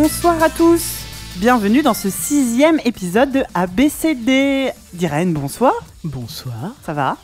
Bonsoir 0.00 0.40
à 0.40 0.48
tous 0.48 1.02
Bienvenue 1.38 1.82
dans 1.82 1.92
ce 1.92 2.08
sixième 2.08 2.78
épisode 2.84 3.32
de 3.32 3.42
ABCD. 3.52 4.70
Dirène, 4.94 5.32
bonsoir. 5.32 5.72
Bonsoir. 6.04 6.76
Ça 6.84 6.92
va? 6.92 7.16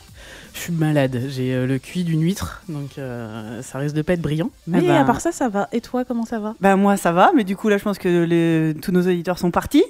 Je 0.53 0.59
suis 0.59 0.73
malade, 0.73 1.21
j'ai 1.29 1.53
euh, 1.53 1.67
le 1.67 1.79
cuit 1.79 2.03
d'une 2.03 2.21
huître, 2.21 2.63
donc 2.67 2.97
euh, 2.97 3.61
ça 3.61 3.77
risque 3.77 3.95
de 3.95 4.01
pas 4.01 4.11
être 4.11 4.21
brillant. 4.21 4.49
Mais 4.67 4.81
ben- 4.81 4.91
à 4.91 5.05
part 5.05 5.21
ça, 5.21 5.31
ça 5.31 5.47
va. 5.47 5.69
Et 5.71 5.79
toi, 5.79 6.03
comment 6.03 6.25
ça 6.25 6.39
va? 6.39 6.53
Bah 6.59 6.75
moi 6.75 6.97
ça 6.97 7.13
va, 7.13 7.31
mais 7.33 7.45
du 7.45 7.55
coup 7.55 7.69
là 7.69 7.77
je 7.77 7.83
pense 7.83 7.97
que 7.97 8.25
les- 8.25 8.75
tous 8.81 8.91
nos 8.91 9.03
auditeurs 9.03 9.39
sont 9.39 9.51
partis. 9.51 9.85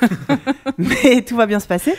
mais 0.78 1.20
tout 1.20 1.36
va 1.36 1.44
bien 1.44 1.60
se 1.60 1.66
passer. 1.66 1.92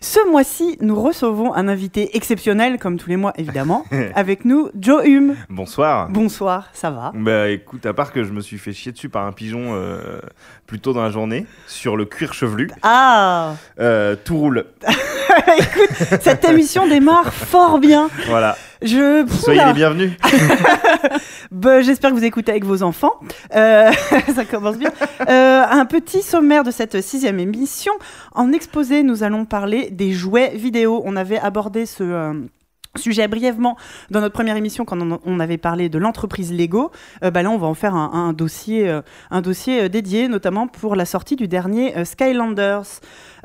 Ce 0.00 0.28
mois-ci, 0.30 0.76
nous 0.80 1.00
recevons 1.00 1.54
un 1.54 1.68
invité 1.68 2.16
exceptionnel, 2.16 2.78
comme 2.78 2.98
tous 2.98 3.08
les 3.08 3.16
mois 3.16 3.32
évidemment. 3.36 3.84
Avec 4.14 4.44
nous, 4.44 4.70
Joe 4.78 5.04
Hume. 5.04 5.36
Bonsoir. 5.48 6.08
Bonsoir, 6.10 6.68
ça 6.72 6.90
va? 6.90 7.12
Bah 7.14 7.48
écoute, 7.50 7.86
à 7.86 7.92
part 7.94 8.12
que 8.12 8.24
je 8.24 8.32
me 8.32 8.40
suis 8.40 8.58
fait 8.58 8.72
chier 8.72 8.92
dessus 8.92 9.08
par 9.08 9.26
un 9.26 9.32
pigeon 9.32 9.74
euh, 9.74 10.20
plus 10.66 10.80
tôt 10.80 10.92
dans 10.92 11.02
la 11.02 11.10
journée, 11.10 11.46
sur 11.66 11.96
le 11.96 12.04
cuir 12.04 12.32
chevelu, 12.34 12.70
Ah 12.82 13.54
euh, 13.80 14.16
tout 14.24 14.36
roule. 14.38 14.66
Écoute, 15.58 16.20
cette 16.20 16.44
émission 16.48 16.86
démarre 16.86 17.32
fort 17.32 17.78
bien. 17.78 18.08
Voilà. 18.26 18.56
Je... 18.82 19.26
Soyez 19.28 19.64
les 19.66 19.72
bienvenus. 19.72 20.12
Bah, 21.52 21.80
J'espère 21.80 22.10
que 22.10 22.16
vous 22.16 22.24
écoutez 22.24 22.50
avec 22.50 22.64
vos 22.64 22.82
enfants. 22.82 23.12
Euh, 23.54 23.90
ça 24.34 24.44
commence 24.44 24.76
bien. 24.76 24.90
Euh, 25.28 25.62
un 25.70 25.84
petit 25.86 26.20
sommaire 26.22 26.64
de 26.64 26.70
cette 26.70 27.00
sixième 27.00 27.38
émission. 27.38 27.92
En 28.34 28.52
exposé, 28.52 29.02
nous 29.04 29.22
allons 29.22 29.44
parler 29.44 29.90
des 29.90 30.12
jouets 30.12 30.50
vidéo. 30.56 31.02
On 31.04 31.16
avait 31.16 31.38
abordé 31.38 31.86
ce... 31.86 32.02
euh, 32.02 32.32
Sujet 32.96 33.28
brièvement 33.28 33.76
dans 34.10 34.22
notre 34.22 34.32
première 34.32 34.56
émission 34.56 34.86
quand 34.86 34.98
on, 35.02 35.20
on 35.22 35.38
avait 35.38 35.58
parlé 35.58 35.90
de 35.90 35.98
l'entreprise 35.98 36.50
Lego. 36.50 36.90
Bah 37.20 37.42
là, 37.42 37.50
on 37.50 37.58
va 37.58 37.66
en 37.66 37.74
faire 37.74 37.94
un, 37.94 38.10
un 38.10 38.32
dossier, 38.32 38.90
un 39.30 39.40
dossier 39.42 39.90
dédié, 39.90 40.28
notamment 40.28 40.66
pour 40.66 40.96
la 40.96 41.04
sortie 41.04 41.36
du 41.36 41.46
dernier 41.46 41.92
Skylanders. 42.06 42.86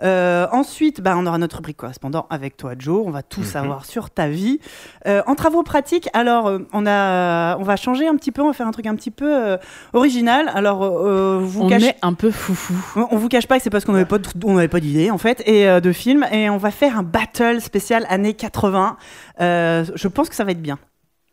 Euh, 0.03 0.47
ensuite, 0.51 1.01
bah, 1.01 1.15
on 1.17 1.25
aura 1.25 1.37
notre 1.37 1.57
rubrique 1.57 1.77
correspondant 1.77 2.25
avec 2.29 2.57
toi, 2.57 2.73
Joe. 2.77 3.03
On 3.05 3.11
va 3.11 3.23
tout 3.23 3.41
Mhm. 3.41 3.45
savoir 3.45 3.85
sur 3.85 4.09
ta 4.09 4.27
vie. 4.27 4.59
Euh, 5.07 5.21
en 5.27 5.35
travaux 5.35 5.63
pratiques, 5.63 6.09
alors 6.13 6.47
euh, 6.47 6.59
on 6.73 6.85
a, 6.87 7.57
on 7.57 7.63
va 7.63 7.75
changer 7.75 8.07
un 8.07 8.15
petit 8.15 8.31
peu, 8.31 8.41
on 8.41 8.47
va 8.47 8.53
faire 8.53 8.67
un 8.67 8.71
truc 8.71 8.85
un 8.87 8.95
petit 8.95 9.11
peu 9.11 9.25
euh, 9.31 9.57
original. 9.93 10.49
Alors, 10.53 10.83
euh, 10.83 11.39
vous 11.43 11.63
On 11.63 11.67
cache- 11.69 11.83
est 11.83 11.95
un 12.01 12.13
peu 12.13 12.31
foufou. 12.31 12.73
on 13.11 13.17
vous 13.17 13.27
cache 13.29 13.47
pas 13.47 13.57
que 13.57 13.63
c'est 13.63 13.69
parce 13.69 13.85
qu'on 13.85 13.93
n'avait 13.93 14.05
pas, 14.05 14.17
on 14.43 14.53
n'avait 14.55 14.67
pas 14.67 14.79
d'idée 14.79 15.11
en 15.11 15.17
fait 15.17 15.43
et 15.45 15.67
euh, 15.67 15.79
de 15.79 15.91
film 15.91 16.25
et 16.31 16.49
on 16.49 16.57
va 16.57 16.71
faire 16.71 16.97
un 16.97 17.03
battle 17.03 17.61
spécial 17.61 18.05
années 18.09 18.33
80. 18.33 18.97
Euh, 19.39 19.85
je 19.95 20.07
pense 20.07 20.29
que 20.29 20.35
ça 20.35 20.43
va 20.43 20.51
être 20.51 20.61
bien. 20.61 20.77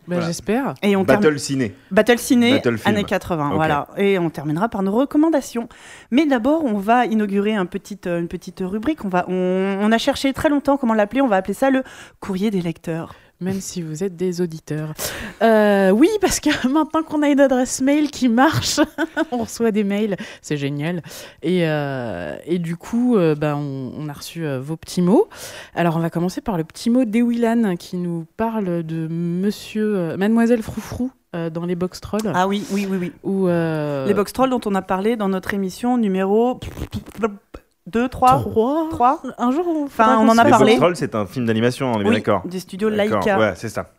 Bah, 0.09 0.17
Voilà. 0.17 0.27
J'espère. 0.27 0.75
Et 0.83 0.97
on 0.97 1.05
Battle 1.05 1.39
ciné. 1.39 1.75
Battle 1.91 2.19
ciné, 2.19 2.53
Battle 2.55 2.79
film. 2.79 2.95
années 2.97 3.05
80, 3.05 3.49
Ok. 3.51 3.55
voilà. 3.57 3.89
Et 3.99 4.19
on 4.19 4.31
terminera 4.31 4.69
par 4.69 4.83
nos 4.83 4.93
recommandations. 4.93 5.69
Mais 6.11 6.25
d'abord, 6.27 6.65
on 6.65 6.79
va 6.79 7.05
inaugurer 7.07 7.55
un 7.55 7.67
euh, 8.07 8.19
une 8.19 8.29
petite 8.29 8.63
rubrique. 8.65 9.05
On, 9.05 9.09
va, 9.09 9.27
on, 9.29 9.79
on 9.81 9.93
a 9.93 9.99
cherché 9.99 10.33
très 10.33 10.49
longtemps 10.49 10.77
comment 10.79 10.95
l'appeler. 10.95 11.21
On 11.21 11.29
va 11.29 11.37
appeler 11.37 11.55
ça 11.55 11.71
le 11.71 11.83
courrier 12.21 12.51
des 12.51 12.63
lecteurs. 12.63 13.15
Même 13.41 13.61
si 13.61 13.83
vous 13.83 14.03
êtes 14.03 14.17
des 14.17 14.41
auditeurs. 14.41 14.95
Euh, 15.43 15.91
oui, 15.91 16.09
parce 16.21 16.41
que 16.41 16.69
maintenant 16.69 17.03
qu'on 17.03 17.23
a 17.23 17.29
une 17.29 17.41
adresse 17.41 17.81
mail 17.81 18.11
qui 18.11 18.29
marche, 18.29 18.81
on 19.33 19.39
reçoit 19.39 19.71
des 19.71 19.85
mails, 19.85 20.17
c'est 20.43 20.57
génial. 20.57 21.03
Et, 21.43 21.69
euh, 21.69 22.37
et 22.47 22.59
du 22.59 22.77
coup, 22.77 23.17
euh, 23.17 23.35
bah, 23.35 23.57
on, 23.57 23.93
on 23.97 24.09
a 24.09 24.13
reçu 24.13 24.45
euh, 24.45 24.61
vos 24.61 24.77
petits 24.77 25.03
mots. 25.03 25.29
Alors, 25.75 25.97
on 25.97 26.01
va 26.01 26.11
commencer 26.11 26.41
par 26.41 26.57
le 26.57 26.65
petit 26.65 26.91
mot 26.91 27.05
d'Ewilan 27.05 27.77
qui 27.77 27.97
nous 27.97 28.27
parle 28.37 28.83
de 28.83 29.07
monsieur, 29.09 30.17
mademoiselle 30.17 30.63
Froufrou 30.63 31.11
euh, 31.37 31.51
dans 31.51 31.67
les 31.67 31.75
box 31.75 32.01
trolls. 32.01 32.33
Ah 32.35 32.49
oui, 32.49 32.65
oui, 32.71 32.87
oui, 32.91 32.97
oui. 32.99 33.13
Où, 33.23 33.49
euh, 33.49 34.07
Les 34.07 34.15
box 34.15 34.33
trolls 34.33 34.49
dont 34.49 34.63
on 34.65 34.75
a 34.75 34.81
parlé 34.81 35.15
dans 35.15 35.29
notre 35.29 35.53
émission 35.53 35.99
numéro 35.99 36.59
2, 37.89 38.09
3. 38.09 38.41
Trois. 38.41 38.89
Trois 38.91 39.23
Un 39.39 39.51
jour, 39.51 39.67
on, 39.69 39.85
Enfin, 39.85 40.19
on 40.21 40.29
en 40.29 40.39
a 40.39 40.45
parlé. 40.45 40.73
Box 40.73 40.77
Trolls, 40.81 40.97
c'est 40.97 41.15
un 41.15 41.27
film 41.27 41.47
d'animation, 41.47 41.93
on 41.93 42.01
est 42.01 42.03
bien 42.05 42.11
Oui, 42.11 42.17
d'accord. 42.19 42.43
des 42.47 42.61
studios 42.61 42.89
Laika. 42.89 43.39
Ouais, 43.39 43.53
c'est 43.57 43.69
ça. 43.69 43.91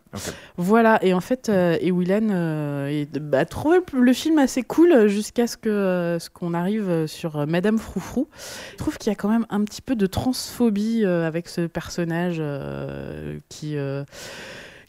Voilà, 0.56 0.98
et 1.04 1.14
en 1.14 1.20
fait, 1.20 1.48
euh, 1.48 1.76
Ewilan 1.80 2.30
euh, 2.32 2.88
est- 2.88 3.18
bah, 3.20 3.38
a 3.38 3.44
trouvé 3.44 3.78
le 3.92 4.12
film 4.12 4.38
assez 4.40 4.62
cool 4.64 5.06
jusqu'à 5.06 5.46
ce 5.46 5.56
que 5.56 5.68
euh, 5.68 6.18
ce 6.18 6.28
qu'on 6.30 6.52
arrive 6.52 6.88
euh, 6.90 7.06
sur 7.06 7.36
euh, 7.38 7.46
Madame 7.46 7.78
Froufrou. 7.78 8.26
Je 8.72 8.76
trouve 8.76 8.98
qu'il 8.98 9.10
y 9.10 9.12
a 9.12 9.16
quand 9.16 9.28
même 9.28 9.46
un 9.50 9.62
petit 9.62 9.82
peu 9.82 9.94
de 9.94 10.06
transphobie 10.06 11.04
euh, 11.04 11.28
avec 11.28 11.48
ce 11.48 11.60
personnage 11.68 12.38
euh, 12.40 13.38
qui. 13.48 13.76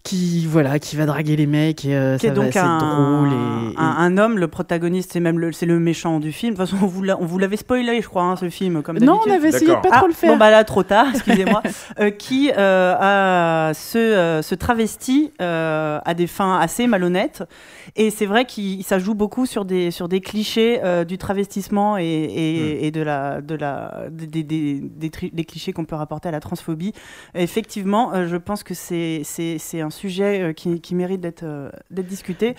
Qui 0.04 0.48
voilà 0.48 0.80
qui 0.80 0.96
va 0.96 1.06
draguer 1.06 1.36
les 1.36 1.46
mecs 1.46 1.86
et 1.86 1.96
euh, 1.96 2.18
qui 2.18 2.26
est 2.26 2.30
ça 2.30 2.36
donc 2.36 2.50
c'est 2.54 2.60
un, 2.60 2.78
drôle 2.80 3.28
et, 3.30 3.74
et- 3.74 3.78
un, 3.78 3.84
un 3.98 4.18
homme, 4.18 4.40
le 4.40 4.48
protagoniste, 4.48 5.12
c'est 5.14 5.20
même 5.20 5.38
le, 5.38 5.52
c'est 5.52 5.68
le 5.68 5.80
méchant 5.80 6.20
du 6.20 6.32
film. 6.32 6.54
De 6.56 6.58
toute 6.60 6.70
façon, 6.70 6.84
on 6.84 6.88
vous, 6.88 7.04
on 7.08 7.26
vous 7.26 7.38
l'avait 7.38 7.56
spoilé, 7.58 8.02
je 8.02 8.08
crois, 8.08 8.24
hein, 8.24 8.36
ce 8.36 8.50
film, 8.50 8.82
comme 8.82 8.98
non 9.00 9.20
on 9.26 9.32
avait 9.32 9.50
essayé 9.50 9.68
de 9.76 9.82
pas 9.82 9.98
trop 9.98 10.08
le 10.08 10.14
faire 10.14 10.32
Bon, 10.32 10.38
bah 10.38 10.50
là, 10.50 10.64
trop 10.64 10.82
tard, 10.84 11.06
excusez-moi. 11.14 11.62
Euh, 12.00 12.10
qui 12.10 12.52
euh, 12.58 12.96
a 13.00 13.74
ce, 13.76 13.98
euh, 14.00 14.42
ce 14.42 14.56
travesti 14.56 15.32
euh, 15.40 16.00
à 16.04 16.14
des 16.16 16.26
fins 16.28 16.58
assez 16.60 16.88
malhonnêtes. 16.88 17.44
Et 17.96 18.10
c'est 18.10 18.26
vrai 18.26 18.46
que 18.46 18.52
ça 18.84 18.98
joue 18.98 19.14
beaucoup 19.14 19.46
sur 19.46 19.66
des, 19.66 19.92
sur 19.92 20.08
des 20.08 20.20
clichés 20.22 20.80
euh, 20.84 21.04
du 21.04 21.18
travestissement 21.20 21.98
et, 22.00 22.04
et, 22.06 22.88
et 22.88 22.92
de 22.92 23.02
la, 23.02 23.42
de 23.42 23.54
la, 23.56 24.06
des, 24.10 24.26
des, 24.28 24.44
des, 24.44 25.12
des 25.32 25.44
clichés 25.44 25.74
qu'on 25.74 25.86
peut 25.86 25.96
rapporter 25.96 26.30
à 26.30 26.32
la 26.32 26.40
transphobie. 26.40 26.94
Effectivement, 27.36 28.14
euh, 28.14 28.28
je 28.28 28.38
pense 28.38 28.64
que 28.64 28.74
c'est 28.74 29.22
c'est- 29.24 29.58
c'est 29.60 29.82
un 29.82 29.90
sujet 29.92 30.42
euh, 30.42 30.54
qui, 30.54 30.82
qui 30.82 30.96
mérite 30.96 31.22
d'être 31.22 31.44
euh, 31.44 31.70
d'être 31.92 32.08
discuté. 32.08 32.56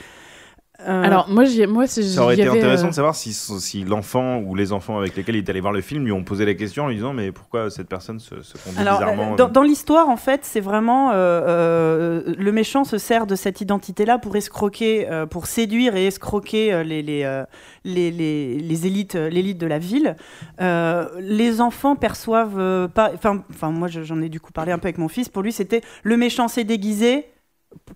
Euh, 0.89 1.03
alors 1.05 1.29
moi 1.29 1.45
j'y- 1.45 1.67
moi 1.67 1.87
c'est 1.87 2.03
Ça 2.03 2.23
aurait 2.25 2.35
j'y 2.35 2.41
été 2.43 2.51
intéressant 2.51 2.87
euh, 2.87 2.91
de 2.91 2.95
savoir 2.95 3.15
si, 3.15 3.33
si 3.33 3.85
l'enfant 3.85 4.39
ou 4.39 4.55
les 4.55 4.73
enfants 4.73 4.99
avec 4.99 5.15
lesquels 5.17 5.37
il 5.37 5.45
est 5.45 5.49
allé 5.51 5.61
voir 5.61 5.73
le 5.73 5.81
film 5.81 6.05
lui 6.05 6.13
ont 6.13 6.25
posé 6.25 6.45
la 6.45 6.55
question 6.55 6.85
en 6.85 6.89
lui 6.89 6.97
disant 6.97 7.13
mais 7.13 7.31
pourquoi 7.33 7.71
cette 7.71 7.89
personne 7.89 8.19
se, 8.19 8.43
se 8.43 8.55
conduit 8.59 8.81
Alors, 8.81 8.99
bizarrement 8.99 9.33
euh, 9.33 9.37
dans, 9.37 9.47
euh, 9.47 9.51
dans 9.51 9.63
l'histoire, 9.63 10.09
en 10.09 10.17
fait, 10.17 10.41
c'est 10.45 10.61
vraiment 10.61 11.11
euh, 11.13 11.15
euh, 11.15 12.35
le 12.37 12.53
méchant 12.53 12.85
se 12.85 12.99
sert 12.99 13.27
de 13.27 13.35
cette 13.35 13.61
identité-là 13.61 14.19
pour 14.19 14.35
escroquer, 14.37 15.09
euh, 15.11 15.27
pour 15.27 15.47
séduire 15.47 15.95
et 15.97 16.07
escroquer 16.07 16.73
euh, 16.73 16.83
les, 16.83 17.03
les, 17.03 17.23
euh, 17.25 17.45
les, 17.85 18.11
les, 18.11 18.59
les 18.59 18.87
élites, 18.87 19.15
euh, 19.15 19.29
l'élite 19.29 19.59
de 19.59 19.67
la 19.67 19.79
ville. 19.79 20.17
Euh, 20.61 21.07
les 21.21 21.61
enfants 21.61 21.97
perçoivent 21.97 22.59
euh, 22.59 22.89
pas. 22.89 23.11
Enfin, 23.15 23.43
enfin, 23.51 23.71
moi, 23.71 23.89
je- 23.89 24.03
j'en 24.03 24.21
ai 24.21 24.29
du 24.29 24.41
coup 24.41 24.53
parlé 24.53 24.73
un 24.73 24.79
peu 24.79 24.87
avec 24.87 24.99
mon 24.99 25.09
fils. 25.09 25.29
Pour 25.29 25.43
lui, 25.43 25.53
c'était 25.53 25.81
le 26.03 26.17
méchant 26.17 26.49
s'est 26.49 26.65
déguisé 26.65 27.27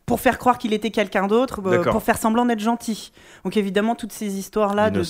pour 0.07 0.21
faire 0.21 0.39
croire 0.39 0.59
qu'il 0.59 0.73
était 0.73 0.91
quelqu'un 0.91 1.27
d'autre, 1.27 1.61
euh, 1.67 1.83
pour 1.83 2.03
faire 2.03 2.19
semblant 2.19 2.47
d'être 2.47 2.61
gentil. 2.61 3.13
Donc 3.45 3.57
évidemment, 3.57 3.95
toutes 3.95 4.13
ces 4.13 4.39
histoires-là 4.39 4.91
de, 4.91 5.01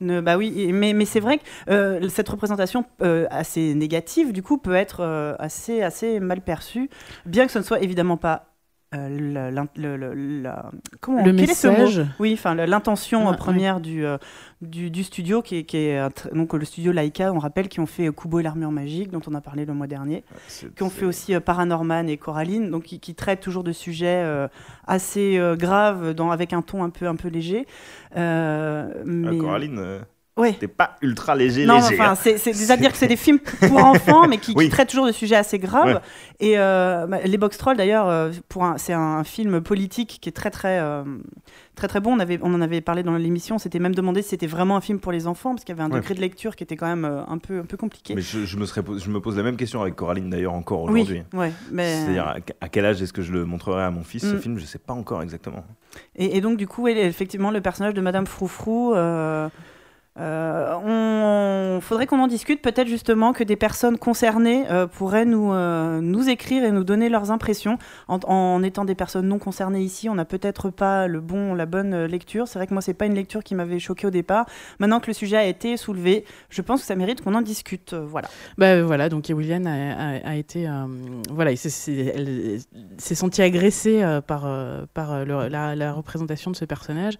de, 0.00 0.20
bah 0.20 0.36
oui, 0.36 0.72
mais, 0.72 0.92
mais 0.92 1.04
c'est 1.04 1.20
vrai 1.20 1.38
que 1.38 1.44
euh, 1.70 2.08
cette 2.08 2.28
représentation 2.28 2.84
euh, 3.02 3.26
assez 3.30 3.74
négative, 3.74 4.32
du 4.32 4.42
coup, 4.42 4.58
peut 4.58 4.74
être 4.74 5.00
euh, 5.00 5.34
assez, 5.38 5.82
assez 5.82 6.20
mal 6.20 6.40
perçue, 6.40 6.90
bien 7.26 7.46
que 7.46 7.52
ce 7.52 7.58
ne 7.58 7.64
soit 7.64 7.80
évidemment 7.80 8.16
pas. 8.16 8.53
Euh, 8.94 9.50
le, 9.76 9.96
le- 9.96 10.14
la- 10.42 10.70
comment, 11.00 11.24
le 11.24 11.32
quel 11.32 11.50
est 11.50 11.54
ce 11.54 11.66
mot? 11.68 11.78
Message 11.78 12.06
Oui, 12.20 12.32
enfin 12.34 12.54
le- 12.54 12.64
l'intention 12.64 13.24
Ouais, 13.24 13.30
ouais. 13.30 13.36
première 13.36 13.80
du, 13.80 14.04
euh, 14.04 14.18
du, 14.62 14.90
du 14.90 15.02
studio, 15.04 15.42
qui 15.42 15.56
est, 15.56 15.64
qui 15.64 15.90
donc 16.32 16.52
le 16.54 16.64
studio 16.64 16.92
Laika, 16.92 17.32
on 17.32 17.38
rappelle, 17.38 17.68
qui 17.68 17.80
ont 17.80 17.86
fait 17.86 18.06
euh, 18.08 18.12
Kubo 18.12 18.40
et 18.40 18.42
l'armure 18.42 18.70
magique, 18.70 19.10
dont 19.10 19.20
on 19.26 19.34
a 19.34 19.40
parlé 19.40 19.64
le 19.64 19.74
mois 19.74 19.86
dernier 19.86 20.24
qui 20.76 20.82
ont 20.82 20.90
fait 20.90 21.04
aussi 21.04 21.34
euh, 21.34 21.40
Paranorman 21.40 22.08
et 22.08 22.16
Coraline, 22.16 22.70
donc 22.70 22.84
qui, 22.84 23.00
qui 23.00 23.14
traitent 23.14 23.40
toujours 23.40 23.64
de 23.64 23.72
sujets 23.72 24.22
euh, 24.24 24.48
assez 24.86 25.36
euh, 25.38 25.56
graves, 25.56 26.14
dans, 26.14 26.30
avec 26.30 26.52
un 26.52 26.62
ton 26.62 26.82
un 26.84 26.90
peu, 26.90 27.06
un 27.06 27.16
peu 27.16 27.28
léger. 27.28 27.66
Euh, 28.16 28.92
Ah, 28.94 29.02
mais... 29.04 29.38
Coraline, 29.38 30.00
Ouais. 30.36 30.52
c'était 30.54 30.66
pas 30.66 30.96
ultra 31.00 31.36
léger, 31.36 31.64
Non, 31.64 31.76
léger. 31.76 31.94
enfin, 31.94 32.10
hein. 32.10 32.14
c'est, 32.16 32.38
c'est, 32.38 32.52
c'est-à-dire 32.52 32.90
que 32.90 32.98
c'est 32.98 33.06
des 33.06 33.14
films 33.26 33.38
pour 33.38 33.76
enfants, 33.84 34.26
mais 34.26 34.38
qui, 34.38 34.50
qui 34.52 34.58
Oui. 34.58 34.68
traitent 34.68 34.88
toujours 34.88 35.06
de 35.06 35.12
sujets 35.12 35.36
assez 35.36 35.60
graves. 35.60 35.86
Ouais. 35.94 36.00
Et 36.40 36.58
euh, 36.58 37.06
bah, 37.06 37.18
les 37.24 37.38
Box 37.38 37.56
Trolls, 37.56 37.76
d'ailleurs, 37.76 38.08
euh, 38.08 38.32
c'est 38.76 38.92
un 38.94 39.22
film 39.22 39.60
politique 39.60 40.18
qui 40.20 40.28
est 40.28 40.32
très, 40.32 40.50
très, 40.50 40.80
euh, 40.80 41.04
très, 41.76 41.86
très 41.86 42.00
bon. 42.00 42.14
On, 42.14 42.18
avait, 42.18 42.40
on 42.42 42.52
en 42.52 42.60
avait 42.60 42.80
parlé 42.80 43.04
dans 43.04 43.16
l'émission. 43.16 43.54
On 43.54 43.58
s'était 43.60 43.78
même 43.78 43.94
demandé 43.94 44.22
si 44.22 44.30
c'était 44.30 44.48
vraiment 44.48 44.76
un 44.76 44.80
film 44.80 44.98
pour 44.98 45.12
les 45.12 45.28
enfants, 45.28 45.50
parce 45.54 45.62
qu'il 45.64 45.72
y 45.76 45.78
avait 45.78 45.88
un 45.88 45.92
Ouais. 45.94 46.00
degré 46.00 46.14
de 46.14 46.20
lecture 46.20 46.56
qui 46.56 46.64
était 46.64 46.74
quand 46.76 46.88
même 46.88 47.04
euh, 47.04 47.22
un 47.28 47.38
peu, 47.38 47.60
un 47.60 47.64
peu 47.64 47.76
compliqué. 47.76 48.16
Mais 48.16 48.20
je, 48.22 48.44
je 48.44 48.56
me 48.56 48.66
serais, 48.66 48.82
je 48.98 49.10
me 49.10 49.20
pose 49.20 49.36
la 49.36 49.44
même 49.44 49.56
question 49.56 49.82
avec 49.82 49.94
Coraline 49.94 50.30
d'ailleurs 50.30 50.54
encore 50.54 50.82
oui, 50.82 51.02
aujourd'hui. 51.02 51.22
ouais, 51.32 51.52
mais... 51.70 52.00
C'est-à-dire 52.00 52.34
à, 52.60 52.68
quel 52.68 52.84
âge 52.86 53.00
est-ce 53.00 53.12
que 53.12 53.22
je 53.22 53.30
le 53.32 53.44
montrerai 53.44 53.84
à 53.84 53.90
mon 53.92 54.02
fils 54.02 54.22
ce 54.22 54.34
Mm. 54.34 54.40
film? 54.40 54.58
Je 54.58 54.64
sais 54.64 54.78
pas 54.80 54.94
encore 54.94 55.22
exactement. 55.22 55.64
Et, 56.16 56.36
et 56.36 56.40
donc, 56.40 56.56
du 56.56 56.66
coup, 56.66 56.88
elle- 56.88 56.98
effectivement, 56.98 57.52
le 57.52 57.60
personnage 57.60 57.94
de 57.94 58.00
Madame 58.00 58.26
Froufrou, 58.26 58.94
euh, 58.94 59.48
Euh, 60.20 60.74
on, 60.84 61.80
faudrait 61.80 62.06
qu'on 62.06 62.20
en 62.20 62.28
discute. 62.28 62.62
Peut-être 62.62 62.86
justement 62.86 63.32
que 63.32 63.42
des 63.42 63.56
personnes 63.56 63.98
concernées 63.98 64.64
euh, 64.70 64.86
pourraient 64.86 65.24
nous, 65.24 65.52
euh, 65.52 66.00
nous 66.00 66.28
écrire 66.28 66.64
et 66.64 66.70
nous 66.70 66.84
donner 66.84 67.08
leurs 67.08 67.30
impressions. 67.30 67.78
En, 68.08 68.62
étant 68.62 68.84
des 68.84 68.94
personnes 68.94 69.26
non 69.26 69.38
concernées 69.38 69.80
ici, 69.80 70.08
on 70.08 70.14
n'a 70.14 70.24
peut-être 70.24 70.70
pas 70.70 71.08
le 71.08 71.20
bon, 71.20 71.54
la 71.54 71.66
bonne 71.66 72.04
lecture. 72.04 72.46
C'est 72.46 72.58
vrai 72.58 72.66
que 72.66 72.72
moi, 72.72 72.82
c'est 72.82 72.94
pas 72.94 73.06
une 73.06 73.14
lecture 73.14 73.42
qui 73.42 73.54
m'avait 73.54 73.80
choqué 73.80 74.06
au 74.06 74.10
départ. 74.10 74.46
Maintenant 74.78 75.00
que 75.00 75.08
le 75.08 75.14
sujet 75.14 75.36
a 75.36 75.44
été 75.44 75.76
soulevé, 75.76 76.24
je 76.48 76.62
pense 76.62 76.82
que 76.82 76.86
ça 76.86 76.94
mérite 76.94 77.20
qu'on 77.22 77.34
en 77.34 77.42
discute. 77.42 77.94
voilà. 77.94 78.28
Bah 78.56 78.82
voilà. 78.82 79.08
Donc 79.08 79.26
William 79.28 79.66
a, 79.66 80.36
été, 80.36 80.68
voilà, 81.30 81.50
il 81.50 81.58
s'est 81.58 83.14
senti 83.14 83.42
agressée 83.42 84.02
par 84.26 84.46
la, 84.46 85.92
représentation 85.92 86.50
de 86.50 86.56
ce 86.56 86.64
personnage 86.64 87.14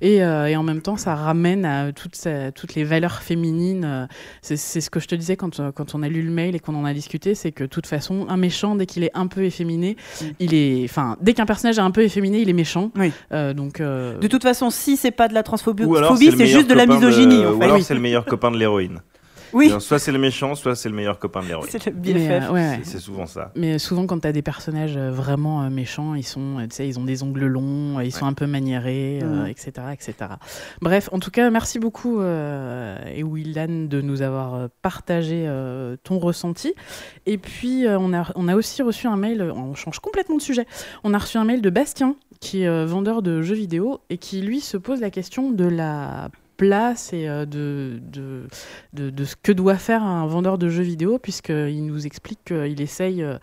et, 0.00 0.16
et, 0.16 0.56
en 0.56 0.62
même 0.62 0.82
temps, 0.82 0.96
ça 0.96 1.14
ramène 1.14 1.64
à 1.64 1.92
toute 1.92 2.16
cette 2.40 2.60
toutes 2.60 2.74
les 2.74 2.84
valeurs 2.84 3.22
féminines. 3.22 3.84
Euh, 3.84 4.06
c'est 4.42 4.56
ce 4.56 4.90
que 4.90 5.00
je 5.00 5.08
te 5.08 5.14
disais 5.14 5.36
quand, 5.36 5.60
euh, 5.60 5.72
quand 5.72 5.94
on 5.94 6.02
a 6.02 6.08
lu 6.08 6.22
le 6.22 6.30
mail 6.30 6.54
et 6.54 6.60
qu'on 6.60 6.74
en 6.74 6.84
a 6.84 6.92
discuté, 6.92 7.34
c'est 7.34 7.52
que 7.52 7.64
de 7.64 7.68
toute 7.68 7.86
façon, 7.86 8.26
un 8.28 8.36
méchant, 8.36 8.74
dès 8.74 8.86
qu'il 8.86 9.02
est 9.02 9.10
un 9.14 9.26
peu 9.26 9.44
efféminé, 9.44 9.96
mm. 10.20 10.24
il 10.40 10.54
est, 10.54 10.84
enfin, 10.84 11.16
dès 11.20 11.32
qu'un 11.32 11.46
personnage 11.46 11.78
est 11.78 11.82
un 11.82 11.90
peu 11.90 12.02
efféminé, 12.02 12.40
il 12.40 12.48
est 12.48 12.54
méchant. 12.54 12.90
Oui. 12.96 13.12
Euh, 13.32 13.54
donc. 13.54 13.80
De 13.80 14.26
toute 14.26 14.42
façon, 14.42 14.70
si 14.70 14.96
c'est 14.96 15.10
pas 15.10 15.28
de 15.28 15.34
la 15.34 15.42
transphobie, 15.42 15.84
c'est 16.18 16.46
juste 16.46 16.68
de 16.68 16.74
la 16.74 16.86
misogynie. 16.86 17.44
Ou 17.44 17.62
alors 17.62 17.80
c'est 17.82 17.94
le 17.94 18.00
meilleur 18.00 18.24
copain 18.24 18.50
de 18.50 18.56
l'héroïne. 18.56 19.00
Oui. 19.52 19.72
soit 19.80 19.98
c'est 19.98 20.12
le 20.12 20.18
méchant, 20.18 20.54
soit 20.54 20.74
c'est 20.74 20.88
le 20.88 20.94
meilleur 20.94 21.18
copain 21.18 21.42
de 21.42 21.48
l'héroïne. 21.48 21.68
C'est 21.70 21.86
le 21.86 21.92
BFF. 21.92 22.50
Euh, 22.50 22.76
c'est 22.82 22.98
souvent 22.98 23.26
ça. 23.26 23.52
Mais 23.56 23.78
souvent, 23.78 24.06
quand 24.06 24.20
tu 24.20 24.28
as 24.28 24.32
des 24.32 24.42
personnages 24.42 24.96
euh, 24.96 25.10
vraiment 25.10 25.62
euh, 25.62 25.70
méchants, 25.70 26.14
ils, 26.14 26.24
sont, 26.24 26.66
ils 26.78 26.98
ont 26.98 27.04
des 27.04 27.22
ongles 27.22 27.46
longs, 27.46 28.00
ils 28.00 28.12
sont 28.12 28.26
un 28.26 28.32
peu 28.32 28.46
maniérés, 28.46 29.20
etc., 29.48 29.72
etc. 29.92 30.14
Bref, 30.80 31.08
en 31.12 31.18
tout 31.18 31.30
cas, 31.30 31.50
merci 31.50 31.78
beaucoup, 31.78 32.22
et 32.22 33.22
Willan, 33.22 33.86
de 33.88 34.00
nous 34.00 34.22
avoir 34.22 34.68
partagé 34.82 35.48
ton 36.04 36.18
ressenti. 36.18 36.74
Et 37.26 37.38
puis, 37.38 37.84
on, 37.88 38.12
a, 38.12 38.26
on 38.34 38.48
a 38.48 38.56
aussi 38.56 38.82
reçu 38.82 39.06
un 39.06 39.16
mail, 39.16 39.42
on 39.42 39.74
change 39.74 39.98
complètement 40.00 40.36
de 40.36 40.42
sujet, 40.42 40.66
on 41.04 41.14
a 41.14 41.18
reçu 41.18 41.38
un 41.38 41.44
mail 41.44 41.62
de 41.62 41.70
Bastien, 41.70 42.16
qui 42.40 42.62
est 42.62 42.84
vendeur 42.84 43.22
de 43.22 43.42
jeux 43.42 43.54
vidéo, 43.54 44.00
et 44.10 44.18
qui, 44.18 44.40
lui, 44.40 44.60
se 44.60 44.76
pose 44.76 45.00
la 45.00 45.10
question 45.10 45.50
de 45.50 45.64
la 45.64 46.30
place 46.60 47.14
et 47.14 47.26
euh, 47.26 47.46
de, 47.46 48.02
de, 48.02 49.08
de, 49.08 49.24
ce 49.24 49.34
que 49.34 49.50
doit 49.50 49.76
faire 49.76 50.02
un 50.02 50.26
vendeur 50.26 50.58
de 50.58 50.68
jeux 50.68 50.82
vidéo, 50.82 51.18
puisqu'il 51.18 51.86
nous 51.86 52.04
explique 52.04 52.40
qu'il 52.44 52.82
essaye, 52.82 53.22
euh, 53.22 53.38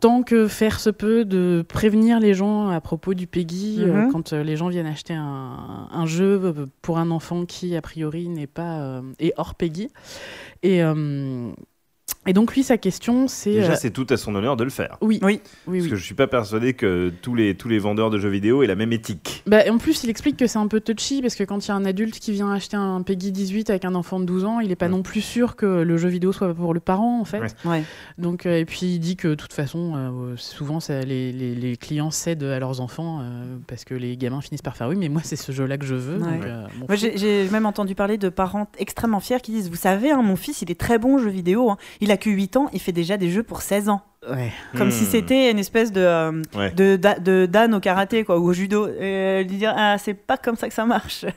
tant 0.00 0.24
que 0.24 0.48
faire 0.48 0.80
se 0.80 0.90
peut, 0.90 1.24
de 1.24 1.64
prévenir 1.68 2.18
les 2.18 2.34
gens 2.34 2.68
à 2.68 2.80
propos 2.80 3.14
du 3.14 3.28
PEGI 3.28 3.76
euh, 3.78 4.06
mhm. 4.06 4.12
quand 4.12 4.32
les 4.32 4.56
gens 4.56 4.66
viennent 4.70 4.88
acheter 4.88 5.14
un, 5.14 5.88
un, 5.88 6.06
jeu 6.06 6.52
pour 6.82 6.98
un 6.98 7.12
enfant 7.12 7.46
qui, 7.46 7.76
a 7.76 7.80
priori, 7.80 8.28
n'est 8.28 8.48
pas 8.48 9.02
est 9.20 9.32
hors 9.36 9.54
PEGI. 9.54 9.92
Et 10.64 10.82
et 12.28 12.34
donc 12.34 12.54
lui, 12.54 12.62
sa 12.62 12.76
question, 12.76 13.26
c'est... 13.26 13.54
Déjà, 13.54 13.72
euh, 13.72 13.76
c'est 13.80 13.90
tout 13.90 14.06
à 14.10 14.18
son 14.18 14.34
honneur 14.34 14.58
de 14.58 14.62
le 14.62 14.68
faire. 14.68 14.98
Oui, 15.00 15.18
oui. 15.22 15.40
oui 15.66 15.78
Parce 15.78 15.90
que 15.90 15.96
je 15.96 16.04
suis 16.04 16.14
pas 16.14 16.26
persuadé 16.26 16.74
que 16.74 17.10
tous 17.22 17.34
les, 17.34 17.54
tous 17.54 17.68
les 17.68 17.78
vendeurs 17.78 18.10
de 18.10 18.18
jeux 18.18 18.28
vidéo 18.28 18.62
aient 18.62 18.66
la 18.66 18.74
même 18.74 18.92
éthique. 18.92 19.42
Bah, 19.46 19.62
en 19.70 19.78
plus, 19.78 20.04
il 20.04 20.10
explique 20.10 20.36
que 20.36 20.46
c'est 20.46 20.58
un 20.58 20.68
peu 20.68 20.80
touchy, 20.80 21.22
parce 21.22 21.34
que 21.34 21.44
quand 21.44 21.64
il 21.64 21.68
y 21.68 21.70
a 21.70 21.74
un 21.74 21.86
adulte 21.86 22.18
qui 22.18 22.32
vient 22.32 22.52
acheter 22.52 22.76
un 22.76 23.00
Peggy 23.00 23.32
18 23.32 23.70
avec 23.70 23.86
un 23.86 23.94
enfant 23.94 24.20
de 24.20 24.26
12 24.26 24.44
ans, 24.44 24.60
il 24.60 24.68
n'est 24.68 24.76
pas 24.76 24.88
non 24.88 25.02
plus 25.02 25.22
sûr 25.22 25.56
que 25.56 25.64
le 25.64 25.96
jeu 25.96 26.10
vidéo 26.10 26.32
soit 26.32 26.52
pour 26.52 26.74
le 26.74 26.80
parent, 26.80 27.18
en 27.18 27.24
fait. 27.24 27.56
Ouais. 27.64 27.82
Donc, 28.18 28.44
euh, 28.44 28.58
et 28.58 28.66
puis 28.66 28.86
il 28.86 28.98
dit 28.98 29.16
que 29.16 29.28
de 29.28 29.34
toute 29.34 29.54
façon, 29.54 29.94
euh, 29.96 30.36
souvent, 30.36 30.80
ça, 30.80 31.00
les, 31.00 31.32
les, 31.32 31.54
les, 31.54 31.76
clients 31.78 32.10
cèdent 32.10 32.44
à 32.44 32.58
leurs 32.58 32.82
enfants, 32.82 33.22
parce 33.66 33.86
que 33.86 33.94
les 33.94 34.18
gamins 34.18 34.42
finissent 34.42 34.60
par 34.60 34.76
faire 34.76 34.88
oui, 34.88 34.96
mais 34.96 35.08
moi, 35.08 35.22
c'est 35.24 35.36
ce 35.36 35.50
jeu-là 35.50 35.78
que 35.78 35.86
je 35.86 35.94
veux. 35.94 36.20
J'ai 36.94 37.48
même 37.48 37.64
entendu 37.64 37.94
parler 37.94 38.18
de 38.18 38.28
parents 38.28 38.68
extrêmement 38.78 39.20
fiers 39.20 39.40
qui 39.40 39.52
disent, 39.52 39.70
vous 39.70 39.76
savez, 39.76 40.10
hein, 40.10 40.20
mon 40.20 40.36
fils, 40.36 40.60
il 40.60 40.70
est 40.70 40.78
très 40.78 40.98
bon 40.98 41.18
jeu 41.18 41.30
vidéo, 41.30 41.70
hein. 41.70 41.78
il 42.00 42.10
a 42.10 42.17
que 42.18 42.28
8 42.28 42.56
ans, 42.56 42.68
il 42.72 42.80
fait 42.80 42.92
déjà 42.92 43.16
des 43.16 43.30
jeux 43.30 43.42
pour 43.42 43.62
16 43.62 43.88
ans. 43.88 44.02
Comme 44.76 44.90
si 44.90 45.04
hmm. 45.04 45.08
c'était 45.10 45.50
une 45.50 45.58
espèce 45.58 45.92
de, 45.92 46.00
euh, 46.00 46.42
de, 46.76 46.96
de, 47.20 47.46
Dan 47.46 47.74
au 47.74 47.80
karaté 47.80 48.24
quoi, 48.24 48.38
ou 48.38 48.48
au 48.48 48.52
judo. 48.52 48.88
Et 48.88 49.44
lui 49.48 49.56
dire, 49.56 49.72
ah, 49.76 49.96
c'est 49.96 50.14
pas 50.14 50.36
comme 50.36 50.56
ça 50.56 50.68
que 50.68 50.74
ça 50.74 50.84
marche. 50.84 51.24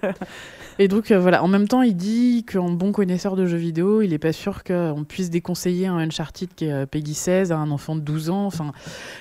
Et 0.79 0.87
donc 0.87 1.11
euh, 1.11 1.19
voilà, 1.19 1.43
en 1.43 1.47
même 1.47 1.67
temps, 1.67 1.83
il 1.83 1.95
dit 1.95 2.45
qu'en 2.51 2.71
bon 2.71 2.91
connaisseur 2.91 3.35
de 3.35 3.45
jeux 3.45 3.57
vidéo, 3.57 4.01
il 4.01 4.09
n'est 4.09 4.17
pas 4.17 4.31
sûr 4.31 4.63
qu'on 4.63 5.05
puisse 5.07 5.29
déconseiller 5.29 5.87
un 5.87 5.97
Uncharted 5.97 6.49
qui 6.55 6.65
est 6.65 6.71
euh, 6.71 6.85
Peggy 6.85 7.13
16 7.13 7.51
à 7.51 7.57
un 7.57 7.69
enfant 7.71 7.95
de 7.95 8.01
12 8.01 8.29
ans. 8.29 8.45
Enfin, 8.45 8.71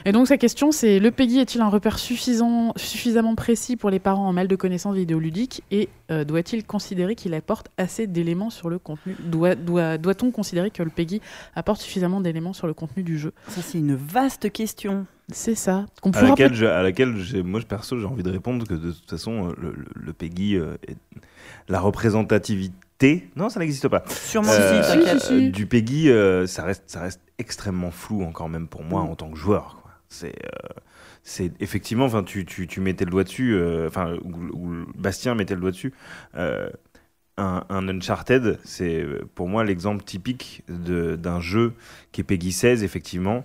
et 0.06 0.12
donc 0.12 0.26
sa 0.26 0.38
question, 0.38 0.72
c'est 0.72 0.98
le 0.98 1.10
Peggy 1.10 1.38
est-il 1.38 1.60
un 1.60 1.68
repère 1.68 1.98
suffisant, 1.98 2.72
suffisamment 2.76 3.34
précis 3.34 3.76
pour 3.76 3.90
les 3.90 3.98
parents 3.98 4.28
en 4.28 4.32
mal 4.32 4.48
de 4.48 4.56
connaissances 4.56 4.96
vidéoludiques? 4.96 5.62
Et 5.70 5.88
euh, 6.10 6.24
doit-il 6.24 6.64
considérer 6.64 7.14
qu'il 7.14 7.34
apporte 7.34 7.68
assez 7.78 8.06
d'éléments 8.06 8.50
sur 8.50 8.70
le 8.70 8.78
contenu? 8.78 9.16
Doit, 9.20 9.54
doit, 9.54 9.98
doit-on 9.98 10.30
considérer 10.30 10.70
que 10.70 10.82
le 10.82 10.90
Peggy 10.90 11.20
apporte 11.54 11.80
suffisamment 11.80 12.20
d'éléments 12.20 12.52
sur 12.52 12.66
le 12.66 12.74
contenu 12.74 13.02
du 13.02 13.18
jeu? 13.18 13.32
Ça, 13.48 13.62
c'est 13.62 13.78
une 13.78 13.94
vaste 13.94 14.52
question. 14.52 15.06
C'est 15.32 15.54
ça. 15.54 15.86
à, 16.02 16.22
laquelle 16.22 16.64
à 16.66 16.82
laquelle 16.82 17.14
moi, 17.44 17.60
perso, 17.60 17.98
j'ai 17.98 18.06
envie 18.06 18.24
de 18.24 18.30
répondre 18.30 18.66
que 18.66 18.74
de 18.74 18.90
toute 18.90 19.08
façon, 19.08 19.54
le, 19.56 19.74
le, 19.94 20.12
Peggy 20.12 20.56
est 20.56 20.96
la 21.68 21.80
représentativité. 21.80 23.30
Non, 23.36 23.48
ça 23.48 23.60
n'existe 23.60 23.88
pas. 23.88 24.04
Sûrement 24.08 24.50
euh, 24.50 25.18
si, 25.18 25.50
Du 25.50 25.66
Peggy, 25.66 26.10
euh, 26.10 26.46
ça, 26.46 26.64
reste, 26.64 26.84
ça 26.86 27.00
reste 27.00 27.20
extrêmement 27.38 27.90
flou 27.90 28.22
encore 28.24 28.48
même 28.48 28.68
pour 28.68 28.82
moi 28.82 29.02
mm. 29.02 29.08
en 29.08 29.14
tant 29.14 29.30
que 29.30 29.38
joueur. 29.38 29.82
C'est 30.08 30.34
euh, 30.44 30.68
c'est 31.22 31.52
effectivement, 31.60 32.06
enfin, 32.06 32.22
tu, 32.22 32.44
tu, 32.44 32.66
tu, 32.66 32.80
mettais 32.80 33.04
le 33.04 33.10
doigt 33.10 33.24
dessus, 33.24 33.58
enfin, 33.86 34.16
ou, 34.24 34.84
Bastien 34.96 35.34
mettait 35.34 35.54
le 35.54 35.60
doigt 35.60 35.70
dessus. 35.70 35.92
Un, 36.34 37.64
un, 37.68 37.88
Uncharted, 37.88 38.58
c'est 38.64 39.04
pour 39.34 39.48
moi 39.48 39.64
l'exemple 39.64 40.04
typique 40.04 40.62
d'un 40.68 41.40
jeu 41.40 41.74
qui 42.12 42.20
est 42.20 42.24
Peggy 42.24 42.52
16, 42.52 42.82
effectivement, 42.82 43.44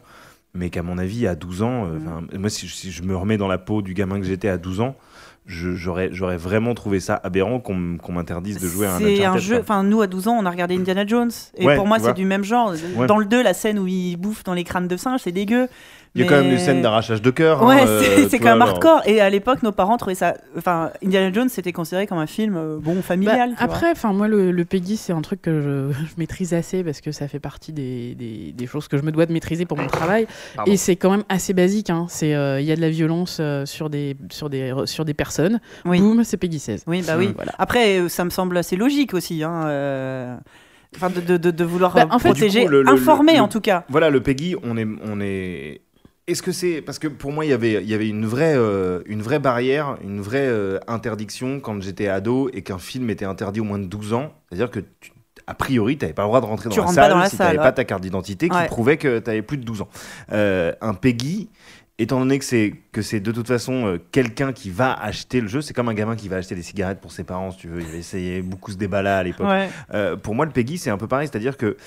mais 0.54 0.70
qu'à 0.70 0.84
mon 0.84 0.98
avis, 0.98 1.28
à 1.28 1.36
12 1.36 1.62
ans, 1.62 1.86
mm. 1.86 2.38
moi, 2.38 2.50
si, 2.50 2.68
si, 2.68 2.92
je 2.92 3.04
me 3.04 3.16
remets 3.16 3.38
dans 3.38 3.48
la 3.48 3.58
peau 3.58 3.82
du 3.82 3.94
gamin 3.94 4.20
que 4.20 4.26
j'étais 4.26 4.50
à 4.50 4.58
12 4.58 4.82
ans, 4.82 4.96
j'aurais 5.48 6.38
vraiment 6.38 6.74
trouvé 6.74 7.00
ça 7.00 7.20
aberrant 7.24 7.60
qu'on 7.60 8.12
m'interdise 8.12 8.60
de 8.60 8.68
jouer 8.68 8.88
à 8.88 8.96
un 8.96 8.98
Uncharted. 8.98 9.18
C'est 9.18 9.26
un 9.26 9.38
jeu, 9.38 9.60
enfin 9.60 9.84
nous 9.84 10.02
à 10.02 10.08
12 10.08 10.28
ans 10.28 10.38
on 10.40 10.46
a 10.46 10.50
regardé 10.50 10.76
Indiana 10.76 11.06
Jones 11.06 11.32
et 11.56 11.76
pour 11.76 11.86
moi 11.86 12.00
c'est 12.00 12.14
du 12.14 12.26
même 12.26 12.44
genre. 12.44 12.74
Dans 13.08 13.18
le 13.18 13.26
2 13.26 13.44
la 13.44 13.54
scène 13.54 13.80
où 13.80 13.88
il 13.88 14.18
bouffe 14.18 14.44
dans 14.44 14.54
les 14.54 14.64
crânes 14.64 14.88
de 14.88 14.98
singe 14.98 15.22
c'est 15.24 15.32
dégueu. 15.32 15.68
Il 16.16 16.22
y 16.22 16.24
a 16.24 16.28
quand 16.28 16.42
même 16.42 16.50
des 16.50 16.60
scènes 16.60 16.82
d'arrachage 16.82 17.22
de 17.22 17.30
cœur. 17.30 17.62
Ouais, 17.62 17.82
hein, 17.82 18.00
c'est 18.30 18.36
euh, 18.36 18.40
quand 18.40 18.52
même 18.52 18.62
hardcore. 18.62 19.02
Et 19.06 19.20
à 19.20 19.30
l'époque, 19.30 19.64
nos 19.64 19.74
parents 19.74 19.98
trouvaient 19.98 20.16
ça. 20.16 20.36
Enfin, 20.58 20.92
Indiana 21.04 21.30
Jones, 21.34 21.50
c'était 21.50 21.74
considéré 21.74 22.08
comme 22.08 22.20
un 22.20 22.28
film 22.28 22.56
euh, 22.56 22.78
bon 22.80 23.02
familial. 23.02 23.50
Bah, 23.50 23.56
après, 23.60 23.92
enfin 23.92 24.14
moi, 24.14 24.30
le, 24.30 24.52
le 24.52 24.66
Peggy, 24.66 24.96
c'est 24.96 25.12
un 25.12 25.22
truc 25.22 25.42
que 25.42 25.62
je, 25.62 25.92
je, 25.92 26.14
maîtrise 26.18 26.54
assez 26.54 26.86
parce 26.86 27.02
que 27.02 27.12
ça 27.12 27.28
fait 27.28 27.40
partie 27.40 27.74
des, 27.74 28.16
des, 28.16 28.54
des, 28.54 28.68
choses 28.68 28.88
que 28.88 28.98
je 28.98 29.04
me 29.04 29.12
dois 29.12 29.26
de 29.26 29.34
maîtriser 29.34 29.66
pour 29.66 29.78
mon 29.78 29.88
travail. 29.88 30.26
Et 30.68 30.78
c'est 30.78 30.96
quand 30.96 31.12
même 31.12 31.26
assez 31.28 31.54
basique. 31.54 31.90
Hein. 31.90 32.06
C'est 32.08 32.34
euh, 32.34 32.62
il 32.62 32.66
y 32.66 32.72
a 32.72 32.78
de 32.78 32.82
la 32.82 32.90
violence 32.90 33.42
sur 33.66 33.90
des 33.90 34.16
sur 34.32 34.50
des 34.50 34.74
sur 34.86 35.04
des 35.04 35.14
personnes. 35.14 35.60
Oui. 35.84 36.00
Boum, 36.00 36.24
c'est 36.24 36.38
Peggy 36.38 36.60
16. 36.60 36.86
Oui, 36.88 37.04
bah 37.06 37.16
oui. 37.18 37.32
Voilà. 37.36 37.52
Après, 37.60 38.08
ça 38.08 38.24
me 38.24 38.30
semble 38.30 38.56
assez 38.56 38.78
logique 38.78 39.14
aussi. 39.14 39.44
Hein, 39.44 40.40
Enfin, 40.96 41.10
de, 41.10 41.20
de, 41.20 41.52
de, 41.52 41.64
vouloir 41.66 41.94
bah, 41.94 42.08
en 42.10 42.20
protéger, 42.20 42.66
informer 42.88 43.42
en 43.42 43.50
tout 43.50 43.60
cas. 43.60 43.84
Voilà, 43.90 44.10
le 44.10 44.22
Peggy, 44.22 44.56
on 44.64 44.78
est, 44.78 44.88
on 45.04 45.20
est 45.20 45.82
est-ce 46.28 46.42
que 46.42 46.52
c'est 46.52 46.82
parce 46.82 46.98
que 46.98 47.08
pour 47.08 47.32
moi 47.32 47.46
il 47.46 47.50
y 47.50 47.54
avait 47.54 47.74
il 47.84 47.90
y 47.90 47.94
avait 47.94 48.10
une 48.10 48.26
vraie 48.26 48.56
euh, 48.56 49.02
une 49.06 49.22
vraie 49.22 49.40
barrière, 49.40 49.98
une 50.04 50.22
vraie 50.22 50.48
euh, 50.48 50.80
interdiction 50.88 51.60
quand 51.60 51.80
j'étais 51.82 52.08
ado 52.08 52.50
et 52.54 52.64
qu'un 52.64 52.80
film 52.80 53.10
était 53.10 53.26
interdit 53.26 53.60
au 53.60 53.64
moins 53.64 53.80
de 53.80 53.86
12 53.86 54.14
ans, 54.14 54.34
c'est-à-dire 54.50 54.72
que 54.72 54.80
a 55.48 55.54
priori, 55.54 55.98
tu 55.98 56.06
n'avais 56.06 56.16
pas 56.16 56.24
le 56.24 56.30
droit 56.30 56.42
de 56.42 56.48
rentrer 56.48 56.70
dans 56.70 56.76
la 56.86 56.92
salle 56.92 57.30
si 57.30 57.36
tu 57.36 57.42
n'avais 57.44 57.58
pas 57.58 57.72
ta 57.72 57.84
carte 57.84 58.02
d'identité 58.02 58.50
qui 58.50 58.58
prouvait 58.68 58.98
que 58.98 59.20
tu 59.20 59.30
avais 59.30 59.44
plus 59.44 59.58
de 59.58 59.64
12 59.64 59.82
ans. 59.82 59.90
Euh, 60.32 60.74
un 60.82 60.96
Peggy, 60.96 61.50
étant 62.00 62.18
donné 62.18 62.40
que 62.40 62.46
c'est 62.46 62.74
que 62.92 63.04
c'est 63.04 63.20
de 63.20 63.32
toute 63.32 63.48
façon 63.48 64.00
quelqu'un 64.12 64.54
qui 64.54 64.72
va 64.72 64.94
acheter 64.94 65.42
le 65.42 65.48
jeu, 65.48 65.62
c'est 65.62 65.76
comme 65.76 65.90
un 65.90 65.94
gamin 65.94 66.16
qui 66.16 66.30
va 66.30 66.38
acheter 66.38 66.56
des 66.56 66.64
cigarettes 66.64 67.00
pour 67.00 67.12
ses 67.12 67.24
parents, 67.24 67.52
si 67.52 67.60
tu 67.60 67.68
veux. 67.68 67.82
Il 67.82 67.88
va 67.88 67.98
essayer 67.98 68.42
beaucoup 68.42 68.72
ce 68.72 68.78
débat-là 68.78 69.20
à 69.20 69.24
l'époque. 69.24 69.48
pour 70.24 70.34
moi, 70.34 70.46
le 70.46 70.52
Peggy, 70.52 70.80
c'est 70.80 70.90
un 70.90 70.98
peu 70.98 71.08
pareil, 71.08 71.28
c'est-à-dire 71.32 71.58
que 71.58 71.78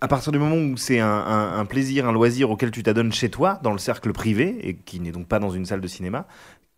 à 0.00 0.08
partir 0.08 0.32
du 0.32 0.38
moment 0.38 0.56
où 0.56 0.76
c'est 0.76 1.00
un, 1.00 1.64
plaisir, 1.68 2.06
un 2.08 2.12
loisir 2.12 2.50
auquel 2.50 2.70
tu 2.70 2.82
t'adonnes 2.82 3.12
chez 3.12 3.30
toi, 3.30 3.60
dans 3.62 3.72
le 3.72 3.78
cercle 3.78 4.12
privé, 4.12 4.56
et 4.62 4.76
qui 4.76 5.00
n'est 5.00 5.12
donc 5.12 5.26
pas 5.26 5.38
dans 5.38 5.50
une 5.50 5.66
salle 5.66 5.80
de 5.80 5.88
cinéma, 5.88 6.26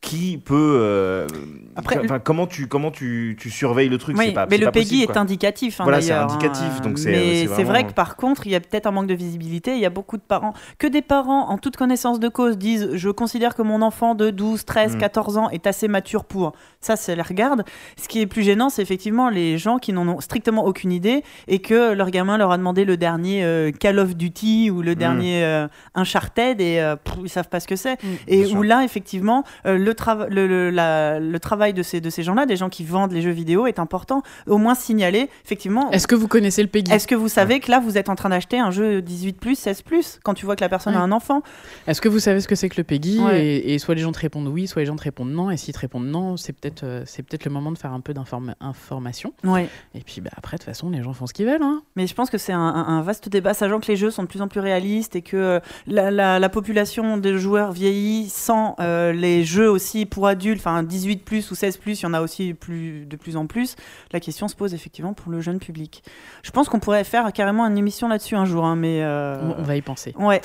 qui 0.03 0.37
peut 0.37 0.79
euh, 0.81 1.29
après 1.77 2.03
comment 2.25 2.49
tu 2.49 2.67
comment 2.67 2.91
tu, 2.91 3.37
tu 3.39 3.51
surveilles 3.51 3.89
le 3.89 3.99
truc 3.99 4.19
oui, 4.19 4.33
pas, 4.33 4.47
mais 4.51 4.59
le 4.59 4.71
PEGI 4.71 5.05
est 5.05 5.17
indicatif 5.17 5.81
hein, 5.81 5.85
voilà 5.85 6.03
c'est 6.03 6.13
indicatif 6.13 6.65
hein. 6.77 6.81
donc 6.83 6.99
c'est 6.99 7.13
mais 7.13 7.47
c'est 7.47 7.63
vrai 7.63 7.87
que 7.87 7.93
par 7.93 8.17
contre 8.17 8.47
il 8.47 8.53
y 8.53 8.57
a 8.57 8.61
peut-être 8.61 8.87
un 8.87 8.91
manque 8.91 9.07
de 9.07 9.15
visibilité 9.15 9.75
il 9.75 9.81
y 9.81 9.87
a 9.87 9.91
beaucoup 9.91 10.17
de 10.17 10.23
parents 10.23 10.55
que 10.79 10.89
des 10.89 11.03
parents 11.03 11.49
en 11.49 11.57
toute 11.57 11.77
connaissance 11.77 12.19
de 12.19 12.29
cause 12.29 12.59
disent 12.59 12.91
je 12.95 13.11
considère 13.11 13.55
que 13.55 13.63
mon 13.63 13.81
enfant 13.81 14.17
de 14.17 14.31
12 14.31 14.65
13 14.65 14.99
14 14.99 15.39
ans 15.39 15.51
est 15.51 15.69
assez 15.69 15.87
mature 15.87 16.25
pour 16.25 16.53
ça 16.81 16.97
ça 16.97 17.15
les 17.15 17.23
regarde 17.23 17.63
ce 17.97 18.09
qui 18.09 18.21
est 18.21 18.27
plus 18.27 18.43
gênant 18.43 18.71
c'est 18.71 18.83
effectivement 18.83 19.31
les 19.31 19.57
gens 19.57 19.79
qui 19.79 19.93
n'en 19.93 20.09
ont 20.09 20.21
strictement 20.21 20.65
aucune 20.65 20.91
idée 20.91 21.23
et 21.47 21.61
que 21.61 21.93
leur 21.93 22.11
gamin 22.11 22.39
leur 22.39 22.51
a 22.51 22.59
demandé 22.59 22.85
le 22.85 22.97
dernier 22.97 23.45
euh, 23.45 23.71
Call 23.71 24.01
of 24.01 24.17
Duty 24.17 24.69
ou 24.73 24.83
le 24.83 24.93
mm. 24.93 24.97
dernier 24.97 25.45
euh, 25.45 25.69
Uncharted 25.95 26.61
et 26.61 26.81
euh, 26.81 26.97
ils 27.23 27.31
savent 27.31 27.49
pas 27.49 27.61
ce 27.61 27.69
que 27.69 27.77
c'est 27.77 28.03
mm. 28.03 28.07
et 28.27 28.47
où 28.47 28.63
là 28.63 28.83
effectivement 28.83 29.45
le 29.65 29.92
le, 29.93 29.97
trava- 29.97 30.29
le, 30.29 30.47
le- 30.47 30.71
la- 30.71 31.21
le 31.21 31.39
travail 31.41 31.73
de 31.75 31.83
ces, 31.83 32.01
de 32.01 32.11
ces 32.11 32.23
gens-là, 32.23 32.47
des 32.47 32.57
gens 32.57 32.69
qui 32.69 32.85
vendent 32.85 33.13
les 33.13 33.23
jeux 33.23 33.31
vidéo, 33.31 33.67
est 33.67 33.79
important. 33.79 34.23
Au 34.47 34.59
moins 34.59 34.75
signaler, 34.75 35.29
effectivement. 35.45 35.91
Est-ce 35.91 36.07
que 36.07 36.15
vous 36.15 36.29
connaissez 36.29 36.63
le 36.63 36.69
Peggy? 36.69 36.93
Est-ce 36.93 37.07
que 37.07 37.15
vous 37.15 37.29
savez 37.29 37.61
que 37.61 37.71
là, 37.71 37.81
vous 37.81 37.99
êtes 37.99 38.09
en 38.09 38.15
train 38.17 38.29
d'acheter 38.31 38.59
un 38.59 38.71
jeu 38.71 39.03
18 39.03 39.39
16 39.55 39.83
quand 40.23 40.35
tu 40.35 40.45
vois 40.47 40.57
que 40.57 40.61
la 40.65 40.69
personne 40.69 40.95
a 40.95 41.01
un 41.01 41.13
enfant? 41.13 41.43
Est-ce 41.87 42.01
que 42.01 42.09
vous 42.09 42.19
savez 42.21 42.41
ce 42.41 42.49
que 42.49 42.55
c'est 42.55 42.69
que 42.69 42.77
le 42.79 42.85
Peggy? 42.85 43.21
Ouais. 43.21 43.45
et, 43.45 43.75
et 43.75 43.79
soit 43.79 43.95
les 43.95 44.01
gens 44.03 44.13
te 44.13 44.19
répondent 44.21 44.49
oui, 44.49 44.67
soit 44.67 44.81
les 44.83 44.87
gens 44.87 44.97
te 44.97 45.03
répondent 45.03 45.31
non. 45.33 45.51
Et 45.51 45.57
s'ils 45.57 45.75
te 45.75 45.79
répondent 45.81 46.07
non, 46.07 46.37
c'est 46.37 46.53
peut-être 46.53 46.85
euh, 46.85 47.03
c'est 47.07 47.23
peut-être 47.23 47.45
le 47.45 47.51
moment 47.51 47.73
de 47.73 47.79
faire 47.79 47.93
un 47.93 48.01
peu 48.01 48.15
d'information. 48.15 49.33
Ouais. 49.45 49.69
Et 49.95 50.01
puis 50.01 50.21
bah, 50.21 50.31
après, 50.37 50.57
de 50.57 50.63
toute 50.63 50.67
façon, 50.69 50.91
les 50.91 51.03
gens 51.03 51.13
font 51.13 51.27
ce 51.27 51.33
qu'ils 51.35 51.47
veulent. 51.47 51.63
Hein. 51.63 51.83
Mais 51.97 52.07
je 52.07 52.15
pense 52.15 52.31
que 52.31 52.39
c'est 52.39 52.53
un, 52.53 52.59
un- 52.61 52.89
un 52.99 53.03
vaste 53.03 53.29
débat, 53.29 53.55
sachant 53.55 53.81
que 53.81 53.87
les 53.87 53.97
jeux 53.97 54.11
sont 54.11 54.23
de 54.23 54.29
plus 54.29 54.43
en 54.43 54.49
plus 54.49 54.61
réalistes 54.61 55.17
et 55.17 55.23
que 55.23 55.37
euh, 55.37 55.61
la, 55.87 56.11
la- 56.11 56.39
la 56.39 56.49
population 56.49 57.17
des 57.17 57.39
joueurs 57.39 57.73
vieillit 57.73 58.29
sans 58.29 58.77
euh, 58.81 59.13
les 59.13 59.45
jeux 59.45 59.71
aussi 59.71 59.82
pour 60.11 60.27
adultes, 60.27 60.61
enfin 60.61 60.83
18 60.83 61.25
plus 61.25 61.51
ou 61.51 61.55
16 61.55 61.77
plus, 61.77 62.01
il 62.01 62.03
y 62.05 62.07
en 62.07 62.15
a 62.15 62.21
aussi 62.21 62.55
plus, 62.55 63.07
de 63.07 63.17
plus 63.17 63.37
en 63.37 63.47
plus. 63.47 63.77
La 64.13 64.21
question 64.21 64.49
se 64.49 64.55
pose 64.57 64.75
effectivement 64.75 65.13
pour 65.15 65.31
le 65.33 65.41
jeune 65.41 65.59
public. 65.59 66.03
Je 66.43 66.51
pense 66.51 66.69
qu'on 66.69 66.81
pourrait 66.81 67.05
faire 67.05 67.33
carrément 67.33 67.67
une 67.67 67.79
émission 67.79 68.09
là-dessus 68.09 68.37
un 68.37 68.45
jour, 68.45 68.65
hein, 68.65 68.77
mais. 68.77 69.03
euh, 69.03 69.41
On, 69.43 69.61
on 69.61 69.63
va 69.63 69.77
y 69.77 69.83
penser. 69.83 70.15
Ouais. 70.19 70.41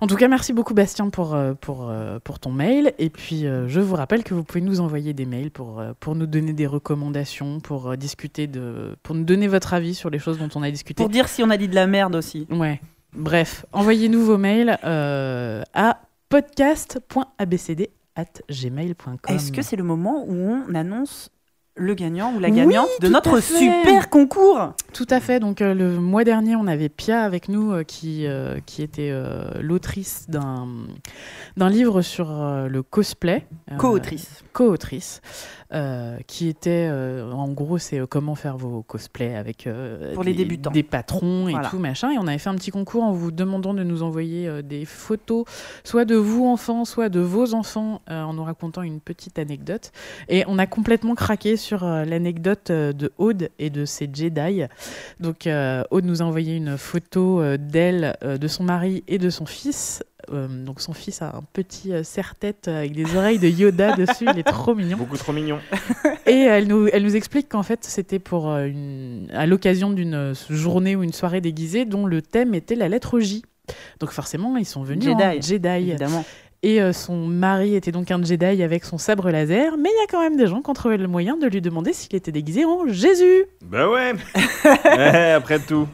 En 0.00 0.06
tout 0.06 0.16
cas, 0.16 0.28
merci 0.28 0.52
beaucoup 0.52 0.74
Bastien 0.74 1.10
pour, 1.10 1.34
euh, 1.34 1.54
pour, 1.54 1.88
euh, 1.90 2.18
pour 2.22 2.38
ton 2.38 2.50
mail. 2.50 2.92
Et 2.98 3.10
puis, 3.10 3.42
je 3.42 3.80
vous 3.80 3.94
rappelle 3.94 4.24
que 4.24 4.34
vous 4.34 4.44
pouvez 4.44 4.60
nous 4.60 4.80
envoyer 4.80 5.12
des 5.12 5.26
mails 5.26 5.50
pour, 5.50 5.82
pour 6.00 6.14
nous 6.14 6.26
donner 6.26 6.52
des 6.52 6.66
recommandations, 6.66 7.60
pour 7.60 7.96
discuter 7.96 8.46
de, 8.46 8.96
pour 9.02 9.14
nous 9.14 9.24
donner 9.24 9.48
votre 9.48 9.74
avis 9.74 9.94
sur 9.94 10.10
les 10.10 10.18
choses 10.18 10.38
dont 10.38 10.48
on 10.54 10.62
a 10.62 10.70
discuté. 10.70 11.02
Pour 11.02 11.08
dire 11.10 11.28
si 11.28 11.42
on 11.42 11.50
a 11.50 11.56
dit 11.56 11.68
de 11.68 11.74
la 11.74 11.86
merde 11.86 12.14
aussi. 12.14 12.46
Ouais. 12.50 12.80
Bref, 13.12 13.66
envoyez-nous 13.72 14.24
vos 14.24 14.38
mails 14.38 14.78
euh, 14.84 15.62
à 15.74 16.00
Est-ce 19.28 19.52
que 19.52 19.62
c'est 19.62 19.76
le 19.76 19.84
moment 19.84 20.24
où 20.26 20.34
on 20.34 20.74
annonce 20.74 21.30
le 21.76 21.94
gagnant 21.94 22.34
ou 22.34 22.40
la 22.40 22.48
Oui, 22.48 22.56
gagnante 22.56 22.88
de 23.00 23.08
notre 23.08 23.40
super 23.40 24.10
concours? 24.10 24.74
Tout 24.92 25.06
à 25.08 25.20
fait. 25.20 25.40
Donc 25.40 25.62
euh, 25.62 25.72
le 25.74 25.98
mois 25.98 26.24
dernier, 26.24 26.56
on 26.56 26.66
avait 26.66 26.88
Pia 26.88 27.22
avec 27.22 27.48
nous 27.48 27.72
euh, 27.72 27.84
qui, 27.84 28.26
euh, 28.26 28.58
qui 28.66 28.82
était 28.82 29.12
l'autrice 29.60 30.26
d'un 30.28 30.68
d'un 31.56 31.70
livre 31.70 32.02
sur 32.02 32.28
le 32.68 32.82
cosplay. 32.82 33.46
Co-autrice. 33.78 34.44
Co-autrice. 34.52 35.20
Euh, 35.72 36.16
qui 36.26 36.48
était, 36.48 36.88
euh, 36.90 37.30
en 37.30 37.48
gros, 37.48 37.78
c'est 37.78 38.00
euh, 38.00 38.06
comment 38.06 38.34
faire 38.34 38.56
vos 38.56 38.82
cosplays 38.82 39.36
avec 39.36 39.68
Pour 40.14 40.24
les 40.24 40.32
des, 40.32 40.44
débutants. 40.44 40.70
des 40.72 40.82
patrons 40.82 41.46
et 41.48 41.52
Voilà. 41.52 41.68
tout 41.68 41.78
machin. 41.78 42.10
Et 42.10 42.18
on 42.18 42.26
avait 42.26 42.38
fait 42.38 42.48
un 42.48 42.56
petit 42.56 42.72
concours 42.72 43.04
en 43.04 43.12
vous 43.12 43.30
demandant 43.30 43.72
de 43.72 43.84
nous 43.84 44.02
envoyer 44.02 44.62
des 44.62 44.84
photos, 44.84 45.44
soit 45.84 46.04
de 46.04 46.16
vous 46.16 46.46
enfants, 46.46 46.84
soit 46.84 47.08
de 47.08 47.20
vos 47.20 47.54
enfants, 47.54 48.02
en 48.08 48.34
nous 48.34 48.42
racontant 48.44 48.82
une 48.82 49.00
petite 49.00 49.38
anecdote. 49.38 49.92
Et 50.28 50.44
on 50.48 50.58
a 50.58 50.66
complètement 50.66 51.14
craqué 51.14 51.56
sur 51.56 51.84
l'anecdote 51.84 52.72
de 52.72 53.12
Aude 53.18 53.50
et 53.58 53.70
de 53.70 53.84
ses 53.84 54.08
Jedi. 54.12 54.64
Donc 55.20 55.48
Aude 55.90 56.04
nous 56.04 56.22
a 56.22 56.24
envoyé 56.24 56.56
une 56.56 56.76
photo 56.76 57.56
d'elle, 57.56 58.16
de 58.22 58.48
son 58.48 58.64
mari 58.64 59.04
et 59.06 59.18
de 59.18 59.30
son 59.30 59.46
fils. 59.46 60.02
Euh, 60.32 60.48
donc 60.64 60.80
son 60.80 60.92
fils 60.92 61.22
a 61.22 61.36
un 61.36 61.42
petit 61.52 61.92
euh, 61.92 62.02
serre-tête 62.02 62.68
avec 62.68 62.92
des 62.92 63.16
oreilles 63.16 63.38
de 63.38 63.48
Yoda 63.48 63.96
dessus, 63.96 64.26
il 64.32 64.38
est 64.38 64.44
trop 64.44 64.74
mignon. 64.74 64.96
Beaucoup 64.96 65.16
trop 65.16 65.32
mignon. 65.32 65.58
Et 66.26 66.40
elle 66.40 66.66
nous, 66.68 66.88
elle 66.92 67.02
nous 67.02 67.16
explique 67.16 67.48
qu'en 67.48 67.62
fait 67.62 67.84
c'était 67.84 68.18
pour 68.18 68.50
euh, 68.50 68.66
une, 68.66 69.28
à 69.32 69.46
l'occasion 69.46 69.90
d'une 69.90 70.14
euh, 70.14 70.34
journée 70.48 70.96
ou 70.96 71.02
une 71.02 71.12
soirée 71.12 71.40
déguisée 71.40 71.84
dont 71.84 72.06
le 72.06 72.22
thème 72.22 72.54
était 72.54 72.74
la 72.74 72.88
lettre 72.88 73.18
J. 73.20 73.42
Donc 74.00 74.10
forcément 74.10 74.56
ils 74.56 74.66
sont 74.66 74.82
venus 74.82 75.04
Jedi. 75.04 75.22
en 75.22 75.40
Jedi. 75.40 75.68
Évidemment. 75.68 76.24
Et 76.62 76.82
euh, 76.82 76.92
son 76.92 77.16
mari 77.26 77.74
était 77.74 77.90
donc 77.90 78.10
un 78.10 78.22
Jedi 78.22 78.62
avec 78.62 78.84
son 78.84 78.98
sabre 78.98 79.30
laser, 79.30 79.78
mais 79.78 79.88
il 79.88 79.98
y 79.98 80.04
a 80.04 80.06
quand 80.10 80.20
même 80.20 80.36
des 80.36 80.46
gens 80.46 80.60
qui 80.60 80.68
ont 80.68 80.74
trouvé 80.74 80.98
le 80.98 81.08
moyen 81.08 81.38
de 81.38 81.46
lui 81.46 81.62
demander 81.62 81.94
s'il 81.94 82.14
était 82.14 82.32
déguisé 82.32 82.66
en 82.66 82.86
Jésus. 82.86 83.46
Bah 83.64 83.88
ouais. 83.88 84.12
Ouais, 84.84 85.30
Après 85.36 85.58
tout. 85.58 85.88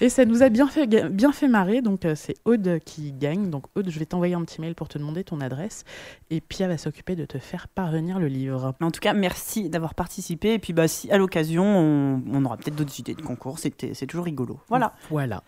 Et 0.00 0.08
ça 0.08 0.24
nous 0.24 0.44
a 0.44 0.48
bien 0.48 0.68
fait, 0.68 0.86
bien 1.10 1.32
fait 1.32 1.48
marrer, 1.48 1.82
donc 1.82 2.04
euh, 2.04 2.14
c'est 2.14 2.34
Aude 2.44 2.78
qui 2.84 3.10
gagne. 3.12 3.50
Donc 3.50 3.64
Aude, 3.74 3.90
je 3.90 3.98
vais 3.98 4.06
t'envoyer 4.06 4.34
un 4.34 4.42
petit 4.44 4.60
mail 4.60 4.76
pour 4.76 4.86
te 4.88 4.96
demander 4.96 5.24
ton 5.24 5.40
adresse, 5.40 5.82
et 6.30 6.40
Pia 6.40 6.68
va 6.68 6.78
s'occuper 6.78 7.16
de 7.16 7.24
te 7.24 7.38
faire 7.38 7.66
parvenir 7.66 8.20
le 8.20 8.28
livre. 8.28 8.74
En 8.80 8.92
tout 8.92 9.00
cas, 9.00 9.14
merci 9.14 9.70
d'avoir 9.70 9.94
participé. 9.94 10.52
Et 10.54 10.58
puis, 10.60 10.72
bah, 10.72 10.86
si 10.86 11.10
à 11.10 11.18
l'occasion, 11.18 11.64
on, 11.64 12.22
on 12.32 12.44
aura 12.44 12.58
peut-être 12.58 12.76
d'autres 12.76 13.00
idées 13.00 13.14
de 13.14 13.22
concours, 13.22 13.58
c'était- 13.58 13.94
c'est 13.94 14.06
toujours 14.06 14.24
rigolo. 14.26 14.60
Voilà. 14.68 14.92
Voilà. 15.10 15.42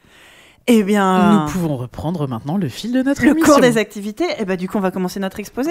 Eh 0.66 0.82
bien, 0.82 1.44
Nous 1.44 1.50
pouvons 1.52 1.76
reprendre 1.76 2.26
maintenant 2.26 2.56
le 2.56 2.68
fil 2.68 2.92
de 2.92 3.02
notre 3.02 3.22
le 3.22 3.32
émission. 3.32 3.52
cours 3.54 3.60
des 3.60 3.76
activités. 3.76 4.24
Et 4.38 4.44
bah, 4.44 4.56
du 4.56 4.68
coup, 4.68 4.78
on 4.78 4.80
va 4.80 4.90
commencer 4.90 5.20
notre 5.20 5.38
exposé. 5.40 5.70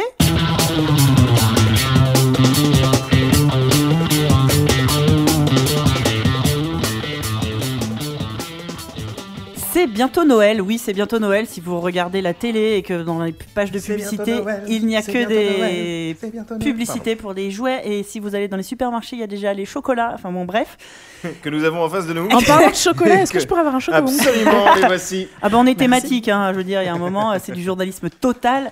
C'est 9.84 9.90
bientôt 9.92 10.24
Noël, 10.24 10.62
oui, 10.62 10.78
c'est 10.78 10.94
bientôt 10.94 11.20
Noël. 11.20 11.46
Si 11.46 11.60
vous 11.60 11.82
regardez 11.82 12.22
la 12.22 12.34
télé 12.34 12.76
et 12.78 12.84
que 12.84 13.04
dans 13.04 13.22
les 13.22 13.34
pages 13.34 13.70
de 13.70 13.80
publicité, 13.80 14.42
il 14.70 14.86
n'y 14.86 14.96
a 14.96 15.02
que 15.02 15.28
des 15.28 16.16
publicités 16.62 17.18
pour 17.18 17.34
des 17.34 17.52
jouets. 17.52 17.82
Et 17.84 18.04
si 18.04 18.22
vous 18.22 18.34
allez 18.34 18.48
dans 18.48 18.56
les 18.56 18.64
supermarchés, 18.64 19.18
il 19.18 19.20
y 19.20 19.24
a 19.24 19.28
déjà 19.28 19.54
les 19.54 19.66
chocolats. 19.66 20.12
Enfin 20.14 20.32
bon, 20.32 20.46
bref. 20.46 20.78
Que 21.42 21.50
nous 21.50 21.66
avons 21.66 21.84
en 21.84 21.90
face 21.90 22.08
de 22.08 22.14
nous. 22.14 22.28
En 22.30 22.42
parlant 22.48 22.70
de 22.70 22.76
chocolat, 22.76 23.22
est-ce 23.24 23.32
que 23.32 23.38
Que- 23.38 23.44
je 23.44 23.48
pourrais 23.48 23.60
avoir 23.60 23.76
un 23.76 23.80
chocolat? 23.82 24.04
Absolument, 24.04 24.76
les 24.76 24.82
voici. 24.88 25.28
Ah 25.42 25.50
ben 25.50 25.58
on 25.58 25.66
est 25.66 25.76
thématique, 25.76 26.30
hein, 26.30 26.52
je 26.54 26.58
veux 26.58 26.64
dire, 26.64 26.82
il 26.82 26.86
y 26.86 26.90
a 26.90 26.94
un 26.94 26.98
moment, 26.98 27.34
euh, 27.34 27.38
c'est 27.44 27.52
du 27.52 27.62
journalisme 27.64 28.10
total. 28.10 28.72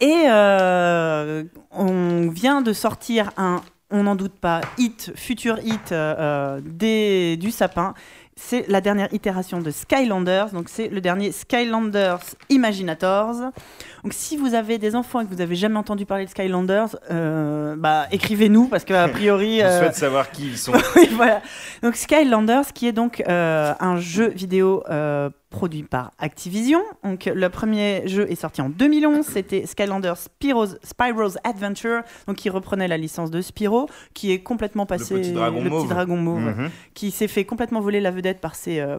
Et 0.00 0.24
euh, 0.28 1.44
on 1.70 2.30
vient 2.30 2.62
de 2.62 2.72
sortir 2.72 3.30
un, 3.36 3.62
on 3.90 4.04
n'en 4.04 4.16
doute 4.16 4.34
pas, 4.40 4.60
hit, 4.76 5.12
futur 5.14 5.58
hit 5.64 5.92
euh, 5.92 6.60
des, 6.64 7.36
du 7.36 7.50
sapin. 7.50 7.94
C'est 8.40 8.68
la 8.68 8.80
dernière 8.80 9.12
itération 9.12 9.58
de 9.58 9.70
Skylanders, 9.72 10.52
donc 10.52 10.68
c'est 10.68 10.88
le 10.88 11.00
dernier 11.00 11.32
Skylanders 11.32 12.20
Imaginators. 12.50 13.34
Donc 14.04 14.12
si 14.12 14.36
vous 14.36 14.54
avez 14.54 14.78
des 14.78 14.94
enfants 14.94 15.20
et 15.20 15.26
que 15.26 15.34
vous 15.34 15.40
avez 15.40 15.56
jamais 15.56 15.76
entendu 15.76 16.06
parler 16.06 16.24
de 16.24 16.30
Skylanders, 16.30 16.96
euh, 17.10 17.74
bah 17.76 18.06
écrivez-nous 18.12 18.68
parce 18.68 18.84
qu'a 18.84 19.08
priori. 19.08 19.58
Je 19.58 19.64
euh, 19.64 19.80
souhaite 19.80 19.96
savoir 19.96 20.30
qui 20.30 20.46
ils 20.46 20.56
sont. 20.56 20.72
oui, 20.96 21.08
voilà. 21.12 21.42
Donc 21.82 21.96
Skylanders, 21.96 22.72
qui 22.72 22.86
est 22.86 22.92
donc 22.92 23.24
euh, 23.28 23.74
un 23.80 23.96
jeu 23.96 24.28
vidéo 24.28 24.84
euh, 24.88 25.30
produit 25.50 25.82
par 25.82 26.12
Activision. 26.18 26.82
Donc 27.04 27.24
le 27.26 27.48
premier 27.48 28.06
jeu 28.06 28.30
est 28.30 28.34
sorti 28.34 28.60
en 28.60 28.68
2011, 28.68 29.24
c'était 29.26 29.66
Skylanders 29.66 30.16
Spyro's, 30.18 30.76
Spyro's 30.82 31.38
Adventure, 31.44 32.02
donc 32.26 32.36
qui 32.36 32.50
reprenait 32.50 32.88
la 32.88 32.96
licence 32.98 33.30
de 33.30 33.40
Spyro, 33.40 33.88
qui 34.14 34.32
est 34.32 34.40
complètement 34.40 34.84
passé 34.86 35.14
petit 35.14 35.32
dragon 35.32 35.62
le 35.64 35.70
mauve. 35.70 35.82
petit 35.84 35.94
dragon 35.94 36.16
mauve, 36.16 36.40
Mhm. 36.40 36.70
qui 36.94 37.10
s'est 37.10 37.28
fait 37.28 37.44
complètement 37.44 37.80
voler 37.80 38.00
la 38.00 38.10
vedette 38.10 38.40
par 38.40 38.54
ses 38.54 38.80
euh, 38.80 38.98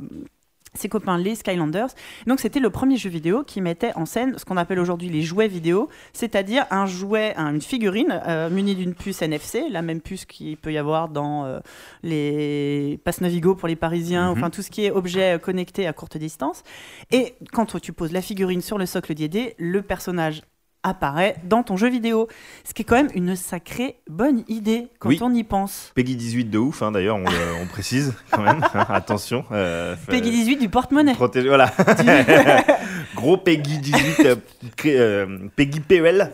ses 0.74 0.90
copains 0.90 1.18
les 1.18 1.36
Skylanders. 1.36 1.90
Donc 2.28 2.40
c'était 2.40 2.60
le 2.60 2.70
premier 2.70 2.98
jeu 2.98 3.10
vidéo 3.10 3.44
qui 3.44 3.62
mettait 3.62 3.92
en 3.96 4.06
scène 4.06 4.38
ce 4.38 4.46
qu'on 4.46 4.58
appelle 4.58 4.80
aujourd'hui 4.80 5.10
les 5.10 5.22
jouets 5.22 5.48
vidéo, 5.48 5.90
c'est-à-dire 6.14 6.66
un 6.72 6.86
jouet, 6.86 7.34
un- 7.38 7.54
une 7.56 7.62
figurine 7.62 8.22
euh, 8.28 8.50
munie 8.50 8.76
d'une 8.76 8.94
puce 8.94 9.22
NFC, 9.22 9.70
la 9.70 9.82
même 9.82 10.02
puce 10.02 10.26
qu'il 10.26 10.58
peut 10.58 10.72
y 10.72 10.78
avoir 10.78 11.10
dans 11.10 11.46
euh, 11.46 11.60
les 12.04 13.00
passes 13.04 13.22
Navigo 13.22 13.56
pour 13.56 13.68
les 13.68 13.76
Parisiens, 13.76 14.32
Mhm. 14.32 14.38
enfin 14.38 14.50
tout 14.50 14.62
ce 14.62 14.70
qui 14.72 14.86
est 14.86 14.92
objet 14.92 15.36
euh, 15.36 15.38
connecté 15.40 15.88
à 15.88 15.94
courte 15.94 16.18
distance. 16.18 16.64
Et 17.12 17.36
quand 17.54 17.80
tu 17.80 17.94
poses 17.94 18.12
la 18.12 18.22
figurine 18.22 18.62
sur 18.62 18.78
le 18.78 18.86
socle 18.86 19.14
d'ID, 19.14 19.56
le 19.58 19.82
personnage 19.82 20.42
apparaît 20.84 21.36
dans 21.44 21.64
ton 21.64 21.78
jeu 21.78 21.90
vidéo. 21.90 22.28
Ce 22.64 22.74
qui 22.74 22.84
est 22.84 22.86
quand 22.86 22.96
même 22.96 23.10
une 23.14 23.36
sacrée 23.36 23.98
bonne 24.10 24.44
idée 24.48 24.88
quand 25.00 25.10
Oui. 25.10 25.20
on 25.22 25.34
y 25.34 25.44
pense. 25.44 25.92
Peggy 25.96 26.16
18 26.16 26.46
de 26.46 26.58
ouf, 26.58 26.82
hein, 26.82 26.92
d'ailleurs, 26.92 27.18
on, 27.18 27.66
précise 27.68 28.14
quand 28.32 28.42
même. 28.42 28.64
attention. 28.90 29.44
euh, 29.52 29.96
Peggy 30.08 30.32
18 30.32 30.58
du 30.58 30.70
porte-monnaie. 30.70 31.14
Voilà. 31.14 31.72
Gros 33.16 33.38
Peggy 33.38 33.78
18, 33.80 34.20
euh, 34.26 34.36
euh, 34.86 35.38
Peggy 35.56 35.80
PEL. 35.82 36.32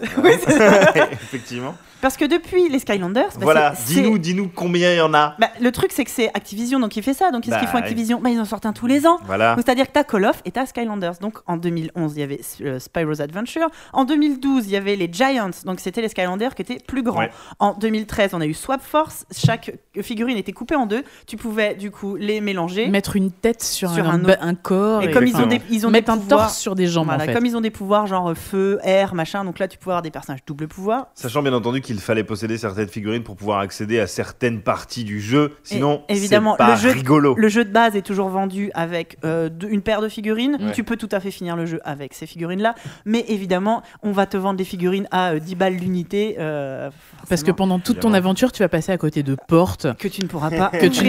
Effectivement. 1.12 1.76
Parce 2.06 2.18
que 2.18 2.26
depuis 2.26 2.70
les 2.70 2.78
Skylanders, 2.78 3.30
bah, 3.34 3.40
voilà, 3.42 3.74
dis-nous, 3.88 4.20
dis-nous 4.20 4.48
combien 4.54 4.92
il 4.94 4.98
y 4.98 5.02
en 5.02 5.16
a. 5.16 5.34
Bah, 5.40 5.48
le 5.60 5.72
truc, 5.72 5.92
c'est 5.92 6.04
que 6.04 6.12
c'est 6.12 6.30
Activision 6.36 6.80
donc 6.80 6.92
qui 6.92 7.02
fait 7.02 7.16
ça. 7.16 7.32
Donc, 7.32 7.42
qu'est-ce 7.42 7.56
Bah, 7.56 7.60
qu'ils 7.62 7.68
font 7.68 7.80
Activision? 7.80 8.20
Bah, 8.22 8.30
Ils 8.30 8.40
en 8.40 8.46
sortent 8.46 8.68
un 8.68 8.74
tous 8.74 8.86
les 8.86 9.08
ans. 9.08 9.18
Voilà. 9.26 9.56
C'est-à-dire 9.56 9.88
que 9.88 9.94
tu 9.94 9.98
as 9.98 10.04
Call 10.04 10.26
of 10.26 10.40
et 10.46 10.52
tu 10.52 10.60
as 10.60 10.68
Skylanders. 10.68 11.16
Donc 11.20 11.40
en 11.48 11.58
2011, 11.58 12.14
il 12.16 12.20
y 12.20 12.22
avait 12.22 12.42
euh, 12.62 12.78
Spyro's 12.78 13.22
Adventure. 13.22 13.70
En 13.92 14.06
2012, 14.06 14.68
il 14.68 14.74
y 14.74 14.76
avait 14.78 14.96
les 14.96 15.10
Giants. 15.12 15.50
Donc 15.66 15.80
c'était 15.80 16.04
les 16.04 16.10
Skylanders 16.10 16.54
qui 16.54 16.62
étaient 16.62 16.78
plus 16.78 17.02
grands. 17.02 17.22
Ouais. 17.22 17.32
En 17.58 17.74
2013, 17.74 18.36
on 18.36 18.42
a 18.42 18.46
eu 18.46 18.54
Swap 18.54 18.84
Force. 18.84 19.26
Chaque 19.36 19.74
figurine 20.04 20.38
était 20.38 20.54
coupée 20.54 20.76
en 20.76 20.86
deux. 20.86 21.04
Tu 21.26 21.38
pouvais 21.38 21.74
du 21.74 21.90
coup 21.90 22.18
les 22.18 22.40
mélanger. 22.40 22.88
Mettre 22.88 23.16
une 23.16 23.32
tête 23.32 23.64
sur, 23.64 23.90
Sur 23.92 24.08
un, 24.08 24.24
un 24.24 24.38
un 24.42 24.54
corps. 24.54 25.02
et 25.02 25.10
comme 25.10 25.26
ils 25.26 25.38
ont 25.38 25.48
des, 25.48 25.60
ils 25.72 25.88
ont 25.88 25.90
mettre 25.90 26.14
des 26.14 26.20
un 26.20 26.22
pouvoirs, 26.22 26.42
torse 26.42 26.60
sur 26.60 26.76
des 26.76 26.86
jambes, 26.86 27.06
voilà, 27.06 27.24
en 27.24 27.26
fait. 27.26 27.34
comme 27.34 27.48
ils 27.48 27.58
ont 27.58 27.62
des 27.62 27.72
pouvoirs 27.72 28.06
genre 28.06 28.30
euh, 28.30 28.36
feu, 28.36 28.78
air, 28.84 29.16
machin. 29.16 29.44
Donc 29.44 29.58
là, 29.58 29.68
tu 29.68 29.80
peux 29.80 29.90
avoir 29.90 30.04
des 30.04 30.12
personnages 30.12 30.46
double 30.46 30.68
pouvoir. 30.68 31.08
Sachant 31.16 31.42
bien 31.42 31.54
entendu 31.54 31.82
qu'ils 31.82 31.95
qu'il 31.96 32.04
fallait 32.04 32.24
posséder 32.24 32.58
certaines 32.58 32.88
figurines 32.88 33.24
pour 33.24 33.36
pouvoir 33.36 33.60
accéder 33.60 34.00
à 34.00 34.08
certaines 34.08 34.62
parties 34.62 35.04
du 35.04 35.20
jeu. 35.22 35.54
Sinon, 35.64 36.04
Et- 36.10 36.14
évidemment, 36.16 36.54
c'est 36.60 36.66
pas 36.66 36.72
le 36.76 36.80
jeu- 36.82 36.92
rigolo. 36.92 37.36
Le 37.38 37.48
jeu 37.48 37.64
de 37.66 37.72
base 37.72 37.96
est 37.96 38.02
toujours 38.02 38.30
vendu 38.30 38.70
avec 38.74 39.18
euh, 39.24 39.50
une 39.70 39.82
paire 39.82 40.02
de 40.02 40.10
figurines. 40.10 40.58
Ouais. 40.60 40.72
Tu 40.74 40.84
peux 40.84 40.98
tout 40.98 41.10
à 41.12 41.20
fait 41.20 41.32
finir 41.32 41.56
le 41.56 41.66
jeu 41.66 41.80
avec 41.84 42.14
ces 42.14 42.26
figurines-là. 42.26 42.76
Mais 43.06 43.26
évidemment, 43.30 43.82
on 44.04 44.12
va 44.12 44.26
te 44.26 44.38
vendre 44.38 44.58
des 44.58 44.64
figurines 44.66 45.08
à 45.12 45.32
euh, 45.34 45.40
10 45.40 45.56
balles 45.56 45.76
l'unité. 45.76 46.36
euh, 46.40 46.90
Parce 47.30 47.44
que 47.44 47.52
pendant 47.52 47.80
toute 47.80 48.00
ton 48.00 48.14
aventure, 48.14 48.52
tu 48.52 48.62
vas 48.64 48.70
passer 48.70 48.92
à 48.92 48.98
côté 48.98 49.24
de 49.24 49.36
portes 49.48 49.88
que 49.98 50.08
tu 50.08 50.22
ne 50.22 50.28
pourras 50.28 50.50
pas 50.52 50.70
Que 50.80 50.88
tu- 50.88 51.06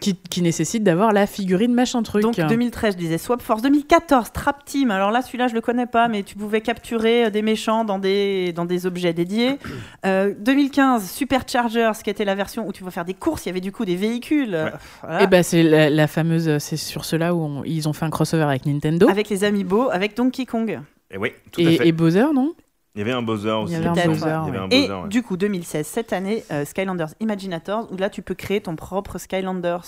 qui, 0.00 0.14
qui 0.16 0.42
nécessitent 0.42 0.84
d'avoir 0.84 1.12
la 1.12 1.26
figurine 1.26 1.72
machin 1.74 2.02
truc. 2.02 2.22
Donc 2.22 2.36
2013, 2.40 2.94
je 2.94 2.98
disais 2.98 3.18
Swap 3.18 3.40
Force. 3.42 3.62
2014, 3.62 4.32
Trap 4.32 4.64
Team. 4.64 4.90
Alors 4.90 5.10
là, 5.10 5.22
celui-là, 5.22 5.48
je 5.48 5.54
le 5.54 5.60
connais 5.60 5.86
pas, 5.86 6.08
mais 6.08 6.22
tu 6.22 6.34
pouvais 6.36 6.60
capturer 6.60 7.24
euh, 7.26 7.30
des 7.30 7.42
méchants 7.42 7.84
dans 7.84 7.98
des, 7.98 8.52
dans 8.52 8.64
des 8.64 8.86
objets 8.86 9.12
dédiés. 9.12 9.58
Euh, 10.16 10.34
2015, 10.38 11.10
Superchargers, 11.10 11.92
qui 12.02 12.10
était 12.10 12.24
la 12.24 12.34
version 12.34 12.66
où 12.66 12.72
tu 12.72 12.82
vas 12.84 12.90
faire 12.90 13.04
des 13.04 13.14
courses. 13.14 13.46
Il 13.46 13.48
y 13.48 13.50
avait 13.50 13.60
du 13.60 13.72
coup 13.72 13.84
des 13.84 13.96
véhicules. 13.96 14.54
euh, 14.54 14.70
voilà. 15.02 15.22
Et 15.22 15.26
ben 15.26 15.42
c'est 15.42 15.62
la, 15.62 15.90
la 15.90 16.06
fameuse, 16.06 16.58
c'est 16.58 16.76
sur 16.76 17.04
cela 17.04 17.34
où 17.34 17.40
on- 17.42 17.64
ils 17.64 17.88
ont 17.88 17.92
fait 17.92 18.04
un 18.04 18.10
crossover 18.10 18.44
avec 18.44 18.66
Nintendo 18.66 19.08
Avec 19.08 19.28
les 19.28 19.44
Amiibo, 19.44 19.90
avec 19.90 20.16
Donkey 20.16 20.46
Kong. 20.46 20.80
Et 21.10 21.18
oui, 21.18 21.32
tout 21.52 21.60
à 21.60 21.64
et, 21.64 21.76
fait. 21.76 21.88
et 21.88 21.92
Bowser, 21.92 22.26
non? 22.34 22.54
Il 22.94 23.00
y 23.00 23.02
avait 23.02 23.12
un 23.12 23.20
Bowser 23.22 23.50
aussi. 23.50 23.74
Il 23.74 23.82
y 23.82 23.86
avait 23.86 24.00
un. 24.00 24.06
Bowser. 24.06 24.50
Ouais. 24.50 24.68
Et 24.70 24.90
ouais. 24.90 25.08
du 25.08 25.22
coup, 25.22 25.36
2016, 25.36 25.86
cette 25.86 26.12
année, 26.14 26.42
euh, 26.50 26.64
Skylanders 26.64 27.10
Imaginators, 27.20 27.92
où 27.92 27.96
là, 27.98 28.08
tu 28.08 28.22
peux 28.22 28.34
créer 28.34 28.60
ton 28.62 28.74
propre 28.74 29.18
Skylanders, 29.18 29.84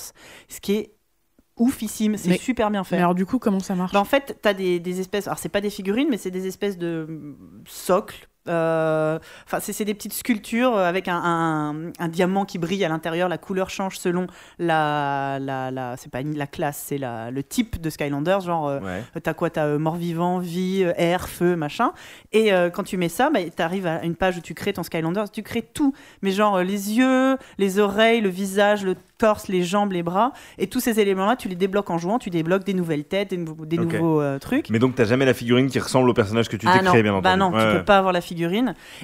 ce 0.49 0.61
qui 0.61 0.73
est 0.75 0.91
oufissime, 1.57 2.17
c'est 2.17 2.29
Mais- 2.29 2.39
super 2.39 2.71
bien 2.71 2.81
Mais 2.83 2.85
fait. 2.85 2.97
alors 2.99 3.15
du 3.17 3.27
coup, 3.27 3.39
comment 3.39 3.59
ça 3.61 3.75
marche? 3.75 3.93
Bah, 3.93 4.01
en 4.01 4.05
fait, 4.05 4.39
tu 4.41 4.49
as 4.49 4.55
des, 4.55 4.79
des 4.79 5.01
espèces, 5.01 5.27
alors 5.27 5.39
c'est 5.39 5.49
pas 5.49 5.61
des 5.61 5.71
figurines, 5.71 6.07
mais 6.11 6.19
c'est 6.19 6.31
des 6.31 6.47
espèces 6.47 6.79
de 6.79 7.35
socles. 7.67 8.29
Euh, 8.49 9.19
Enfin, 9.47 9.59
c'est 9.61 9.85
des 9.85 9.95
petites 9.95 10.12
sculptures 10.12 10.76
avec 10.76 11.09
un, 11.09 11.21
un- 11.25 11.75
un 11.99 12.09
diamant 12.09 12.45
qui 12.45 12.59
brille 12.59 12.85
à 12.85 12.88
l'intérieur. 12.88 13.28
La 13.28 13.38
couleur 13.38 13.71
change 13.71 13.99
selon 13.99 14.26
la, 14.59 15.38
la, 15.40 15.71
la 15.71 15.97
c'est 15.97 16.11
pas 16.11 16.23
la 16.23 16.47
classe, 16.47 16.85
c'est 16.87 16.99
le 16.99 17.43
type 17.43 17.81
de 17.81 17.90
Skylanders. 17.90 18.40
Genre, 18.43 18.69
euh, 18.69 18.81
Ouais. 18.81 19.02
T'as 19.23 19.35
quoi 19.35 19.50
T'as 19.50 19.67
euh, 19.67 19.78
mort-vivant, 19.78 20.38
vie, 20.38 20.83
euh, 20.85 20.93
air, 20.97 21.28
feu, 21.28 21.57
machin. 21.57 21.93
Et 22.33 22.52
euh, 22.52 22.71
quand 22.71 22.85
tu 22.85 22.97
mets 22.97 23.09
ça, 23.09 23.31
bah, 23.31 23.40
t'arrives 23.55 23.87
à 23.87 24.02
une 24.05 24.14
page 24.14 24.37
où 24.38 24.40
tu 24.40 24.55
crées 24.55 24.73
ton 24.73 24.83
Skylander, 24.83 25.25
tu 25.33 25.43
crées 25.43 25.62
tout. 25.62 25.93
Mais 26.23 26.31
genre 26.31 26.57
euh, 26.57 26.62
les 26.62 26.93
yeux, 26.97 27.37
les 27.59 27.78
oreilles, 27.78 28.21
le 28.21 28.28
visage, 28.28 28.85
le 28.85 28.95
torse, 29.19 29.49
les 29.49 29.62
jambes, 29.64 29.93
les 29.93 30.02
bras. 30.05 30.33
Et 30.59 30.69
tous 30.69 30.78
ces 30.81 31.00
éléments-là, 31.00 31.35
tu 31.37 31.49
les 31.49 31.57
débloques 31.57 31.90
en 31.90 31.99
jouant. 31.99 32.19
Tu 32.19 32.31
débloques 32.31 32.64
des 32.64 32.75
nouvelles 32.75 33.05
têtes, 33.05 33.31
des, 33.31 33.37
nouveaux- 33.37 33.67
des 33.67 33.78
Ok. 33.78 33.93
nouveaux 33.93 34.21
euh, 34.21 34.38
trucs. 34.38 34.71
Mais 34.71 34.78
donc, 34.78 34.95
t'as 34.95 35.05
jamais 35.05 35.25
la 35.25 35.35
figurine 35.35 35.67
qui 35.69 35.81
ressemble 35.81 36.09
au 36.09 36.14
personnage 36.14 36.49
que 36.49 36.57
tu 36.57 36.67
t'es 36.67 36.73
ah 36.73 36.83
non, 36.83 36.90
créé, 36.93 37.02
bien 37.02 37.12
entendu. 37.12 37.25
bah 37.25 37.37
non, 37.37 37.50
Ouais, 37.52 37.73
tu 37.73 37.78
peux 37.78 37.85
pas 37.85 37.99
avoir 37.99 38.12
la 38.12 38.21
figurine. 38.21 38.38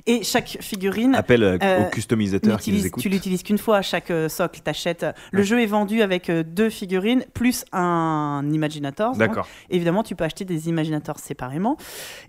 Et 0.07 0.23
chaque 0.23 0.59
figurine, 0.61 1.15
Appel 1.15 1.43
euh, 1.43 1.59
Euh, 1.63 1.87
aux 1.87 1.91
customisateurs 1.91 2.61
qui 2.61 2.73
nous 2.73 2.87
écoutent. 2.87 3.03
tu 3.03 3.09
l'utilises 3.09 3.43
qu'une 3.43 3.59
fois 3.59 3.79
à 3.79 3.83
chaque 3.83 4.11
euh, 4.11 4.29
socle, 4.29 4.61
t'achètes. 4.61 5.07
Le 5.33 5.39
Ouais. 5.41 5.45
jeu 5.45 5.63
est 5.63 5.67
vendu 5.67 6.03
avec 6.03 6.31
euh, 6.31 6.43
deux 6.43 6.71
figurines 6.71 7.25
plus 7.35 7.65
un 7.73 8.43
Imaginator. 8.53 9.17
D'accord. 9.17 9.47
Évidemment, 9.71 10.03
tu 10.03 10.15
peux 10.17 10.25
acheter 10.25 10.45
des 10.45 10.69
Imaginators 10.69 11.19
séparément. 11.19 11.77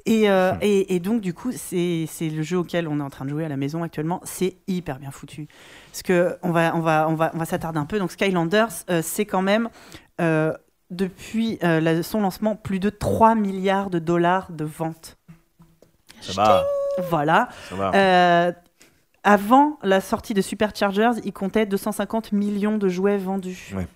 Et, 0.05 0.29
euh, 0.29 0.53
Hmm. 0.53 0.57
et, 0.62 0.95
et 0.95 1.00
donc, 1.00 1.21
du 1.21 1.33
coup, 1.33 1.51
c'est 1.53 2.07
le 2.21 2.41
jeu 2.43 2.57
auquel 2.57 2.88
on 2.88 3.00
est 3.00 3.03
en 3.03 3.09
train 3.09 3.25
de 3.25 3.29
jouer 3.29 3.45
à 3.45 3.50
la 3.50 3.57
maison 3.57 3.83
actuellement. 3.83 4.21
C'est 4.24 4.57
hyper 4.67 5.00
bien 5.00 5.12
foutu. 5.12 5.47
Parce 5.91 6.03
que 6.03 6.38
on 6.43 6.51
va, 6.51 6.75
on 6.75 6.79
va, 6.81 7.07
on 7.09 7.15
va, 7.15 7.31
on 7.33 7.38
va 7.38 7.45
s'attarder 7.45 7.79
un 7.79 7.85
peu. 7.85 8.00
Donc, 8.00 8.12
Skylanders, 8.12 8.69
euh, 8.89 9.01
c'est 9.03 9.25
quand 9.25 9.41
même. 9.41 9.69
euh, 10.21 10.53
depuis 10.91 11.57
euh, 11.63 11.79
la- 11.81 12.03
son 12.03 12.21
lancement, 12.21 12.55
plus 12.55 12.79
de 12.79 12.89
3 12.91 13.33
milliards 13.33 13.89
de 13.89 13.97
dollars 13.97 14.51
de 14.51 14.63
ventes. 14.63 15.17
Ça 16.21 16.33
va. 16.33 16.63
Voilà. 17.10 17.50
Ça 17.70 17.75
va. 17.75 17.92
Euh, 17.96 18.52
avant 19.24 19.78
la 19.84 20.02
sortie 20.02 20.34
de 20.34 20.42
Superchargers, 20.42 21.12
il 21.24 21.34
comptait 21.34 21.66
250 21.66 22.32
millions 22.32 22.78
de 22.78 22.88
jouets 22.88 23.18
vendus. 23.18 23.74
Ouais. 23.75 23.88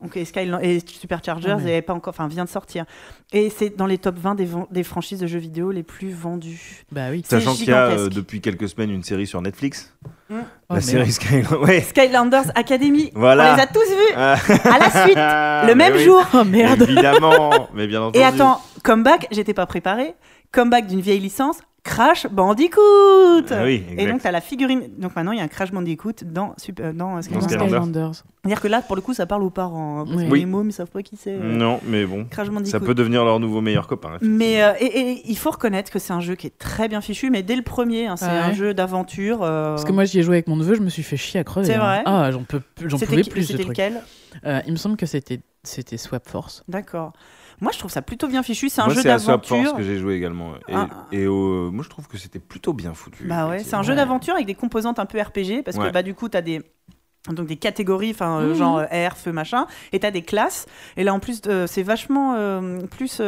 Donc, 0.00 0.16
et, 0.16 0.26
et 0.62 0.80
Superchargers 0.84 1.54
Ah, 1.56 1.60
mais- 1.62 1.76
est 1.76 1.82
pas 1.82 1.92
encore, 1.94 2.12
enfin, 2.12 2.26
vient 2.26 2.44
de 2.44 2.48
sortir. 2.48 2.84
Et 3.32 3.50
c'est 3.50 3.76
dans 3.76 3.86
les 3.86 3.98
top 3.98 4.18
20 4.18 4.34
des, 4.70 4.82
franchises 4.82 5.20
de 5.20 5.28
jeux 5.28 5.38
vidéo 5.38 5.70
les 5.70 5.84
plus 5.84 6.10
vendues. 6.10 6.84
Bah 6.90 7.10
oui. 7.10 7.22
Sachant 7.24 7.54
qu'il 7.54 7.68
y 7.68 7.72
a 7.72 7.86
euh, 7.86 8.08
depuis 8.08 8.40
quelques 8.40 8.68
semaines 8.68 8.90
une 8.90 9.04
série 9.04 9.28
sur 9.28 9.40
Netflix. 9.40 9.94
Mm. 10.28 10.40
Oh, 10.68 10.74
la 10.74 10.80
série 10.80 11.12
Skyland. 11.12 11.56
Ouais. 11.62 11.80
Skylanders 11.82 12.50
Academy, 12.56 13.12
Voilà. 13.14 13.52
on 13.52 13.56
les 13.56 13.62
a 13.62 13.66
tous 13.68 13.78
vus 13.88 14.14
Ah. 14.16 14.32
à 14.64 14.78
la 14.78 14.90
suite, 15.04 15.16
le 15.16 15.66
Mais 15.68 15.74
même 15.76 15.94
oui, 15.94 16.02
jour. 16.04 16.26
Oh 16.34 16.42
merde 16.42 16.82
Évidemment. 16.82 17.68
Mais 17.72 17.86
bien 17.86 18.02
entendu. 18.02 18.18
Et 18.18 18.24
attends, 18.24 18.60
comeback, 18.82 19.28
j'étais 19.30 19.54
pas 19.54 19.66
préparé. 19.66 20.16
Comeback 20.50 20.88
d'une 20.88 21.00
vieille 21.00 21.20
licence, 21.20 21.58
Crash 21.84 22.28
Bandicoot. 22.28 23.44
Ah 23.50 23.64
oui, 23.64 23.84
Et 23.98 24.06
donc, 24.06 24.20
tu 24.20 24.26
as 24.26 24.30
la 24.30 24.40
figurine. 24.40 24.82
Donc, 24.98 25.16
maintenant, 25.16 25.32
il 25.32 25.38
y 25.38 25.40
a 25.40 25.44
un 25.44 25.48
Crash 25.48 25.72
Bandicoot 25.72 26.12
dans, 26.24 26.54
Super- 26.56 26.86
euh, 26.86 26.92
dans. 26.92 27.20
Skylanders. 27.22 28.12
C'est-à-dire 28.14 28.60
que 28.60 28.68
là, 28.68 28.82
pour 28.82 28.94
le 28.94 29.02
coup, 29.02 29.14
ça 29.14 29.26
parle 29.26 29.42
aux 29.42 29.50
parents. 29.50 30.00
hein, 30.00 30.04
parce 30.06 30.16
Oui. 30.22 30.28
que. 30.28 30.34
Les 30.34 30.46
mômes, 30.46 30.68
ils 30.70 30.72
savent 30.72 30.90
pas 30.90 31.02
qui 31.02 31.16
c'est. 31.16 31.32
euh, 31.34 31.56
Non, 31.56 31.80
mais 31.84 32.04
bon. 32.06 32.24
Crash 32.30 32.46
Ça 32.46 32.52
Bandicoot. 32.52 32.80
peut 32.86 32.94
devenir 32.94 33.24
leur 33.24 33.40
nouveau 33.40 33.60
meilleur 33.60 33.88
copain. 33.88 34.18
Mais 34.22 34.62
euh, 34.62 34.72
et, 34.78 34.84
et 34.86 35.22
il 35.30 35.36
faut 35.36 35.50
reconnaître 35.50 35.90
que 35.90 35.98
c'est 35.98 36.12
un 36.12 36.20
jeu 36.20 36.36
qui 36.36 36.46
est 36.46 36.56
très 36.58 36.86
bien 36.88 37.00
fichu, 37.00 37.30
mais 37.30 37.42
dès 37.42 37.56
le 37.56 37.62
premier, 37.62 38.06
hein, 38.06 38.16
c'est 38.16 38.26
Ah 38.26 38.46
un 38.46 38.52
jeu 38.52 38.74
d'aventure. 38.74 39.42
euh, 39.42 39.70
Parce 39.74 39.84
que 39.84 39.92
moi 39.92 40.04
j'y 40.04 40.20
ai 40.20 40.22
joué 40.22 40.36
avec 40.36 40.46
mon 40.48 40.56
neveu, 40.56 40.74
je 40.76 40.82
me 40.82 40.88
suis 40.88 41.02
fait 41.02 41.16
chier 41.16 41.40
à 41.40 41.44
crever. 41.44 41.66
C'est 41.66 41.74
hein. 41.74 41.78
vrai 41.80 42.02
Ah, 42.06 42.30
j'en 42.30 42.42
peux, 42.44 42.60
j'en 42.84 42.96
c'était 42.96 43.10
pouvais 43.10 43.24
plus 43.24 43.48
de 43.48 43.56
C'était 43.56 43.64
lequel? 43.64 44.00
Euh, 44.46 44.60
il 44.66 44.72
me 44.72 44.76
semble 44.78 44.96
que 44.96 45.06
c'était, 45.06 45.40
c'était 45.64 45.96
Swap 45.96 46.28
Force. 46.28 46.62
D'accord. 46.68 47.12
Moi, 47.62 47.70
je 47.72 47.78
trouve 47.78 47.90
ça 47.90 48.02
plutôt 48.02 48.28
bien 48.28 48.42
fichu. 48.42 48.68
C'est 48.68 48.80
un 48.82 48.86
Moi, 48.86 48.94
jeu 48.94 49.00
c'est 49.02 49.08
d'aventure. 49.08 49.74
que 49.76 49.82
j'ai 49.82 49.96
joué 49.96 50.14
également. 50.16 50.56
Et, 50.68 50.74
Ah. 50.74 50.88
et 51.12 51.26
au- 51.28 51.70
moi, 51.70 51.82
je 51.84 51.88
trouve 51.88 52.08
que 52.08 52.18
c'était 52.18 52.40
plutôt 52.40 52.72
bien 52.74 52.92
foutu. 52.92 53.24
Bah 53.24 53.48
ouais, 53.48 53.60
c'est 53.60 53.74
un 53.76 53.82
jeu 53.82 53.94
d'aventure 53.94 54.34
avec 54.34 54.46
des 54.46 54.54
composantes 54.56 54.98
un 54.98 55.06
peu 55.06 55.20
RPG 55.20 55.62
parce 55.64 55.78
que 55.78 55.90
bah 55.90 56.02
du 56.02 56.12
coup 56.14 56.28
t'as 56.28 56.42
des 56.42 56.60
donc 57.28 57.46
des 57.46 57.54
catégories, 57.56 58.10
enfin 58.10 58.40
euh, 58.40 58.48
Mhm. 58.48 58.54
genre 58.56 58.78
euh, 58.78 58.84
air, 58.90 59.16
feu, 59.16 59.30
machin, 59.30 59.68
et 59.92 60.00
t'as 60.00 60.10
des 60.10 60.22
classes. 60.22 60.66
Et 60.96 61.04
là 61.04 61.14
en 61.14 61.20
plus 61.20 61.40
euh, 61.46 61.68
c'est 61.68 61.84
vachement 61.84 62.34
euh, 62.36 62.80
plus 62.90 63.18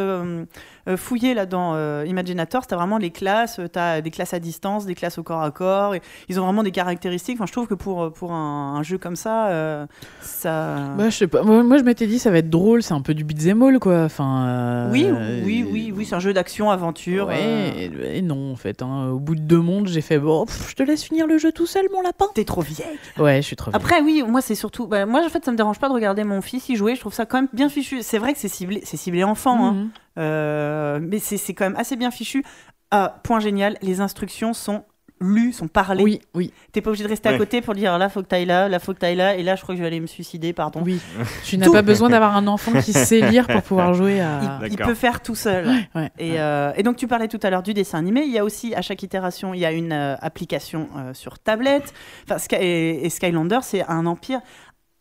euh, 0.88 0.96
fouillé 0.96 1.34
là 1.34 1.46
dans 1.46 1.72
euh, 1.74 2.04
Imaginators. 2.06 2.66
T'as 2.66 2.76
vraiment 2.76 2.98
les 2.98 3.10
classes, 3.10 3.58
euh, 3.58 3.68
t'as 3.68 4.00
des 4.00 4.10
classes 4.10 4.34
à 4.34 4.38
distance, 4.38 4.86
des 4.86 4.94
classes 4.94 5.18
au 5.18 5.22
corps 5.22 5.42
à 5.42 5.50
corps. 5.50 5.94
Et 5.94 6.02
ils 6.28 6.40
ont 6.40 6.44
vraiment 6.44 6.62
des 6.62 6.70
caractéristiques. 6.70 7.36
Enfin 7.36 7.46
je 7.46 7.52
trouve 7.52 7.66
que 7.66 7.74
pour 7.74 8.12
pour 8.12 8.32
un, 8.32 8.76
un 8.76 8.82
jeu 8.82 8.98
comme 8.98 9.16
ça, 9.16 9.86
ça. 10.20 10.76
Bah, 10.96 11.10
je 11.10 11.16
sais 11.16 11.26
pas. 11.26 11.42
Moi, 11.42 11.62
moi, 11.62 11.78
je 11.78 11.82
m'étais 11.84 12.06
dit 12.06 12.18
ça 12.18 12.30
va 12.30 12.38
être 12.38 12.50
drôle, 12.50 12.82
c'est 12.82 12.94
un 12.94 13.00
peu 13.00 13.14
du 13.14 13.24
beat'em 13.24 13.62
all 13.62 13.78
quoi. 13.78 14.02
Enfin. 14.04 14.88
oui, 14.92 15.06
oui, 15.44 15.66
oui, 15.70 15.92
oui, 15.96 16.04
c'est 16.04 16.14
un 16.14 16.20
jeu 16.20 16.32
d'action 16.32 16.70
aventure. 16.70 17.28
Ouais, 17.28 17.72
et, 17.76 18.18
et 18.18 18.22
non 18.22 18.52
en 18.52 18.56
fait. 18.56 18.82
hein. 18.82 19.08
Au 19.10 19.18
bout 19.18 19.34
de 19.34 19.40
deux 19.40 19.60
mondes, 19.60 19.88
j'ai 19.88 20.00
fait 20.00 20.18
bon, 20.18 20.46
pff, 20.46 20.70
je 20.70 20.74
te 20.74 20.82
laisse 20.82 21.02
finir 21.04 21.26
le 21.26 21.38
jeu 21.38 21.52
tout 21.52 21.66
seul, 21.66 21.84
mon 21.92 22.00
lapin. 22.02 22.26
T'es 22.34 22.44
trop 22.44 22.60
vieille. 22.60 22.98
Ouais, 23.18 23.36
je 23.42 23.46
suis 23.46 23.56
trop. 23.56 23.70
vieille. 23.70 23.80
Après, 23.82 24.00
oui, 24.00 24.22
moi, 24.26 24.40
c'est 24.40 24.54
surtout. 24.54 24.86
bah, 24.86 25.06
moi, 25.06 25.22
en 25.24 25.28
fait, 25.28 25.44
ça 25.44 25.50
me 25.52 25.56
dérange 25.56 25.78
pas 25.78 25.88
de 25.88 25.94
regarder 25.94 26.24
mon 26.24 26.40
fils 26.40 26.68
y 26.68 26.76
jouer. 26.76 26.94
Je 26.94 27.00
trouve 27.00 27.14
ça 27.14 27.26
quand 27.26 27.38
même 27.38 27.48
bien 27.52 27.68
fichu. 27.68 28.02
C'est 28.02 28.18
vrai 28.18 28.32
que 28.32 28.38
c'est 28.38 28.48
ciblé, 28.48 28.80
c'est 28.84 28.96
ciblé 28.96 29.24
enfant, 29.24 29.64
hein. 29.66 29.72
Mhm. 29.72 29.90
Mais 30.16 31.18
c'est 31.18 31.54
quand 31.54 31.64
même 31.64 31.76
assez 31.76 31.96
bien 31.96 32.10
fichu. 32.10 32.44
Ah, 32.90 33.16
point 33.24 33.40
génial, 33.40 33.76
les 33.82 34.00
instructions 34.00 34.52
sont 34.54 34.84
lues, 35.20 35.52
sont 35.52 35.68
parlées. 35.68 36.02
Oui, 36.02 36.20
oui, 36.34 36.52
T'es 36.72 36.80
pas 36.80 36.90
obligé 36.90 37.04
de 37.04 37.08
rester 37.08 37.28
à 37.28 37.38
côté 37.38 37.60
pour 37.60 37.74
dire 37.74 37.96
là, 37.98 38.08
faut 38.08 38.20
que 38.22 38.26
t'ailles 38.26 38.44
là, 38.44 38.68
là, 38.68 38.78
faut 38.78 38.92
que 38.92 38.98
t'ailles 38.98 39.16
là, 39.16 39.36
et 39.36 39.42
là, 39.42 39.56
je 39.56 39.62
crois 39.62 39.74
que 39.74 39.78
je 39.78 39.82
vais 39.82 39.86
aller 39.86 40.00
me 40.00 40.06
suicider, 40.06 40.52
pardon. 40.52 40.82
oui. 40.84 41.00
Tu 41.44 41.56
n'as 41.56 41.70
pas 41.70 41.82
besoin 41.82 42.10
d'avoir 42.10 42.36
un 42.36 42.46
enfant 42.46 42.72
qui 42.80 42.92
sait 42.92 43.20
lire 43.30 43.46
pour 43.46 43.62
pouvoir 43.62 43.94
jouer 43.94 44.20
à. 44.20 44.60
Il, 44.68 44.76
peut 44.76 44.94
faire 44.94 45.22
tout 45.22 45.34
seul. 45.34 45.68
Ouais. 45.94 46.10
Et, 46.18 46.40
euh, 46.40 46.72
et 46.76 46.82
donc 46.82 46.96
tu 46.96 47.06
parlais 47.06 47.28
tout 47.28 47.40
à 47.42 47.50
l'heure 47.50 47.62
du 47.62 47.74
dessin 47.74 47.98
animé. 47.98 48.22
Il 48.22 48.32
y 48.32 48.38
a 48.38 48.44
aussi 48.44 48.74
à 48.74 48.82
chaque 48.82 49.02
itération, 49.02 49.54
il 49.54 49.60
y 49.60 49.64
a 49.64 49.72
une 49.72 49.92
euh, 49.92 50.16
application 50.20 50.88
euh, 50.96 51.14
sur 51.14 51.38
tablette. 51.38 51.94
Enfin, 52.24 52.38
Sky- 52.38 52.56
et, 52.60 53.06
et 53.06 53.10
Skylander, 53.10 53.60
c'est 53.62 53.84
un 53.88 54.06
empire 54.06 54.40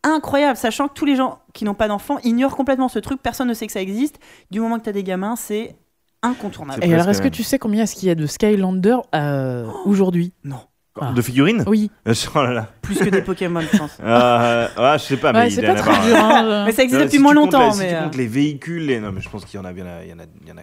incroyable, 0.03 0.57
sachant 0.57 0.87
que 0.87 0.93
tous 0.93 1.05
les 1.05 1.15
gens 1.15 1.39
qui 1.53 1.65
n'ont 1.65 1.73
pas 1.73 1.87
d'enfants 1.87 2.17
ignorent 2.23 2.55
complètement 2.55 2.89
ce 2.89 2.99
truc. 2.99 3.21
Personne 3.21 3.47
ne 3.47 3.53
sait 3.53 3.65
que 3.67 3.73
ça 3.73 3.81
existe. 3.81 4.19
Du 4.51 4.59
moment 4.59 4.77
que 4.79 4.83
tu 4.83 4.89
as 4.89 4.93
des 4.93 5.03
gamins, 5.03 5.35
c'est 5.35 5.75
incontournable. 6.21 6.83
Et 6.85 6.93
alors, 6.93 7.09
est-ce 7.09 7.21
que 7.21 7.27
tu 7.27 7.43
sais 7.43 7.59
combien 7.59 7.83
est-ce 7.83 7.95
qu'il 7.95 8.07
y 8.07 8.11
a 8.11 8.15
de 8.15 8.25
Skylander 8.25 8.97
euh, 9.15 9.67
aujourd'hui? 9.85 10.33
Non, 10.43 10.59
Ah. 10.99 11.11
De 11.13 11.21
figurines? 11.21 11.63
Oui. 11.67 11.89
Euh, 12.07 12.13
Oh 12.35 12.43
là 12.43 12.53
là. 12.53 12.69
plus 12.81 12.97
que 12.99 13.09
des 13.09 13.21
Pokémon, 13.21 13.61
je 13.61 13.77
pense. 13.77 13.97
Euh, 14.03 14.67
ah, 14.77 14.97
je 14.97 15.03
sais 15.03 15.17
pas, 15.17 15.33
mais 15.33 15.39
Ouais, 15.39 15.51
il 15.51 15.61
pas 15.65 15.73
très 15.75 16.05
dur. 16.07 16.15
hein, 16.17 16.63
Mais 16.65 16.71
ça 16.71 16.83
existe 16.83 16.99
non, 16.99 17.05
depuis 17.05 17.17
si 17.17 17.23
moins 17.23 17.33
longtemps. 17.33 17.59
la- 17.67 17.71
si 17.71 17.79
mais, 17.79 17.89
tu 17.89 17.95
euh, 17.95 18.03
comptes 18.03 18.15
les 18.15 18.27
véhicules, 18.27 18.85
les... 18.85 18.99
non, 18.99 19.11
mais 19.11 19.21
je 19.21 19.29
pense 19.29 19.43
qu'il 19.45 19.59
y 19.59 19.61
en 19.61 19.65
a, 19.65 19.71
il 19.71 19.79
y 19.79 19.81
en 19.81 19.87
a, 19.87 20.03
il 20.03 20.09
y 20.09 20.13
en 20.13 20.19
a, 20.19 20.23
il 20.43 20.47
y 20.47 20.51
en 20.51 20.57
a- 20.57 20.61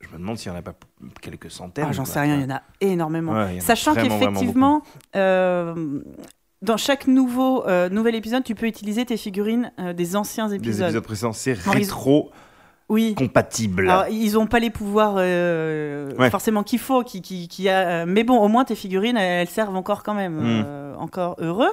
Je 0.00 0.08
me 0.08 0.18
demande 0.18 0.36
s'il 0.38 0.50
y 0.50 0.54
en 0.54 0.58
a 0.58 0.62
pas 0.62 0.74
quelques 1.20 1.50
centaines. 1.50 1.86
ah, 1.88 1.92
J'en 1.92 2.04
sais 2.04 2.20
rien, 2.20 2.36
il 2.36 2.42
y 2.42 2.44
en 2.44 2.56
a 2.56 2.62
énormément. 2.80 3.32
Ouais, 3.32 3.50
il 3.50 3.54
y 3.54 3.56
en 3.56 3.62
a 3.62 3.66
Sachant 3.66 3.94
qu'effectivement, 3.94 4.82
euh, 5.16 6.00
dans 6.62 6.76
chaque 6.76 7.06
nouveau, 7.06 7.66
euh, 7.66 7.88
nouvel 7.88 8.14
épisode, 8.14 8.44
tu 8.44 8.54
peux 8.54 8.66
utiliser 8.66 9.04
tes 9.04 9.16
figurines 9.16 9.72
euh, 9.80 9.92
des 9.92 10.16
anciens 10.16 10.48
Des 10.48 10.54
épisodes. 10.56 10.84
épisodes 10.86 11.02
précédents, 11.04 11.32
c'est 11.32 11.52
rétro 11.54 12.30
Oui. 12.88 13.14
compatible. 13.14 13.88
Alors, 13.90 14.06
ils 14.08 14.32
n'ont 14.34 14.46
pas 14.46 14.60
les 14.60 14.70
pouvoirs 14.70 15.14
euh, 15.18 16.14
Ouais. 16.18 16.30
forcément 16.30 16.62
qu'il 16.62 16.78
faut, 16.78 17.02
qui, 17.02 17.20
qui, 17.22 17.48
qui 17.48 17.68
a, 17.68 18.06
mais 18.06 18.22
bon, 18.24 18.38
au 18.40 18.48
moins 18.48 18.64
tes 18.64 18.74
figurines, 18.76 19.16
elles, 19.16 19.48
servent 19.48 19.76
encore 19.76 20.02
quand 20.02 20.14
même, 20.14 20.34
Mm. 20.36 20.64
euh, 20.66 20.94
encore 20.96 21.36
heureux. 21.38 21.70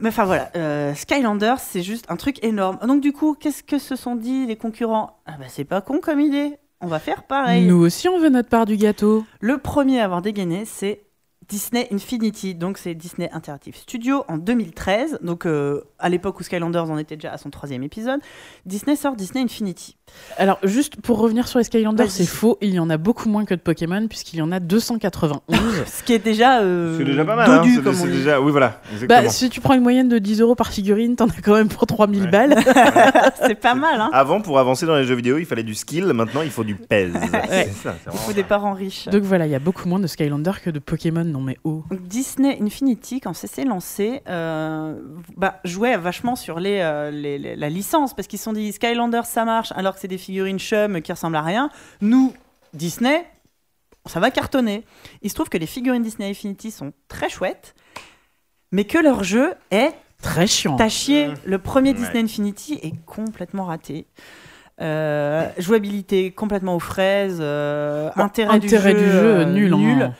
Mais 0.00 0.08
enfin 0.08 0.24
voilà, 0.24 0.50
euh, 0.56 0.94
Skylanders, 0.94 1.58
c'est 1.60 1.82
juste 1.82 2.06
un 2.08 2.16
truc 2.16 2.42
énorme. 2.42 2.78
Donc 2.86 3.02
du 3.02 3.12
coup, 3.12 3.34
qu'est-ce 3.38 3.62
que 3.62 3.78
se 3.78 3.96
sont 3.96 4.16
dit 4.16 4.46
les 4.46 4.56
concurrents? 4.56 5.18
Ah 5.26 5.32
bah 5.38 5.44
c'est 5.48 5.64
pas 5.64 5.82
con 5.82 5.98
comme 6.02 6.20
idée, 6.20 6.56
on 6.80 6.86
va 6.86 6.98
faire 7.00 7.24
pareil. 7.24 7.66
Nous 7.66 7.76
aussi, 7.84 8.08
on 8.08 8.18
veut 8.18 8.30
notre 8.30 8.48
part 8.48 8.64
du 8.64 8.76
gâteau. 8.78 9.26
Le 9.40 9.58
premier 9.58 10.00
à 10.00 10.04
avoir 10.06 10.22
dégainé, 10.22 10.64
c'est 10.64 11.02
Disney 11.50 11.88
Infinity, 11.90 12.54
donc 12.54 12.78
c'est 12.78 12.94
Disney 12.94 13.28
Interactive 13.32 13.76
Studio 13.76 14.24
en 14.28 14.38
2013, 14.38 15.18
donc 15.20 15.46
euh, 15.46 15.82
à 16.00 16.08
l'époque 16.08 16.38
où 16.40 16.42
Skylanders 16.42 16.90
en 16.90 16.98
était 16.98 17.16
déjà 17.16 17.32
à 17.32 17.38
son 17.38 17.50
troisième 17.50 17.82
épisode, 17.82 18.20
Disney 18.66 18.96
sort 18.96 19.16
Disney 19.16 19.44
Infinity. 19.44 19.96
Alors, 20.38 20.58
juste 20.64 21.00
pour 21.00 21.18
revenir 21.18 21.46
sur 21.46 21.58
les 21.58 21.64
Skylanders, 21.64 22.10
c'est 22.10 22.26
faux. 22.26 22.58
Il 22.60 22.70
y 22.74 22.78
en 22.80 22.90
a 22.90 22.96
beaucoup 22.96 23.28
moins 23.28 23.44
que 23.44 23.54
de 23.54 23.60
Pokémon, 23.60 24.06
puisqu'il 24.08 24.38
y 24.38 24.42
en 24.42 24.50
a 24.50 24.58
291. 24.60 25.40
Ce 25.86 26.02
qui 26.02 26.12
est 26.14 26.18
déjà 26.18 26.60
euh, 26.60 26.98
C'est 26.98 27.04
déjà 27.04 27.24
pas 27.24 27.36
mal. 27.36 27.50
hein, 27.50 27.56
dodu, 27.58 27.76
c'est- 27.76 27.82
comme 27.82 27.94
c'est 27.94 28.02
on 28.02 28.06
dit. 28.06 28.12
déjà... 28.18 28.40
Oui, 28.40 28.50
voilà. 28.50 28.80
Exactement. 28.92 29.22
bah, 29.22 29.28
si 29.28 29.50
tu 29.50 29.60
prends 29.60 29.74
une 29.74 29.82
moyenne 29.82 30.08
de 30.08 30.18
10 30.18 30.40
euros 30.40 30.54
par 30.54 30.68
figurine, 30.72 31.14
t'en 31.16 31.26
as 31.28 31.40
quand 31.42 31.54
même 31.54 31.68
pour 31.68 31.86
3000 31.86 32.28
balles. 32.30 32.56
c'est 33.46 33.54
pas 33.54 33.74
mal, 33.74 34.00
hein 34.00 34.10
Avant, 34.12 34.40
pour 34.40 34.58
avancer 34.58 34.86
dans 34.86 34.96
les 34.96 35.04
jeux 35.04 35.14
vidéo, 35.14 35.38
il 35.38 35.46
fallait 35.46 35.62
du 35.62 35.74
skill. 35.74 36.06
Maintenant, 36.06 36.42
il 36.42 36.50
faut 36.50 36.64
du 36.64 36.74
pèse. 36.74 37.12
C'est 37.22 37.72
ça, 37.72 37.94
c'est 38.04 38.10
Il 38.12 38.18
faut 38.18 38.28
ça. 38.30 38.32
des 38.32 38.42
parents 38.44 38.72
riches. 38.72 39.06
Donc 39.08 39.22
voilà, 39.22 39.46
il 39.46 39.52
y 39.52 39.54
a 39.54 39.58
beaucoup 39.60 39.88
moins 39.88 40.00
de 40.00 40.06
Skylanders 40.06 40.60
que 40.62 40.70
de 40.70 40.78
Pokémon. 40.78 41.24
Non 41.24 41.40
mais 41.40 41.56
oh. 41.64 41.84
Disney 42.08 42.58
Infinity, 42.60 43.20
quand 43.20 43.34
ça 43.34 43.46
s'est 43.46 43.64
lancé, 43.64 44.22
euh, 44.28 44.94
bah, 45.36 45.60
jouait 45.64 45.89
vachement 45.96 46.36
sur 46.36 46.60
les, 46.60 46.80
euh, 46.80 47.10
les- 47.10 47.38
les- 47.38 47.56
la 47.56 47.68
licence, 47.68 48.14
parce 48.14 48.28
qu'ils 48.28 48.38
se 48.38 48.44
sont 48.44 48.52
dit 48.52 48.72
Skylanders, 48.72 49.26
ça 49.26 49.44
marche, 49.44 49.72
alors 49.76 49.94
que 49.94 50.00
c'est 50.00 50.08
des 50.08 50.18
figurines 50.18 50.58
chum 50.58 51.00
qui 51.02 51.12
ressemblent 51.12 51.36
à 51.36 51.42
rien. 51.42 51.70
Nous, 52.00 52.32
Disney, 52.74 53.26
ça 54.06 54.20
va 54.20 54.30
cartonner. 54.30 54.84
Il 55.22 55.30
se 55.30 55.34
trouve 55.34 55.48
que 55.48 55.58
les 55.58 55.66
figurines 55.66 56.02
Disney 56.02 56.30
Infinity 56.30 56.70
sont 56.70 56.92
très 57.08 57.28
chouettes, 57.28 57.74
mais 58.72 58.84
que 58.84 58.98
leur 58.98 59.24
jeu 59.24 59.54
est 59.70 59.92
Très 60.22 60.46
chiant. 60.46 60.76
à 60.76 60.88
chier. 60.88 61.28
Mmh. 61.28 61.34
Le 61.44 61.58
premier 61.58 61.90
Ouais. 61.90 61.96
Disney 61.96 62.20
Infinity 62.22 62.78
est 62.82 62.94
complètement 63.06 63.64
raté. 63.66 64.06
Euh, 64.80 65.46
jouabilité 65.58 66.30
complètement 66.30 66.74
aux 66.74 66.80
fraises, 66.80 67.38
euh, 67.40 68.08
intérêt, 68.16 68.54
Intérêt 68.54 68.94
du 68.94 69.00
du 69.04 69.10
jeu, 69.10 69.40
euh, 69.40 69.44
nul. 69.44 69.74
hein. 70.02 70.14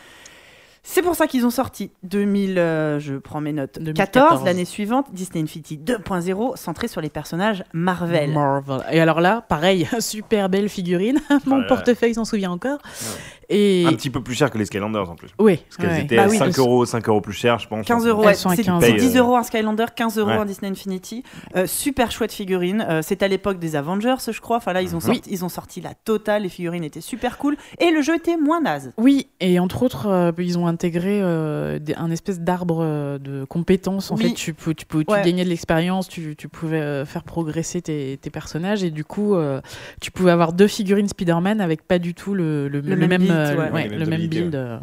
C'est 0.82 1.02
pour 1.02 1.14
ça 1.14 1.26
qu'ils 1.26 1.44
ont 1.44 1.50
sorti 1.50 1.92
2000, 2.04 2.58
euh, 2.58 2.98
je 2.98 3.14
prends 3.14 3.40
mes 3.40 3.52
notes, 3.52 3.78
2014. 3.78 4.28
14, 4.28 4.44
l'année 4.44 4.64
suivante, 4.64 5.06
Disney 5.12 5.42
Infinity 5.42 5.78
2.0, 5.78 6.56
centré 6.56 6.88
sur 6.88 7.00
les 7.00 7.10
personnages 7.10 7.64
Marvel. 7.72 8.32
Marvel. 8.32 8.82
Et 8.90 9.00
alors 9.00 9.20
là, 9.20 9.44
pareil, 9.46 9.86
super 10.00 10.48
belle 10.48 10.68
figurine. 10.68 11.20
Mon 11.46 11.60
ouais. 11.60 11.66
portefeuille 11.66 12.14
s'en 12.14 12.24
souvient 12.24 12.50
encore. 12.50 12.78
Et 13.52 13.84
Un 13.86 13.92
petit 13.94 14.10
peu 14.10 14.22
plus 14.22 14.34
cher 14.34 14.48
que 14.50 14.56
les 14.58 14.64
Skylanders 14.64 15.10
en 15.10 15.16
plus. 15.16 15.28
oui, 15.40 15.56
Parce 15.56 15.76
qu'elles 15.76 15.90
ouais. 15.90 16.04
étaient 16.04 16.16
Bah 16.16 16.22
à 16.24 16.28
oui, 16.28 16.38
5 16.38 16.44
parce- 16.46 16.58
euros, 16.60 16.84
5 16.86 17.08
euros 17.08 17.20
plus 17.20 17.32
cher, 17.32 17.58
je 17.58 17.66
pense. 17.68 17.84
15 17.84 18.06
euros, 18.06 18.22
Elles 18.22 18.28
ouais, 18.28 18.34
sont 18.34 18.48
à 18.50 18.54
c'est 18.56 18.62
15 18.62 18.82
c'est 18.82 18.90
euros. 18.90 18.98
10 19.00 19.16
euros 19.16 19.36
un 19.36 19.42
Skylander, 19.42 19.86
15 19.94 20.18
euros 20.18 20.30
Ouais. 20.30 20.36
un 20.36 20.44
Disney 20.44 20.70
Infinity. 20.70 21.24
Euh, 21.56 21.66
super 21.66 22.12
chouette 22.12 22.32
figurine. 22.32 22.86
Euh, 22.88 23.00
c'est 23.02 23.22
à 23.22 23.28
l'époque 23.28 23.58
des 23.58 23.74
Avengers, 23.76 24.14
je 24.30 24.40
crois. 24.40 24.58
Enfin 24.58 24.72
là, 24.72 24.82
ils 24.82 24.94
ont, 24.94 24.98
Oui. 25.00 25.16
sorti, 25.16 25.30
ils 25.30 25.44
ont 25.44 25.48
sorti 25.48 25.80
la 25.80 25.94
totale. 25.94 26.42
Les 26.44 26.48
figurines 26.48 26.84
étaient 26.84 27.00
super 27.00 27.38
cool. 27.38 27.56
Et 27.80 27.90
le 27.90 28.02
jeu 28.02 28.14
était 28.16 28.36
moins 28.36 28.60
naze. 28.60 28.92
Oui, 28.96 29.26
et 29.40 29.58
entre 29.58 29.82
autres, 29.82 30.06
euh, 30.06 30.30
ils 30.38 30.58
ont 30.58 30.66
intégré 30.68 31.20
euh, 31.20 31.78
des- 31.80 31.94
un 31.96 32.10
espèce 32.10 32.40
d'arbre 32.40 32.78
euh, 32.82 33.18
de 33.18 33.44
compétences. 33.44 34.10
En 34.12 34.16
Oui. 34.16 34.28
fait, 34.28 34.34
tu, 34.34 34.54
peux, 34.54 34.74
tu, 34.74 34.86
peux, 34.86 35.00
tu 35.04 35.12
gagnais 35.24 35.44
de 35.44 35.48
l'expérience, 35.48 36.08
tu, 36.08 36.36
tu 36.36 36.48
pouvais 36.48 36.80
euh, 36.80 37.04
faire 37.04 37.24
progresser 37.24 37.82
tes, 37.82 38.16
tes 38.20 38.30
personnages, 38.30 38.84
et 38.84 38.90
du 38.90 39.04
coup, 39.04 39.34
euh, 39.34 39.60
tu 40.00 40.10
pouvais 40.12 40.30
avoir 40.30 40.52
deux 40.52 40.68
figurines 40.68 41.08
Spider-Man 41.08 41.60
avec 41.60 41.82
pas 41.86 41.98
du 41.98 42.14
tout 42.14 42.34
le, 42.34 42.68
le, 42.68 42.80
Le 42.80 43.06
même 43.08 43.22
euh, 43.40 43.70
ouais. 43.70 43.88
le 43.88 44.06
même 44.06 44.26
build. 44.26 44.54
euh. 44.54 44.78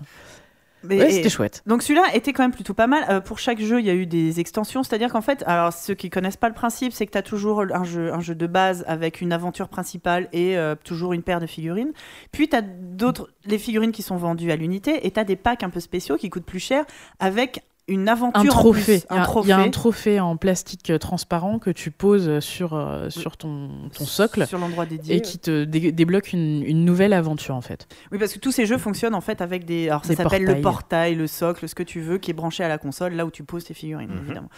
Ouais, 0.83 1.11
c'était 1.11 1.29
chouette. 1.29 1.63
Donc 1.65 1.81
celui-là 1.81 2.03
était 2.13 2.33
quand 2.33 2.43
même 2.43 2.51
plutôt 2.51 2.73
pas 2.73 2.87
mal. 2.87 3.03
Euh, 3.09 3.19
pour 3.19 3.39
chaque 3.39 3.59
jeu, 3.59 3.79
il 3.79 3.85
y 3.85 3.89
a 3.89 3.93
eu 3.93 4.05
des 4.05 4.39
extensions. 4.39 4.83
C'est-à-dire 4.83 5.11
qu'en 5.11 5.21
fait, 5.21 5.43
alors 5.47 5.73
ceux 5.73 5.95
qui 5.95 6.09
connaissent 6.09 6.37
pas 6.37 6.49
le 6.49 6.53
principe, 6.53 6.93
c'est 6.93 7.05
que 7.05 7.11
tu 7.11 7.17
as 7.17 7.23
toujours 7.23 7.61
un 7.61 7.83
jeu, 7.83 8.13
un 8.13 8.21
jeu 8.21 8.35
de 8.35 8.47
base 8.47 8.83
avec 8.87 9.21
une 9.21 9.33
aventure 9.33 9.69
principale 9.69 10.29
et 10.33 10.57
euh, 10.57 10.75
toujours 10.81 11.13
une 11.13 11.23
paire 11.23 11.39
de 11.39 11.47
figurines. 11.47 11.91
Puis 12.31 12.47
tu 12.47 12.55
as 12.55 12.61
d'autres, 12.61 13.29
les 13.45 13.57
figurines 13.57 13.91
qui 13.91 14.03
sont 14.03 14.17
vendues 14.17 14.51
à 14.51 14.55
l'unité 14.55 15.05
et 15.05 15.11
tu 15.11 15.19
as 15.19 15.23
des 15.23 15.35
packs 15.35 15.63
un 15.63 15.69
peu 15.69 15.79
spéciaux 15.79 16.17
qui 16.17 16.29
coûtent 16.29 16.45
plus 16.45 16.59
cher 16.59 16.85
avec 17.19 17.63
une 17.87 18.09
aventure 18.09 18.41
Un 18.41 18.47
en 18.47 18.59
trophée. 18.59 18.99
plus. 18.99 19.15
Y, 19.15 19.19
a- 19.19 19.27
il 19.43 19.47
y 19.47 19.51
a 19.53 19.57
un 19.59 19.69
trophée 19.69 20.19
en 20.19 20.35
plastique 20.37 20.89
euh, 20.89 20.97
transparent 20.97 21.57
que 21.59 21.69
tu 21.69 21.89
poses 21.91 22.39
sur, 22.39 22.73
euh, 22.73 23.09
sur 23.09 23.37
ton, 23.37 23.69
ton 23.97 24.05
socle 24.05 24.45
sur 24.45 24.59
l'endroit 24.59 24.85
dédié. 24.85 25.15
et 25.15 25.21
qui 25.21 25.39
te 25.39 25.63
dé- 25.63 25.91
débloque 25.91 26.33
une, 26.33 26.63
une 26.63 26.83
nouvelle 26.83 27.13
aventure 27.13 27.55
en 27.55 27.61
fait. 27.61 27.87
Oui, 28.11 28.17
parce 28.19 28.33
que 28.33 28.39
tous 28.39 28.51
ces 28.51 28.65
jeux 28.65 28.77
fonctionnent 28.77 29.15
en 29.15 29.21
fait 29.21 29.41
avec 29.41 29.63
des. 29.65 29.87
Alors 29.89 30.03
ça 30.05 30.15
s'appelle 30.15 30.43
le 30.43 30.59
portail, 30.61 31.15
le 31.15 31.27
socle, 31.27 31.67
ce 31.69 31.75
que 31.75 31.83
tu 31.83 32.01
veux, 32.01 32.17
qui 32.17 32.31
est 32.31 32.33
branché 32.33 32.63
à 32.63 32.67
la 32.67 32.77
console, 32.77 33.13
là 33.13 33.25
où 33.25 33.31
tu 33.31 33.43
poses 33.43 33.63
tes 33.63 33.73
figurines, 33.73 34.09
Mhm. 34.11 34.21
évidemment. 34.25 34.49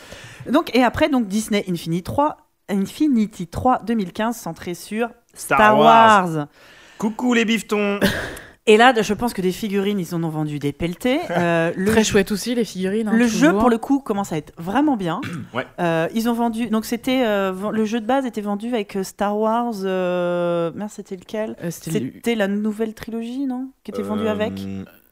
Donc, 0.51 0.75
et 0.75 0.83
après, 0.83 1.09
donc 1.09 1.27
Disney 1.27 1.63
Infinity 1.69 2.01
3, 2.03 2.37
Infinity 2.67 3.47
3 3.47 3.79
2015, 3.85 4.35
centré 4.37 4.73
sur 4.73 5.09
Star 5.33 5.57
Star, 5.59 5.77
Wars. 5.77 6.29
Wars. 6.35 6.47
Coucou 6.97 7.33
les 7.33 7.45
biftons 7.45 7.99
Et 8.69 8.77
là, 8.77 8.93
je 9.01 9.13
pense 9.15 9.33
que 9.33 9.41
des 9.41 9.51
figurines, 9.51 9.99
ils 9.99 10.13
en 10.13 10.23
ont 10.23 10.29
vendu 10.29 10.59
des 10.59 10.71
pelletés. 10.71 11.19
Euh, 11.39 11.71
le 11.75 11.91
Très 11.91 12.03
chouette 12.03 12.31
aussi 12.31 12.53
les 12.53 12.65
figurines. 12.65 13.07
hein, 13.07 13.15
le 13.15 13.25
jeu, 13.27 13.53
pour 13.53 13.69
le 13.69 13.77
coup, 13.77 13.99
commence 13.99 14.33
à 14.33 14.37
être 14.37 14.51
vraiment 14.57 14.97
bien. 14.97 15.21
Ouais. 15.53 15.65
Euh, 15.79 16.07
ils 16.13 16.29
ont 16.29 16.33
vendu. 16.33 16.67
Donc, 16.67 16.85
c'était. 16.85 17.23
euh, 17.25 17.71
le 17.71 17.85
jeu 17.85 17.99
de 18.01 18.05
base 18.05 18.25
était 18.25 18.41
vendu 18.41 18.67
avec 18.67 18.95
euh, 18.95 19.03
Star 19.03 19.37
Wars. 19.37 19.73
Euh... 19.83 20.71
Merde, 20.75 20.91
c'était 20.91 21.15
lequel? 21.15 21.55
Euh, 21.63 21.71
c'était 21.71 22.35
la 22.35 22.47
nouvelle 22.47 22.93
trilogie, 22.93 23.45
non? 23.45 23.69
Qui 23.83 23.91
était 23.91 24.01
vendue 24.03 24.27
avec? 24.27 24.53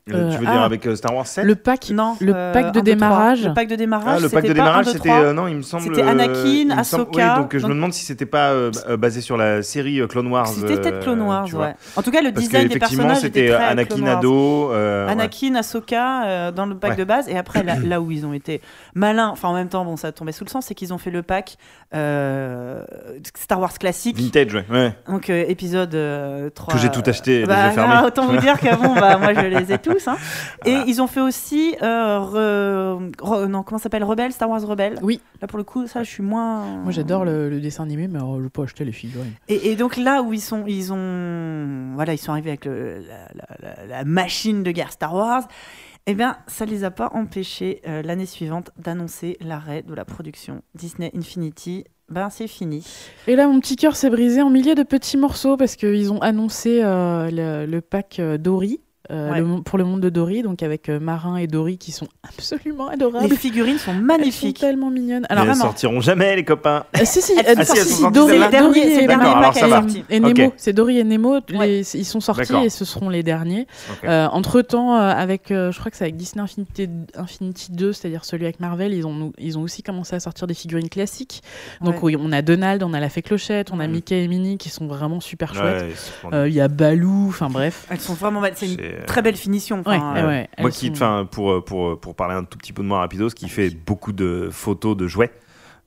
Euh, 0.09 0.27
Euh, 0.27 0.31
Tu 0.31 0.37
veux 0.39 0.45
ah. 0.47 0.51
dire 0.51 0.61
avec 0.61 0.85
euh, 0.87 0.95
Star 0.95 1.13
Wars 1.15 1.27
7 1.27 1.43
le 1.45 1.55
pack. 1.55 1.89
Non. 1.91 2.15
Le 2.19 2.33
euh, 2.35 2.53
pack 2.53 2.71
de 2.73 2.79
démarrage. 2.81 3.45
Le 3.45 3.53
pack 3.53 3.67
de 3.67 3.75
démarrage. 3.75 4.15
Ah, 4.17 4.21
le 4.21 4.29
pack 4.29 4.43
de 4.43 4.47
c'était 4.49 4.53
démarrage, 4.59 4.87
euh, 5.07 5.33
non, 5.33 5.47
il 5.47 5.55
me 5.57 5.61
semble. 5.61 5.83
C'était 5.83 6.01
Anakin, 6.01 6.69
Ahsoka, 6.77 7.33
Oui, 7.35 7.41
donc 7.41 7.53
je 7.53 7.59
donc- 7.59 7.69
me 7.69 7.75
demande 7.75 7.93
si 7.93 8.03
c'était 8.05 8.25
pas 8.25 8.53
basé 8.97 9.21
sur 9.21 9.37
la 9.37 9.61
série 9.63 10.01
Clone 10.07 10.27
Wars. 10.27 10.47
C'était 10.47 10.75
peut-être 10.77 10.95
euh, 10.97 11.01
Clone 11.03 11.21
Wars, 11.21 11.47
ouais. 11.53 11.75
En 11.95 12.01
tout 12.01 12.11
cas, 12.11 12.21
le 12.21 12.31
Parce 12.31 12.45
design 12.45 12.67
des 12.67 12.79
personnages 12.79 13.17
c'était 13.19 13.45
était 13.47 13.53
très 13.55 13.63
Anakin 13.65 13.95
Clone 13.95 14.07
Wars. 14.07 14.17
ado. 14.19 14.71
euh, 14.73 15.05
ouais. 15.05 15.11
Anakin, 15.11 15.55
Ahsoka 15.55 16.23
euh, 16.25 16.51
dans 16.51 16.65
le 16.65 16.75
pack 16.75 16.91
Ouais. 16.91 16.95
de 16.97 17.03
base. 17.03 17.27
Et 17.29 17.37
après, 17.37 17.63
là, 17.63 17.75
là 17.83 18.01
où 18.01 18.11
ils 18.11 18.25
ont 18.25 18.33
été 18.33 18.61
malins, 18.95 19.29
enfin 19.29 19.49
en 19.49 19.53
même 19.53 19.69
temps, 19.69 19.83
bon, 19.85 19.97
ça 19.97 20.11
tombait 20.11 20.31
sous 20.31 20.43
le 20.45 20.49
sens, 20.49 20.65
c'est 20.65 20.75
qu'ils 20.75 20.93
ont 20.93 20.97
fait 20.97 21.11
le 21.11 21.21
pack 21.23 21.57
euh, 21.93 22.83
Star 23.35 23.59
Wars 23.59 23.73
classique. 23.77 24.17
Vintage, 24.17 24.53
ouais. 24.69 24.93
Donc 25.07 25.29
épisode 25.29 25.95
euh, 25.95 26.49
3. 26.49 26.73
Que 26.73 26.79
j'ai 26.79 26.89
tout 26.89 27.03
acheté 27.05 27.45
Bah, 27.45 27.71
ah, 27.77 28.03
autant 28.05 28.25
vous 28.27 28.37
dire 28.37 28.59
que 28.59 28.75
bon, 28.75 28.93
bah, 28.95 29.17
moi 29.17 29.33
je 29.33 29.41
les 29.41 29.71
ai 29.73 29.77
tous. 29.79 29.96
Hein. 30.07 30.17
Et 30.65 30.71
Voilà. 30.71 30.85
ils 30.87 31.01
ont 31.01 31.07
fait 31.07 31.21
aussi, 31.21 31.75
euh, 31.81 32.19
re- 32.19 33.11
re- 33.17 33.45
non, 33.47 33.63
comment 33.63 33.79
s'appelle? 33.79 34.03
Rebelle, 34.03 34.31
Star 34.31 34.49
Wars 34.49 34.61
Rebelle. 34.61 34.99
Oui. 35.01 35.21
Là 35.41 35.47
pour 35.47 35.57
le 35.57 35.63
coup, 35.63 35.87
ça 35.87 36.03
je 36.03 36.09
suis 36.09 36.23
moins. 36.23 36.65
Moi 36.83 36.91
j'adore 36.91 37.25
le, 37.25 37.49
le 37.49 37.59
dessin 37.59 37.83
animé, 37.83 38.07
mais 38.07 38.17
alors, 38.19 38.41
je 38.41 38.47
peux 38.47 38.61
acheter 38.63 38.85
les 38.85 38.91
figurines. 38.91 39.33
Et, 39.47 39.71
et 39.71 39.75
donc 39.75 39.97
là 39.97 40.21
où 40.21 40.33
ils 40.33 40.41
sont, 40.41 40.63
ils 40.67 40.91
ont, 40.93 41.93
voilà, 41.95 42.13
ils 42.13 42.17
sont 42.17 42.31
arrivés 42.31 42.49
avec 42.51 42.65
le- 42.65 42.99
la, 43.07 43.27
la- 43.35 43.75
la- 43.77 43.85
la 43.87 44.03
machine 44.05 44.63
de 44.63 44.71
guerre 44.71 44.91
Star 44.91 45.13
Wars. 45.13 45.47
Eh 46.09 46.13
bien, 46.13 46.37
ça 46.47 46.63
les 46.65 46.85
a 46.85 46.91
pas 46.91 47.09
empêchés 47.13 47.81
euh, 47.87 48.01
l'année 48.01 48.25
suivante 48.25 48.71
d'annoncer 48.77 49.37
l'arrêt 49.41 49.81
de 49.83 49.93
la 49.93 50.05
production 50.05 50.61
Disney 50.73 51.11
Infinity. 51.15 51.83
Ben 52.09 52.29
c'est 52.29 52.47
fini. 52.47 52.87
Et 53.27 53.35
là, 53.35 53.47
mon 53.47 53.59
petit 53.59 53.75
cœur 53.75 53.97
s'est 53.97 54.09
brisé 54.09 54.41
en 54.41 54.49
milliers 54.49 54.75
de 54.75 54.83
petits 54.83 55.17
morceaux 55.17 55.57
parce 55.57 55.75
qu'ils 55.75 56.09
ont 56.13 56.21
annoncé 56.21 56.79
euh, 56.81 57.29
le, 57.29 57.69
le 57.69 57.81
pack 57.81 58.19
euh, 58.19 58.37
Dory. 58.37 58.79
Euh, 59.11 59.31
Ouais. 59.31 59.39
le 59.39 59.45
mon- 59.45 59.61
pour 59.61 59.77
le 59.77 59.83
monde 59.85 60.01
de 60.01 60.09
Dory, 60.09 60.41
donc 60.43 60.63
avec 60.63 60.89
euh, 60.89 60.99
Marin 60.99 61.37
et 61.37 61.47
Dory 61.47 61.77
qui 61.77 61.91
sont 61.91 62.07
absolument 62.23 62.87
Les 62.89 62.93
adorables. 62.95 63.35
figurines 63.35 63.77
sont 63.77 63.91
Elles 63.91 63.97
sont 63.97 64.03
magnifiques. 64.03 64.59
tellement 64.59 64.89
mignonnes. 64.89 65.25
Alors, 65.29 65.43
elles 65.43 65.49
vraiment. 65.51 65.65
sortiront 65.65 66.01
jamais, 66.01 66.35
les 66.35 66.43
copains. 66.43 66.85
Euh, 66.95 67.01
si, 67.03 67.21
si, 67.21 67.33
Elles 67.45 67.57
elles 67.59 67.65
sont 67.65 67.75
sont. 68.03 68.11
Dory, 68.11 68.35
et, 70.09 70.19
Nemo. 70.19 70.53
C'est 70.57 70.73
Dory 70.73 70.99
et 70.99 71.03
Nemo. 71.03 71.39
les- 71.49 71.57
Ouais. 71.57 71.79
ils 71.81 72.05
sont 72.05 72.19
sortis 72.19 72.53
et 72.63 72.69
ce 72.69 72.85
seront 72.85 73.09
les 73.09 73.23
derniers. 73.23 73.67
Euh, 74.03 74.27
entre 74.27 74.61
temps, 74.61 74.93
avec, 74.95 75.51
euh, 75.51 75.71
je 75.71 75.79
crois 75.79 75.91
que 75.91 75.97
c'est 75.97 76.03
avec 76.05 76.15
Disney 76.17 76.43
Infinity, 76.43 76.89
Infinity 77.15 77.71
2, 77.71 77.93
c'est-à-dire 77.93 78.25
celui 78.25 78.45
avec 78.45 78.59
Marvel, 78.59 78.93
ils 78.93 79.05
ont, 79.05 79.31
ils 79.37 79.57
ont 79.57 79.61
aussi 79.61 79.83
commencé 79.83 80.15
à 80.15 80.19
sortir 80.19 80.47
des 80.47 80.53
figurines 80.53 80.89
classiques. 80.89 81.41
Donc 81.81 81.95
Ouais. 81.95 82.15
oui, 82.15 82.17
on 82.19 82.31
a 82.31 82.41
Donald, 82.41 82.83
on 82.83 82.93
a 82.93 82.99
la 82.99 83.09
Fée 83.09 83.21
Clochette, 83.21 83.71
on 83.71 83.79
a 83.79 83.87
Mhm. 83.87 83.93
Mickey 83.93 84.23
et 84.23 84.27
Minnie 84.27 84.57
qui 84.57 84.69
sont 84.69 84.87
vraiment 84.87 85.19
super 85.19 85.53
chouettes. 85.53 85.85
Euh, 86.33 86.47
Il 86.47 86.53
y 86.53 86.61
a 86.61 86.67
Baloo, 86.67 87.27
enfin 87.29 87.49
bref. 87.49 87.85
Elles 87.89 87.99
sont 87.99 88.13
vraiment 88.13 88.41
belles. 88.41 88.53
C'est 88.55 88.77
euh, 88.79 88.96
très 89.05 89.21
belle 89.21 89.35
finition. 89.35 89.83
Ouais, 89.85 89.99
euh, 90.01 90.27
ouais, 90.27 90.49
Moi 90.59 90.71
qui, 90.71 90.95
sont- 90.95 91.27
pour, 91.31 91.51
euh, 91.51 91.61
pour, 91.63 91.99
pour 91.99 92.15
parler 92.15 92.35
un 92.35 92.43
tout 92.43 92.57
petit 92.57 92.73
peu 92.73 92.81
de 92.83 92.87
moi 92.87 92.99
rapidos, 92.99 93.29
qui 93.29 93.49
fait 93.49 93.69
beaucoup 93.69 94.11
de 94.13 94.49
photos 94.51 94.95
de 94.97 95.07
jouets, 95.07 95.31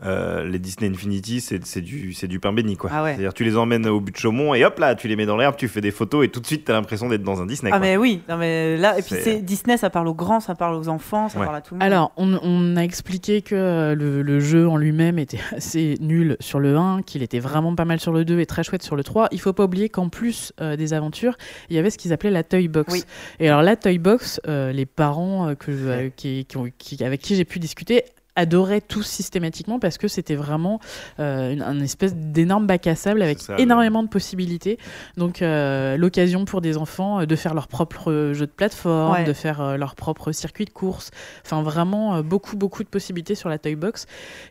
euh, 0.05 0.45
les 0.49 0.59
Disney 0.59 0.91
Infinity, 0.91 1.41
c'est 1.41 1.81
du, 1.81 2.13
c'est 2.15 2.29
du 2.29 2.41
pain 2.41 2.53
béni, 2.53 2.77
quoi. 2.77 2.91
Ah 2.93 3.03
ouais. 3.03 3.11
C'est-à-dire, 3.13 3.35
tu 3.35 3.45
les 3.45 3.57
emmènes 3.57 3.87
au 3.87 4.01
but 4.01 4.13
de 4.13 4.17
Chaumont 4.19 4.55
et 4.55 4.65
hop 4.65 4.79
là, 4.79 4.95
tu 4.95 5.09
les 5.09 5.17
mets 5.17 5.27
dans 5.27 5.37
l'herbe, 5.37 5.57
tu 5.57 5.69
fais 5.69 5.81
des 5.81 5.91
photos 5.91 6.25
et 6.25 6.29
tout 6.29 6.41
de 6.41 6.47
suite, 6.47 6.65
t'as 6.65 6.73
l'impression 6.73 7.09
d'être 7.09 7.23
dans 7.23 7.41
un 7.43 7.47
Disney. 7.47 7.71
Ah 7.73 7.79
quoi. 7.79 7.87
mais 7.87 7.97
oui, 7.97 8.23
non 8.29 8.37
mais 8.37 8.77
là 8.77 8.99
et 8.99 9.03
puis 9.03 9.17
Disney, 9.43 9.77
ça 9.77 9.91
parle 9.91 10.09
aux 10.09 10.15
grands, 10.15 10.41
ça 10.41 10.55
parle 10.55 10.75
aux 10.77 10.89
enfants, 10.89 11.29
ça 11.29 11.39
Ouais. 11.39 11.45
parle 11.45 11.57
à 11.57 11.61
tout 11.61 11.75
le 11.75 11.79
monde. 11.81 11.87
Alors, 11.87 12.13
on, 12.17 12.39
on 12.43 12.77
a 12.77 12.83
expliqué 12.83 13.43
que 13.43 13.55
euh, 13.55 13.95
le, 13.95 14.23
le 14.23 14.41
jeu 14.41 14.69
en 14.69 14.77
lui-même 14.77 15.19
était 15.19 15.39
assez 15.57 15.97
nul 16.01 16.37
sur 16.41 16.61
le 16.61 16.77
1, 16.77 17.03
qu'il 17.03 17.23
était 17.23 17.39
vraiment 17.41 17.75
pas 17.75 17.85
mal 17.85 18.01
sur 18.01 18.13
le 18.13 18.25
2 18.25 18.41
et 18.41 18.47
très 18.47 18.63
chouette 18.63 18.83
sur 18.83 18.97
le 18.97 19.05
3. 19.05 19.29
Il 19.33 19.41
faut 19.41 19.53
pas 19.53 19.65
oublier 19.65 19.89
qu'en 19.89 20.09
plus 20.09 20.53
euh, 20.61 20.77
des 20.77 20.93
aventures, 20.95 21.37
il 21.69 21.77
y 21.77 21.79
avait 21.79 21.91
ce 21.91 21.99
qu'ils 21.99 22.13
appelaient 22.13 22.31
la 22.31 22.43
Toy 22.45 22.69
Box. 22.69 22.93
Oui. 22.93 23.05
Et 23.39 23.49
alors, 23.49 23.63
la 23.63 23.77
Toy 23.77 23.99
Box, 23.99 24.41
euh, 24.49 24.73
les 24.73 24.87
parents 24.87 25.49
euh, 25.49 25.55
que, 25.55 25.71
euh, 25.71 26.09
qui, 26.15 26.45
qui 26.47 26.57
ont- 26.57 26.69
qui- 26.79 27.03
avec 27.05 27.21
qui 27.21 27.37
j'ai 27.37 27.45
pu 27.45 27.59
discuter 27.59 28.05
adoraient 28.37 28.81
tous 28.81 29.03
systématiquement 29.03 29.79
parce 29.79 29.99
que 29.99 30.09
c'était 30.09 30.35
vraiment 30.35 30.81
euh, 31.19 31.53
une, 31.53 31.63
un 31.63 31.81
espèce 31.81 32.15
d'énorme 32.15 32.67
bac 32.67 32.87
à 32.87 32.95
sable 32.95 33.23
avec 33.23 33.41
ça, 33.41 33.57
énormément 33.59 34.03
de 34.03 34.09
possibilités. 34.09 34.79
Donc 35.17 35.43
euh, 35.43 35.97
l'occasion 35.97 36.45
pour 36.45 36.61
des 36.61 36.77
enfants 36.77 37.21
euh, 37.21 37.27
de 37.27 37.37
faire 37.37 37.55
leur 37.55 37.67
propre 37.69 38.11
euh, 38.11 38.35
jeu 38.35 38.47
de 38.47 38.53
plateforme, 38.53 39.13
Ouais. 39.15 39.25
de 39.25 39.33
faire 39.33 39.61
euh, 39.61 39.77
leur 39.77 39.95
propre 39.95 40.33
circuit 40.33 40.65
de 40.65 40.71
course. 40.71 41.11
Enfin 41.45 41.63
vraiment 41.63 42.17
euh, 42.17 42.23
beaucoup 42.23 42.57
beaucoup 42.57 42.83
de 42.85 42.89
possibilités 42.89 43.35
sur 43.35 43.49
la 43.49 43.59
Toy 43.59 43.75
Box 43.75 44.07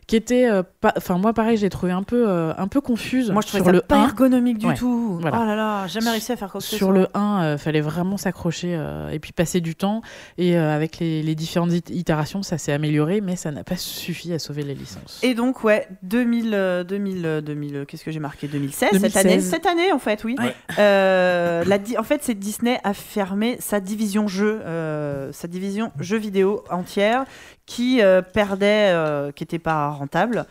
qui 0.06 0.16
était 0.16 0.48
euh, 0.48 0.62
enfin 0.96 1.18
moi 1.18 1.32
pareil, 1.32 1.56
j'ai 1.56 1.70
trouvé 1.70 1.92
un 1.92 2.02
peu 2.02 2.28
euh, 2.28 2.52
un 2.56 2.68
peu 2.68 2.80
confuse 2.80 3.30
Moi, 3.30 3.42
je 3.42 3.48
trouvais 3.48 3.62
sur 3.62 3.66
ça 3.66 3.72
le 3.72 3.80
pas 3.80 3.96
1. 3.96 4.04
ergonomique 4.08 4.58
du 4.58 4.66
Ouais. 4.66 4.74
tout. 4.74 5.18
Voilà. 5.20 5.40
Oh 5.40 5.44
là 5.46 5.56
là, 5.56 5.86
jamais 5.86 6.10
réussi 6.10 6.32
à 6.32 6.36
faire 6.36 6.50
quoi 6.50 6.60
que 6.60 6.66
ce 6.66 6.76
Sur 6.76 6.92
le 6.92 7.08
1, 7.14 7.42
euh, 7.42 7.58
fallait 7.58 7.80
vraiment 7.80 8.16
s'accrocher 8.16 8.74
euh, 8.76 9.08
et 9.10 9.18
puis 9.18 9.32
passer 9.32 9.60
du 9.60 9.74
temps. 9.74 10.02
Et 10.38 10.56
euh, 10.56 10.74
avec 10.74 10.98
les, 10.98 11.22
les 11.22 11.34
différentes 11.34 11.72
it- 11.72 11.90
itérations, 11.90 12.42
ça 12.42 12.58
s'est 12.58 12.72
amélioré, 12.72 13.20
mais 13.20 13.36
ça 13.36 13.50
n'a 13.50 13.64
pas 13.70 13.76
suffi 13.76 14.32
à 14.32 14.38
sauver 14.40 14.64
les 14.64 14.74
licences. 14.74 15.20
Et 15.22 15.34
donc, 15.34 15.62
ouais, 15.64 15.86
2000, 16.02 16.50
euh, 16.54 16.82
2000, 16.84 17.24
euh, 17.24 17.40
2000 17.40 17.76
euh, 17.76 17.84
qu'est-ce 17.84 18.04
que 18.04 18.10
j'ai 18.10 18.18
marqué 18.18 18.48
2016, 18.48 18.88
cette 18.90 19.00
2016. 19.00 19.26
année. 19.26 19.40
Cette 19.40 19.66
année, 19.66 19.92
en 19.92 19.98
fait, 20.00 20.24
oui. 20.24 20.34
Ouais. 20.38 20.54
Euh, 20.78 21.62
la 21.64 21.78
di- 21.78 21.96
en 21.96 22.02
fait, 22.02 22.20
c'est 22.24 22.34
Disney 22.34 22.80
a 22.82 22.92
fermé 22.94 23.56
sa 23.60 23.78
division 23.80 24.26
jeux, 24.26 24.60
euh, 24.64 25.30
sa 25.32 25.46
division 25.46 25.92
jeux 26.00 26.18
vidéo 26.18 26.64
entière, 26.68 27.24
qui 27.64 28.02
euh, 28.02 28.22
perdait, 28.22 28.90
euh, 28.92 29.30
qui 29.30 29.44
n'était 29.44 29.58
pas 29.60 29.88
rentable. 29.90 30.46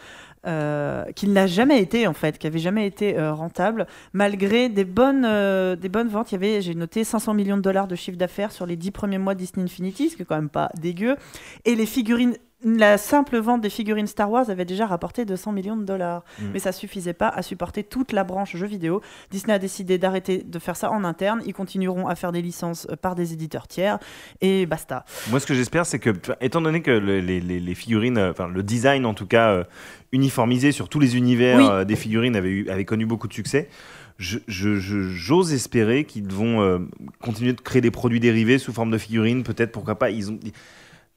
Euh, 0.47 1.03
qui 1.17 1.27
n'a 1.27 1.47
jamais 1.47 1.81
été 1.81 2.07
en 2.07 2.13
fait, 2.13 2.37
qui 2.37 2.47
avait 2.47 2.59
jamais 2.59 2.87
été 2.87 3.19
euh, 3.19 3.33
rentable, 3.33 3.87
malgré 4.13 4.69
des 4.69 4.85
bonnes, 4.85 5.25
euh, 5.25 5.75
des 5.75 5.89
bonnes 5.89 6.07
ventes. 6.07 6.31
Il 6.31 6.35
y 6.35 6.37
avait, 6.37 6.61
j'ai 6.61 6.75
noté 6.75 7.03
500 7.03 7.33
millions 7.33 7.57
de 7.57 7.61
dollars 7.61 7.87
de 7.89 7.95
chiffre 7.95 8.17
d'affaires 8.17 8.53
sur 8.53 8.65
les 8.65 8.77
10 8.77 8.91
premiers 8.91 9.17
mois 9.17 9.33
de 9.35 9.39
Disney 9.39 9.65
Infinity, 9.65 10.11
ce 10.11 10.15
qui 10.15 10.21
est 10.21 10.25
quand 10.25 10.37
même 10.37 10.47
pas 10.47 10.69
dégueu. 10.79 11.17
Et 11.65 11.75
les 11.75 11.85
figurines, 11.85 12.37
la 12.63 12.97
simple 12.97 13.37
vente 13.37 13.61
des 13.61 13.69
figurines 13.69 14.07
Star 14.07 14.29
Wars 14.29 14.49
avait 14.49 14.65
déjà 14.65 14.85
rapporté 14.85 15.23
200 15.23 15.53
millions 15.53 15.77
de 15.77 15.83
dollars. 15.85 16.23
Mm. 16.39 16.45
Mais 16.53 16.59
ça 16.59 16.71
suffisait 16.71 17.13
pas 17.13 17.29
à 17.29 17.41
supporter 17.41 17.83
toute 17.83 18.11
la 18.11 18.23
branche 18.25 18.55
jeux 18.57 18.67
vidéo. 18.67 19.01
Disney 19.31 19.53
a 19.53 19.59
décidé 19.59 19.97
d'arrêter 19.97 20.43
de 20.45 20.59
faire 20.59 20.75
ça 20.75 20.91
en 20.91 21.03
interne. 21.05 21.41
Ils 21.45 21.53
continueront 21.53 22.07
à 22.07 22.15
faire 22.15 22.31
des 22.33 22.41
licences 22.41 22.85
euh, 22.91 22.95
par 22.97 23.15
des 23.15 23.31
éditeurs 23.33 23.67
tiers 23.67 23.97
et 24.41 24.65
basta. 24.65 25.05
Moi, 25.29 25.39
ce 25.39 25.45
que 25.45 25.53
j'espère, 25.53 25.85
c'est 25.85 25.99
que, 25.99 26.09
étant 26.41 26.59
donné 26.61 26.81
que 26.81 26.91
le- 26.91 27.21
les, 27.21 27.39
les- 27.39 27.59
les 27.61 27.75
figurines, 27.75 28.17
euh, 28.17 28.31
enfin 28.31 28.49
le 28.49 28.61
design 28.61 29.05
en 29.05 29.13
tout 29.13 29.27
cas, 29.27 29.49
euh, 29.51 29.63
uniformisé 30.11 30.71
sur 30.71 30.89
tous 30.89 30.99
les 30.99 31.15
univers 31.15 31.57
Oui. 31.59 31.67
euh, 31.69 31.85
des 31.85 31.95
figurines 31.95 32.35
avait, 32.35 32.49
eu, 32.49 32.69
avait 32.69 32.85
connu 32.85 33.05
beaucoup 33.05 33.27
de 33.27 33.33
succès, 33.33 33.69
je- 34.17 34.39
je- 34.47 34.75
je- 34.79 35.07
j'ose 35.09 35.53
espérer 35.53 36.03
qu'ils 36.03 36.27
vont 36.29 36.61
euh, 36.61 36.79
continuer 37.21 37.53
de 37.53 37.61
créer 37.61 37.81
des 37.81 37.91
produits 37.91 38.19
dérivés 38.19 38.57
sous 38.57 38.73
forme 38.73 38.91
de 38.91 38.97
figurines, 38.97 39.43
peut-être, 39.43 39.71
pourquoi 39.71 39.95
pas. 39.97 40.09
Ils 40.09 40.31
ont, 40.31 40.39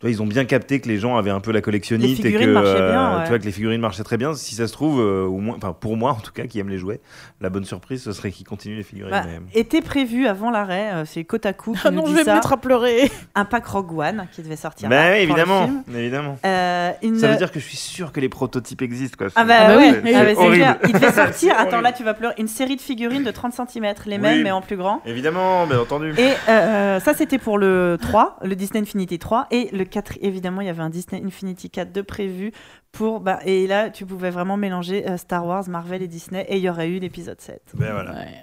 tu 0.02 0.06
vois, 0.08 0.10
ils 0.10 0.20
ont 0.20 0.26
bien 0.26 0.44
capté 0.44 0.80
que 0.80 0.88
les 0.88 0.98
gens 0.98 1.16
avaient 1.16 1.30
un 1.30 1.38
peu 1.38 1.52
la 1.52 1.60
collectionnite 1.60 2.08
Les 2.18 2.24
figurines 2.24 2.42
et 2.42 2.46
que, 2.46 2.50
marchaient 2.58 2.90
bien, 2.90 3.18
ouais. 3.18 3.22
tu 3.22 3.28
vois, 3.28 3.38
que 3.38 3.44
les 3.44 3.52
figurines 3.52 3.80
marchaient 3.80 4.02
très 4.02 4.16
bien. 4.16 4.34
Si 4.34 4.56
ça 4.56 4.66
se 4.66 4.72
trouve, 4.72 5.00
euh, 5.00 5.22
au 5.26 5.38
moins, 5.38 5.54
enfin 5.56 5.72
pour 5.78 5.96
moi 5.96 6.10
en 6.10 6.16
tout 6.20 6.32
cas, 6.32 6.48
qui 6.48 6.58
aime 6.58 6.68
les 6.70 6.78
jouets, 6.78 7.00
la 7.40 7.50
bonne 7.50 7.64
surprise, 7.64 8.02
ce 8.02 8.10
serait 8.10 8.32
qu'ils 8.32 8.44
continuent 8.44 8.78
les 8.78 8.82
figurines. 8.82 9.12
Bah, 9.12 9.22
était 9.54 9.80
prévu 9.80 10.26
avant 10.26 10.50
l'arrêt, 10.50 10.90
euh, 10.92 11.04
c'est 11.04 11.22
Kotaku 11.22 11.74
qui 11.74 11.78
Ah 11.84 11.92
nous 11.92 11.98
non, 11.98 12.04
dit 12.06 12.10
je 12.10 12.16
vais 12.16 12.24
ça, 12.24 12.30
me 12.32 12.36
mettre 12.38 12.52
à 12.52 12.56
pleurer. 12.56 13.12
un 13.36 13.44
pack 13.44 13.64
Rogue 13.64 13.96
One 13.96 14.26
qui 14.32 14.42
devait 14.42 14.56
sortir. 14.56 14.88
Bah 14.88 15.08
là, 15.10 15.14
oui, 15.16 15.22
évidemment, 15.22 15.70
évidemment. 15.94 16.36
Euh, 16.44 16.90
une- 17.04 17.20
Ça 17.20 17.28
veut 17.28 17.36
dire 17.36 17.52
que 17.52 17.60
je 17.60 17.64
suis 17.66 17.76
sûr 17.76 18.10
que 18.10 18.18
les 18.18 18.28
prototypes 18.28 18.82
existent. 18.82 19.14
Quoi. 19.16 19.28
Ah 19.36 19.44
bah, 19.44 19.54
Ah 19.60 19.68
bah 19.68 19.76
ouais, 19.76 20.00
oui, 20.02 20.12
ah 20.16 20.24
bah, 20.24 20.30
c'est 20.36 20.50
clair. 20.50 20.78
Il 20.84 20.92
devait 20.94 21.12
sortir, 21.12 21.54
attends 21.56 21.80
là 21.80 21.92
tu 21.92 22.02
vas 22.02 22.14
pleurer, 22.14 22.34
une 22.38 22.48
série 22.48 22.74
de 22.74 22.80
figurines 22.80 23.22
de 23.22 23.30
30 23.30 23.52
cm, 23.52 23.94
les 24.06 24.16
Oui. 24.16 24.18
mêmes 24.20 24.42
mais 24.42 24.50
en 24.50 24.62
plus 24.62 24.76
grand. 24.76 25.00
Évidemment, 25.06 25.64
bien 25.68 25.78
entendu. 25.78 26.12
Et 26.18 26.32
euh, 26.48 26.98
ça, 26.98 27.14
c'était 27.14 27.38
pour 27.38 27.56
le 27.56 27.98
3, 28.02 28.38
le 28.42 28.56
Disney 28.56 28.80
Infinity 28.82 29.20
3. 29.20 29.46
Et 29.52 29.68
le 29.72 29.84
4, 29.92 30.18
évidemment, 30.22 30.60
il 30.60 30.66
y 30.66 30.70
avait 30.70 30.82
un 30.82 30.90
Disney 30.90 31.22
Infinity 31.24 31.70
4 31.70 31.92
de 31.92 32.02
prévu. 32.02 32.50
Pour, 32.90 33.20
bah, 33.20 33.38
et 33.46 33.66
là, 33.66 33.88
tu 33.90 34.04
pouvais 34.04 34.30
vraiment 34.30 34.56
mélanger 34.56 35.08
euh, 35.08 35.16
Star 35.16 35.46
Wars, 35.46 35.68
Marvel 35.68 36.02
et 36.02 36.08
Disney. 36.08 36.44
Et 36.48 36.56
il 36.56 36.62
y 36.62 36.68
aurait 36.68 36.88
eu 36.88 36.98
l'épisode 36.98 37.40
7. 37.40 37.62
Ben 37.74 37.92
voilà. 37.92 38.10
Ouais. 38.12 38.40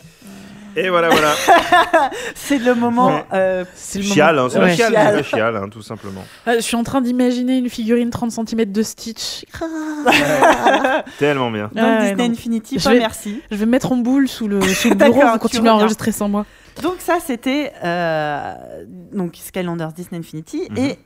Et 0.76 0.90
voilà, 0.90 1.10
voilà. 1.10 1.34
C'est 2.36 2.60
le 2.60 2.74
moment. 2.76 3.08
Ouais. 3.08 3.26
euh, 3.34 3.66
C'est 3.74 4.00
le 4.00 4.06
Chial, 4.06 4.36
moment- 4.36 4.46
hein, 4.46 4.50
c'est 4.52 4.60
Ouais. 4.60 4.68
le 4.70 4.76
chial, 4.76 4.92
Chial. 4.94 5.08
c'est 5.12 5.18
le 5.18 5.24
chial, 5.24 5.56
hein, 5.58 5.70
tout 5.70 5.82
simplement. 5.82 6.24
Ah, 6.46 6.56
je 6.56 6.60
suis 6.62 6.76
en 6.76 6.84
train 6.84 7.02
d'imaginer 7.02 7.58
une 7.58 7.70
figurine 7.70 8.12
30 8.12 8.32
cm 8.32 8.66
de 8.72 8.84
Stitch. 8.84 9.46
Tellement 11.20 11.52
bien. 11.52 11.70
donc 11.74 11.84
Ouais, 11.84 12.00
Disney 12.10 12.28
non. 12.28 12.34
Infinity, 12.34 12.80
Je 12.80 12.90
vais- 12.90 13.00
merci. 13.00 13.42
Je 13.52 13.56
vais 13.58 13.66
me 13.66 13.72
mettre 13.72 13.92
en 13.92 13.98
boule 13.98 14.28
sous 14.28 14.48
le, 14.48 14.62
sous 14.62 14.90
le 14.90 14.96
bureau, 14.96 15.14
vous 15.22 15.34
tu 15.34 15.40
continuez 15.40 15.70
à 15.70 15.76
enregistrer 15.76 16.12
sans 16.12 16.30
moi. 16.30 16.46
Donc 16.82 16.96
ça, 17.00 17.18
c'était 17.26 17.74
euh, 17.84 18.54
donc 19.12 19.36
Skylanders 19.36 19.92
Disney 19.94 20.20
Infinity. 20.20 20.64
Mhm. 20.70 20.78
Et 20.78 20.98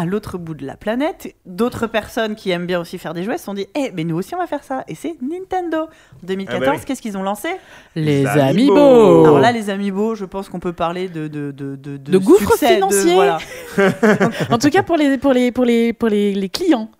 à 0.00 0.04
l'autre 0.06 0.38
bout 0.38 0.54
de 0.54 0.64
la 0.64 0.76
planète, 0.76 1.34
d'autres 1.44 1.88
personnes 1.88 2.36
qui 2.36 2.50
aiment 2.50 2.66
bien 2.66 2.78
aussi 2.78 2.98
faire 2.98 3.14
des 3.14 3.24
jouets 3.24 3.36
se 3.36 3.44
sont 3.46 3.54
dit, 3.54 3.66
eh, 3.74 3.90
mais 3.96 4.04
nous 4.04 4.16
aussi 4.16 4.32
on 4.34 4.38
va 4.38 4.46
faire 4.46 4.62
ça. 4.62 4.84
Et 4.86 4.94
c'est 4.94 5.16
Nintendo. 5.20 5.78
En 5.82 5.88
2014, 6.26 6.62
Ah 6.62 6.70
bah 6.70 6.76
oui. 6.78 6.84
qu'est-ce 6.86 7.02
qu'ils 7.02 7.18
ont 7.18 7.22
lancé? 7.24 7.48
Les 7.96 8.24
Amiibo. 8.24 8.76
amiibo. 8.76 9.24
Alors 9.24 9.40
là, 9.40 9.50
les 9.50 9.70
amiibo, 9.70 10.14
je 10.14 10.24
pense 10.24 10.48
qu'on 10.48 10.60
peut 10.60 10.72
parler 10.72 11.08
de 11.08 11.26
de 11.26 11.50
de 11.50 11.74
de, 11.74 11.96
De 11.96 12.18
gouffre 12.18 12.52
succès, 12.52 12.76
financier. 12.76 13.14
voilà. 13.14 13.38
En 14.50 14.58
tout 14.58 14.70
cas 14.70 14.82
pour 14.84 14.96
les 14.96 15.18
pour 15.18 15.32
les 15.32 15.50
pour 15.50 15.64
les 15.64 15.92
pour 15.92 16.08
les, 16.08 16.32
les 16.34 16.48
clients. 16.48 16.90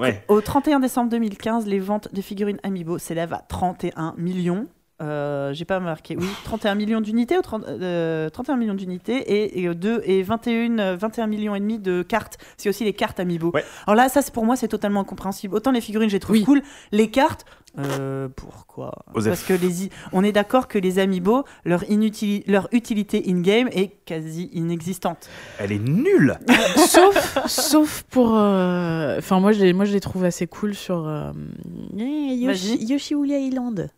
Ouais. 0.00 0.24
Au 0.26 0.40
31 0.40 0.80
décembre 0.80 1.10
2015, 1.10 1.66
les 1.66 1.78
ventes 1.78 2.12
de 2.12 2.20
figurines 2.20 2.58
amiibo 2.64 2.98
s'élèvent 2.98 3.32
à 3.32 3.42
31 3.48 4.14
millions. 4.18 4.66
Euh, 5.00 5.52
j'ai 5.54 5.64
pas 5.64 5.80
marqué, 5.80 6.14
oui, 6.18 6.26
31 6.44 6.74
millions 6.74 7.00
d'unités 7.00 7.38
ou 7.38 7.42
30, 7.42 7.64
euh, 7.68 8.28
31 8.28 8.56
millions 8.56 8.74
d'unités 8.74 9.16
et, 9.16 9.60
et, 9.62 9.68
euh, 9.68 9.74
deux- 9.74 10.02
et 10.04 10.22
21, 10.22 10.78
euh, 10.78 10.96
21 10.96 11.26
millions 11.26 11.54
et 11.54 11.60
demi 11.60 11.78
de 11.78 12.02
cartes. 12.02 12.36
C'est 12.58 12.68
aussi 12.68 12.84
les 12.84 12.92
cartes 12.92 13.18
amiibo. 13.18 13.50
Ouais. 13.54 13.64
Alors 13.86 13.96
là, 13.96 14.08
ça, 14.10 14.20
c'est- 14.20 14.32
pour 14.32 14.44
moi, 14.44 14.56
c'est 14.56 14.68
totalement 14.68 15.00
incompréhensible. 15.00 15.54
Autant 15.54 15.70
les 15.70 15.80
figurines, 15.80 16.10
je 16.10 16.16
les 16.16 16.20
trouve 16.20 16.36
Oui. 16.36 16.44
cool. 16.44 16.62
Les 16.92 17.10
cartes, 17.10 17.46
euh, 17.78 18.28
pourquoi? 18.36 18.92
Osef. 19.14 19.28
Parce 19.30 19.42
que 19.44 19.54
les, 19.54 19.88
on 20.12 20.22
est 20.22 20.32
d'accord 20.32 20.68
que 20.68 20.78
les 20.78 20.98
amiibo, 20.98 21.44
leur, 21.64 21.84
inutili- 21.84 22.42
leur 22.46 22.68
utilité 22.72 23.24
in-game 23.26 23.68
est 23.72 23.88
quasi 24.04 24.50
inexistante. 24.52 25.30
Elle 25.58 25.72
est 25.72 25.78
nulle. 25.78 26.38
sauf 26.76 27.46
sauf 27.46 28.02
pour 28.10 28.34
euh, 28.36 29.16
enfin 29.18 29.40
moi 29.40 29.52
je 29.52 29.64
les 29.64 29.72
moi 29.72 29.84
je 29.84 29.92
les 29.92 30.00
trouve 30.00 30.24
assez 30.24 30.46
cool 30.46 30.74
sur 30.74 31.06
euh, 31.06 31.30
Yoshi. 31.96 32.84
Yoshi 32.84 33.14
Woolly 33.14 33.46
Island. 33.48 33.90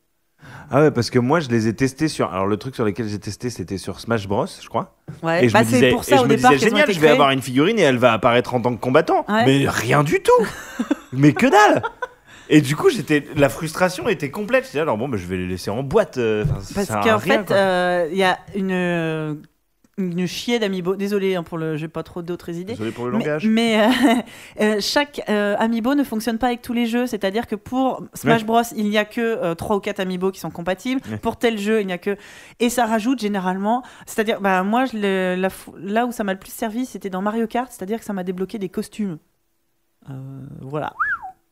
Ah 0.71 0.81
ouais, 0.83 0.91
parce 0.91 1.11
que 1.11 1.19
moi, 1.19 1.41
je 1.41 1.49
les 1.49 1.69
ai 1.69 1.75
testés 1.75 2.09
sur. 2.09 2.33
Alors, 2.33 2.47
le 2.47 2.57
truc 2.57 2.75
sur 2.75 2.85
lequel 2.85 3.07
j'ai 3.09 3.19
testé, 3.19 3.51
c'était 3.51 3.77
sur 3.79 4.01
Smash 4.01 4.27
Bros, 4.27 4.47
je 4.47 4.69
crois. 4.69 4.95
Ouais, 5.23 5.45
Et 5.45 5.49
je 5.49 5.53
bah, 5.53 5.61
me 5.61 5.65
c'est 5.65 5.73
disais, 5.75 5.91
pour 5.91 6.01
et 6.01 6.05
ça 6.05 6.17
je 6.17 6.23
au 6.23 6.25
me 6.25 6.35
départ 6.37 6.53
disais 6.53 6.69
génial, 6.71 6.91
je 6.91 6.99
vais 7.01 7.09
avoir 7.09 7.31
une 7.31 7.43
figurine 7.43 7.79
et 7.79 7.83
elle 7.83 7.99
va 7.99 8.13
apparaître 8.15 8.55
en 8.55 8.61
tant 8.61 8.75
que 8.75 8.81
combattant. 8.81 9.25
Ouais. 9.29 9.45
Mais 9.45 9.69
rien 9.69 10.03
du 10.03 10.21
tout. 10.21 10.47
Mais 11.13 11.33
que 11.33 11.47
dalle. 11.47 11.83
Et 12.49 12.61
du 12.61 12.75
coup, 12.77 12.91
j'étais, 12.91 13.27
la 13.37 13.49
frustration 13.49 14.09
était 14.09 14.31
complète. 14.31 14.65
J'étais 14.67 14.81
alors 14.81 14.97
bon, 14.99 15.09
bah, 15.09 15.17
je 15.19 15.27
vais 15.27 15.37
les 15.37 15.47
laisser 15.47 15.71
en 15.71 15.83
boîte. 15.83 16.19
euh, 16.19 16.45
enfin, 16.45 16.61
Parce 16.75 16.89
qu'en 17.07 17.19
fait, 17.19 17.51
euh, 17.51 18.09
il 18.11 18.19
y 18.19 18.25
a 18.25 18.39
une, 18.55 18.73
euh, 18.73 19.35
une 19.99 20.27
chier 20.27 20.59
d'amiibo. 20.59 20.97
Désolé 20.97 21.35
hein, 21.35 21.43
pour 21.43 21.59
le, 21.59 21.77
j'ai 21.77 21.89
pas 21.89 22.03
trop 22.03 22.23
d'autres 22.23 22.51
idées. 22.51 22.73
Désolé 22.73 22.93
pour 22.93 23.07
le 23.07 23.13
Mais, 23.13 23.19
langage. 23.19 23.47
mais, 23.47 23.81
euh, 23.81 23.91
euh, 24.61 24.77
chaque 24.81 25.21
euh, 25.29 25.55
amiibo 25.59 25.95
ne 25.95 26.03
fonctionne 26.03 26.39
pas 26.39 26.47
avec 26.49 26.63
tous 26.63 26.73
les 26.73 26.87
jeux. 26.87 27.07
C'est-à-dire 27.07 27.47
que 27.47 27.55
pour 27.57 28.03
Smash 28.15 28.41
Ouais. 28.41 28.47
Bros, 28.47 28.63
il 28.75 28.89
n'y 28.89 28.97
a 28.99 29.05
que 29.05 29.53
3 29.55 29.77
ou 29.77 29.81
4 29.81 30.01
amiibo 30.01 30.31
qui 30.31 30.41
sont 30.41 30.51
compatibles. 30.51 31.01
Ouais. 31.11 31.19
Pour 31.19 31.37
tel 31.37 31.59
jeu, 31.59 31.81
il 31.83 31.87
n'y 31.87 31.93
a 31.93 31.99
que. 31.99 32.17
Et 32.59 32.71
ça 32.71 32.87
rajoute 32.87 33.21
généralement. 33.21 33.83
C'est-à-dire, 34.07 34.41
bah, 34.41 34.63
moi, 34.63 34.87
je 34.87 34.97
la 35.37 35.49
là 35.79 36.07
où 36.07 36.13
ça 36.13 36.25
m'a 36.25 36.33
le 36.33 36.39
plus 36.39 36.53
servi, 36.53 36.87
c'était 36.87 37.11
dans 37.11 37.23
Mario 37.23 37.47
Kart. 37.47 37.71
C'est-à-dire 37.71 37.99
que 37.99 38.05
ça 38.05 38.13
m'a 38.15 38.25
débloqué 38.25 38.59
des 38.59 38.69
costumes. 38.71 39.19
Euh, 40.11 40.15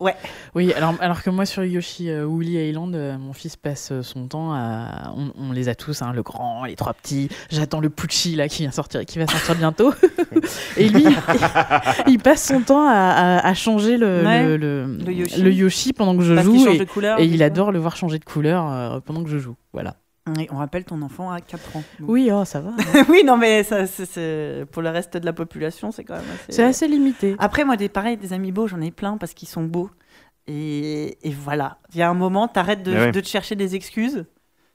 voilà. 0.01 0.17
Oui, 0.55 0.73
alors, 0.73 0.95
alors 1.01 1.23
que 1.23 1.31
moi 1.31 1.47
sur 1.47 1.63
Yoshi 1.63 2.11
euh, 2.11 2.25
Woolly 2.25 2.57
Island, 2.71 2.95
euh, 2.95 3.17
mon 3.19 3.33
fils 3.33 3.57
passe 3.57 3.91
euh, 3.93 4.03
son 4.03 4.27
temps 4.27 4.53
à. 4.53 5.13
On, 5.17 5.31
on 5.39 5.53
les 5.53 5.69
a 5.69 5.75
tous, 5.75 6.03
hein, 6.03 6.13
le 6.15 6.23
grand, 6.23 6.65
les 6.65 6.75
trois 6.75 6.95
petits. 6.95 7.29
J'attends 7.51 7.81
le 7.81 7.91
Pucci 7.91 8.35
là 8.35 8.49
qui 8.49 8.63
vient 8.63 8.71
sortir, 8.73 9.05
qui 9.05 9.19
va 9.19 9.27
sortir 9.27 9.55
bientôt. 9.55 9.93
Et 10.77 10.89
lui, 10.89 11.05
il 12.09 12.19
passe 12.19 12.47
son 12.49 12.61
temps 12.61 12.87
à, 12.89 12.93
à- 12.93 13.47
à 13.47 13.55
changer 13.55 13.97
le, 13.97 14.25
Ouais, 14.25 14.43
le, 14.45 14.57
le- 14.57 14.99
le 15.07 15.13
Yoshi. 15.13 15.43
le 15.43 15.53
Yoshi 15.53 15.93
pendant 15.93 16.17
que 16.17 16.23
je 16.25 16.35
Parce 16.35 16.47
joue. 16.47 16.65
change 16.65 16.75
Et, 16.77 16.79
de 16.79 16.85
couleur. 16.85 17.21
et 17.21 17.27
il 17.27 17.43
adore 17.43 17.71
le 17.71 17.79
voir 17.79 17.97
changer 17.97 18.19
de 18.19 18.25
couleur 18.25 18.67
euh, 18.71 19.01
pendant 19.01 19.23
que 19.23 19.29
je 19.31 19.39
joue. 19.39 19.55
Voilà. 19.73 19.97
Et 20.39 20.47
on 20.53 20.57
rappelle 20.57 20.85
ton 20.85 21.01
enfant 21.03 21.31
à 21.31 21.41
4 21.41 21.77
ans. 21.77 21.83
Donc- 21.99 22.09
Oui, 22.11 22.31
oh, 22.33 22.45
ça 22.45 22.61
va. 22.61 22.71
oui, 23.09 23.23
non, 23.25 23.37
mais 23.37 23.63
ça, 23.65 23.87
c'est- 23.87 24.05
c'est- 24.07 24.67
pour 24.71 24.83
le 24.83 24.91
reste 24.91 25.17
de 25.17 25.25
la 25.25 25.33
population, 25.33 25.91
c'est 25.93 26.05
quand 26.05 26.15
même 26.17 26.25
assez. 26.35 26.53
C'est 26.53 26.63
assez 26.63 26.87
limité. 26.89 27.35
Après, 27.39 27.65
moi, 27.65 27.77
des, 27.77 27.89
pareil, 27.89 28.17
des 28.17 28.33
amiibo, 28.33 28.67
j'en 28.67 28.81
ai 28.81 28.91
plein 28.91 29.17
parce 29.17 29.33
qu'ils 29.35 29.49
sont 29.49 29.65
beaux. 29.65 29.91
Et, 30.47 31.17
et 31.27 31.31
voilà. 31.33 31.79
Il 31.95 31.99
y 31.99 32.03
a 32.03 32.11
un 32.11 32.15
moment, 32.15 32.49
t'arrêtes 32.49 32.83
de, 32.83 32.93
ouais. 32.93 33.13
de 33.13 33.21
te 33.21 33.27
chercher 33.27 33.55
des 33.57 33.75
excuses. 33.75 34.25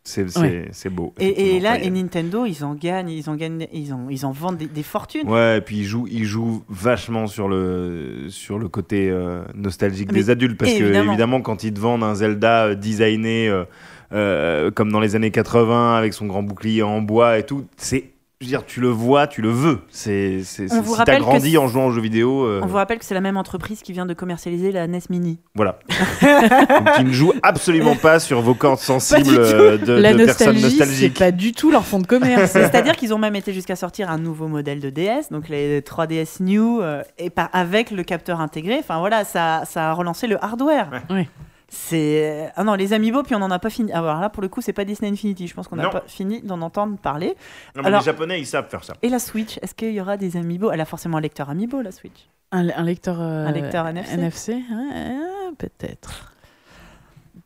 C'est, 0.08 0.38
Ouais. 0.38 0.70
beau. 0.92 1.16
Et, 1.20 1.60
là, 1.60 1.80
et 1.82 1.90
Nintendo, 1.90 2.46
ils 2.46 2.64
en 2.64 2.76
gagnent, 2.76 3.10
ils 3.10 3.28
en 3.28 3.36
gagnent, 3.36 3.66
ils 3.74 3.92
en, 3.92 4.08
ils 4.08 4.24
en 4.28 4.32
vendent 4.32 4.58
des, 4.58 4.68
des 4.68 4.84
fortunes. 4.84 5.28
Ouais, 5.28 5.58
et 5.58 5.62
puis 5.62 5.78
il 5.78 5.84
joue, 5.84 6.06
il 6.08 6.26
joue 6.26 6.64
vachement 6.70 7.26
sur 7.26 7.48
le, 7.50 8.28
sur 8.30 8.60
le 8.60 8.68
côté 8.70 9.10
euh, 9.10 9.44
nostalgique 9.56 10.10
Mais 10.12 10.20
des 10.20 10.30
adultes. 10.30 10.60
Parce 10.60 10.72
que, 10.72 10.78
évidemment. 10.84 11.12
évidemment, 11.12 11.42
quand 11.42 11.64
ils 11.64 11.74
te 11.74 11.80
vendent 11.80 12.04
un 12.04 12.14
Zelda 12.14 12.66
euh, 12.66 12.76
designé 12.76 13.50
euh, 13.50 13.66
euh, 14.14 14.72
comme 14.72 14.92
dans 14.92 15.00
les 15.00 15.16
années 15.16 15.32
80, 15.32 15.96
avec 15.96 16.14
son 16.14 16.26
grand 16.26 16.44
bouclier 16.44 16.84
en 16.84 17.02
bois 17.02 17.38
et 17.38 17.44
tout, 17.44 17.66
c'est 17.78 18.16
je 18.42 18.48
veux 18.48 18.50
dire, 18.50 18.66
tu 18.66 18.82
le 18.82 18.90
vois, 18.90 19.28
tu 19.28 19.42
le 19.42 19.50
veux. 19.50 19.80
C'est, 19.90 20.44
si 20.44 20.68
t'as 21.06 21.20
grandi 21.20 21.58
en 21.58 21.68
jouant 21.68 21.86
aux 21.86 21.92
jeux 21.92 22.02
vidéo, 22.02 22.44
euh, 22.44 22.60
On 22.64 22.68
vous 22.68 22.76
rappelle 22.76 23.00
que 23.00 23.06
c'est 23.06 23.14
la 23.14 23.22
même 23.22 23.38
entreprise 23.38 23.82
qui 23.82 23.94
vient 23.94 24.06
de 24.06 24.14
commercialiser 24.14 24.74
la 24.74 24.88
NES 24.88 25.00
Mini. 25.10 25.40
voilà. 25.56 25.80
Donc, 26.22 26.96
qui 26.98 27.04
ne 27.06 27.12
joue 27.14 27.32
absolument 27.44 27.96
pas 27.96 28.20
sur 28.20 28.42
vos 28.42 28.54
cordes 28.54 28.80
sensibles 28.80 29.30
euh, 29.30 29.78
de, 29.78 29.94
La 29.94 30.14
de 30.14 30.26
personnes 30.26 30.54
nostalgie, 30.54 30.76
c'est 30.76 30.80
nostalgiques. 30.80 31.18
pas 31.20 31.32
du 31.32 31.54
tout 31.54 31.72
leur 31.72 31.86
fond 31.86 32.00
de 32.00 32.08
commerce. 32.08 32.52
C'est-à-dire 32.52 32.98
qu'ils 32.98 33.14
ont 33.14 33.18
même 33.18 33.38
été 33.38 33.54
jusqu'à 33.54 33.78
sortir 33.78 34.10
un 34.10 34.18
nouveau 34.18 34.50
modèle 34.50 34.82
de 34.82 34.90
DS, 34.90 35.32
donc 35.32 35.48
les 35.48 35.80
3DS 35.80 36.44
New, 36.44 36.82
euh, 36.82 37.04
et 37.18 37.32
avec 37.54 37.90
le 37.90 38.04
capteur 38.04 38.42
intégré. 38.42 38.78
Enfin 38.80 39.00
voilà, 39.00 39.24
ça, 39.24 39.64
ça 39.66 39.92
a 39.92 39.94
relancé 39.94 40.28
le 40.28 40.44
hardware. 40.44 40.90
Ouais. 41.10 41.30
C'est 41.78 42.52
ah 42.56 42.64
non 42.64 42.74
les 42.76 42.94
amiibo 42.94 43.22
puis 43.24 43.36
on 43.36 43.40
n'en 43.40 43.52
a 43.52 43.60
pas 43.60 43.70
fini. 43.70 43.92
Alors 43.92 44.20
là 44.20 44.30
pour 44.30 44.42
le 44.42 44.48
coup 44.50 44.62
c'est 44.62 44.74
pas 44.74 44.86
Disney 44.86 45.12
Infinity. 45.12 45.48
Je 45.48 45.54
pense 45.54 45.68
qu'on 45.68 45.76
n'a 45.76 45.90
pas 45.90 46.04
fini 46.08 46.42
d'en 46.42 46.62
entendre 46.62 46.98
parler. 46.98 47.36
Non, 47.76 47.82
mais 47.82 47.88
Alors- 47.88 48.00
les 48.00 48.06
Japonais, 48.06 48.40
ils 48.40 48.46
savent 48.48 48.70
faire 48.70 48.84
ça. 48.84 48.94
Et 49.02 49.10
la 49.10 49.20
Switch, 49.20 49.60
est-ce 49.62 49.76
qu'il 49.76 49.92
y 49.92 50.00
aura 50.02 50.18
des 50.18 50.38
amiibo? 50.38 50.72
Elle 50.72 50.82
a 50.82 50.86
forcément 50.86 51.18
un 51.18 51.22
lecteur 51.22 51.50
amiibo 51.50 51.82
la 51.82 51.92
Switch. 51.92 52.28
Un, 52.52 52.70
un 52.70 52.84
lecteur, 52.84 53.20
euh, 53.20 53.48
Un 53.48 53.52
lecteur 53.52 53.88
NFC? 53.88 54.54
ouais, 54.54 54.62
euh, 54.72 55.52
peut-être. 55.58 56.32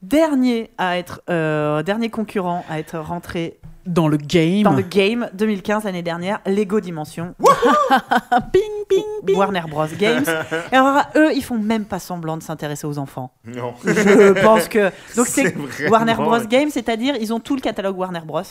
Dernier 0.02 0.72
à 0.78 0.98
être 0.98 1.22
euh, 1.30 1.84
dernier 1.84 2.10
concurrent 2.10 2.64
à 2.70 2.80
être 2.80 2.98
rentré 3.00 3.60
Dans 3.86 4.08
le 4.08 4.16
game. 4.16 4.64
dans 4.64 4.72
le 4.72 4.82
game 4.82 5.30
2015 5.34 5.84
l'année 5.84 6.04
dernière, 6.04 6.40
Lego 6.46 6.80
Dimension. 6.80 7.36
Ping, 8.54 8.62
ping, 8.88 9.04
ping. 9.26 9.36
Warner 9.36 9.64
Bros 9.70 9.88
Games. 9.98 10.24
Et 10.72 10.76
alors 10.76 11.02
eux, 11.18 11.34
ils 11.36 11.44
font 11.44 11.58
même 11.58 11.84
pas 11.84 12.00
semblant 12.00 12.38
de 12.38 12.44
s'intéresser 12.44 12.88
aux 12.88 12.98
enfants. 12.98 13.34
Non. 13.46 13.74
Je 13.84 14.42
pense 14.42 14.70
que 14.70 14.90
donc 15.18 15.28
c'est 15.28 15.50
vraiment- 15.54 15.90
Warner 15.92 16.14
Bros 16.16 16.48
Games, 16.48 16.70
c'est-à-dire 16.70 17.16
ils 17.20 17.34
ont 17.34 17.42
tout 17.42 17.56
le 17.56 17.62
catalogue 17.62 17.98
Warner 17.98 18.22
Bros. 18.26 18.42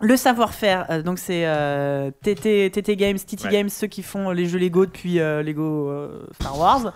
Le 0.00 0.16
savoir-faire, 0.16 0.86
euh, 0.90 1.02
donc 1.02 1.18
c'est 1.18 1.42
euh, 1.44 2.10
TT, 2.22 2.70
TT 2.70 2.96
Games, 2.96 3.18
TT 3.18 3.44
Ouais. 3.44 3.50
Games, 3.50 3.68
ceux 3.68 3.88
qui 3.88 4.02
font 4.02 4.30
les 4.30 4.46
jeux 4.46 4.58
Lego 4.58 4.86
depuis 4.86 5.18
euh, 5.20 5.42
Lego 5.42 5.90
euh, 5.90 6.24
Star 6.40 6.56
Wars. 6.58 6.92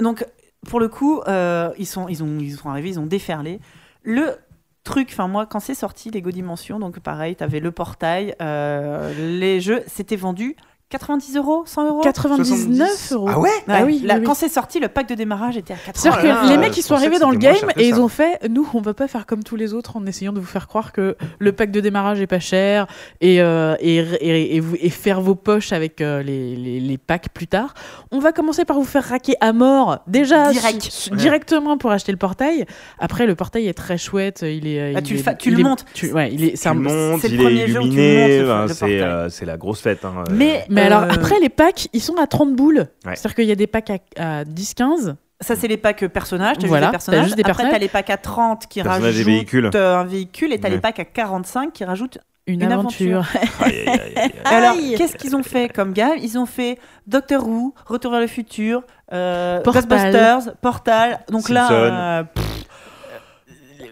Donc 0.00 0.24
pour 0.64 0.80
le 0.80 0.88
coup, 0.88 1.20
euh, 1.26 1.70
ils 1.78 1.86
sont 1.86 2.08
ont 2.08 2.70
arrivés, 2.70 2.90
ils 2.90 3.00
ont 3.00 3.06
déferlé. 3.06 3.60
Le 4.02 4.36
truc, 4.82 5.08
enfin 5.12 5.28
moi 5.28 5.46
quand 5.46 5.60
c'est 5.60 5.74
sorti 5.74 6.10
Lego 6.10 6.30
Dimension, 6.30 6.78
donc 6.78 7.00
pareil, 7.00 7.36
t'avais 7.36 7.60
le 7.60 7.72
portail, 7.72 8.34
euh, 8.40 9.38
les 9.38 9.60
jeux, 9.60 9.82
c'était 9.86 10.16
vendu 10.16 10.56
90 10.90 11.36
euros, 11.36 11.64
100 11.66 11.86
euros. 11.88 12.00
99 12.02 13.12
euros. 13.12 13.28
Ah 13.28 13.40
ouais 13.40 13.48
Ah 13.66 13.82
oui, 13.84 14.00
Là, 14.04 14.14
oui, 14.14 14.20
oui. 14.20 14.26
Quand 14.26 14.34
c'est 14.34 14.48
sorti, 14.48 14.78
le 14.78 14.86
pack 14.88 15.08
de 15.08 15.14
démarrage 15.16 15.56
était 15.56 15.72
à 15.72 15.76
80 15.76 15.92
C'est-à-dire 15.94 16.20
que 16.22 16.26
là, 16.28 16.50
les 16.50 16.58
mecs, 16.58 16.76
ils 16.76 16.82
sont 16.82 16.94
arrivés 16.94 17.18
dans 17.18 17.30
le 17.30 17.36
game 17.38 17.56
et 17.76 17.88
ils 17.88 18.00
ont 18.00 18.06
fait 18.08 18.38
nous, 18.48 18.68
on 18.74 18.80
va 18.80 18.94
pas 18.94 19.08
faire 19.08 19.26
comme 19.26 19.42
tous 19.42 19.56
les 19.56 19.74
autres 19.74 19.96
en 19.96 20.06
essayant 20.06 20.32
de 20.32 20.38
vous 20.38 20.46
faire 20.46 20.68
croire 20.68 20.92
que 20.92 21.16
le 21.40 21.52
pack 21.52 21.70
de 21.72 21.80
démarrage 21.80 22.20
est 22.20 22.26
pas 22.28 22.38
cher 22.38 22.86
et, 23.20 23.40
euh, 23.42 23.74
et, 23.80 23.96
et, 23.96 24.56
et 24.56 24.60
vous, 24.60 24.76
et 24.78 24.90
faire 24.90 25.20
vos 25.20 25.34
poches 25.34 25.72
avec 25.72 26.00
euh, 26.00 26.22
les, 26.22 26.54
les, 26.54 26.78
les 26.78 26.98
packs 26.98 27.28
plus 27.30 27.48
tard. 27.48 27.74
On 28.12 28.20
va 28.20 28.30
commencer 28.32 28.64
par 28.64 28.76
vous 28.76 28.84
faire 28.84 29.04
raquer 29.04 29.34
à 29.40 29.52
mort 29.52 29.98
déjà 30.06 30.52
Direct. 30.52 30.82
su- 30.82 30.90
su- 30.90 31.10
directement 31.16 31.76
pour 31.76 31.90
acheter 31.90 32.12
le 32.12 32.18
portail. 32.18 32.66
Après, 33.00 33.26
le 33.26 33.34
portail 33.34 33.66
est 33.66 33.74
très 33.74 33.98
chouette. 33.98 34.42
Il 34.42 34.68
est, 34.68 34.94
Ah, 34.94 35.02
tu 35.02 35.14
le 35.14 35.20
est- 35.20 35.22
fa- 35.22 35.34
tu 35.34 35.48
il 35.48 35.54
le 35.54 35.60
est- 35.60 35.64
montes. 35.64 35.84
tu- 35.94 36.12
ouais, 36.12 36.30
il 36.32 36.44
est, 36.44 36.56
c'est 36.56 36.68
un- 36.68 36.74
montes, 36.74 37.20
c'est 37.22 37.28
le 37.28 37.34
il 37.34 37.40
est 37.40 37.44
premier 37.44 37.66
jeu 37.68 37.80
où 37.80 37.82
tu 37.82 37.88
montes 37.88 38.68
c'est 38.74 39.00
euh, 39.00 39.28
c'est 39.28 39.44
la 39.46 39.56
grosse 39.56 39.80
fête. 39.80 40.04
hein, 40.04 40.22
euh. 40.30 40.32
Mais, 40.74 40.80
Mais 40.80 40.86
alors, 40.86 41.02
euh, 41.04 41.08
après, 41.10 41.38
les 41.40 41.48
packs, 41.48 41.88
ils 41.92 42.00
sont 42.02 42.16
à 42.16 42.26
30 42.26 42.54
boules. 42.54 42.86
Ouais. 43.06 43.14
C'est-à-dire 43.16 43.34
qu'il 43.34 43.44
y 43.46 43.52
a 43.52 43.56
des 43.56 43.66
packs 43.66 43.90
à, 43.90 44.38
à 44.40 44.44
10-15. 44.44 45.14
Ça, 45.40 45.56
c'est 45.56 45.68
les 45.68 45.76
packs 45.76 46.06
personnages. 46.06 46.56
T'as 46.58 46.66
Voilà, 46.66 46.86
juste 46.86 46.90
des 46.90 46.92
personnages. 46.92 47.24
juste 47.24 47.36
des 47.36 47.42
Après, 47.44 47.70
t'as 47.70 47.78
les 47.78 47.88
packs 47.88 48.10
à 48.10 48.16
30 48.16 48.66
qui 48.66 48.80
rajoutent 48.82 49.10
véhicules. 49.10 49.70
euh, 49.74 49.96
un 49.98 50.04
véhicule. 50.04 50.52
Et 50.52 50.58
t'as 50.58 50.68
Ouais. 50.68 50.74
les 50.76 50.80
packs 50.80 50.98
à 51.00 51.04
45 51.04 51.72
qui 51.72 51.84
rajoutent. 51.84 52.18
Une, 52.46 52.62
Une 52.62 52.72
aventure. 52.72 53.24
Aïe, 53.60 53.72
aïe, 53.86 53.88
aïe, 53.88 54.12
aïe, 54.16 54.32
alors, 54.44 54.74
qu'est-ce 54.98 55.16
qu'ils 55.16 55.34
ont 55.34 55.42
fait 55.42 55.70
comme 55.70 55.94
gamme 55.94 56.18
Ils 56.20 56.36
ont 56.38 56.44
fait 56.44 56.78
Doctor 57.06 57.46
Who, 57.48 57.72
Retour 57.86 58.10
vers 58.10 58.20
le 58.20 58.26
futur, 58.26 58.82
euh, 59.14 59.60
Portal. 59.62 59.82
Ghostbusters, 59.88 60.54
Portal. 60.60 61.20
Donc 61.30 61.48
là, 61.48 61.68
Simpson. 61.68 61.74
euh, 61.74 62.22
pff, 62.24 62.43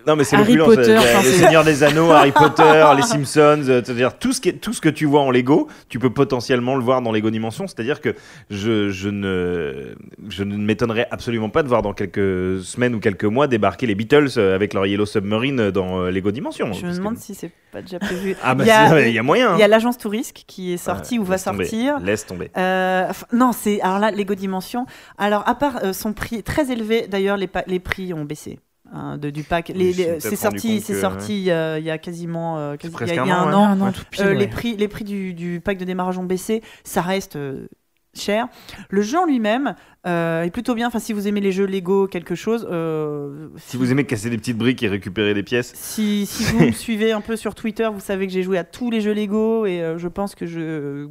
Non, 0.07 0.17
mais 0.17 0.25
c'est 0.25 0.37
Harry 0.37 0.55
l'opulence. 0.55 0.87
Potter, 0.87 0.99
enfin, 0.99 1.23
Le 1.23 1.31
Seigneur 1.33 1.65
des 1.65 1.83
Anneaux, 1.83 2.11
Harry 2.11 2.33
Potter, 2.37 2.85
les 2.97 3.03
Simpsons, 3.03 3.65
euh, 3.69 3.83
c'est-à-dire 3.85 4.19
tout 4.19 4.33
ce, 4.33 4.41
qui 4.41 4.49
est- 4.51 4.53
tout 4.61 4.73
ce 4.73 4.81
que 4.81 4.89
tu 4.89 5.07
vois 5.07 5.21
en 5.23 5.31
Lego, 5.31 5.69
tu 5.89 5.99
peux 5.99 6.11
potentiellement 6.11 6.75
le 6.77 6.83
voir 6.83 7.03
dans 7.03 7.13
Lego 7.13 7.31
Dimension. 7.31 7.67
C'est-à-dire 7.67 8.01
que 8.01 8.15
je, 8.51 8.91
je 8.91 9.09
ne, 9.09 9.95
je 10.29 10.45
ne 10.45 10.57
m'étonnerais 10.57 11.07
absolument 11.11 11.49
pas 11.51 11.63
de 11.63 11.69
voir 11.69 11.83
dans 11.83 11.93
quelques 11.93 12.61
semaines 12.63 12.95
ou 12.95 13.01
quelques 13.01 13.25
mois 13.25 13.47
débarquer 13.47 13.87
les 13.87 13.95
Beatles 13.95 14.29
euh, 14.37 14.55
avec 14.55 14.75
leur 14.75 14.87
Yellow 14.87 15.07
Submarine 15.07 15.71
dans 15.71 16.01
euh, 16.03 16.11
Lego 16.11 16.31
Dimension. 16.31 16.67
je 16.73 16.79
me 16.81 16.83
Parce 16.83 16.93
que- 16.95 16.99
demande 16.99 17.17
si 17.19 17.35
c'est 17.35 17.51
pas 17.71 17.83
déjà 17.83 17.99
prévu. 17.99 18.37
Ah, 18.43 18.55
bah, 18.55 18.65
il 18.65 18.69
y 18.69 18.71
a, 18.71 19.09
il 19.09 19.15
y 19.15 19.19
a 19.19 19.23
moyen. 19.23 19.55
il 19.57 19.59
y 19.61 19.63
a 19.63 19.65
hein. 19.67 19.69
l'agence 19.69 19.99
Tourisque 19.99 20.45
qui 20.47 20.73
est 20.73 20.77
sortie 20.77 21.19
ou 21.19 21.25
va 21.25 21.39
tomber, 21.39 21.65
sortir. 21.65 21.99
Laisse 22.01 22.27
tomber. 22.27 22.51
Euh, 22.57 23.07
non, 23.33 23.53
c'est 23.53 23.81
alors 23.81 23.99
là 23.99 24.11
Lego 24.11 24.35
Dimension. 24.35 24.87
Alors 25.19 25.49
à 25.49 25.55
part 25.55 25.85
euh, 25.85 25.93
son 25.93 26.13
prix 26.13 26.43
très 26.43 26.71
élevé, 26.73 27.07
d'ailleurs 27.09 27.37
les, 27.37 27.49
les 27.67 27.79
prix 27.81 28.13
ont 28.13 28.25
baissé. 28.25 28.59
Hein, 28.93 29.19
de, 29.19 29.31
du 29.31 29.43
pack, 29.43 29.73
Oui, 29.75 29.93
c'est 30.21 30.37
sorti, 30.37 30.81
c'est 30.81 31.01
sorti 31.01 31.51
euh, 31.51 31.79
il 31.79 31.85
y 31.85 31.91
a 31.91 31.99
quasiment 31.99 32.59
euh, 32.59 32.77
quasi- 32.77 32.95
il 33.01 33.15
y 33.15 33.19
a, 33.19 33.23
un 33.25 33.49
un 33.53 33.81
an, 33.81 33.87
Ouais. 33.87 33.93
pile, 34.11 34.25
Euh, 34.25 34.29
ouais. 34.33 34.39
les 34.39 34.47
prix, 34.47 34.77
les 34.77 34.89
prix 34.89 35.05
du, 35.05 35.35
du 35.35 35.61
pack 35.65 35.79
de 35.79 35.85
démarrage 35.85 36.19
ont 36.19 36.25
baissé, 36.25 36.63
ça 36.85 37.03
reste 37.03 37.37
euh, 37.37 37.67
cher. 38.15 38.49
Le 38.91 39.01
jeu 39.03 39.19
en 39.19 39.25
lui-même 39.25 39.75
euh, 40.07 40.43
est 40.43 40.51
plutôt 40.51 40.75
bien. 40.75 40.89
Enfin, 40.89 40.99
si 40.99 41.15
vous 41.15 41.27
aimez 41.29 41.41
les 41.41 41.51
jeux 41.53 41.65
Lego, 41.65 42.07
quelque 42.07 42.35
chose. 42.35 42.69
euh, 42.71 43.49
Si 43.57 43.79
vous 43.79 43.91
aimez 43.91 44.05
casser 44.05 44.29
des 44.29 44.37
petites 44.37 44.59
briques 44.59 44.83
et 44.83 44.89
récupérer 44.89 45.33
des 45.33 45.43
pièces, 45.43 45.73
si, 45.75 46.27
si 46.27 46.45
vous 46.45 46.67
me 46.67 46.73
suivez 46.73 47.13
un 47.13 47.23
peu 47.23 47.37
sur 47.37 47.55
Twitter, 47.55 47.89
vous 47.91 48.01
savez 48.01 48.27
que 48.27 48.33
j'ai 48.35 48.43
joué 48.43 48.59
à 48.59 48.65
tous 48.65 48.91
les 48.91 49.01
jeux 49.01 49.15
Lego 49.15 49.65
et 49.65 49.81
euh, 49.81 49.97
je 49.97 50.09
pense 50.09 50.35
que 50.35 50.45
je, 50.45 51.09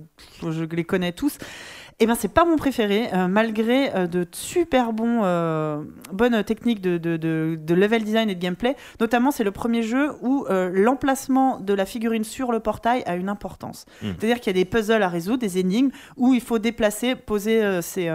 je 0.48 0.63
les 0.63 0.84
connais 0.84 1.12
tous. 1.12 1.38
Eh 2.03 2.07
ben, 2.07 2.15
c'est 2.15 2.33
pas 2.33 2.45
mon 2.45 2.55
préféré, 2.55 3.09
euh, 3.13 3.27
malgré 3.27 3.93
euh, 3.95 4.07
de 4.07 4.25
super 4.31 4.91
bons, 4.91 5.21
euh, 5.23 5.83
bonnes 6.11 6.43
techniques 6.43 6.81
de, 6.81 6.97
de, 6.97 7.15
de- 7.15 7.59
de 7.61 7.73
level 7.75 8.03
design 8.03 8.27
et 8.27 8.33
de 8.35 8.39
gameplay. 8.41 8.75
Notamment, 8.99 9.29
c'est 9.29 9.43
le 9.43 9.51
premier 9.51 9.83
jeu 9.83 10.09
où 10.21 10.45
l'emplacement 10.49 11.59
de 11.59 11.73
la 11.75 11.85
figurine 11.85 12.23
sur 12.23 12.51
le 12.51 12.59
portail 12.59 13.03
a 13.05 13.15
une 13.15 13.29
importance. 13.29 13.85
Mm. 14.01 14.07
C'est-à-dire 14.17 14.39
qu'il 14.39 14.47
y 14.55 14.59
a 14.59 14.63
des 14.63 14.65
puzzles 14.65 15.03
à 15.03 15.09
résoudre, 15.09 15.37
des 15.37 15.59
énigmes, 15.59 15.91
où 16.17 16.33
il 16.33 16.41
faut 16.41 16.57
déplacer, 16.57 17.15
poser 17.15 17.81
ses, 17.83 18.09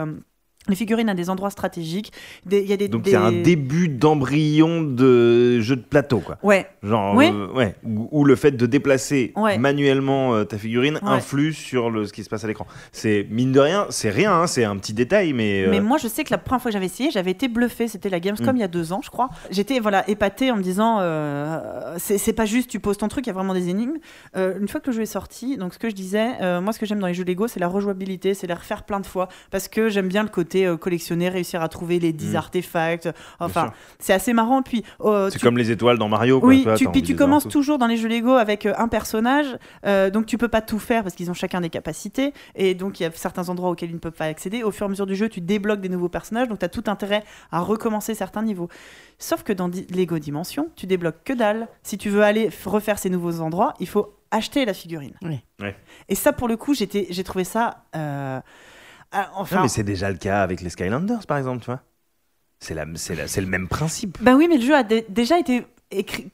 les 0.69 0.75
figurines 0.77 1.09
à 1.09 1.15
des 1.15 1.31
endroits 1.31 1.51
stratégiques. 1.51 2.13
Des- 2.45 2.61
Il 2.63 2.69
y 2.69 2.73
a 2.73 2.77
des, 2.77 2.89
donc 2.89 3.03
des- 3.03 3.11
c'est 3.13 3.17
un 3.17 3.33
début 3.33 3.89
d'embryon 3.89 4.83
de 4.83 5.61
jeu 5.61 5.77
de 5.77 5.83
plateau, 5.83 6.19
quoi. 6.21 6.39
Ouais, 6.43 6.67
Genre, 6.83 7.15
Oui. 7.17 7.27
euh, 7.33 7.53
ouais, 7.53 7.75
où, 7.85 8.09
où 8.11 8.25
le 8.25 8.37
fait 8.37 8.53
de 8.53 8.67
déplacer 8.67 9.33
Ouais. 9.37 9.59
manuellement 9.59 10.35
euh, 10.35 10.45
ta 10.45 10.59
figurine 10.59 10.95
Ouais. 11.03 11.09
influe 11.11 11.53
sur 11.53 11.91
le, 11.91 12.07
ce 12.07 12.13
qui 12.13 12.23
se 12.25 12.29
passe 12.29 12.45
à 12.45 12.49
l'écran. 12.49 12.67
C'est 12.93 13.27
mine 13.31 13.53
de 13.53 13.61
rien, 13.61 13.87
c'est 13.91 14.11
rien, 14.11 14.33
hein, 14.33 14.47
c'est 14.47 14.65
un 14.65 14.77
petit 14.77 14.93
détail, 14.95 15.33
mais. 15.33 15.65
euh, 15.65 15.71
Mais 15.71 15.81
moi, 15.81 15.99
je 15.99 16.09
sais 16.09 16.25
que 16.25 16.31
la 16.31 16.39
première 16.39 16.61
fois 16.63 16.71
que 16.71 16.73
j'avais 16.75 16.87
essayé, 16.87 17.11
j'avais 17.11 17.31
été 17.33 17.49
bluffé. 17.49 17.89
C'était 17.89 18.09
la 18.09 18.21
Gamescom 18.21 18.53
Mm. 18.55 18.57
il 18.57 18.61
y 18.61 18.65
a 18.65 18.69
deux 18.69 18.93
ans, 18.93 19.01
je 19.03 19.11
crois. 19.11 19.29
J'étais 19.51 19.79
voilà 19.81 20.09
épatée 20.09 20.51
en 20.51 20.57
me 20.57 20.63
disant, 20.63 20.99
euh, 21.01 21.95
c'est 21.99 22.33
pas 22.33 22.45
juste, 22.47 22.71
tu 22.71 22.81
poses 22.81 22.99
ton 22.99 23.09
truc, 23.09 23.27
il 23.27 23.29
y 23.29 23.31
a 23.31 23.35
vraiment 23.35 23.55
des 23.55 23.69
énigmes. 23.69 23.97
Euh, 24.37 24.59
une 24.61 24.69
fois 24.69 24.81
que 24.81 24.87
le 24.91 24.97
jeu 24.97 25.03
est 25.03 25.07
sorti, 25.07 25.57
donc 25.57 25.75
ce 25.75 25.79
que 25.79 25.89
je 25.91 25.95
disais, 25.95 26.29
euh, 26.41 26.61
moi, 26.61 26.73
ce 26.73 26.79
que 26.79 26.87
j'aime 26.87 26.99
dans 26.99 27.07
les 27.07 27.15
jeux 27.15 27.25
Lego, 27.25 27.49
c'est 27.49 27.61
la 27.61 27.69
rejouabilité, 27.69 28.35
c'est 28.35 28.47
les 28.47 28.55
refaire 28.55 28.85
plein 28.85 29.01
de 29.01 29.07
fois, 29.07 29.29
parce 29.51 29.69
que 29.69 29.89
j'aime 29.89 30.09
bien 30.09 30.23
le 30.23 30.29
côté 30.29 30.56
euh, 30.65 30.77
collectionner, 30.79 31.29
réussir 31.29 31.61
à 31.61 31.69
trouver 31.69 31.99
les 31.99 32.13
10 32.15 32.33
Mm. 32.33 32.37
artefacts. 32.37 33.09
Enfin, 33.41 33.73
c'est 33.99 34.13
assez 34.15 34.33
marrant. 34.33 34.63
Puis 34.63 34.83
euh, 35.03 35.29
c'est 35.29 35.39
tu- 35.39 35.45
comme 35.45 35.59
les 35.59 35.71
étoiles 35.71 35.99
dans 35.99 36.09
Mario. 36.09 36.41
Quoi, 36.41 36.49
oui, 36.49 36.63
toi, 36.63 36.77
tu, 36.77 36.89
puis 36.89 37.03
tu 37.03 37.15
commences 37.17 37.47
toujours 37.49 37.79
dans 37.79 37.87
les 37.87 37.97
jeux 37.97 38.09
Lego 38.09 38.33
avec 38.33 38.65
euh, 38.65 38.73
un 38.79 38.89
personnage, 38.89 39.47
euh, 39.85 40.09
donc 40.11 40.27
tu 40.27 40.39
peux 40.39 40.49
pas 40.49 40.63
tout 40.63 40.79
faire 40.79 41.03
parce 41.03 41.15
qu'ils 41.15 41.31
ont 41.31 41.35
chacun 41.35 41.61
des 41.61 41.69
capacités, 41.71 42.33
et 42.55 42.75
donc 42.75 43.01
il 43.01 43.03
y 43.03 43.07
a 43.07 43.11
certains 43.13 43.49
endroits 43.49 43.71
auxquels 43.71 43.91
ils 43.91 43.95
ne 43.95 43.99
peuvent 43.99 44.13
pas 44.13 44.27
accéder. 44.27 44.63
Au 44.63 44.71
fur 44.71 44.85
et 44.85 44.87
à 44.87 44.89
mesure 44.89 45.07
du 45.07 45.17
jeu, 45.17 45.29
tu 45.29 45.41
débloques 45.41 45.81
des 45.81 45.89
nouveaux 45.89 46.09
personnages, 46.09 46.49
donc 46.49 46.61
tu 46.61 46.65
as 46.65 46.69
tout 46.69 46.85
intérêt 46.87 47.25
à 47.53 47.61
recommencer 47.61 48.15
certains 48.15 48.43
niveaux. 48.43 48.69
Sauf 49.19 49.43
que 49.43 49.53
dans 49.53 49.69
Lego 49.69 50.19
Dimension, 50.19 50.69
tu 50.77 50.87
débloques 50.87 51.25
que 51.25 51.33
dalle. 51.33 51.69
Si 51.83 51.97
tu 51.99 52.11
veux 52.11 52.23
aller 52.23 52.51
refaire 52.67 52.99
ces 52.99 53.09
nouveaux 53.11 53.41
endroits, 53.41 53.75
il 53.81 53.89
faut 53.89 54.15
acheter 54.31 54.65
la 54.67 54.75
figurine. 54.75 55.15
Oui. 55.23 55.41
Ouais. 55.61 55.75
Et 56.09 56.15
ça, 56.15 56.33
pour 56.33 56.49
le 56.49 56.57
coup, 56.57 56.75
j'ai 56.75 57.25
trouvé 57.25 57.45
ça. 57.45 57.85
euh, 57.97 58.41
enfin, 59.37 59.57
Non, 59.57 59.63
mais 59.63 59.69
c'est 59.69 59.83
déjà 59.85 60.11
le 60.11 60.17
cas 60.17 60.43
avec 60.43 60.61
les 60.61 60.71
Skylanders, 60.71 61.27
par 61.27 61.39
exemple, 61.39 61.61
tu 61.61 61.67
vois. 61.67 61.81
C'est 62.61 62.75
la, 62.75 62.85
c'est 62.95 63.15
la- 63.15 63.29
c'est 63.29 63.41
le 63.41 63.47
même 63.47 63.69
principe. 63.69 64.19
Bah 64.23 64.35
oui, 64.35 64.47
mais 64.49 64.57
le 64.57 64.65
jeu 64.65 64.75
a 64.75 64.83
dé- 64.83 65.05
déjà 65.09 65.39
été 65.39 65.67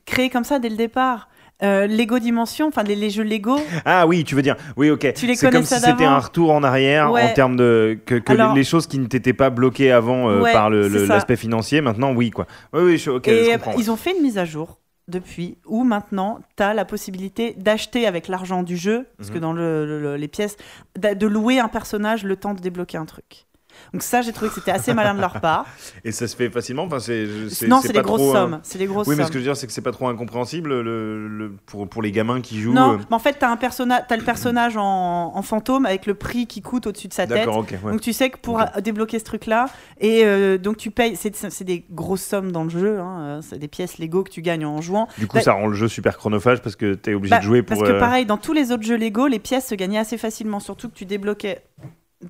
créé 0.06 0.30
comme 0.30 0.44
ça 0.44 0.58
dès 0.58 0.68
le 0.68 0.76
départ. 0.76 1.28
Euh, 1.62 1.86
Lego 1.86 2.18
Dimension, 2.18 2.66
enfin 2.68 2.82
les, 2.82 2.96
les 2.96 3.10
jeux 3.10 3.22
Lego, 3.22 3.56
Ah 3.84 4.04
oui, 4.06 4.24
tu 4.24 4.34
veux 4.34 4.42
dire, 4.42 4.56
oui, 4.76 4.90
ok. 4.90 5.12
Tu 5.14 5.26
les 5.28 5.36
c'est 5.36 5.48
comme 5.50 5.62
si 5.62 5.74
c'était 5.78 6.04
un 6.04 6.18
retour 6.18 6.50
en 6.50 6.64
arrière 6.64 7.12
Ouais. 7.12 7.22
en 7.22 7.32
termes 7.34 7.54
de 7.56 7.96
que, 8.04 8.16
que 8.16 8.32
Alors- 8.32 8.54
les, 8.54 8.64
choses 8.64 8.88
qui 8.88 8.98
ne 8.98 9.06
t'étaient 9.06 9.32
pas 9.32 9.50
bloquées 9.50 9.92
avant 9.92 10.28
euh, 10.28 10.40
Ouais, 10.40 10.52
par 10.52 10.70
l'aspect 10.70 11.36
financier, 11.36 11.80
maintenant, 11.80 12.12
oui, 12.14 12.30
quoi. 12.30 12.46
Oui, 12.72 12.82
oui, 12.82 12.98
je, 12.98 13.10
ok, 13.10 13.28
et 13.28 13.44
je 13.44 13.50
euh, 13.52 13.72
ils 13.78 13.90
ont 13.92 13.96
fait 13.96 14.16
une 14.16 14.22
mise 14.22 14.38
à 14.38 14.44
jour 14.44 14.80
depuis 15.12 15.56
où 15.66 15.84
maintenant 15.84 16.40
tu 16.56 16.62
as 16.62 16.74
la 16.74 16.84
possibilité 16.84 17.54
d'acheter 17.56 18.06
avec 18.06 18.26
l'argent 18.28 18.62
du 18.64 18.76
jeu, 18.76 19.06
parce 19.16 19.30
que 19.30 19.34
Mhm. 19.36 19.40
dans 19.40 19.52
le- 19.52 19.86
le- 19.86 20.00
le- 20.00 20.16
les 20.16 20.28
pièces, 20.28 20.56
de 20.98 21.26
louer 21.26 21.60
un 21.60 21.68
personnage 21.68 22.24
le 22.24 22.34
temps 22.36 22.54
de 22.54 22.60
débloquer 22.60 22.98
un 22.98 23.04
truc. 23.06 23.46
Donc 23.92 24.02
ça, 24.02 24.22
j'ai 24.22 24.32
trouvé 24.32 24.48
que 24.48 24.54
c'était 24.54 24.70
assez 24.70 24.94
malin 24.94 25.14
de 25.14 25.20
leur 25.20 25.40
part. 25.40 25.66
Et 26.04 26.12
ça 26.12 26.26
se 26.26 26.34
fait 26.34 26.48
facilement 26.50 26.84
enfin, 26.84 26.98
c'est, 26.98 27.26
non, 27.68 27.80
c'est 27.80 27.88
c'est 27.88 27.92
des 27.92 28.00
grosses 28.00 28.20
euh, 28.22 28.32
sommes. 28.32 28.60
C'est 28.62 28.78
des 28.78 28.86
grosses 28.86 29.06
Oui, 29.06 29.14
mais 29.16 29.22
sommes. 29.22 29.26
ce 29.28 29.32
que 29.32 29.38
je 29.38 29.44
veux 29.44 29.48
dire, 29.50 29.56
c'est 29.56 29.66
que 29.66 29.72
c'est 29.72 29.82
pas 29.82 29.92
trop 29.92 30.08
incompréhensible 30.08 30.80
le, 30.80 31.28
le- 31.28 31.52
pour, 31.66 31.86
pour 31.88 32.00
les 32.02 32.10
gamins 32.10 32.40
qui 32.40 32.60
jouent. 32.60 32.72
Non, 32.72 32.94
euh, 32.94 32.96
mais 33.10 33.14
en 33.14 33.18
fait, 33.18 33.34
t'as 33.38 33.50
un 33.50 33.56
personnage, 33.56 34.02
t'as 34.08 34.16
le 34.16 34.24
personnage 34.24 34.76
en, 34.78 35.32
en 35.34 35.42
fantôme 35.42 35.84
avec 35.86 36.06
le 36.06 36.14
prix 36.14 36.46
qui 36.46 36.62
coûte 36.62 36.86
au-dessus 36.86 37.08
de 37.08 37.12
sa 37.12 37.26
tête. 37.26 37.46
Ouais. 37.46 37.92
Donc 37.92 38.00
tu 38.00 38.12
sais 38.12 38.30
que 38.30 38.38
pour 38.38 38.60
euh, 38.60 38.64
débloquer 38.82 39.18
ce 39.18 39.24
truc-là, 39.24 39.66
et 40.00 40.24
euh, 40.24 40.56
donc 40.58 40.76
tu 40.78 40.90
payes, 40.90 41.16
c'est 41.16 41.64
des 41.64 41.84
grosses 41.90 42.22
sommes 42.24 42.50
dans 42.50 42.64
le 42.64 42.70
jeu, 42.70 42.98
hein, 42.98 43.18
euh, 43.20 43.40
c'est 43.42 43.58
des 43.58 43.68
pièces 43.68 43.98
Lego 43.98 44.22
que 44.24 44.30
tu 44.30 44.40
gagnes 44.42 44.64
en 44.64 44.80
jouant. 44.80 45.06
Du 45.18 45.26
coup, 45.26 45.36
bah- 45.36 45.42
ça 45.42 45.52
rend 45.52 45.66
le 45.66 45.74
jeu 45.74 45.88
super 45.88 46.16
chronophage 46.16 46.62
parce 46.62 46.76
que 46.76 46.94
t'es 46.94 47.14
obligé 47.14 47.30
Bah, 47.32 47.38
de 47.40 47.44
jouer 47.44 47.62
pour. 47.62 47.76
Parce 47.76 47.88
que 47.90 47.94
euh, 47.96 48.00
pareil, 48.00 48.24
dans 48.26 48.38
tous 48.38 48.52
les 48.54 48.72
autres 48.72 48.84
jeux 48.84 48.96
Lego, 48.96 49.26
les 49.26 49.38
pièces 49.38 49.66
se 49.68 49.74
gagnaient 49.74 49.98
assez 49.98 50.16
facilement, 50.16 50.60
surtout 50.60 50.88
que 50.88 50.94
tu 50.94 51.04
débloquais 51.04 51.62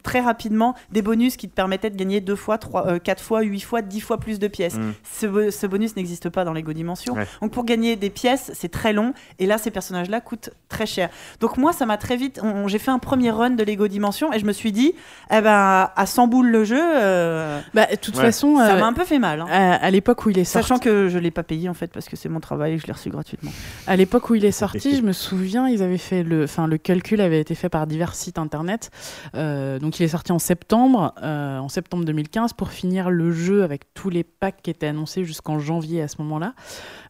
très 0.03 0.21
rapidement 0.21 0.75
des 0.91 1.03
bonus 1.03 1.37
qui 1.37 1.49
te 1.49 1.55
permettaient 1.55 1.91
de 1.91 1.97
gagner 1.97 2.21
deux 2.21 2.37
fois, 2.37 2.59
trois, 2.59 2.87
euh, 2.89 2.99
quatre 2.99 3.23
fois, 3.23 3.43
huit 3.43 3.61
fois, 3.61 3.83
dix 3.83 4.01
fois 4.01 4.19
plus 4.19 4.39
de 4.39 4.49
pièces. 4.49 4.77
Mm. 4.77 4.93
Ce, 5.11 5.27
bo- 5.27 5.51
ce 5.51 5.67
bonus 5.67 5.97
n'existe 5.97 6.29
pas 6.29 6.45
dans 6.45 6.53
Lego 6.53 6.73
Dimension. 6.73 7.15
Ouais. 7.15 7.27
Donc 7.41 7.53
pour 7.53 7.65
gagner 7.65 7.97
des 7.97 8.11
pièces, 8.11 8.51
c'est 8.55 8.71
très 8.71 8.93
long. 8.93 9.13
Et 9.39 9.47
là, 9.47 9.59
ces 9.59 9.71
personnages-là 9.71 10.21
coûtent 10.21 10.51
très 10.69 10.87
cher. 10.87 11.11
Donc 11.41 11.57
moi, 11.59 11.73
ça 11.73 11.87
m'a 11.87 11.97
très 11.97 12.17
vite. 12.17 12.41
J'ai 12.67 12.79
fait 12.79 12.91
un 12.91 12.99
premier 12.99 13.31
run 13.31 13.51
de 13.51 13.65
Lego 13.65 13.89
Dimension 13.89 14.33
et 14.33 14.39
je 14.39 14.45
me 14.47 14.53
suis 14.53 14.73
dit, 14.73 14.93
eh 15.31 15.41
ben, 15.41 15.91
à 15.95 16.07
100 16.07 16.27
boules 16.29 16.49
le 16.51 16.65
jeu, 16.65 16.81
euh, 16.81 17.61
Bah, 17.75 17.87
de 17.91 17.97
toute 17.97 18.17
Ouais. 18.17 18.23
façon, 18.23 18.57
ça 18.59 18.75
euh, 18.77 18.81
m'a 18.81 18.87
un 18.87 18.93
peu 18.93 19.05
fait 19.05 19.19
mal. 19.19 19.41
hein. 19.43 19.47
à, 19.51 19.75
à 19.75 19.91
l'époque 19.91 20.25
où 20.27 20.31
il 20.31 20.39
est 20.39 20.45
sorti, 20.45 20.69
Sachant 20.69 20.79
que 20.81 21.09
je 21.09 21.19
l'ai 21.19 21.31
pas 21.31 21.43
payé 21.43 21.69
en 21.69 21.75
fait 21.75 21.93
parce 21.93 22.09
que 22.09 22.17
c'est 22.17 22.29
mon 22.29 22.41
travail 22.41 22.75
et 22.75 22.79
je 22.79 22.87
l'ai 22.87 22.93
reçu 22.93 23.11
gratuitement. 23.11 23.51
à 23.87 23.97
l'époque 23.97 24.31
où 24.31 24.35
il 24.35 24.45
est 24.45 24.53
sorti, 24.53 24.97
je 24.97 25.03
me 25.03 25.13
souviens, 25.13 25.69
ils 25.69 25.83
avaient 25.83 25.99
fait 25.99 26.23
le, 26.23 26.45
enfin 26.45 26.67
le 26.67 26.79
calcul 26.79 27.21
avait 27.21 27.41
été 27.41 27.55
fait 27.55 27.69
par 27.69 27.87
divers 27.87 28.15
sites 28.15 28.39
internet. 28.39 28.91
Euh, 29.83 29.87
donc 29.93 29.99
il 30.01 30.05
est 30.05 30.09
sorti 30.09 30.33
en 30.33 30.39
septembre, 30.39 31.15
euh, 31.23 31.59
en 31.59 31.69
septembre 31.69 32.05
2015 32.05 32.53
pour 32.53 32.71
finir 32.71 33.11
le 33.11 33.33
jeu 33.33 33.63
avec 33.65 33.93
tous 33.95 34.11
les 34.11 34.23
packs 34.25 34.63
qui 34.63 34.71
étaient 34.71 34.87
annoncés 34.87 35.25
jusqu'en 35.25 35.59
janvier 35.59 36.03
à 36.03 36.09
ce 36.09 36.17
moment-là. 36.23 36.55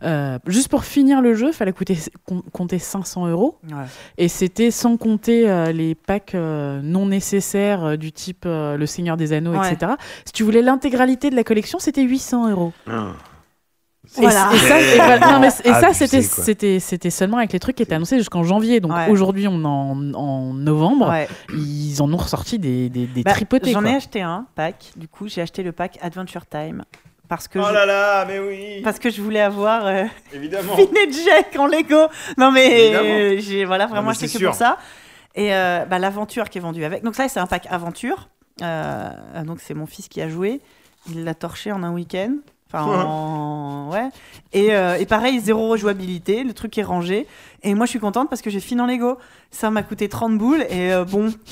Euh, 0.03 0.39
juste 0.47 0.69
pour 0.69 0.85
finir 0.85 1.21
le 1.21 1.35
jeu, 1.35 1.53
fallait 1.53 1.73
coûter 1.73 1.99
com- 2.25 2.43
compter 2.53 2.79
500 2.79 3.27
euros 3.29 3.59
et 4.19 4.29
c'était 4.29 4.71
sans 4.71 4.97
compter 4.97 5.49
euh, 5.51 5.73
les 5.73 5.95
packs 5.95 6.35
euh, 6.35 6.81
non 6.83 7.07
nécessaires 7.07 7.85
euh, 7.85 7.97
du 7.97 8.13
type 8.13 8.45
euh, 8.47 8.77
le 8.77 8.87
Seigneur 8.87 9.17
des 9.17 9.33
Anneaux, 9.33 9.53
Ouais. 9.53 9.73
etc. 9.73 9.93
Si 10.25 10.33
tu 10.33 10.43
voulais 10.43 10.63
l'intégralité 10.63 11.31
de 11.31 11.37
la 11.37 11.45
collection, 11.45 11.79
c'était 11.79 12.03
800 12.03 12.51
euros. 12.51 12.73
Ah. 12.91 13.13
Et, 14.19 14.21
Voilà. 14.21 14.51
et 14.53 14.59
ça, 14.59 14.81
et 14.81 14.97
voilà- 14.97 15.19
non, 15.33 15.41
mais 15.41 15.51
c- 15.51 15.63
et 15.65 15.71
ça, 15.73 15.87
Abusé, 15.87 16.07
c'était, 16.07 16.27
quoi. 16.29 16.45
c'était, 16.45 16.81
c'était 16.81 17.11
seulement 17.11 17.39
avec 17.39 17.53
les 17.53 17.59
trucs 17.59 17.77
qui 17.77 17.83
étaient 17.83 17.95
annoncés 17.95 18.19
jusqu'en 18.19 18.43
janvier. 18.43 18.81
Donc 18.81 18.93
Ouais. 18.93 19.09
aujourd'hui, 19.09 19.49
on 19.49 19.63
est 19.63 19.67
en, 19.67 20.13
en 20.15 20.53
novembre. 20.53 21.09
Ouais. 21.09 21.29
Ils 21.55 22.03
en 22.03 22.13
ont 22.13 22.17
ressorti 22.19 22.59
des, 22.59 22.89
des, 22.91 23.07
des 23.07 23.23
Bah, 23.23 23.33
tripotés. 23.33 23.73
J'en 23.73 23.85
ai 23.87 23.95
acheté 23.95 24.21
un 24.21 24.47
pack. 24.55 24.93
Du 24.97 25.09
coup, 25.09 25.29
j'ai 25.29 25.41
acheté 25.41 25.63
le 25.63 25.73
pack 25.73 25.99
Adventure 26.03 26.45
Time 26.47 26.85
parce 27.29 27.49
que 27.49 27.59
Oh 27.59 27.65
je... 27.67 27.73
là 27.73 27.87
là, 27.87 28.27
mais 28.27 28.39
oui 28.39 28.83
parce 28.85 28.99
que 28.99 29.09
je 29.09 29.23
voulais 29.23 29.41
avoir 29.41 29.87
euh, 29.87 30.05
Évidemment 30.35 30.75
Finn 30.77 30.89
et 30.95 31.11
Jack 31.11 31.57
en 31.59 31.67
Lego. 31.67 32.09
Non 32.37 32.51
mais 32.53 32.95
euh, 32.95 33.37
j'ai 33.41 33.65
voilà 33.65 33.87
vraiment 33.87 34.11
acheté 34.11 34.29
c'est 34.29 34.39
que 34.39 34.45
pour 34.45 34.55
ça. 34.55 34.77
Et 35.35 35.55
euh, 35.55 35.87
bah, 35.87 35.99
l'aventure 35.99 36.51
qui 36.51 36.59
est 36.59 36.61
vendue 36.61 36.85
avec. 36.85 37.03
Donc 37.03 37.15
ça, 37.15 37.27
c'est 37.29 37.41
un 37.41 37.47
pack 37.47 37.67
aventure. 37.71 38.29
Euh, 38.61 39.09
donc 39.47 39.61
c'est 39.61 39.73
mon 39.73 39.87
fils 39.87 40.09
qui 40.09 40.21
a 40.21 40.29
joué. 40.29 40.61
Il 41.11 41.25
l'a 41.25 41.33
torché 41.35 41.73
en 41.73 41.83
un 41.83 41.93
week-end. 41.93 42.35
Enfin, 42.73 43.05
en- 43.05 43.91
ouais. 43.93 44.09
Et, 44.53 44.75
euh, 44.75 44.97
et 44.99 45.07
pareil, 45.07 45.41
zéro 45.41 45.69
rejouabilité, 45.69 46.43
le 46.45 46.53
truc 46.55 46.77
est 46.79 46.83
rangé. 46.83 47.27
Et 47.63 47.75
moi, 47.75 47.87
je 47.87 47.91
suis 47.91 47.99
contente 48.01 48.29
parce 48.31 48.41
que 48.43 48.51
j'ai 48.51 48.61
fini 48.61 48.81
en 48.81 48.87
Lego. 48.87 49.19
Ça 49.51 49.71
m'a 49.71 49.83
coûté 49.83 50.09
30 50.09 50.39
boules 50.39 50.63
et 50.71 50.93
euh, 50.93 51.05
bon. 51.05 51.33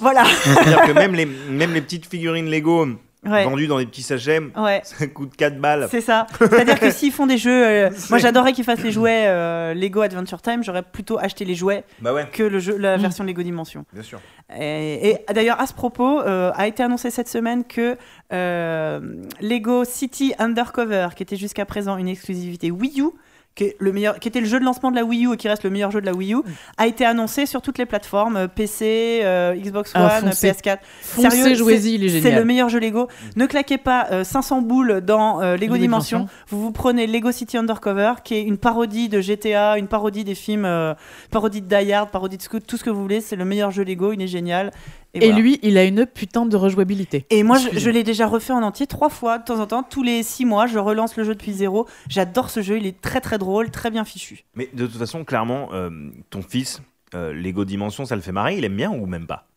Voilà. 0.00 0.24
C'est-à-dire 0.24 0.82
que 0.86 0.92
même 0.98 1.14
les, 1.14 1.26
même 1.26 1.72
les 1.74 1.80
petites 1.80 2.06
figurines 2.06 2.50
Lego 2.50 2.86
Ouais. 3.24 3.44
vendues 3.44 3.68
dans 3.68 3.78
des 3.78 3.86
petits 3.86 4.02
sachets, 4.02 4.40
Ouais. 4.56 4.80
ça 4.84 5.06
coûte 5.06 5.36
4 5.36 5.60
balles. 5.60 5.86
C'est 5.90 6.00
ça. 6.00 6.26
C'est-à-dire 6.38 6.80
que 6.80 6.90
s'ils 6.92 7.12
font 7.12 7.26
des 7.26 7.38
jeux. 7.38 7.66
euh, 7.66 7.90
moi, 8.10 8.18
j'adorais 8.18 8.52
qu'ils 8.52 8.64
fassent 8.64 8.82
les 8.82 8.90
jouets 8.90 9.26
euh, 9.28 9.74
Lego 9.74 10.00
Adventure 10.00 10.42
Time. 10.42 10.64
J'aurais 10.64 10.82
plutôt 10.82 11.18
acheté 11.18 11.44
les 11.44 11.54
jouets 11.54 11.84
Bah 12.00 12.12
ouais, 12.12 12.26
que 12.32 12.42
le 12.42 12.58
jeu, 12.58 12.76
la 12.76 12.96
Mm. 12.98 13.00
version 13.00 13.24
Lego 13.24 13.42
Dimension. 13.42 13.84
bien 13.92 14.02
sûr. 14.02 14.20
Et, 14.58 15.10
et 15.10 15.18
d'ailleurs, 15.32 15.60
à 15.60 15.66
ce 15.68 15.72
propos, 15.74 16.20
euh, 16.20 16.50
a 16.56 16.66
été 16.66 16.82
annoncé 16.82 17.10
cette 17.10 17.28
semaine 17.28 17.62
que 17.64 17.96
euh, 18.32 19.00
Lego 19.40 19.84
City 19.84 20.34
Undercover, 20.38 21.08
qui 21.16 21.22
était 21.22 21.36
jusqu'à 21.36 21.64
présent 21.64 21.96
une 21.96 22.08
exclusivité 22.08 22.70
Wii 22.70 23.00
U, 23.02 23.10
qui, 23.54 23.64
est 23.64 23.76
le 23.78 23.92
meilleur, 23.92 24.18
qui 24.18 24.28
était 24.28 24.40
le 24.40 24.46
jeu 24.46 24.58
de 24.58 24.64
lancement 24.64 24.90
de 24.90 24.96
la 24.96 25.04
Wii 25.04 25.26
U 25.26 25.34
et 25.34 25.36
qui 25.36 25.48
reste 25.48 25.64
le 25.64 25.70
meilleur 25.70 25.90
jeu 25.90 26.00
de 26.00 26.06
la 26.06 26.14
Wii 26.14 26.34
U, 26.34 26.38
a 26.78 26.86
été 26.86 27.04
annoncé 27.04 27.44
sur 27.46 27.60
toutes 27.62 27.78
les 27.78 27.86
plateformes 27.86 28.36
euh, 28.36 28.48
PC, 28.48 29.20
euh, 29.22 29.54
Xbox 29.54 29.92
Ah, 29.94 30.18
One, 30.22 30.28
foncez. 30.30 30.50
PS4. 30.52 30.78
Foncez, 31.02 31.30
Sérieux, 31.30 31.54
jouez-y, 31.54 31.94
il 31.94 32.04
est 32.04 32.08
C'est 32.08 32.20
génial. 32.22 32.38
le 32.40 32.44
meilleur 32.44 32.68
jeu 32.68 32.78
Lego. 32.80 33.08
Ne 33.36 33.46
claquez 33.46 33.78
pas 33.78 34.06
euh, 34.10 34.24
500 34.24 34.62
boules 34.62 35.00
dans 35.02 35.40
euh, 35.42 35.56
Lego 35.56 35.76
Dimension. 35.76 36.18
Dimension. 36.20 36.28
Vous 36.48 36.62
vous 36.62 36.72
prenez 36.72 37.06
Lego 37.06 37.30
City 37.32 37.56
Undercover, 37.58 38.14
qui 38.24 38.34
est 38.36 38.42
une 38.42 38.58
parodie 38.58 39.08
de 39.08 39.20
GTA, 39.20 39.76
une 39.78 39.88
parodie 39.88 40.24
des 40.24 40.34
films, 40.34 40.64
euh, 40.64 40.94
parodie 41.30 41.60
de 41.60 41.66
Die 41.66 41.92
Hard, 41.92 42.10
parodie 42.10 42.38
de 42.38 42.42
Scoot, 42.42 42.66
tout 42.66 42.76
ce 42.76 42.84
que 42.84 42.90
vous 42.90 43.02
voulez. 43.02 43.20
C'est 43.20 43.36
le 43.36 43.44
meilleur 43.44 43.70
jeu 43.70 43.84
Lego, 43.84 44.12
il 44.12 44.22
est 44.22 44.26
génial. 44.26 44.70
Et 45.14 45.20
voilà. 45.20 45.38
lui, 45.38 45.58
il 45.62 45.76
a 45.76 45.84
une 45.84 46.06
putain 46.06 46.46
de 46.46 46.56
rejouabilité. 46.56 47.26
Et 47.30 47.42
moi, 47.42 47.58
je, 47.58 47.90
l'ai 47.90 48.02
déjà 48.02 48.26
refait 48.26 48.52
en 48.54 48.62
entier 48.62 48.86
trois 48.86 49.10
fois, 49.10 49.38
de 49.38 49.44
temps 49.44 49.60
en 49.60 49.66
temps, 49.66 49.82
tous 49.82 50.02
les 50.02 50.22
six 50.22 50.46
mois, 50.46 50.66
je 50.66 50.78
relance 50.78 51.16
le 51.16 51.24
jeu 51.24 51.34
depuis 51.34 51.52
zéro. 51.52 51.86
J'adore 52.08 52.48
ce 52.48 52.62
jeu, 52.62 52.78
il 52.78 52.86
est 52.86 52.98
très 53.00 53.20
très 53.20 53.36
drôle, 53.36 53.70
très 53.70 53.90
bien 53.90 54.04
fichu. 54.04 54.44
Mais 54.54 54.70
de 54.72 54.86
toute 54.86 54.98
façon, 54.98 55.24
clairement, 55.24 55.68
euh, 55.72 55.90
ton 56.30 56.40
fils, 56.40 56.80
euh, 57.14 57.32
Lego 57.34 57.64
Dimension, 57.66 58.06
ça 58.06 58.16
le 58.16 58.22
fait 58.22 58.32
marrer, 58.32 58.56
il 58.56 58.64
aime 58.64 58.76
bien 58.76 58.90
ou 58.90 59.04
même 59.06 59.26
pas? 59.26 59.48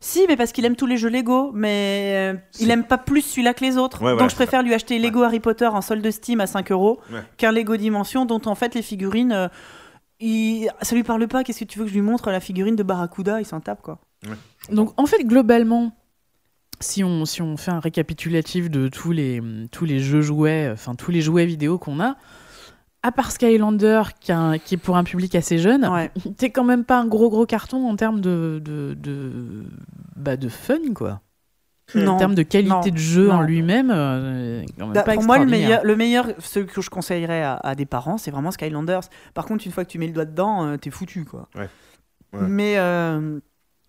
Si, 0.00 0.24
mais 0.28 0.36
parce 0.36 0.52
qu'il 0.52 0.64
aime 0.64 0.76
tous 0.76 0.86
les 0.86 0.96
jeux 0.98 1.08
Lego, 1.08 1.50
mais 1.54 2.12
euh, 2.14 2.34
il 2.60 2.70
aime 2.70 2.84
pas 2.84 2.98
plus 2.98 3.22
celui-là 3.22 3.54
que 3.54 3.64
les 3.64 3.78
autres. 3.78 4.02
Ouais, 4.02 4.10
Donc 4.10 4.18
voilà, 4.18 4.28
je 4.28 4.34
préfère 4.34 4.62
lui 4.62 4.74
acheter 4.74 4.98
Lego 4.98 5.22
Harry 5.22 5.40
Potter 5.40 5.66
en 5.66 5.80
solde 5.80 6.10
Steam 6.10 6.40
à 6.40 6.46
5 6.46 6.72
euros 6.72 6.98
Ouais. 7.12 7.20
qu'un 7.38 7.52
Lego 7.52 7.76
Dimension 7.76 8.26
dont 8.26 8.40
en 8.44 8.54
fait 8.54 8.74
les 8.74 8.82
figurines. 8.82 9.32
euh, 9.32 9.48
il... 10.20 10.68
Ça 10.82 10.94
lui 10.94 11.04
parle 11.04 11.26
pas, 11.26 11.42
qu'est-ce 11.42 11.60
que 11.60 11.64
tu 11.64 11.78
veux 11.78 11.84
que 11.86 11.90
je 11.90 11.94
lui 11.94 12.02
montre? 12.02 12.30
La 12.30 12.40
figurine 12.40 12.76
de 12.76 12.82
Barracuda 12.82 13.40
Il 13.40 13.46
s'en 13.46 13.60
tape 13.60 13.80
quoi. 13.82 13.98
Donc 14.70 14.92
en 14.96 15.06
fait, 15.06 15.22
globalement, 15.24 15.92
si 16.80 17.04
on, 17.04 17.24
si 17.24 17.42
on 17.42 17.56
fait 17.56 17.70
un 17.70 17.80
récapitulatif 17.80 18.70
de 18.70 18.88
tous 18.88 19.12
les, 19.12 19.42
tous 19.70 19.84
les 19.84 20.00
jeux 20.00 20.22
jouets, 20.22 20.70
enfin 20.72 20.94
tous 20.94 21.10
les 21.10 21.20
jouets 21.22 21.46
vidéo 21.46 21.78
qu'on 21.78 22.00
a, 22.00 22.16
à 23.02 23.12
part 23.12 23.30
Skylander 23.32 24.02
qui, 24.20 24.32
a 24.32 24.38
un- 24.38 24.58
qui 24.58 24.74
est 24.74 24.78
pour 24.78 24.96
un 24.96 25.04
public 25.04 25.34
assez 25.34 25.58
jeune, 25.58 25.86
Ouais. 25.86 26.10
t'es 26.38 26.50
quand 26.50 26.64
même 26.64 26.84
pas 26.84 26.98
un 26.98 27.06
gros 27.06 27.28
gros 27.30 27.44
carton 27.46 27.88
en 27.88 27.96
termes 27.96 28.20
de, 28.20 28.60
de, 28.64 28.94
de, 28.98 29.64
bah, 30.16 30.36
de 30.36 30.48
fun 30.48 30.78
quoi. 30.94 31.20
Non. 31.94 32.12
En 32.12 32.16
termes 32.16 32.34
de 32.34 32.42
qualité 32.42 32.70
Non. 32.70 32.80
de 32.94 32.96
jeu 32.96 33.30
en 33.30 33.42
lui-même, 33.42 33.90
euh, 33.94 34.64
Bah, 34.78 35.02
pas 35.02 35.12
pour 35.14 35.22
moi, 35.24 35.36
le 35.38 35.44
meilleur, 35.44 35.84
le 35.84 35.94
meilleur, 35.96 36.28
ce 36.38 36.60
que 36.60 36.80
je 36.80 36.88
conseillerais 36.88 37.42
à, 37.42 37.56
à 37.56 37.74
des 37.74 37.84
parents, 37.84 38.16
c'est 38.16 38.30
vraiment 38.30 38.50
Skylanders. 38.50 39.02
Par 39.34 39.44
contre, 39.44 39.66
une 39.66 39.72
fois 39.72 39.84
que 39.84 39.90
tu 39.90 39.98
mets 39.98 40.06
le 40.06 40.14
doigt 40.14 40.24
dedans, 40.24 40.64
euh, 40.64 40.76
t'es 40.78 40.88
foutu, 40.90 41.26
quoi. 41.26 41.46
Ouais. 41.54 41.68
Ouais. 42.32 42.48
Mais 42.48 42.78
euh, 42.78 43.38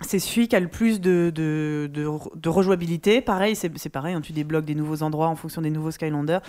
c'est 0.02 0.20
celui 0.20 0.48
qui 0.50 0.56
a 0.56 0.60
le 0.60 0.68
plus 0.68 1.00
de, 1.00 1.32
de, 1.34 1.90
de, 1.92 2.06
de 2.36 2.50
rejouabilité. 2.50 3.22
Pareil, 3.22 3.56
c'est 3.56 3.72
c'est 3.78 3.90
pareil, 3.90 4.14
hein, 4.14 4.22
tu 4.22 4.34
débloques 4.34 4.66
des 4.66 4.76
nouveaux 4.76 5.04
endroits 5.04 5.28
en 5.28 5.36
fonction 5.36 5.62
des 5.62 5.70
nouveaux 5.70 5.92
Skylanders. 5.92 6.42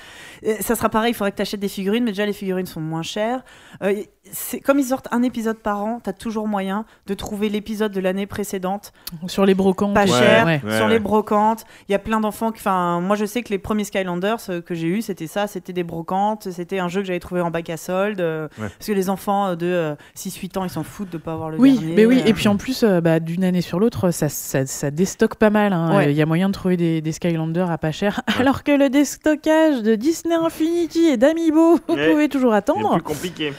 Et 0.43 0.55
ça 0.63 0.75
sera 0.75 0.89
pareil, 0.89 1.13
il 1.13 1.15
faudrait 1.15 1.31
que 1.31 1.37
tu 1.37 1.43
achètes 1.43 1.61
des 1.61 1.69
figurines, 1.69 2.03
mais 2.05 2.11
déjà 2.11 2.27
les 2.27 2.33
figurines 2.33 2.67
sont 2.67 2.81
moins 2.81 3.03
chères. 3.03 3.45
Euh, 3.83 3.95
c'est 4.33 4.59
comme 4.59 4.81
ils 4.81 4.85
sortent 4.87 5.07
un 5.13 5.23
épisode 5.23 5.59
par 5.59 5.85
an, 5.85 6.01
t'as 6.03 6.13
toujours 6.13 6.49
moyen 6.49 6.85
de 7.07 7.15
trouver 7.15 7.49
l'épisode 7.49 7.93
de 7.93 8.01
l'année 8.01 8.27
précédente 8.27 8.93
Sur 9.29 9.47
les 9.47 9.55
brocantes. 9.55 9.95
pas 9.95 10.01
ouais, 10.03 10.07
cher, 10.09 10.45
ouais. 10.47 10.61
Ouais, 10.65 10.77
sur 10.77 10.87
ouais. 10.87 10.93
les 10.93 10.99
brocantes. 10.99 11.65
Il 11.89 11.93
y 11.93 11.95
a 11.95 12.01
plein 12.01 12.19
d'enfants 12.21 12.51
qui. 12.51 12.59
Enfin, 12.59 13.01
moi, 13.01 13.15
je 13.15 13.25
sais 13.25 13.43
que 13.45 13.51
les 13.51 13.59
premiers 13.59 13.85
Skylanders 13.85 14.39
euh, 14.49 14.61
que 14.61 14.75
j'ai 14.75 14.89
eu, 14.89 15.03
c'était 15.03 15.29
ça 15.29 15.47
c'était 15.47 15.73
des 15.73 15.85
brocantes. 15.85 16.51
C'était 16.51 16.81
un 16.81 16.89
jeu 16.89 17.01
que 17.03 17.07
j'avais 17.07 17.21
trouvé 17.21 17.41
en 17.43 17.53
bac 17.53 17.71
à 17.71 17.77
solde. 17.77 18.21
euh, 18.21 18.49
Ouais. 18.59 18.69
Parce 18.77 18.87
que 18.89 18.93
les 18.93 19.09
enfants 19.11 19.49
euh, 19.49 19.55
de 19.55 19.67
euh, 19.67 19.95
6-8 20.17 20.59
ans, 20.59 20.65
ils 20.65 20.71
s'en 20.71 20.83
foutent 20.83 21.11
de 21.11 21.19
pas 21.19 21.33
avoir 21.33 21.51
le 21.51 21.59
Oui, 21.59 21.79
dernier. 21.79 21.95
mais 21.95 22.07
oui, 22.07 22.21
euh. 22.25 22.29
et 22.29 22.33
puis 22.33 22.49
en 22.49 22.57
plus, 22.57 22.83
euh, 22.83 23.01
bah, 23.01 23.21
d'une 23.37 23.45
année 23.45 23.61
sur 23.61 23.79
l'autre, 23.79 24.11
ça, 24.11 24.29
ça, 24.29 24.65
ça 24.67 24.91
déstocke 24.91 25.35
pas 25.37 25.51
mal. 25.51 25.73
hein. 25.75 25.95
Ouais. 25.97 26.11
Il 26.11 26.17
y 26.17 26.23
a 26.23 26.27
moyen 26.27 26.49
de 26.49 26.55
trouver 26.55 26.77
des, 26.77 27.01
des 27.03 27.13
Skylanders 27.13 27.71
à 27.71 27.77
pas 27.79 27.93
cher, 27.93 28.23
alors 28.39 28.65
que 28.65 28.73
le 28.73 28.89
déstockage 28.89 29.83
de 29.83 29.95
Disney 29.95 30.35
Infinity 30.35 31.05
et 31.07 31.17
d'Amiibo, 31.19 31.79
vous 31.87 31.95
Ouais. 31.95 32.11
pouvez 32.11 32.29
toujours 32.29 32.53
C'est 32.53 32.57
attendre. 32.59 32.93
plus 32.95 33.03
compliqué. 33.03 33.53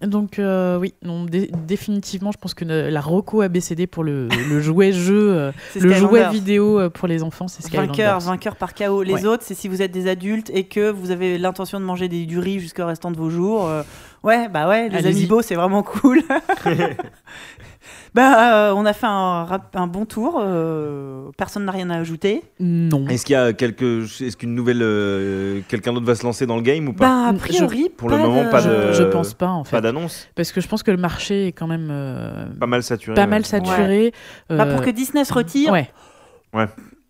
Donc 0.00 0.40
euh, 0.40 0.78
oui, 0.80 0.94
non, 1.04 1.26
dé- 1.26 1.48
définitivement, 1.64 2.32
je 2.32 2.38
pense 2.38 2.54
que 2.54 2.64
la 2.64 3.00
Roco 3.00 3.40
ABCD 3.42 3.86
pour 3.86 4.02
le, 4.02 4.26
le 4.50 4.60
jouet 4.60 4.90
jeu, 4.92 5.32
euh, 5.32 5.52
C'est 5.72 5.78
le 5.78 5.92
jouet 5.92 6.08
Skylanders. 6.22 6.30
vidéo 6.32 6.80
euh, 6.80 6.90
pour 6.90 7.06
les 7.06 7.22
enfants, 7.22 7.46
c'est 7.46 7.62
Skylanders. 7.62 7.88
Vainqueur, 7.94 8.18
vainqueur 8.18 8.56
par 8.56 8.74
KO. 8.74 9.04
Les 9.04 9.12
Ouais. 9.12 9.26
autres, 9.26 9.44
c'est 9.46 9.54
si 9.54 9.68
vous 9.68 9.80
êtes 9.80 9.92
des 9.92 10.08
adultes 10.08 10.50
et 10.52 10.64
que 10.64 10.90
vous 10.90 11.12
avez 11.12 11.38
l'intention 11.38 11.78
de 11.78 11.84
manger 11.84 12.08
des, 12.08 12.26
du 12.26 12.40
riz 12.40 12.58
jusqu'au 12.58 12.84
restant 12.84 13.12
de 13.12 13.16
vos 13.16 13.30
jours. 13.30 13.68
euh, 13.68 13.82
Ouais, 14.24 14.48
bah 14.48 14.68
ouais, 14.68 14.88
les 14.88 15.06
amiibo, 15.06 15.40
c'est 15.40 15.54
vraiment 15.54 15.84
cool. 15.84 16.22
bah, 18.14 18.68
euh, 18.70 18.74
on 18.76 18.84
a 18.86 18.92
fait 18.92 19.06
un, 19.06 19.44
rap- 19.44 19.74
un 19.76 19.86
bon 19.86 20.04
tour. 20.04 20.38
euh, 20.40 21.30
personne 21.36 21.64
n'a 21.64 21.72
rien 21.72 21.90
à 21.90 21.98
ajouter. 21.98 22.42
Non. 22.60 23.06
Est-ce 23.08 23.24
qu'il 23.24 23.32
y 23.34 23.36
a 23.36 23.52
quelque, 23.52 24.02
est-ce 24.22 24.36
qu'une 24.36 24.54
nouvelle, 24.54 24.80
euh, 24.82 25.60
quelqu'un 25.68 25.92
d'autre 25.92 26.06
va 26.06 26.14
se 26.14 26.24
lancer 26.24 26.46
dans 26.46 26.56
le 26.56 26.62
game 26.62 26.88
ou 26.88 26.92
pas 26.92 27.06
Bah, 27.06 27.28
a 27.28 27.32
Je- 27.32 27.38
priori, 27.38 27.90
pour 27.96 28.08
le 28.10 28.18
moment, 28.18 28.44
de- 28.44 28.50
pas 28.50 28.60
je, 28.60 28.68
de- 28.68 28.92
je 28.92 29.02
pense 29.04 29.34
pas 29.34 29.48
en 29.48 29.62
Pas 29.62 29.68
fait. 29.70 29.80
d'annonce, 29.80 30.28
Parce 30.34 30.52
que 30.52 30.60
je 30.60 30.68
pense 30.68 30.82
que 30.82 30.90
le 30.90 30.96
marché 30.96 31.48
est 31.48 31.52
quand 31.52 31.66
même 31.66 31.88
euh, 31.90 32.46
pas 32.60 32.66
mal 32.66 32.82
saturé. 32.82 33.14
pas 33.14 33.22
ouais. 33.22 33.26
mal 33.26 33.44
saturé. 33.44 34.12
Bah, 34.48 34.64
Euh, 34.64 34.74
pour 34.74 34.84
que 34.84 34.90
Disney 34.90 35.24
se 35.24 35.32
retire, 35.34 35.72
Ouais. 35.72 35.88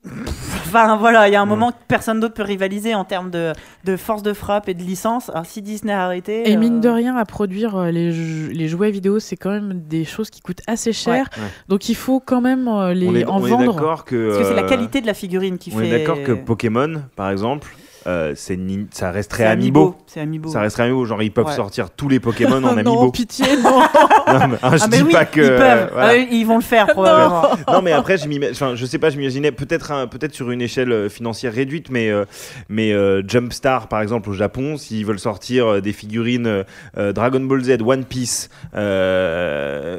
Enfin 0.07 0.97
voilà, 0.97 1.29
il 1.29 1.33
y 1.33 1.37
a 1.37 1.41
un 1.41 1.45
Ouais. 1.45 1.49
moment 1.49 1.71
que 1.71 1.77
personne 1.87 2.19
d'autre 2.21 2.35
peut 2.35 2.43
rivaliser 2.43 2.95
en 2.95 3.05
termes 3.05 3.31
de, 3.31 3.53
de 3.85 3.97
force 3.97 4.23
de 4.23 4.33
frappe 4.33 4.69
et 4.69 4.75
de 4.75 4.83
licence. 4.83 5.29
Alors, 5.31 5.47
si 5.47 5.63
Disney 5.63 5.93
a 5.93 6.05
arrêté. 6.05 6.51
Et 6.51 6.57
mine 6.57 6.79
euh, 6.79 6.81
de 6.81 6.89
rien, 6.89 7.17
à 7.17 7.25
produire 7.25 7.77
euh, 7.77 7.91
les, 7.91 8.11
jou- 8.13 8.51
les 8.53 8.69
jouets 8.69 8.91
vidéo, 8.91 9.19
c'est 9.21 9.37
quand 9.37 9.51
même 9.51 9.83
des 9.89 10.05
choses 10.05 10.31
qui 10.31 10.41
coûtent 10.41 10.63
assez 10.67 10.93
cher. 10.93 11.29
Ouais. 11.37 11.43
Donc 11.69 11.89
il 11.89 11.95
faut 11.97 12.21
quand 12.21 12.41
même 12.41 12.69
euh, 12.69 12.95
les 12.95 13.09
On 13.09 13.15
est, 13.15 13.25
en 13.27 13.41
on 13.43 13.47
est 13.47 13.51
vendre. 13.51 13.73
d'accord 13.75 14.05
que. 14.05 14.29
Parce 14.29 14.39
que 14.43 14.45
c'est 14.49 14.55
la 14.57 14.63
euh, 14.65 14.69
qualité 14.69 15.01
de 15.01 15.07
la 15.07 15.15
figurine 15.15 15.59
qui 15.59 15.71
On 15.75 15.79
fait. 15.79 15.89
est 15.89 15.99
d'accord 15.99 16.23
que 16.23 16.33
Pokémon, 16.33 17.03
par 17.17 17.31
exemple, 17.31 17.75
euh, 18.07 18.33
c'est 18.37 18.57
nin- 18.57 18.87
ça 18.91 19.11
resterait 19.11 19.45
Amiibo. 19.47 19.97
C'est 20.07 20.21
Amiibo. 20.21 20.49
Ça 20.51 20.61
resterait 20.61 20.85
Amiibo. 20.85 21.05
Genre, 21.05 21.23
ils 21.23 21.31
peuvent 21.33 21.47
Ouais. 21.47 21.53
sortir 21.55 21.91
tous 21.91 22.09
les 22.09 22.21
Pokémon 22.21 22.57
en 22.57 22.61
non, 22.61 22.69
Amiibo. 22.79 23.11
pitié, 23.11 23.47
non. 23.63 23.81
Non, 23.81 24.49
mais, 24.49 24.57
hein, 24.63 24.77
je 24.77 24.83
Ah, 24.83 24.87
mais 24.91 24.97
dis 24.99 25.03
oui, 25.03 25.13
pas 25.13 25.25
que. 25.25 25.41
ils 25.41 25.47
peuvent. 25.49 25.91
voilà. 25.93 26.09
Ah 26.09 26.17
ils 26.17 26.45
vont 26.45 26.57
le 26.57 26.63
faire 26.63 26.87
probablement. 26.93 27.43
non 27.69 27.83
mais 27.83 27.93
après 27.93 28.17
je 28.19 28.51
enfin, 28.51 28.75
je 28.75 28.87
sais 28.87 28.99
pas 28.99 29.11
je 29.11 29.17
m'imaginais 29.19 29.53
peut-être 29.53 29.91
un- 29.93 30.07
peut-être 30.07 30.35
sur 30.35 30.51
une 30.51 30.61
échelle 30.63 30.91
euh, 30.93 31.09
financière 31.09 31.53
réduite 31.53 31.91
mais 31.91 32.11
euh, 32.11 32.25
mais 32.69 32.93
euh, 32.93 33.23
Jumpstar 33.27 33.89
par 33.89 34.01
exemple 34.01 34.31
au 34.31 34.33
Japon 34.33 34.77
s'ils 34.77 35.05
veulent 35.07 35.19
sortir 35.19 35.67
euh, 35.67 35.81
des 35.81 35.93
figurines 35.93 36.47
euh, 36.47 36.63
euh, 36.99 37.13
Dragon 37.13 37.41
Ball 37.41 37.63
Z 37.63 37.79
One 37.85 38.05
Piece 38.05 38.49
euh, 38.75 39.99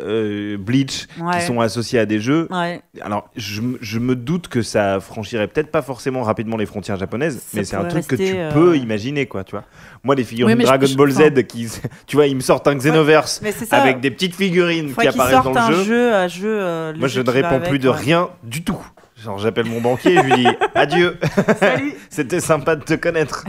euh, 0.53 0.57
Bleach 0.57 1.07
Ouais. 1.21 1.39
qui 1.39 1.45
sont 1.45 1.59
associés 1.61 1.99
à 1.99 2.05
des 2.05 2.19
jeux 2.19 2.47
Ouais. 2.51 2.81
alors 3.01 3.29
je, 3.35 3.61
je 3.81 3.99
me 3.99 4.15
doute 4.15 4.47
que 4.47 4.61
ça 4.61 4.99
franchirait 4.99 5.47
peut-être 5.47 5.71
pas 5.71 5.81
forcément 5.81 6.23
rapidement 6.23 6.57
les 6.57 6.65
frontières 6.65 6.97
japonaises 6.97 7.37
Ça 7.37 7.47
mais 7.53 7.63
c'est 7.63 7.75
un 7.75 7.85
que 8.01 8.15
tu 8.15 8.21
rester, 8.23 8.39
euh, 8.39 8.51
peux 8.51 8.77
imaginer 8.77 9.25
quoi 9.25 9.43
tu 9.43 9.51
vois 9.51 9.63
moi 10.03 10.15
les 10.15 10.23
figurines 10.23 10.55
Oui, 10.57 10.61
je- 10.63 10.67
Dragon 10.67 10.85
je- 10.87 10.95
Ball 10.97 11.11
enfin- 11.11 11.29
Z 11.35 11.43
qui 11.47 11.67
tu 12.07 12.15
vois 12.15 12.27
ils 12.27 12.35
me 12.35 12.41
sortent 12.41 12.67
un 12.67 12.75
Xenoverse 12.75 13.41
avec 13.71 13.99
des 14.01 14.11
petites 14.11 14.35
figurines 14.35 14.93
qui 14.93 15.07
apparaissent 15.07 15.43
dans 15.43 15.51
le 15.51 15.57
un 15.57 15.71
jeu 15.71 15.83
jeu 15.83 16.13
à 16.13 16.27
jeu. 16.27 16.47
euh, 16.61 16.91
le 16.93 16.99
moi, 16.99 17.07
jeu 17.07 17.21
je 17.21 17.25
ne 17.25 17.29
réponds 17.31 17.47
avec, 17.55 17.69
plus 17.69 17.79
de 17.79 17.89
ouais. 17.89 17.95
rien 17.95 18.29
du 18.43 18.63
tout. 18.63 18.79
Genre, 19.23 19.37
j'appelle 19.39 19.65
mon 19.67 19.79
banquier 19.79 20.13
et 20.13 20.17
je 20.17 20.21
lui 20.23 20.33
dis 20.33 20.47
adieu. 20.75 21.17
Salut. 21.57 21.93
C'était 22.09 22.39
sympa 22.41 22.75
de 22.75 22.83
te 22.83 22.93
connaître. 22.95 23.45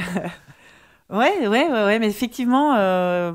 Ouais, 1.10 1.32
ouais, 1.46 1.48
ouais, 1.48 1.68
ouais, 1.70 1.98
mais 1.98 2.06
effectivement, 2.08 2.74
euh, 2.76 3.32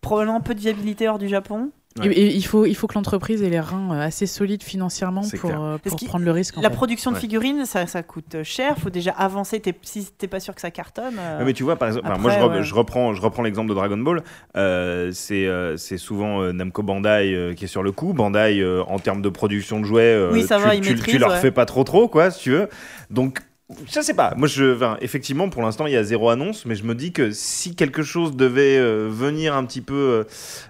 probablement 0.00 0.40
peu 0.40 0.54
de 0.54 0.60
viabilité 0.60 1.08
hors 1.08 1.18
du 1.18 1.28
Japon. 1.28 1.70
Ouais. 1.98 2.06
Et, 2.08 2.22
et 2.28 2.34
il 2.34 2.44
faut 2.46 2.64
il 2.64 2.74
faut 2.74 2.86
que 2.86 2.94
l'entreprise 2.94 3.42
ait 3.42 3.50
les 3.50 3.60
reins 3.60 3.90
euh, 3.92 4.00
assez 4.06 4.26
solides 4.26 4.62
financièrement 4.62 5.22
pour, 5.40 5.50
euh, 5.50 5.76
pour 5.78 5.96
prendre 6.06 6.24
le 6.24 6.30
risque. 6.30 6.56
En 6.56 6.62
La 6.62 6.70
fait. 6.70 6.76
production 6.76 7.10
de 7.10 7.16
Ouais. 7.16 7.20
figurines, 7.20 7.66
ça, 7.66 7.86
ça 7.86 8.02
coûte 8.02 8.42
cher. 8.44 8.78
Faut 8.78 8.88
déjà 8.90 9.10
avancer. 9.12 9.60
T'es- 9.60 9.74
si 9.82 10.06
t'es 10.16 10.26
pas 10.28 10.40
sûr 10.40 10.54
que 10.54 10.60
ça 10.60 10.70
cartonne. 10.70 11.16
euh, 11.18 11.38
Ouais, 11.40 11.44
mais 11.44 11.52
tu 11.52 11.62
vois, 11.64 11.76
par 11.76 11.88
exemple, 11.88 12.06
Après, 12.06 12.18
moi, 12.20 12.30
je, 12.32 12.38
re- 12.38 12.50
ouais. 12.56 12.62
je 12.62 12.74
reprends, 12.74 13.12
je 13.14 13.20
reprends 13.20 13.42
l'exemple 13.42 13.68
de 13.68 13.74
Dragon 13.74 13.98
Ball. 13.98 14.22
Euh, 14.56 15.10
c'est 15.12 15.46
euh, 15.46 15.76
c'est 15.76 15.98
souvent 15.98 16.40
euh, 16.42 16.52
Namco 16.52 16.82
Bandai 16.82 17.34
euh, 17.34 17.52
qui 17.54 17.64
est 17.64 17.68
sur 17.68 17.82
le 17.82 17.92
coup. 17.92 18.12
Bandai, 18.14 18.60
euh, 18.60 18.82
en 18.88 18.98
termes 18.98 19.20
de 19.22 19.28
production 19.28 19.78
de 19.80 19.84
jouets, 19.84 20.02
euh, 20.14 20.32
Oui, 20.32 20.42
ça 20.44 20.56
tu, 20.56 20.62
va, 20.62 20.76
tu 21.04 21.18
leur 21.18 21.30
ouais. 21.32 21.40
fais 21.40 21.50
pas 21.50 21.66
trop 21.66 21.84
trop, 21.84 22.08
quoi, 22.08 22.30
si 22.30 22.40
tu 22.44 22.50
veux. 22.52 22.68
Donc, 23.10 23.40
je 23.86 24.00
sais 24.00 24.14
pas. 24.14 24.34
Moi, 24.36 24.48
je, 24.48 24.74
enfin, 24.74 24.96
effectivement, 25.00 25.48
pour 25.48 25.62
l'instant, 25.62 25.86
il 25.86 25.92
y 25.92 25.96
a 25.96 26.02
zéro 26.02 26.30
annonce, 26.30 26.66
mais 26.66 26.74
je 26.74 26.84
me 26.84 26.94
dis 26.94 27.12
que 27.12 27.30
si 27.30 27.74
quelque 27.74 28.02
chose 28.02 28.36
devait 28.36 28.78
euh, 28.78 29.08
venir 29.10 29.54
un 29.54 29.64
petit 29.64 29.80
peu 29.80 29.94
euh, 29.94 30.24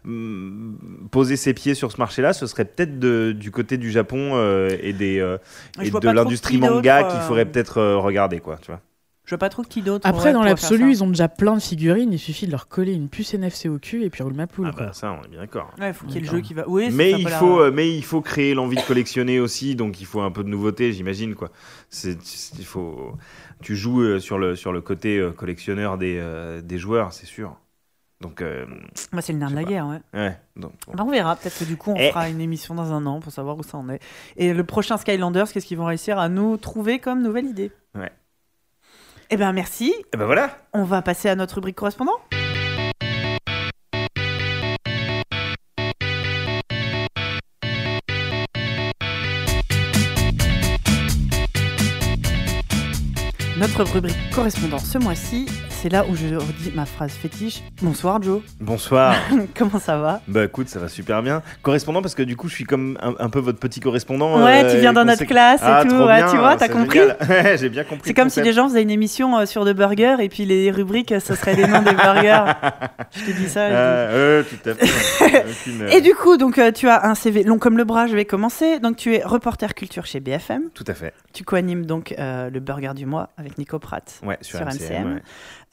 hum, 0.05 0.76
poser 1.11 1.36
ses 1.36 1.55
pieds 1.55 1.74
sur 1.74 1.92
ce 1.92 1.98
marché-là, 1.98 2.32
ce 2.32 2.46
serait 2.46 2.64
peut-être 2.64 2.98
du 2.98 3.50
côté 3.50 3.76
du 3.76 3.90
Japon 3.90 4.32
euh, 4.34 4.76
et 4.82 4.92
des 4.92 5.16
et 5.80 5.90
de 5.90 6.11
l'industrie 6.11 6.59
manga 6.59 7.05
qu'il 7.05 7.20
faudrait 7.20 7.46
peut-être 7.46 7.82
regarder, 7.96 8.40
quoi. 8.40 8.59
Tu 8.61 8.66
vois. 8.66 8.80
Je 9.32 9.36
vois 9.36 9.38
pas 9.38 9.48
trop 9.48 9.62
qui 9.62 9.80
d'autre. 9.80 10.06
Après, 10.06 10.34
dans 10.34 10.42
l'absolu, 10.42 10.90
ils 10.90 11.02
ont 11.02 11.06
déjà 11.06 11.26
plein 11.26 11.54
de 11.54 11.62
figurines. 11.62 12.12
Il 12.12 12.18
suffit 12.18 12.44
de 12.44 12.50
leur 12.50 12.68
coller 12.68 12.92
une 12.92 13.08
puce 13.08 13.32
NFC 13.32 13.70
au 13.70 13.78
cul 13.78 14.04
et 14.04 14.10
puis 14.10 14.22
roule 14.22 14.34
ma 14.34 14.46
poule. 14.46 14.66
Ah 14.68 14.76
quoi. 14.76 14.86
bah, 14.88 14.92
ça, 14.92 15.10
on 15.18 15.24
est 15.24 15.28
bien 15.28 15.40
d'accord. 15.40 15.70
Ouais, 15.80 15.88
il 15.88 15.94
faut 15.94 16.04
qu'il 16.06 16.16
y 16.16 16.18
ait 16.18 16.20
le 16.20 16.26
jeu 16.30 16.40
qui 16.42 16.52
va. 16.52 16.68
Oui, 16.68 16.90
Mais 16.92 17.12
il, 17.12 17.26
faut, 17.30 17.60
euh, 17.62 17.70
mais 17.72 17.96
il 17.96 18.04
faut 18.04 18.20
créer 18.20 18.52
l'envie 18.52 18.76
de 18.76 18.82
collectionner 18.82 19.40
aussi, 19.40 19.74
donc 19.74 20.02
il 20.02 20.04
faut 20.06 20.20
un 20.20 20.30
peu 20.30 20.44
de 20.44 20.50
nouveauté, 20.50 20.92
j'imagine. 20.92 21.34
quoi. 21.34 21.48
C'est, 21.88 22.20
c'est- 22.22 22.58
il 22.58 22.66
faut, 22.66 23.14
tu 23.62 23.74
joues 23.74 24.02
euh, 24.02 24.18
sur 24.20 24.36
le, 24.36 24.54
sur 24.54 24.70
le 24.70 24.82
côté 24.82 25.16
euh, 25.16 25.30
collectionneur 25.30 25.96
des, 25.96 26.18
euh, 26.20 26.60
des 26.60 26.76
joueurs, 26.76 27.14
c'est 27.14 27.24
sûr. 27.24 27.56
Donc, 28.20 28.42
euh, 28.42 28.66
Moi, 29.14 29.22
c'est 29.22 29.32
le 29.32 29.38
nerf 29.38 29.48
de 29.50 29.54
la 29.56 29.64
guerre, 29.64 29.86
ouais. 29.86 30.00
ouais. 30.12 30.38
Donc, 30.56 30.72
bon. 30.86 30.92
Bah, 30.94 31.04
on 31.06 31.10
verra. 31.10 31.36
Peut-être 31.36 31.58
que 31.58 31.64
du 31.64 31.78
coup, 31.78 31.92
on 31.92 31.96
Eh. 31.98 32.10
fera 32.10 32.28
une 32.28 32.42
émission 32.42 32.74
dans 32.74 32.92
un 32.92 33.06
an 33.06 33.20
pour 33.20 33.32
savoir 33.32 33.56
où 33.56 33.62
ça 33.62 33.78
en 33.78 33.88
est. 33.88 34.00
Et 34.36 34.52
le 34.52 34.62
prochain 34.64 34.98
Skylanders, 34.98 35.50
qu'est-ce 35.50 35.64
qu'ils 35.64 35.78
vont 35.78 35.86
réussir 35.86 36.18
à 36.18 36.28
nous 36.28 36.58
trouver 36.58 36.98
comme 36.98 37.22
nouvelle 37.22 37.46
idée? 37.46 37.72
Ouais. 37.94 38.12
Eh 39.34 39.38
ben 39.38 39.54
merci. 39.54 39.94
Et 40.12 40.16
ben 40.18 40.26
voilà. 40.26 40.58
On 40.74 40.84
va 40.84 41.00
passer 41.00 41.30
à 41.30 41.34
notre 41.34 41.54
rubrique 41.54 41.76
correspondant. 41.76 42.12
Notre 53.56 53.84
rubrique 53.84 54.30
correspondant 54.34 54.78
ce 54.78 54.98
mois-ci, 54.98 55.46
c'est 55.82 55.88
là 55.88 56.04
où 56.08 56.14
je 56.14 56.36
redis 56.36 56.70
ma 56.76 56.86
phrase 56.86 57.10
fétiche. 57.10 57.60
Bonsoir 57.82 58.22
Joe, 58.22 58.40
Bonsoir. 58.60 59.16
comment 59.58 59.80
ça 59.80 59.98
va? 59.98 60.20
Bah 60.28 60.44
écoute, 60.44 60.68
ça 60.68 60.78
va 60.78 60.86
super 60.88 61.22
bien. 61.24 61.42
Correspondant 61.62 62.00
parce 62.02 62.14
que 62.14 62.22
du 62.22 62.36
coup, 62.36 62.46
je 62.48 62.54
suis 62.54 62.62
comme 62.64 62.96
un, 63.02 63.14
un 63.18 63.28
peu 63.28 63.40
votre 63.40 63.58
petit 63.58 63.80
correspondant. 63.80 64.44
Ouais, 64.44 64.62
euh, 64.64 64.72
tu 64.72 64.78
viens 64.78 64.92
dans 64.92 65.04
notre 65.04 65.24
classe 65.24 65.60
et 65.60 65.64
Ah, 65.66 65.82
tout, 65.84 65.96
ouais, 65.96 66.18
bien, 66.18 66.30
tu 66.30 66.36
vois, 66.36 66.54
t'as 66.54 66.68
compris 66.68 67.00
J'ai 67.56 67.68
bien 67.68 67.82
compris. 67.82 68.02
C'est 68.04 68.14
comme 68.14 68.28
si 68.30 68.40
les 68.42 68.52
gens 68.52 68.68
faisaient 68.68 68.82
une 68.82 68.90
émission 68.92 69.36
euh, 69.38 69.44
sur 69.46 69.64
de 69.64 69.72
burgers 69.72 70.16
et 70.20 70.28
puis 70.28 70.44
les 70.44 70.70
rubriques, 70.70 71.12
ce 71.18 71.34
serait 71.34 71.56
les 71.56 71.66
noms 71.66 71.82
des 71.82 71.94
burgers. 71.94 72.44
Je 73.10 73.24
te 73.24 73.30
dis 73.36 73.48
ça. 73.48 73.68
dis- 73.68 73.74
Ah, 73.74 73.78
euh, 73.78 74.42
tout 74.44 74.68
à 74.70 74.74
fait. 74.74 75.44
Euh, 75.68 75.88
Et 75.88 76.00
du 76.00 76.14
coup, 76.14 76.36
donc 76.36 76.58
euh, 76.58 76.70
tu 76.70 76.88
as 76.88 77.06
un 77.06 77.16
CV 77.16 77.42
long 77.42 77.58
comme 77.58 77.76
le 77.76 77.84
bras. 77.84 78.06
Je 78.06 78.14
vais 78.14 78.24
commencer. 78.24 78.78
Donc 78.78 78.96
tu 78.96 79.16
es 79.16 79.22
reporter 79.24 79.74
culture 79.74 80.06
chez 80.06 80.20
BFM. 80.20 80.70
Tout 80.74 80.84
à 80.86 80.94
fait. 80.94 81.12
Tu 81.32 81.42
co-animes 81.42 81.86
donc 81.86 82.14
euh, 82.20 82.50
le 82.50 82.60
Burger 82.60 82.92
du 82.94 83.04
mois 83.06 83.30
avec 83.36 83.58
Nico 83.58 83.80
Pratt. 83.80 84.20
Ouais, 84.24 84.38
sur, 84.42 84.58
Sur 84.58 84.66
MCM. 84.68 84.74
MCM. 84.76 85.14
ouais. 85.14 85.22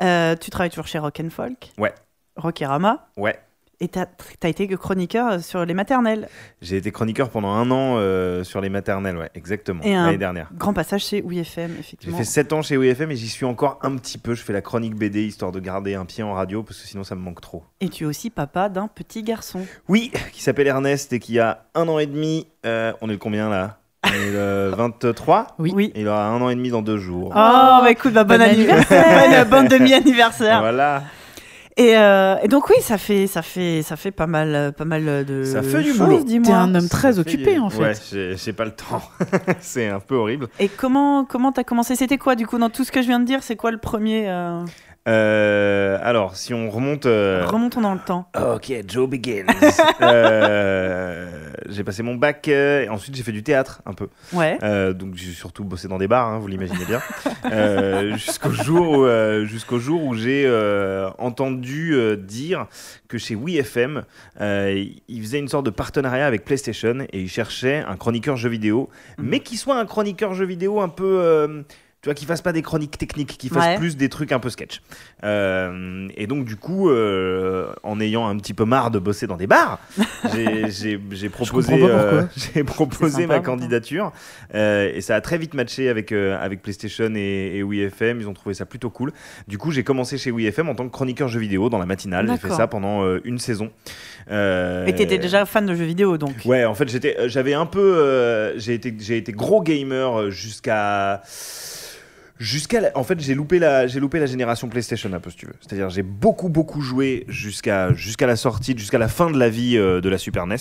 Euh, 0.02 0.36
tu 0.36 0.50
travailles 0.50 0.70
toujours 0.70 0.88
chez 0.88 1.00
Rock 1.00 1.22
and 1.24 1.30
Folk. 1.30 1.72
Ouais. 1.78 1.94
Rockerama. 2.36 3.10
Ouais. 3.18 3.40
Et 3.82 3.88
tu 3.88 3.98
as, 3.98 4.50
été 4.50 4.68
chroniqueur 4.68 5.32
euh, 5.32 5.40
sur 5.40 5.64
les 5.66 5.74
maternelles. 5.74 6.28
J'ai 6.62 6.76
été 6.76 6.92
chroniqueur 6.92 7.30
pendant 7.30 7.52
un 7.52 7.72
an 7.72 7.96
euh, 7.98 8.44
sur 8.44 8.60
les 8.60 8.68
maternelles, 8.68 9.16
ouais, 9.16 9.30
exactement, 9.36 9.82
l'année 9.86 10.18
dernière. 10.18 10.50
Grand 10.54 10.74
passage 10.74 11.06
chez 11.06 11.24
J'ai 11.30 11.40
effectivement. 11.40 12.18
fait 12.18 12.26
7 12.26 12.52
ans 12.52 12.62
chez 12.62 12.76
OFM 12.76 13.12
et 13.12 13.16
j'y 13.16 13.30
suis 13.30 13.46
encore 13.46 13.80
un 13.82 13.96
petit 13.96 14.18
peu. 14.18 14.36
Je 14.36 14.44
fais 14.44 14.52
la 14.52 14.62
chronique 14.62 14.96
BD 14.96 15.26
histoire 15.26 15.54
de 15.54 15.62
garder 15.62 15.96
un 15.96 16.04
pied 16.04 16.24
en 16.24 16.34
radio 16.34 16.62
parce 16.62 16.82
que 16.82 16.88
sinon 16.88 17.06
ça 17.06 17.16
me 17.16 17.22
manque 17.22 17.40
trop. 17.40 17.64
Et 17.80 17.88
tu 17.88 18.04
es 18.04 18.08
aussi 18.08 18.30
papa 18.30 18.68
d'un 18.68 18.90
petit 18.90 19.24
garçon. 19.24 19.66
Oui, 19.88 20.12
qui 20.34 20.44
s'appelle 20.44 20.68
Ernest 20.68 21.14
et 21.14 21.20
qui 21.20 21.40
a 21.40 21.66
un 21.74 21.88
an 21.88 22.00
et 22.00 22.08
demi. 22.08 22.48
euh, 22.66 22.92
on 23.00 23.08
est 23.08 23.14
le 23.14 23.18
combien 23.18 23.48
là? 23.48 23.79
Le 24.06 24.72
23 24.76 25.48
Oui. 25.60 25.92
Et 25.96 26.02
il 26.02 26.08
aura 26.08 26.28
un 26.28 26.42
an 26.42 26.50
et 26.50 26.56
demi 26.56 26.70
dans 26.70 26.82
deux 26.82 26.98
jours. 26.98 27.30
Oh, 27.32 27.80
bah 27.84 27.92
écoute, 27.92 28.14
bah, 28.14 28.24
bon, 28.24 28.36
Bon 28.36 28.42
anniversaire 28.42 29.46
Bon 29.48 29.68
demi-anniversaire 29.68 30.60
Voilà. 30.62 31.04
et, 31.78 31.98
euh, 31.98 32.36
et 32.42 32.48
donc 32.48 32.70
oui, 32.70 32.76
ça 32.82 32.98
fait, 32.98 33.28
ça 33.28 33.42
fait, 33.42 33.82
ça 33.82 33.96
fait 33.96 34.12
pas 34.12 34.28
mal, 34.28 34.74
pas 34.78 34.86
mal 34.86 35.26
de 35.26 35.44
Ça 35.44 35.62
fait 35.62 35.84
du 35.84 35.90
choses, 35.90 36.00
boulot. 36.00 36.24
dis-moi. 36.24 36.48
T'es 36.48 36.54
un 36.54 36.74
homme 36.76 36.88
très 36.90 37.14
Ça 37.14 37.14
fait- 37.14 37.20
occupé 37.20 37.60
en 37.60 37.70
fait. 37.70 37.82
Ouais, 37.82 37.94
j'ai- 38.12 38.38
j'ai 38.38 38.54
pas 38.54 38.66
le 38.66 38.72
temps. 38.72 39.02
C'est 39.60 39.88
un 39.90 40.00
peu 40.00 40.16
horrible. 40.16 40.48
Et 40.60 40.70
comment 40.70 41.26
comment 41.26 41.52
t'as 41.52 41.64
commencé? 41.64 41.96
C'était 41.96 42.18
quoi 42.18 42.36
du 42.36 42.48
coup 42.48 42.58
dans 42.58 42.70
tout 42.70 42.84
ce 42.84 42.92
que 42.92 43.02
je 43.02 43.08
viens 43.08 43.20
de 43.20 43.26
dire? 43.26 43.44
C'est 43.44 43.56
quoi 43.58 43.72
le 43.72 43.78
premier 43.78 44.30
euh, 44.30 44.62
Euh, 45.10 45.98
alors, 46.04 46.36
si 46.36 46.54
on 46.54 46.70
remonte. 46.70 47.06
euh, 47.08 47.46
Remontons 47.48 47.82
dans 47.82 47.94
le 47.94 48.00
temps. 48.00 48.28
Ok, 48.40 48.72
Joe 48.88 49.10
begins. 49.10 49.46
Euh, 50.02 51.50
j'ai 51.68 51.84
passé 51.84 52.04
mon 52.04 52.16
bac 52.16 52.48
euh, 52.48 52.84
et 52.84 52.90
ensuite 52.90 53.16
j'ai 53.16 53.24
fait 53.24 53.32
du 53.34 53.44
théâtre 53.44 53.82
un 53.86 53.94
peu. 53.94 54.08
Ouais. 54.34 54.58
Euh, 54.64 54.94
donc 54.94 55.16
j'ai 55.16 55.32
surtout 55.32 55.64
bossé 55.64 55.88
dans 55.88 55.98
des 55.98 56.08
bars, 56.08 56.28
hein, 56.28 56.40
vous 56.40 56.48
l'imaginez 56.48 56.86
bien. 56.86 57.02
Euh, 57.52 58.16
jusqu'au 58.16 58.52
jour, 58.52 58.90
où, 59.00 59.06
euh, 59.06 59.46
jusqu'au 59.46 59.78
jour 59.80 60.04
où 60.06 60.16
j'ai 60.16 60.44
euh, 60.46 61.10
entendu 61.18 61.94
euh, 61.96 62.16
dire 62.16 62.68
que 63.08 63.18
chez 63.18 63.36
WeFM, 63.36 64.04
euh, 64.42 64.86
ils 65.08 65.22
faisaient 65.22 65.40
une 65.40 65.48
sorte 65.50 65.66
de 65.66 65.70
partenariat 65.72 66.26
avec 66.26 66.46
PlayStation 66.46 67.00
et 67.12 67.20
ils 67.22 67.30
cherchaient 67.30 67.84
un 67.88 67.98
chroniqueur 67.98 68.38
jeu 68.38 68.50
vidéo, 68.50 68.90
Mhm. 69.18 69.26
mais 69.28 69.40
qui 69.42 69.58
soit 69.58 69.78
un 69.78 69.86
chroniqueur 69.86 70.34
jeu 70.34 70.46
vidéo 70.46 70.80
un 70.82 70.90
peu. 70.90 71.64
Tu 72.02 72.08
vois, 72.08 72.14
qui 72.14 72.26
fasse 72.26 72.42
pas 72.42 72.54
des 72.54 72.62
chroniques 72.62 72.98
techniques, 72.98 73.38
qui 73.38 73.50
fasse 73.50 73.66
Ouais. 73.66 73.78
plus 73.78 73.98
des 73.98 74.08
trucs 74.08 74.32
un 74.32 74.40
peu 74.40 74.50
sketch. 74.50 74.82
Euh, 75.26 76.08
et 76.16 76.28
donc, 76.28 76.46
du 76.46 76.56
coup, 76.56 76.90
euh, 76.90 77.74
en 77.84 78.00
ayant 78.00 78.26
un 78.28 78.38
petit 78.38 78.54
peu 78.54 78.64
marre 78.64 78.90
de 78.90 79.00
bosser 79.00 79.28
dans 79.28 79.36
des 79.36 79.48
bars, 79.48 79.80
j'ai- 80.34 81.00
proposé, 81.30 81.74
euh, 81.84 82.24
j'ai 82.54 82.64
proposé 82.64 83.24
sympa, 83.24 83.28
ma 83.36 83.40
candidature. 83.42 84.14
Et 84.54 85.02
ça 85.02 85.16
a 85.18 85.22
très 85.22 85.38
vite 85.38 85.54
matché 85.54 85.90
avec, 85.90 86.14
avec 86.14 86.62
PlayStation 86.62 87.12
et, 87.16 87.58
et 87.58 87.64
WeFM. 87.64 88.22
Ils 88.22 88.30
ont 88.30 88.34
trouvé 88.34 88.56
ça 88.56 88.66
plutôt 88.66 88.90
cool. 88.90 89.12
Du 89.50 89.58
coup, 89.58 89.72
j'ai 89.72 89.84
commencé 89.84 90.18
chez 90.18 90.32
WeFM 90.32 90.70
en 90.70 90.76
tant 90.76 90.86
que 90.86 90.94
chroniqueur 90.94 91.28
jeux 91.28 91.42
vidéo 91.42 91.70
dans 91.70 91.80
la 91.80 91.86
matinale. 91.86 92.28
J'ai 92.32 92.38
fait 92.38 92.54
ça 92.54 92.68
pendant 92.68 93.04
une 93.26 93.40
saison. 93.40 93.72
Et 94.30 94.94
t'étais 94.96 95.18
déjà 95.18 95.46
fan 95.46 95.66
de 95.66 95.76
jeux 95.76 95.84
vidéo, 95.86 96.18
donc. 96.18 96.36
Ouais, 96.46 96.64
en 96.64 96.76
fait, 96.76 96.88
j'avais 97.28 97.54
un 97.56 97.66
peu, 97.66 98.54
j'ai 98.58 98.76
été, 98.76 99.32
gros 99.34 99.62
gamer 99.62 100.32
jusqu'à, 100.32 101.22
jusqu'à, 102.40 102.80
la- 102.82 102.98
en 102.98 103.04
fait, 103.04 103.20
j'ai 103.20 103.36
loupé 103.36 103.60
la, 103.60 103.86
j'ai 103.88 104.00
loupé 104.00 104.20
la 104.20 104.26
génération 104.26 104.68
PlayStation 104.70 105.12
un 105.14 105.20
peu, 105.20 105.30
si 105.30 105.38
tu 105.38 105.46
veux. 105.46 105.54
C'est-à-dire, 105.62 105.90
j'ai 105.90 106.04
beaucoup, 106.04 106.50
beaucoup 106.50 106.82
joué 106.82 107.26
jusqu'à, 107.28 107.94
jusqu'à 107.94 108.26
la 108.28 108.36
sortie, 108.36 108.76
jusqu'à 108.78 108.98
la 108.98 109.08
fin 109.08 109.30
de 109.30 109.38
la 109.38 109.50
vie 109.50 109.78
euh, 109.78 110.02
de 110.02 110.10
la 110.10 110.18
Super 110.18 110.48
NES. 110.48 110.56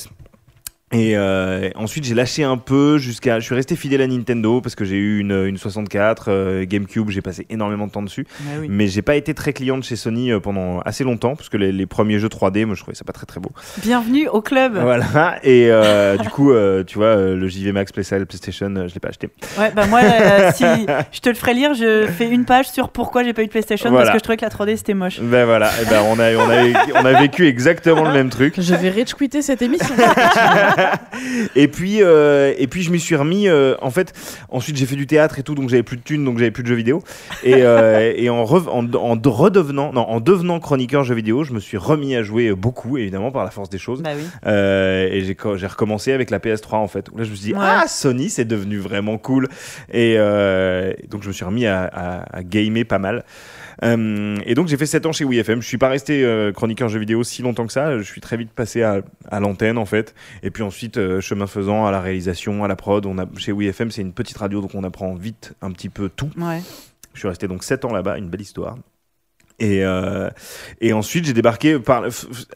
Et 0.90 1.16
euh, 1.16 1.68
ensuite, 1.74 2.04
j'ai 2.04 2.14
lâché 2.14 2.44
un 2.44 2.56
peu 2.56 2.96
jusqu'à. 2.96 3.40
Je 3.40 3.44
suis 3.44 3.54
resté 3.54 3.76
fidèle 3.76 4.00
à 4.00 4.06
Nintendo 4.06 4.60
parce 4.62 4.74
que 4.74 4.86
j'ai 4.86 4.96
eu 4.96 5.18
une, 5.20 5.32
une 5.46 5.58
64, 5.58 6.26
euh, 6.28 6.64
GameCube, 6.66 7.10
j'ai 7.10 7.20
passé 7.20 7.46
énormément 7.50 7.86
de 7.86 7.92
temps 7.92 8.02
dessus. 8.02 8.26
Ouais, 8.40 8.60
oui. 8.60 8.66
Mais 8.70 8.86
j'ai 8.86 9.02
pas 9.02 9.14
été 9.16 9.34
très 9.34 9.52
client 9.52 9.76
de 9.76 9.84
chez 9.84 9.96
Sony 9.96 10.32
euh, 10.32 10.40
pendant 10.40 10.80
assez 10.80 11.04
longtemps 11.04 11.36
parce 11.36 11.50
que 11.50 11.58
les, 11.58 11.72
les 11.72 11.84
premiers 11.84 12.18
jeux 12.18 12.28
3D, 12.28 12.64
moi 12.64 12.74
je 12.74 12.80
trouvais 12.80 12.94
ça 12.94 13.04
pas 13.04 13.12
très 13.12 13.26
très 13.26 13.38
beau. 13.38 13.50
Bienvenue 13.82 14.28
au 14.28 14.40
club. 14.40 14.78
Voilà, 14.80 15.38
et 15.42 15.66
euh, 15.70 16.16
du 16.22 16.28
coup, 16.30 16.52
euh, 16.52 16.84
tu 16.84 16.96
vois, 16.96 17.08
euh, 17.08 17.36
le 17.36 17.48
JV 17.48 17.72
Max 17.72 17.92
PlayStation, 17.92 18.24
PlayStation 18.24 18.88
je 18.88 18.94
l'ai 18.94 19.00
pas 19.00 19.08
acheté. 19.08 19.28
Ouais, 19.58 19.70
bah 19.76 19.86
moi, 19.86 20.00
euh, 20.02 20.50
si 20.54 20.64
je 21.12 21.20
te 21.20 21.28
le 21.28 21.34
ferai 21.34 21.52
lire, 21.52 21.74
je 21.74 22.06
fais 22.06 22.30
une 22.30 22.46
page 22.46 22.70
sur 22.70 22.88
pourquoi 22.88 23.24
j'ai 23.24 23.34
pas 23.34 23.42
eu 23.42 23.46
de 23.46 23.50
PlayStation 23.50 23.90
Voilà. 23.90 24.06
parce 24.06 24.14
que 24.14 24.20
je 24.20 24.22
trouvais 24.22 24.38
que 24.38 24.44
la 24.44 24.50
3D 24.50 24.76
c'était 24.78 24.94
moche. 24.94 25.20
Ben 25.20 25.44
voilà, 25.44 25.70
et 25.82 25.84
ben 25.84 26.00
on, 26.08 26.18
a, 26.18 26.34
on, 26.34 26.48
a, 26.50 27.02
on 27.02 27.04
a 27.04 27.20
vécu 27.20 27.46
exactement 27.46 28.04
le 28.04 28.12
même 28.12 28.30
truc. 28.30 28.54
Je 28.58 28.74
vais 28.74 28.88
rage 28.88 29.14
quitter 29.14 29.42
cette 29.42 29.60
émission. 29.60 29.94
Et 31.56 31.68
puis, 31.68 32.02
euh, 32.02 32.54
et 32.58 32.66
puis 32.66 32.82
je 32.82 32.90
m'y 32.90 33.00
suis 33.00 33.16
remis. 33.16 33.48
euh, 33.48 33.74
en 33.80 33.90
fait, 33.90 34.12
ensuite 34.48 34.76
j'ai 34.76 34.86
fait 34.86 34.96
du 34.96 35.06
théâtre 35.06 35.38
et 35.38 35.42
tout, 35.42 35.54
donc 35.54 35.68
j'avais 35.68 35.82
plus 35.82 35.96
de 35.96 36.02
thunes, 36.02 36.24
donc 36.24 36.38
j'avais 36.38 36.50
plus 36.50 36.62
de 36.62 36.68
jeux 36.68 36.74
vidéo. 36.74 37.02
Et, 37.44 37.62
euh, 37.62 38.12
et 38.16 38.30
en, 38.30 38.44
rev- 38.44 38.68
en, 38.68 38.90
en 38.94 39.16
de- 39.16 39.28
redevenant, 39.28 39.92
non, 39.92 40.02
en 40.02 40.20
devenant 40.20 40.60
chroniqueur 40.60 41.04
jeux 41.04 41.14
vidéo, 41.14 41.44
je 41.44 41.52
me 41.52 41.60
suis 41.60 41.76
remis 41.76 42.14
à 42.16 42.22
jouer 42.22 42.52
beaucoup, 42.54 42.98
évidemment 42.98 43.30
par 43.30 43.44
la 43.44 43.50
force 43.50 43.70
des 43.70 43.78
choses. 43.78 44.02
Bah 44.02 44.10
oui. 44.16 44.22
Euh, 44.46 45.08
et 45.10 45.22
j'ai 45.22 45.34
co- 45.34 45.56
j'ai 45.56 45.66
recommencé 45.66 46.12
avec 46.12 46.30
la 46.30 46.38
PS3 46.38 46.76
en 46.76 46.88
fait. 46.88 47.08
Là 47.16 47.24
je 47.24 47.30
me 47.30 47.34
suis 47.34 47.46
dit 47.46 47.52
Ouais. 47.52 47.58
ah 47.62 47.84
Sony 47.88 48.30
c'est 48.30 48.44
devenu 48.44 48.78
vraiment 48.78 49.18
cool 49.18 49.48
et 49.92 50.14
euh, 50.18 50.92
donc 51.10 51.22
je 51.22 51.28
me 51.28 51.32
suis 51.32 51.44
remis 51.44 51.66
à, 51.66 51.84
à, 51.84 52.36
à 52.38 52.42
gamer 52.42 52.84
pas 52.84 52.98
mal. 52.98 53.24
Euh, 53.84 54.36
et 54.44 54.54
donc 54.54 54.68
j'ai 54.68 54.76
fait 54.76 54.86
7 54.86 55.06
ans 55.06 55.12
chez 55.12 55.24
WeFM. 55.24 55.62
Je 55.62 55.66
suis 55.66 55.78
pas 55.78 55.88
resté 55.88 56.24
euh, 56.24 56.52
chroniqueur 56.52 56.88
jeux 56.88 56.98
vidéo 56.98 57.22
si 57.24 57.42
longtemps 57.42 57.66
que 57.66 57.72
ça. 57.72 57.98
Je 57.98 58.02
suis 58.02 58.20
très 58.20 58.36
vite 58.36 58.50
passé 58.50 58.82
à, 58.82 59.02
à 59.30 59.40
l'antenne 59.40 59.78
en 59.78 59.86
fait. 59.86 60.14
Et 60.42 60.50
puis 60.50 60.62
ensuite 60.62 60.96
euh, 60.98 61.20
chemin 61.20 61.46
faisant 61.46 61.86
à 61.86 61.90
la 61.90 62.00
réalisation, 62.00 62.64
à 62.64 62.68
la 62.68 62.76
prod. 62.76 63.06
On 63.06 63.18
a 63.18 63.26
chez 63.36 63.52
WeFM 63.52 63.90
c'est 63.90 64.02
une 64.02 64.12
petite 64.12 64.36
radio 64.36 64.60
donc 64.60 64.74
on 64.74 64.84
apprend 64.84 65.14
vite 65.14 65.54
un 65.62 65.70
petit 65.70 65.88
peu 65.88 66.08
tout. 66.08 66.30
Ouais. 66.36 66.60
Je 67.14 67.20
suis 67.20 67.28
resté 67.28 67.48
donc 67.48 67.64
7 67.64 67.84
ans 67.84 67.92
là-bas, 67.92 68.18
une 68.18 68.28
belle 68.28 68.42
histoire. 68.42 68.76
Et, 69.60 69.84
euh, 69.84 70.30
et 70.80 70.92
ensuite, 70.92 71.24
j'ai 71.24 71.32
débarqué 71.32 71.78
par, 71.78 72.04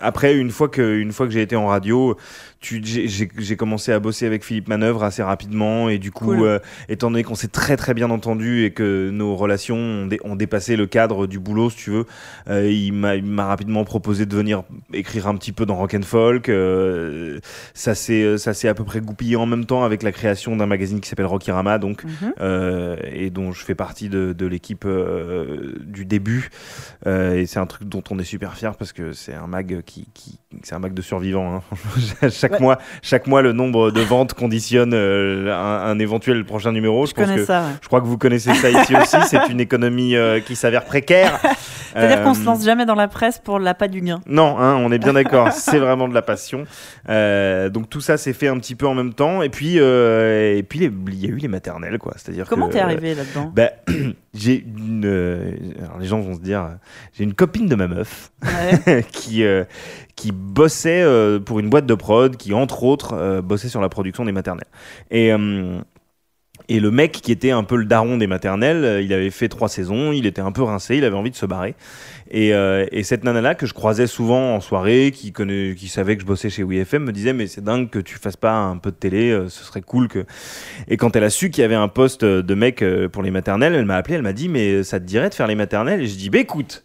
après 0.00 0.36
une 0.36 0.50
fois 0.50 0.68
que, 0.68 0.98
une 0.98 1.12
fois 1.12 1.26
que 1.26 1.32
j'ai 1.32 1.42
été 1.42 1.56
en 1.56 1.66
radio, 1.66 2.16
j'ai, 2.62 3.56
commencé 3.56 3.92
à 3.92 3.98
bosser 4.00 4.26
avec 4.26 4.44
Philippe 4.44 4.68
Manœuvre 4.68 5.02
assez 5.02 5.22
rapidement 5.22 5.88
et 5.88 5.98
du 5.98 6.10
coup, 6.10 6.26
Cool. 6.26 6.42
euh, 6.42 6.58
étant 6.88 7.10
donné 7.10 7.24
qu'on 7.24 7.34
s'est 7.34 7.48
très 7.48 7.76
très 7.76 7.92
bien 7.94 8.10
entendu 8.10 8.64
et 8.64 8.70
que 8.72 9.10
nos 9.10 9.34
relations 9.36 9.76
ont, 9.76 10.06
dé- 10.06 10.20
ont 10.24 10.36
dépassé 10.36 10.76
le 10.76 10.86
cadre 10.86 11.26
du 11.26 11.38
boulot, 11.38 11.70
si 11.70 11.76
tu 11.76 11.90
veux, 11.90 12.06
euh, 12.48 12.70
il, 12.70 12.92
m'a, 12.92 13.46
rapidement 13.46 13.84
proposé 13.84 14.26
de 14.26 14.34
venir 14.36 14.62
écrire 14.92 15.26
un 15.26 15.34
petit 15.36 15.52
peu 15.52 15.66
dans 15.66 15.74
Rock 15.76 15.94
and 15.94 16.02
Folk. 16.02 16.48
euh, 16.48 17.40
ça 17.74 17.94
s'est, 17.94 18.38
ça 18.38 18.54
s'est 18.54 18.68
à 18.68 18.74
peu 18.74 18.84
près 18.84 19.00
goupillé 19.00 19.36
en 19.36 19.46
même 19.46 19.64
temps 19.66 19.84
avec 19.84 20.02
la 20.02 20.12
création 20.12 20.56
d'un 20.56 20.66
magazine 20.66 21.00
qui 21.00 21.08
s'appelle 21.08 21.26
Rockyrama, 21.26 21.78
donc 21.78 22.04
Mhm. 22.04 22.96
et 23.12 23.30
dont 23.30 23.52
je 23.52 23.64
fais 23.64 23.74
partie 23.74 24.08
de, 24.08 24.32
de 24.32 24.46
l'équipe 24.46 24.86
du 25.80 26.04
début. 26.04 26.50
Et 27.06 27.46
c'est 27.46 27.58
un 27.58 27.66
truc 27.66 27.88
dont 27.88 28.02
on 28.10 28.18
est 28.18 28.24
super 28.24 28.54
fier 28.54 28.76
parce 28.76 28.92
que 28.92 29.12
c'est 29.12 29.34
un 29.34 29.46
mag 29.46 29.82
qui, 29.84 30.06
qui 30.14 30.38
c'est 30.62 30.74
un 30.74 30.78
mag 30.78 30.94
de 30.94 31.02
survivants. 31.02 31.62
hein. 32.22 32.28
chaque 32.30 32.51
Ouais. 32.52 32.60
mois, 32.60 32.78
chaque 33.02 33.26
mois, 33.26 33.42
le 33.42 33.52
nombre 33.52 33.90
de 33.90 34.00
ventes 34.00 34.34
conditionne 34.34 34.92
euh, 34.94 35.52
un, 35.52 35.90
un 35.90 35.98
éventuel 35.98 36.44
prochain 36.44 36.72
numéro. 36.72 37.06
Je 37.06 37.12
pense 37.12 37.24
connais 37.26 37.36
que 37.38 37.44
ça. 37.44 37.62
ouais. 37.62 37.72
je 37.82 37.86
crois 37.88 38.00
que 38.00 38.06
vous 38.06 38.18
connaissez 38.18 38.52
ça 38.54 38.70
ici 38.70 38.94
aussi. 38.96 39.16
C'est 39.26 39.48
une 39.50 39.60
économie 39.60 40.16
euh, 40.16 40.40
qui 40.40 40.56
s'avère 40.56 40.84
précaire. 40.84 41.38
C'est-à-dire 41.94 42.22
qu'on 42.22 42.30
Euh, 42.30 42.34
se 42.34 42.44
lance 42.46 42.64
jamais 42.64 42.86
dans 42.86 42.94
la 42.94 43.06
presse 43.08 43.38
pour 43.38 43.58
l'appât 43.58 43.88
du 43.88 44.00
gain. 44.00 44.20
non, 44.26 44.56
hein, 44.58 44.76
on 44.76 44.90
est 44.92 44.98
bien 44.98 45.12
d'accord, 45.12 45.52
c'est 45.52 45.78
vraiment 45.78 46.08
de 46.08 46.14
la 46.14 46.22
passion. 46.22 46.64
Euh, 47.10 47.68
donc 47.68 47.90
tout 47.90 48.00
ça 48.00 48.16
s'est 48.16 48.32
fait 48.32 48.48
un 48.48 48.58
petit 48.58 48.74
peu 48.74 48.86
en 48.86 48.94
même 48.94 49.12
temps, 49.12 49.42
et 49.42 49.48
puis 49.50 49.74
euh, 49.78 50.56
et 50.56 50.62
puis 50.62 50.90
il 51.08 51.20
y 51.20 51.26
a 51.26 51.28
eu 51.30 51.36
les 51.36 51.48
maternelles, 51.48 51.98
quoi. 51.98 52.14
C'est-à-dire 52.16 52.46
Comment 52.48 52.68
t'es 52.68 52.80
arrivé 52.80 53.14
là-dedans? 53.14 53.52
bah, 53.54 53.70
j'ai 54.34 54.64
une. 54.64 55.02
euh, 55.04 55.52
alors 55.84 55.98
les 55.98 56.06
gens 56.06 56.20
vont 56.20 56.34
se 56.34 56.40
dire, 56.40 56.60
euh, 56.62 56.68
j'ai 57.12 57.24
une 57.24 57.34
copine 57.34 57.66
de 57.66 57.74
ma 57.74 57.88
meuf 57.88 58.30
Ouais. 58.86 59.04
qui 59.12 59.44
euh, 59.44 59.64
qui 60.16 60.32
bossait 60.32 61.02
euh, 61.02 61.38
pour 61.40 61.60
une 61.60 61.70
boîte 61.70 61.86
de 61.86 61.94
prod, 61.94 62.36
qui 62.36 62.52
entre 62.52 62.84
autres 62.84 63.14
euh, 63.14 63.42
bossait 63.42 63.68
sur 63.68 63.80
la 63.80 63.88
production 63.88 64.24
des 64.24 64.32
maternelles. 64.32 64.68
Et 65.10 65.32
euh, 65.32 65.80
et 66.68 66.78
le 66.78 66.90
mec 66.90 67.12
qui 67.12 67.32
était 67.32 67.50
un 67.50 67.64
peu 67.64 67.76
le 67.76 67.86
daron 67.86 68.18
des 68.18 68.28
maternelles, 68.28 69.02
il 69.02 69.12
avait 69.12 69.30
fait 69.30 69.48
trois 69.48 69.68
saisons, 69.68 70.12
il 70.12 70.26
était 70.26 70.40
un 70.40 70.52
peu 70.52 70.62
rincé, 70.62 70.96
il 70.96 71.04
avait 71.04 71.16
envie 71.16 71.32
de 71.32 71.36
se 71.36 71.44
barrer. 71.44 71.74
Et, 72.30 72.50
et 72.50 73.02
cette 73.02 73.24
nana-là 73.24 73.56
que 73.56 73.66
je 73.66 73.74
croisais 73.74 74.06
souvent 74.06 74.54
en 74.54 74.60
soirée, 74.60 75.10
qui, 75.12 75.32
connaît, 75.32 75.74
qui 75.74 75.88
savait 75.88 76.14
que 76.14 76.22
je 76.22 76.26
bossais 76.26 76.50
chez 76.50 76.62
WeFM, 76.62 77.02
me 77.02 77.12
disait 77.12 77.32
mais 77.32 77.48
c'est 77.48 77.64
dingue 77.64 77.90
que 77.90 77.98
tu 77.98 78.14
fasses 78.14 78.36
pas 78.36 78.54
un 78.54 78.76
peu 78.78 78.90
de 78.90 78.96
télé, 78.96 79.36
ce 79.48 79.64
serait 79.64 79.82
cool 79.82 80.06
que. 80.06 80.24
Et 80.88 80.96
quand 80.96 81.16
elle 81.16 81.24
a 81.24 81.30
su 81.30 81.50
qu'il 81.50 81.62
y 81.62 81.64
avait 81.64 81.74
un 81.74 81.88
poste 81.88 82.24
de 82.24 82.54
mec 82.54 82.82
pour 83.12 83.24
les 83.24 83.32
maternelles, 83.32 83.74
elle 83.74 83.84
m'a 83.84 83.96
appelé, 83.96 84.14
elle 84.14 84.22
m'a 84.22 84.32
dit 84.32 84.48
mais 84.48 84.84
ça 84.84 85.00
te 85.00 85.04
dirait 85.04 85.30
de 85.30 85.34
faire 85.34 85.48
les 85.48 85.56
maternelles? 85.56 86.00
Et 86.00 86.06
je 86.06 86.16
dis 86.16 86.30
bah 86.30 86.38
écoute. 86.38 86.84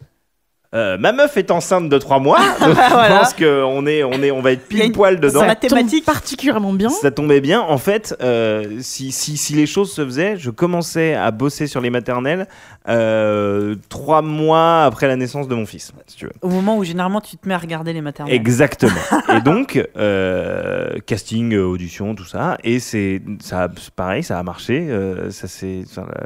Euh, 0.74 0.98
ma 0.98 1.12
meuf 1.12 1.36
est 1.38 1.50
enceinte 1.50 1.88
de 1.88 1.96
trois 1.98 2.18
mois, 2.18 2.38
donc 2.60 2.68
je 2.76 2.90
Voilà. 2.90 3.18
pense 3.20 3.32
qu'on 3.34 3.86
est, 3.86 4.04
on 4.04 4.12
est, 4.22 4.30
on 4.30 4.42
va 4.42 4.52
être 4.52 4.68
pile 4.68 4.84
une- 4.84 4.92
poil 4.92 5.18
dedans. 5.18 5.40
Ça 5.40 5.46
mathématique. 5.46 6.04
particulièrement 6.04 6.72
bien. 6.74 6.90
Ça 6.90 7.10
tombait 7.10 7.40
bien. 7.40 7.60
En 7.62 7.78
fait, 7.78 8.14
euh, 8.20 8.78
si, 8.80 9.10
si, 9.12 9.36
si 9.38 9.54
les 9.54 9.66
choses 9.66 9.92
se 9.92 10.04
faisaient, 10.04 10.36
je 10.36 10.50
commençais 10.50 11.14
à 11.14 11.30
bosser 11.30 11.66
sur 11.66 11.80
les 11.80 11.88
maternelles 11.90 12.46
euh, 12.88 13.76
trois 13.88 14.22
mois 14.22 14.84
après 14.84 15.06
la 15.08 15.16
naissance 15.16 15.48
de 15.48 15.54
mon 15.54 15.66
fils, 15.66 15.92
si 16.06 16.16
tu 16.16 16.24
veux. 16.26 16.32
Au 16.42 16.48
moment 16.48 16.76
où 16.76 16.84
généralement 16.84 17.20
tu 17.20 17.36
te 17.36 17.48
mets 17.48 17.54
à 17.54 17.58
regarder 17.58 17.92
les 17.92 18.00
maternelles. 18.02 18.34
Exactement. 18.34 18.92
et 19.36 19.40
donc, 19.40 19.82
euh, 19.96 20.98
casting, 21.06 21.56
audition, 21.56 22.14
tout 22.14 22.24
ça. 22.26 22.58
Et 22.64 22.78
c'est 22.78 23.22
ça, 23.40 23.68
pareil, 23.96 24.22
ça 24.22 24.38
a 24.38 24.42
marché. 24.42 24.86
euh, 24.90 25.30
ça, 25.30 25.48
c'est, 25.48 25.82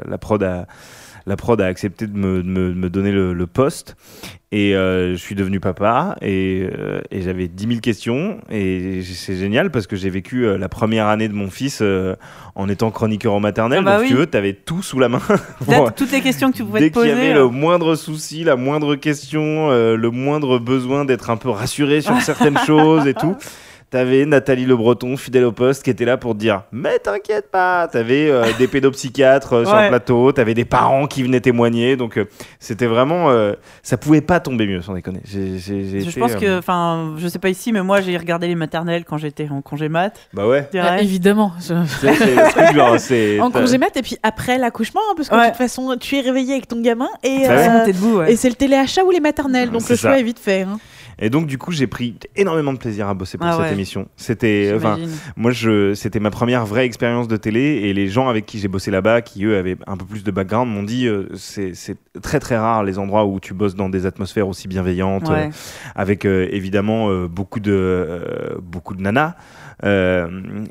la 0.07 0.17
prod 0.17 0.41
a, 0.43 0.65
la 1.25 1.35
prod 1.35 1.59
a 1.61 1.65
accepté 1.65 2.07
de 2.07 2.17
me, 2.17 2.43
de 2.43 2.47
me, 2.47 2.73
me 2.73 2.89
donner 2.89 3.11
le, 3.11 3.33
le 3.33 3.47
poste. 3.47 3.95
Et 4.51 4.75
euh, 4.75 5.13
je 5.13 5.17
suis 5.17 5.33
devenu 5.33 5.59
papa 5.59 6.15
et, 6.21 6.69
euh, 6.77 7.01
et 7.09 7.23
j'avais 7.23 7.47
10 7.47 7.67
000 7.69 7.79
questions. 7.79 8.37
Et 8.51 9.01
c'est 9.01 9.35
génial 9.35 9.71
parce 9.71 9.87
que 9.87 9.95
j'ai 9.95 10.11
vécu 10.11 10.45
euh, 10.45 10.59
la 10.59 10.69
première 10.69 11.07
année 11.07 11.27
de 11.27 11.33
mon 11.33 11.49
fils 11.49 11.81
en 12.53 12.69
étant 12.69 12.91
chroniqueur 12.91 13.33
en 13.33 13.39
maternelle. 13.39 13.79
Ah 13.81 13.83
bah 13.83 13.91
Donc, 13.97 14.03
si 14.03 14.07
tu 14.09 14.13
oui. 14.13 14.19
veux, 14.19 14.29
tu 14.29 14.37
avais 14.37 14.53
tout 14.53 14.83
sous 14.83 14.99
la 14.99 15.09
main. 15.09 15.21
Bon, 15.61 15.89
toutes 15.95 16.11
les 16.11 16.21
questions 16.21 16.51
que 16.51 16.57
tu 16.57 16.63
pouvais 16.63 16.81
Dès 16.81 16.91
te 16.91 16.99
qu'il 16.99 17.09
y 17.09 17.11
poser. 17.11 17.25
avait 17.29 17.33
le 17.33 17.47
moindre 17.47 17.95
souci, 17.95 18.43
la 18.43 18.55
moindre 18.55 18.95
question, 18.95 19.71
le 19.71 20.09
moindre 20.11 20.59
besoin 20.59 21.03
d'être 21.03 21.31
un 21.31 21.37
peu 21.37 21.49
rassuré 21.49 22.01
sur 22.01 22.21
certaines 22.21 22.59
choses 22.59 23.07
et 23.07 23.15
tout, 23.15 23.35
t'avais 23.93 24.25
Nathalie 24.25 24.65
Le 24.65 24.75
Breton, 24.75 25.15
fidèle 25.17 25.45
au 25.45 25.51
poste, 25.51 25.83
qui 25.83 25.91
était 25.91 26.03
là 26.05 26.17
pour 26.17 26.33
te 26.33 26.39
dire 26.39 26.63
Mais 26.71 26.97
t'inquiète 26.97 27.51
pas 27.51 27.87
T'avais 27.87 28.27
euh, 28.29 28.43
des 28.57 28.67
pédopsychiatres 28.67 29.53
euh, 29.53 29.65
sur 29.65 29.73
Ouais. 29.75 29.83
le 29.83 29.89
plateau, 29.89 30.31
t'avais 30.31 30.55
des 30.55 30.65
parents 30.65 31.05
qui 31.05 31.21
venaient 31.21 31.39
témoigner, 31.41 31.95
donc 31.95 32.17
euh, 32.17 32.25
c'était 32.59 32.87
vraiment. 32.87 33.29
euh, 33.29 33.53
ça 33.83 33.97
pouvait 33.97 34.21
pas 34.21 34.39
tomber 34.39 34.65
mieux, 34.65 34.81
sans 34.81 34.93
déconner. 34.95 35.21
J'ai- 35.25 35.59
j'ai- 35.59 35.83
j'ai 35.87 36.01
Je 36.01 36.09
été, 36.09 36.19
pense 36.19 36.31
euh, 36.33 36.39
que, 36.39 36.57
enfin, 36.59 37.13
je 37.17 37.27
sais 37.27 37.37
pas 37.37 37.49
ici, 37.49 37.71
mais 37.71 37.83
moi 37.83 38.01
j'ai 38.01 38.17
regardé 38.17 38.47
les 38.47 38.55
maternelles 38.55 39.05
quand 39.05 39.17
j'étais 39.17 39.47
en 39.51 39.61
congé 39.61 39.89
mat. 39.89 40.13
Bah 40.33 40.47
ouais. 40.47 40.63
Ah, 40.65 40.71
dirais. 40.71 41.03
évidemment. 41.03 41.51
je- 41.59 41.73
C'est 42.01 42.13
c'est 42.15 42.35
le 42.35 42.49
truc, 42.51 42.75
genre, 42.75 42.95
c'est- 42.99 43.39
En 43.39 43.51
congé 43.51 43.77
mat 43.77 43.95
et 43.95 44.01
puis 44.01 44.17
après 44.23 44.57
l'accouchement, 44.57 45.01
hein, 45.11 45.13
parce 45.15 45.29
que 45.29 45.35
de 45.39 45.45
toute 45.49 45.55
fason, 45.57 45.95
tu 45.99 46.17
es 46.17 46.21
réveillé 46.21 46.53
avec 46.53 46.67
ton 46.67 46.81
gamin 46.81 47.09
et, 47.23 47.47
Bah 47.47 47.55
ouais. 47.55 47.69
euh, 47.69 47.85
T'es 47.85 47.93
debout, 47.93 48.17
ouais. 48.17 48.33
et 48.33 48.35
c'est 48.35 48.49
le 48.49 48.55
téléachat 48.55 49.03
ou 49.03 49.11
les 49.11 49.19
maternelles, 49.19 49.69
donc 49.69 49.87
le 49.87 49.95
choix 49.95 50.11
ça. 50.13 50.19
est 50.19 50.23
vite 50.23 50.39
fait. 50.39 50.61
hein. 50.63 50.79
Et 51.25 51.29
donc, 51.29 51.47
du 51.47 51.57
coup, 51.57 51.71
j'ai 51.71 51.87
pris 51.87 52.15
énormément 52.35 52.73
de 52.73 52.77
plaisir 52.77 53.07
à 53.07 53.13
bosser 53.13 53.37
pour 53.37 53.47
Ah 53.47 53.53
cette 53.53 53.61
ouais. 53.61 53.71
émission. 53.71 54.07
C'était, 54.17 54.73
enfin, 54.75 54.97
moi, 55.37 55.51
je, 55.51 55.93
c'était 55.93 56.19
ma 56.19 56.31
première 56.31 56.65
vraie 56.65 56.85
expérience 56.85 57.29
de 57.29 57.37
télé 57.37 57.61
et 57.61 57.93
les 57.93 58.09
gens 58.09 58.27
avec 58.27 58.45
qui 58.45 58.59
j'ai 58.59 58.67
bossé 58.67 58.91
là-bas, 58.91 59.21
qui 59.21 59.45
eux 59.45 59.55
avaient 59.55 59.77
un 59.87 59.95
peu 59.95 60.03
plus 60.03 60.25
de 60.25 60.31
background, 60.31 60.69
m'ont 60.69 60.83
dit 60.83 61.07
euh, 61.07 61.29
c'est, 61.35 61.75
c'est 61.75 61.95
très 62.21 62.41
très 62.41 62.57
rare 62.57 62.83
les 62.83 62.99
endroits 62.99 63.25
où 63.25 63.39
tu 63.39 63.53
bosses 63.53 63.75
dans 63.75 63.87
des 63.87 64.05
atmosphères 64.05 64.49
aussi 64.49 64.67
bienveillantes, 64.67 65.29
Ouais. 65.29 65.45
euh, 65.47 65.49
avec 65.95 66.25
euh, 66.25 66.47
évidemment 66.51 67.09
euh, 67.09 67.29
beaucoup 67.29 67.61
de 67.61 68.19
beaucoup 68.61 68.93
de 68.93 69.01
nanas. 69.01 69.35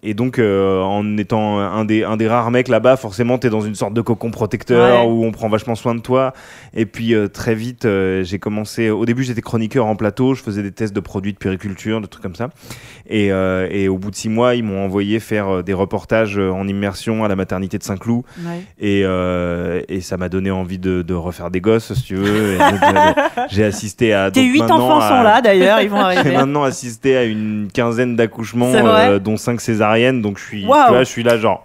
Et 0.03 0.15
donc, 0.15 0.39
en 0.39 1.17
étant 1.19 1.59
un 1.59 1.85
des, 1.85 2.03
un 2.05 2.17
des 2.17 2.29
rares 2.29 2.51
mecs 2.51 2.69
là-bas, 2.69 2.97
forcément, 2.97 3.39
tu 3.39 3.47
es 3.47 3.51
dans 3.51 3.61
une 3.61 3.75
sorte 3.75 3.93
de 3.95 4.01
cocon 4.01 4.31
protecteur 4.31 5.05
Ouais. 5.05 5.11
où 5.11 5.25
on 5.25 5.33
prend 5.33 5.49
vachement 5.49 5.75
soin 5.75 5.95
de 5.95 6.01
toi. 6.01 6.33
Et 6.75 6.87
puis, 6.87 7.15
très 7.33 7.55
vite, 7.55 7.87
j'ai 8.23 8.39
commencé. 8.39 8.89
Au 8.91 9.05
début, 9.05 9.23
j'étais 9.23 9.43
chroniqueur 9.43 9.87
en 9.87 9.97
plateau, 9.97 10.35
je 10.35 10.42
faisais 10.43 10.63
des 10.63 10.73
tests 10.73 10.95
de 10.95 11.01
produits 11.01 11.33
de 11.33 11.39
périculture, 11.39 12.01
de 12.01 12.07
trucs 12.07 12.23
comme 12.23 12.35
ça. 12.35 12.49
Et, 13.09 13.33
euh, 13.33 13.69
et 13.71 13.89
au 13.89 13.99
bout 13.99 14.11
de 14.11 14.17
six 14.17 14.29
mois, 14.29 14.55
ils 14.55 14.63
m'ont 14.65 14.85
envoyé 14.85 15.21
faire 15.21 15.49
euh, 15.49 15.63
des 15.63 15.73
reportages 15.75 16.39
euh, 16.39 16.51
en 16.51 16.67
immersion 16.69 17.25
à 17.25 17.29
la 17.29 17.37
maternité 17.37 17.79
de 17.79 17.83
Saint-Cloud. 17.83 18.23
Ouais. 18.41 18.63
Et, 18.81 19.01
et 19.95 20.01
ça 20.01 20.17
m'a 20.17 20.29
donné 20.29 20.51
envie 20.51 20.79
de, 20.79 21.03
de 21.03 21.15
refaire 21.15 21.51
des 21.51 21.61
gosses, 21.61 21.93
si 21.95 22.03
tu 22.03 22.15
veux. 22.17 22.59
J'ai- 22.59 23.23
j'ai 23.51 23.65
assisté 23.65 24.15
à. 24.15 24.31
Tes 24.31 24.45
huit 24.45 24.63
enfants 24.63 25.01
à- 25.01 25.09
sont 25.09 25.23
là 25.23 25.41
d'ailleurs, 25.41 25.81
ils 25.81 25.89
vont 25.91 25.97
j'ai 26.11 26.19
arriver. 26.19 26.37
maintenant 26.37 26.63
assisté 26.65 27.17
à 27.17 27.25
une 27.25 27.69
quinzaine 27.73 28.17
d'accouchements, 28.17 28.73
dont 29.21 29.37
cinq 29.37 29.61
césariennes. 29.61 30.23
Donc 30.23 30.39
je 30.39 30.45
suis, 30.45 30.65
vois, 30.65 30.99
je 31.01 31.05
suis 31.09 31.23
là, 31.23 31.39
genre, 31.39 31.65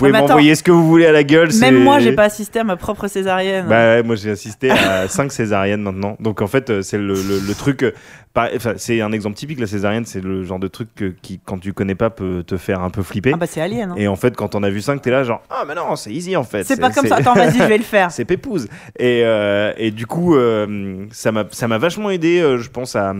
pouvez 0.00 0.12
mais 0.12 0.18
attends. 0.18 0.26
m'envoyer 0.28 0.54
ce 0.54 0.62
que 0.62 0.70
vous 0.72 0.86
voulez 0.86 1.06
à 1.06 1.12
la 1.12 1.22
gueule. 1.24 1.50
Même 1.60 1.82
moi, 1.82 1.98
j'ai 2.00 2.12
pas 2.12 2.24
assisté 2.24 2.58
à 2.58 2.64
ma 2.64 2.76
propre 2.76 3.06
césarienne. 3.08 3.66
Bah 3.68 3.76
ouais, 3.96 4.02
moi 4.02 4.16
j'ai 4.16 4.30
assisté 4.30 4.70
à 4.70 5.06
cinq 5.08 5.32
césariennes 5.32 5.82
maintenant. 5.82 6.16
Donc 6.20 6.42
en 6.42 6.46
fait, 6.48 6.70
euh, 6.70 6.82
c'est 6.82 6.98
le, 6.98 7.14
le- 7.14 7.40
le 7.46 7.54
truc. 7.54 7.82
euh, 7.84 7.92
enfin, 8.36 8.74
c'est 8.76 9.00
un 9.00 9.12
exemple 9.12 9.36
typique. 9.36 9.60
La 9.60 9.66
césarienne, 9.66 10.04
c'est 10.04 10.20
le 10.22 10.42
genre 10.44 10.58
de 10.58 10.68
truc 10.68 10.88
qui, 11.22 11.40
quand 11.44 11.58
tu 11.58 11.72
connais 11.72 11.94
pas, 11.94 12.10
peut 12.10 12.42
te 12.46 12.56
faire 12.56 12.80
un 12.82 12.90
peu 12.90 13.02
flipper. 13.02 13.32
ah 13.34 13.36
bah 13.36 13.46
c'est 13.46 13.60
Alien. 13.60 13.92
hein. 13.92 13.94
Et 13.96 14.08
en 14.08 14.16
fait, 14.16 14.34
quand 14.36 14.54
on 14.54 14.62
a 14.62 14.70
vu 14.70 14.80
5, 14.80 15.00
t'es 15.02 15.10
là, 15.10 15.22
genre, 15.24 15.42
ah, 15.50 15.64
mais 15.66 15.74
non, 15.74 15.94
c'est 15.96 16.10
easy 16.12 16.36
en 16.36 16.44
fait. 16.44 16.64
C'est 16.64 16.80
pas 16.80 16.90
comme 16.90 17.06
ça. 17.06 17.16
Attends, 17.16 17.34
vas-y, 17.34 17.58
je 17.58 17.64
vais 17.64 17.78
le 17.78 17.84
faire. 17.84 18.10
c'est 18.10 18.24
pépouze. 18.24 18.68
Et, 18.98 19.22
euh, 19.24 19.72
et 19.76 19.90
du 19.90 20.06
coup, 20.06 20.34
euh, 20.36 21.06
ça 21.12 21.32
m'a 21.32 21.44
ça 21.50 21.68
m'a 21.68 21.78
vachement 21.78 22.10
aidé, 22.10 22.40
euh, 22.40 22.58
je 22.58 22.70
pense, 22.70 22.96
à, 22.96 23.14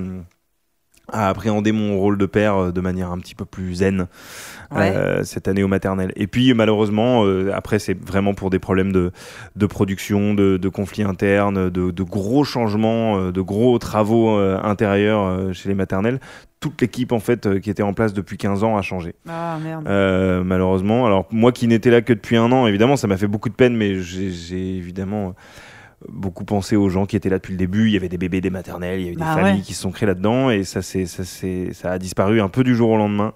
à 1.13 1.29
appréhender 1.29 1.73
mon 1.73 1.99
rôle 1.99 2.17
de 2.19 2.27
père 2.27 2.73
de 2.73 2.81
manière 2.81 3.11
un 3.11 3.19
petit 3.19 3.35
peu 3.35 3.45
plus 3.45 3.75
zen 3.77 4.07
Ouais. 4.73 4.93
euh, 4.95 5.25
cette 5.25 5.49
année 5.49 5.63
au 5.63 5.69
maternel. 5.69 6.13
Et 6.17 6.27
puis, 6.27 6.55
malheureusement, 6.55 7.25
euh, 7.25 7.51
après, 7.53 7.79
c'est 7.79 7.99
vraiment 8.01 8.35
pour 8.35 8.51
des 8.51 8.59
problèmes 8.61 8.93
de, 8.93 9.11
de 9.57 9.67
production, 9.67 10.33
de, 10.35 10.57
de 10.57 10.69
conflits 10.69 11.03
internes, 11.03 11.71
de, 11.71 11.91
de 11.91 12.03
gros 12.03 12.45
changements, 12.45 13.19
euh, 13.19 13.33
de 13.33 13.41
gros 13.41 13.79
travaux 13.79 14.31
intérieurs 14.31 15.53
chez 15.55 15.69
les 15.69 15.75
maternelles. 15.75 16.21
Toute 16.61 16.81
l'équipe, 16.83 17.13
en 17.13 17.21
fait, 17.21 17.47
euh, 17.47 17.59
qui 17.59 17.71
était 17.71 17.83
en 17.83 17.95
place 17.95 18.13
depuis 18.13 18.37
15 18.37 18.65
ans 18.65 18.77
a 18.77 18.83
changé. 18.83 19.15
Ah 19.27 19.57
merde. 19.65 19.89
Euh, 19.89 20.45
malheureusement. 20.45 21.07
Alors 21.07 21.27
moi 21.31 21.53
qui 21.53 21.67
n'étais 21.67 21.91
là 21.91 22.03
que 22.03 22.13
depuis 22.13 22.37
un 22.37 22.53
an, 22.53 22.67
évidemment, 22.67 22.97
ça 22.97 23.07
m'a 23.07 23.17
fait 23.17 23.27
beaucoup 23.27 23.49
de 23.49 23.55
peine, 23.55 23.75
mais 23.75 23.95
j'ai 24.01 24.77
évidemment 24.77 25.35
beaucoup 26.09 26.45
pensé 26.45 26.77
aux 26.77 26.89
gens 26.91 27.07
qui 27.07 27.17
étaient 27.17 27.31
là 27.31 27.37
depuis 27.39 27.53
le 27.53 27.59
début. 27.59 27.87
Il 27.89 27.93
y 27.93 27.97
avait 27.97 28.09
des 28.11 28.19
bébés, 28.19 28.41
des 28.43 28.51
maternelles, 28.51 29.01
il 29.01 29.07
y 29.07 29.09
a 29.09 29.13
eu 29.13 29.17
Bah 29.17 29.35
des 29.35 29.41
familles 29.41 29.61
ouais. 29.61 29.65
qui 29.65 29.73
se 29.75 29.81
sont 29.83 29.91
créées 29.91 30.07
là-dedans, 30.07 30.51
et 30.51 30.65
ça, 30.65 30.83
c'est, 30.83 31.07
ça, 31.07 31.25
c'est, 31.25 31.73
ça 31.73 31.93
a 31.93 31.99
disparu 31.99 32.41
un 32.43 32.49
peu 32.49 32.63
du 32.63 32.75
jour 32.77 32.91
au 32.91 32.97
lendemain. 32.99 33.33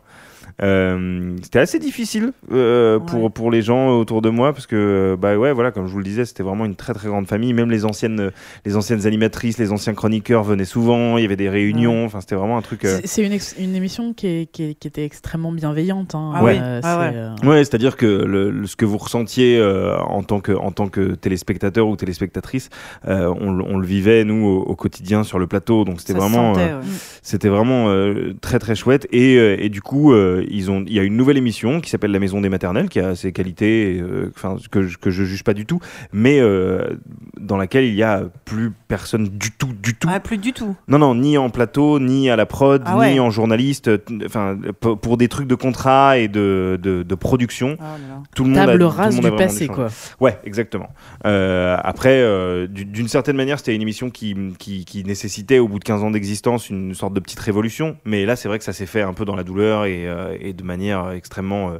Euh, 0.63 1.37
c'était 1.43 1.59
assez 1.59 1.79
difficile 1.79 2.33
euh, 2.53 2.99
pour, 3.01 3.25
Ouais. 3.25 3.31
pour 3.31 3.51
les 3.51 3.61
gens 3.63 3.89
autour 3.99 4.23
de 4.23 4.31
moi 4.31 4.53
parce 4.53 4.67
que 4.69 5.17
bah 5.21 5.37
ouais 5.37 5.53
voilà 5.53 5.73
comme 5.73 5.87
je 5.87 5.93
vous 5.93 5.99
le 5.99 6.05
disais 6.05 6.25
c'était 6.25 6.43
vraiment 6.45 6.65
une 6.65 6.77
très 6.77 6.95
très 6.95 7.09
grande 7.09 7.27
famille 7.27 7.53
même 7.53 7.71
les 7.73 7.85
anciennes 7.85 8.31
les 8.65 8.77
anciennes 8.77 9.05
animatrices 9.07 9.59
les 9.59 9.73
anciens 9.73 9.95
chroniqueurs 9.95 10.45
venaient 10.45 10.65
souvent 10.65 11.19
il 11.19 11.23
y 11.23 11.25
avait 11.25 11.35
des 11.37 11.49
réunions 11.49 12.05
enfin 12.05 12.21
c'était 12.21 12.37
vraiment 12.37 12.57
un 12.57 12.63
truc 12.63 12.85
euh, 12.85 13.01
C'est- 13.05 13.25
une, 13.27 13.37
une 13.59 13.75
émission 13.75 14.13
qui, 14.15 14.27
est- 14.29 14.47
qui, 14.53 14.63
est- 14.63 14.75
qui 14.75 14.87
était 14.87 15.05
extrêmement 15.05 15.51
bienveillante. 15.53 16.15
hein. 16.15 16.33
Ah 16.35 16.45
oui, 16.45 16.53
Euh, 16.61 16.81
ah 16.85 16.99
ouais. 17.01 17.11
c'est, 17.13 17.17
euh, 17.47 17.51
Ouais, 17.51 17.65
c'est-à-dire 17.65 17.97
que 17.97 18.07
le, 18.07 18.51
le- 18.51 18.67
ce 18.67 18.77
que 18.77 18.85
vous 18.85 18.99
ressentiez 18.99 19.59
euh, 19.59 19.97
en, 19.99 20.23
tant 20.23 20.41
que, 20.41 20.53
en 20.53 20.71
tant 20.71 20.89
que 20.89 21.15
téléspectateur 21.15 21.89
ou 21.89 21.97
téléspectatrice, 21.97 22.71
euh, 23.09 23.33
on, 23.41 23.53
le- 23.53 23.65
on 23.65 23.77
le 23.79 23.87
vivait, 23.87 24.25
nous, 24.25 24.45
au, 24.47 24.61
au 24.63 24.77
quotidien 24.77 25.25
sur 25.25 25.39
le 25.39 25.47
plateau. 25.47 25.85
Donc 25.85 26.01
c'était 26.01 26.13
vraiment, 26.15 26.55
sentait, 26.55 26.71
euh, 26.71 26.79
ouais. 26.81 26.87
c'était 27.23 27.49
vraiment 27.49 27.89
euh, 27.89 28.35
très 28.41 28.59
très 28.59 28.75
chouette. 28.75 29.07
Et, 29.11 29.37
euh, 29.39 29.57
et 29.59 29.69
du 29.69 29.81
coup, 29.83 30.13
euh, 30.13 30.44
ils 30.51 30.71
ont, 30.71 30.85
il 30.87 30.93
y 30.95 30.99
a 30.99 31.03
une 31.03 31.17
nouvelle 31.17 31.37
émission 31.37 31.81
qui 31.81 31.91
s'appelle 31.91 32.11
La 32.13 32.19
Maison 32.19 32.41
des 32.41 32.49
Maternelles, 32.49 32.89
qui 32.89 33.01
a 33.01 33.15
ses 33.15 33.33
qualités, 33.33 34.01
euh, 34.01 34.31
enfin 34.37 34.57
que, 34.71 34.83
je- 34.85 34.99
que 34.99 35.11
je 35.11 35.25
juge 35.25 35.45
pas 35.45 35.55
du 35.55 35.67
tout, 35.67 35.81
mais 36.13 36.39
euh, 36.41 36.95
dans 37.41 37.57
laquelle 37.57 37.85
il 37.85 37.95
y 37.95 38.03
a 38.03 38.23
plus 38.45 38.73
personne 38.89 39.29
du 39.29 39.51
tout, 39.53 39.71
du 39.83 39.95
tout. 39.95 40.09
Ah, 40.11 40.21
plus 40.21 40.39
du 40.39 40.53
tout. 40.53 40.75
Non, 40.89 40.99
non, 40.99 41.15
ni 41.15 41.39
en 41.39 41.51
plateau, 41.51 42.01
ni 42.01 42.31
à 42.31 42.37
la 42.37 42.47
prod, 42.47 42.83
Ah 42.87 42.95
ni 42.95 42.99
ouais. 43.01 43.19
en 43.19 43.31
journaliste. 43.31 43.89
euh, 43.89 43.99
Enfin, 44.27 44.59
pour 44.81 45.17
des 45.17 45.29
trucs 45.29 45.47
de 45.49 45.55
contrat 45.55 46.19
et 46.19 46.29
de, 46.29 46.79
de, 46.83 47.03
de 47.03 47.15
production, 47.15 47.77
Ah 47.81 47.97
là 48.01 48.15
là. 48.17 48.23
tout 48.35 48.45
le 48.45 48.51
monde 48.51 48.59
a, 48.59 48.67
Table 48.67 48.73
tout 48.73 48.79
le 48.79 48.87
rase 48.87 49.15
monde 49.17 49.27
a 49.27 49.31
du 49.31 49.37
passé, 49.37 49.67
quoi. 49.69 49.89
Ouais, 50.21 50.39
exactement. 50.45 50.89
Euh, 51.27 51.77
après, 51.83 52.21
euh, 52.21 52.67
du- 52.67 52.85
d'une 52.85 53.09
certaine 53.09 53.37
manière, 53.37 53.59
c'était 53.59 53.75
une 53.75 53.83
émission 53.83 54.11
qui, 54.11 54.35
qui, 54.59 54.85
qui 54.85 55.05
nécessitait, 55.05 55.59
au 55.59 55.69
bout 55.69 55.79
de 55.79 55.85
15 55.85 56.03
ans 56.03 56.11
d'existence, 56.11 56.71
une 56.71 56.95
sorte 56.95 57.15
de 57.15 57.21
petite 57.21 57.41
révolution. 57.41 57.97
Mais 58.05 58.25
là, 58.27 58.37
c'est 58.37 58.49
vrai 58.49 58.59
que 58.59 58.65
ça 58.65 58.73
s'est 58.73 58.87
fait 58.87 59.03
un 59.03 59.13
peu 59.15 59.25
dans 59.25 59.37
la 59.37 59.45
douleur 59.45 59.85
et, 59.85 60.07
euh, 60.09 60.34
et 60.41 60.53
de 60.53 60.63
manière 60.63 61.11
extrêmement. 61.11 61.71
euh, 61.71 61.79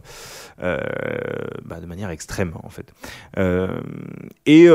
euh, 0.63 0.79
bah, 1.65 1.81
de 1.81 1.87
manière 1.87 2.11
extrême, 2.11 2.53
en 2.63 2.69
fait. 2.69 2.93
Euh, 3.39 3.69
et 4.47 4.69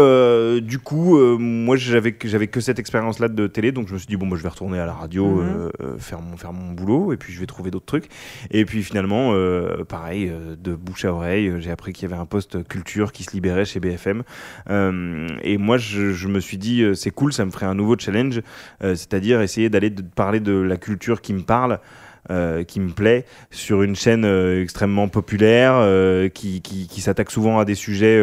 du 0.62 0.80
coup, 0.80 1.18
moi, 1.38 1.76
j'avais 1.78 2.16
j'avais 2.24 2.48
que 2.48 2.60
cette 2.60 2.80
expérience-là 2.80 3.28
de 3.30 3.48
télé, 3.48 3.72
donc 3.72 3.88
je 3.88 3.94
me 3.94 3.98
suis 3.98 4.08
dit, 4.08 4.18
bon, 4.18 4.26
moi, 4.26 4.38
je 4.38 4.44
vais 4.44 4.50
retourner 4.50 4.80
à 4.80 4.86
la 4.86 4.94
radio, 4.94 5.26
Mhm. 5.42 5.72
faire, 6.00 6.22
mon, 6.22 6.38
faire 6.38 6.54
mon 6.54 6.72
boulot, 6.74 7.14
et 7.14 7.18
puis 7.18 7.34
je 7.34 7.40
vais 7.40 7.46
trouver 7.46 7.72
d'autres 7.72 7.86
trucs. 7.86 8.10
Et 8.52 8.66
puis 8.66 8.84
finalement, 8.84 9.34
pareil, 9.88 10.32
de 10.62 10.76
bouche 10.76 11.06
à 11.06 11.14
oreille, 11.14 11.54
j'ai 11.60 11.72
appris 11.72 11.94
qu'il 11.94 12.10
y 12.10 12.12
avait 12.12 12.22
un 12.22 12.26
poste 12.26 12.68
culture 12.68 13.12
qui 13.12 13.24
se 13.24 13.32
libérait 13.32 13.66
chez 13.66 13.80
BFM. 13.80 14.24
Et 15.44 15.58
moi, 15.58 15.78
je, 15.78 16.12
je 16.12 16.28
me 16.28 16.40
suis 16.40 16.58
dit, 16.58 16.84
c'est 16.96 17.12
cool, 17.12 17.34
ça 17.34 17.46
me 17.46 17.52
ferait 17.52 17.66
un 17.68 17.76
nouveau 17.76 17.96
challenge, 17.98 18.42
c'est-à-dire 18.82 19.42
essayer 19.42 19.70
d'aller 19.70 19.94
parler 20.16 20.40
de 20.40 20.54
la 20.54 20.78
culture 20.78 21.22
qui 21.22 21.34
me 21.34 21.42
parle. 21.44 21.80
Euh, 22.32 22.64
qui 22.64 22.80
me 22.80 22.90
plaît 22.92 23.26
sur 23.52 23.84
une 23.84 23.96
chaîne 23.96 24.26
euh, 24.26 24.62
extrêmement 24.62 25.08
populaire 25.08 25.74
euh, 25.76 26.30
qui, 26.30 26.62
qui, 26.62 27.02
s'attaque 27.02 27.32
souvent 27.32 27.60
à 27.60 27.66
des 27.66 27.76
sujets 27.76 28.22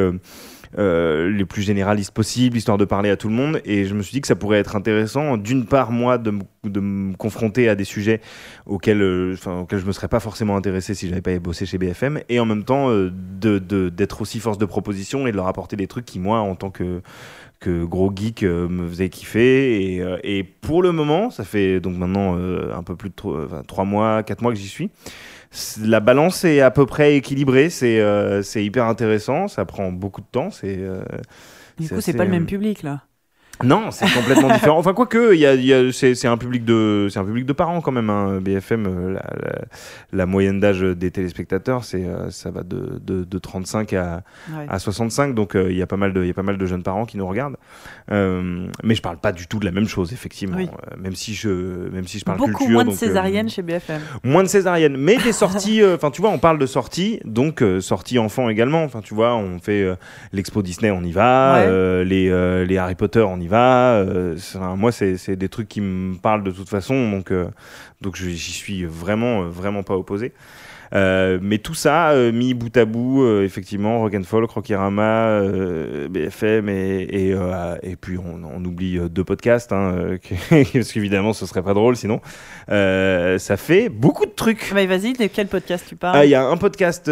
les 0.78 1.44
plus 1.46 1.62
généralistes 1.62 2.10
possibles, 2.12 2.56
histoire 2.58 2.76
de 2.76 2.84
parler 2.84 3.08
à 3.08 3.16
tout 3.16 3.28
le 3.28 3.34
monde. 3.34 3.62
Et 3.64 3.86
je 3.86 3.94
me 3.94 4.02
suis 4.02 4.12
dit 4.12 4.20
que 4.20 4.26
ça 4.26 4.36
pourrait 4.36 4.58
être 4.58 4.76
intéressant, 4.76 5.36
d'une 5.38 5.64
part, 5.64 5.90
moi, 5.90 6.18
de, 6.18 6.30
me- 6.32 7.14
confronter 7.16 7.68
à 7.68 7.74
des 7.74 7.84
sujets 7.84 8.20
auxquels, 8.66 9.30
enfin, 9.32 9.60
auxquels 9.60 9.78
je 9.78 9.86
me 9.86 9.92
serais 9.92 10.08
pas 10.08 10.20
forcément 10.20 10.56
intéressé 10.56 10.92
si 10.94 11.08
j'avais 11.08 11.22
pas 11.22 11.38
bossé 11.38 11.64
chez 11.64 11.78
BFM, 11.78 12.20
et 12.28 12.40
en 12.40 12.44
même 12.44 12.64
temps 12.64 12.90
euh, 12.90 13.10
de- 13.40 13.58
de- 13.58 13.88
d'être 13.88 14.20
aussi 14.20 14.38
force 14.40 14.58
de 14.58 14.66
proposition 14.66 15.26
et 15.26 15.30
de 15.32 15.36
leur 15.36 15.46
apporter 15.46 15.76
des 15.76 15.86
trucs 15.86 16.04
qui, 16.04 16.18
moi, 16.18 16.40
en 16.40 16.54
tant 16.56 16.70
que 16.70 17.00
que 17.60 17.84
gros 17.84 18.12
geek 18.14 18.42
euh, 18.42 18.68
me 18.68 18.88
faisait 18.88 19.08
kiffer. 19.08 19.94
Et, 19.94 20.02
euh, 20.02 20.18
et 20.22 20.44
pour 20.44 20.82
le 20.82 20.92
moment 20.92 21.30
ça 21.30 21.44
fait 21.44 21.80
donc 21.80 21.96
maintenant 21.96 22.36
euh, 22.38 22.74
un 22.74 22.82
peu 22.82 22.96
plus 22.96 23.10
de 23.10 23.14
tro- 23.14 23.44
enfin, 23.44 23.62
trois 23.66 23.84
mois 23.84 24.22
quatre 24.22 24.42
mois 24.42 24.52
que 24.52 24.58
j'y 24.58 24.68
suis 24.68 24.90
la 25.80 26.00
balance 26.00 26.44
est 26.44 26.60
à 26.60 26.70
peu 26.70 26.84
près 26.86 27.16
équilibrée. 27.16 27.70
C'est 27.70 28.00
euh, 28.00 28.42
c'est 28.42 28.64
hyper 28.64 28.84
intéressant. 28.86 29.48
Ça 29.48 29.64
prend 29.64 29.90
beaucoup 29.90 30.20
de 30.20 30.26
temps. 30.30 30.50
C'est 30.50 30.76
euh, 30.78 31.02
Du 31.78 31.88
coup, 31.88 32.00
c'est 32.02 32.12
pas 32.12 32.24
le 32.24 32.30
même 32.30 32.46
public 32.46 32.82
là. 32.82 33.04
Non, 33.64 33.90
c'est 33.90 34.06
complètement 34.12 34.48
différent. 34.52 34.78
Enfin, 34.78 34.92
quoique, 34.92 35.34
y 35.34 35.46
a, 35.46 35.54
y 35.54 35.72
a- 35.72 35.90
c'est, 35.92 36.26
un 36.26 36.36
public 36.36 36.64
de, 36.64 37.08
un 37.16 37.24
public 37.24 37.46
de 37.46 37.52
parents 37.52 37.80
quand 37.80 37.92
même. 37.92 38.10
hein. 38.10 38.38
BFM, 38.40 38.86
euh, 38.86 39.12
la, 39.14 39.20
la- 39.42 39.64
la 40.12 40.26
moyenne 40.26 40.60
d'âge 40.60 40.80
des 40.82 41.10
téléspectateurs, 41.10 41.82
euh, 41.94 42.30
ça 42.30 42.50
va 42.50 42.62
de, 42.62 43.00
de, 43.04 43.24
de 43.24 43.38
35 43.38 43.92
à, 43.94 44.22
Ouais. 44.56 44.66
à 44.68 44.78
65. 44.78 45.34
Donc, 45.34 45.54
euh, 45.56 45.70
il 45.70 45.76
y 45.76 45.82
a 45.82 45.86
pas 45.86 45.96
mal 45.96 46.12
de, 46.12 46.24
y 46.24 46.30
a 46.30 46.34
pas 46.34 46.42
mal 46.42 46.58
de 46.58 46.66
jeunes 46.66 46.82
parents 46.82 47.06
qui 47.06 47.16
nous 47.16 47.26
regardent. 47.26 47.56
Euh, 48.12 48.66
mais 48.84 48.94
je 48.94 49.02
parle 49.02 49.16
pas 49.18 49.32
du 49.32 49.46
tout 49.46 49.58
de 49.58 49.64
la 49.64 49.72
même 49.72 49.88
chose, 49.88 50.12
effectivement. 50.12 50.56
Oui. 50.58 50.68
Euh, 50.92 50.96
même 51.00 51.14
si 51.16 51.34
je, 51.34 51.48
même 51.48 52.06
si 52.06 52.18
je 52.18 52.24
parle 52.24 52.38
Beaucoup 52.38 52.50
culture, 52.52 52.72
moins 52.72 52.84
de 52.84 52.90
donc, 52.90 52.98
césariennes 52.98 53.48
chez 53.48 53.62
BFM. 53.62 54.00
Moins 54.22 54.42
de 54.42 54.48
césariennes, 54.48 54.96
mais 54.96 55.16
des 55.16 55.32
sorties. 55.32 55.82
Enfin, 55.84 56.10
tu 56.10 56.20
vois, 56.20 56.30
on 56.30 56.38
parle 56.38 56.58
de 56.58 56.66
sorties, 56.66 57.20
donc 57.24 57.64
sorties 57.80 58.18
enfants 58.18 58.48
également. 58.48 58.84
Enfin, 58.84 59.00
tu 59.00 59.14
vois, 59.14 59.34
on 59.34 59.58
fait 59.58 59.86
l'expo 60.32 60.60
Disney, 60.62 60.90
on 60.90 61.02
y 61.02 61.12
va. 61.12 61.64
Ouais. 61.66 62.04
les, 62.04 62.64
les 62.66 62.78
Harry 62.78 62.94
Potter, 62.94 63.22
on 63.26 63.40
y 63.40 63.44
va. 63.44 63.45
Euh, 63.54 64.36
c'est- 64.38 64.58
enfin, 64.58 64.76
moi, 64.76 64.92
c'est 64.92 65.36
des 65.36 65.48
trucs 65.48 65.68
qui 65.68 65.80
me 65.80 66.16
parlent 66.16 66.42
de 66.44 66.50
toute 66.50 66.68
façon, 66.68 67.10
donc, 67.10 67.30
euh, 67.32 67.48
donc 68.00 68.16
j'y 68.16 68.36
suis 68.38 68.84
vraiment, 68.84 69.42
euh, 69.44 69.48
vraiment 69.48 69.82
pas 69.82 69.96
opposé. 69.96 70.32
Euh, 70.94 71.38
mais 71.40 71.58
tout 71.58 71.74
ça, 71.74 72.10
euh, 72.10 72.32
mis 72.32 72.54
bout 72.54 72.74
à 72.76 72.84
bout, 72.84 73.22
euh, 73.22 73.44
effectivement, 73.44 74.00
Rock'n'Folk, 74.00 74.50
Rockyrama, 74.50 75.40
BFM, 76.10 76.68
et, 76.68 77.02
et, 77.02 77.36
et 77.82 77.96
puis 77.96 78.18
on, 78.18 78.42
on 78.44 78.64
oublie 78.64 78.98
deux 79.10 79.24
podcasts, 79.24 79.72
hein, 79.72 80.16
parce 80.50 80.92
qu'évidemment 80.92 81.32
ce 81.32 81.46
serait 81.46 81.62
pas 81.62 81.74
drôle 81.74 81.96
sinon. 81.96 82.20
Ça 82.68 83.56
fait 83.56 83.88
beaucoup 83.88 84.26
de 84.26 84.30
trucs. 84.30 84.72
Bah, 84.74 84.86
vas-y, 84.86 85.12
de 85.12 85.26
quel 85.26 85.46
podcast 85.46 85.86
tu 85.88 85.96
parles? 85.96 86.16
Ah, 86.18 86.24
Il 86.24 86.30
y 86.30 86.34
a 86.34 86.44
un 86.44 86.56
podcast 86.56 87.06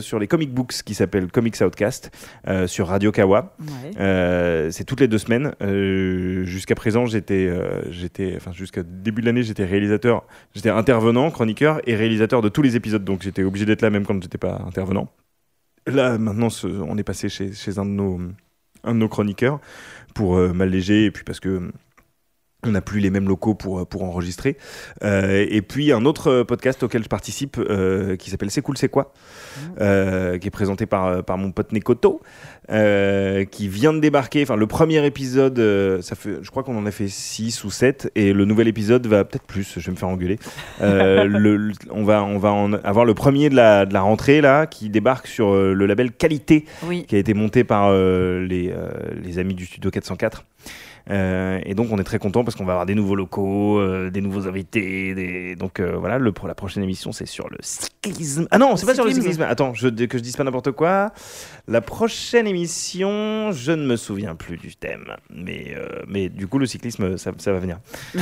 sur 0.00 0.18
les 0.18 0.26
comic 0.26 0.52
books 0.52 0.82
qui 0.84 0.94
s'appelle 0.94 1.28
Comics 1.28 1.60
Outcast 1.60 2.10
sur 2.66 2.88
Radio 2.88 3.12
Kawa. 3.12 3.54
Ouais. 3.60 4.68
C'est 4.70 4.84
toutes 4.84 5.00
les 5.00 5.08
deux 5.08 5.18
semaines. 5.18 5.52
Jusqu'à 6.44 6.74
présent, 6.74 7.06
j'étais, 7.06 7.50
j'étais, 7.90 8.34
enfin 8.36 8.52
jusqu'à 8.52 8.82
début 8.82 9.20
de 9.22 9.26
l'année, 9.26 9.42
j'étais 9.42 9.64
réalisateur, 9.64 10.24
j'étais 10.54 10.70
intervenant, 10.70 11.30
chroniqueur 11.30 11.80
et 11.86 11.94
réalisateur 11.96 12.42
de 12.42 12.48
tous 12.48 12.62
les 12.62 12.76
épisodes. 12.76 13.04
Donc 13.08 13.22
j'étais 13.22 13.42
obligé 13.42 13.64
d'être 13.64 13.80
là 13.80 13.88
même 13.88 14.04
quand 14.04 14.22
j'étais 14.22 14.36
pas 14.36 14.60
intervenant. 14.66 15.10
Là, 15.86 16.18
maintenant, 16.18 16.48
on 16.62 16.98
est 16.98 17.02
passé 17.02 17.30
chez, 17.30 17.54
chez 17.54 17.78
un 17.78 17.86
de 17.86 17.90
nos, 17.90 18.20
un 18.84 18.92
de 18.92 18.98
nos 18.98 19.08
chroniqueurs 19.08 19.60
pour 20.14 20.36
euh, 20.36 20.52
m'alléger 20.52 21.06
et 21.06 21.10
puis 21.10 21.24
parce 21.24 21.40
que 21.40 21.72
on 22.66 22.72
n'a 22.72 22.80
plus 22.80 22.98
les 22.98 23.10
mêmes 23.10 23.28
locaux 23.28 23.54
pour, 23.54 23.86
pour 23.86 24.02
enregistrer. 24.02 24.56
Euh, 25.04 25.46
et 25.48 25.62
puis 25.62 25.92
un 25.92 26.04
autre 26.04 26.28
euh, 26.28 26.44
podcast 26.44 26.82
auquel 26.82 27.04
je 27.04 27.08
participe 27.08 27.56
euh, 27.58 28.16
qui 28.16 28.30
s'appelle 28.30 28.50
C'est 28.50 28.62
cool, 28.62 28.76
c'est 28.76 28.88
quoi 28.88 29.12
euh, 29.80 30.38
qui 30.38 30.48
est 30.48 30.50
présenté 30.50 30.84
par, 30.86 31.06
euh, 31.06 31.22
par 31.22 31.38
mon 31.38 31.52
pote 31.52 31.70
Nekoto, 31.72 32.20
euh, 32.70 33.44
qui 33.44 33.68
vient 33.68 33.92
de 33.92 34.00
débarquer. 34.00 34.42
Enfin, 34.42 34.56
le 34.56 34.66
premier 34.66 35.04
épisode, 35.06 35.58
euh, 35.60 36.02
ça 36.02 36.16
fait, 36.16 36.38
je 36.42 36.50
crois 36.50 36.64
qu'on 36.64 36.76
en 36.76 36.84
a 36.84 36.90
fait 36.90 37.06
6 37.08 37.62
ou 37.62 37.70
7, 37.70 38.10
et 38.16 38.32
le 38.32 38.44
nouvel 38.44 38.66
épisode 38.66 39.06
va 39.06 39.24
peut-être 39.24 39.46
plus, 39.46 39.74
je 39.78 39.86
vais 39.86 39.92
me 39.92 39.96
faire 39.96 40.08
engueuler. 40.08 40.38
Euh, 40.80 41.24
le- 41.26 41.56
le- 41.56 41.72
on, 41.92 42.02
va, 42.04 42.24
on 42.24 42.38
va 42.38 42.50
en 42.52 42.72
avoir 42.72 43.04
le 43.04 43.14
premier 43.14 43.50
de 43.50 43.54
la, 43.54 43.86
de 43.86 43.94
la 43.94 44.00
rentrée, 44.00 44.40
là, 44.40 44.66
qui 44.66 44.90
débarque 44.90 45.28
sur 45.28 45.54
euh, 45.54 45.72
le 45.74 45.86
label 45.86 46.10
Qualité, 46.10 46.64
Oui. 46.84 47.04
qui 47.06 47.14
a 47.14 47.18
été 47.18 47.34
monté 47.34 47.62
par 47.62 47.88
euh, 47.90 48.44
les, 48.44 48.70
euh, 48.72 48.88
les 49.22 49.38
amis 49.38 49.54
du 49.54 49.64
studio 49.64 49.90
404. 49.92 50.44
Euh, 51.10 51.58
et 51.64 51.74
donc 51.74 51.88
on 51.90 51.98
est 51.98 52.04
très 52.04 52.18
content 52.18 52.44
parce 52.44 52.54
qu'on 52.56 52.64
va 52.64 52.72
avoir 52.72 52.86
des 52.86 52.94
nouveaux 52.94 53.16
locaux, 53.16 53.78
euh, 53.78 54.10
des 54.10 54.20
nouveaux 54.20 54.46
invités. 54.46 55.14
Des... 55.14 55.56
Donc 55.56 55.80
euh, 55.80 55.96
voilà, 55.98 56.18
le, 56.18 56.32
pour 56.32 56.48
la 56.48 56.54
prochaine 56.54 56.82
émission 56.82 57.12
c'est 57.12 57.26
sur 57.26 57.48
le 57.48 57.56
cyclisme. 57.62 58.46
Ah 58.50 58.58
non, 58.58 58.76
c'est 58.76 58.86
pas 58.86 58.94
sur 58.94 59.04
le 59.04 59.12
cyclisme. 59.12 59.42
Attends, 59.42 59.74
je, 59.74 59.88
que 59.88 60.18
je 60.18 60.22
dise 60.22 60.36
pas 60.36 60.44
n'importe 60.44 60.72
quoi. 60.72 61.12
La 61.66 61.80
prochaine 61.80 62.46
émission, 62.46 63.52
je 63.52 63.72
ne 63.72 63.84
me 63.86 63.96
souviens 63.96 64.34
plus 64.34 64.56
du 64.56 64.74
thème, 64.76 65.04
mais 65.34 65.74
euh, 65.76 66.02
mais 66.08 66.28
du 66.28 66.46
coup 66.46 66.58
le 66.58 66.66
cyclisme 66.66 67.16
ça, 67.16 67.32
ça 67.38 67.52
va 67.52 67.58
venir. 67.58 67.78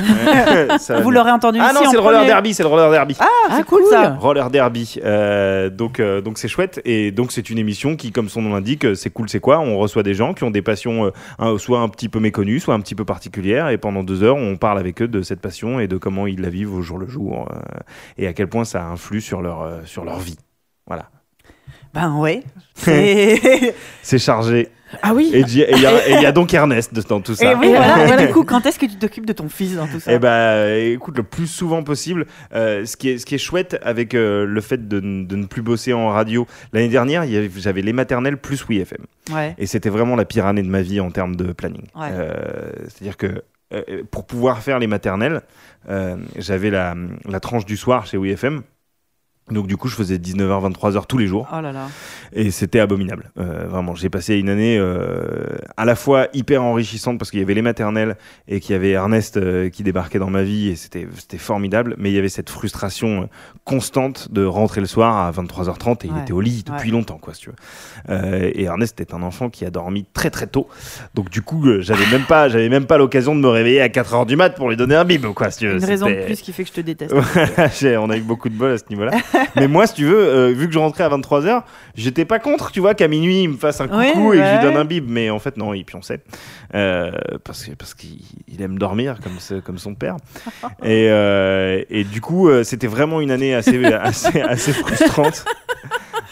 Ça 0.79 0.95
va 0.97 1.01
Vous 1.01 1.11
l'aurez 1.11 1.31
entendu 1.31 1.59
Ah 1.61 1.73
ici 1.73 1.83
non, 1.83 1.91
c'est 1.91 1.97
le 1.97 2.01
roller 2.03 2.19
premier. 2.21 2.27
derby, 2.33 2.55
c'est 2.55 2.63
le 2.63 2.69
roller 2.69 2.91
derby. 2.91 3.17
Ah, 3.19 3.27
Ah, 3.49 3.55
c'est 3.59 3.65
cool, 3.65 3.83
cool. 3.83 3.91
ça. 3.91 4.15
Roller 4.15 4.51
Derby. 4.51 4.97
Euh, 5.05 5.71
donc, 5.71 6.01
euh, 6.01 6.21
donc 6.21 6.39
c'est 6.39 6.49
chouette. 6.49 6.81
Et 6.85 7.11
donc, 7.13 7.33
c'est 7.33 7.49
une 7.51 7.59
émission 7.59 7.97
qui, 7.97 8.11
comme 8.13 8.29
son 8.29 8.43
nom 8.43 8.55
l'indique, 8.55 8.97
c'est 8.97 9.11
cool, 9.11 9.29
c'est 9.29 9.41
quoi? 9.41 9.59
On 9.61 9.79
reçoit 9.79 10.03
des 10.03 10.15
gens 10.15 10.35
qui 10.35 10.45
ont 10.45 10.51
des 10.51 10.63
passions, 10.63 11.13
euh, 11.41 11.59
soit 11.59 11.81
un 11.81 11.89
petit 11.89 12.09
peu 12.09 12.19
méconnues, 12.21 12.61
soit 12.61 12.75
un 12.77 12.81
petit 12.81 12.95
peu 12.95 13.05
particulières. 13.05 13.69
Et 13.71 13.79
pendant 13.79 14.05
deux 14.05 14.23
heures, 14.23 14.37
on 14.37 14.57
parle 14.57 14.79
avec 14.79 15.03
eux 15.03 15.09
de 15.09 15.23
cette 15.23 15.41
passion 15.41 15.81
et 15.81 15.89
de 15.89 15.97
comment 15.97 16.27
ils 16.27 16.41
la 16.41 16.51
vivent 16.51 16.75
au 16.75 16.83
jour 16.83 16.99
le 16.99 17.09
jour 17.09 17.49
euh, 17.51 17.59
et 18.19 18.27
à 18.27 18.33
quel 18.33 18.49
point 18.49 18.65
ça 18.65 18.87
influe 18.87 19.21
sur 19.21 19.43
leur, 19.43 19.63
euh, 19.63 19.81
sur 19.85 20.05
leur 20.05 20.19
vie. 20.19 20.39
Voilà. 20.87 21.11
Ben 21.95 22.15
ouais. 22.17 22.43
C'est 24.03 24.19
chargé. 24.19 24.69
Ah 25.03 25.13
oui. 25.15 25.31
Et 25.33 25.41
il 25.41 25.57
y, 25.57 25.63
a- 25.87 26.29
y 26.29 26.33
donc 26.35 26.53
Ernest 26.55 26.93
dans 27.09 27.21
tout 27.21 27.35
ça. 27.35 27.53
Et 27.53 27.55
oui, 27.55 27.69
voilà. 27.69 28.23
Et 28.23 28.27
du 28.27 28.33
coup, 28.33 28.45
quand 28.45 28.65
est-ce 28.67 28.79
que 28.79 28.87
tu 28.87 28.97
t'occupes 28.97 29.27
de 29.27 29.33
ton 29.33 29.49
fils 29.49 29.77
dans 29.77 29.87
tout 29.87 30.01
ça 30.01 30.13
Eh 30.13 30.19
ben, 30.19 30.93
écoute, 30.93 31.17
le 31.17 31.23
plus 31.23 31.47
souvent 31.47 31.83
possible. 31.83 32.27
Euh, 32.55 32.85
ce, 32.85 32.97
qui 32.97 33.11
est, 33.11 33.19
ce 33.19 33.27
qui 33.27 33.35
est 33.35 33.39
chouette 33.39 33.79
avec 33.83 34.15
euh, 34.15 34.45
le 34.47 34.61
fait 34.61 34.89
de, 34.89 35.01
de 35.01 35.37
ne 35.37 35.47
plus 35.47 35.63
bosser 35.63 35.93
en 35.93 36.09
radio. 36.09 36.47
L'année 36.73 36.89
dernière, 36.89 37.25
j'avais 37.57 37.83
les 37.83 37.93
maternelles 37.93 38.37
plus 38.39 38.65
WeFM. 38.69 39.05
Ouais. 39.33 39.55
Et 39.59 39.67
c'était 39.67 39.91
vraiment 39.91 40.17
la 40.17 40.25
pire 40.25 40.47
année 40.47 40.63
de 40.63 40.69
ma 40.69 40.83
vie 40.83 41.01
en 41.01 41.11
termes 41.11 41.37
de 41.37 41.53
planning. 41.53 41.83
Ouais. 41.95 42.09
Euh, 42.13 42.35
C'est-à-dire 42.89 43.17
que 43.17 43.43
euh, 43.73 44.03
pour 44.11 44.27
pouvoir 44.27 44.61
faire 44.63 44.79
les 44.79 44.87
maternelles, 44.87 45.43
euh, 45.89 46.17
j'avais 46.39 46.71
la, 46.71 46.95
la 47.29 47.41
tranche 47.41 47.65
du 47.65 47.77
soir 47.77 48.07
chez 48.07 48.17
WeFM. 48.17 48.63
Donc 49.51 49.69
du 49.69 49.77
coup, 49.77 49.87
je 49.87 49.95
faisais 49.95 50.17
19h, 50.17 50.73
23h 50.75 51.07
tous 51.07 51.19
les 51.19 51.29
jours. 51.29 51.47
Oh 51.57 51.61
là 51.61 51.71
là. 51.71 51.87
Et 52.33 52.51
c'était 52.51 52.81
abominable. 52.81 53.31
Euh, 53.39 53.67
vraiment, 53.69 53.95
j'ai 53.95 54.09
passé 54.11 54.37
une 54.39 54.49
année 54.49 54.77
euh, 54.77 55.57
à 55.77 55.85
la 55.85 55.95
fois 55.95 56.27
hyper 56.35 56.65
enrichissante 56.65 57.17
parce 57.19 57.31
qu'il 57.31 57.39
y 57.39 57.43
avait 57.43 57.55
les 57.55 57.63
maternelles 57.63 58.17
et 58.49 58.59
qu'il 58.59 58.73
y 58.73 58.77
avait 58.77 58.91
Ernest 58.91 59.37
euh, 59.37 59.69
qui 59.71 59.85
débarquait 59.85 60.19
dans 60.19 60.31
ma 60.31 60.43
vie 60.43 60.71
et 60.71 60.75
c'était 60.77 61.07
c'était 61.17 61.39
formidable. 61.39 61.95
Mais 61.97 62.11
il 62.11 62.15
y 62.15 62.19
avait 62.19 62.29
cette 62.29 62.51
frustration 62.51 63.23
euh, 63.23 63.27
constante 63.65 64.33
de 64.33 64.45
rentrer 64.45 64.81
le 64.81 64.89
soir 64.89 65.17
à 65.17 65.31
23h30 65.31 66.05
et 66.07 66.11
il 66.15 66.21
était 66.23 66.33
au 66.33 66.41
lit 66.41 66.65
depuis 66.67 66.89
Ouais. 66.91 66.93
longtemps, 66.93 67.19
quoi, 67.19 67.33
si 67.33 67.43
tu 67.43 67.51
veux. 67.51 67.57
Euh, 68.11 68.51
et 68.53 68.65
Ernest 68.65 69.01
était 69.01 69.15
un 69.15 69.23
enfant 69.23 69.49
qui 69.49 69.65
a 69.65 69.71
dormi 69.71 70.07
très 70.13 70.31
très 70.31 70.49
tôt. 70.49 70.69
Donc 71.15 71.31
du 71.31 71.43
coup, 71.43 71.65
j'avais 71.81 72.07
même 72.11 72.25
pas, 72.27 72.49
j'avais 72.49 72.69
même 72.69 72.87
pas 72.87 72.99
l'occasion 72.99 73.35
de 73.37 73.41
me 73.41 73.49
réveiller 73.49 73.81
à 73.81 73.89
4h 73.89 74.27
du 74.27 74.35
mat 74.35 74.51
pour 74.57 74.69
lui 74.71 74.77
donner 74.77 74.97
un 74.97 75.05
bib, 75.05 75.25
quoi, 75.35 75.51
si 75.53 75.61
tu 75.61 75.69
veux. 75.69 75.77
Une 75.79 75.85
raison 75.85 76.07
de 76.07 76.25
plus 76.27 76.41
qui 76.43 76.53
fait 76.53 76.65
que 76.65 76.71
je 76.71 76.75
te 76.75 76.81
déteste. 76.81 77.15
On 77.99 78.11
a 78.11 78.17
eu 78.17 78.23
beaucoup 78.23 78.49
de 78.49 78.55
bol 78.55 78.73
à 78.73 78.79
ce 78.79 78.85
niveau-là. 78.91 79.13
Mais 79.57 79.69
moi, 79.69 79.87
si 79.87 79.95
tu 79.95 80.05
veux, 80.05 80.19
euh, 80.19 80.53
vu 80.53 80.67
que 80.67 80.73
je 80.73 80.79
rentrais 80.79 81.05
à 81.05 81.09
23h, 81.09 81.63
j'étais 81.95 82.25
pas 82.25 82.39
contre, 82.39 82.73
tu 82.73 82.81
vois, 82.81 82.95
qu'à 82.95 83.09
minuit, 83.09 83.43
il 83.43 83.49
me 83.51 83.57
fasse 83.57 83.81
un 83.81 83.89
coucou 84.13 84.33
et 84.33 84.37
que 84.39 84.43
je 84.45 84.53
lui 84.57 84.63
donne 84.63 84.77
un 84.77 84.85
bib. 84.85 85.09
Mais 85.09 85.31
en 85.31 85.39
fait, 85.39 85.57
non, 85.57 85.75
il 85.75 85.85
pionçait. 85.85 86.21
Euh, 86.75 87.11
parce 87.45 87.65
que- 87.65 87.73
parce 87.73 87.95
qu'il 87.95 88.19
il 88.49 88.61
aime 88.63 88.79
dormir 88.79 89.17
comme, 89.23 89.39
ce- 89.39 89.61
comme 89.61 89.79
son 89.79 89.95
père. 89.95 90.17
Et, 90.83 91.09
euh, 91.11 91.83
et 91.91 92.05
du 92.05 92.21
coup, 92.21 92.49
c'était 92.65 92.87
vraiment 92.87 93.21
une 93.21 93.31
année 93.31 93.55
assez, 93.55 93.83
assez, 93.95 94.41
assez 94.41 94.73
frustrante 94.73 95.45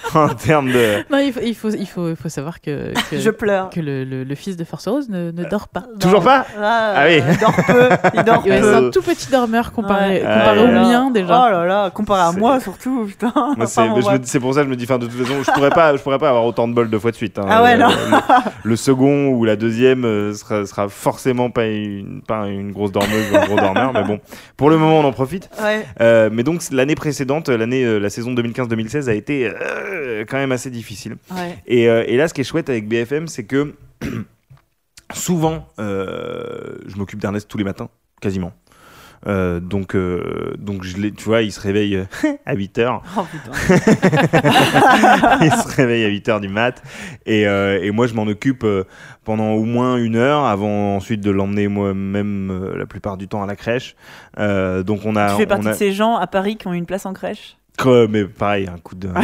en 0.15 0.29
termes 0.29 0.71
de. 0.73 1.05
Non, 1.11 1.19
il 1.19 1.33
faut, 1.33 1.41
il 1.43 1.55
faut, 1.55 1.71
il 1.71 1.87
faut, 1.87 2.09
il 2.11 2.17
faut 2.17 2.29
savoir 2.29 2.61
que, 2.61 2.93
que, 3.11 3.19
Je 3.19 3.31
pleure. 3.31 3.71
que 3.71 3.81
le, 3.81 4.05
le- 4.05 4.25
le 4.25 4.35
fils 4.35 4.57
de 4.57 4.65
Force 4.65 4.87
Rose 4.89 5.09
ne, 5.09 5.31
ne 5.31 5.45
dort 5.45 5.69
pas. 5.69 5.85
Toujours 6.01 6.21
Non. 6.21 6.25
pas 6.27 6.47
Ah, 6.61 6.93
Ah 6.97 7.05
oui. 7.07 7.23
Il 7.31 7.39
dort 7.39 7.55
peu. 7.67 7.89
Il 8.15 8.23
dort 8.25 8.47
Ouais, 8.47 8.61
peu. 8.61 8.67
c'est 8.73 8.75
un 8.87 8.91
tout 8.91 9.03
petit 9.03 9.31
dormeur 9.31 9.73
comparé, 9.73 10.15
Ouais. 10.17 10.21
comparé 10.21 10.59
Ah, 10.59 10.63
au 10.63 10.67
là, 10.67 10.73
là. 10.73 10.83
mien 10.83 11.11
déjà. 11.11 11.47
Oh 11.47 11.51
là 11.53 11.65
là, 11.67 11.91
comparé 11.91 12.21
à 12.23 12.33
C'est- 12.33 12.39
moi 12.41 12.61
surtout, 12.61 13.05
putain. 13.07 13.33
Moi, 13.57 13.67
c'est 13.67 13.81
Enfin, 13.81 13.89
bon, 13.91 13.97
mais 13.97 14.01
je 14.03 14.07
me 14.07 14.11
bref. 14.11 14.21
dis- 14.21 14.29
c'est 14.31 14.41
pour 14.41 14.55
ça 14.55 14.61
que 14.61 14.67
je 14.67 14.71
me 14.71 14.77
dis, 14.77 14.85
enfin, 14.85 14.99
de 14.99 15.07
toute 15.07 15.21
façon, 15.21 15.43
je 15.43 15.51
pourrais 15.53 15.71
pas, 15.71 15.97
je 15.97 16.03
pourrais 16.03 16.19
pas 16.19 16.29
avoir 16.29 16.45
autant 16.45 16.69
de 16.69 16.75
bol 16.75 16.89
deux 16.91 16.99
fois 16.99 17.11
de 17.11 17.17
suite. 17.17 17.39
hein. 17.39 17.47
Ah 17.49 17.63
ouais, 17.63 17.77
non. 17.77 17.89
Le, 17.89 18.71
le 18.71 18.77
second 18.77 19.29
ou 19.29 19.45
la 19.45 19.57
deuxième 19.57 20.05
euh, 20.05 20.35
sera, 20.35 20.67
sera 20.67 20.89
forcément 20.89 21.51
pas 21.51 21.67
une, 21.67 22.23
pas 22.27 22.47
une 22.47 22.73
grosse 22.73 22.93
dormeuse 22.93 23.31
ou 23.33 23.37
un 23.37 23.47
gros 23.47 23.57
dormeur, 23.57 23.93
mais 23.93 24.05
bon, 24.05 24.21
pour 24.57 24.71
le 24.71 24.77
moment, 24.77 25.01
on 25.01 25.05
en 25.05 25.13
profite. 25.13 25.49
Ouais. 25.63 25.85
Euh, 26.01 26.29
mais 26.33 26.43
donc, 26.43 26.61
l'année 26.71 26.95
précédente, 26.95 27.49
l'année, 27.49 27.85
euh, 27.85 27.99
la 27.99 28.11
saison 28.11 28.33
2015-2016 28.35 29.09
a 29.09 29.15
été 29.15 29.47
euh, 29.49 29.94
quand 30.29 30.37
même 30.37 30.53
assez 30.53 30.71
difficile. 30.71 31.17
Ouais. 31.31 31.59
Et, 31.67 31.89
euh, 31.89 32.05
et 32.07 32.17
là, 32.17 32.29
ce 32.29 32.35
qui 32.35 32.41
est 32.41 32.45
chouette 32.45 32.69
avec 32.71 32.89
BFM, 32.89 33.29
c'est 33.29 33.45
que 33.45 33.75
souvent, 35.13 35.69
euh, 35.79 36.77
je 36.87 36.97
m'occupe 36.97 37.21
d'Ernest 37.21 37.49
tous 37.49 37.59
les 37.59 37.65
matins, 37.65 37.89
quasiment. 38.21 38.53
Euh, 39.27 39.59
donc, 39.59 39.97
euh, 39.97 40.53
donc 40.59 40.85
je 40.85 40.97
tu 41.09 41.25
vois, 41.25 41.41
il 41.41 41.51
se 41.51 41.59
réveille 41.59 41.97
euh, 41.97 42.05
à 42.47 42.55
8 42.55 42.79
heures. 42.79 43.03
Oh 43.17 43.23
putain. 43.23 43.53
il 45.41 45.51
se 45.51 45.75
réveille 45.77 46.05
à 46.05 46.09
8 46.09 46.29
heures 46.29 46.41
du 46.41 46.49
mat. 46.49 46.83
Et, 47.25 47.47
euh, 47.47 47.79
et 47.83 47.91
moi, 47.91 48.07
je 48.07 48.13
m'en 48.13 48.25
occupe 48.25 48.65
euh, 48.65 48.85
pendant 49.25 49.53
au 49.53 49.65
moins 49.65 49.97
une 49.97 50.17
heure 50.17 50.45
avant 50.45 50.97
ensuite 50.97 51.23
de 51.23 51.31
l'emmener 51.31 51.69
moi-même 51.69 52.51
euh, 52.51 52.77
la 52.77 52.85
plupart 52.85 53.17
du 53.17 53.27
temps 53.27 53.43
à 53.43 53.47
la 53.47 53.57
crèche. 53.57 53.97
Euh, 54.39 54.83
donc, 54.83 55.01
on 55.07 55.17
a. 55.17 55.31
Tu 55.31 55.37
fais 55.37 55.45
on 55.47 55.49
partie 55.49 55.69
a- 55.69 55.73
de 55.73 55.77
ces 55.77 55.93
gens 55.93 56.17
à 56.17 56.27
Paris 56.27 56.57
qui 56.57 56.67
ont 56.67 56.75
une 56.75 56.85
place 56.87 57.07
en 57.07 57.15
crèche? 57.15 57.57
Creux, 57.77 58.07
mais 58.09 58.25
pareil, 58.25 58.69
un 58.73 58.79
coup 58.79 58.95
de, 58.95 59.09
un 59.09 59.15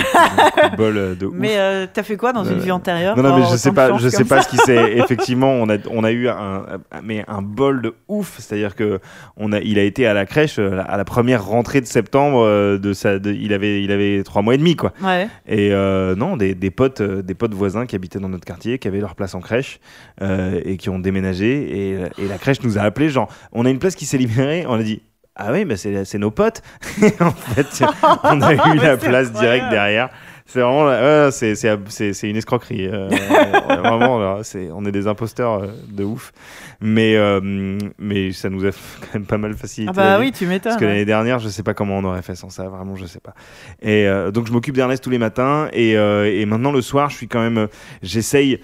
coup 0.70 0.76
bol 0.76 1.16
de 1.16 1.26
ouf. 1.26 1.34
Mais 1.36 1.52
euh, 1.56 1.86
t'as 1.92 2.02
fait 2.02 2.16
quoi 2.16 2.32
dans 2.32 2.42
une 2.42 2.58
Euh, 2.58 2.62
vie 2.62 2.72
antérieure 2.72 3.16
Non, 3.16 3.22
non, 3.22 3.38
mais 3.38 3.44
je 3.48 3.56
sais 3.56 3.70
pas, 3.70 3.96
je 3.96 4.08
sais 4.08 4.18
comme 4.18 4.26
pas 4.26 4.42
ce 4.42 4.48
qui 4.48 4.56
s'est. 4.56 4.92
Effectivement, 4.98 5.52
on 5.52 5.68
a, 5.68 5.76
on 5.88 6.02
a 6.02 6.10
eu 6.10 6.28
un, 6.28 6.64
mais 7.04 7.24
un 7.28 7.42
bol 7.42 7.80
de 7.80 7.94
ouf. 8.08 8.38
C'est-à-dire 8.40 8.74
que 8.74 8.98
on 9.36 9.52
a, 9.52 9.60
il 9.60 9.78
a 9.78 9.84
été 9.84 10.04
à 10.04 10.14
la 10.14 10.26
crèche 10.26 10.58
euh, 10.58 10.82
à 10.88 10.96
la 10.96 11.04
première 11.04 11.44
rentrée 11.46 11.80
de 11.80 11.86
septembre. 11.86 12.40
euh, 12.44 12.76
De 12.78 12.92
sa, 12.92 13.20
de- 13.20 13.32
il 13.32 13.52
avait, 13.52 13.84
il 13.84 13.92
avait 13.92 14.22
trois 14.24 14.42
mois 14.42 14.54
et 14.54 14.58
demi, 14.58 14.74
quoi. 14.74 14.92
Ouais. 15.00 15.28
Et 15.46 15.72
euh, 15.72 16.16
non, 16.16 16.36
des, 16.36 16.56
des 16.56 16.70
potes, 16.72 17.02
des 17.02 17.34
potes 17.34 17.54
voisins 17.54 17.86
qui 17.86 17.94
habitaient 17.94 18.18
dans 18.18 18.28
notre 18.28 18.44
quartier, 18.44 18.78
qui 18.80 18.88
avaient 18.88 19.00
leur 19.00 19.14
place 19.14 19.36
en 19.36 19.40
crèche 19.40 19.78
et 20.20 20.76
qui 20.76 20.90
ont 20.90 20.98
déménagé. 20.98 21.92
Et, 21.92 22.00
et 22.18 22.28
la 22.28 22.36
crèche 22.38 22.62
nous 22.62 22.78
a 22.78 22.82
appelés, 22.82 23.10
genre, 23.10 23.28
on 23.52 23.64
a 23.64 23.70
une 23.70 23.78
place 23.78 23.94
qui 23.94 24.06
s'est 24.06 24.18
libérée. 24.18 24.64
On 24.68 24.74
a 24.74 24.82
dit. 24.82 25.02
Ah 25.42 25.52
oui, 25.52 25.64
mais 25.64 25.76
c'est 25.76 26.04
c'est 26.04 26.18
nos 26.18 26.30
potes. 26.30 26.62
En 27.20 27.30
fait, 27.32 27.84
on 28.24 28.40
a 28.42 28.54
eu 28.74 28.78
la 28.78 28.96
place 28.96 29.32
directe 29.32 29.70
derrière. 29.70 30.10
C'est 30.46 30.60
vraiment, 30.62 31.30
c'est- 31.30 32.28
une 32.28 32.36
escroquerie. 32.36 32.88
euh, 32.88 33.08
vraiment, 33.68 34.18
là, 34.18 34.38
on 34.74 34.84
est 34.84 34.90
des 34.90 35.06
imposteurs 35.06 35.62
euh, 35.62 35.66
de 35.88 36.02
ouf. 36.02 36.32
Mais, 36.80 37.14
euh, 37.16 37.78
mais 38.00 38.32
ça 38.32 38.50
nous 38.50 38.66
a 38.66 38.70
quand 38.70 39.14
même 39.14 39.26
pas 39.26 39.38
mal 39.38 39.54
facilité. 39.54 39.92
Ah 39.96 40.16
bah 40.16 40.18
oui, 40.18 40.32
tu 40.32 40.46
m'étonnes. 40.46 40.72
Parce 40.72 40.80
que 40.80 40.86
l'année 40.86 41.04
dernière, 41.04 41.38
je 41.38 41.48
sais 41.48 41.62
pas 41.62 41.72
comment 41.74 41.98
on 41.98 42.04
aurait 42.04 42.22
fait 42.22 42.34
sans 42.34 42.50
ça, 42.50 42.64
vraiment, 42.68 42.96
je 42.96 43.06
sais 43.06 43.20
pas. 43.20 43.34
Et 43.80 44.08
euh, 44.08 44.32
donc, 44.32 44.48
je 44.48 44.52
m'occupe 44.52 44.74
d'Ernest 44.74 45.04
tous 45.04 45.10
les 45.10 45.18
matins. 45.18 45.68
Et, 45.72 45.92
et 45.92 46.46
maintenant, 46.46 46.72
le 46.72 46.82
soir, 46.82 47.10
je 47.10 47.16
suis 47.16 47.28
quand 47.28 47.40
même. 47.48 47.68
J'essaye. 48.02 48.60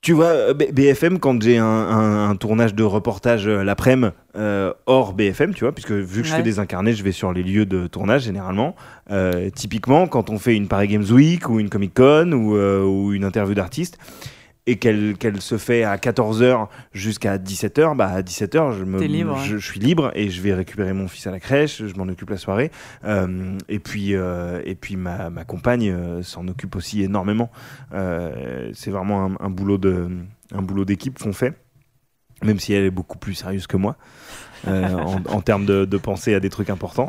Tu 0.00 0.12
vois, 0.12 0.26
euh, 0.26 0.54
BFM, 0.54 1.18
quand 1.18 1.42
j'ai 1.42 1.58
un, 1.58 1.64
un- 1.66 2.30
un 2.30 2.36
tournage 2.36 2.72
de 2.74 2.84
reportage 2.84 3.48
euh, 3.48 3.64
l'après-midi 3.64 4.12
euh, 4.36 4.72
hors 4.86 5.12
BFM, 5.12 5.52
tu 5.54 5.64
vois, 5.64 5.72
puisque 5.72 5.90
vu 5.90 6.22
que 6.22 6.28
je 6.28 6.32
Ouais. 6.32 6.38
fais 6.38 6.42
des 6.44 6.60
incarnés, 6.60 6.92
je 6.92 7.02
vais 7.02 7.10
sur 7.10 7.32
les 7.32 7.42
lieux 7.42 7.66
de 7.66 7.88
tournage 7.88 8.22
généralement. 8.22 8.76
Euh, 9.10 9.50
typiquement, 9.50 10.06
quand 10.06 10.30
on 10.30 10.38
fait 10.38 10.54
une 10.54 10.68
Paris 10.68 10.86
Games 10.86 11.04
Week 11.10 11.48
ou 11.50 11.58
une 11.58 11.68
Comic 11.68 11.94
Con 11.94 12.30
ou, 12.32 12.56
euh, 12.56 12.84
ou 12.84 13.12
une 13.12 13.24
interview 13.24 13.54
d'artiste 13.54 13.98
et 14.68 14.76
qu'elle 14.76 15.16
qu'elle 15.16 15.40
se 15.40 15.56
fait 15.56 15.82
à 15.82 15.96
14h 15.96 16.68
jusqu'à 16.92 17.38
17h, 17.38 17.96
bah 17.96 18.08
à 18.08 18.20
17h, 18.20 18.78
je, 18.78 18.84
me, 18.84 19.02
libre, 19.02 19.38
je, 19.38 19.56
je 19.56 19.66
suis 19.66 19.80
libre 19.80 20.12
et 20.14 20.28
je 20.28 20.42
vais 20.42 20.52
récupérer 20.52 20.92
mon 20.92 21.08
fils 21.08 21.26
à 21.26 21.30
la 21.30 21.40
crèche, 21.40 21.82
je 21.86 21.94
m'en 21.96 22.06
occupe 22.06 22.28
la 22.28 22.36
soirée. 22.36 22.70
Euh, 23.04 23.56
et 23.70 23.78
puis, 23.78 24.14
euh, 24.14 24.60
et 24.66 24.74
puis 24.74 24.96
ma, 24.96 25.30
ma 25.30 25.44
compagne 25.44 25.90
euh, 25.90 26.22
s'en 26.22 26.46
occupe 26.48 26.76
aussi 26.76 27.02
énormément. 27.02 27.50
C'est 27.92 28.90
vraiment 28.90 29.24
un, 29.24 29.36
un 29.40 29.50
boulot 29.50 29.78
de 29.78 30.08
un 30.52 30.62
boulot 30.62 30.84
d'équipe 30.84 31.18
qu'on 31.18 31.32
fait, 31.32 31.54
même 32.42 32.58
si 32.58 32.74
elle 32.74 32.84
est 32.84 32.90
beaucoup 32.90 33.16
plus 33.16 33.34
sérieuse 33.34 33.66
que 33.66 33.78
moi. 33.78 33.96
Euh, 34.66 34.88
en, 34.94 35.20
en 35.36 35.40
termes 35.40 35.64
de, 35.66 35.84
de 35.84 35.96
penser 35.98 36.34
à 36.34 36.40
des 36.40 36.48
trucs 36.50 36.70
importants. 36.70 37.08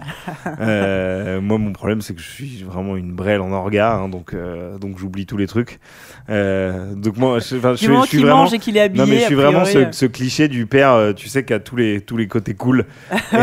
Euh, 0.60 1.42
moi, 1.42 1.58
mon 1.58 1.74
problème, 1.74 2.02
c'est 2.02 2.14
que 2.14 2.22
je 2.22 2.30
suis 2.30 2.64
vraiment 2.64 2.96
une 2.96 3.14
brêle 3.14 3.42
en 3.42 3.52
orga, 3.52 3.94
hein, 3.94 4.10
donc, 4.10 4.34
euh, 4.34 4.78
donc 4.78 4.98
j'oublie 5.00 5.26
tous 5.26 5.38
les 5.38 5.48
trucs. 5.48 5.80
Donc 6.28 7.18
moi, 7.18 7.40
je, 7.40 7.44
suis- 7.46 7.58
je 7.58 8.22
vraiment. 8.22 8.38
mange 8.38 8.54
et 8.54 8.60
qu'il 8.60 8.78
est 8.78 8.82
habillé. 8.82 9.04
Non 9.04 9.10
mais 9.10 9.20
je 9.20 9.24
a 9.24 9.26
suis 9.28 9.36
vraiment 9.36 9.62
priori, 9.64 9.88
ce, 9.92 10.00
ce 10.00 10.06
cliché 10.06 10.48
du 10.48 10.66
père, 10.68 11.14
tu 11.16 11.28
sais, 11.28 11.44
qui 11.44 11.54
a 11.54 11.60
tous 11.60 11.76
les 11.76 12.02
tous 12.02 12.18
les 12.18 12.28
côtés 12.28 12.54
cool, 12.54 12.86
et, 13.12 13.16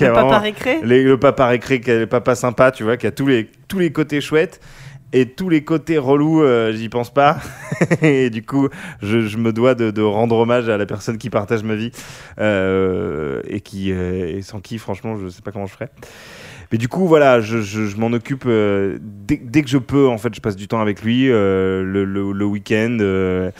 Le 0.00 0.12
papa 0.12 0.38
récré. 0.38 0.80
les- 0.82 1.02
le 1.04 1.18
papa 1.18 1.46
récré, 1.46 1.80
le 1.86 2.06
papa 2.06 2.34
sympa, 2.34 2.70
tu 2.70 2.82
vois, 2.84 2.96
qui 2.96 3.06
a 3.06 3.10
tous 3.12 3.26
les, 3.26 3.48
tous 3.68 3.78
les 3.78 3.92
côtés 3.92 4.20
chouettes 4.20 4.60
et 5.12 5.26
tous 5.26 5.48
les 5.48 5.64
côtés 5.64 5.98
relous, 5.98 6.42
euh, 6.42 6.72
j'y 6.72 6.88
pense 6.88 7.12
pas. 7.12 7.38
et 8.02 8.30
du 8.30 8.44
coup, 8.44 8.68
je, 9.02 9.26
je 9.26 9.36
me 9.38 9.52
dois 9.52 9.74
de, 9.74 9.90
de 9.90 10.02
rendre 10.02 10.36
hommage 10.36 10.68
à 10.68 10.76
la 10.76 10.86
personne 10.86 11.18
qui 11.18 11.30
partage 11.30 11.62
ma 11.62 11.74
vie 11.74 11.90
euh, 12.38 13.40
et, 13.46 13.60
qui, 13.60 13.92
euh, 13.92 14.36
et 14.36 14.42
sans 14.42 14.60
qui, 14.60 14.78
franchement, 14.78 15.16
je 15.16 15.28
sais 15.28 15.42
pas 15.42 15.52
comment 15.52 15.66
je 15.66 15.72
ferais. 15.72 15.90
Mais 16.72 16.78
du 16.78 16.86
coup, 16.88 17.06
voilà, 17.08 17.40
je, 17.40 17.58
je- 17.60 17.86
je 17.86 17.96
m'en 17.96 18.12
occupe 18.12 18.44
euh, 18.46 18.98
dès, 19.00 19.36
dès 19.42 19.62
que 19.62 19.68
je 19.68 19.78
peux. 19.78 20.06
En 20.08 20.18
fait, 20.18 20.32
je 20.34 20.40
passe 20.40 20.54
du 20.54 20.68
temps 20.68 20.80
avec 20.80 21.02
lui 21.02 21.28
euh, 21.28 21.82
le, 21.82 22.04
le- 22.04 22.30
le 22.32 22.44
week-end, 22.44 22.96
euh, 23.00 23.50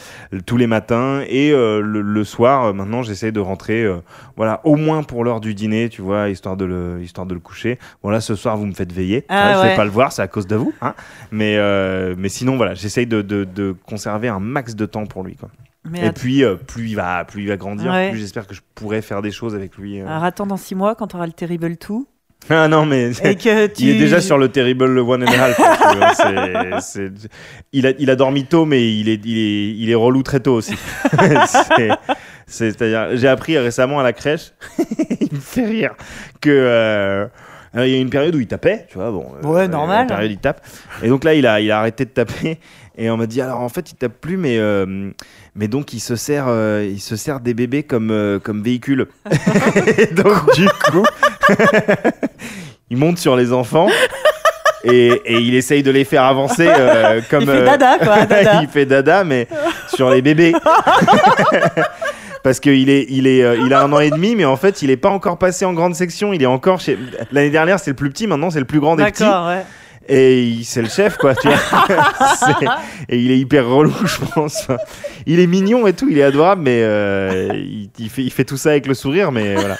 tous 0.46 0.56
les 0.56 0.66
matins 0.68 1.22
et 1.28 1.50
le, 1.50 1.80
le 1.80 2.24
soir. 2.24 2.72
Maintenant, 2.72 3.02
j'essaie 3.02 3.32
de 3.32 3.40
rentrer, 3.40 3.84
voilà, 4.36 4.60
au 4.64 4.76
moins 4.76 5.02
pour 5.02 5.24
l'heure 5.24 5.40
du 5.40 5.54
dîner, 5.54 5.88
tu 5.88 6.02
vois, 6.02 6.28
histoire 6.28 6.56
de 6.56 6.64
le, 6.64 7.00
histoire 7.02 7.26
de 7.26 7.34
le 7.34 7.40
coucher. 7.40 7.78
Voilà, 8.02 8.20
ce 8.20 8.34
soir, 8.36 8.56
vous 8.56 8.66
me 8.66 8.72
faites 8.74 8.92
veiller. 8.92 9.24
Ah, 9.28 9.48
Ouais, 9.48 9.54
Je 9.54 9.60
ouais. 9.60 9.68
vais 9.70 9.76
pas 9.76 9.84
le 9.84 9.90
voir, 9.90 10.12
c'est 10.12 10.22
à 10.22 10.28
cause 10.28 10.46
de 10.46 10.56
vous. 10.56 10.72
Hein 10.80 10.94
mais, 11.32 11.56
mais 12.16 12.28
sinon, 12.28 12.56
voilà, 12.56 12.74
j'essaye 12.74 13.06
de, 13.06 13.22
de- 13.22 13.44
de 13.44 13.74
conserver 13.86 14.28
un 14.28 14.40
max 14.40 14.76
de 14.76 14.86
temps 14.86 15.06
pour 15.06 15.24
lui. 15.24 15.34
Quoi. 15.34 15.48
Mais 15.90 16.06
Et 16.06 16.12
puis, 16.12 16.44
euh, 16.44 16.54
plus 16.56 16.88
il 16.90 16.94
va, 16.94 17.24
plus 17.24 17.42
il 17.42 17.48
va 17.48 17.56
grandir, 17.56 17.90
Ouais. 17.90 18.10
plus 18.10 18.18
j'espère 18.20 18.46
que 18.46 18.54
je 18.54 18.60
pourrai 18.74 19.00
faire 19.02 19.22
des 19.22 19.30
choses 19.30 19.54
avec 19.54 19.76
lui. 19.78 20.00
euh. 20.00 20.06
Alors 20.06 20.24
attends 20.24 20.46
dans 20.46 20.56
six 20.58 20.74
mois 20.74 20.94
quand 20.94 21.08
tu 21.08 21.16
auras 21.16 21.26
le 21.26 21.32
Terrible 21.32 21.68
2 21.70 21.76
Ah 22.52 22.66
non, 22.68 22.84
mais 22.86 23.10
et 23.22 23.36
que 23.36 23.66
tu... 23.68 23.82
il 23.84 23.88
est 23.90 23.98
déjà 23.98 24.20
sur 24.20 24.36
le 24.38 24.48
terrible 24.48 24.98
one 24.98 25.22
and 25.22 25.26
a 25.32 25.52
half. 25.52 26.80
c'est- 26.82 27.12
il, 27.72 27.86
a, 27.86 27.92
il 27.98 28.10
a 28.10 28.16
dormi 28.16 28.44
tôt, 28.44 28.64
mais 28.64 28.92
il 28.92 29.08
est, 29.08 29.20
il 29.24 29.38
est, 29.38 29.76
il 29.76 29.90
est 29.90 29.94
relou 29.94 30.22
très 30.22 30.40
tôt 30.40 30.54
aussi. 30.54 30.74
C'est- 31.68 31.90
C'est-à-dire, 32.46 33.10
j'ai 33.16 33.28
appris 33.28 33.56
récemment 33.58 34.00
à 34.00 34.02
la 34.02 34.12
crèche, 34.12 34.52
il 35.20 35.28
me 35.32 35.38
fait 35.40 35.64
rire, 35.66 35.94
que 36.40 36.50
euh, 36.50 37.26
alors, 37.72 37.86
il 37.86 37.92
y 37.92 37.96
a 37.96 38.00
une 38.00 38.10
période 38.10 38.34
où 38.34 38.40
il 38.40 38.48
tapait, 38.48 38.86
tu 38.90 38.98
vois, 38.98 39.12
bon. 39.12 39.26
euh, 39.44 39.46
Ouais, 39.46 39.68
normal. 39.68 40.00
Une 40.02 40.06
période 40.08 40.30
où 40.30 40.34
il 40.34 40.38
tape. 40.38 40.60
Et 41.04 41.08
donc 41.08 41.22
là, 41.22 41.34
il 41.34 41.46
a, 41.46 41.60
il 41.60 41.70
a 41.70 41.78
arrêté 41.78 42.04
de 42.04 42.10
taper. 42.10 42.58
Et 42.98 43.08
on 43.08 43.16
m'a 43.16 43.26
dit, 43.26 43.40
alors 43.40 43.60
en 43.60 43.68
fait, 43.68 43.92
il 43.92 43.94
tape 43.94 44.20
plus, 44.20 44.36
mais, 44.36 44.58
euh, 44.58 45.10
mais 45.54 45.68
donc 45.68 45.92
il 45.92 46.00
se 46.00 46.16
sert, 46.16 46.46
euh, 46.48 46.84
il 46.90 46.98
se 47.00 47.14
sert 47.14 47.38
des 47.38 47.54
bébés 47.54 47.84
comme, 47.84 48.40
comme 48.42 48.62
véhicule. 48.64 49.06
et 49.96 50.06
donc 50.06 50.52
du 50.56 50.66
coup, 50.90 51.04
il 52.90 52.96
monte 52.96 53.18
sur 53.18 53.36
les 53.36 53.52
enfants. 53.52 53.88
Et, 54.84 55.08
et 55.26 55.38
il 55.38 55.54
essaye 55.54 55.82
de 55.82 55.90
les 55.90 56.04
faire 56.04 56.24
avancer 56.24 56.66
euh, 56.66 57.20
comme 57.30 57.42
Il 57.42 57.46
fait 57.48 57.52
euh, 57.58 57.66
dada 57.66 57.98
quoi, 57.98 58.24
dada. 58.26 58.62
il 58.62 58.68
fait 58.68 58.86
dada, 58.86 59.24
mais 59.24 59.46
sur 59.94 60.08
les 60.10 60.22
bébés. 60.22 60.54
Parce 62.42 62.58
qu'il 62.60 62.88
est, 62.88 63.04
il 63.10 63.26
est, 63.26 63.42
euh, 63.44 63.58
il 63.66 63.74
a 63.74 63.82
un 63.82 63.92
an 63.92 64.00
et 64.00 64.08
demi, 64.08 64.34
mais 64.34 64.46
en 64.46 64.56
fait, 64.56 64.80
il 64.80 64.90
est 64.90 64.96
pas 64.96 65.10
encore 65.10 65.36
passé 65.36 65.66
en 65.66 65.74
grande 65.74 65.94
section. 65.94 66.32
Il 66.32 66.42
est 66.42 66.46
encore 66.46 66.80
chez. 66.80 66.98
L'année 67.32 67.50
dernière, 67.50 67.78
c'est 67.78 67.90
le 67.90 67.96
plus 67.96 68.08
petit. 68.08 68.26
Maintenant, 68.26 68.48
c'est 68.50 68.60
le 68.60 68.64
plus 68.64 68.80
grand 68.80 68.96
des 68.96 69.04
petits. 69.04 69.24
Ouais. 69.24 69.62
Et 70.08 70.56
c'est 70.64 70.80
le 70.80 70.88
chef, 70.88 71.18
quoi. 71.18 71.34
Tu 71.34 71.48
vois 71.48 71.58
C'est- 72.38 72.66
et 73.10 73.18
il 73.18 73.30
est 73.30 73.38
hyper 73.38 73.66
relou, 73.68 73.92
je 74.06 74.16
pense. 74.34 74.66
Il 75.26 75.38
est 75.40 75.46
mignon 75.46 75.86
et 75.86 75.92
tout. 75.92 76.08
Il 76.10 76.16
est 76.18 76.22
adorable, 76.22 76.62
mais 76.62 76.80
euh, 76.82 77.50
il, 77.54 77.90
il 77.98 78.08
fait, 78.08 78.22
il 78.22 78.30
fait 78.32 78.44
tout 78.44 78.56
ça 78.56 78.70
avec 78.70 78.86
le 78.86 78.94
sourire, 78.94 79.30
mais 79.32 79.54
voilà. 79.56 79.76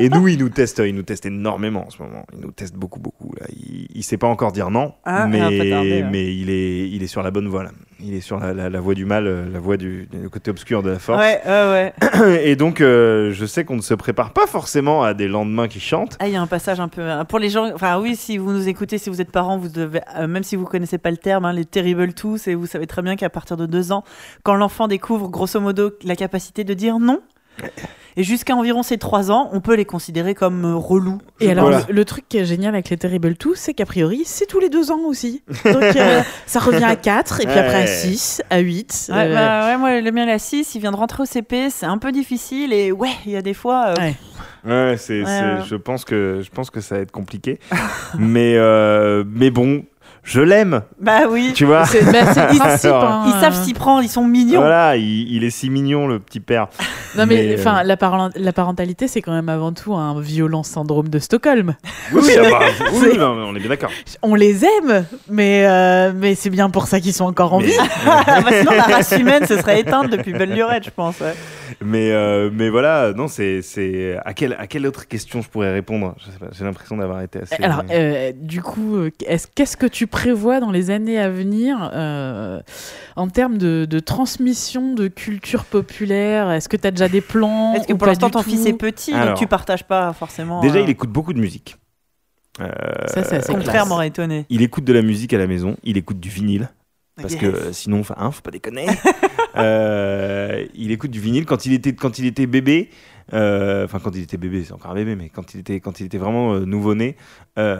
Et 0.00 0.08
nous, 0.08 0.28
il 0.28 0.38
nous 0.38 0.48
teste, 0.48 0.82
il 0.84 0.94
nous 0.94 1.02
teste 1.02 1.26
énormément 1.26 1.86
en 1.86 1.90
ce 1.90 2.02
moment. 2.02 2.24
Il 2.32 2.40
nous 2.40 2.50
teste 2.52 2.74
beaucoup, 2.76 3.00
beaucoup. 3.00 3.32
Là. 3.40 3.46
Il, 3.50 3.86
il 3.94 4.02
sait 4.02 4.16
pas 4.18 4.26
encore 4.28 4.52
dire 4.52 4.70
non, 4.70 4.92
Ah, 5.04 5.26
mais, 5.26 5.38
tarder, 5.40 5.70
ouais. 5.70 6.02
mais 6.10 6.34
il 6.36 6.50
est, 6.50 6.88
il 6.90 7.02
est 7.02 7.06
sur 7.08 7.22
la 7.22 7.30
bonne 7.30 7.48
voie. 7.48 7.64
Là. 7.64 7.70
Il 8.00 8.14
est 8.14 8.20
sur 8.20 8.38
la, 8.38 8.54
la- 8.54 8.70
la 8.70 8.80
voie 8.80 8.94
du 8.94 9.04
mal, 9.04 9.26
euh, 9.26 9.48
la 9.52 9.58
voie 9.58 9.76
du, 9.76 10.08
côté 10.30 10.50
obscur 10.52 10.82
de 10.84 10.90
la 10.90 10.98
force. 11.00 11.20
Ouais, 11.20 11.40
ouais, 11.44 11.92
ouais. 12.22 12.48
Et 12.48 12.54
donc, 12.54 12.80
euh, 12.80 13.32
je 13.32 13.44
sais 13.44 13.64
qu'on 13.64 13.74
ne 13.76 13.80
se 13.82 13.94
prépare 13.94 14.32
pas 14.32 14.46
forcément 14.46 15.02
à 15.02 15.14
des 15.14 15.26
lendemains 15.26 15.66
qui 15.66 15.80
chantent. 15.80 16.16
Ah, 16.20 16.28
il 16.28 16.32
y 16.34 16.36
a 16.36 16.40
un 16.40 16.46
passage 16.46 16.78
un 16.78 16.86
peu. 16.88 17.00
euh, 17.02 17.24
Pour 17.24 17.40
les 17.40 17.48
gens. 17.50 17.72
Enfin, 17.74 17.98
oui, 18.00 18.14
si 18.14 18.38
vous 18.38 18.52
nous 18.52 18.68
écoutez, 18.68 18.98
si 18.98 19.10
vous 19.10 19.20
êtes 19.20 19.32
parents, 19.32 19.58
vous 19.58 19.68
devez. 19.68 20.00
euh, 20.16 20.28
même 20.28 20.44
si 20.44 20.54
vous 20.54 20.64
connaissez 20.64 20.98
pas 20.98 21.10
le 21.10 21.16
terme, 21.16 21.44
hein, 21.44 21.52
les 21.52 21.64
terrible 21.64 22.12
twos, 22.14 22.36
et 22.46 22.54
vous 22.54 22.66
savez 22.66 22.86
très 22.86 23.02
bien 23.02 23.16
qu'à 23.16 23.30
partir 23.30 23.56
de 23.56 23.66
deux 23.66 23.90
ans, 23.90 24.04
quand 24.44 24.54
l'enfant 24.54 24.86
découvre 24.86 25.28
grosso 25.28 25.60
modo 25.60 25.90
la 26.04 26.14
capacité 26.14 26.62
de 26.62 26.74
dire 26.74 26.98
non, 27.00 27.20
et 28.16 28.24
jusqu'à 28.24 28.54
environ 28.56 28.82
ses 28.82 28.98
trois 28.98 29.30
ans, 29.30 29.48
on 29.52 29.60
peut 29.60 29.74
les 29.76 29.84
considérer 29.84 30.34
comme 30.34 30.64
euh, 30.64 30.74
relous. 30.74 31.18
Et 31.40 31.50
alors, 31.50 31.66
Voilà. 31.70 31.84
le, 31.88 32.04
truc 32.04 32.24
qui 32.28 32.38
est 32.38 32.44
génial 32.44 32.74
avec 32.74 32.90
les 32.90 32.96
Terrible 32.96 33.34
2, 33.34 33.52
c'est 33.54 33.74
qu'a 33.74 33.86
priori, 33.86 34.22
c'est 34.24 34.46
tous 34.46 34.58
les 34.60 34.68
deux 34.68 34.90
ans 34.90 35.00
aussi. 35.06 35.42
Donc, 35.64 35.82
euh, 35.82 36.20
ça 36.46 36.58
revient 36.60 36.84
à 36.84 36.96
4, 36.96 37.40
et 37.42 37.46
puis 37.46 37.58
après 37.58 37.76
à 37.76 37.80
Ouais. 37.80 37.86
6, 37.86 38.42
à 38.50 38.58
8. 38.58 39.10
Ouais, 39.10 39.32
bah, 39.32 39.66
ouais, 39.66 39.76
moi, 39.78 40.00
le 40.00 40.10
mien, 40.10 40.24
il 40.24 40.30
a 40.30 40.38
6, 40.38 40.74
il 40.74 40.80
vient 40.80 40.90
de 40.92 40.96
rentrer 40.96 41.22
au 41.22 41.26
CP, 41.26 41.70
c'est 41.70 41.86
un 41.86 41.98
peu 41.98 42.10
difficile, 42.10 42.72
et 42.72 42.90
ouais, 42.90 43.10
il 43.24 43.32
y 43.32 43.36
a 43.36 43.42
des 43.42 43.54
fois. 43.54 43.88
euh, 43.90 43.94
Ouais. 44.00 44.14
Ouais, 44.64 44.96
c'est, 44.98 45.20
Ouais, 45.22 45.24
ouais. 45.24 45.58
je 45.68 45.76
pense 45.76 46.04
que 46.04 46.40
je 46.44 46.50
pense 46.50 46.70
que 46.70 46.80
ça 46.80 46.96
va 46.96 47.00
être 47.02 47.12
compliqué, 47.12 47.60
mais 48.18 48.54
euh, 48.56 49.22
mais 49.26 49.50
bon, 49.50 49.84
je 50.28 50.40
l'aime, 50.42 50.82
Bah 51.00 51.20
oui. 51.30 51.52
tu 51.54 51.64
vois. 51.64 51.84
C'est 51.86 52.04
bah, 52.04 52.32
c'est 52.76 52.88
Alors. 52.88 53.24
Ils 53.26 53.40
savent 53.40 53.54
s'y 53.64 53.72
prendre, 53.72 54.02
ils 54.02 54.08
sont 54.08 54.24
mignons. 54.24 54.60
Voilà, 54.60 54.96
il, 54.96 55.32
il 55.32 55.42
est 55.44 55.50
si 55.50 55.70
mignon 55.70 56.06
le 56.06 56.18
petit 56.18 56.40
père. 56.40 56.68
Non, 57.16 57.24
mais, 57.24 57.54
euh, 57.54 57.56
enfin, 57.58 57.82
la, 57.84 57.96
parent- 57.96 58.28
la 58.36 58.52
parentalité, 58.52 59.08
c'est 59.08 59.22
quand 59.22 59.32
même 59.32 59.48
avant 59.48 59.72
tout 59.72 59.94
un 59.94 60.20
violent 60.20 60.62
syndrome 60.62 61.08
de 61.08 61.18
Stockholm. 61.18 61.74
Oui, 62.12 62.20
oui, 62.22 62.32
bah, 62.50 62.60
oui, 62.92 63.16
non, 63.18 63.34
mais 63.34 63.42
on 63.48 63.56
est 63.56 63.60
bien 63.60 63.70
d'accord. 63.70 63.90
On 64.20 64.34
les 64.34 64.62
aime, 64.62 65.06
mais, 65.30 65.64
euh, 65.66 66.12
mais 66.14 66.34
c'est 66.34 66.50
bien 66.50 66.68
pour 66.68 66.86
ça 66.86 67.00
qu'ils 67.00 67.14
sont 67.14 67.24
encore 67.24 67.54
en 67.54 67.60
Mais, 67.60 67.68
vie. 67.68 67.72
Ah, 68.06 68.42
bah, 68.42 68.50
sinon, 68.52 68.72
la 68.72 68.82
race 68.82 69.12
humaine 69.18 69.46
se 69.46 69.56
serait 69.56 69.80
éteinte 69.80 70.10
depuis 70.10 70.34
belle 70.34 70.52
lurette, 70.52 70.84
je 70.84 70.90
pense. 70.90 71.18
ouais. 71.20 71.32
mais, 71.80 72.12
euh, 72.12 72.50
mais 72.52 72.68
voilà, 72.68 73.14
non, 73.14 73.26
c'est, 73.26 73.62
c'est 73.62 74.18
à 74.26 74.34
quelle 74.34 74.52
à 74.58 74.66
quelle 74.66 74.86
autre 74.86 75.08
question 75.08 75.40
je 75.40 75.48
pourrais 75.48 75.72
répondre? 75.72 76.14
Je 76.18 76.26
sais 76.30 76.38
pas, 76.38 76.48
J'ai 76.56 76.64
l'impression 76.64 76.98
d'avoir 76.98 77.22
été 77.22 77.40
assez. 77.40 77.56
Alors, 77.62 77.84
euh, 77.90 78.32
du 78.36 78.60
coup, 78.60 78.98
est-ce- 79.26 79.46
qu'est-ce 79.54 79.78
que 79.78 79.86
tu 79.86 80.06
prévois 80.22 80.58
dans 80.60 80.70
les 80.72 80.90
années 80.90 81.18
à 81.18 81.30
venir 81.30 81.90
euh, 81.94 82.60
en 83.16 83.28
termes 83.28 83.56
de, 83.58 83.86
de 83.88 83.98
transmission 84.00 84.94
de 84.94 85.06
culture 85.08 85.64
populaire? 85.64 86.50
Est-ce 86.50 86.68
que 86.68 86.76
tu 86.76 86.86
as 86.86 86.90
déjà 86.90 87.08
des 87.08 87.20
plans 87.20 87.74
Est-ce 87.74 87.86
que 87.86 87.92
ou 87.92 87.96
pour 87.96 88.06
l'instant, 88.08 88.30
ton 88.30 88.42
fils 88.42 88.66
est 88.66 88.72
petit, 88.72 89.12
donc 89.12 89.20
Alors. 89.20 89.38
tu 89.38 89.46
partages 89.46 89.84
pas 89.84 90.12
forcément. 90.12 90.60
Déjà, 90.60 90.76
euh, 90.78 90.82
il 90.82 90.90
écoute 90.90 91.10
beaucoup 91.10 91.32
de 91.32 91.38
musique. 91.40 91.76
Euh, 92.60 92.68
Ça, 93.06 93.22
c'est 93.22 93.36
assez 93.36 93.54
frère 93.60 93.86
m'aurait 93.86 94.08
étonné. 94.08 94.44
il 94.50 94.62
écoute 94.62 94.82
de 94.84 94.92
la 94.92 95.02
musique 95.02 95.32
à 95.32 95.38
la 95.38 95.46
maison. 95.46 95.76
Il 95.84 95.96
écoute 95.96 96.18
du 96.18 96.28
vinyle. 96.28 96.68
Parce 97.20 97.34
Yes. 97.34 97.40
que 97.42 97.72
sinon, 97.72 98.00
enfin, 98.00 98.14
hein, 98.18 98.30
faut 98.32 98.42
pas 98.42 98.50
déconner. 98.50 98.86
Euh, 99.56 100.64
il 100.74 100.92
écoute 100.92 101.10
du 101.10 101.18
vinyle 101.20 101.44
quand 101.44 101.66
il 101.66 101.72
était 101.72 101.92
quand 101.92 102.18
il 102.20 102.26
était 102.26 102.46
bébé. 102.46 102.90
euh, 103.32 103.84
Enfin, 103.86 103.98
quand 103.98 104.14
il 104.14 104.22
était 104.22 104.36
bébé, 104.36 104.62
c'est 104.64 104.72
encore 104.72 104.92
un 104.92 104.94
bébé, 104.94 105.16
mais 105.16 105.30
quand 105.30 105.52
il 105.54 105.60
était 105.60 105.80
quand 105.80 105.98
il 105.98 106.06
était 106.06 106.18
vraiment 106.18 106.52
euh, 106.54 106.64
nouveau-né, 106.64 107.16
euh, 107.58 107.78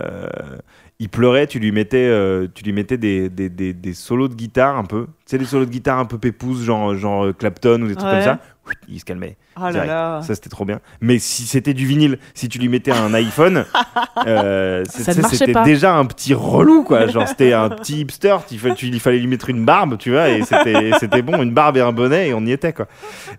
il 1.01 1.09
pleurait. 1.09 1.47
Tu 1.47 1.59
lui 1.59 1.73
mettais 1.73 2.07
euh, 2.09 2.47
tu 2.55 2.65
lui 2.65 2.73
mettais 2.73 2.97
des, 2.99 3.29
des, 3.29 3.49
des, 3.49 3.73
des 3.73 3.95
solos 3.95 4.29
de 4.29 4.35
guitare 4.35 4.77
un 4.77 4.85
peu. 4.85 5.07
Tu 5.07 5.33
sais, 5.33 5.39
des 5.39 5.45
solos 5.45 5.67
de 5.67 5.71
guitare 5.71 5.99
un 5.99 6.05
peu 6.07 6.19
pépouses, 6.19 6.65
genre 6.65 6.95
genre 6.97 7.27
euh, 7.27 7.33
Clapton 7.33 7.81
ou 7.83 7.89
des 7.89 7.95
trucs 7.95 8.09
Ouais. 8.09 8.15
comme 8.17 8.25
ça. 8.25 8.39
Il 8.87 9.01
se 9.01 9.05
calmait. 9.07 9.39
Oh 9.57 9.63
là 9.63 9.73
direct. 9.73 9.89
là. 9.89 10.21
Ça 10.23 10.35
c'était 10.35 10.51
trop 10.51 10.67
bien. 10.67 10.81
Mais 11.01 11.19
si 11.19 11.45
c'était 11.45 11.73
du 11.73 11.87
vinyle, 11.87 12.19
si 12.35 12.51
tu 12.51 12.59
lui 12.59 12.69
mettais 12.69 12.91
un 12.93 13.15
iPhone, 13.15 13.65
euh, 14.27 14.85
c'était 14.91 15.55
déjà 15.65 15.97
un 15.97 16.05
petit 16.05 16.35
relou 16.35 16.83
quoi. 16.83 17.07
Genre 17.07 17.27
c'était 17.27 17.55
un 17.55 17.71
petit 17.71 18.01
hipster. 18.03 18.37
Il 18.51 18.59
fallait, 18.59 18.75
tu- 18.75 18.89
il 18.89 19.01
fallait 19.01 19.21
lui 19.21 19.27
mettre 19.27 19.49
une 19.49 19.65
barbe, 19.65 19.97
tu 19.97 20.11
vois, 20.11 20.29
et 20.29 20.43
c'était 20.43 20.91
c'était 21.01 21.23
bon, 21.23 21.43
une 21.43 21.53
barbe 21.55 21.79
et 21.79 21.81
un 21.81 21.93
bonnet 21.93 22.29
et 22.29 22.35
on 22.35 22.45
y 22.45 22.53
était 22.53 22.75
quoi. 22.75 22.89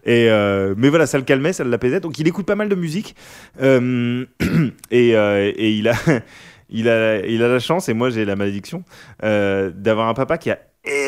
Et 0.04 0.32
euh, 0.32 0.74
mais 0.78 0.90
voilà, 0.90 1.06
ça 1.06 1.20
le 1.20 1.24
calmait, 1.26 1.54
ça 1.54 1.64
l'apaisait. 1.64 2.00
Donc 2.00 2.18
il 2.18 2.28
écoute 2.28 2.48
pas 2.48 2.56
mal 2.56 2.68
de 2.70 2.76
musique 2.76 3.16
Euh, 3.62 4.26
et, 4.90 5.16
euh, 5.16 5.52
et 5.56 5.74
il 5.74 5.88
a 5.90 5.94
il 6.70 6.90
a 6.90 7.26
il 7.26 7.44
a 7.44 7.48
la 7.48 7.60
chance 7.60 7.90
et 7.90 7.94
moi 7.94 8.10
j'ai 8.10 8.26
la 8.26 8.36
malédiction 8.36 8.84
euh, 9.24 9.72
d'avoir 9.74 10.08
un 10.08 10.14
papa 10.14 10.38
qui 10.38 10.52
a 10.52 10.60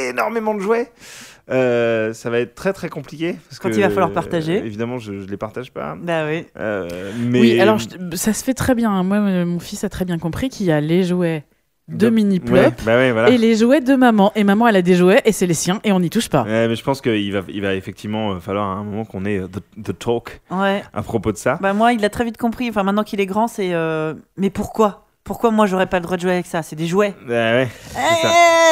énormément 0.10 0.54
de 0.54 0.60
jouets. 0.60 0.92
Euh, 1.50 2.14
ça 2.14 2.30
va 2.30 2.40
être 2.40 2.56
très 2.56 2.72
très 2.72 2.88
compliqué. 2.90 3.36
Parce 3.50 3.60
Quand 3.60 3.70
que, 3.70 3.74
il 3.76 3.82
va 3.82 3.90
falloir 3.90 4.14
partager. 4.14 4.60
euh, 4.62 4.66
évidemment, 4.66 5.00
je, 5.00 5.22
je 5.22 5.28
les 5.28 5.38
partage 5.38 5.72
pas. 5.72 5.96
Bah 6.00 6.26
oui. 6.28 6.46
Mais 6.56 7.40
Oui, 7.40 7.60
alors 7.60 7.78
je- 7.80 8.16
ça 8.16 8.34
se 8.34 8.44
fait 8.44 8.54
très 8.54 8.76
bien. 8.76 8.92
hein. 8.92 9.04
Moi, 9.04 9.20
mon 9.46 9.60
fils 9.60 9.84
a 9.84 9.90
très 9.90 10.06
bien 10.06 10.18
compris 10.18 10.50
qu'il 10.50 10.68
y 10.68 10.72
a 10.72 10.80
les 10.80 11.04
jouets 11.04 11.44
de 11.90 12.10
mini 12.10 12.40
plop 12.40 12.54
Ouais, 12.58 12.70
bah 12.86 12.96
ouais, 12.96 13.12
voilà. 13.12 13.30
et 13.32 13.38
les 13.38 13.56
jouets 13.56 13.82
de 13.82 13.96
maman. 13.96 14.32
Et 14.36 14.46
maman, 14.46 14.68
elle 14.68 14.78
a 14.78 14.82
des 14.82 14.94
jouets 14.96 15.22
et 15.26 15.34
c'est 15.34 15.48
les 15.48 15.54
siens 15.56 15.82
et 15.84 15.92
on 15.92 16.00
n'y 16.00 16.10
touche 16.10 16.30
pas. 16.30 16.44
Ouais, 16.44 16.68
mais 16.70 16.76
je 16.76 16.84
pense 16.84 17.02
qu'il 17.02 17.34
va, 17.34 17.42
il 17.50 17.62
va 17.62 17.74
effectivement 17.76 18.40
falloir 18.40 18.66
à 18.68 18.74
un 18.76 18.84
moment 18.84 19.04
qu'on 19.04 19.26
ait 19.26 19.40
the, 19.42 19.84
the 19.84 19.98
talk 19.98 20.42
à 20.52 21.02
propos 21.02 21.34
de 21.34 21.38
ça. 21.38 21.58
Bah 21.60 21.74
moi, 21.74 21.92
il 21.92 22.06
a 22.06 22.10
très 22.10 22.24
vite 22.24 22.38
compris. 22.38 22.70
Enfin, 22.70 22.84
maintenant 22.84 23.04
qu'il 23.04 23.20
est 23.20 23.26
grand, 23.26 23.48
c'est. 23.48 23.74
euh, 23.74 24.14
Mais 24.38 24.50
pourquoi? 24.52 25.08
Pourquoi 25.32 25.50
moi, 25.52 25.66
j'aurais 25.66 25.86
pas 25.86 25.98
le 26.00 26.04
droit 26.04 26.18
de 26.18 26.22
jouer 26.22 26.34
avec 26.34 26.46
ça? 26.46 26.62
C'est 26.62 26.76
des 26.76 26.88
jouets. 26.88 27.14
Ouais, 27.26 27.70
ça. 27.94 28.30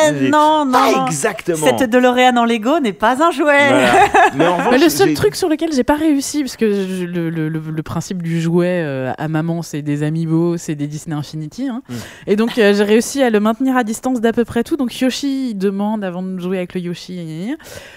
Eh, 0.10 0.30
non, 0.30 0.66
non. 0.66 1.06
Exactement. 1.08 1.66
Cette 1.66 1.90
DeLorean 1.90 2.36
en 2.36 2.44
Lego 2.44 2.82
n'est 2.82 2.92
pas 2.92 3.24
un 3.24 3.32
jouet. 3.32 3.70
Voilà. 3.70 3.92
Mais 4.36 4.46
en 4.46 4.58
revanche, 4.58 4.72
Mais 4.74 4.78
le 4.78 4.90
seul 4.90 5.14
truc 5.14 5.36
sur 5.38 5.48
lequel 5.48 5.70
j'ai 5.74 5.86
pas 5.86 5.96
réussi, 5.96 6.42
parce 6.42 6.58
que 6.58 6.70
je- 6.70 7.06
le, 7.06 7.30
le- 7.30 7.48
le- 7.48 7.60
le 7.74 7.84
principe 7.84 8.22
du 8.22 8.42
jouet 8.42 8.82
euh, 8.84 9.14
à 9.18 9.28
maman, 9.30 9.62
c'est 9.62 9.82
des 9.82 10.04
amiibo, 10.04 10.58
c'est 10.58 10.76
des 10.76 10.88
Disney 10.88 11.16
Infinity. 11.16 11.70
hein. 11.70 11.82
Mm. 11.88 11.94
Et 12.28 12.36
donc 12.36 12.58
euh, 12.58 12.74
j'ai 12.74 12.84
réussi 12.84 13.24
à 13.24 13.30
le 13.30 13.40
maintenir 13.40 13.78
à 13.78 13.86
distance 13.86 14.20
d'à 14.20 14.34
peu 14.34 14.44
près 14.44 14.64
tout. 14.66 14.76
Donc 14.76 14.94
Yoshi 15.00 15.56
demande 15.56 16.04
avant 16.04 16.24
de 16.24 16.40
jouer 16.42 16.58
avec 16.58 16.74
le 16.76 16.82
Yoshi. 16.82 17.56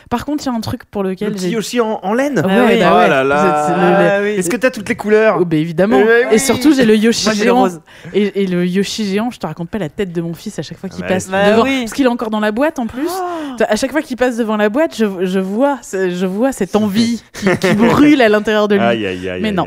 Par 0.08 0.24
contre, 0.24 0.44
il 0.44 0.46
y 0.46 0.50
a 0.50 0.56
un 0.56 0.60
truc 0.60 0.84
pour 0.84 1.02
le 1.02 1.10
lequel 1.10 1.32
petit 1.32 1.46
j'ai. 1.46 1.50
Yoshi 1.50 1.80
en, 1.80 1.98
en 2.02 2.14
laine? 2.14 2.40
Ah 2.44 2.64
ouais, 2.64 2.78
bah 2.78 2.92
oh 3.04 3.08
là 3.10 3.24
là. 3.24 3.68
Le- 3.68 3.74
le- 4.04 4.10
Ah 4.10 4.18
oui. 4.22 4.28
Est-ce 4.38 4.48
que 4.50 4.56
t'as 4.56 4.70
toutes 4.70 4.88
les 4.88 4.94
couleurs? 4.96 5.38
Oh, 5.40 5.44
bah 5.44 5.56
évidemment. 5.56 5.98
Eh 6.00 6.04
oui. 6.04 6.34
Et 6.34 6.38
surtout, 6.38 6.72
j'ai 6.74 6.84
le 6.84 6.96
Yoshi 6.96 7.24
Moi, 7.26 7.34
le 7.34 7.42
géant. 7.42 7.60
rose. 7.60 7.80
Et, 8.14 8.42
et 8.42 8.46
le 8.52 8.66
Yoshi 8.66 9.04
géant, 9.06 9.30
je 9.30 9.38
te 9.38 9.46
raconte 9.46 9.68
pas 9.70 9.78
la 9.78 9.88
tête 9.88 10.12
de 10.12 10.20
mon 10.20 10.34
fils 10.34 10.58
à 10.58 10.62
chaque 10.62 10.78
fois 10.78 10.88
qu'il 10.88 11.04
passe 11.04 11.28
bah 11.28 11.50
devant. 11.50 11.64
oui. 11.64 11.80
Parce 11.80 11.92
qu'il 11.92 12.04
est 12.04 12.08
encore 12.08 12.30
dans 12.30 12.40
la 12.40 12.52
boîte 12.52 12.78
en 12.78 12.86
plus. 12.86 13.08
Oh. 13.10 13.62
À 13.68 13.76
chaque 13.76 13.90
fois 13.92 14.02
qu'il 14.02 14.16
passe 14.16 14.36
devant 14.36 14.56
la 14.56 14.68
boîte, 14.68 14.96
je, 14.96 15.24
je 15.24 15.38
vois, 15.40 15.78
je 15.92 16.26
vois 16.26 16.52
cette 16.52 16.76
envie 16.76 17.22
qui, 17.32 17.46
qui 17.58 17.74
brûle 17.74 18.20
à 18.22 18.28
l'intérieur 18.28 18.68
de 18.68 18.76
lui. 18.76 18.82
Aïe, 18.82 19.06
aïe, 19.06 19.28
aïe. 19.28 19.42
Mais 19.42 19.52
non. 19.52 19.66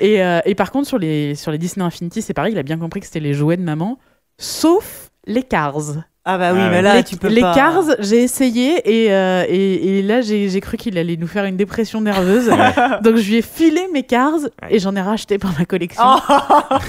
Et, 0.00 0.22
euh, 0.22 0.40
et 0.44 0.54
par 0.54 0.70
contre, 0.70 0.88
sur 0.88 0.98
les, 0.98 1.34
sur 1.34 1.50
les 1.52 1.58
Disney 1.58 1.84
Infinity, 1.84 2.22
c'est 2.22 2.34
pareil, 2.34 2.52
il 2.52 2.58
a 2.58 2.62
bien 2.62 2.78
compris 2.78 3.00
que 3.00 3.06
c'était 3.06 3.20
les 3.20 3.34
jouets 3.34 3.56
de 3.56 3.62
maman, 3.62 3.98
sauf 4.38 5.10
les 5.26 5.42
Cars. 5.42 6.04
Ah 6.24 6.38
bah 6.38 6.52
oui, 6.52 6.60
Ah 6.62 6.68
mais 6.70 6.76
ouais. 6.76 6.82
là, 6.82 6.96
les 6.96 7.04
tu 7.04 7.16
peux 7.16 7.26
les 7.26 7.40
pas. 7.40 7.52
Cars, 7.52 7.82
j'ai 7.98 8.22
essayé 8.22 8.80
et, 8.84 9.12
euh, 9.12 9.44
et, 9.48 9.98
et 9.98 10.02
là, 10.02 10.20
j'ai 10.20 10.48
j'ai 10.48 10.60
cru 10.60 10.76
qu'il 10.76 10.96
allait 10.96 11.16
nous 11.16 11.26
faire 11.26 11.44
une 11.46 11.56
dépression 11.56 12.00
nerveuse. 12.00 12.48
Donc, 13.02 13.16
je 13.16 13.28
lui 13.28 13.36
ai 13.38 13.42
filé 13.42 13.88
mes 13.92 14.04
Cars 14.04 14.38
et 14.70 14.78
j'en 14.78 14.94
ai 14.94 15.00
racheté 15.00 15.38
pour 15.38 15.50
ma 15.58 15.64
collection. 15.64 16.04
Oh. 16.06 16.34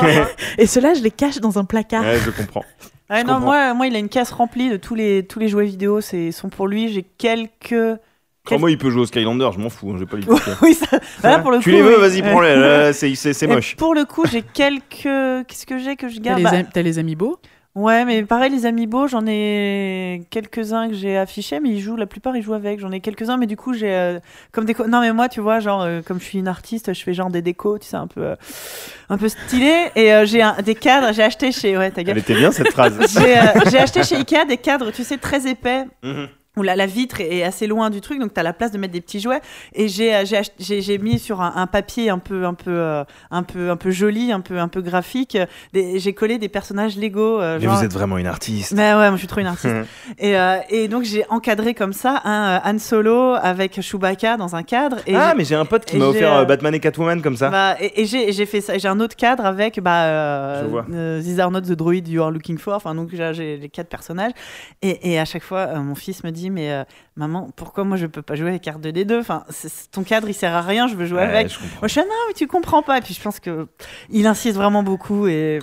Et 0.60 0.68
ceux-là, 0.68 0.94
je 0.94 1.02
les 1.02 1.10
cache 1.10 1.40
dans 1.40 1.58
un 1.58 1.66
placard. 1.66 2.04
Ouais, 2.04 2.20
je 2.24 2.30
comprends. 2.30 2.64
Ouais, 3.10 3.22
Je 3.22 3.26
non, 3.26 3.34
comprends. 3.34 3.40
moi, 3.40 3.74
moi, 3.74 3.88
il 3.88 3.96
a 3.96 4.00
une 4.00 4.10
caisse 4.10 4.30
remplie 4.32 4.70
de 4.70 4.78
tous 4.78 4.94
les, 4.94 5.26
tous 5.26 5.40
les 5.40 5.48
jouets 5.48 5.66
vidéo. 5.66 6.00
C'est 6.00 6.32
sont 6.32 6.50
pour 6.50 6.68
lui. 6.68 6.94
J'ai 6.94 7.02
quelques. 7.18 7.76
Quand 8.46 8.60
moi, 8.60 8.70
il 8.70 8.78
peut 8.78 8.90
jouer 8.92 9.02
au 9.02 9.06
Skylander, 9.08 9.50
je 9.56 9.60
m'en 9.60 9.70
fous. 9.70 9.92
hein, 9.92 9.96
J'ai 9.98 10.06
pas 10.06 10.18
oui, 10.62 10.74
ça. 10.76 11.00
Là, 11.24 11.40
pour 11.40 11.50
le 11.52 11.58
tu 11.58 11.72
coup, 11.72 11.76
les 11.76 11.82
veux, 11.82 11.96
oui. 11.96 12.02
vas-y, 12.10 12.22
prends-les. 12.22 12.94
C'est 12.94 13.44
Et 13.44 13.48
moche. 13.48 13.76
Pour 13.78 13.96
le 13.96 14.06
coup, 14.06 14.26
j'ai 14.32 14.44
quelques. 14.44 15.02
Qu'est-ce 15.48 15.66
que 15.66 15.80
j'ai 15.80 15.96
que 15.96 16.08
je 16.08 16.18
T'as 16.18 16.22
garde 16.22 16.38
les, 16.40 16.44
Bah, 16.44 16.52
am- 16.52 16.68
t'as 16.72 16.82
les 16.84 17.00
amiibo? 17.00 17.40
Ouais, 17.76 18.06
mais 18.06 18.22
pareil, 18.24 18.52
les 18.52 18.68
amiibo, 18.68 19.08
j'en 19.08 19.26
ai 19.26 20.22
quelques-uns 20.30 20.90
que 20.90 20.94
j'ai 20.94 21.18
affichés, 21.18 21.60
mais 21.60 21.70
ils 21.70 21.80
jouent, 21.80 21.96
la 21.96 22.06
plupart 22.06 22.38
ils 22.38 22.44
jouent 22.44 22.54
avec. 22.54 22.80
J'en 22.80 22.92
ai 22.92 23.00
quelques-uns, 23.00 23.38
mais 23.38 23.48
du 23.48 23.58
coup, 23.58 23.74
j'ai 23.74 23.92
euh, 23.92 24.20
comme 24.52 24.66
déco. 24.66 24.86
Non, 24.86 25.02
mais 25.02 25.12
moi, 25.12 25.28
tu 25.28 25.42
vois, 25.42 25.60
genre, 25.60 25.82
euh, 25.82 26.02
comme 26.04 26.20
je 26.20 26.26
suis 26.26 26.38
une 26.38 26.48
artiste, 26.48 26.94
je 26.94 27.04
fais 27.04 27.16
genre 27.16 27.32
des 27.32 27.42
décos, 27.42 27.80
tu 27.80 27.88
sais, 27.88 27.98
un 27.98 28.06
peu, 28.06 28.22
euh, 28.22 28.36
un 29.10 29.18
peu 29.18 29.28
stylé. 29.28 29.90
Et 29.96 30.14
euh, 30.14 30.24
j'ai 30.28 30.44
des 30.64 30.76
cadres, 30.76 31.14
j'ai 31.14 31.24
acheté 31.24 31.52
chez. 31.52 31.76
Ouais, 31.76 31.90
ta 31.90 32.04
gueule. 32.04 32.18
Elle 32.18 32.22
était 32.22 32.36
bien 32.36 32.52
cette 32.52 32.70
phrase. 32.70 32.96
J'ai 33.12 33.40
j'ai 33.72 33.80
acheté 33.80 34.04
chez 34.04 34.18
Ikea 34.18 34.46
des 34.48 34.58
cadres, 34.58 34.92
tu 34.92 35.04
sais, 35.04 35.18
très 35.18 35.48
épais. 35.48 35.86
Mhm. 36.04 36.28
Où 36.56 36.62
la, 36.62 36.76
la 36.76 36.86
vitre 36.86 37.20
est 37.20 37.42
assez 37.42 37.66
loin 37.66 37.90
du 37.90 38.00
truc, 38.00 38.20
donc 38.20 38.32
tu 38.32 38.40
as 38.40 38.44
la 38.44 38.54
place 38.54 38.70
de 38.72 38.78
mettre 38.78 38.94
des 38.94 39.02
petits 39.02 39.20
jouets. 39.20 39.42
Et 39.74 39.88
j'ai 39.88 40.14
euh, 40.14 40.98
mis 41.02 41.18
sur 41.18 41.42
un, 41.42 41.54
un 41.56 41.66
papier 41.66 42.12
un 42.12 42.20
peu 42.20 42.46
un 42.46 42.54
peu 42.54 42.70
euh, 42.70 43.04
un 43.32 43.42
peu 43.42 43.72
un 43.72 43.76
peu 43.76 43.90
joli, 43.90 44.32
un 44.32 44.40
peu 44.40 44.60
un 44.60 44.68
peu 44.68 44.82
graphique. 44.82 45.36
J'ai 45.74 46.14
collé 46.14 46.38
des 46.38 46.50
personnages 46.50 46.96
Lego. 46.96 47.42
euh, 47.42 47.58
Mais 47.60 47.66
vous 47.66 47.84
êtes 47.84 47.94
vraiment 47.94 48.20
une 48.20 48.28
artiste. 48.28 48.72
mais 48.74 48.90
ouais, 48.94 49.08
moi 49.10 49.14
je 49.14 49.18
suis 49.18 49.28
trop 49.28 49.40
une 49.40 49.48
artiste. 49.48 49.74
et, 50.20 50.38
euh, 50.38 50.58
et 50.70 50.88
donc 50.88 51.06
j'ai 51.06 51.26
encadré 51.30 51.74
comme 51.74 51.92
ça 51.94 52.22
un 52.24 52.62
Han 52.64 52.78
Solo 52.78 53.34
avec 53.42 53.82
Chewbacca 53.82 54.38
dans 54.38 54.56
un 54.56 54.62
cadre. 54.62 54.98
Et 55.08 55.16
ah, 55.16 55.34
mais 55.36 55.46
j'ai 55.46 55.56
un 55.56 55.66
pote 55.66 55.86
qui 55.86 55.98
m'a 55.98 56.06
offert 56.06 56.46
Batman 56.46 56.76
et 56.76 56.80
Catwoman 56.80 57.22
comme 57.24 57.36
ça. 57.36 57.50
bah, 57.50 57.78
et 57.80 58.04
et 58.04 58.32
j'ai 58.32 58.46
fait 58.46 58.62
ça. 58.62 58.78
J'ai 58.78 58.88
un 58.88 59.00
autre 59.00 59.16
cadre 59.16 59.44
avec 59.46 59.80
bah, 59.82 60.62
Je 60.62 60.68
vois. 60.68 60.86
These 61.20 61.40
are 61.40 61.50
not 61.50 61.62
the 61.62 61.72
droid 61.72 62.08
you 62.08 62.22
are 62.22 62.30
looking 62.30 62.60
for. 62.60 62.76
Enfin, 62.76 62.94
donc 62.94 63.10
j'ai 63.12 63.34
j'ai 63.34 63.58
les 63.58 63.70
quatre 63.70 63.90
personnages. 63.90 64.34
Et, 64.84 65.14
et 65.14 65.20
à 65.20 65.26
chaque 65.26 65.44
fois, 65.44 65.66
mon 65.80 65.96
fils 65.96 66.24
me 66.24 66.30
dit 66.30 66.43
Mais 66.50 66.72
euh, 66.72 66.84
maman, 67.16 67.50
pourquoi 67.56 67.84
moi 67.84 67.98
je 67.98 68.06
peux 68.08 68.22
pas 68.22 68.36
jouer 68.36 68.50
avec 68.50 68.62
carte 68.62 68.82
2D2 68.82 69.20
Enfin, 69.20 69.44
ton 69.92 70.04
cadre 70.04 70.28
il 70.30 70.34
sert 70.34 70.54
à 70.56 70.62
rien, 70.62 70.88
je 70.88 70.96
veux 70.96 71.06
jouer 71.06 71.20
Ouais, 71.20 71.24
avec. 71.26 71.50
je. 71.50 71.60
Moi, 71.60 71.68
je 71.84 71.88
suis 71.90 72.00
ah, 72.02 72.06
non, 72.06 72.12
mais 72.28 72.34
tu 72.34 72.48
comprends 72.48 72.82
pas. 72.84 72.98
Et 72.98 73.02
puis 73.02 73.14
je 73.14 73.22
pense 73.22 73.40
que 73.40 73.68
il 74.10 74.28
insiste 74.28 74.56
vraiment 74.56 74.84
beaucoup 74.84 75.28
et 75.28 75.60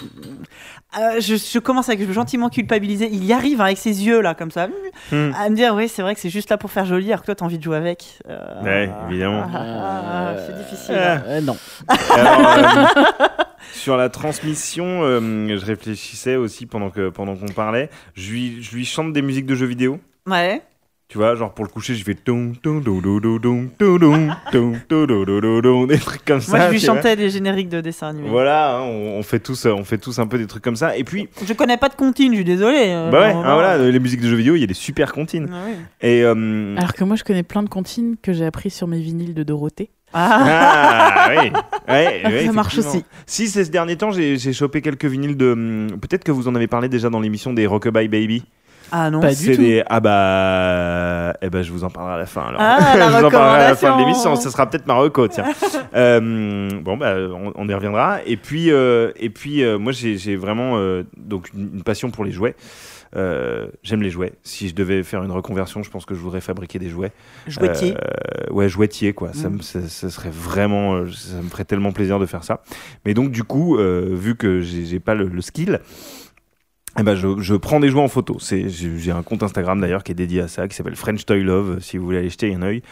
euh, 0.98 1.20
je, 1.20 1.36
je 1.36 1.58
commence 1.58 1.88
à 1.88 1.92
être 1.94 2.12
gentiment 2.12 2.48
culpabiliser. 2.48 3.08
Il 3.12 3.24
y 3.24 3.32
arrive 3.32 3.60
hein, 3.60 3.66
avec 3.66 3.78
ses 3.78 4.04
yeux 4.04 4.20
là, 4.20 4.34
comme 4.34 4.50
ça, 4.50 4.68
Hmm. 5.12 5.30
à 5.38 5.48
me 5.48 5.56
dire 5.56 5.74
oui, 5.74 5.88
c'est 5.88 6.02
vrai 6.02 6.14
que 6.14 6.20
c'est 6.20 6.30
juste 6.30 6.50
là 6.50 6.58
pour 6.58 6.70
faire 6.70 6.84
joli, 6.84 7.06
alors 7.08 7.20
que 7.20 7.26
toi 7.26 7.34
t'as 7.34 7.44
envie 7.44 7.58
de 7.58 7.62
jouer 7.62 7.76
avec. 7.76 8.18
Euh, 8.28 8.62
Ouais, 8.62 8.90
évidemment. 9.08 9.46
c'est 10.46 10.56
difficile. 10.56 10.94
Ah. 10.98 11.12
hein. 11.14 11.22
Euh, 11.26 11.40
Non. 11.40 11.56
Alors, 12.10 12.40
euh, 12.58 13.26
sur 13.72 13.96
la 13.96 14.08
transmission, 14.08 15.02
euh, 15.02 15.20
je 15.58 15.64
réfléchissais 15.64 16.36
aussi 16.36 16.66
pendant 16.66 16.90
que 16.90 17.08
pendant 17.08 17.36
qu'on 17.36 17.46
parlait. 17.52 17.88
Je 18.14 18.30
lui, 18.30 18.62
je 18.62 18.74
lui 18.74 18.84
chante 18.84 19.12
des 19.12 19.22
musiques 19.22 19.46
de 19.46 19.54
jeux 19.54 19.66
vidéo. 19.66 20.00
Ouais. 20.26 20.60
Tu 21.10 21.18
vois, 21.18 21.34
genre 21.34 21.52
pour 21.52 21.64
le 21.64 21.70
coucher, 21.70 21.96
je 21.96 22.04
fais 22.04 22.14
des 25.86 25.98
trucs 25.98 26.24
comme 26.24 26.40
ça. 26.40 26.56
Moi, 26.56 26.66
je 26.68 26.70
lui 26.70 26.78
chantais 26.78 27.16
des 27.16 27.30
génériques 27.30 27.68
de 27.68 27.80
dessins 27.80 28.10
animés. 28.10 28.28
Voilà, 28.28 28.76
hein, 28.76 28.82
on, 28.84 29.18
on 29.18 29.22
fait 29.24 29.40
tous, 29.40 29.66
on 29.66 29.82
fait 29.82 29.98
tous 29.98 30.20
un 30.20 30.28
peu 30.28 30.38
des 30.38 30.46
trucs 30.46 30.62
comme 30.62 30.76
ça. 30.76 30.96
Et 30.96 31.02
puis, 31.02 31.28
Je 31.44 31.52
connais 31.52 31.76
pas 31.78 31.88
de 31.88 31.94
comptine, 31.96 32.30
je 32.30 32.36
suis 32.36 32.44
désolé. 32.44 32.90
euh, 32.90 33.10
bah 33.10 33.22
ouais, 33.22 33.32
hein, 33.32 33.42
non. 33.42 33.54
voilà, 33.54 33.76
les 33.90 33.98
musiques 33.98 34.20
de 34.20 34.28
jeux 34.28 34.36
vidéo, 34.36 34.54
il 34.54 34.60
y 34.60 34.64
a 34.64 34.68
des 34.68 34.72
super 34.74 35.12
comptines. 35.12 35.48
Ah 35.52 35.64
oui. 35.66 35.72
Et 36.00 36.22
euh, 36.22 36.76
Alors 36.76 36.94
que 36.94 37.02
moi, 37.02 37.16
je 37.16 37.24
connais 37.24 37.42
plein 37.42 37.64
de 37.64 37.68
comptines 37.68 38.14
que 38.22 38.32
j'ai 38.32 38.46
appris 38.46 38.70
sur 38.70 38.86
mes 38.86 39.00
vinyles 39.00 39.34
de 39.34 39.42
Dorothée. 39.42 39.90
Ah. 40.12 40.38
ah 40.44 41.28
oui, 41.30 41.50
ouais, 41.88 42.22
ouais, 42.24 42.46
Ça 42.46 42.52
marche 42.52 42.78
aussi. 42.78 43.04
Si 43.26 43.48
ces 43.48 43.68
derniers 43.68 43.96
temps, 43.96 44.10
j'ai 44.10 44.38
j'ai 44.38 44.52
chopé 44.52 44.80
quelques 44.80 45.04
vinyles 45.06 45.36
de. 45.36 45.52
hum, 45.52 45.88
Peut-être 46.00 46.24
que 46.24 46.32
vous 46.32 46.46
en 46.48 46.54
avez 46.54 46.66
parlé 46.66 46.88
déjà 46.88 47.10
dans 47.10 47.20
l'émission 47.20 47.52
des 47.52 47.66
Rockabye 47.66 48.08
Baby. 48.08 48.44
Ah 48.92 49.10
non. 49.10 49.20
Pas 49.20 49.34
du 49.34 49.52
tout. 49.56 49.60
des 49.62 49.82
ah 49.88 50.00
bah 50.00 51.36
eh 51.42 51.50
ben 51.50 51.62
je 51.62 51.70
vous 51.72 51.84
en 51.84 51.90
parlerai 51.90 52.14
à 52.14 52.18
la 52.18 52.26
fin 52.26 52.42
alors. 52.42 52.60
Ah, 52.60 52.96
la 52.96 53.10
je 53.12 53.18
vous 53.18 53.24
en 53.24 53.30
parlerai 53.30 53.64
à 53.64 53.68
la 53.70 53.76
fin 53.76 53.96
de 53.96 54.00
l'émission. 54.02 54.36
Ce 54.36 54.50
sera 54.50 54.68
peut-être 54.68 54.86
ma 54.86 54.94
reco 54.94 55.28
tiens. 55.28 55.44
Euh, 55.92 56.70
bon 56.82 56.96
bah 56.96 57.16
on, 57.18 57.52
on 57.56 57.68
y 57.68 57.74
reviendra. 57.74 58.18
Et 58.24 58.36
puis 58.36 58.70
euh, 58.70 59.10
et 59.16 59.28
puis 59.28 59.64
euh, 59.64 59.76
moi 59.76 59.90
j'ai 59.92 60.36
vraiment 60.36 60.78
donc 61.16 61.50
une, 61.52 61.70
une 61.74 61.82
passion 61.82 62.10
pour 62.10 62.24
les 62.24 62.30
jouets. 62.30 62.54
J'aime 63.82 64.02
les 64.02 64.10
jouets. 64.10 64.32
Si 64.44 64.68
je 64.68 64.74
devais 64.74 65.02
faire 65.02 65.22
une 65.24 65.32
reconversion, 65.32 65.82
je 65.82 65.90
pense 65.90 66.04
que 66.04 66.14
je 66.14 66.20
voudrais 66.20 66.40
fabriquer 66.40 66.78
des 66.78 66.88
jouets. 66.88 67.10
Jouetier. 67.48 67.94
Ouais, 68.52 68.68
jouetier, 68.68 69.12
quoi. 69.12 69.32
Ça, 69.32 69.48
Mm. 69.48 69.56
me- 69.56 69.62
ça, 69.62 69.80
ça 69.88 70.10
serait 70.10 70.30
vraiment. 70.30 71.04
Ça 71.08 71.36
me 71.42 71.48
ferait 71.48 71.64
tellement 71.64 71.90
plaisir 71.92 72.20
de 72.20 72.26
faire 72.26 72.44
ça. 72.44 72.60
Mais 73.04 73.12
donc, 73.14 73.32
du 73.32 73.42
coup, 73.42 73.76
vu 73.78 74.36
que 74.36 74.60
j'ai 74.60 74.84
j'ai 74.86 75.00
pas 75.00 75.14
le, 75.14 75.26
le 75.26 75.40
skill. 75.40 75.80
Eh 77.00 77.02
ben 77.02 77.14
je, 77.14 77.54
prends 77.54 77.80
des 77.80 77.88
jouets 77.88 78.02
en 78.02 78.08
photo. 78.08 78.36
J'ai 78.50 79.10
un 79.10 79.22
compte 79.22 79.42
Instagram 79.42 79.80
d'ailleurs 79.80 80.04
qui 80.04 80.12
est 80.12 80.14
dédié 80.14 80.42
à 80.42 80.48
ça, 80.48 80.68
qui 80.68 80.76
s'appelle 80.76 80.96
French 80.96 81.24
Toy 81.24 81.42
Love, 81.42 81.78
si 81.80 81.96
vous 81.96 82.04
voulez 82.04 82.18
aller 82.18 82.28
jeter 82.28 82.54
un 82.54 82.60
œil. 82.60 82.82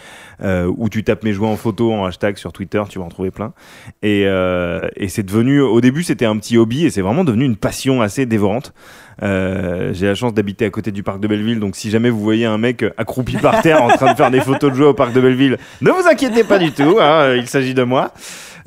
Euh, 0.42 0.72
où 0.78 0.88
tu 0.88 1.04
tapes 1.04 1.24
mes 1.24 1.34
jouets 1.34 1.48
en 1.48 1.56
photo 1.56 1.92
en 1.92 2.06
hashtag 2.06 2.38
sur 2.38 2.54
Twitter, 2.54 2.82
tu 2.88 3.00
vas 3.00 3.04
en 3.04 3.11
trouver 3.11 3.30
plein. 3.30 3.52
Et, 4.02 4.22
euh, 4.24 4.80
et 4.96 5.09
c'est 5.09 5.24
devenu, 5.24 5.61
au 5.61 5.82
début 5.82 6.04
c'était 6.04 6.24
un 6.24 6.38
petit 6.38 6.56
hobby 6.56 6.86
et 6.86 6.90
c'est 6.90 7.02
vraiment 7.02 7.22
devenu 7.22 7.44
une 7.44 7.56
passion 7.56 8.00
assez 8.00 8.24
dévorante. 8.24 8.72
Euh, 9.22 9.92
J'ai 9.92 10.06
la 10.06 10.14
chance 10.14 10.32
d'habiter 10.32 10.64
à 10.64 10.70
côté 10.70 10.90
du 10.90 11.02
parc 11.02 11.20
de 11.20 11.28
Belleville, 11.28 11.61
donc 11.61 11.76
si 11.76 11.90
jamais 11.90 12.09
vous 12.09 12.20
voyez 12.20 12.46
un 12.46 12.56
mec 12.56 12.86
accroupi 12.96 13.36
par 13.36 13.61
terre 13.61 13.82
en 13.82 13.88
train 13.88 14.12
de 14.12 14.16
faire 14.16 14.30
des 14.30 14.40
photos 14.40 14.70
de 14.70 14.76
jouets 14.76 14.86
au 14.86 14.94
parc 14.94 15.12
de 15.12 15.20
Belleville, 15.20 15.59
ne 15.82 15.90
vous 15.90 16.09
inquiétez 16.11 16.44
pas 16.44 16.59
du 16.59 16.72
tout, 16.72 16.96
hein, 16.98 17.34
il 17.34 17.46
s'agit 17.46 17.74
de 17.74 17.82
moi. 17.82 18.14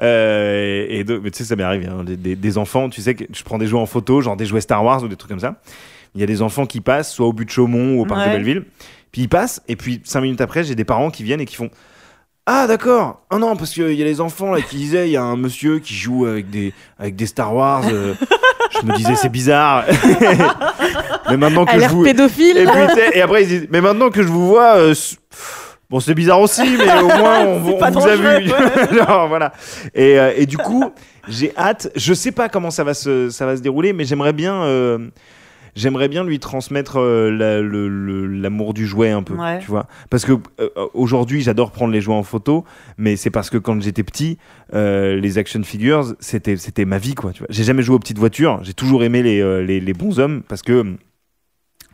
Euh, 0.02 0.86
et 0.90 1.04
donc, 1.04 1.22
mais 1.24 1.32
tu 1.32 1.38
sais, 1.40 1.44
ça 1.44 1.56
m'est 1.56 1.64
arrivé, 1.64 1.88
hein, 1.88 2.04
des, 2.04 2.18
des- 2.18 2.36
des 2.36 2.58
enfants, 2.58 2.90
tu 2.90 3.02
sais, 3.02 3.14
que 3.14 3.26
je 3.32 3.44
prends 3.44 3.58
des 3.58 3.68
jouets 3.68 3.80
en 3.80 3.86
photo, 3.86 4.22
genre 4.22 4.36
des 4.36 4.46
jouets 4.46 4.62
Star 4.62 4.84
Wars 4.84 5.04
ou 5.04 5.08
des 5.08 5.16
trucs 5.16 5.30
comme 5.30 5.40
ça. 5.40 5.56
Il 6.16 6.22
y 6.22 6.24
a 6.24 6.28
des 6.28 6.42
enfants 6.42 6.66
qui 6.66 6.82
passent, 6.82 7.14
soit 7.14 7.28
au 7.28 7.34
but 7.34 7.46
de 7.46 7.52
Chaumont 7.52 7.96
ou 7.96 8.02
au 8.02 8.06
parc 8.06 8.28
de. 8.28 8.34
Belleville, 8.34 8.64
puis 9.12 9.22
ils 9.24 9.30
passent, 9.30 9.62
et 9.68 9.76
puis 9.76 10.02
cinq 10.04 10.22
minutes 10.22 10.42
après, 10.42 10.64
j'ai 10.64 10.76
des 10.76 10.86
parents 10.86 11.10
qui 11.12 11.24
viennent 11.24 11.42
et 11.42 11.46
qui 11.46 11.56
font 11.56 11.70
ah 12.48 12.66
d'accord. 12.66 13.22
Ah 13.30 13.38
non 13.38 13.56
parce 13.56 13.70
qu'il 13.72 13.94
y 13.94 14.02
a 14.02 14.06
les 14.06 14.20
enfants 14.20 14.52
là 14.52 14.62
qui 14.62 14.76
disaient 14.76 15.08
il 15.08 15.12
y 15.12 15.16
a 15.18 15.22
un 15.24 15.38
monsieur 15.38 15.78
qui 15.78 15.94
joue 15.94 16.26
avec 16.26 16.50
des 16.50 16.74
avec 16.98 17.16
des 17.16 17.28
Star 17.28 17.54
Wars. 17.56 17.84
euh, 17.88 18.16
je 18.82 18.86
me 18.86 18.96
disais 18.98 19.16
c'est 19.16 19.30
bizarre. 19.30 19.86
mais 21.30 21.38
maintenant 21.38 21.66
que 21.66 21.80
je 21.80 21.88
vous 21.88 22.04
pédophile. 22.04 22.58
et, 22.58 22.66
puis, 22.66 23.02
et 23.14 23.22
après 23.22 23.44
ils 23.44 23.48
disent 23.48 23.68
mais 23.70 23.80
maintenant 23.80 24.10
que 24.10 24.24
je 24.24 24.28
vous 24.28 24.48
vois 24.48 24.76
euh, 24.78 24.96
bon 25.92 26.00
c'est 26.00 26.16
bizarre 26.16 26.40
aussi 26.42 26.64
mais 26.78 27.02
au 27.02 27.08
moins 27.20 27.46
on, 27.46 27.56
on 27.56 27.60
vous 27.60 28.08
a 28.08 28.16
vu. 28.16 28.50
voilà. 29.28 29.54
Et, 29.94 30.18
euh, 30.20 30.32
et 30.36 30.46
du 30.48 30.58
coup 30.58 30.86
j'ai 31.28 31.56
hâte. 31.58 31.92
Je 31.96 32.14
sais 32.16 32.32
pas 32.32 32.50
comment 32.50 32.72
ça 32.72 32.84
va 32.84 32.94
se 32.96 33.30
ça 33.30 33.46
va 33.46 33.56
se 33.56 33.62
dérouler 33.62 33.94
mais 33.94 34.06
j'aimerais 34.06 34.34
bien. 34.34 34.64
euh, 34.64 34.98
j'aimerais 35.74 36.10
bien 36.10 36.26
lui 36.26 36.38
transmettre 36.40 37.00
euh, 37.00 37.32
la- 37.32 37.62
l'amour 38.42 38.74
du 38.74 38.86
jouet 38.86 39.12
un 39.12 39.24
peu, 39.24 39.36
Ouais. 39.36 39.60
tu 39.60 39.68
vois. 39.68 39.88
Parce 40.10 40.26
que 40.26 40.34
euh, 40.60 40.68
aujourd'hui, 40.94 41.40
j'adore 41.42 41.72
prendre 41.72 41.94
les 41.94 42.02
jouets 42.02 42.14
en 42.16 42.24
photo, 42.24 42.66
mais 42.98 43.16
c'est 43.16 43.30
parce 43.30 43.50
que 43.50 43.58
quand 43.58 43.82
j'étais 43.82 44.04
petit, 44.04 44.38
euh, 44.74 45.16
les 45.18 45.38
action 45.38 45.64
figures, 45.64 46.14
c'était 46.20 46.58
c'était 46.58 46.84
ma 46.84 46.98
vie, 46.98 47.16
quoi. 47.16 47.32
Tu 47.32 47.40
vois. 47.40 47.48
J'ai 47.50 47.64
jamais 47.64 47.84
joué 47.84 47.96
aux 47.96 48.00
petites 48.00 48.18
voitures. 48.20 48.60
J'ai 48.64 48.74
toujours 48.74 49.06
aimé 49.06 49.24
les, 49.24 49.64
les, 49.66 49.80
les 49.80 49.94
bons 49.94 50.20
hommes 50.20 50.42
parce 50.46 50.62
que 50.62 50.84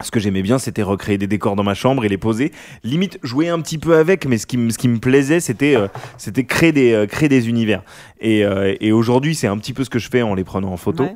ce 0.02 0.12
que 0.12 0.20
j'aimais 0.20 0.42
bien, 0.44 0.60
c'était 0.60 0.84
recréer 0.84 1.18
des 1.18 1.28
décors 1.28 1.56
dans 1.56 1.64
ma 1.64 1.74
chambre 1.74 2.06
et 2.06 2.10
les 2.10 2.18
poser. 2.18 2.52
Limite, 2.84 3.18
jouer 3.24 3.50
un 3.50 3.60
petit 3.62 3.78
peu 3.78 3.96
avec, 3.98 4.26
mais 4.28 4.38
ce 4.38 4.46
qui, 4.46 4.58
me- 4.58 4.70
ce 4.70 4.78
qui 4.78 4.88
me 4.88 5.00
plaisait, 5.00 5.40
c'était 5.40 5.76
euh, 5.76 5.88
c'était 6.18 6.44
créer, 6.44 6.72
des, 6.72 6.94
euh, 6.94 7.06
créer 7.08 7.30
des 7.30 7.50
univers. 7.50 7.82
Et, 8.22 8.46
euh, 8.46 8.76
et 8.80 8.92
aujourd'hui, 8.92 9.34
c'est 9.36 9.48
un 9.48 9.58
petit 9.58 9.74
peu 9.74 9.84
ce 9.84 9.90
que 9.90 10.00
je 10.00 10.10
fais 10.10 10.22
en 10.22 10.36
les 10.36 10.44
prenant 10.44 10.72
en 10.72 10.78
photo. 10.78 11.04
Ouais. 11.04 11.16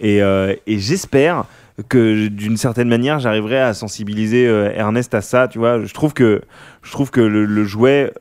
Et, 0.00 0.18
et 0.66 0.78
j'espère 0.78 1.44
que 1.88 2.28
d'une 2.28 2.56
certaine 2.56 2.88
manière, 2.88 3.18
j'arriverai 3.18 3.60
à 3.60 3.74
sensibiliser 3.74 4.44
Ernest 4.44 5.14
à 5.14 5.20
ça. 5.20 5.46
Tu 5.48 5.58
vois, 5.58 5.82
je 5.84 5.92
trouve 5.94 6.12
que 6.14 6.42
je 6.82 6.90
trouve 6.92 7.10
que 7.10 7.20
le, 7.20 7.44
le 7.44 7.64
jouet 7.64 8.12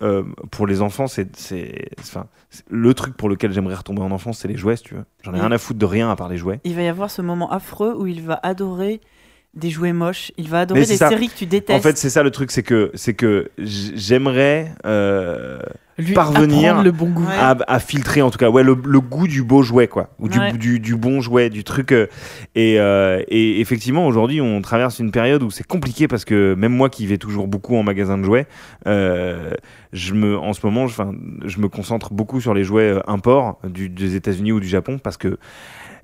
pour 0.52 0.68
les 0.68 0.82
enfants, 0.82 1.08
c'est 1.08 1.28
le 2.70 2.94
truc 2.94 3.16
pour 3.18 3.30
lequel 3.30 3.52
j'aimerais 3.52 3.76
retomber 3.76 4.02
en 4.02 4.12
enfance, 4.12 4.40
c'est 4.40 4.48
les 4.48 4.58
jouets. 4.58 4.78
Si 4.78 4.84
tu 4.84 4.96
veux, 4.96 5.04
j'en 5.24 5.32
ai 5.32 5.36
Oui. 5.36 5.42
rien 5.42 5.52
à 5.52 5.58
foutre 5.58 5.80
de 5.80 5.86
rien 5.86 6.10
à 6.10 6.16
part 6.16 6.30
les 6.30 6.38
jouets. 6.38 6.60
Il 6.64 6.76
va 6.76 6.82
y 6.84 6.88
avoir 6.88 7.10
ce 7.10 7.22
moment 7.22 7.52
affreux 7.52 7.94
où 7.98 8.08
il 8.08 8.22
va 8.22 8.40
adorer 8.44 9.02
des 9.56 9.70
jouets 9.70 9.94
moches. 9.94 10.32
Il 10.38 10.50
va 10.50 10.62
adorer 10.62 10.86
des 10.86 10.98
ça. 10.98 11.10
séries 11.10 11.30
que 11.30 11.36
tu 11.36 11.46
détestes. 11.46 11.78
En 11.80 11.82
fait, 11.82 11.98
c'est 11.98 12.10
ça 12.10 12.24
le 12.24 12.32
truc, 12.32 12.52
c'est 12.52 12.64
que 12.64 12.92
c'est 12.94 13.14
que 13.14 13.50
j'aimerais 13.58 14.72
euh, 14.86 15.60
Parvenir 16.14 16.72
apprendre 16.72 16.84
le 16.84 16.92
bon 16.92 17.10
goût. 17.10 17.24
Ouais. 17.26 17.34
à, 17.40 17.56
à 17.68 17.80
filtrer 17.80 18.22
en 18.22 18.30
tout 18.30 18.38
cas 18.38 18.50
ouais 18.50 18.64
le, 18.64 18.76
le 18.86 19.00
goût 19.00 19.28
du 19.30 19.44
beau 19.44 19.62
jouet 19.62 19.88
quoi 19.88 20.10
ou 20.20 20.28
du, 20.28 20.38
Ouais. 20.38 20.52
du, 20.52 20.82
du 20.82 20.98
bon 20.98 21.22
jouet 21.22 21.50
du 21.50 21.64
truc 21.64 21.94
euh, 21.94 22.08
et, 22.54 22.82
euh, 22.82 23.24
et 23.30 23.62
effectivement 23.62 24.06
aujourd'hui 24.06 24.42
on 24.42 24.62
traverse 24.62 25.00
une 25.00 25.12
période 25.12 25.42
où 25.42 25.50
c'est 25.52 25.66
compliqué 25.66 26.10
parce 26.10 26.26
que 26.26 26.54
même 26.56 26.74
moi 26.74 26.90
qui 26.90 27.08
vais 27.08 27.18
toujours 27.18 27.48
beaucoup 27.48 27.78
en 27.78 27.84
magasin 27.84 28.18
de 28.18 28.24
jouets 28.24 28.46
euh, 28.88 29.52
je 29.94 30.14
me 30.14 30.38
en 30.38 30.52
ce 30.52 30.66
moment 30.66 30.88
je, 30.88 31.02
je 31.46 31.60
me 31.60 31.70
concentre 31.70 32.14
beaucoup 32.14 32.42
sur 32.42 32.54
les 32.54 32.66
jouets 32.66 32.96
imports 33.08 33.60
du, 33.64 33.88
des 33.88 34.16
États-Unis 34.18 34.52
ou 34.52 34.60
du 34.60 34.68
Japon 34.68 35.00
parce 35.02 35.16
que 35.16 35.38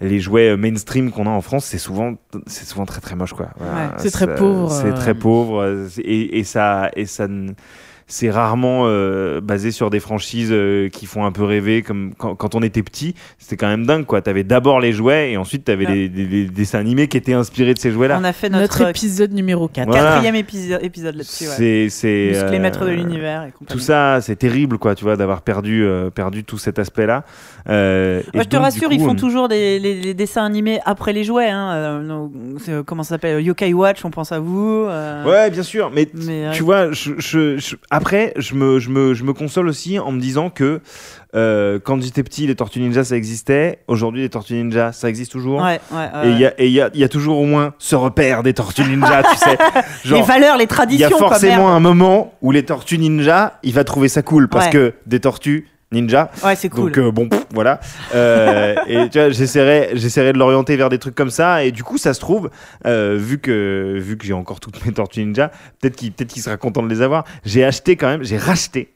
les 0.02 0.20
jouets 0.20 0.50
euh, 0.50 0.58
mainstream 0.58 1.12
qu'on 1.12 1.28
a 1.28 1.30
en 1.30 1.42
France, 1.42 1.66
c'est 1.66 1.78
souvent, 1.78 2.16
c'est 2.48 2.66
souvent 2.66 2.86
très 2.86 3.02
très 3.02 3.16
moche 3.16 3.34
quoi. 3.34 3.50
Voilà. 3.58 3.94
C'est 4.00 4.12
très 4.12 4.36
pauvre, 4.36 4.72
C'est 4.72 4.88
euh. 4.88 4.94
très 4.94 5.14
pauvre 5.14 5.62
euh, 5.62 5.88
et, 6.00 6.40
et 6.40 6.44
ça 6.44 6.90
et 6.96 7.06
ça 7.06 7.28
c'est 8.12 8.30
rarement 8.30 8.84
euh, 8.86 9.42
basé 9.42 9.72
sur 9.72 9.90
des 9.90 10.00
franchises 10.00 10.50
euh, 10.52 10.90
qui 10.90 11.06
font 11.06 11.26
un 11.26 11.32
peu 11.32 11.44
rêver 11.44 11.82
comme 11.82 12.14
quand, 12.18 12.36
quand 12.36 12.56
on 12.56 12.62
était 12.62 12.84
petit 12.84 13.16
c'était 13.40 13.56
quand 13.58 13.68
même 13.68 13.86
dingue 13.86 14.06
quoi 14.06 14.22
t'avais 14.22 14.44
d'abord 14.44 14.80
les 14.80 14.92
jouets 14.92 15.32
et 15.32 15.38
ensuite 15.38 15.64
t'avais 15.64 15.86
Ouais. 15.88 15.94
les, 15.96 16.08
les- 16.10 16.26
les 16.28 16.46
dessins 16.46 16.80
animés 16.80 17.08
qui 17.08 17.18
étaient 17.18 17.34
inspirés 17.34 17.74
de 17.74 17.80
ces 17.80 17.92
jouets 17.92 18.08
là 18.10 18.18
On 18.20 18.24
a 18.24 18.34
fait 18.34 18.50
Notre, 18.50 18.80
notre, 18.80 18.90
épisode 18.90 19.32
numéro 19.32 19.68
4. 19.68 19.88
Voilà. 19.88 20.04
quatrième 20.12 20.36
épisode, 20.36 20.80
épisode 20.84 21.16
là-dessus. 21.16 21.46
Ouais. 21.46 21.88
c'est 21.90 22.32
euh, 22.36 22.60
maître 22.60 22.86
de 22.86 22.92
l'univers 22.92 23.48
tout 23.68 23.80
ça 23.80 24.20
c'est 24.22 24.36
terrible 24.36 24.78
quoi 24.78 24.94
tu 24.96 25.04
vois 25.06 25.16
d'avoir 25.16 25.42
perdu 25.42 25.84
euh, 25.86 26.10
perdu 26.10 26.44
tout 26.44 26.58
cet 26.58 26.78
aspect 26.80 27.06
là 27.06 27.24
Moi, 27.68 28.44
je 28.44 28.48
te 28.50 28.58
rassure, 28.58 28.92
ils 28.92 29.00
font 29.00 29.16
toujours 29.16 29.48
des, 29.48 29.80
les, 29.80 29.94
les 30.02 30.14
dessins 30.14 30.44
animés 30.44 30.80
après 30.86 31.14
les 31.14 31.24
jouets. 31.24 31.50
Hein. 31.50 31.72
Euh, 31.74 32.84
comment 32.86 33.04
ça 33.04 33.10
s'appelle? 33.16 33.42
Yokai 33.42 33.74
Watch, 33.74 34.04
on 34.04 34.10
pense 34.12 34.32
à 34.32 34.40
vous. 34.40 34.86
euh, 34.88 35.24
ouais 35.26 35.50
bien 35.50 35.64
sûr 35.64 35.92
mais 35.94 36.08
tu 36.54 36.64
vois, 36.64 36.92
je, 36.92 37.12
je- 37.18 37.58
je- 37.58 37.76
après, 37.90 38.01
je 38.10 38.56
me, 38.56 38.80
je, 38.80 38.90
me, 38.90 39.14
je 39.14 39.24
me 39.24 39.34
console 39.34 39.68
aussi 39.68 40.00
en 40.00 40.12
me 40.12 40.20
disant 40.20 40.50
que 40.50 40.82
euh, 41.34 41.80
quand 41.82 42.02
j'étais 42.02 42.24
petit, 42.24 42.48
les 42.48 42.56
Tortues 42.56 42.80
Ninja, 42.80 43.04
ça 43.04 43.16
existait. 43.16 43.80
Aujourd'hui, 43.88 44.22
les 44.22 44.30
Tortues 44.30 44.54
Ninja, 44.56 44.92
ça 44.92 45.08
existe 45.10 45.32
toujours. 45.32 45.62
Ouais, 45.62 45.80
ouais, 45.92 45.98
ouais, 45.98 46.52
Et 46.58 46.66
il 46.68 46.72
y 46.72 46.80
y, 46.80 47.00
y 47.00 47.04
a 47.04 47.10
toujours 47.10 47.40
au 47.40 47.46
moins 47.46 47.74
ce 47.78 47.96
repère 47.96 48.44
des 48.44 48.54
Tortues 48.54 48.84
Ninja, 48.84 49.24
tu 49.24 49.38
sais. 49.38 49.58
les 50.14 50.22
valeurs, 50.22 50.58
les 50.58 50.64
il 50.64 50.70
y 50.70 51.04
a 51.04 51.10
traditions. 51.10 51.18
forcément 51.18 51.74
un 51.74 51.80
moment 51.80 52.34
où 52.42 52.52
les 52.52 52.64
Tortues 52.64 52.98
Ninja, 52.98 53.60
il 53.64 53.74
va 53.74 53.84
trouver 53.84 54.10
ça 54.10 54.22
cool 54.22 54.48
parce 54.50 54.68
que 54.68 54.94
des 55.06 55.20
tortues 55.20 55.68
ninja. 55.92 56.32
Ouais, 56.44 56.56
c'est 56.56 56.70
cool. 56.70 56.92
Donc 56.92 56.98
euh, 56.98 57.12
bon, 57.12 57.28
pff, 57.30 57.46
voilà. 57.54 57.80
Euh, 58.16 58.76
et 58.88 59.10
tu 59.10 59.20
vois, 59.20 59.30
j'essaierai, 59.30 59.92
j'essaierai 59.94 60.34
de 60.34 60.38
l'orienter 60.38 60.76
vers 60.78 60.90
des 60.90 61.00
trucs 61.00 61.16
comme 61.16 61.30
ça. 61.32 61.64
Et 61.64 61.72
du 61.72 61.84
coup, 61.84 61.98
ça 61.98 62.14
se 62.14 62.20
trouve, 62.20 62.50
euh, 62.86 63.18
vu 63.20 63.40
que 63.40 63.96
vu 64.00 64.18
que 64.18 64.26
j'ai 64.26 64.34
encore 64.34 64.60
toutes 64.60 64.86
mes 64.86 64.92
tortues 64.94 65.26
ninja, 65.26 65.52
peut-être 65.80 65.96
qu'il 65.96 66.12
peut-être 66.12 66.30
qu'il 66.32 66.42
sera 66.42 66.58
content 66.58 66.82
de 66.84 66.90
les 66.90 67.02
avoir. 67.02 67.26
J'ai 67.46 67.64
acheté 67.66 67.96
quand 67.96 68.08
même, 68.08 68.24
j'ai 68.24 68.38
racheté. 68.38 68.94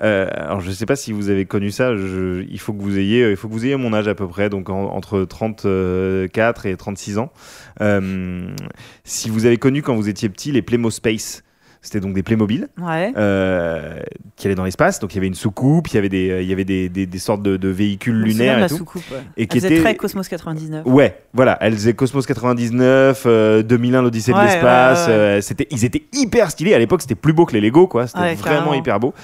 Euh, 0.00 0.28
alors 0.32 0.60
je 0.60 0.70
sais 0.70 0.86
pas 0.86 0.94
si 0.94 1.10
vous 1.10 1.28
avez 1.28 1.44
connu 1.44 1.72
ça. 1.72 1.96
je- 1.96 2.44
il 2.48 2.60
faut 2.60 2.72
que 2.72 2.80
vous 2.80 2.96
ayez, 2.98 3.30
il 3.30 3.36
faut 3.36 3.48
que 3.48 3.52
vous 3.52 3.64
ayez 3.66 3.74
mon 3.74 3.92
âge 3.92 4.06
à 4.06 4.14
peu 4.14 4.28
près, 4.28 4.48
donc 4.48 4.70
en- 4.70 4.84
entre 4.94 5.24
34 5.24 6.66
et 6.66 6.76
36 6.76 7.18
ans. 7.18 7.32
Euh, 7.80 8.48
si 9.04 9.28
vous 9.28 9.44
avez 9.46 9.56
connu 9.56 9.82
quand 9.82 9.96
vous 9.96 10.08
étiez 10.08 10.28
petit 10.28 10.52
les 10.52 10.62
Playmo 10.62 10.90
Space. 10.90 11.42
C'était 11.80 12.00
donc 12.00 12.12
des 12.12 12.24
Playmobil 12.24 12.68
Ouais. 12.80 13.12
euh, 13.16 14.00
qui 14.36 14.46
allaient 14.46 14.56
dans 14.56 14.64
l'espace. 14.64 14.98
Donc 14.98 15.12
il 15.12 15.16
y 15.16 15.18
avait 15.18 15.28
une 15.28 15.34
soucoupe, 15.34 15.88
il 15.88 15.94
y 15.94 15.98
avait 15.98 16.08
des, 16.08 16.30
euh, 16.30 16.42
il 16.42 16.48
y 16.48 16.52
avait 16.52 16.64
des, 16.64 16.88
des, 16.88 17.06
des 17.06 17.18
sortes 17.18 17.42
de, 17.42 17.56
de 17.56 17.68
véhicules 17.68 18.20
de 18.20 18.24
lunaires 18.26 18.58
la 18.58 18.66
et 18.66 18.68
tout. 18.68 18.78
soucoupe. 18.78 19.02
ouais. 19.12 19.18
Et 19.36 19.46
qui 19.46 19.58
était- 19.58 19.80
très 19.80 19.94
Cosmos 19.94 20.28
99. 20.28 20.84
Ouais, 20.86 21.18
voilà, 21.32 21.56
elles 21.60 21.74
faisaient 21.74 21.94
Cosmos 21.94 22.26
99, 22.26 23.22
euh, 23.26 23.62
2001 23.62 24.02
l'Odyssée 24.02 24.32
de 24.32 24.36
Ouais, 24.36 24.44
l'espace. 24.46 25.06
ouais, 25.06 25.12
ouais. 25.12 25.18
euh, 25.18 25.40
c'était, 25.40 25.68
ils 25.70 25.84
étaient 25.84 26.02
hyper 26.12 26.50
stylés. 26.50 26.74
À 26.74 26.78
l'époque, 26.78 27.02
c'était 27.02 27.14
plus 27.14 27.32
beau 27.32 27.46
que 27.46 27.52
les 27.52 27.60
Lego, 27.60 27.86
quoi. 27.86 28.06
C'était 28.08 28.34
vraiment 28.34 28.42
carrément. 28.42 28.74
hyper 28.74 28.98
beau. 29.00 29.14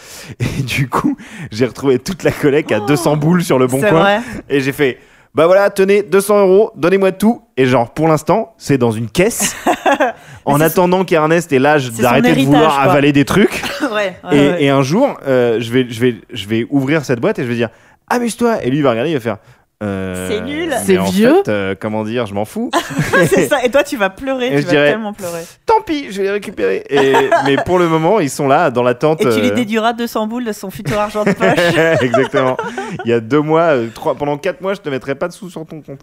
Et 0.41 0.63
du 0.63 0.89
coup, 0.89 1.17
j'ai 1.51 1.67
retrouvé 1.67 1.99
toute 1.99 2.23
la 2.23 2.31
collecte 2.31 2.71
à 2.73 2.81
200 2.81 3.17
boules 3.17 3.43
sur 3.43 3.59
le 3.59 3.67
bon 3.67 3.81
Oh, 3.85 3.89
coin. 3.89 4.01
vrai. 4.01 4.21
Et 4.49 4.61
j'ai 4.61 4.73
fait, 4.73 4.99
bah 5.35 5.47
voilà, 5.47 5.69
tenez, 5.71 6.03
200 6.03 6.41
euros, 6.47 6.71
donnez-moi 6.77 7.13
tout. 7.13 7.43
Et 7.57 7.67
genre, 7.67 7.91
pour 7.91 8.07
l'instant, 8.09 8.55
c'est 8.57 8.79
dans 8.79 8.93
une 8.93 9.09
caisse. 9.09 9.57
en 10.45 10.61
attendant 10.61 11.05
qu'Ernest 11.05 11.53
ait 11.53 11.59
l'âge 11.59 11.91
d'arrêter 11.93 12.35
de 12.35 12.43
vouloir 12.45 12.75
quoi. 12.75 12.83
avaler 12.83 13.13
des 13.13 13.25
trucs. 13.25 13.63
ouais, 13.95 14.17
Et, 14.31 14.35
ouais, 14.35 14.49
ouais. 14.51 14.63
et 14.65 14.69
un 14.71 14.83
jour, 14.83 15.17
euh, 15.27 15.59
je, 15.61 15.73
vais, 15.73 15.87
je, 15.89 16.01
vais, 16.01 16.17
je 16.33 16.47
vais 16.47 16.67
ouvrir 16.71 17.05
cette 17.05 17.21
boîte 17.21 17.39
et 17.39 17.43
je 17.43 17.49
vais 17.49 17.55
dire 17.55 17.71
Amuse-toi. 18.09 18.63
Et 18.63 18.71
lui, 18.71 18.79
il 18.79 18.83
va 18.83 18.91
regarder, 18.91 19.11
il 19.11 19.15
va 19.15 19.21
faire 19.21 19.39
euh, 19.85 20.29
C'est 20.29 20.41
nul. 20.43 20.75
C'est 20.85 20.97
vieux. 20.97 21.43
fait, 21.45 21.51
euh, 21.51 21.75
comment 21.79 22.05
dire, 22.05 22.27
je 22.27 22.35
m'en 22.35 22.45
fous. 22.45 22.71
c'est 23.29 23.49
ça. 23.49 23.65
Et 23.65 23.71
toi, 23.71 23.83
tu 23.85 23.97
vas 23.97 24.11
pleurer. 24.11 24.47
Et 24.49 24.57
tu 24.61 24.63
vas 24.63 24.71
dirais- 24.71 24.91
tellement 24.91 25.13
pleurer. 25.13 25.43
Tant 25.67 25.81
pis, 25.85 26.07
je 26.11 26.19
vais 26.19 26.23
les 26.25 26.31
récupérer. 26.31 26.85
Et, 26.91 27.13
mais 27.47 27.57
pour 27.65 27.79
le 27.79 27.89
moment, 27.89 28.21
ils 28.21 28.31
sont 28.31 28.47
là, 28.49 28.71
dans 28.71 28.83
l'attente. 28.83 29.21
Et 29.23 29.29
tu 29.29 29.41
lui 29.41 29.51
euh, 29.51 29.55
déduiras 29.55 29.93
200 29.93 30.27
boules 30.27 30.45
de 30.45 30.53
son 30.53 30.71
futur 30.71 30.99
argent 30.99 31.25
de 31.25 31.33
poche. 31.33 31.59
Exactement. 32.03 32.57
Il 33.05 33.11
y 33.11 33.13
a 33.15 33.21
deux 33.21 33.41
mois, 33.41 33.75
euh, 33.75 33.89
trois, 33.95 34.15
pendant 34.15 34.37
quatre 34.39 34.61
mois, 34.61 34.75
je 34.75 34.81
te 34.81 34.89
mettrai 34.89 35.15
pas 35.15 35.29
de 35.29 35.33
sous 35.33 35.51
sur 35.51 35.65
ton 35.67 35.81
compte. 35.83 36.01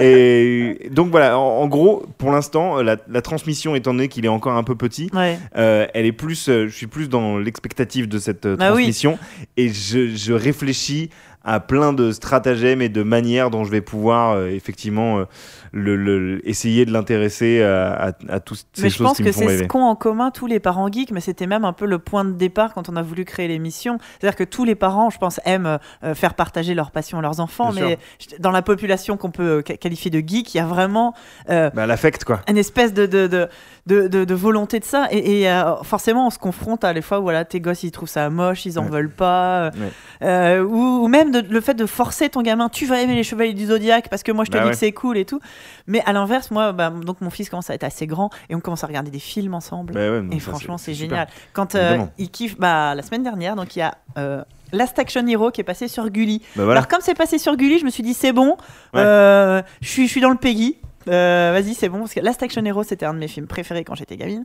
Et 0.00 0.88
donc 0.90 1.10
voilà, 1.10 1.38
en, 1.38 1.42
en 1.62 1.66
gros, 1.68 2.04
pour 2.18 2.30
l'instant, 2.32 2.82
la, 2.82 2.96
la 3.08 3.22
transmission, 3.22 3.74
étant 3.74 3.92
donné 3.92 4.08
qu'il 4.08 4.24
est 4.24 4.28
encore 4.28 4.54
un 4.56 4.64
peu 4.64 4.74
petit, 4.74 5.10
ouais. 5.14 5.38
Euh, 5.56 5.86
elle 5.94 6.06
est 6.06 6.12
plus, 6.12 6.48
euh, 6.48 6.66
je 6.68 6.74
suis 6.74 6.86
plus 6.86 7.08
dans 7.08 7.38
l'expectative 7.38 8.08
de 8.08 8.18
cette 8.18 8.46
euh, 8.46 8.56
Bah 8.56 8.68
oui. 8.72 8.82
transmission 8.82 9.18
et 9.56 9.68
je, 9.68 10.14
je 10.14 10.32
réfléchis 10.32 11.10
à 11.42 11.60
plein 11.60 11.92
de 11.92 12.12
stratagèmes 12.12 12.82
et 12.82 12.88
de 12.88 13.02
manières 13.02 13.50
dont 13.50 13.64
je 13.64 13.70
vais 13.70 13.80
pouvoir 13.80 14.32
euh, 14.32 14.48
effectivement 14.48 15.20
euh, 15.20 15.24
le, 15.72 15.96
le- 15.96 16.48
essayer 16.48 16.84
de 16.84 16.92
l'intéresser 16.92 17.62
à, 17.62 17.92
à, 17.92 18.12
à 18.28 18.40
toutes 18.40 18.64
ces 18.72 18.82
Mais 18.82 18.90
je 18.90 18.96
choses 18.96 19.06
pense 19.06 19.16
qui 19.18 19.22
que 19.22 19.28
me 19.28 19.32
font 19.32 19.48
c'est 19.48 19.58
ce 19.58 19.62
qu'ont 19.64 19.84
en 19.84 19.94
commun 19.94 20.30
tous 20.30 20.46
les 20.46 20.58
parents 20.60 20.90
geeks, 20.90 21.12
mais 21.12 21.20
c'était 21.20 21.46
même 21.46 21.64
un 21.64 21.72
peu 21.72 21.86
le 21.86 21.98
point 21.98 22.24
de 22.24 22.32
départ 22.32 22.74
quand 22.74 22.88
on 22.88 22.96
a 22.96 23.02
voulu 23.02 23.24
créer 23.24 23.48
l'émission. 23.48 23.98
C'est-à-dire 24.18 24.36
que 24.36 24.44
tous 24.44 24.64
les 24.64 24.74
parents, 24.74 25.10
je 25.10 25.18
pense, 25.18 25.40
aiment 25.44 25.78
euh, 26.04 26.14
faire 26.14 26.34
partager 26.34 26.74
leur 26.74 26.90
passion 26.90 27.18
à 27.18 27.22
leurs 27.22 27.40
enfants, 27.40 27.72
Bien 27.72 27.86
mais 27.86 27.98
dans 28.38 28.50
la 28.50 28.62
population 28.62 29.16
qu'on 29.16 29.30
peut 29.30 29.58
euh, 29.58 29.62
qua- 29.62 29.76
qualifier 29.76 30.10
de 30.10 30.18
geek, 30.18 30.54
il 30.54 30.58
y 30.58 30.60
a 30.60 30.66
vraiment 30.66 31.14
euh, 31.50 31.70
Bah, 31.74 31.86
l'affect 31.86 32.24
quoi. 32.24 32.40
une 32.48 32.58
espèce 32.58 32.92
de, 32.92 33.06
de, 33.06 33.26
de, 33.26 33.48
de, 33.86 34.08
de- 34.08 34.24
de 34.24 34.34
volonté 34.34 34.80
de 34.80 34.84
ça. 34.84 35.06
Et, 35.10 35.42
et, 35.42 35.50
euh, 35.50 35.76
forcément, 35.82 36.26
on 36.26 36.30
se 36.30 36.38
confronte 36.38 36.84
à 36.84 36.92
les 36.92 37.02
fois 37.02 37.20
où 37.20 37.22
voilà, 37.22 37.44
tes 37.44 37.60
gosses, 37.60 37.82
ils 37.84 37.90
trouvent 37.92 38.08
ça 38.08 38.28
moche, 38.30 38.66
ils 38.66 38.78
en 38.78 38.84
Ouais. 38.84 38.90
veulent 38.90 39.10
pas. 39.10 39.70
Ouais. 39.70 39.92
euh, 40.26 40.62
ou, 40.64 41.04
ou 41.04 41.08
même 41.08 41.30
le 41.48 41.60
fait 41.60 41.74
de 41.74 41.86
forcer 41.86 42.28
ton 42.28 42.42
gamin, 42.42 42.68
tu 42.68 42.86
vas 42.86 43.00
aimer 43.00 43.14
les 43.14 43.22
chevaliers 43.22 43.52
du 43.54 43.66
zodiaque 43.66 44.08
parce 44.08 44.22
que 44.22 44.32
moi 44.32 44.44
je 44.44 44.50
te 44.50 44.56
Bah 44.56 44.62
dis 44.62 44.66
ouais. 44.66 44.72
que 44.72 44.78
c'est 44.78 44.92
cool 44.92 45.16
et 45.18 45.24
tout. 45.24 45.40
Mais 45.86 46.02
à 46.06 46.12
l'inverse, 46.12 46.50
moi, 46.50 46.72
bah, 46.72 46.90
donc 46.90 47.20
mon 47.20 47.30
fils 47.30 47.48
commence 47.50 47.70
à 47.70 47.74
être 47.74 47.84
assez 47.84 48.06
grand 48.06 48.30
et 48.48 48.54
on 48.54 48.60
commence 48.60 48.84
à 48.84 48.86
regarder 48.86 49.10
des 49.10 49.18
films 49.18 49.54
ensemble. 49.54 49.94
Bah 49.94 50.10
ouais, 50.10 50.22
Et 50.32 50.40
ça, 50.40 50.50
franchement, 50.50 50.78
c'est 50.78 50.94
super. 50.94 51.08
génial. 51.10 51.28
Quand 51.52 51.74
euh, 51.74 51.98
il 52.18 52.30
kiffe, 52.30 52.58
bah, 52.58 52.94
la 52.94 53.02
semaine 53.02 53.22
dernière, 53.22 53.56
donc 53.56 53.76
il 53.76 53.80
y 53.80 53.82
a 53.82 53.94
euh, 54.18 54.42
Last 54.72 54.98
Action 54.98 55.26
Hero 55.26 55.50
qui 55.50 55.60
est 55.60 55.64
passé 55.64 55.88
sur 55.88 56.08
Gulli. 56.10 56.40
Bah, 56.56 56.64
voilà. 56.64 56.80
Alors, 56.80 56.88
comme 56.88 57.00
c'est 57.00 57.14
passé 57.14 57.38
sur 57.38 57.56
Gulli, 57.56 57.78
je 57.78 57.84
me 57.84 57.90
suis 57.90 58.02
dit, 58.02 58.14
c'est 58.14 58.32
bon, 58.32 58.56
Ouais. 58.94 59.00
euh, 59.00 59.62
je 59.80 59.88
suis 59.88 60.06
je 60.06 60.10
suis 60.12 60.20
dans 60.20 60.30
le 60.30 60.36
Peggy. 60.36 60.76
Euh, 61.10 61.50
Vas-y, 61.52 61.74
c'est 61.74 61.88
bon. 61.88 61.98
Parce 62.00 62.14
que 62.14 62.20
Last 62.20 62.42
Action 62.42 62.64
Hero, 62.64 62.82
c'était 62.82 63.06
un 63.06 63.14
de 63.14 63.18
mes 63.18 63.28
films 63.28 63.46
préférés 63.46 63.84
quand 63.84 63.94
j'étais 63.94 64.16
gamine. 64.16 64.44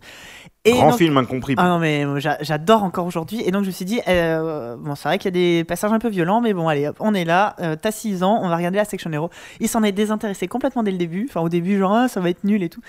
Et 0.66 0.72
Grand 0.74 0.90
donc- 0.90 0.98
film 0.98 1.18
incompris. 1.18 1.56
Ah 1.58 1.68
non, 1.68 1.80
mais 1.80 2.04
euh, 2.06 2.20
j'a- 2.20 2.38
j'adore 2.42 2.84
encore 2.84 3.06
aujourd'hui. 3.06 3.42
Et 3.46 3.52
donc, 3.52 3.64
je 3.64 3.68
me 3.68 3.74
suis 3.74 3.86
dit, 3.86 4.02
euh, 4.08 4.76
bon, 4.78 4.96
c'est 4.96 5.08
vrai 5.08 5.18
qu'il 5.20 5.26
y 5.26 5.34
a 5.38 5.58
des 5.60 5.64
passages 5.64 5.94
un 5.94 6.00
peu 6.00 6.10
violents, 6.10 6.42
mais 6.42 6.54
bon, 6.54 6.68
allez, 6.68 6.88
hop, 6.88 6.98
on 7.00 7.14
est 7.14 7.26
là. 7.26 7.56
euh, 7.62 7.76
T'as 7.80 7.92
6 7.92 8.24
ans, 8.24 8.40
on 8.42 8.50
va 8.50 8.56
regarder 8.58 8.78
la 8.78 8.86
section 8.86 9.12
Hero. 9.12 9.30
Il 9.60 9.70
s'en 9.70 9.84
est 9.84 9.92
désintéressé 9.92 10.48
complètement 10.48 10.84
dès 10.84 10.92
le 10.92 10.98
début. 10.98 11.28
Enfin, 11.30 11.42
au 11.42 11.50
début, 11.50 11.78
genre, 11.78 11.94
Ah, 11.96 12.08
ça 12.08 12.20
va 12.20 12.30
être 12.30 12.44
nul 12.44 12.64
et 12.64 12.70
tout. 12.70 12.82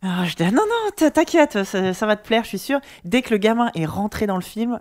Alors, 0.00 0.26
je 0.26 0.36
dis, 0.36 0.44
ah, 0.44 0.52
non, 0.52 0.62
non, 0.62 1.08
t'inquiète, 1.10 1.64
ça, 1.64 1.92
ça 1.92 2.06
va 2.06 2.14
te 2.14 2.24
plaire, 2.24 2.44
je 2.44 2.48
suis 2.50 2.58
sûre. 2.58 2.78
Dès 3.04 3.20
que 3.20 3.30
le 3.30 3.38
gamin 3.38 3.68
est 3.74 3.84
rentré 3.84 4.28
dans 4.28 4.36
le 4.36 4.42
film, 4.42 4.78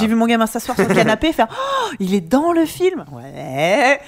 j'ai 0.00 0.06
vu 0.06 0.14
mon 0.14 0.26
gamin 0.26 0.46
s'asseoir 0.46 0.74
sur 0.78 0.88
le 0.88 0.94
canapé 0.94 1.28
et 1.28 1.32
faire, 1.34 1.48
oh, 1.50 1.90
il 2.00 2.14
est 2.14 2.22
dans 2.22 2.50
le 2.50 2.64
film. 2.64 3.04
Ouais. 3.12 4.00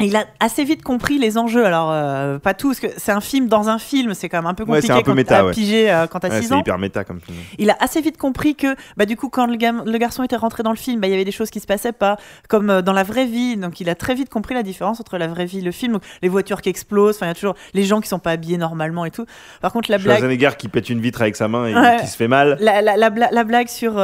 Et 0.00 0.04
il 0.06 0.14
a 0.16 0.26
assez 0.38 0.62
vite 0.62 0.82
compris 0.82 1.18
les 1.18 1.38
enjeux. 1.38 1.64
Alors, 1.66 1.90
euh, 1.92 2.38
pas 2.38 2.54
tout, 2.54 2.68
parce 2.68 2.78
que 2.78 2.86
c'est 2.96 3.10
un 3.10 3.20
film 3.20 3.48
dans 3.48 3.68
un 3.68 3.78
film, 3.78 4.14
c'est 4.14 4.28
quand 4.28 4.38
même 4.38 4.46
un 4.46 4.54
peu 4.54 4.62
Ouais, 4.62 4.80
c'est 4.80 4.88
compliqué 4.88 4.92
un 4.92 5.02
peu 5.02 5.10
quand 5.10 5.14
méta, 5.16 5.44
ouais. 5.44 5.50
pigé 5.52 5.90
euh, 5.90 6.06
quand 6.06 6.20
t'as 6.20 6.28
Ouais, 6.28 6.40
6 6.40 6.46
c'est 6.48 6.54
ans. 6.54 6.60
hyper 6.60 6.78
méta 6.78 7.02
comme 7.02 7.20
film. 7.20 7.36
Il 7.58 7.68
a 7.70 7.76
assez 7.80 8.00
vite 8.00 8.16
compris 8.16 8.54
que, 8.54 8.76
bah, 8.96 9.06
du 9.06 9.16
coup, 9.16 9.28
quand 9.28 9.46
le, 9.46 9.56
le 9.56 9.98
garçon 9.98 10.22
était 10.22 10.36
rentré 10.36 10.62
dans 10.62 10.70
le 10.70 10.76
film, 10.76 11.00
bah, 11.00 11.08
il 11.08 11.10
y 11.10 11.14
avait 11.14 11.24
des 11.24 11.32
choses 11.32 11.50
qui 11.50 11.58
se 11.58 11.66
passaient 11.66 11.90
pas, 11.92 12.16
comme 12.48 12.70
euh, 12.70 12.80
dans 12.82 12.92
la 12.92 13.02
vraie 13.02 13.26
vie. 13.26 13.56
Donc, 13.56 13.80
il 13.80 13.88
a 13.90 13.96
très 13.96 14.14
vite 14.14 14.28
compris 14.30 14.54
la 14.54 14.62
différence 14.62 15.00
entre 15.00 15.18
la 15.18 15.26
vraie 15.26 15.46
vie 15.46 15.58
et 15.58 15.62
le 15.62 15.72
film. 15.72 15.94
Donc, 15.94 16.02
les 16.22 16.28
voitures 16.28 16.62
qui 16.62 16.68
explosent, 16.68 17.16
enfin, 17.16 17.26
il 17.26 17.30
y 17.30 17.32
a 17.32 17.34
toujours 17.34 17.56
les 17.74 17.82
gens 17.84 18.00
qui 18.00 18.08
sont 18.08 18.20
pas 18.20 18.30
habillés 18.30 18.56
normalement 18.58 19.04
et 19.04 19.10
tout. 19.10 19.26
Par 19.60 19.72
contre, 19.72 19.90
la 19.90 19.98
blague. 19.98 20.18
Schwarzenegger 20.18 20.50
qui 20.56 20.68
pète 20.68 20.90
une 20.90 21.00
vitre 21.00 21.22
avec 21.22 21.34
sa 21.34 21.48
main 21.48 21.66
et 21.66 21.74
Ouais. 21.74 21.96
qui 22.00 22.06
se 22.06 22.16
fait 22.16 22.28
mal. 22.28 22.56
La, 22.60 22.82
la, 22.82 22.96
la, 22.96 23.10
bla- 23.10 23.30
la 23.32 23.42
blague 23.42 23.66
sur 23.68 23.94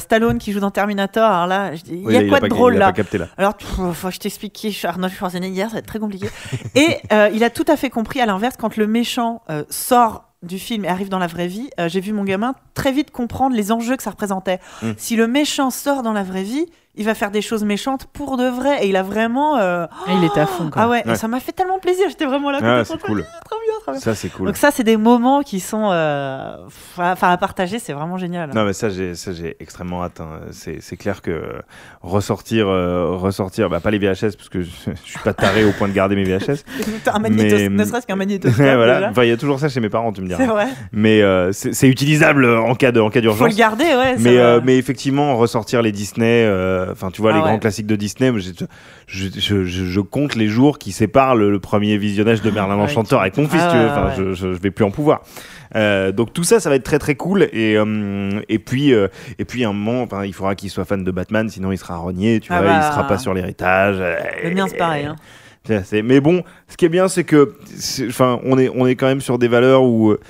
Stallone 0.00 0.38
qui 0.38 0.52
joue 0.52 0.60
dans 0.60 0.70
Terminator, 0.70 1.24
alors 1.30 1.46
là, 1.46 1.74
je 1.74 1.82
dis, 1.82 1.94
il 1.94 2.06
Oui, 2.06 2.12
y 2.14 2.16
a 2.18 2.28
quoi 2.28 2.38
a 2.38 2.40
de 2.40 2.48
drôle 2.48 2.74
là 2.74 2.86
pas 2.86 2.92
capté 2.92 3.16
là. 3.18 3.28
Alors, 3.38 3.54
pff, 3.54 3.68
faut 3.94 4.08
que 4.08 4.14
je 4.14 4.20
t'explique 4.20 4.52
qui 4.52 4.68
est 4.68 4.84
Arnold 4.84 5.13
Schwarzenegger, 5.14 5.64
ça 5.64 5.68
va 5.68 5.78
être 5.78 5.86
très 5.86 5.98
compliqué. 5.98 6.28
Et 6.74 6.98
euh, 7.12 7.30
il 7.32 7.44
a 7.44 7.50
tout 7.50 7.64
à 7.68 7.76
fait 7.76 7.90
compris, 7.90 8.20
à 8.20 8.26
l'inverse, 8.26 8.56
quand 8.58 8.76
le 8.76 8.86
méchant 8.86 9.42
euh, 9.50 9.64
sort 9.70 10.24
du 10.42 10.58
film 10.58 10.84
et 10.84 10.88
arrive 10.88 11.08
dans 11.08 11.18
la 11.18 11.26
vraie 11.26 11.46
vie, 11.46 11.70
euh, 11.80 11.88
j'ai 11.88 12.00
vu 12.00 12.12
mon 12.12 12.24
gamin 12.24 12.54
très 12.74 12.92
vite 12.92 13.10
comprendre 13.10 13.56
les 13.56 13.72
enjeux 13.72 13.96
que 13.96 14.02
ça 14.02 14.10
représentait. 14.10 14.60
Mm. 14.82 14.90
Si 14.98 15.16
le 15.16 15.26
méchant 15.26 15.70
sort 15.70 16.02
dans 16.02 16.12
la 16.12 16.22
vraie 16.22 16.42
vie, 16.42 16.66
il 16.96 17.04
va 17.04 17.14
faire 17.14 17.30
des 17.30 17.42
choses 17.42 17.64
méchantes 17.64 18.06
pour 18.12 18.36
de 18.36 18.44
vrai. 18.48 18.84
Et 18.84 18.88
il 18.88 18.96
a 18.96 19.02
vraiment... 19.02 19.58
euh, 19.58 19.86
Ah, 19.90 20.12
il 20.16 20.24
était 20.24 20.40
à 20.40 20.46
fond. 20.46 20.70
Quoi. 20.70 20.82
Ah 20.82 20.88
ouais, 20.88 21.02
et 21.06 21.14
ça 21.16 21.28
m'a 21.28 21.40
fait 21.40 21.52
tellement 21.52 21.78
plaisir, 21.78 22.06
j'étais 22.08 22.26
vraiment 22.26 22.50
là. 22.50 22.58
Ah, 22.62 22.84
c'est 22.84 23.00
cool. 23.02 23.16
bien, 23.18 23.26
Trop 23.48 23.58
bien, 23.64 23.74
trop 23.82 23.92
bien. 23.92 24.00
Ça, 24.00 24.14
c'est 24.14 24.28
cool. 24.28 24.46
Donc 24.46 24.56
ça, 24.56 24.70
c'est 24.70 24.84
des 24.84 24.96
moments 24.96 25.42
qui 25.42 25.60
sont... 25.60 25.90
euh, 25.92 26.56
Enfin, 26.96 27.30
à 27.30 27.36
partager, 27.36 27.78
c'est 27.78 27.92
vraiment 27.92 28.16
génial. 28.18 28.50
Non, 28.54 28.64
mais 28.64 28.72
ça, 28.72 28.88
j'ai, 28.90 29.14
ça, 29.14 29.32
j'ai 29.32 29.56
extrêmement 29.60 30.04
hâte. 30.04 30.20
hein. 30.20 30.40
C'est, 30.52 30.80
c'est 30.80 30.96
clair 30.96 31.20
que 31.22 31.30
euh, 31.30 31.60
ressortir, 32.02 32.68
euh, 32.68 33.16
ressortir, 33.16 33.68
bah, 33.68 33.80
pas 33.80 33.90
les 33.90 33.98
VHS, 33.98 34.36
parce 34.36 34.48
que 34.48 34.62
je, 34.62 34.68
je 35.04 35.10
suis 35.10 35.18
pas 35.20 35.32
taré 35.34 35.64
au 35.64 35.72
point 35.72 35.88
de 35.88 35.92
garder 35.92 36.14
mes 36.16 36.24
VHS. 36.24 36.64
un 37.12 37.18
magnétos, 37.18 37.56
Mais- 37.56 37.68
ne 37.68 37.84
serait-ce 37.84 38.06
qu'un 38.06 38.16
magnétoscope. 38.16 38.56
voilà. 38.76 38.96
déjà. 38.96 39.10
Enfin, 39.10 39.24
il 39.24 39.28
y 39.30 39.32
a 39.32 39.36
toujours 39.36 39.58
ça 39.58 39.68
chez 39.68 39.80
mes 39.80 39.88
parents, 39.88 40.12
tu 40.12 40.20
me 40.20 40.28
C'est 40.28 40.36
diras. 40.36 40.52
vrai. 40.52 40.66
Mais 40.92 41.22
euh, 41.22 41.52
c'est, 41.52 41.72
c'est 41.74 41.88
utilisable 41.88 42.46
en 42.46 42.74
cas 42.74 42.92
de, 42.92 43.00
en 43.00 43.08
cas 43.10 43.20
Faut 43.20 43.26
le 43.28 43.32
d'urgence. 43.36 43.56
garder, 43.56 43.84
ouais. 43.84 44.16
Mais, 44.18 44.36
va. 44.36 44.42
euh, 44.42 44.60
mais 44.64 44.78
effectivement, 44.78 45.36
ressortir 45.36 45.82
les 45.82 45.92
Disney, 45.92 46.44
euh, 46.46 46.83
enfin, 46.92 47.10
tu 47.10 47.20
vois, 47.20 47.30
Ah 47.32 47.34
les 47.36 47.40
ouais. 47.42 47.48
grands 47.48 47.58
classiques 47.58 47.86
de 47.86 47.96
Disney, 47.96 48.32
je, 48.36 48.50
je, 49.06 49.28
je, 49.38 49.64
je 49.64 50.00
compte 50.00 50.34
les 50.34 50.48
jours 50.48 50.78
qui 50.78 50.92
séparent 50.92 51.34
le, 51.36 51.50
le 51.50 51.58
premier 51.60 51.96
visionnage 51.98 52.42
de 52.42 52.50
Merlin 52.50 52.74
Ouais, 52.76 52.80
l'Enchanteur 52.82 53.20
avec 53.20 53.36
mon 53.36 53.48
fils, 53.48 53.60
Ah 53.62 53.70
tu 53.70 53.76
veux. 53.76 53.84
ouais, 53.84 53.90
Enfin, 53.90 54.22
ouais. 54.22 54.34
je, 54.34 54.46
vais 54.46 54.70
plus 54.70 54.84
en 54.84 54.90
pouvoir. 54.90 55.22
Euh, 55.76 56.12
donc 56.12 56.32
tout 56.32 56.44
ça, 56.44 56.60
ça 56.60 56.68
va 56.70 56.76
être 56.76 56.84
très 56.84 56.98
très 56.98 57.14
cool. 57.16 57.48
Et, 57.52 57.76
euh, 57.76 58.40
et 58.48 58.58
puis, 58.58 58.92
euh, 58.94 59.08
et 59.38 59.44
puis 59.44 59.64
à 59.64 59.68
un 59.68 59.72
moment, 59.72 60.06
il 60.24 60.32
faudra 60.32 60.54
qu'il 60.54 60.70
soit 60.70 60.84
fan 60.84 61.02
de 61.04 61.10
Batman, 61.10 61.48
sinon 61.48 61.72
il 61.72 61.78
sera 61.78 61.96
rogné, 61.96 62.40
tu 62.40 62.52
Ah 62.52 62.60
vois, 62.62 62.70
bah. 62.70 62.80
il 62.82 62.92
sera 62.92 63.06
pas 63.06 63.18
sur 63.18 63.34
l'héritage. 63.34 63.96
euh, 63.98 64.16
Le 64.44 64.50
mien, 64.54 64.66
c'est 64.68 64.76
pareil. 64.76 65.06
Hein. 65.06 65.16
Mais 66.04 66.20
bon, 66.20 66.42
ce 66.68 66.76
qui 66.76 66.84
est 66.84 66.90
bien, 66.90 67.08
c'est 67.08 67.24
que, 67.24 67.54
enfin, 68.06 68.38
on 68.44 68.58
est, 68.58 68.68
on 68.74 68.86
est 68.86 68.96
quand 68.96 69.06
même 69.06 69.22
sur 69.22 69.38
des 69.38 69.48
valeurs 69.48 69.82
où 69.84 70.10
euh, 70.10 70.20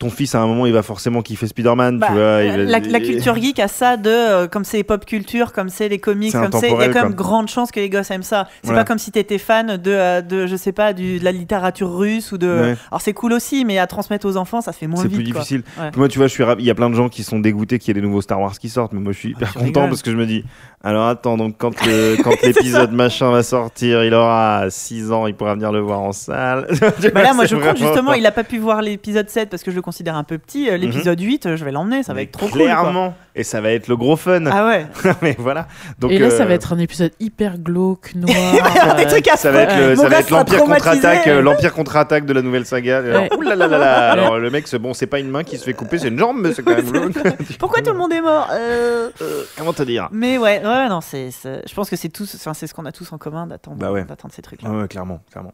ton 0.00 0.10
fils, 0.10 0.34
à 0.34 0.40
un 0.40 0.46
moment, 0.48 0.66
il 0.66 0.72
va 0.72 0.82
forcément 0.82 1.22
kiffer 1.22 1.46
Spider-Man, 1.46 1.98
Bah, 2.00 2.06
tu 2.08 2.14
vois. 2.14 2.42
il 2.42 2.50
va- 2.50 2.56
la, 2.56 2.78
la 2.80 3.00
culture 3.00 3.36
geek 3.36 3.60
a 3.60 3.68
ça 3.68 3.96
de, 3.96 4.10
euh, 4.10 4.48
comme 4.48 4.64
c'est 4.64 4.82
pop 4.82 5.04
culture, 5.04 5.52
comme 5.52 5.68
c'est 5.68 5.88
les 5.88 5.98
comics, 5.98 6.32
C'est 6.32 6.40
comme 6.40 6.58
c'est, 6.60 6.70
il 6.72 6.78
y 6.78 6.82
a 6.82 6.88
quand 6.88 7.02
même 7.04 7.14
grande 7.14 7.48
chance 7.48 7.70
que 7.70 7.78
les 7.78 7.88
gosses 7.90 8.10
aiment 8.10 8.22
ça. 8.22 8.48
C'est 8.62 8.68
Voilà. 8.68 8.82
pas 8.82 8.88
comme 8.88 8.98
si 8.98 9.12
t'étais 9.12 9.38
fan 9.38 9.76
de, 9.76 9.90
euh, 9.90 10.20
de, 10.22 10.46
je 10.48 10.56
sais 10.56 10.72
pas, 10.72 10.92
du, 10.94 11.18
de 11.20 11.24
la 11.24 11.32
littérature 11.32 11.94
russe 11.94 12.32
ou 12.32 12.38
de. 12.38 12.46
Ouais. 12.48 12.76
Alors 12.90 13.00
c'est 13.02 13.12
cool 13.12 13.34
aussi, 13.34 13.64
mais 13.64 13.78
à 13.78 13.86
transmettre 13.86 14.26
aux 14.26 14.36
enfants, 14.36 14.60
ça 14.62 14.72
se 14.72 14.78
fait 14.78 14.86
moins 14.86 15.02
C'est 15.02 15.08
vite. 15.08 15.18
plus 15.22 15.32
quoi. 15.32 15.42
difficile. 15.42 15.62
Ouais. 15.78 15.90
Moi, 15.96 16.08
tu 16.08 16.18
vois, 16.18 16.26
je 16.28 16.32
suis 16.32 16.44
il 16.58 16.64
y 16.64 16.70
a 16.70 16.74
plein 16.74 16.88
de 16.90 16.94
gens 16.94 17.08
qui 17.10 17.22
sont 17.22 17.38
dégoûtés 17.38 17.78
qu'il 17.78 17.88
y 17.88 17.90
ait 17.98 18.00
des 18.00 18.06
nouveaux 18.06 18.22
Star 18.22 18.40
Wars 18.40 18.58
qui 18.58 18.70
sortent, 18.70 18.92
mais 18.94 19.00
moi, 19.00 19.12
je 19.12 19.18
suis 19.18 19.28
hyper 19.30 19.48
tu 19.52 19.58
content 19.58 19.66
rigoles. 19.66 19.88
parce 19.90 20.02
que 20.02 20.10
je 20.10 20.16
me 20.16 20.24
dis, 20.24 20.44
alors 20.82 21.06
attends, 21.08 21.36
donc 21.36 21.56
quand, 21.58 21.74
l'épisode 22.42 22.92
machin 22.92 23.30
va 23.30 23.42
sortir, 23.42 24.02
il 24.04 24.14
aura 24.14 24.64
6 24.70 25.12
ans, 25.12 25.26
il 25.26 25.34
pourra 25.34 25.54
venir 25.54 25.72
le 25.72 25.80
voir 25.80 26.00
en 26.00 26.12
salle. 26.12 26.66
Bah 27.14 27.22
là, 27.22 27.34
moi, 27.34 27.44
je 27.44 27.50
C'est 27.50 27.54
compte 27.56 27.64
vraiment- 27.64 27.76
justement, 27.76 28.12
il 28.14 28.24
a 28.26 28.30
pas 28.32 28.44
pu 28.44 28.58
voir 28.58 28.80
l'épisode 28.82 29.28
7 29.28 29.50
parce 29.50 29.62
que 29.62 29.70
je 29.70 29.76
le 29.76 29.82
considère 29.90 30.14
un 30.16 30.24
peu 30.24 30.38
petit. 30.38 30.70
Euh, 30.70 30.76
L'épisode 30.76 31.20
8, 31.20 31.46
euh, 31.46 31.56
je 31.56 31.64
vais 31.64 31.72
l'emmener, 31.72 32.02
ça 32.02 32.12
va 32.12 32.18
Mais 32.18 32.22
être 32.24 32.32
trop 32.32 32.46
cool. 32.46 32.58
quoi. 32.58 32.66
Clairement. 32.66 33.14
Et 33.34 33.42
ça 33.44 33.60
va 33.60 33.70
être 33.72 33.88
le 33.88 33.96
gros 33.96 34.16
fun. 34.16 34.44
Ah 34.46 34.66
ouais. 34.66 34.86
mais 35.22 35.34
voilà. 35.38 35.66
Donc, 35.98 36.10
Et 36.12 36.18
là, 36.18 36.30
ça 36.30 36.42
euh, 36.42 36.46
va 36.46 36.54
être 36.54 36.72
un 36.72 36.78
épisode 36.78 37.12
hyper 37.20 37.58
glauque, 37.58 38.12
noir. 38.14 38.96
Des 38.96 39.06
trucs 39.06 39.26
Ça 39.36 39.50
va 39.50 39.62
être, 39.62 39.76
le- 39.76 39.96
Mon 39.96 40.02
ça 40.02 40.08
va 40.08 40.18
être 40.20 40.30
l'Empire 40.30 40.58
traumatisé. 40.58 40.90
contre-attaque, 40.90 41.26
euh, 41.26 41.42
l'Empire 41.42 41.72
contre-attaque 41.74 42.24
de 42.26 42.32
la 42.32 42.42
nouvelle 42.42 42.66
saga. 42.66 42.98
Alors, 42.98 43.22
Ouais. 43.22 43.28
ouh 43.36 43.42
là 43.42 43.54
là 43.56 43.66
là 43.66 43.78
là. 43.78 44.10
Alors 44.12 44.38
le 44.38 44.50
mec, 44.50 44.66
c'est 44.68 44.78
bon, 44.78 44.94
c'est 44.94 45.06
pas 45.06 45.18
une 45.18 45.28
main 45.30 45.42
qui 45.44 45.58
se 45.58 45.64
fait 45.64 45.72
couper, 45.74 45.98
c'est 45.98 46.08
une 46.08 46.18
jambe, 46.18 46.38
mais 46.40 46.52
c'est 46.52 46.62
quand 46.62 46.74
même 46.76 46.90
glauque. 46.90 47.12
Pourquoi 47.58 47.82
tout 47.82 47.92
le 47.92 47.98
monde 47.98 48.12
est 48.12 48.20
mort 48.20 48.48
Euh, 48.52 49.10
Euh, 49.22 49.42
Comment 49.56 49.72
te 49.72 49.82
dire? 49.82 50.08
Mais 50.12 50.38
ouais, 50.38 50.60
ouais, 50.64 50.88
non, 50.88 51.00
c'est, 51.00 51.30
je 51.44 51.74
pense 51.74 51.90
que 51.90 51.96
c'est 51.96 52.08
tous, 52.08 52.36
c'est 52.54 52.66
ce 52.66 52.74
qu'on 52.74 52.86
a 52.86 52.92
tous 52.92 53.12
en 53.12 53.18
commun 53.18 53.46
d'attendre, 53.46 53.76
Bah 53.78 53.90
ouais. 53.92 54.04
d'attendre 54.04 54.32
ces 54.34 54.42
trucs-là. 54.42 54.70
Ouais, 54.70 54.82
ouais, 54.82 54.88
clairement, 54.88 55.20
clairement. 55.30 55.52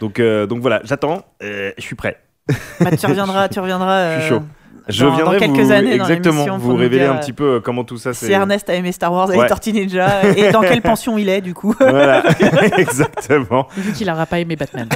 Donc, 0.00 0.18
euh, 0.20 0.46
donc 0.46 0.60
voilà, 0.60 0.80
j'attends, 0.84 1.22
euh, 1.42 1.72
je 1.78 1.82
suis 1.82 1.94
prêt. 1.96 2.18
Bah, 2.80 2.96
tu 2.96 3.06
reviendras, 3.06 3.48
tu 3.48 3.60
reviendras. 3.60 4.16
Je 4.16 4.20
suis 4.24 4.34
euh, 4.34 4.38
chaud. 4.38 4.44
Je 4.88 5.04
dans- 5.04 5.10
dans 5.10 5.16
viendrai 5.16 5.38
quelques 5.38 5.58
vous, 5.60 5.70
années 5.72 5.98
dans 5.98 6.04
exactement, 6.04 6.34
l'émission 6.46 6.56
vous 6.58 6.74
révéler 6.74 7.02
dire, 7.04 7.12
un 7.12 7.16
euh, 7.16 7.20
petit 7.20 7.34
peu 7.34 7.44
euh, 7.56 7.60
comment 7.60 7.84
tout 7.84 7.98
ça 7.98 8.14
Si 8.14 8.32
Ernest 8.32 8.70
a 8.70 8.74
aimé 8.74 8.90
Star 8.92 9.12
Wars 9.12 9.30
et 9.32 9.36
Ouais. 9.36 9.46
Tortues 9.46 9.72
Ninja, 9.74 10.22
et 10.34 10.50
dans 10.50 10.62
quelle 10.62 10.80
pension 10.80 11.18
il 11.18 11.28
est 11.28 11.42
du 11.42 11.52
coup 11.52 11.74
Voilà, 11.78 12.22
exactement. 12.78 13.68
Vu 13.76 13.92
qu'il 13.92 14.06
n'aura 14.06 14.24
pas 14.24 14.38
aimé 14.38 14.56
Batman. 14.56 14.88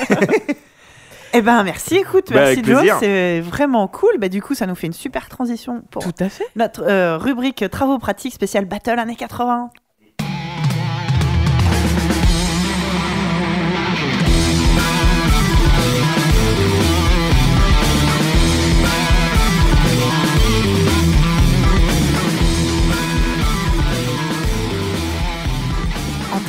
Eh 1.34 1.40
ben 1.40 1.62
merci, 1.62 1.96
écoute, 1.96 2.26
Bah, 2.30 2.40
merci 2.40 2.58
avec 2.58 2.66
Joe, 2.66 2.96
c'est 3.00 3.40
vraiment 3.40 3.88
cool. 3.88 4.18
Bah, 4.18 4.28
du 4.28 4.42
coup, 4.42 4.54
ça 4.54 4.66
nous 4.66 4.74
fait 4.74 4.86
une 4.86 4.92
super 4.92 5.28
transition 5.30 5.82
pour 5.90 6.02
Tout 6.02 6.12
à 6.20 6.28
fait. 6.28 6.44
notre 6.56 6.82
euh, 6.86 7.16
rubrique 7.16 7.64
travaux 7.70 7.98
pratiques 7.98 8.34
spéciale 8.34 8.66
Battle 8.66 8.98
années 8.98 9.16
80. 9.16 9.70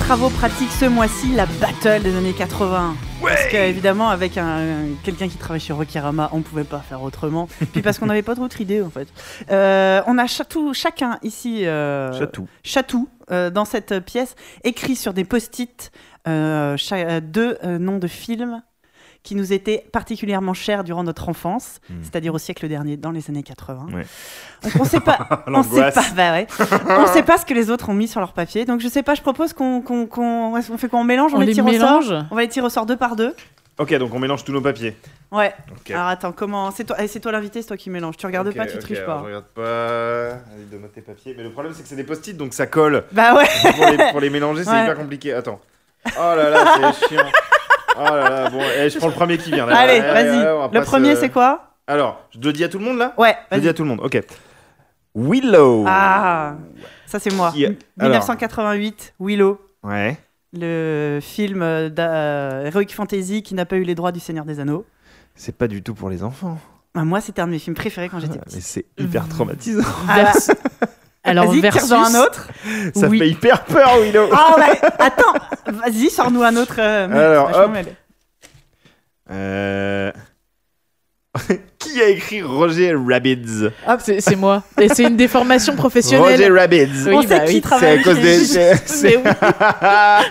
Travaux 0.04 0.30
pratiques 0.30 0.72
ce 0.72 0.84
mois-ci, 0.86 1.34
la 1.34 1.46
battle 1.46 2.04
des 2.04 2.16
années 2.16 2.34
80. 2.34 2.94
Parce 3.22 3.48
qu'évidemment, 3.48 4.10
avec 4.10 4.38
un, 4.38 4.88
quelqu'un 5.02 5.30
qui 5.30 5.38
travaille 5.38 5.62
sur 5.62 5.78
Rokirama, 5.78 6.30
on 6.34 6.42
pouvait 6.42 6.66
pas 6.66 6.80
faire 6.80 7.02
autrement. 7.02 7.48
Puis 7.72 7.82
parce 7.82 8.00
qu'on 8.00 8.08
n'avait 8.08 8.22
pas 8.22 8.36
d'autre 8.36 8.60
idée 8.60 8.82
en 8.82 8.90
fait. 8.90 9.08
Euh, 9.50 10.02
on 10.06 10.18
a 10.18 10.28
chatou, 10.28 10.74
chacun 10.74 11.20
ici, 11.24 11.66
euh, 11.66 12.12
Chatou. 12.20 12.48
chatou, 12.64 13.08
euh, 13.32 13.50
dans 13.50 13.64
cette 13.64 13.98
pièce, 14.02 14.36
écrit 14.66 14.98
sur 14.98 15.14
des 15.14 15.24
post-it 15.24 15.92
deux 16.26 17.58
noms 17.64 17.98
de 17.98 18.08
films 18.08 18.62
qui 19.24 19.36
nous 19.36 19.54
étaient 19.54 19.86
particulièrement 19.92 20.54
chers 20.54 20.84
durant 20.84 21.04
notre 21.04 21.30
enfance, 21.30 21.80
Hmm. 21.90 21.94
c'est-à-dire 22.02 22.34
au 22.34 22.38
siècle 22.38 22.68
dernier, 22.68 22.98
dans 22.98 23.12
les 23.12 23.30
années 23.30 23.42
80. 23.44 23.88
Ouais. 23.94 24.06
Donc 24.64 24.74
on 24.80 24.86
sait 24.86 25.00
pas, 25.00 25.44
on 25.48 25.64
sait 25.64 25.92
pas, 25.92 26.04
bah 26.16 26.32
ouais. 26.34 26.48
on 26.90 27.08
sait 27.08 27.24
pas 27.24 27.38
ce 27.38 27.46
que 27.46 27.54
les 27.54 27.70
autres 27.72 27.88
ont 27.90 27.94
mis 27.94 28.08
sur 28.10 28.20
leur 28.20 28.34
papier. 28.34 28.66
Donc 28.66 28.82
je 28.82 28.88
sais 28.90 29.02
pas, 29.04 29.16
je 29.16 29.22
propose 29.22 29.54
qu'on, 29.54 29.82
qu'on, 29.82 30.06
qu'on- 30.08 30.54
on 30.56 30.78
fait 30.78 30.90
quoi 30.90 31.00
On 31.00 31.04
mélange, 31.06 31.34
on, 31.34 31.38
On 31.38 31.40
les 31.40 31.48
les 31.48 31.54
tire 31.54 31.66
au 31.66 31.70
mélange 31.70 32.08
sort. 32.10 32.24
On 32.32 32.36
va 32.36 32.42
les 32.42 32.48
tirer 32.50 32.66
au 32.66 32.70
sort 32.70 32.86
deux 32.86 32.98
par 32.98 33.16
deux. 33.16 33.34
Ok, 33.80 33.92
donc 33.96 34.14
on 34.14 34.20
mélange 34.20 34.44
tous 34.44 34.52
nos 34.52 34.62
papiers. 34.62 34.96
Ouais. 35.32 35.52
Alors 35.90 36.06
attends, 36.08 36.32
comment 36.32 36.70
C'est 36.70 36.84
toi, 36.84 36.96
eh, 37.00 37.08
c'est 37.08 37.20
toi 37.20 37.32
l'invité, 37.32 37.62
c'est 37.62 37.68
toi 37.70 37.78
qui 37.78 37.90
mélange. 37.90 38.18
Tu 38.18 38.26
regardes 38.28 38.54
pas, 38.54 38.68
tu 38.68 38.76
ok, 38.76 38.82
triches 38.82 39.04
pas. 39.06 39.18
Je 39.22 39.26
regarde 39.26 39.46
pas. 39.56 40.28
Allez, 40.54 40.66
donne-moi 40.70 40.90
tes 40.94 41.02
papiers. 41.02 41.34
Mais 41.36 41.42
le 41.44 41.50
problème, 41.52 41.74
c'est 41.76 41.82
que 41.82 41.88
c'est 41.90 41.96
des 41.96 42.04
post-it, 42.04 42.38
donc 42.38 42.54
ça 42.54 42.68
colle. 42.68 43.06
Bah 43.14 43.34
ouais. 43.36 43.48
pour, 43.72 43.86
les, 43.88 44.12
pour 44.12 44.20
les 44.20 44.30
mélanger, 44.30 44.64
c'est 44.64 44.70
Ouais. 44.74 44.84
hyper 44.84 44.96
compliqué. 44.98 45.34
Attends. 45.34 45.60
Oh 46.06 46.12
là 46.20 46.50
là, 46.52 46.94
c'est 47.00 47.08
chiant. 47.08 47.24
Oh 47.98 48.04
là 48.04 48.30
là, 48.30 48.50
bon, 48.50 48.60
eh, 48.78 48.90
je 48.90 48.98
prends 48.98 49.08
le 49.08 49.14
premier 49.14 49.38
qui 49.38 49.52
vient. 49.52 49.66
Là. 49.66 49.76
Allez, 49.78 50.00
vas-y. 50.00 50.38
ouais, 50.44 50.52
on 50.52 50.60
va 50.60 50.66
le 50.68 50.72
pas 50.72 50.82
premier, 50.82 51.16
se- 51.16 51.22
c'est 51.22 51.30
quoi 51.30 51.74
Alors, 51.88 52.22
je 52.32 52.40
le 52.40 52.54
dis 52.54 52.64
à 52.64 52.70
tout 52.70 52.80
le 52.80 52.86
monde 52.86 52.98
là 52.98 53.14
Ouais, 53.18 53.36
Je 53.52 53.56
le 53.56 53.62
dis 53.62 53.66
vas-y. 53.68 53.70
à 53.70 53.74
tout 53.74 53.84
le 53.84 53.90
monde, 53.90 54.00
ok. 54.04 54.22
Willow. 55.16 55.84
Ah, 55.88 56.56
ça 57.06 57.20
c'est 57.20 57.34
moi. 57.34 57.52
Qui- 57.52 57.66
alors. 57.66 57.78
1988, 58.00 59.14
Willow. 59.20 59.60
Ouais. 59.84 60.18
Le 60.54 61.20
film 61.22 61.62
euh, 61.62 61.90
d'Heroic 61.90 62.88
Fantasy 62.94 63.42
qui 63.44 63.54
n'a 63.56 63.66
pas 63.66 63.76
eu 63.76 63.84
les 63.84 63.96
droits 63.96 64.12
du 64.12 64.20
Seigneur 64.20 64.46
des 64.46 64.60
Anneaux. 64.60 64.86
C'est 65.36 65.56
pas 65.58 65.68
du 65.68 65.82
tout 65.84 65.94
pour 65.94 66.10
les 66.10 66.24
enfants. 66.24 66.58
Ah, 66.96 67.04
moi, 67.04 67.22
c'était 67.22 67.42
un 67.42 67.48
de 67.48 67.52
mes 67.52 67.60
films 67.60 67.76
préférés 67.76 68.08
quand 68.10 68.20
j'étais 68.20 68.36
Mais 68.36 68.42
petite. 68.46 68.62
c'est 68.62 68.86
hyper 69.00 69.28
traumatisant. 69.28 69.82
Ah, 70.08 70.32
Alors, 71.24 71.48
Vas-y, 71.52 71.62
versus... 71.62 71.86
tire-en 71.88 72.04
un 72.06 72.16
autre. 72.22 72.48
Ça 72.96 73.08
Oui. 73.08 73.20
fait 73.20 73.30
hyper 73.30 73.64
peur, 73.64 73.98
Willow. 74.02 74.30
Ah, 74.34 74.56
ouais. 74.58 74.80
Attends, 75.00 75.34
vas-y, 75.68 76.10
sors-nous 76.10 76.44
un 76.44 76.56
autre. 76.58 76.76
euh, 76.80 77.08
mais 77.10 77.20
Alors, 77.20 77.50
hop. 77.56 77.72
Euh... 79.32 80.12
Qui 81.80 82.02
a 82.02 82.10
écrit 82.10 82.42
Roger 82.44 82.94
Rabbids 82.96 83.70
C'est 84.00 84.22
c'est 84.22 84.36
moi. 84.36 84.64
Et 84.80 84.88
c'est 84.90 85.04
une 85.04 85.18
déformation 85.18 85.76
professionnelle. 85.76 86.32
Roger 86.40 86.50
Rabbids. 86.50 86.90
Oui, 87.08 87.14
On 87.16 87.22
bah 87.24 87.40
sait 87.40 87.46
qui 87.46 87.54
oui. 87.56 87.62
travaille 87.62 87.96
C'est 87.96 88.10
à 88.10 88.14
cause 88.14 88.22
des. 88.22 88.38
C'est 88.46 88.76
c'est- 88.86 89.18
Mais 89.24 89.34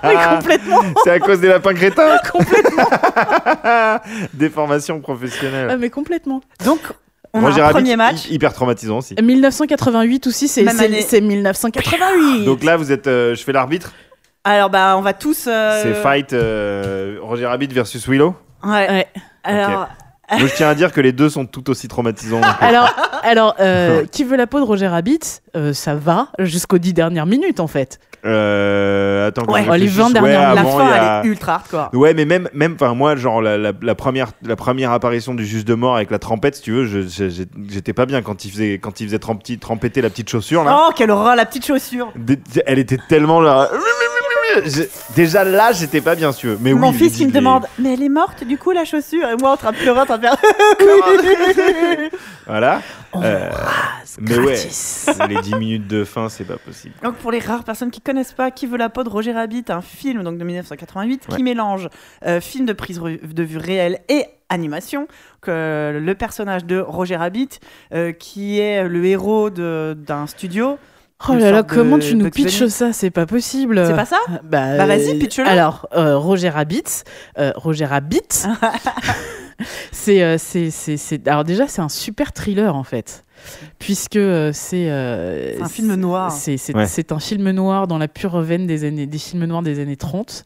oui, 0.04 0.14
mais 0.14 0.36
complètement. 0.36 0.82
c'est 1.04 1.10
à 1.10 1.18
cause 1.20 1.40
des 1.40 1.48
lapins 1.48 1.74
crétins 1.74 2.18
Complètement 2.30 2.86
Déformation 4.32 5.00
professionnelle. 5.00 5.68
Ah, 5.72 5.76
mais 5.76 5.90
complètement. 5.90 6.40
Donc, 6.64 6.80
on 7.34 7.40
Roger 7.40 7.60
a 7.60 7.64
un 7.64 7.66
Rabbit, 7.68 7.74
premier 7.80 7.96
match. 7.96 8.26
hy- 8.28 8.34
Hyper 8.34 8.52
traumatisant 8.52 8.98
aussi. 8.98 9.14
1988 9.20 10.26
aussi, 10.26 10.48
c'est 10.48 10.62
Même 10.62 10.76
c'est- 10.76 10.84
année. 10.84 11.02
c'est 11.06 11.20
1988. 11.20 12.44
Donc 12.44 12.62
là, 12.64 12.76
vous 12.76 12.92
êtes. 12.92 13.06
euh, 13.06 13.34
je 13.34 13.42
fais 13.42 13.52
l'arbitre 13.52 13.92
Alors, 14.44 14.70
bah, 14.70 14.96
on 14.98 15.00
va 15.02 15.12
tous. 15.14 15.46
euh, 15.48 15.80
C'est 15.82 15.94
Fight 15.94 16.32
euh, 16.32 17.18
Roger 17.22 17.46
Rabbit 17.46 17.68
versus 17.68 18.06
Willow. 18.08 18.34
Ouais. 18.64 18.88
Ouais. 18.90 19.06
Alors, 19.44 19.88
Moi, 20.38 20.48
je 20.48 20.54
tiens 20.56 20.68
à 20.68 20.74
dire 20.74 20.92
que 20.92 21.00
les 21.00 21.12
deux 21.12 21.28
sont 21.28 21.46
tout 21.46 21.68
aussi 21.70 21.88
traumatisants. 21.88 22.40
Alors, 22.60 22.88
alors 23.22 23.54
euh, 23.60 24.04
qui 24.10 24.24
veut 24.24 24.36
la 24.36 24.46
peau 24.46 24.58
de 24.58 24.64
Roger 24.64 24.88
Rabbit 24.88 25.20
Euh, 25.56 25.72
Ça 25.72 25.94
va 25.94 26.28
jusqu'aux 26.38 26.78
dix 26.78 26.92
dernières 26.94 27.26
minutes 27.26 27.60
en 27.60 27.66
fait. 27.66 27.98
Euh, 28.24 29.28
attends, 29.28 29.42
quand 29.44 29.52
Ouais. 29.52 29.60
Oh, 29.68 29.72
les 29.74 29.86
réfléchisse, 29.86 29.96
20 29.98 30.06
ouais, 30.06 30.30
dernières- 30.30 30.54
la 30.54 30.60
avant, 30.60 30.78
fin, 30.78 30.84
il 30.84 30.88
y 30.88 30.92
a- 30.92 31.20
elle 31.20 31.26
est 31.26 31.28
ultra 31.30 31.54
hardcore. 31.54 31.90
Ouais, 31.92 32.14
mais 32.14 32.24
même, 32.24 32.48
même, 32.54 32.74
enfin, 32.74 32.94
moi, 32.94 33.16
genre 33.16 33.42
la, 33.42 33.58
la- 33.58 33.72
la 33.80 33.94
première, 33.96 34.28
la 34.44 34.54
première 34.56 34.92
apparition 34.92 35.34
du 35.34 35.44
juge 35.44 35.64
de 35.64 35.74
mort 35.74 35.96
avec 35.96 36.10
la 36.10 36.18
trempette, 36.20 36.54
si 36.56 36.62
tu 36.62 36.72
veux, 36.72 37.06
j'étais 37.68 37.92
pas 37.92 38.06
bien 38.06 38.22
quand 38.22 38.44
il 38.44 38.50
faisait, 38.52 38.74
quand 38.74 39.00
il 39.00 39.06
faisait 39.06 39.18
trempeter, 39.18 40.00
la 40.00 40.10
petite 40.10 40.30
chaussure 40.30 40.62
là. 40.64 40.78
Oh, 40.88 40.92
quelle 40.96 41.10
horreur, 41.10 41.34
la 41.36 41.46
petite 41.46 41.66
chaussure. 41.66 42.12
Elle 42.66 42.78
était 42.78 42.98
tellement 43.08 43.40
là. 43.40 43.68
Déjà 45.16 45.44
là, 45.44 45.72
j'étais 45.72 46.00
pas 46.00 46.14
bien 46.14 46.32
sûr. 46.32 46.56
Mais 46.60 46.72
Mon 46.74 46.90
oui, 46.90 46.96
fils 46.98 47.16
qui 47.16 47.26
me 47.26 47.30
demande, 47.32 47.66
mais 47.78 47.94
elle 47.94 48.02
est 48.02 48.08
morte 48.08 48.44
du 48.44 48.58
coup 48.58 48.70
la 48.72 48.84
chaussure 48.84 49.28
Et 49.28 49.36
moi 49.36 49.52
en 49.52 49.56
train 49.56 49.72
de 49.72 49.76
pleurer, 49.76 50.00
en 50.00 50.06
train 50.06 50.18
de 50.18 50.22
faire. 50.26 50.36
Voilà. 52.46 52.82
Euh, 53.14 53.50
mais 54.20 54.38
ouais, 54.38 54.56
les 55.28 55.40
10 55.40 55.54
minutes 55.54 55.86
de 55.86 56.02
fin, 56.04 56.28
c'est 56.28 56.44
pas 56.44 56.56
possible. 56.56 56.94
Donc 57.02 57.14
pour 57.16 57.30
les 57.30 57.38
rares 57.38 57.62
personnes 57.64 57.90
qui 57.90 58.00
connaissent 58.00 58.32
pas 58.32 58.50
Qui 58.50 58.66
veut 58.66 58.78
la 58.78 58.88
peau 58.88 59.04
de 59.04 59.08
Roger 59.08 59.32
Rabbit, 59.32 59.64
un 59.68 59.80
film 59.80 60.22
donc 60.24 60.38
de 60.38 60.44
1988 60.44 61.26
Ouais. 61.30 61.36
qui 61.36 61.42
mélange 61.42 61.88
euh, 62.26 62.40
film 62.40 62.66
de 62.66 62.72
prise 62.72 63.00
de 63.00 63.42
vue 63.42 63.58
réelle 63.58 64.00
et 64.08 64.24
animation. 64.48 65.06
Que 65.40 65.98
le 66.02 66.14
personnage 66.14 66.64
de 66.64 66.78
Roger 66.78 67.16
Rabbit, 67.16 67.48
euh, 67.94 68.12
qui 68.12 68.58
est 68.58 68.86
le 68.88 69.04
héros 69.04 69.50
d'un 69.50 70.26
studio. 70.26 70.78
Oh 71.28 71.34
là 71.34 71.50
là, 71.50 71.62
comment 71.62 71.98
tu 71.98 72.14
nous 72.16 72.30
pitches 72.30 72.66
ça? 72.66 72.92
C'est 72.92 73.10
pas 73.10 73.26
possible. 73.26 73.82
C'est 73.86 73.94
pas 73.94 74.04
ça? 74.04 74.18
Bah, 74.44 74.76
Bah, 74.76 74.86
vas-y, 74.86 75.10
euh, 75.16 75.18
pitch-le. 75.18 75.46
Alors, 75.46 75.88
euh, 75.94 76.16
Roger 76.18 76.48
Rabbit, 76.48 76.82
euh, 77.38 77.52
Roger 77.56 77.84
Rabbit, 77.86 78.20
c'est, 79.92 80.22
euh, 80.22 80.36
c'est, 80.38 80.70
c'est, 80.70 80.96
c'est- 80.96 81.26
alors 81.28 81.44
déjà 81.44 81.66
c'est 81.68 81.82
un 81.82 81.88
super 81.88 82.32
thriller 82.32 82.74
en 82.74 82.82
fait, 82.84 83.24
puisque 83.78 84.16
euh, 84.16 84.50
c'est, 84.52 84.90
euh, 84.90 85.56
C'est 85.56 85.62
un 85.62 85.68
film 85.68 85.94
noir. 85.94 86.32
C'est, 86.32 86.56
c'est, 86.56 86.74
Ouais. 86.74 86.86
c'est 86.86 87.12
un 87.12 87.20
film 87.20 87.50
noir 87.50 87.86
dans 87.86 87.98
la 87.98 88.08
pure 88.08 88.40
veine 88.40 88.66
des 88.66 88.84
années, 88.84 89.06
des 89.06 89.18
films 89.18 89.44
noirs 89.44 89.62
des 89.62 89.78
années 89.80 89.96
30. 89.96 90.44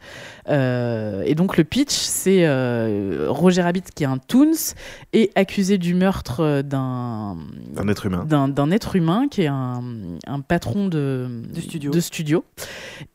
Euh, 0.49 1.23
et 1.27 1.35
donc 1.35 1.57
le 1.57 1.65
pitch, 1.65 1.93
c'est 1.93 2.47
euh, 2.47 3.27
Roger 3.29 3.63
Rabbit 3.63 3.83
qui 3.95 4.05
est 4.05 4.07
un 4.07 4.19
Toons 4.19 4.75
et 5.13 5.31
accusé 5.35 5.77
du 5.79 5.95
meurtre 5.95 6.41
euh, 6.41 6.63
d'un 6.63 7.37
Un 7.77 7.89
être 7.89 8.07
humain. 8.07 8.25
d'un 8.29 8.49
d'un 8.49 8.71
être 8.71 8.97
humain 8.97 9.27
qui 9.31 9.43
est 9.43 9.47
un, 9.49 9.83
un 10.27 10.41
patron 10.41 10.89
de, 10.89 11.29
De 11.53 11.61
studio. 11.61 11.91
de 11.91 12.01
studio. 12.01 12.45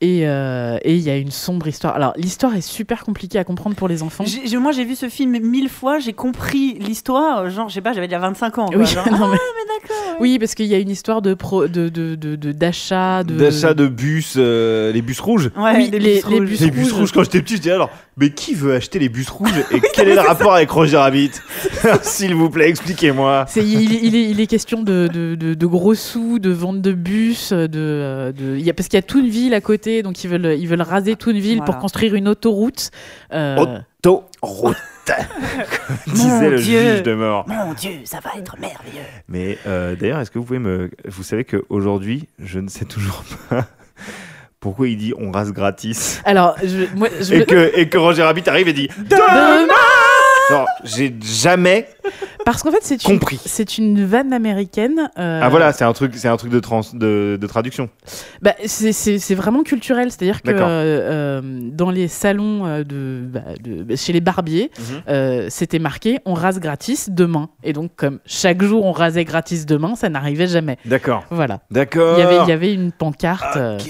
Et 0.01 0.27
euh, 0.27 0.77
et 0.83 0.95
il 0.95 1.01
y 1.01 1.09
a 1.09 1.17
une 1.17 1.31
sombre 1.31 1.67
histoire. 1.67 1.95
Alors, 1.95 2.13
l'histoire 2.17 2.55
est 2.55 2.61
super 2.61 3.03
compliquée 3.03 3.39
à 3.39 3.43
comprendre 3.43 3.75
pour 3.75 3.87
les 3.87 4.03
enfants. 4.03 4.23
J'ai- 4.25 4.57
moi 4.57 4.71
j'ai 4.71 4.85
vu 4.85 4.95
ce 4.95 5.09
film 5.09 5.39
mille 5.39 5.69
fois, 5.69 5.99
j'ai 5.99 6.13
compris 6.13 6.73
l'histoire, 6.79 7.49
genre 7.49 7.69
je 7.69 7.73
sais 7.75 7.81
pas, 7.81 7.93
j'avais 7.93 8.07
déjà 8.07 8.19
25 8.19 8.57
ans. 8.59 8.65
quoi, 8.67 8.77
Oui, 8.77 8.85
genre, 8.85 9.05
non, 9.11 9.17
Ah, 9.21 9.29
mais 9.31 9.81
d'accord. 9.81 10.11
ouais. 10.11 10.17
oui, 10.19 10.37
parce 10.39 10.53
qu'il 10.55 10.67
y 10.67 10.75
a 10.75 10.79
une 10.79 10.89
histoire 10.89 11.21
de 11.21 11.33
pro, 11.33 11.67
de, 11.67 11.89
de, 11.89 12.15
de, 12.15 12.35
de- 12.35 12.51
d'achat, 12.51 13.23
de, 13.23 13.35
D'achat 13.35 13.73
de 13.73 13.87
bus, 13.87 14.35
euh, 14.37 14.91
les 14.91 15.01
bus 15.01 15.19
rouges. 15.19 15.49
Ouais, 15.57 15.75
Oui, 15.77 15.89
les, 15.91 15.99
les- 15.99 16.13
bus 16.21 16.25
les 16.29 16.37
rouges. 16.39 16.49
bus 16.49 16.59
Les 16.61 16.71
bus 16.71 16.91
rouges. 16.91 17.11
Quand 17.21 17.31
j'étais 17.31 17.41
petit, 17.41 17.55
je 17.55 17.61
disais 17.61 17.73
alors, 17.73 17.89
mais 18.17 18.31
qui 18.31 18.53
veut 18.55 18.73
acheter 18.75 18.99
les 18.99 19.09
bus 19.09 19.29
rouges 19.29 19.49
et 19.71 19.79
quel 19.93 20.09
est 20.09 20.15
le 20.15 20.21
rapport 20.21 20.53
avec 20.53 20.69
Roger 20.69 20.97
Rabbit? 20.97 21.31
S'il 22.01 22.35
vous 22.35 22.49
plaît, 22.49 22.69
expliquez-moi. 22.69 23.45
C'est, 23.47 23.63
il, 23.63 23.93
il 24.03 24.15
est, 24.15 24.29
il 24.29 24.39
est 24.39 24.47
question 24.47 24.81
de, 24.83 25.07
de, 25.11 25.35
de, 25.35 25.53
de 25.53 25.65
gros 25.65 25.93
sous, 25.95 26.39
de 26.39 26.49
vente 26.51 26.81
de 26.81 26.91
bus, 26.93 27.53
de, 27.53 28.33
y 28.57 28.69
a, 28.69 28.73
parce 28.73 28.87
qu'il 28.87 28.97
y 28.97 28.99
a 28.99 29.03
Toonville 29.03 29.53
à 29.53 29.61
côté, 29.61 30.03
donc 30.03 30.23
ils 30.23 30.27
veulent, 30.29 30.55
ils 30.59 30.67
veulent 30.67 30.81
raser 30.81 31.15
Toonville 31.15 31.57
Voilà. 31.57 31.65
pour 31.71 31.77
construire 31.79 32.15
une 32.15 32.27
autoroute. 32.27 32.91
Euh, 33.33 33.79
Autoroute, 34.03 34.75
comme 35.05 36.13
disait 36.15 36.27
Mon 36.27 36.49
le 36.49 36.57
Dieu. 36.59 36.79
juge 36.95 37.03
de 37.03 37.13
mort. 37.13 37.45
Mon 37.47 37.73
Dieu, 37.73 37.91
ça 38.05 38.19
va 38.19 38.31
être 38.39 38.57
merveilleux. 38.59 39.05
Mais 39.27 39.59
euh, 39.67 39.95
d'ailleurs, 39.95 40.19
est-ce 40.21 40.31
que 40.31 40.39
vous 40.39 40.45
pouvez 40.45 40.57
me. 40.59 40.89
Vous 41.07 41.21
savez 41.21 41.43
qu'aujourd'hui, 41.45 42.27
je 42.43 42.59
ne 42.59 42.67
sais 42.67 42.85
toujours 42.85 43.23
pas 43.49 43.67
pourquoi 44.61 44.87
il 44.87 44.95
dit 44.97 45.13
on 45.19 45.31
rase 45.31 45.51
gratis. 45.51 46.21
alors, 46.23 46.55
je, 46.63 46.85
moi, 46.95 47.09
je, 47.19 47.33
Et 47.33 47.45
que, 47.45 47.71
et 47.77 47.89
que 47.89 47.97
Roger 47.97 48.23
Rabbit 48.23 48.43
arrive 48.47 48.69
et 48.69 48.73
dit 48.73 48.87
Demain 49.09 49.67
Genre, 50.49 50.67
j'ai 50.83 51.15
jamais 51.23 51.87
Parce 52.45 52.61
qu'en 52.61 52.71
fait, 52.71 52.79
c'est 52.81 53.01
une, 53.05 53.11
compris. 53.19 53.39
c'est 53.45 53.77
une 53.77 54.03
vanne 54.05 54.33
américaine. 54.33 55.09
euh, 55.17 55.39
Ah 55.41 55.47
voilà, 55.49 55.71
c'est 55.71 55.85
un 55.85 55.93
truc, 55.93 56.13
c'est 56.15 56.27
un 56.27 56.35
truc 56.35 56.51
de, 56.51 56.59
trans, 56.59 56.81
de, 56.93 57.37
de 57.39 57.47
traduction. 57.47 57.89
bah, 58.41 58.53
c'est- 58.65 59.33
vraiment 59.35 59.63
culturel. 59.63 60.11
C'est-à-dire 60.11 60.41
que 60.41 60.49
euh, 60.51 61.41
dans 61.71 61.89
les 61.89 62.07
salons 62.09 62.65
euh, 62.65 62.83
de, 62.83 63.21
bah, 63.31 63.41
de- 63.63 63.83
bah, 63.83 63.95
chez 63.95 64.11
les 64.13 64.19
barbiers, 64.19 64.71
euh, 65.07 65.45
c'était 65.49 65.79
marqué 65.79 66.19
on 66.25 66.33
rase 66.33 66.59
gratis 66.59 67.09
demain. 67.09 67.49
Et 67.63 67.71
donc, 67.71 67.91
comme 67.95 68.19
chaque 68.25 68.61
jour 68.61 68.83
on 68.85 68.91
rasait 68.91 69.23
gratis 69.25 69.65
demain, 69.65 69.95
ça 69.95 70.09
n'arrivait 70.09 70.47
jamais. 70.47 70.77
D'accord, 70.85 71.23
Voilà. 71.31 71.61
d'accord. 71.71 72.17
Il 72.17 72.21
y 72.21 72.23
avait, 72.23 72.37
il 72.43 72.49
y 72.49 72.51
avait 72.51 72.73
une 72.73 72.91
pancarte. 72.91 73.55
euh, 73.55 73.77
Ok. 73.77 73.89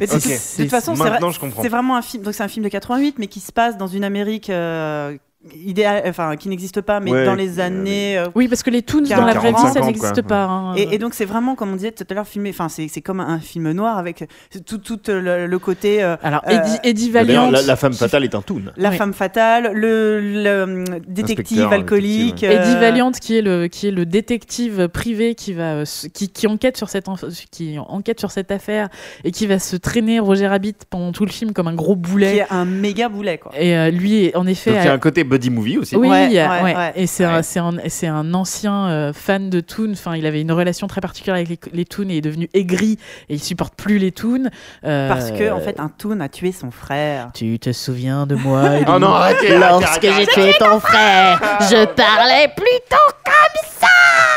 Mais 0.00 0.06
de 0.06 0.12
Ok. 0.12 0.22
toute- 0.22 0.30
de 0.30 0.62
toute 0.62 0.70
façon, 0.70 0.94
c'est 0.96 1.02
Maintenant, 1.04 1.26
vrai- 1.28 1.32
je 1.34 1.40
comprends. 1.40 1.62
c'est 1.62 1.68
vraiment 1.68 1.96
un 1.96 2.02
film. 2.02 2.22
Donc 2.22 2.34
c'est 2.34 2.42
un 2.42 2.48
film 2.48 2.64
de 2.64 2.70
88, 2.70 3.18
mais 3.18 3.26
qui 3.26 3.40
se 3.40 3.52
passe 3.52 3.76
dans 3.76 3.86
une 3.86 4.02
Amérique 4.04 4.50
euh, 4.50 5.16
idéale, 5.64 6.02
enfin 6.06 6.36
qui 6.36 6.48
n'existe 6.50 6.82
pas, 6.82 7.00
mais 7.00 7.10
Ouais, 7.12 7.24
dans 7.24 7.34
les 7.34 7.58
euh, 7.60 7.62
années. 7.64 8.18
euh, 8.18 8.26
Oui, 8.34 8.46
parce 8.46 8.62
que 8.62 8.68
les 8.70 8.82
toons 8.82 9.00
dans 9.00 9.24
la 9.24 9.32
vraie 9.32 9.48
vie, 9.48 9.54
45 9.54 9.72
ça 9.72 9.86
n'existe 9.86 10.22
pas. 10.22 10.44
hein. 10.44 10.74
Et, 10.76 10.94
et 10.94 10.98
donc 10.98 11.14
c'est 11.14 11.24
vraiment 11.24 11.54
comme 11.54 11.72
on 11.72 11.76
disait 11.76 11.92
tout 11.92 12.04
à 12.10 12.14
l'heure 12.14 12.26
filmé. 12.28 12.50
Enfin 12.50 12.68
c'est 12.68 12.88
c'est 12.88 13.00
comme 13.00 13.20
un 13.20 13.40
film 13.40 13.70
noir 13.72 13.96
avec 13.96 14.28
tout, 14.66 14.76
tout 14.78 14.98
le, 15.08 15.46
le 15.46 15.58
côté 15.58 16.02
euh, 16.02 16.16
Alors, 16.22 16.42
euh, 16.46 16.58
Eddie, 16.84 17.10
Valiant. 17.10 17.50
la, 17.50 17.62
la 17.62 17.76
femme 17.76 17.92
qui- 17.92 17.98
fatale 17.98 18.24
est 18.24 18.34
un 18.34 18.42
toon. 18.42 18.62
la 18.76 18.90
Oui. 18.90 18.96
femme 18.96 19.14
fatale, 19.14 19.72
le, 19.74 20.20
le, 20.20 20.46
euh, 20.46 20.84
détective 21.08 21.72
alcoolique. 21.72 22.40
détective, 22.40 22.50
Eddie 22.50 22.76
euh, 22.76 22.80
Valiant, 22.80 23.10
qui 23.12 23.36
est 23.38 23.42
le 23.42 23.66
qui 23.68 23.88
est 23.88 23.92
le 23.92 24.04
détective 24.06 24.88
privé 24.88 25.34
qui 25.34 25.54
va 25.54 25.72
euh, 25.76 25.84
qui, 26.12 26.28
qui 26.28 26.46
enquête 26.48 26.76
sur 26.76 26.90
cette 26.90 27.06
qui 27.50 27.78
enquête 27.78 28.20
sur 28.20 28.30
cette 28.30 28.50
affaire 28.50 28.88
et 29.24 29.30
qui 29.30 29.46
va 29.46 29.58
se 29.58 29.76
traîner 29.76 30.20
Roger 30.20 30.48
Rabbit 30.48 30.74
pendant 30.90 31.12
tout 31.12 31.24
le 31.24 31.30
film 31.32 31.52
comme 31.52 31.66
un 31.68 31.74
gros 31.74 31.94
qui 31.96 32.02
boulet. 32.02 32.36
est 32.38 32.46
un 32.52 32.66
méga 32.66 33.08
boulet 33.08 33.38
quoi. 33.38 33.52
Et 33.58 33.74
euh, 33.76 33.90
lui, 33.90 34.30
en 34.34 34.46
effet, 34.46 34.72
Donc 34.72 34.80
il 34.82 34.86
y 34.86 34.88
a- 34.88 34.92
un 34.92 34.98
côté 34.98 35.24
buddy 35.30 35.48
movie 35.50 35.78
aussi. 35.78 35.96
oui, 35.96 36.08
Ouais, 36.08 36.28
ouais, 36.46 36.74
ouais. 36.74 36.92
et 36.96 37.06
c'est 37.06 37.24
un, 37.24 37.40
un, 37.40 38.14
un 38.14 38.34
ancien 38.34 38.88
euh, 38.88 39.12
fan 39.12 39.48
de 39.48 39.60
Toon. 39.60 39.92
Enfin, 39.92 40.16
il 40.16 40.26
avait 40.26 40.40
une 40.42 40.52
relation 40.52 40.86
très 40.86 41.00
particulière 41.00 41.36
avec 41.36 41.48
les, 41.48 41.58
les 41.72 41.84
Toons 41.84 42.08
et 42.10 42.18
est 42.18 42.20
devenu 42.20 42.48
aigri 42.52 42.98
et 43.28 43.34
il 43.34 43.40
supporte 43.42 43.74
plus 43.74 43.98
les 43.98 44.12
Toons. 44.12 44.50
Euh, 44.84 45.08
Parce 45.08 45.30
que 45.30 45.50
en 45.50 45.60
fait 45.60 45.78
un 45.80 45.88
toon 45.88 46.20
a 46.20 46.28
tué 46.28 46.52
son 46.52 46.70
frère. 46.70 47.30
tu 47.34 47.58
te 47.58 47.72
souviens 47.72 48.26
de 48.26 48.34
moi 48.34 48.64
Ellie 48.74 48.84
Oh 48.88 48.98
non, 48.98 49.12
arrêtez 49.14 49.56
Lorsque 49.58 50.02
j'ai 50.02 50.26
tué 50.26 50.52
ton 50.58 50.80
frère, 50.80 51.40
je 51.60 51.84
parlais 51.86 52.48
plutôt. 52.54 52.96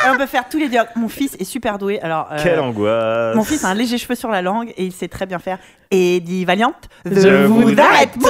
Et 0.05 0.09
on 0.13 0.17
peut 0.17 0.25
faire 0.25 0.43
tous 0.49 0.59
les 0.59 0.67
dialogues. 0.67 0.89
Mon 0.95 1.07
fils 1.07 1.35
est 1.39 1.43
super 1.45 1.77
doué. 1.77 1.99
Alors 2.01 2.27
euh, 2.31 2.37
Quelle 2.43 2.59
angoisse. 2.59 3.35
Mon 3.35 3.43
fils 3.43 3.63
a 3.63 3.69
un 3.69 3.73
léger 3.73 3.97
cheveu 3.97 4.15
sur 4.15 4.29
la 4.29 4.41
langue 4.41 4.73
et 4.77 4.83
il 4.85 4.91
sait 4.91 5.07
très 5.07 5.25
bien 5.25 5.39
faire 5.39 5.57
Eddie 5.91 6.43
Valiant. 6.45 6.73
The 7.05 7.13
Je 7.21 7.45
vous 7.45 7.61
Wood 7.63 7.79
arrête. 7.79 8.09
Rat. 8.21 8.29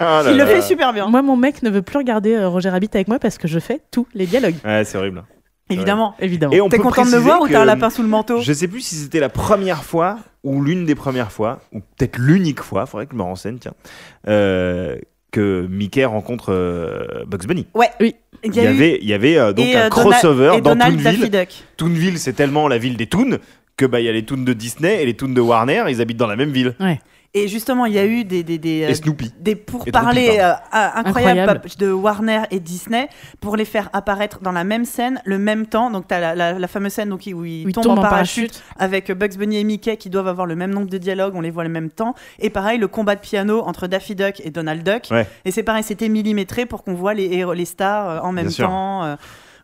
Ah 0.00 0.22
là 0.24 0.30
Il 0.30 0.36
le 0.36 0.44
là. 0.44 0.46
fait 0.46 0.62
super 0.62 0.92
bien. 0.92 1.06
Moi, 1.08 1.22
mon 1.22 1.36
mec 1.36 1.62
ne 1.62 1.70
veut 1.70 1.82
plus 1.82 1.98
regarder 1.98 2.34
euh, 2.34 2.48
Roger 2.48 2.70
Rabbit 2.70 2.90
avec 2.94 3.08
moi 3.08 3.18
parce 3.18 3.38
que 3.38 3.48
je 3.48 3.58
fais 3.58 3.80
tous 3.90 4.06
les 4.14 4.26
dialogues, 4.26 4.54
Ouais, 4.64 4.84
c'est 4.84 4.98
horrible. 4.98 5.24
Évidemment. 5.70 6.14
évidemment. 6.20 6.52
Et 6.52 6.60
on 6.60 6.68
T'es 6.68 6.76
peut 6.76 6.82
content 6.82 7.02
de 7.02 7.06
me 7.06 7.10
préciser 7.12 7.24
voir 7.30 7.40
ou 7.40 7.48
t'as 7.48 7.58
un 7.58 7.62
que- 7.62 7.66
lapin 7.66 7.88
sous 7.90 8.02
le 8.02 8.08
manteau 8.08 8.40
Je 8.40 8.52
sais 8.52 8.68
plus 8.68 8.80
si 8.80 8.96
c'était 8.96 9.20
la 9.20 9.30
première 9.30 9.82
fois 9.84 10.18
ou 10.42 10.62
l'une 10.62 10.84
des 10.84 10.94
premières 10.94 11.32
fois, 11.32 11.60
ou 11.72 11.80
peut-être 11.80 12.18
l'unique 12.18 12.60
fois, 12.60 12.84
faudrait 12.84 13.06
que 13.06 13.12
je 13.12 13.16
me 13.16 13.22
renseigne, 13.22 13.56
tiens, 13.58 13.72
euh, 14.28 14.96
que 15.32 15.66
Mickey 15.70 16.04
rencontre 16.04 16.52
euh, 16.52 17.24
Bugs 17.26 17.46
Bunny. 17.48 17.66
Il 18.00 18.12
Il 18.42 18.54
y, 18.54 18.60
avait, 18.66 18.98
il 19.00 19.08
y 19.08 19.14
avait 19.14 19.38
euh, 19.38 19.52
donc 19.54 19.64
et, 19.66 19.74
un 19.76 19.86
euh, 19.86 19.88
crossover 19.88 20.48
Donald- 20.48 20.58
et 20.58 20.60
dans 20.60 20.70
Donald 20.74 21.02
Daffy 21.02 21.16
Toonville. 21.16 21.30
Duck. 21.30 21.48
Toonville, 21.78 22.18
c'est 22.18 22.34
tellement 22.34 22.68
la 22.68 22.76
ville 22.76 22.98
des 22.98 23.06
Toons 23.06 23.38
que 23.78 23.86
bah 23.86 24.00
il 24.00 24.04
y 24.04 24.08
a 24.08 24.12
les 24.12 24.24
Toons 24.24 24.42
de 24.44 24.52
Disney 24.52 25.02
et 25.02 25.06
les 25.06 25.14
Toons 25.14 25.32
de 25.32 25.40
Warner, 25.40 25.84
ils 25.88 26.00
habitent 26.02 26.18
dans 26.18 26.26
la 26.28 26.36
même 26.36 26.50
ville. 26.50 26.74
Et 27.36 27.48
justement, 27.48 27.84
il 27.86 27.94
y 27.94 27.98
a 27.98 28.06
eu 28.06 28.22
des, 28.24 28.44
des, 28.44 28.58
des, 28.58 28.84
euh, 28.84 28.88
Et 28.90 28.94
Snoopy. 28.94 29.32
des 29.40 29.56
pourparlers 29.56 30.38
euh, 30.38 30.52
euh, 30.52 30.54
incroyables 30.72 31.40
Incroyable. 31.40 31.62
de 31.80 31.90
Warner 31.90 32.42
et 32.52 32.60
Disney 32.60 33.08
pour 33.40 33.56
les 33.56 33.64
faire 33.64 33.90
apparaître 33.92 34.38
dans 34.40 34.52
la 34.52 34.62
même 34.62 34.84
scène, 34.84 35.20
le 35.24 35.38
même 35.38 35.66
temps. 35.66 35.90
Donc, 35.90 36.06
tu 36.06 36.14
as 36.14 36.20
la, 36.20 36.34
la- 36.36 36.58
la 36.60 36.68
fameuse 36.68 36.92
scène 36.92 37.08
donc, 37.08 37.22
où 37.34 37.44
ils 37.44 37.64
tombent 37.72 37.84
tombe 37.84 37.98
en 37.98 38.02
parachute, 38.02 38.62
avec 38.78 39.10
Bugs 39.10 39.36
Bunny 39.36 39.56
et 39.58 39.64
Mickey 39.64 39.96
qui 39.96 40.10
doivent 40.10 40.28
avoir 40.28 40.46
le 40.46 40.54
même 40.54 40.70
nombre 40.70 40.88
de 40.88 40.96
dialogues, 40.98 41.34
on 41.34 41.40
les 41.40 41.50
voit 41.50 41.64
le 41.64 41.70
même 41.70 41.90
temps. 41.90 42.14
Et 42.38 42.50
pareil, 42.50 42.78
le 42.78 42.86
combat 42.86 43.16
de 43.16 43.20
piano 43.20 43.62
entre 43.66 43.88
Daffy 43.88 44.14
Duck 44.14 44.40
et 44.44 44.50
Donald 44.50 44.84
Duck. 44.88 45.08
Ouais. 45.10 45.26
Et 45.44 45.50
c'est 45.50 45.64
pareil, 45.64 45.82
c'était 45.82 46.08
millimétré 46.08 46.66
pour 46.66 46.84
qu'on 46.84 46.94
voit 46.94 47.14
les, 47.14 47.26
héros- 47.36 47.52
les 47.54 47.64
stars 47.64 48.08
euh, 48.10 48.18
en 48.20 48.30
même 48.30 48.46
Bien 48.46 48.66
temps. 48.66 49.16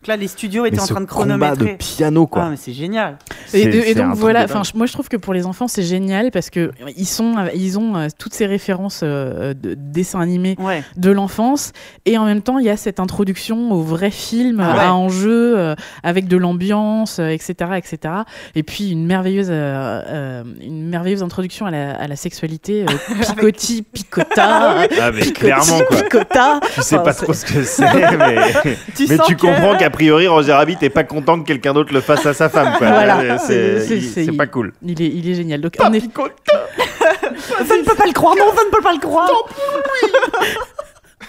Donc 0.02 0.08
là, 0.08 0.16
les 0.16 0.28
studios 0.28 0.64
étaient 0.64 0.76
Mais 0.76 0.82
en 0.82 0.86
train 0.86 1.00
de 1.02 1.06
combat 1.06 1.50
de 1.50 1.56
chronométrer. 1.56 1.76
piano 1.76 2.26
quoi. 2.26 2.44
Ah, 2.46 2.48
mais 2.50 2.56
c'est 2.56 2.72
génial. 2.72 3.18
Et, 3.52 3.94
donc 3.94 4.14
voilà, 4.14 4.44
enfin 4.44 4.62
moi 4.74 4.86
je 4.86 4.94
trouve 4.94 5.08
que 5.10 5.18
pour 5.18 5.34
les 5.34 5.44
enfants 5.44 5.68
c'est 5.68 5.82
génial 5.82 6.30
parce 6.30 6.48
que 6.48 6.70
ils 6.96 7.04
sont, 7.06 7.34
ils 7.54 7.78
ont 7.78 7.96
euh, 7.96 8.06
toutes 8.18 8.32
ces 8.32 8.46
références 8.46 9.00
euh, 9.02 9.52
de 9.52 9.74
dessins 9.74 10.20
animés 10.20 10.56
Ouais. 10.58 10.82
de 10.96 11.10
l'enfance 11.10 11.72
et 12.06 12.16
en 12.16 12.24
même 12.24 12.40
temps 12.40 12.58
il 12.58 12.64
y 12.64 12.70
a 12.70 12.78
cette 12.78 12.98
introduction 12.98 13.72
au 13.72 13.82
vrai 13.82 14.10
film 14.10 14.60
Ah 14.60 14.88
à 14.88 14.92
enjeu 14.94 15.58
euh, 15.58 15.74
avec 16.02 16.28
de 16.28 16.38
l'ambiance 16.38 17.18
euh, 17.18 17.28
etc 17.28 17.72
etc 17.76 18.14
et 18.54 18.62
puis 18.62 18.90
une 18.92 19.04
merveilleuse 19.04 19.48
euh, 19.50 20.02
euh, 20.06 20.44
une 20.62 20.88
merveilleuse 20.88 21.22
introduction 21.22 21.66
à 21.66 21.70
la, 21.70 21.90
à 21.96 22.06
la 22.06 22.16
sexualité 22.16 22.86
euh, 22.88 23.14
picoti 23.20 23.82
picota 23.82 24.86
Ah, 24.98 25.10
mais 25.12 25.20
picoti, 25.20 25.32
clairement, 25.32 25.80
quoi. 25.88 25.96
picota 25.98 26.60
Tu 26.74 26.80
sais 26.82 26.94
Enfin, 26.94 27.04
pas 27.04 27.12
trop 27.14 27.34
ce 27.34 27.44
que 27.44 27.62
c'est, 27.64 27.84
mais, 28.16 28.76
Tu 28.96 29.06
mais 29.08 29.18
tu 29.26 29.36
que- 29.36 29.40
comprends 29.42 29.76
qu'a 29.90 29.96
priori, 29.96 30.28
Roger 30.28 30.52
Rabbit 30.52 30.78
est 30.82 30.90
pas 30.90 31.04
content 31.04 31.40
que 31.40 31.46
quelqu'un 31.46 31.72
d'autre 31.72 31.92
le 31.92 32.00
fasse 32.00 32.24
à 32.26 32.34
sa 32.34 32.48
femme. 32.48 32.74
quoi. 32.78 32.88
Voilà. 32.88 33.38
C'est 33.38 34.36
pas 34.36 34.46
cool. 34.46 34.72
il 34.82 35.02
est 35.02 35.06
il 35.06 35.28
est 35.30 35.34
génial 35.34 35.60
donc 35.60 35.74
effet 35.76 35.82
Ça 35.82 35.90
ne 37.76 37.84
peut 37.84 37.96
pas 37.96 38.06
le 38.06 38.12
croire, 38.12 38.36
non, 38.36 38.52
ça 38.54 38.64
ne 38.64 38.70
peut 38.70 38.82
pas 38.82 38.92
le 38.92 39.00
croire. 39.00 39.30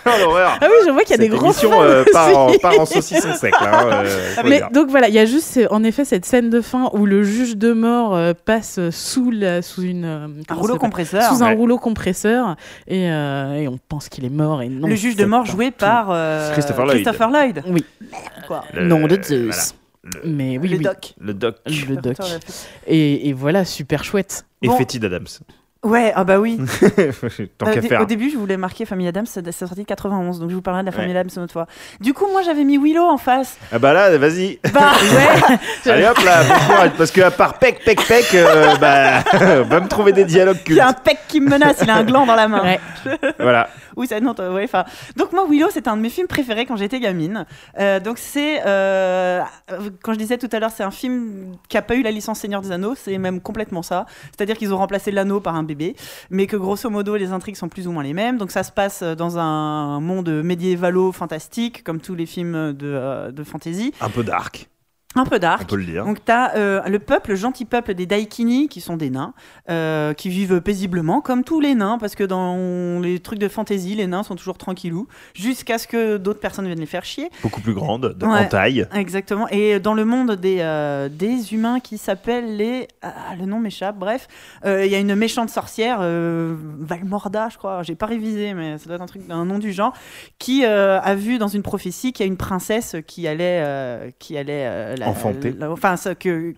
L'horreur. 0.20 0.58
ah 0.62 0.66
oui 0.68 0.76
je 0.86 0.92
vois 0.92 1.02
qu'il 1.04 1.12
y 1.12 1.14
a 1.14 1.18
des 1.18 1.30
Cette 1.30 1.34
gros 1.40 1.52
fans 1.54 1.82
euh, 1.84 2.04
part, 2.12 2.38
en, 2.38 2.52
part 2.60 2.80
en 2.80 2.86
saucisson 2.86 3.34
sec. 3.36 3.52
Là, 3.60 3.80
hein, 3.82 4.04
euh, 4.06 4.36
faut 4.36 4.48
Mais 4.48 4.62
donc 4.74 4.90
voilà, 4.90 5.08
il 5.10 5.14
y 5.14 5.20
a 5.20 5.26
juste 5.26 5.46
c'est- 5.46 5.68
en 5.72 5.84
effet 5.84 6.06
cette 6.06 6.26
scène 6.26 6.50
de 6.50 6.62
fin 6.62 6.90
où 6.94 7.06
le 7.06 7.24
juge 7.24 7.56
de 7.58 7.72
mort 7.74 8.16
euh, 8.16 8.34
passe 8.34 8.80
sous 8.90 9.30
la, 9.32 9.62
sous 9.62 9.84
une 9.84 10.06
euh, 10.06 10.28
Un 10.50 10.54
rouleau 10.56 10.78
compresseur. 10.78 11.24
sous 11.24 11.44
un 11.44 11.50
Ouais. 11.50 11.56
rouleau 11.56 11.78
compresseur 11.78 12.56
et, 12.88 13.10
euh, 13.12 13.54
et 13.54 13.68
on 13.68 13.78
pense 13.90 14.10
qu'il 14.10 14.26
est 14.26 14.30
mort 14.30 14.62
et 14.62 14.70
non. 14.70 14.88
le 14.88 14.96
juge 14.96 15.16
de 15.16 15.26
mort 15.26 15.46
joué 15.46 15.72
par 15.72 16.08
euh, 16.10 16.52
Christopher 16.54 16.86
Lloyd. 16.86 17.02
Christopher 17.04 17.30
Lloyd. 17.30 17.64
Oui. 17.68 17.86
Quoi. 18.48 18.64
Le- 18.74 18.86
nom 18.88 19.02
de 19.08 19.16
voilà. 19.16 19.24
Zeus. 19.24 19.76
Le, 20.04 20.22
Mais 20.26 20.58
oui, 20.58 20.70
le 20.70 20.78
oui. 20.78 20.84
doc. 20.84 21.14
le 21.22 21.34
doc 21.36 21.58
Le 21.68 21.96
doc. 21.96 22.18
Et 22.88 23.34
voilà, 23.34 23.66
super 23.66 24.04
chouette. 24.04 24.46
et 24.64 24.68
Bon. 24.68 24.78
Fétide 24.78 25.06
Adams. 25.06 25.28
Ouais, 25.84 26.14
ah 26.16 26.24
bah 26.24 26.40
oui. 26.40 26.60
Tant 27.58 27.66
Euh, 27.68 27.74
qu'à 27.74 27.82
faire. 27.82 28.02
Au 28.02 28.06
début, 28.06 28.30
je 28.30 28.38
voulais 28.38 28.56
marquer 28.58 28.86
Famille 28.86 29.08
Adams, 29.08 29.26
c'est 29.26 29.52
sorti 29.52 29.84
91, 29.84 30.40
donc 30.40 30.50
je 30.52 30.56
vous 30.56 30.62
parlerai 30.62 30.84
de 30.84 30.86
la 30.86 30.92
Famille 30.92 31.12
Ouais. 31.14 31.20
Adams 31.20 31.32
une 31.36 31.42
autre 31.42 31.54
fois. 31.54 31.66
Du 32.00 32.14
coup, 32.14 32.28
moi, 32.32 32.44
j'avais 32.44 32.64
mis 32.64 32.78
Willow 32.78 33.02
en 33.04 33.18
face. 33.18 33.58
Ah 33.72 33.80
bah 33.80 33.92
là, 33.92 34.16
vas-y. 34.18 34.60
Bah 34.74 34.92
ouais, 35.86 35.92
Allez 35.92 36.06
hop 36.06 36.20
là. 36.24 36.90
Parce 36.98 37.10
que 37.10 37.22
à 37.22 37.32
part 37.32 37.56
pec, 37.56 37.84
pec, 37.84 38.00
pec, 38.08 38.28
euh, 38.36 38.76
bah, 38.80 39.22
va 39.64 39.80
me 39.80 39.88
trouver 39.88 40.12
des 40.12 40.26
dialogues 40.26 40.58
il 40.60 40.64
cultes. 40.66 40.78
y 40.78 40.82
a 40.82 40.88
un 40.90 40.94
pec 40.94 41.18
qui 41.28 41.42
me 41.42 41.50
menace, 41.50 41.78
il 41.82 41.90
a 41.90 41.96
un 41.96 42.04
gland 42.04 42.28
dans 42.28 42.36
la 42.36 42.48
main. 42.48 42.62
Ouais. 42.64 42.80
Voilà. 43.40 43.70
Oui, 43.98 44.08
ça, 44.08 44.20
non, 44.20 44.34
ouais, 44.34 44.64
enfin. 44.64 44.86
Donc 45.16 45.34
moi, 45.34 45.46
Willow, 45.50 45.68
c'est 45.72 45.88
un 45.88 45.98
de 45.98 46.02
mes 46.02 46.10
films 46.10 46.28
préférés 46.28 46.66
quand 46.66 46.76
j'étais 46.76 47.00
gamine. 47.00 47.46
Euh, 47.80 48.00
donc 48.00 48.18
c'est, 48.18 48.62
euh, 48.66 49.42
quand 50.04 50.14
je 50.14 50.18
disais 50.18 50.38
tout 50.38 50.50
à 50.52 50.60
l'heure, 50.60 50.72
c'est 50.72 50.84
un 50.84 50.92
film 50.92 51.54
qui 51.70 51.78
a 51.78 51.82
pas 51.82 51.96
eu 51.96 52.02
la 52.02 52.12
licence 52.12 52.40
Seigneur 52.40 52.62
des 52.62 52.72
Anneaux, 52.72 52.96
c'est 52.96 53.18
même 53.18 53.42
complètement 53.42 53.82
ça. 53.82 54.06
C'est-à-dire 54.36 54.58
qu'ils 54.58 54.74
ont 54.74 54.78
remplacé 54.78 55.12
l'anneau 55.12 55.40
par 55.40 55.56
un 55.56 55.64
bébé, 55.64 55.96
mais 56.30 56.48
que 56.48 56.56
grosso 56.58 56.90
modo, 56.90 57.16
les 57.16 57.32
intrigues 57.32 57.56
sont 57.56 57.70
plus 57.70 57.88
ou 57.88 57.92
moins 57.92 58.04
les 58.04 58.14
mêmes. 58.14 58.38
Donc 58.38 58.52
ça 58.52 58.64
se 58.64 58.72
passe 58.72 59.04
dans 59.04 59.38
un 59.38 60.00
monde 60.00 60.30
médiévalo 60.30 61.12
fantastique, 61.12 61.84
comme 61.84 62.00
tous 62.00 62.16
les 62.16 62.26
films 62.26 62.74
de, 62.74 62.88
euh, 62.88 63.32
de 63.32 63.44
fantasy, 63.44 63.94
Un 64.02 64.10
peu 64.10 64.24
dark, 64.24 64.70
un 65.16 65.26
peu 65.26 65.36
on 65.36 65.40
dark. 65.40 65.70
peut 65.70 65.76
le 65.76 65.84
dire. 65.86 66.06
Donc 66.06 66.24
tu 66.24 66.32
as 66.32 66.88
le 66.88 67.00
peuple, 67.00 67.32
le 67.32 67.36
gentil 67.36 67.66
peuple 67.66 67.94
des 67.94 68.06
Daikini, 68.06 68.68
qui 68.70 68.80
sont 68.82 68.96
des 68.98 69.10
nains, 69.10 69.34
euh, 69.70 70.14
qui 70.14 70.30
vivent 70.30 70.62
paisiblement, 70.62 71.20
comme 71.22 71.44
tous 71.44 71.60
les 71.60 71.76
nains, 71.76 71.98
parce 72.00 72.16
que 72.16 72.24
dans 72.24 73.00
les 73.02 73.20
trucs 73.20 73.40
de 73.40 73.48
fantasy, 73.50 73.96
les 73.96 74.08
nains 74.08 74.24
sont 74.24 74.36
toujours 74.36 74.58
tranquillous, 74.58 75.08
jusqu'à 75.34 75.78
ce 75.78 75.88
que 75.88 76.18
d'autres 76.18 76.40
personnes 76.40 76.66
viennent 76.66 76.80
les 76.80 76.86
faire 76.86 77.04
chier. 77.04 77.30
Beaucoup 77.44 77.60
plus 77.62 77.74
grande, 77.74 78.14
de- 78.18 78.26
Ouais. 78.26 78.40
en 78.40 78.46
taille. 78.48 78.88
Exactement. 78.96 79.48
Et 79.50 79.80
dans 79.80 79.94
le 79.94 80.06
monde 80.06 80.32
des, 80.36 80.60
euh, 80.62 81.10
des 81.10 81.54
humains 81.54 81.80
qui 81.82 81.98
s'appellent 81.98 82.56
les... 82.56 82.88
Ah, 83.02 83.36
le 83.38 83.46
nom 83.46 83.60
m'échappe, 83.60 83.98
bref. 83.98 84.28
Euh, 84.66 84.86
Il 84.86 84.92
y 84.92 84.96
a 84.96 85.00
une 85.00 85.16
méchante 85.16 85.50
sorcière, 85.50 85.98
euh, 86.02 86.56
Valmorda, 86.80 87.50
je 87.52 87.58
crois, 87.58 87.84
j'ai 87.84 87.96
pas 87.96 88.06
révisé, 88.06 88.54
mais 88.54 88.78
ça 88.78 88.86
doit 88.86 88.96
être 88.96 89.02
un, 89.02 89.06
truc, 89.08 89.24
un 89.30 89.46
nom 89.46 89.60
du 89.60 89.74
genre, 89.74 89.94
qui 90.40 90.64
euh, 90.66 91.00
a 91.02 91.16
vu 91.16 91.38
dans 91.38 91.48
une 91.50 91.64
prophétie 91.64 92.14
qu'il 92.14 92.26
y 92.26 92.30
a 92.30 92.32
une 92.32 92.38
princesse 92.38 92.96
qui 93.08 93.28
allait... 93.28 93.62
euh, 93.66 94.10
qui 94.20 94.38
allait 94.38 94.66
euh, 94.68 94.96
la- 95.02 95.10
Enfanter. 95.10 95.54
la- 95.58 95.72
enfin, 95.72 95.98
ça, 95.98 96.16
que, 96.16 96.54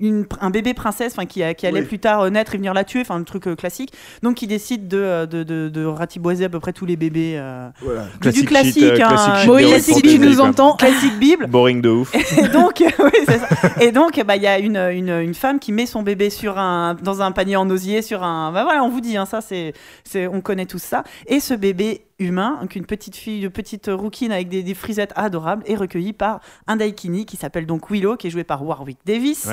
une, 0.00 0.26
un 0.40 0.50
bébé 0.50 0.74
princesse 0.74 1.12
enfin, 1.12 1.26
qui, 1.26 1.42
a- 1.42 1.54
qui 1.54 1.66
allait 1.66 1.80
Oui. 1.80 1.86
plus 1.86 1.98
tard 1.98 2.20
euh, 2.22 2.30
naître 2.30 2.54
et 2.54 2.58
venir 2.58 2.74
la 2.74 2.84
tuer, 2.84 3.00
enfin, 3.00 3.16
un 3.16 3.22
truc 3.24 3.46
euh, 3.48 3.54
classique. 3.56 3.92
Donc, 4.22 4.34
qui 4.36 4.46
décide 4.46 4.88
de, 4.88 4.98
euh, 4.98 5.26
de, 5.26 5.42
de, 5.42 5.68
de 5.68 5.84
ratiboiser 5.84 6.44
à 6.44 6.48
peu 6.48 6.60
près 6.60 6.72
tous 6.72 6.86
les 6.86 6.96
bébés. 6.96 7.34
euh, 7.36 7.68
Classique 8.20 8.48
classique, 8.48 8.74
shit, 8.74 8.82
euh, 8.84 8.98
hein. 9.02 9.08
classique 9.08 9.46
Moïse, 9.48 9.84
si 9.84 10.02
tu 10.02 10.18
nous 10.18 10.40
entends. 10.40 10.76
classique 10.76 11.18
Bible. 11.18 11.46
Boring 11.46 11.80
de 11.80 11.88
ouf. 11.90 12.14
Et 12.38 12.48
donc, 12.48 12.80
oui, 12.80 13.10
c'est 13.26 13.38
ça. 13.38 13.48
Et 13.80 13.92
donc, 13.92 14.20
bah, 14.26 14.36
il 14.36 14.42
y 14.42 14.46
a 14.46 14.58
une, 14.58 14.76
une, 14.76 15.10
une 15.10 15.34
femme 15.34 15.58
qui 15.58 15.72
met 15.72 15.86
son 15.86 16.02
bébé 16.02 16.30
sur 16.30 16.58
un, 16.58 16.94
dans 17.02 17.22
un 17.22 17.32
panier 17.32 17.56
en 17.56 17.68
osier, 17.70 18.02
sur 18.02 18.22
un. 18.22 18.52
Bah 18.52 18.64
voilà, 18.64 18.82
on 18.82 18.88
vous 18.88 19.00
dit, 19.00 19.16
hein, 19.16 19.26
ça, 19.26 19.40
c'est, 19.40 19.72
c'est, 20.04 20.26
on 20.26 20.40
connaît 20.40 20.66
tout 20.66 20.78
ça. 20.78 21.04
Et 21.26 21.40
ce 21.40 21.54
bébé 21.54 22.02
humain, 22.18 22.58
donc 22.60 22.76
une 22.76 22.86
petite 22.86 23.16
fille, 23.16 23.42
une 23.42 23.50
petite 23.50 23.90
rouquine 23.92 24.32
avec 24.32 24.48
des, 24.48 24.74
frisettes 24.74 25.12
adorables, 25.16 25.62
est 25.66 25.76
recueilli 25.76 26.12
par 26.12 26.40
un 26.66 26.76
daikini 26.76 27.26
qui 27.26 27.36
s'appelle 27.36 27.66
donc 27.66 27.90
Willow, 27.90 28.16
qui 28.16 28.28
est 28.28 28.30
joué 28.30 28.44
par 28.44 28.64
Warwick 28.64 28.98
Davis. 29.04 29.48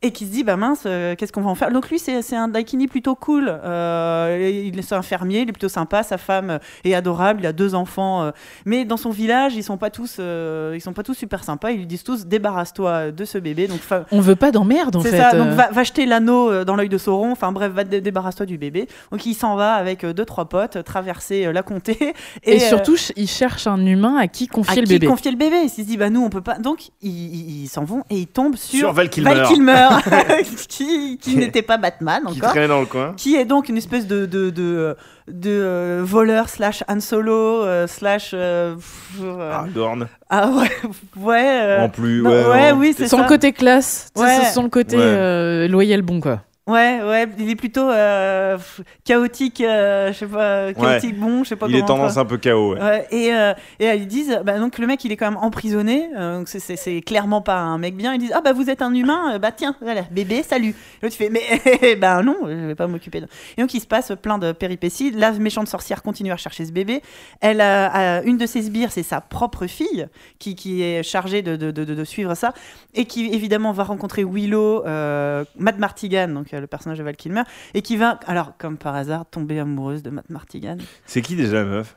Et 0.00 0.12
qui 0.12 0.26
se 0.26 0.30
dit, 0.30 0.44
bah 0.44 0.56
mince, 0.56 0.84
euh, 0.86 1.16
qu'est-ce 1.16 1.32
qu'on 1.32 1.40
va 1.42 1.50
en 1.50 1.56
faire? 1.56 1.72
Donc 1.72 1.90
lui, 1.90 1.98
c'est 1.98 2.22
c'est 2.22 2.36
un 2.36 2.46
daikini 2.46 2.86
plutôt 2.86 3.16
cool. 3.16 3.48
Euh, 3.48 4.62
il 4.64 4.78
est 4.78 4.92
un 4.92 5.02
fermier, 5.02 5.40
il 5.40 5.48
est 5.48 5.52
plutôt 5.52 5.68
sympa, 5.68 6.04
sa 6.04 6.18
femme 6.18 6.50
euh, 6.50 6.58
est 6.84 6.94
adorable, 6.94 7.40
il 7.42 7.46
a 7.46 7.52
deux 7.52 7.74
enfants. 7.74 8.22
euh, 8.22 8.30
mais 8.64 8.84
dans 8.84 8.96
son 8.96 9.10
village, 9.10 9.56
ils 9.56 9.64
sont 9.64 9.76
pas 9.76 9.90
tous, 9.90 10.18
euh, 10.20 10.72
ils 10.76 10.80
sont 10.80 10.92
pas 10.92 11.02
tous 11.02 11.14
super 11.14 11.42
sympas. 11.42 11.72
Ils 11.72 11.78
lui 11.78 11.86
disent 11.86 12.04
tous, 12.04 12.26
débarrasse-toi 12.26 13.10
de 13.10 13.24
ce 13.24 13.38
bébé. 13.38 13.66
Donc 13.66 13.80
On 14.12 14.20
veut 14.20 14.36
pas 14.36 14.52
d'emmerde 14.52 14.94
en 14.94 15.00
c'est 15.00 15.10
fait. 15.10 15.18
ça. 15.18 15.34
Donc 15.36 15.48
va, 15.48 15.68
va 15.70 15.82
jeter 15.82 16.06
l'anneau 16.06 16.64
dans 16.64 16.76
l'œil 16.76 16.88
de 16.88 16.98
Sauron. 16.98 17.32
Enfin 17.32 17.50
bref, 17.50 17.72
va 17.72 17.82
dé- 17.82 18.00
débarrasse-toi 18.00 18.46
du 18.46 18.56
bébé. 18.56 18.86
Donc 19.10 19.26
il 19.26 19.34
s'en 19.34 19.56
va 19.56 19.72
avec 19.74 20.06
deux 20.06 20.24
trois 20.24 20.44
potes 20.48 20.84
traverser 20.84 21.52
la 21.52 21.62
comté 21.62 22.14
et, 22.44 22.60
surtout, 22.60 22.96
il 23.16 23.28
cherche 23.28 23.66
un 23.66 23.84
humain 23.84 24.16
à 24.16 24.28
qui 24.28 24.44
à 24.44 24.54
confier 24.54 24.80
le 24.80 24.86
qui 24.86 24.92
bébé. 24.94 25.06
confier 25.08 25.32
le 25.32 25.36
bébé. 25.36 25.56
Il 25.64 25.70
se 25.70 25.80
dit 25.82 25.96
bah 25.96 26.08
nous 26.08 26.22
on 26.22 26.30
peut 26.30 26.40
pas. 26.40 26.58
Donc 26.58 26.90
ils- 27.02 27.66
s'en 27.68 27.82
vont 27.84 28.04
et 28.10 28.16
ils 28.16 28.26
tombent 28.28 28.56
sur, 28.56 28.78
Sur 28.78 28.92
Val 28.92 29.10
Kilmer. 29.10 29.42
Kilmer, 29.48 29.87
qui, 30.68 31.18
qui 31.18 31.36
n'était 31.36 31.62
pas 31.62 31.76
Batman 31.76 32.22
Qui 32.28 32.38
encore. 32.38 32.50
traînait 32.50 32.68
dans 32.68 32.80
le 32.80 32.86
coin. 32.86 33.14
Qui 33.16 33.36
est 33.36 33.44
donc 33.44 33.68
une 33.68 33.76
espèce 33.76 34.06
de, 34.06 34.26
de, 34.26 34.50
de, 34.50 34.96
de, 35.28 35.50
euh, 35.50 36.00
voleur 36.04 36.48
slash 36.48 36.82
Han 36.88 37.00
Solo 37.00 37.62
euh, 37.64 37.86
slash 37.86 38.30
euh, 38.34 38.74
euh, 39.22 39.50
Ah, 39.52 39.66
Dorn. 39.74 40.06
ah 40.30 40.48
ouais 40.50 40.70
ouais 41.16 41.60
euh, 41.62 41.84
En 41.84 41.88
plus, 41.88 42.22
non, 42.22 42.30
ouais. 42.30 42.46
ouais, 42.48 42.72
oui 42.72 42.94
c'est 42.96 43.08
ça 43.08 43.16
le 43.16 43.28
côté 43.28 43.52
classe, 43.52 44.08
Ouais. 44.16 44.44
sans 44.52 44.62
le 44.62 44.68
côté 44.68 44.96
Ouais. 44.96 45.02
euh, 45.04 45.68
loyal 45.68 46.02
bon 46.02 46.20
quoi. 46.20 46.40
Ouais, 46.68 47.00
ouais, 47.02 47.26
il 47.38 47.48
est 47.48 47.56
plutôt 47.56 47.88
euh, 47.90 48.58
chaotique, 49.04 49.62
euh, 49.62 50.12
je 50.12 50.18
sais 50.18 50.26
pas, 50.26 50.72
chaotique 50.74 51.18
bon, 51.18 51.42
je 51.42 51.48
sais 51.48 51.56
pas 51.56 51.66
Il 51.66 51.74
est 51.74 51.80
comment. 51.80 51.96
tendance 51.96 52.18
un 52.18 52.26
peu 52.26 52.36
KO, 52.36 52.74
ouais. 52.74 52.80
Ouais, 52.80 53.06
et, 53.10 53.32
euh, 53.32 53.54
et 53.80 53.88
euh, 53.88 53.94
ils 53.94 54.06
disent, 54.06 54.38
bah, 54.44 54.58
donc 54.58 54.76
le 54.78 54.86
mec 54.86 55.02
il 55.02 55.10
est 55.10 55.16
quand 55.16 55.30
même 55.30 55.38
emprisonné, 55.42 56.10
euh, 56.16 56.38
donc 56.38 56.48
c'est- 56.48 57.00
clairement 57.06 57.40
pas 57.40 57.56
un 57.56 57.78
mec 57.78 57.96
bien. 57.96 58.12
Ils 58.12 58.18
disent, 58.18 58.32
ah 58.34 58.42
bah 58.42 58.52
vous 58.52 58.68
êtes 58.68 58.82
un 58.82 58.92
humain, 58.92 59.34
euh, 59.34 59.38
bah 59.38 59.50
tiens, 59.50 59.76
voilà, 59.80 60.02
bébé, 60.10 60.42
salut. 60.42 60.74
L'autre 61.02 61.16
fait, 61.16 61.30
mais 61.30 61.94
ben 61.96 62.22
non, 62.22 62.36
je 62.46 62.66
vais 62.66 62.74
pas 62.74 62.86
m'occuper. 62.86 63.22
de... 63.22 63.28
Et 63.56 63.62
donc 63.62 63.72
il 63.72 63.80
se 63.80 63.86
passe 63.86 64.12
plein 64.20 64.36
de 64.36 64.52
péripéties. 64.52 65.10
La 65.10 65.32
méchante 65.32 65.68
sorcière 65.68 66.02
continue 66.02 66.32
à 66.32 66.34
rechercher 66.34 66.66
ce 66.66 66.72
bébé. 66.72 67.00
Elle 67.40 67.62
a, 67.62 68.22
une 68.24 68.36
de 68.36 68.44
ses 68.44 68.60
sbires, 68.60 68.92
c'est 68.92 69.02
sa 69.02 69.22
propre 69.22 69.66
fille 69.66 70.06
qui, 70.38 70.54
qui 70.54 70.82
est 70.82 71.02
chargée 71.02 71.40
de, 71.40 71.56
de, 71.56 72.04
suivre 72.04 72.34
ça 72.34 72.52
et 72.94 73.06
qui 73.06 73.32
évidemment 73.32 73.72
va 73.72 73.84
rencontrer 73.84 74.22
Willow, 74.22 74.84
euh, 74.86 75.44
Matt 75.58 75.78
Martigan, 75.78 76.28
donc 76.28 76.52
euh, 76.52 76.57
le 76.60 76.66
personnage 76.66 76.98
de 76.98 77.04
Val 77.04 77.16
Kilmer, 77.16 77.42
et 77.74 77.82
qui 77.82 77.96
va, 77.96 78.18
alors 78.26 78.56
comme 78.58 78.76
par 78.76 78.94
hasard, 78.94 79.26
tomber 79.26 79.58
amoureuse 79.58 80.02
de 80.02 80.10
Matt 80.10 80.30
Martigan. 80.30 80.78
C'est 81.06 81.22
qui 81.22 81.36
déjà 81.36 81.56
la 81.56 81.64
meuf? 81.64 81.96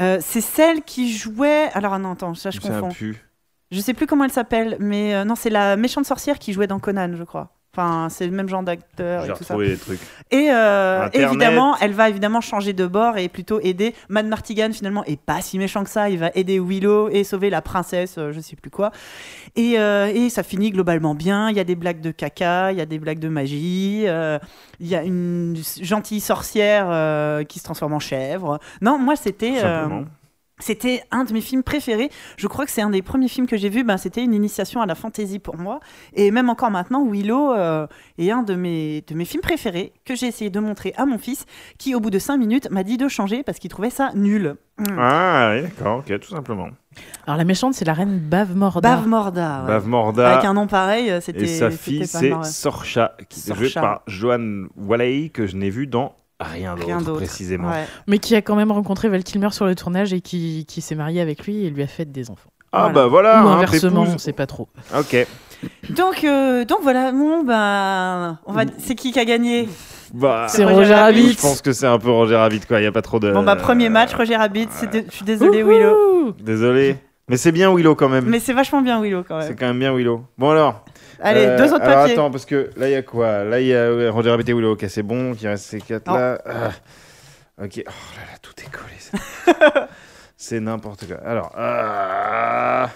Euh, 0.00 0.18
c'est 0.20 0.40
celle 0.40 0.82
qui 0.82 1.12
jouait. 1.12 1.70
Alors 1.74 1.94
ah 1.94 1.98
non, 1.98 2.12
attends, 2.12 2.34
ça 2.34 2.50
je 2.50 2.60
confonds. 2.60 2.90
Je 3.70 3.80
sais 3.80 3.92
plus 3.94 4.06
comment 4.06 4.24
elle 4.24 4.32
s'appelle, 4.32 4.76
mais 4.80 5.14
euh, 5.14 5.24
non, 5.24 5.34
c'est 5.34 5.50
la 5.50 5.76
méchante 5.76 6.06
sorcière 6.06 6.38
qui 6.38 6.52
jouait 6.52 6.66
dans 6.66 6.78
Conan, 6.78 7.14
je 7.14 7.24
crois. 7.24 7.57
Enfin, 7.76 8.08
c'est 8.10 8.26
le 8.26 8.32
même 8.32 8.48
genre 8.48 8.62
d'acteur 8.62 9.24
J'ai 9.24 9.30
et 9.30 9.34
tout 9.34 9.44
ça. 9.44 9.56
les 9.56 9.76
trucs. 9.76 10.00
Et 10.30 10.48
euh, 10.50 11.08
évidemment, 11.12 11.76
elle 11.80 11.92
va 11.92 12.08
évidemment 12.08 12.40
changer 12.40 12.72
de 12.72 12.86
bord 12.86 13.18
et 13.18 13.28
plutôt 13.28 13.60
aider. 13.60 13.94
Mad 14.08 14.26
Martigan 14.26 14.70
finalement 14.72 15.04
est 15.04 15.20
pas 15.20 15.42
si 15.42 15.58
méchant 15.58 15.84
que 15.84 15.90
ça. 15.90 16.08
Il 16.10 16.18
va 16.18 16.30
aider 16.34 16.58
Willow 16.58 17.08
et 17.10 17.22
sauver 17.24 17.50
la 17.50 17.62
princesse, 17.62 18.16
euh, 18.18 18.32
je 18.32 18.40
sais 18.40 18.56
plus 18.56 18.70
quoi. 18.70 18.90
Et, 19.54 19.78
euh, 19.78 20.10
et 20.12 20.28
ça 20.30 20.42
finit 20.42 20.70
globalement 20.70 21.14
bien. 21.14 21.50
Il 21.50 21.56
y 21.56 21.60
a 21.60 21.64
des 21.64 21.76
blagues 21.76 22.00
de 22.00 22.10
caca, 22.10 22.72
il 22.72 22.78
y 22.78 22.80
a 22.80 22.86
des 22.86 22.98
blagues 22.98 23.20
de 23.20 23.28
magie. 23.28 24.04
euh, 24.06 24.38
Il 24.80 24.88
y 24.88 24.96
a 24.96 25.02
une 25.04 25.54
gentille 25.82 26.20
sorcière 26.20 26.86
qui 27.46 27.58
se 27.58 27.64
transforme 27.64 27.92
en 27.92 28.00
chèvre. 28.00 28.58
Non, 28.80 28.98
moi 28.98 29.14
c'était. 29.14 29.60
Simplement. 29.60 30.04
C'était 30.58 31.02
un 31.10 31.24
de 31.24 31.32
mes 31.32 31.40
films 31.40 31.62
préférés. 31.62 32.10
Je 32.36 32.46
crois 32.46 32.64
que 32.64 32.70
c'est 32.70 32.82
un 32.82 32.90
des 32.90 33.02
premiers 33.02 33.28
films 33.28 33.46
que 33.46 33.56
j'ai 33.56 33.68
vu. 33.68 33.84
Ben, 33.84 33.96
c'était 33.96 34.22
une 34.22 34.34
initiation 34.34 34.80
à 34.80 34.86
la 34.86 34.94
fantasy 34.94 35.38
pour 35.38 35.56
moi. 35.56 35.80
Et 36.14 36.30
même 36.30 36.48
encore 36.48 36.70
maintenant, 36.70 37.04
Willow 37.06 37.52
euh, 37.52 37.86
est 38.18 38.30
un 38.30 38.42
de 38.42 38.54
mes, 38.54 39.02
de 39.06 39.14
mes 39.14 39.24
films 39.24 39.42
préférés 39.42 39.92
que 40.04 40.14
j'ai 40.14 40.26
essayé 40.26 40.50
de 40.50 40.60
montrer 40.60 40.94
à 40.96 41.06
mon 41.06 41.18
fils, 41.18 41.46
qui 41.78 41.94
au 41.94 42.00
bout 42.00 42.10
de 42.10 42.18
cinq 42.18 42.38
minutes 42.38 42.70
m'a 42.70 42.82
dit 42.82 42.96
de 42.96 43.08
changer 43.08 43.42
parce 43.42 43.58
qu'il 43.58 43.70
trouvait 43.70 43.90
ça 43.90 44.10
nul. 44.14 44.56
Mm. 44.78 44.84
Ah, 44.98 45.52
oui, 45.54 45.62
d'accord, 45.62 45.98
ok, 45.98 46.20
tout 46.20 46.30
simplement. 46.30 46.68
Alors 47.26 47.36
la 47.36 47.44
méchante, 47.44 47.74
c'est 47.74 47.84
la 47.84 47.94
reine 47.94 48.18
Bavmorda. 48.18 48.96
Bav 48.96 49.06
Morda. 49.06 49.60
ouais. 49.60 49.68
Bav 49.68 49.86
Morda. 49.86 50.32
Avec 50.32 50.44
un 50.44 50.54
nom 50.54 50.66
pareil, 50.66 51.10
euh, 51.10 51.20
c'était. 51.20 51.44
Et 51.44 51.46
sa 51.46 51.70
fille, 51.70 52.06
c'est. 52.06 52.32
Sorcha, 52.44 53.14
qui 53.28 53.50
est 53.50 53.54
jouée 53.54 53.70
par 53.70 54.02
Joanne 54.06 54.68
Walley, 54.76 55.30
que 55.30 55.46
je 55.46 55.56
n'ai 55.56 55.70
vu 55.70 55.86
dans 55.86 56.14
rien 56.40 56.74
Rien 56.74 56.98
d'autre, 57.00 57.18
précisément. 57.18 57.68
Ouais. 57.70 57.84
Mais 58.06 58.18
qui 58.18 58.34
a 58.36 58.42
quand 58.42 58.56
même 58.56 58.70
rencontré 58.72 59.08
Val 59.08 59.24
Kilmer 59.24 59.50
sur 59.50 59.66
le 59.66 59.74
tournage 59.74 60.12
et 60.12 60.20
qui, 60.20 60.64
qui 60.66 60.80
s'est 60.80 60.94
marié 60.94 61.20
avec 61.20 61.44
lui 61.46 61.64
et 61.64 61.70
lui 61.70 61.82
a 61.82 61.86
fait 61.86 62.04
des 62.04 62.30
enfants. 62.30 62.50
Ah, 62.72 62.80
Voilà. 62.80 62.92
bah 62.94 63.06
voilà, 63.06 63.44
Ou 63.44 63.48
hein, 63.48 63.52
inversement, 63.56 64.02
on 64.02 64.18
sait 64.18 64.32
pas 64.34 64.46
trop. 64.46 64.68
Ok. 64.96 65.26
Donc, 65.90 66.22
euh, 66.24 66.64
donc 66.64 66.78
voilà, 66.82 67.10
bon, 67.12 67.42
ben, 67.42 68.38
on 68.46 68.52
va... 68.52 68.62
c'est 68.78 68.94
qui 68.94 69.10
qui 69.10 69.18
a 69.18 69.24
gagné? 69.24 69.68
Bah, 70.14 70.46
C'est 70.48 70.64
Roger 70.64 70.76
Roger 70.76 70.94
Rabbit. 70.94 71.20
Rabbit. 71.22 71.32
Je 71.36 71.40
pense 71.40 71.60
que 71.62 71.72
c'est 71.72 71.86
un 71.86 71.98
peu 71.98 72.10
Roger 72.10 72.36
Rabbit, 72.36 72.60
quoi. 72.60 72.78
Il 72.78 72.82
n'y 72.82 72.86
a 72.86 72.92
pas 72.92 73.02
trop 73.02 73.18
de. 73.18 73.32
Bon, 73.32 73.42
bah, 73.42 73.56
premier 73.56 73.88
match, 73.88 74.14
Roger 74.14 74.36
Rabbit. 74.36 74.68
c'est 74.70 74.90
de- 74.90 75.04
Je 75.10 75.14
suis 75.16 75.24
désolée, 75.24 75.62
Willow. 75.62 76.32
Désolé. 76.40 76.96
Mais 77.28 77.36
c'est 77.36 77.52
bien 77.52 77.74
Willow 77.74 77.94
quand 77.94 78.08
même. 78.08 78.24
Mais 78.26 78.40
c'est 78.40 78.52
vachement 78.54 78.80
bien, 78.82 79.00
Willow, 79.02 79.22
quand 79.22 79.40
C'est 79.42 79.48
même. 79.50 79.56
quand 79.58 79.66
même 79.66 79.78
bien 79.78 79.94
Willow. 79.94 80.24
Bon 80.38 80.50
alors. 80.50 80.84
Allez, 81.20 81.46
euh, 81.46 81.58
deux 81.58 81.72
autres 81.74 81.82
alors, 81.84 81.96
papiers. 82.02 82.12
attends, 82.14 82.30
parce 82.30 82.46
que 82.46 82.70
là 82.76 82.88
il 82.88 82.92
y 82.92 82.96
a 82.96 83.02
quoi? 83.02 83.44
Là 83.44 83.60
il 83.60 83.66
y 83.66 83.74
a 83.74 84.10
Roger 84.10 84.30
Rabbit 84.30 84.50
et 84.50 84.54
Willow. 84.54 84.72
Ok, 84.72 84.84
c'est 84.88 85.02
bon. 85.02 85.34
Il 85.40 85.48
reste 85.48 85.64
ces 85.64 85.80
quatre 85.80 86.10
là. 86.12 86.40
Ah. 86.46 86.70
Ok. 87.64 87.82
Oh 87.86 87.90
là 88.16 88.22
là, 88.32 88.38
tout 88.40 88.52
est 88.62 88.70
collé. 88.70 88.94
ça. 88.98 89.88
c'est 90.36 90.60
n'importe 90.60 91.06
quoi. 91.06 91.16
Alors. 91.26 91.52
ah. 91.56 92.88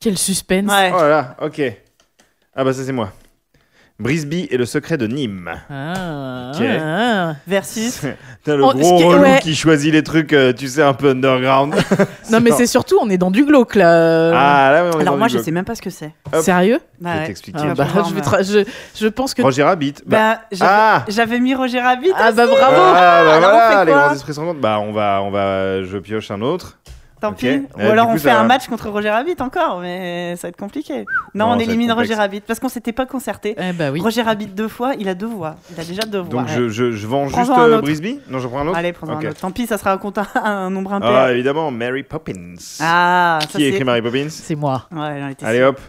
Quel 0.00 0.18
suspense. 0.18 0.70
Ouais. 0.70 0.90
Oh 0.94 1.00
là 1.02 1.08
là. 1.08 1.36
Ok. 1.42 1.60
Ah 2.54 2.64
bah 2.64 2.72
ça 2.72 2.82
c'est 2.82 2.92
moi. 2.92 3.12
Brisby 4.02 4.48
et 4.50 4.56
le 4.56 4.66
secret 4.66 4.96
de 4.98 5.06
Nîmes. 5.06 5.50
Ah, 5.70 6.50
Ok. 6.54 6.62
ah. 6.80 7.34
Versus. 7.46 8.00
T'as 8.44 8.56
le 8.56 8.64
Oh, 8.64 8.72
gros 8.74 8.98
qui- 8.98 9.04
relou 9.04 9.22
ouais. 9.22 9.38
qui 9.40 9.54
choisit 9.54 9.92
les 9.92 10.02
trucs, 10.02 10.32
euh, 10.32 10.52
tu 10.52 10.66
sais, 10.66 10.82
un 10.82 10.92
peu 10.94 11.10
underground. 11.10 11.74
Non, 12.30 12.40
mais 12.40 12.50
c'est 12.52 12.66
surtout, 12.66 12.96
on 13.00 13.10
est 13.10 13.18
dans 13.18 13.30
du 13.30 13.44
glauque 13.44 13.74
là. 13.74 14.30
Ah 14.34 14.72
là, 14.72 14.84
on 14.84 14.98
est 14.98 15.02
Alors, 15.02 15.14
dans 15.14 15.18
moi, 15.18 15.28
du 15.28 15.34
je 15.36 15.42
sais 15.42 15.50
même 15.50 15.64
pas 15.66 15.74
ce 15.74 15.82
que 15.82 15.90
c'est. 15.90 16.12
Sérieux 16.40 16.80
Je 16.98 17.04
Bah 17.04 17.12
vais 17.14 17.18
ouais. 17.20 17.26
t'expliquer. 17.26 17.58
Ah, 17.62 17.74
bah, 17.74 17.86
je, 18.08 18.14
vais 18.14 18.20
tra- 18.22 18.42
je, 18.42 18.64
je 18.98 19.08
pense 19.08 19.34
que. 19.34 19.42
Roger 19.42 19.62
Rabbit. 19.64 19.94
Bah, 20.06 20.16
Bah, 20.34 20.40
j'avais 20.50 20.70
ah 20.72 21.04
j'avais 21.08 21.40
mis 21.40 21.54
Roger 21.54 21.80
Rabbit. 21.80 22.10
Ah, 22.16 22.32
bah 22.32 22.44
aussi. 22.46 22.54
bravo 22.54 22.76
Ah, 22.78 22.92
bah 23.24 23.34
Alors, 23.36 23.50
on 23.50 23.52
voilà, 23.52 23.84
les 23.84 23.92
grands 23.92 24.12
esprits 24.14 24.32
rencontrent. 24.32 24.60
Bah, 24.60 24.78
on 24.80 24.92
va, 24.92 25.20
on 25.22 25.30
va, 25.30 25.82
je 25.82 25.98
pioche 25.98 26.30
un 26.30 26.40
autre. 26.40 26.78
Tant 27.22 27.32
pis. 27.32 27.46
Euh, 27.48 27.60
Ou 27.76 27.80
alors 27.92 28.06
coup, 28.08 28.12
on 28.12 28.18
fait 28.18 28.28
ça- 28.28 28.40
un 28.40 28.44
match 28.44 28.66
contre 28.68 28.88
Roger 28.90 29.10
Rabbit 29.10 29.36
encore, 29.40 29.80
mais 29.80 30.34
ça 30.36 30.46
va 30.46 30.48
être 30.50 30.56
compliqué. 30.56 31.04
Non, 31.34 31.46
Non, 31.46 31.50
ça 31.52 31.56
on 31.56 31.58
élimine 31.60 31.88
complexe. 31.88 32.10
Roger 32.10 32.20
Rabbit 32.20 32.40
parce 32.42 32.60
qu'on 32.60 32.68
s'était 32.68 32.92
pas 32.92 33.06
concerté. 33.06 33.54
Eh 33.58 33.72
bah 33.72 33.90
oui. 33.92 34.00
Roger 34.00 34.22
Rabbit 34.22 34.46
deux 34.48 34.68
fois, 34.68 34.92
il 34.98 35.08
a 35.08 35.14
deux 35.14 35.26
voix. 35.26 35.54
Il 35.74 35.80
a 35.80 35.84
déjà 35.84 36.02
deux 36.02 36.18
voix. 36.18 36.42
Donc, 36.42 36.48
je, 36.48 36.68
je, 36.68 36.90
je 36.92 37.06
vends 37.06 37.28
juste 37.28 37.50
euh. 37.56 37.80
Brisby? 37.80 38.18
Non, 38.28 38.38
je 38.40 38.48
prends 38.48 38.58
un 38.60 38.66
autre? 38.66 38.76
Allez, 38.78 38.92
prends 38.92 39.08
un 39.08 39.18
autre. 39.24 39.40
Tant 39.40 39.50
pis, 39.50 39.66
ça 39.66 39.78
sera 39.78 39.92
un, 39.92 39.98
compte- 39.98 40.18
un 40.34 40.68
nombre 40.70 40.92
impair. 40.92 41.10
Ah, 41.14 41.32
évidemment, 41.32 41.70
Mary 41.70 42.02
Poppins. 42.02 42.54
Ah, 42.80 43.38
ça 43.42 43.46
Qui 43.48 43.56
a 43.56 43.58
c'est. 43.60 43.64
écrit 43.68 43.84
Mary 43.84 44.02
Poppins? 44.02 44.28
C'est 44.28 44.56
moi. 44.56 44.86
Ouais, 44.90 45.20
Allez 45.42 45.62
hop. 45.62 45.80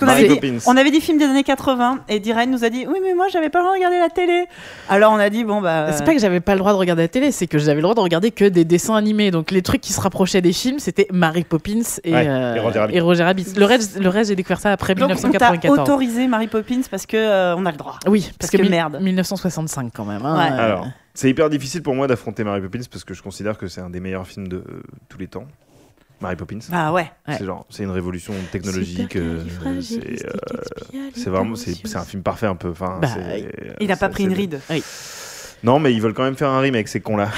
Qu'on 0.00 0.08
avait 0.08 0.26
dit-. 0.28 0.58
On 0.66 0.76
avait 0.76 0.90
dit 0.90 1.00
films 1.00 1.18
des 1.18 1.26
années 1.26 1.44
80 1.44 2.00
et 2.08 2.18
Diren 2.18 2.50
nous 2.50 2.64
a 2.64 2.70
dit 2.70 2.86
oui 2.88 2.98
mais 3.02 3.14
moi 3.14 3.26
j'avais 3.32 3.48
pas 3.50 3.58
le 3.60 3.64
droit 3.64 3.74
de 3.74 3.78
regarder 3.78 3.98
la 3.98 4.08
télé. 4.08 4.46
Alors 4.88 5.12
on 5.12 5.18
a 5.18 5.30
dit 5.30 5.44
bon 5.44 5.60
bah. 5.60 5.92
C'est 5.92 6.04
pas 6.04 6.12
que 6.14 6.18
j'avais 6.20 6.40
pas 6.40 6.54
le 6.54 6.58
droit 6.58 6.72
de 6.72 6.78
regarder 6.78 7.02
la 7.02 7.08
télé, 7.08 7.30
c'est 7.30 7.46
que 7.46 7.58
j'avais 7.58 7.76
le 7.76 7.82
droit 7.82 7.94
de 7.94 8.00
regarder 8.00 8.30
que 8.32 8.44
des 8.44 8.64
dessins 8.64 8.96
animés. 8.96 9.30
Donc 9.30 9.50
les 9.52 9.62
trucs 9.62 9.80
qui 9.80 9.92
se 9.92 10.00
rapprochaient 10.00 10.40
des 10.42 10.52
films, 10.52 10.78
c'était 10.80 11.06
Mary 11.12 11.44
Poppins 11.44 11.80
et, 12.04 12.12
Ouais, 12.12 12.26
euh, 12.28 12.54
et 12.56 12.60
Roger 12.60 12.78
Rabbit. 12.80 12.96
et 12.96 13.00
Roger 13.00 13.22
Rabbit. 13.24 13.46
Le 13.56 13.64
reste, 13.64 14.00
le 14.00 14.08
reste 14.08 14.30
j'ai 14.30 14.36
découvert 14.36 14.60
ça 14.60 14.72
après 14.72 14.94
Donc 14.94 15.10
on 15.10 15.14
t'a 15.14 15.28
1994. 15.28 15.78
autorisé 15.78 16.26
Mary 16.26 16.46
Poppins 16.48 16.80
parce 16.90 17.06
que 17.06 17.16
euh, 17.16 17.54
on 17.56 17.66
a 17.66 17.70
le 17.70 17.76
droit. 17.76 17.98
Oui, 18.06 18.22
parce, 18.38 18.50
Parce 18.50 18.62
que, 18.64 18.68
merde. 18.68 18.98
1965 19.00 19.92
quand 19.94 20.04
même. 20.04 20.24
hein. 20.24 20.36
Ouais. 20.36 20.52
Euh, 20.52 20.64
Alors, 20.64 20.86
c'est 21.14 21.28
hyper 21.28 21.50
difficile 21.50 21.82
pour 21.82 21.94
moi 21.94 22.06
d'affronter 22.06 22.44
Mary 22.44 22.60
Poppins 22.60 22.80
parce 22.90 23.04
que 23.04 23.14
je 23.14 23.22
considère 23.22 23.58
que 23.58 23.66
c'est 23.66 23.80
un 23.80 23.90
des 23.90 24.00
meilleurs 24.00 24.26
films 24.26 24.48
de 24.48 24.56
euh, 24.58 24.82
tous 25.08 25.18
les 25.18 25.26
temps. 25.26 25.44
Mary 26.20 26.36
Poppins. 26.36 26.58
Bah 26.70 26.92
ouais. 26.92 27.10
Ouais. 27.26 27.36
C'est 27.38 27.44
genre, 27.44 27.66
c'est 27.70 27.82
une 27.84 27.90
révolution 27.90 28.34
technologique. 28.52 29.16
euh, 29.16 29.42
c'est, 29.80 30.26
euh, 30.26 30.30
c'est 31.14 31.30
vraiment, 31.30 31.54
c'est, 31.56 31.74
c'est 31.84 31.96
un 31.96 32.04
film 32.04 32.22
parfait 32.22 32.46
un 32.46 32.56
peu. 32.56 32.70
Enfin, 32.70 32.98
Bah, 33.00 33.08
Il 33.80 33.90
a 33.90 33.96
pas 33.96 34.06
c'est- 34.06 34.12
pris 34.12 34.24
une 34.24 34.32
ride. 34.34 34.60
Non, 35.62 35.78
mais 35.78 35.92
ils 35.92 36.00
veulent 36.00 36.14
quand 36.14 36.22
même 36.24 36.36
faire 36.36 36.48
un 36.48 36.60
remake, 36.60 36.88
ces 36.88 37.00
cons-là, 37.00 37.28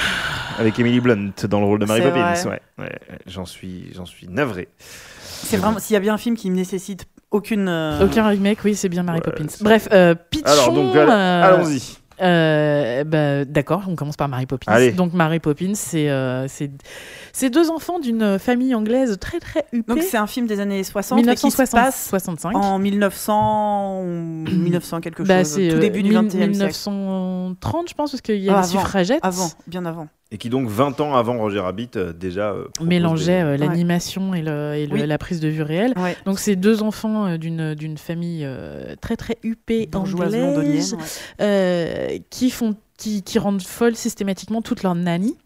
avec 0.59 0.79
Emily 0.79 1.01
Blunt 1.01 1.33
dans 1.49 1.59
le 1.61 1.67
rôle 1.67 1.81
de 1.81 1.87
Mary 1.87 2.03
Poppins. 2.03 2.35
Ouais, 2.49 2.61
ouais, 2.79 2.99
j'en 3.27 3.45
suis, 3.45 3.91
j'en 3.95 4.07
suis 4.07 4.29
navré. 4.29 4.69
C'est 4.79 5.57
vraiment 5.57 5.79
s'il 5.81 5.95
y 5.95 5.97
a 5.97 6.01
bien 6.01 6.15
un 6.15 6.19
film 6.19 6.37
qui 6.37 6.49
ne 6.51 6.55
nécessite 6.55 7.07
aucune. 7.33 7.69
euh, 7.69 8.05
Aucun 8.05 8.27
remake, 8.29 8.59
oui, 8.65 8.77
c'est 8.77 8.89
bien 8.89 9.03
Mary 9.03 9.19
Ouais, 9.19 9.25
Poppins. 9.33 9.47
Bref, 9.61 9.89
euh, 9.93 10.15
pitchons, 10.15 10.47
Alors 10.53 10.73
donc, 10.73 10.95
euh, 10.95 11.09
allons-y. 11.43 11.99
Euh, 12.23 13.05
bah, 13.05 13.45
D'accord, 13.45 13.83
on 13.89 13.97
commence 13.97 14.17
par 14.17 14.29
Mary 14.29 14.47
Poppins. 14.47 14.71
Allez. 14.73 14.93
Donc 14.93 15.13
Mary 15.13 15.41
Poppins, 15.41 15.75
c'est 15.75 16.09
euh, 16.11 16.47
c'est 16.49 17.51
deux 17.51 17.71
enfants 17.71 17.99
d'une 17.99 18.39
famille 18.39 18.75
anglaise 18.75 19.19
très 19.21 19.41
très 19.41 19.65
huppée. 19.73 19.95
Donc 19.95 20.03
c'est 20.03 20.17
un 20.17 20.27
film 20.27 20.47
des 20.47 20.61
années 20.61 20.83
60 20.85 21.19
et 21.19 21.23
qui 21.23 21.27
se 21.29 21.47
1965. 21.47 21.77
passe 21.81 22.09
65. 22.09 22.57
en 22.57 22.79
1900 22.79 24.01
ou 24.03 24.05
1900 24.07 25.01
quelque 25.01 25.23
Bah, 25.23 25.39
chose. 25.39 25.49
c'est 25.55 25.69
Tout 25.69 25.77
euh, 25.77 25.81
début 25.81 26.03
du 26.03 26.11
mille- 26.11 26.19
21e 26.29 26.31
siècle. 26.31 26.51
1930, 26.51 27.89
je 27.89 27.95
pense, 27.95 28.11
parce 28.11 28.21
qu'il 28.21 28.37
y 28.37 28.49
Ah, 28.49 28.55
a 28.55 28.59
avant, 28.59 28.67
les 28.67 28.79
suffragettes. 28.79 29.21
Avant, 29.23 29.49
bien 29.67 29.85
avant. 29.85 30.09
Et 30.35 30.39
qui 30.39 30.49
donc 30.49 30.67
20 30.69 31.01
ans 31.03 31.15
avant 31.15 31.37
Roger 31.37 31.61
Rabbit 31.61 31.91
euh, 31.97 32.13
déjà 32.15 32.53
euh, 32.53 32.65
mélangeait 32.81 33.27
des- 33.27 33.43
euh, 33.43 33.51
Ouais. 33.53 33.59
l'animation 33.59 34.33
et, 34.35 34.41
le- 34.41 34.75
et 34.75 34.87
le- 34.87 34.95
Oui. 34.95 35.07
la 35.07 35.19
prise 35.19 35.41
de 35.41 35.49
vue 35.49 35.61
réelle. 35.63 35.93
Ouais. 35.99 36.17
Donc 36.25 36.39
c'est 36.39 36.57
deux 36.57 36.83
enfants 36.83 37.27
euh, 37.27 37.37
d'une 37.37 37.75
d'une 37.75 37.99
famille 37.99 38.43
euh, 38.45 38.97
très 39.03 39.17
très 39.17 39.37
huppée 39.43 39.91
anglaise 39.95 40.35
londonienne. 40.35 40.83
ouais. 40.95 40.99
euh, 41.43 42.19
qui 42.31 42.49
font 42.51 42.75
qui, 42.97 43.23
qui 43.23 43.39
rendent 43.39 43.61
folles 43.63 43.95
systématiquement 43.97 44.63
toutes 44.63 44.83
leurs 44.83 44.95
nannies 44.95 45.37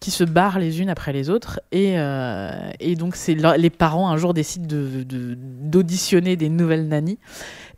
qui 0.00 0.10
se 0.10 0.24
barrent 0.24 0.58
les 0.60 0.80
unes 0.80 0.88
après 0.88 1.12
les 1.12 1.28
autres 1.30 1.60
et, 1.72 1.98
euh, 1.98 2.50
et 2.80 2.94
donc 2.94 3.16
c'est 3.16 3.34
les 3.34 3.70
parents 3.70 4.08
un 4.08 4.16
jour 4.16 4.32
décident 4.34 4.66
de- 4.66 5.02
de- 5.02 5.36
d'auditionner 5.36 6.36
des 6.36 6.48
nouvelles 6.48 6.86
nannies 6.88 7.18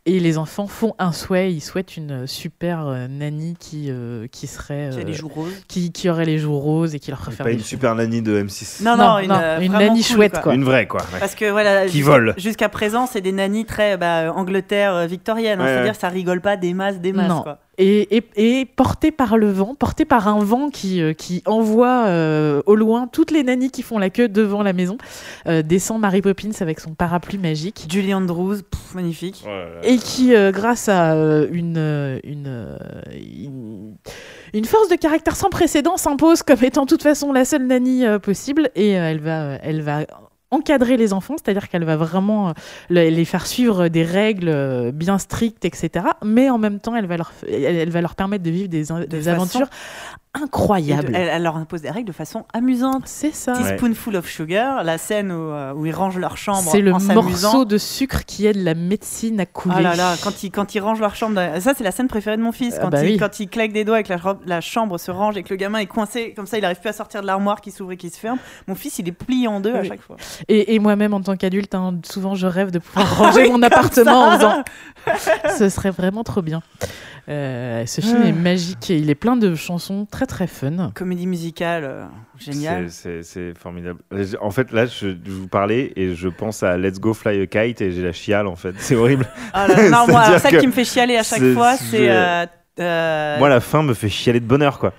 et 0.07 0.19
les 0.19 0.37
enfants 0.39 0.65
font 0.67 0.95
un 0.97 1.11
souhait 1.11 1.53
ils 1.53 1.61
souhaitent 1.61 1.95
une 1.95 2.25
super 2.25 2.87
euh, 2.87 3.07
nanny 3.07 3.55
qui 3.59 3.87
euh, 3.89 4.25
qui 4.31 4.47
serait 4.47 4.89
Qui 4.91 4.99
a 4.99 5.03
les 5.03 5.11
euh, 5.11 5.15
joues 5.15 5.27
roses. 5.27 5.53
qui, 5.67 5.91
qui 5.91 6.09
aurait 6.09 6.25
les 6.25 6.39
joues 6.39 6.57
roses 6.57 6.95
et 6.95 6.99
qui 6.99 7.11
leur 7.11 7.19
ferait 7.21 7.35
faire 7.35 7.45
Pas 7.45 7.51
une 7.51 7.59
super 7.59 7.93
nanny 7.93 8.21
de 8.21 8.41
M6. 8.43 8.83
Non, 8.83 8.97
non, 8.97 9.19
une, 9.19 9.31
euh, 9.31 9.59
une 9.59 9.73
nanny 9.73 10.01
cool, 10.03 10.15
chouette 10.15 10.31
quoi. 10.33 10.41
quoi. 10.41 10.53
Une 10.55 10.63
vraie 10.63 10.87
quoi. 10.87 11.01
ouais. 11.13 11.19
Parce 11.19 11.35
que 11.35 11.49
voilà, 11.51 11.85
Qui 11.85 11.97
jusqu'à- 11.99 12.11
vole. 12.11 12.33
Jusqu'à 12.37 12.69
présent, 12.69 13.05
c'est 13.05 13.21
des 13.21 13.31
nannies 13.31 13.65
très 13.65 13.97
bah, 13.97 14.33
Angleterre 14.33 15.07
victorienne. 15.07 15.59
hein. 15.61 15.63
Ouais, 15.65 15.69
C'est-à-dire 15.69 15.89
ouais. 15.91 15.95
que 15.95 16.01
ça 16.01 16.09
rigole 16.09 16.41
pas 16.41 16.57
des 16.57 16.73
masses, 16.73 16.99
des 16.99 17.13
masses. 17.13 17.29
Non. 17.29 17.43
Quoi. 17.43 17.59
Et, 17.81 18.17
et, 18.17 18.59
et 18.61 18.65
porté 18.65 19.11
par 19.11 19.37
le 19.37 19.51
vent, 19.51 19.75
porté 19.75 20.05
par 20.05 20.27
un 20.27 20.43
vent 20.43 20.69
qui, 20.69 21.01
euh, 21.01 21.13
qui 21.13 21.41
envoie 21.45 22.05
euh, 22.05 22.61
au 22.65 22.75
loin 22.75 23.07
toutes 23.07 23.31
les 23.31 23.43
nannies 23.43 23.71
qui 23.71 23.81
font 23.81 23.97
la 23.97 24.09
queue 24.09 24.29
devant 24.29 24.63
la 24.63 24.73
maison, 24.73 24.97
euh, 25.47 25.61
descend 25.61 25.99
Mary 25.99 26.21
Poppins 26.21 26.51
avec 26.61 26.79
son 26.79 26.93
parapluie 26.93 27.37
magique. 27.37 27.87
Julie 27.89 28.13
Andrews, 28.13 28.57
pff, 28.69 28.93
magnifique. 28.95 29.43
Oh 29.45 29.49
là 29.49 29.65
là. 29.65 29.81
Et 29.83 29.97
qui, 29.97 30.35
euh, 30.35 30.51
grâce 30.51 30.87
à 30.87 31.13
euh, 31.13 31.47
une, 31.51 32.19
une, 32.23 32.77
une, 33.13 33.95
une 34.53 34.65
force 34.65 34.89
de 34.89 34.95
caractère 34.95 35.35
sans 35.35 35.49
précédent, 35.49 35.97
s'impose 35.97 36.43
comme 36.43 36.63
étant 36.63 36.83
de 36.83 36.89
toute 36.89 37.03
façon 37.03 37.33
la 37.33 37.45
seule 37.45 37.65
nanny 37.65 38.05
euh, 38.05 38.19
possible. 38.19 38.69
Et 38.75 38.97
euh, 38.97 39.09
elle, 39.09 39.19
va, 39.19 39.55
elle 39.63 39.81
va 39.81 40.05
encadrer 40.51 40.97
les 40.97 41.13
enfants, 41.13 41.35
c'est-à-dire 41.37 41.69
qu'elle 41.69 41.85
va 41.85 41.95
vraiment 41.95 42.49
euh, 42.49 42.53
le- 42.89 43.09
les 43.09 43.25
faire 43.25 43.47
suivre 43.47 43.87
des 43.87 44.03
règles 44.03 44.49
euh, 44.49 44.91
bien 44.91 45.17
strictes, 45.17 45.65
etc. 45.65 46.05
Mais 46.23 46.49
en 46.49 46.57
même 46.57 46.79
temps, 46.79 46.95
elle 46.95 47.07
va 47.07 47.17
leur, 47.17 47.31
elle, 47.49 47.89
va 47.89 48.01
leur 48.01 48.15
permettre 48.15 48.43
de 48.43 48.51
vivre 48.51 48.67
des, 48.69 48.91
aventures 49.29 49.69
De- 50.37 50.43
incroyables. 50.43 51.11
elle, 51.13 51.27
elle 51.27 51.43
leur 51.43 51.57
impose 51.57 51.81
des 51.81 51.89
règles 51.89 52.07
de 52.07 52.13
façon 52.13 52.45
amusante. 52.53 53.03
C'est 53.05 53.33
ça. 53.33 53.51
Teaspoonful 53.53 53.71
Ouais. 53.71 53.77
Spoonful 53.77 54.15
of 54.15 54.27
Sugar, 54.29 54.83
la 54.83 54.97
scène 54.97 55.31
où, 55.31 55.35
euh, 55.51 55.73
où 55.73 55.85
ils 55.85 55.93
rangent 55.93 56.17
leur 56.17 56.37
chambre 56.37 56.69
C'est 56.71 56.79
le 56.81 56.91
morceau 56.93 57.65
de 57.65 57.77
sucre 57.77 58.23
qui 58.25 58.45
aide 58.45 58.55
la 58.55 58.73
médecine 58.73 59.39
à 59.41 59.45
couler. 59.45 59.75
Ah 59.77 59.81
là 59.81 59.95
là, 59.95 60.15
quand 60.23 60.43
ils, 60.43 60.49
quand 60.51 60.73
ils 60.73 60.79
rangent 60.79 61.01
leur 61.01 61.15
chambre. 61.15 61.35
dans- 61.35 61.59
Ça, 61.59 61.73
c'est 61.77 61.83
la 61.83 61.91
scène 61.91 62.07
préférée 62.07 62.37
de 62.37 62.41
mon 62.41 62.53
fils. 62.53 62.75
Ah 62.77 62.83
Quand, 62.83 62.89
bah 62.89 63.03
il, 63.03 63.11
oui. 63.13 63.17
quand 63.17 63.39
il 63.41 63.49
claque 63.49 63.73
des 63.73 63.83
doigts 63.83 63.99
et 63.99 64.03
que 64.03 64.13
la, 64.45 64.61
chambre 64.61 64.97
se 64.97 65.11
range 65.11 65.35
et 65.35 65.43
que 65.43 65.49
le 65.49 65.57
gamin 65.57 65.79
est 65.79 65.85
coincé, 65.85 66.33
comme 66.33 66.45
ça, 66.45 66.57
il 66.57 66.63
arrive 66.63 66.79
plus 66.79 66.89
à 66.89 66.93
sortir 66.93 67.21
de 67.21 67.27
l'armoire 67.27 67.59
qui 67.59 67.71
s'ouvre 67.71 67.91
et 67.91 67.97
qui 67.97 68.09
se 68.09 68.17
ferme. 68.19 68.37
Mon 68.67 68.75
fils, 68.75 68.99
il 68.99 69.07
est 69.09 69.11
plié 69.11 69.47
en 69.49 69.59
deux 69.59 69.73
à 69.75 69.83
chaque 69.83 70.01
fois. 70.01 70.15
Et, 70.47 70.75
et 70.75 70.79
moi-même, 70.79 71.13
en 71.13 71.21
tant 71.21 71.35
qu'adulte, 71.35 71.75
hein, 71.75 71.95
souvent 72.05 72.35
je 72.35 72.47
rêve 72.47 72.71
de 72.71 72.79
pouvoir 72.79 73.17
ranger 73.17 73.49
mon 73.49 73.61
appartement 73.61 74.27
en 74.29 74.31
faisant. 74.37 74.63
Ce 75.57 75.69
serait 75.69 75.91
vraiment 75.91 76.23
trop 76.23 76.41
bien. 76.41 76.61
Euh, 77.29 77.85
ce 77.85 78.01
film 78.01 78.21
Ah. 78.23 78.27
est 78.27 78.31
magique 78.33 78.89
et 78.89 78.97
il 78.97 79.09
est 79.09 79.15
plein 79.15 79.35
de 79.35 79.53
chansons 79.53 80.07
très 80.09 80.25
très 80.25 80.47
fun. 80.47 80.91
Comédie 80.95 81.27
musicale, 81.27 81.83
euh, 81.85 82.05
génial. 82.39 82.89
C'est- 82.89 83.53
formidable. 83.57 83.99
En 84.41 84.49
fait, 84.51 84.71
là, 84.71 84.85
je, 84.87 85.09
je 85.23 85.31
vous 85.31 85.47
parlais 85.47 85.93
et 85.95 86.15
je 86.15 86.27
pense 86.29 86.63
à 86.63 86.77
Let's 86.77 86.99
Go 86.99 87.13
Fly 87.13 87.41
a 87.41 87.45
Kite 87.45 87.81
et 87.81 87.91
j'ai 87.91 88.01
la 88.01 88.11
chiale 88.11 88.47
en 88.47 88.55
fait. 88.55 88.73
C'est 88.79 88.95
horrible. 88.95 89.27
Ah 89.53 89.67
là 89.67 89.89
non, 89.89 90.07
moi, 90.11 90.39
que 90.39 90.59
qui 90.59 90.67
me 90.67 90.71
fait 90.71 90.83
chialer 90.85 91.15
à 91.17 91.23
chaque 91.23 91.43
fois, 91.53 91.77
c'est. 91.77 92.09
euh, 92.09 92.45
euh, 92.79 93.37
Moi, 93.37 93.49
la 93.49 93.59
fin 93.59 93.83
me 93.83 93.93
fait 93.93 94.09
chialer 94.09 94.39
de 94.39 94.45
bonheur 94.45 94.79
quoi. 94.79 94.91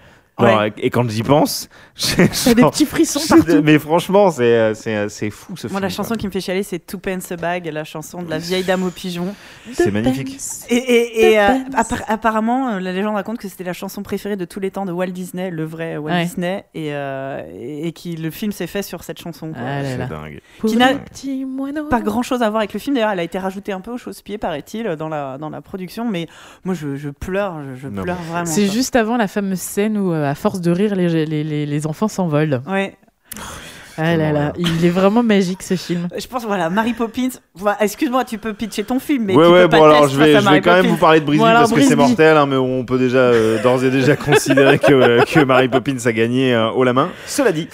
Genre, 0.46 0.58
Ouais. 0.60 0.72
Et 0.78 0.90
quand 0.90 1.08
j'y 1.08 1.22
pense, 1.22 1.68
j'ai 1.96 2.54
des 2.54 2.62
petits 2.62 2.86
frissons 2.86 3.20
partout. 3.28 3.60
Mais 3.62 3.78
franchement, 3.78 4.30
c'est 4.30 4.42
euh, 4.42 4.74
c'est 4.74 4.96
euh, 4.96 5.08
c'est 5.08 5.30
fou 5.30 5.56
ce 5.56 5.66
Moi, 5.68 5.70
film. 5.78 5.82
la 5.82 5.88
chanson 5.88 6.14
qui 6.14 6.26
me 6.26 6.32
fait 6.32 6.40
chialer, 6.40 6.62
c'est 6.62 6.78
Two 6.78 6.98
Pence 6.98 7.30
a 7.32 7.36
Bag, 7.36 7.66
la 7.72 7.84
chanson 7.84 8.22
de 8.22 8.30
la 8.30 8.38
vieille 8.38 8.64
dame 8.64 8.82
au 8.84 8.90
pigeon. 8.90 9.34
C'est 9.72 9.90
magnifique. 9.90 10.38
Et, 10.68 10.76
et- 10.76 11.30
et, 11.32 11.40
euh, 11.40 11.48
apparemment, 12.08 12.78
la 12.78 12.92
légende 12.92 13.14
raconte 13.14 13.38
que 13.38 13.48
c'était 13.48 13.64
la 13.64 13.72
chanson 13.72 14.02
préférée 14.02 14.36
de 14.36 14.44
tous 14.44 14.60
les 14.60 14.70
temps 14.70 14.86
de 14.86 14.92
Walt 14.92 15.06
Disney, 15.08 15.50
le 15.50 15.64
vrai 15.64 15.96
Walt 15.96 16.12
Ouais. 16.12 16.24
Disney, 16.24 16.64
et, 16.74 16.92
euh, 16.94 17.42
et, 17.60 17.92
qui 17.92 18.16
le 18.16 18.30
film 18.30 18.52
s'est 18.52 18.66
fait 18.66 18.82
sur 18.82 19.04
cette 19.04 19.20
chanson. 19.20 19.52
quoi. 19.52 19.62
Ah 19.64 19.82
là 19.82 19.88
C'est 19.88 19.96
là. 19.98 20.06
dingue. 20.06 20.40
Qui 20.64 20.76
n'a. 20.76 20.94
Pas 21.90 22.00
grand 22.00 22.22
chose 22.22 22.42
à 22.42 22.48
voir 22.50 22.60
avec 22.60 22.72
le 22.72 22.78
film, 22.80 22.94
d'ailleurs, 22.94 23.10
elle 23.10 23.20
a 23.20 23.22
été 23.22 23.38
rajoutée 23.38 23.72
un 23.72 23.80
peu 23.80 23.90
au 23.92 23.98
chausse-pied, 23.98 24.38
paraît-il, 24.38 24.84
dans 24.96 25.08
la, 25.08 25.38
dans 25.38 25.50
la 25.50 25.60
production, 25.60 26.08
mais 26.08 26.26
moi 26.64 26.74
je, 26.74 26.96
je 26.96 27.08
pleure, 27.10 27.60
je, 27.76 27.82
je 27.82 27.88
Non, 27.88 28.02
pleure 28.02 28.20
vraiment. 28.22 28.46
C'est 28.46 28.66
juste 28.68 28.96
avant 28.96 29.16
la 29.16 29.28
fameuse 29.28 29.60
scène 29.60 29.96
où, 29.98 30.12
euh, 30.12 30.30
à 30.32 30.34
force 30.34 30.62
de 30.62 30.70
rire, 30.70 30.94
les, 30.94 31.26
les, 31.26 31.44
les, 31.44 31.66
les 31.66 31.86
enfants 31.86 32.08
s'envolent. 32.08 32.62
Ouais. 32.66 32.94
Ah 33.98 34.16
là 34.16 34.32
là, 34.32 34.54
il 34.56 34.82
est 34.86 34.88
vraiment 34.90 35.22
magique 35.22 35.62
ce 35.62 35.76
film. 35.76 36.08
Je 36.18 36.26
pense, 36.26 36.46
voilà, 36.46 36.70
Mary 36.70 36.94
Poppins. 36.94 37.28
Excuse-moi, 37.78 38.24
tu 38.24 38.38
peux 38.38 38.54
pitcher 38.54 38.82
ton 38.84 38.98
film, 38.98 39.24
mais 39.26 39.34
ouais, 39.36 39.44
tu 39.44 39.52
ouais, 39.52 39.62
peux 39.64 39.68
pas 39.68 39.78
bon, 39.78 39.84
alors 39.84 40.08
je 40.08 40.16
vais, 40.16 40.40
je 40.40 40.48
vais 40.48 40.60
quand 40.62 40.72
même 40.72 40.86
vous 40.86 40.96
parler 40.96 41.20
de 41.20 41.26
Brisby 41.26 41.44
Bon, 41.44 41.52
parce 41.52 41.70
que 41.70 41.80
c'est 41.82 41.94
Brisby. 41.94 42.08
mortel, 42.16 42.36
hein, 42.38 42.46
mais 42.46 42.56
on 42.56 42.86
peut 42.86 42.98
déjà 42.98 43.18
euh, 43.18 43.62
d'ores 43.62 43.84
et 43.84 43.90
déjà 43.90 44.16
considérer 44.28 44.78
que, 44.78 44.94
euh, 44.94 45.22
que 45.24 45.40
Mary 45.44 45.68
Poppins 45.68 45.98
a 46.06 46.12
gagné 46.12 46.54
euh, 46.54 46.70
haut 46.70 46.84
la 46.84 46.94
main. 46.94 47.10
Cela 47.26 47.52
dit, 47.52 47.68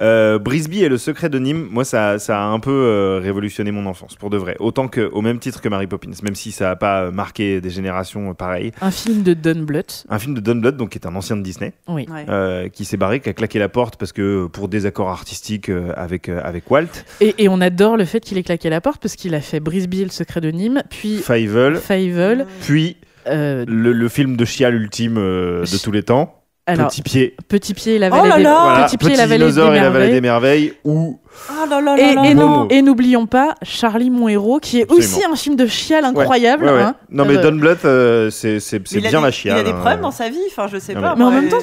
euh, 0.00 0.38
Brisby 0.38 0.82
et 0.82 0.88
le 0.88 0.98
secret 0.98 1.28
de 1.28 1.38
Nîmes, 1.38 1.68
moi 1.70 1.84
ça, 1.84 2.18
ça 2.18 2.40
a 2.42 2.46
un 2.46 2.58
peu 2.60 2.70
euh, 2.70 3.20
révolutionné 3.22 3.70
mon 3.70 3.86
enfance, 3.86 4.14
pour 4.16 4.30
de 4.30 4.36
vrai. 4.36 4.56
Autant 4.60 4.88
que, 4.88 5.00
au 5.12 5.20
même 5.22 5.38
titre 5.38 5.60
que 5.60 5.68
Mary 5.68 5.86
Poppins, 5.86 6.10
même 6.22 6.34
si 6.34 6.52
ça 6.52 6.66
n'a 6.68 6.76
pas 6.76 7.10
marqué 7.10 7.60
des 7.60 7.70
générations 7.70 8.30
euh, 8.30 8.34
pareilles. 8.34 8.72
Un 8.80 8.90
film 8.90 9.22
de 9.22 9.34
Don 9.34 9.60
Bluth. 9.62 10.04
Un 10.08 10.18
film 10.18 10.34
de 10.34 10.40
Don 10.40 10.56
Bluth, 10.56 10.76
donc 10.76 10.90
qui 10.90 10.98
est 10.98 11.06
un 11.06 11.14
ancien 11.16 11.36
de 11.36 11.42
Disney, 11.42 11.72
Oui. 11.88 12.06
Ouais. 12.10 12.24
euh, 12.28 12.68
qui 12.68 12.84
s'est 12.84 12.96
barré, 12.96 13.20
qui 13.20 13.28
a 13.28 13.32
claqué 13.32 13.58
la 13.58 13.68
porte 13.68 13.96
parce 13.96 14.12
que 14.12 14.46
pour 14.46 14.68
désaccord 14.68 15.10
artistique 15.10 15.68
euh, 15.68 15.92
avec, 15.96 16.28
euh, 16.28 16.40
avec 16.42 16.70
Walt, 16.70 16.86
Et, 17.20 17.34
et 17.38 17.48
on 17.48 17.60
adore 17.60 17.96
le 17.96 18.04
fait 18.04 18.20
qu'il 18.20 18.38
ait 18.38 18.42
claqué 18.42 18.70
la 18.70 18.80
porte 18.80 19.02
parce 19.02 19.16
qu'il 19.16 19.34
a 19.34 19.40
fait 19.40 19.60
Brisby 19.60 20.00
et 20.00 20.04
le 20.04 20.10
secret 20.10 20.40
de 20.40 20.50
Nîmes, 20.50 20.82
puis 20.90 21.18
Fievel, 21.18 21.76
Fievel. 21.76 22.46
puis 22.62 22.96
euh, 23.26 23.64
le, 23.68 23.92
le 23.92 24.08
film 24.08 24.36
de 24.36 24.44
chial 24.46 24.74
ultime 24.74 25.16
euh, 25.18 25.62
de 25.64 25.76
tous 25.82 25.92
les 25.92 26.02
temps, 26.02 26.39
alors, 26.66 26.88
Petit 26.88 27.02
Pied. 27.02 27.36
Petit 27.48 27.74
Pied 27.74 27.96
et 27.96 27.98
la 27.98 28.08
Oh 28.08 28.10
vallée 28.10 28.28
là 28.28 28.36
des, 28.36 28.42
Voilà, 28.42 28.84
Petit 28.86 28.98
Pied 28.98 29.16
la 29.16 29.26
vallée 29.26 29.38
dinosaure 29.38 29.70
des 29.72 29.78
et 29.78 29.80
la 29.80 29.90
vallée 29.90 30.10
des 30.10 30.20
merveilles. 30.20 30.66
merveilles 30.66 30.72
où 30.84 31.20
Oh 31.48 31.66
là 31.68 31.80
là 31.80 31.96
là 31.96 32.12
Et, 32.28 32.34
là 32.34 32.82
n'oublions 32.82 33.26
pas 33.26 33.54
Charlie 33.62 34.10
mon 34.10 34.28
héros, 34.28 34.58
qui 34.60 34.78
est 34.78 34.82
Absolument. 34.82 35.04
aussi 35.04 35.24
un 35.24 35.36
film 35.36 35.56
de 35.56 35.66
chial 35.66 36.04
incroyable. 36.04 36.64
Ouais, 36.64 36.72
ouais. 36.72 36.82
hein. 36.82 36.94
non 37.10 37.24
mais 37.24 37.36
Euh, 37.36 37.42
Don 37.50 37.56
Bluth 37.56 37.84
euh, 37.84 38.30
c'est 38.30 38.58
bien 38.78 39.10
des- 39.10 39.10
la 39.10 39.30
chiale 39.30 39.56
Il 39.56 39.60
a 39.60 39.62
des 39.64 39.70
hein. 39.70 39.74
problèmes 39.74 40.00
dans 40.00 40.10
sa 40.10 40.28
vie, 40.28 40.38
enfin 40.50 40.66
je 40.70 40.78
sais 40.78 40.94
pas. 40.94 41.14
Mais 41.16 41.24
en 41.24 41.30
même 41.30 41.48
temps, 41.48 41.58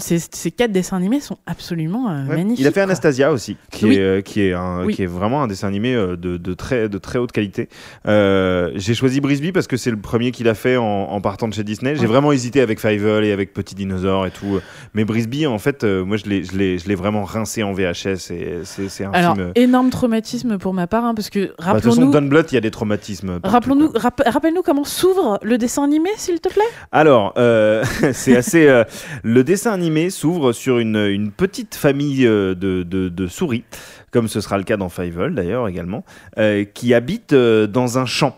ces, 0.00 0.50
quatre 0.50 0.72
dessins 0.72 0.96
animés 0.96 1.20
sont 1.20 1.38
absolument 1.46 2.08
euh, 2.10 2.26
Ouais. 2.28 2.36
magnifiques. 2.36 2.60
il 2.60 2.66
a 2.66 2.70
fait 2.70 2.74
quoi. 2.74 2.82
Anastasia 2.84 3.32
aussi 3.32 3.56
qui 3.70 3.86
Oui. 3.86 3.96
est 3.96 4.00
euh, 4.00 4.20
qui 4.20 4.42
est 4.42 4.52
un, 4.52 4.84
Oui. 4.84 4.94
qui 4.94 5.02
est 5.02 5.06
vraiment 5.06 5.42
un 5.42 5.46
dessin 5.48 5.68
animé 5.68 5.94
de, 5.94 6.16
de 6.16 6.54
très 6.54 6.88
de 6.88 6.98
très 6.98 7.18
haute 7.18 7.32
qualité 7.32 7.68
Euh, 8.06 8.70
j'ai 8.76 8.94
choisi 8.94 9.20
Brisby 9.20 9.52
parce 9.52 9.66
que 9.66 9.76
c'est 9.76 9.90
le 9.90 9.96
premier 9.96 10.30
qu'il 10.30 10.48
a 10.48 10.54
fait 10.54 10.76
en, 10.76 10.84
en 10.84 11.20
partant 11.20 11.48
de 11.48 11.54
chez 11.54 11.64
Disney 11.64 11.94
j'ai 11.96 12.02
Ouais. 12.02 12.06
vraiment 12.06 12.32
hésité 12.32 12.60
avec 12.60 12.80
Fievel 12.80 13.24
et 13.24 13.32
avec 13.32 13.52
Petit 13.52 13.74
Dinosaure 13.74 14.26
et 14.26 14.30
tout 14.30 14.60
mais 14.94 15.04
Brisby 15.04 15.46
en 15.46 15.58
fait 15.58 15.82
euh, 15.84 16.04
moi 16.04 16.16
je 16.16 16.24
l'ai 16.28 16.94
vraiment 16.94 17.24
rincé 17.24 17.62
en 17.62 17.72
VHS 17.72 18.30
et 18.30 18.60
c'est 18.64 18.88
c'est 18.88 19.04
un 19.04 19.12
Alors, 19.16 19.34
film 19.34 19.52
énorme 19.54 19.90
traumatisme 19.90 20.58
pour 20.58 20.72
ma 20.74 20.86
part, 20.86 21.04
hein, 21.04 21.14
parce 21.14 21.30
que 21.30 21.38
bah, 21.40 21.44
de 21.46 21.50
toute 21.50 21.56
façon 21.56 21.72
rappelons-nous. 22.10 22.42
Il 22.50 22.54
y 22.54 22.58
a 22.58 22.60
des 22.60 22.70
traumatismes 22.70 23.40
Rappelons-nous, 23.42 23.90
rapp- 23.94 24.22
rappelle-nous 24.26 24.62
comment 24.62 24.84
s'ouvre 24.84 25.38
le 25.42 25.58
dessin 25.58 25.84
animé, 25.84 26.10
s'il 26.16 26.40
te 26.40 26.48
plaît. 26.48 26.62
Alors, 26.92 27.32
euh, 27.38 27.84
c'est 28.12 28.36
assez. 28.36 28.66
euh, 28.68 28.84
le 29.22 29.42
dessin 29.44 29.72
animé 29.72 30.10
s'ouvre 30.10 30.52
sur 30.52 30.78
une, 30.78 30.96
une 30.96 31.30
petite 31.30 31.74
famille 31.74 32.26
euh, 32.26 32.54
de, 32.54 32.82
de- 32.82 33.08
de 33.08 33.26
souris, 33.26 33.64
comme 34.10 34.28
ce 34.28 34.40
sera 34.40 34.58
le 34.58 34.64
cas 34.64 34.76
dans 34.76 34.88
Fievel 34.88 35.34
d'ailleurs 35.34 35.68
également, 35.68 36.04
euh, 36.38 36.64
qui 36.64 36.94
habite 36.94 37.34
dans 37.34 37.98
un 37.98 38.06
champ. 38.06 38.36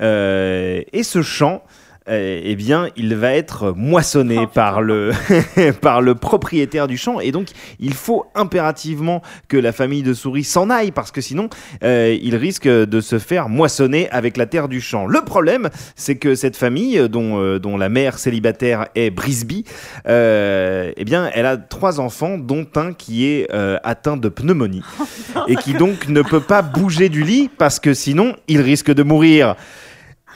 Et 0.00 1.02
ce 1.02 1.22
champ. 1.22 1.62
Euh, 2.08 2.40
eh 2.42 2.56
bien, 2.56 2.88
il 2.96 3.14
va 3.14 3.32
être 3.32 3.72
moissonné 3.76 4.38
Oh, 4.42 4.46
par 4.46 4.82
le 4.82 5.12
par 5.80 6.00
le 6.00 6.14
propriétaire 6.14 6.86
du 6.86 6.96
champ, 6.96 7.20
et 7.20 7.32
donc 7.32 7.48
il 7.78 7.94
faut 7.94 8.26
impérativement 8.34 9.22
que 9.48 9.56
la 9.56 9.72
famille 9.72 10.02
de 10.02 10.14
souris 10.14 10.44
s'en 10.44 10.70
aille 10.70 10.90
parce 10.90 11.10
que 11.10 11.20
sinon, 11.20 11.48
euh, 11.84 12.16
il 12.22 12.36
risque 12.36 12.66
de 12.68 13.00
se 13.00 13.18
faire 13.18 13.48
moissonner 13.48 14.08
avec 14.10 14.36
la 14.36 14.46
terre 14.46 14.68
du 14.68 14.80
champ. 14.80 15.06
Le 15.06 15.20
problème, 15.22 15.70
c'est 15.96 16.16
que 16.16 16.34
cette 16.34 16.56
famille, 16.56 16.98
euh, 16.98 17.08
dont, 17.08 17.40
euh, 17.40 17.58
dont 17.58 17.76
la 17.76 17.88
mère 17.88 18.18
célibataire 18.18 18.88
est 18.94 19.10
Brisby, 19.10 19.64
euh, 20.08 20.92
eh 20.96 21.04
bien, 21.04 21.30
elle 21.34 21.46
a 21.46 21.56
trois 21.56 22.00
enfants, 22.00 22.38
dont 22.38 22.66
un 22.76 22.92
qui 22.92 23.26
est 23.26 23.48
atteint 23.84 24.16
de 24.16 24.28
pneumonie 24.28 24.82
et 25.48 25.56
qui 25.56 25.74
donc 25.74 26.08
ne 26.08 26.22
peut 26.22 26.40
pas 26.40 26.62
bouger 26.62 27.08
du 27.08 27.22
lit 27.22 27.50
parce 27.58 27.78
que 27.80 27.94
sinon, 27.94 28.34
il 28.48 28.60
risque 28.60 28.92
de 28.92 29.02
mourir. 29.02 29.56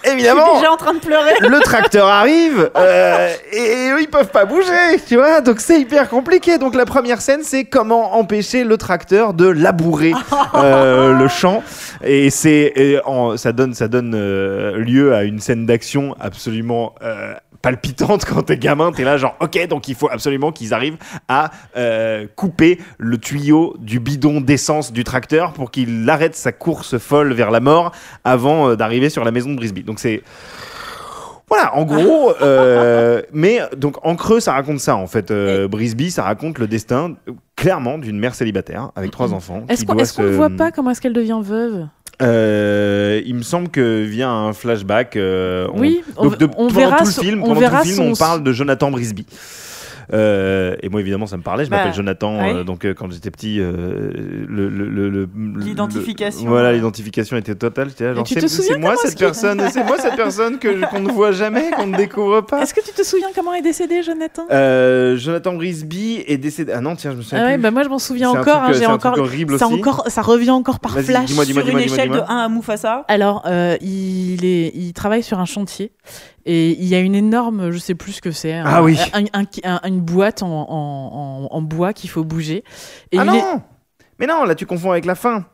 Je 0.02 0.10
suis 0.10 0.18
Évidemment, 0.18 0.54
déjà 0.58 0.72
en 0.72 0.76
train 0.76 0.94
de 0.94 0.98
pleurer. 0.98 1.34
le 1.40 1.60
tracteur 1.60 2.06
arrive 2.06 2.70
euh, 2.76 3.34
et 3.52 3.90
eux 3.90 4.00
ils 4.00 4.08
peuvent 4.08 4.30
pas 4.30 4.44
bouger, 4.44 5.00
tu 5.06 5.16
vois, 5.16 5.40
donc 5.40 5.60
c'est 5.60 5.80
hyper 5.80 6.08
compliqué. 6.08 6.58
Donc 6.58 6.74
la 6.74 6.84
première 6.84 7.20
scène 7.20 7.40
c'est 7.42 7.64
comment 7.64 8.14
empêcher 8.16 8.64
le 8.64 8.76
tracteur 8.76 9.34
de 9.34 9.46
labourer 9.46 10.12
euh, 10.54 11.12
le 11.18 11.28
champ 11.28 11.62
et 12.04 12.30
c'est 12.30 13.00
ça 13.36 13.52
donne 13.52 13.74
ça 13.74 13.88
donne 13.88 14.14
euh, 14.14 14.78
lieu 14.78 15.14
à 15.14 15.24
une 15.24 15.40
scène 15.40 15.66
d'action 15.66 16.14
absolument 16.20 16.94
euh, 17.02 17.34
palpitante 17.62 18.24
quand 18.24 18.42
t'es 18.42 18.56
gamin, 18.58 18.92
t'es 18.92 19.04
là 19.04 19.16
genre 19.16 19.36
ok 19.40 19.66
donc 19.68 19.88
il 19.88 19.94
faut 19.94 20.08
absolument 20.10 20.52
qu'ils 20.52 20.74
arrivent 20.74 20.96
à 21.28 21.50
euh, 21.76 22.26
couper 22.36 22.78
le 22.98 23.18
tuyau 23.18 23.74
du 23.78 24.00
bidon 24.00 24.40
d'essence 24.40 24.92
du 24.92 25.04
tracteur 25.04 25.52
pour 25.52 25.70
qu'il 25.70 26.08
arrête 26.08 26.34
sa 26.36 26.52
course 26.52 26.98
folle 26.98 27.32
vers 27.32 27.50
la 27.50 27.60
mort 27.60 27.92
avant 28.24 28.70
euh, 28.70 28.76
d'arriver 28.76 29.10
sur 29.10 29.24
la 29.24 29.30
maison 29.30 29.50
de 29.50 29.56
Brisby. 29.56 29.82
Donc 29.82 29.98
c'est 30.00 30.22
voilà, 31.48 31.76
en 31.76 31.84
gros, 31.84 32.32
euh, 32.42 33.22
mais 33.32 33.60
donc 33.76 34.04
en 34.04 34.16
creux, 34.16 34.40
ça 34.40 34.52
raconte 34.52 34.80
ça 34.80 34.96
en 34.96 35.06
fait. 35.06 35.30
Euh, 35.30 35.68
Brisby, 35.68 36.10
ça 36.10 36.24
raconte 36.24 36.58
le 36.58 36.66
destin 36.66 37.14
clairement 37.54 37.98
d'une 37.98 38.18
mère 38.18 38.34
célibataire 38.34 38.90
avec 38.96 39.12
trois 39.12 39.32
enfants. 39.32 39.62
Est-ce 39.68 39.84
qu'on 39.84 39.94
ne 39.94 40.04
se- 40.04 40.22
voit 40.22 40.50
pas 40.50 40.72
comment 40.72 40.90
est-ce 40.90 41.00
qu'elle 41.00 41.12
devient 41.12 41.40
veuve? 41.42 41.86
Euh, 42.22 43.20
Il 43.26 43.34
me 43.34 43.42
semble 43.42 43.68
que 43.68 44.02
via 44.04 44.30
un 44.30 44.52
flashback, 44.52 45.16
euh, 45.16 45.66
on- 45.72 45.80
Oui, 45.80 46.02
on, 46.16 46.24
donc 46.24 46.38
de- 46.38 46.48
on 46.56 46.68
verra. 46.68 46.98
tout 46.98 47.04
le 47.06 47.10
film, 47.10 47.42
on 47.42 47.54
verra 47.54 47.82
tout 47.82 47.88
le 47.88 47.94
film, 47.94 48.06
son- 48.06 48.12
on 48.12 48.16
parle 48.16 48.42
de 48.42 48.52
Jonathan 48.52 48.90
Brisby. 48.90 49.26
Euh, 50.12 50.76
et 50.82 50.88
moi 50.88 51.00
évidemment 51.00 51.26
ça 51.26 51.36
me 51.36 51.42
parlait, 51.42 51.64
je 51.64 51.70
Bah, 51.70 51.78
m'appelle 51.78 51.94
Jonathan, 51.94 52.38
euh, 52.40 52.64
donc 52.64 52.84
euh, 52.84 52.94
quand 52.94 53.10
j'étais 53.10 53.30
petit, 53.30 53.56
le, 53.58 54.46
le- 54.48 54.68
le- 54.68 55.08
le- 55.08 55.28
L'identification. 55.58 56.48
voilà, 56.48 56.72
l'identification 56.72 57.36
était 57.36 57.54
totale. 57.54 57.90
C'est- 57.96 58.14
te 58.14 58.46
souviens 58.46 58.74
c'est 58.74 58.78
moi 58.78 58.94
cette 58.96 59.18
personne, 59.18 59.62
c'est 59.72 59.84
moi 59.84 59.98
cette 59.98 60.16
personne 60.16 60.58
que 60.58 60.88
qu'on 60.90 61.00
ne 61.00 61.10
voit 61.10 61.32
jamais, 61.32 61.70
qu'on 61.76 61.86
ne 61.88 61.96
découvre 61.96 62.40
pas. 62.42 62.62
Est-ce 62.62 62.74
que 62.74 62.80
tu 62.84 62.92
te 62.92 63.02
souviens 63.02 63.28
comment 63.34 63.54
est 63.54 63.62
décédé, 63.62 64.02
Jonathan? 64.02 64.44
Jonathan 65.16 65.54
Brisby 65.54 66.22
est 66.26 66.38
décédé. 66.38 66.72
Ah 66.74 66.80
non, 66.80 66.94
tiens, 66.96 67.12
je 67.12 67.16
me 67.16 67.22
souviens 67.22 67.40
Ah 67.42 67.46
ouais, 67.46 67.54
plus. 67.54 67.62
bah 67.62 67.70
moi 67.70 67.82
je 67.82 67.88
m'en 67.88 67.98
souviens 67.98 68.30
encore. 68.30 68.62
hein, 68.62 68.72
j'ai 68.72 68.86
encore, 68.86 69.18
horrible 69.18 69.58
ça 69.58 69.66
aussi. 69.66 69.74
encore, 69.80 70.04
ça 70.08 70.22
revient 70.22 70.50
encore 70.50 70.80
par 70.80 70.98
flash. 71.00 71.30
Sur 71.30 71.68
une 71.68 71.78
échelle 71.78 72.08
de 72.08 72.14
dis-moi. 72.14 72.30
1 72.30 72.44
à 72.44 72.48
Mufasa. 72.48 73.04
Alors, 73.08 73.44
il, 73.80 74.44
est, 74.44 74.70
il 74.74 74.92
travaille 74.92 75.22
sur 75.22 75.38
un 75.40 75.44
chantier 75.44 75.92
et 76.46 76.70
il 76.70 76.84
y 76.86 76.94
a 76.94 77.00
une 77.00 77.14
énorme, 77.14 77.70
je 77.72 77.78
sais 77.78 77.94
plus 77.94 78.12
ce 78.12 78.22
que 78.22 78.30
c'est, 78.30 78.54
un- 78.54 78.64
Ah 78.66 78.82
oui. 78.82 78.96
un- 79.12 79.24
un- 79.40 79.44
un- 79.64 79.80
une 79.88 80.00
boîte 80.00 80.42
en, 80.42 80.48
en- 80.48 80.68
en- 80.70 81.48
en 81.50 81.62
bois 81.62 81.92
qu'il 81.92 82.08
faut 82.08 82.24
bouger. 82.24 82.64
Et 83.12 83.18
ah 83.18 83.24
non 83.24 83.34
est- 83.34 83.60
Mais 84.18 84.26
non, 84.26 84.44
là 84.44 84.54
tu 84.54 84.64
confonds 84.64 84.92
avec 84.92 85.04
la 85.04 85.14
fin. 85.16 85.44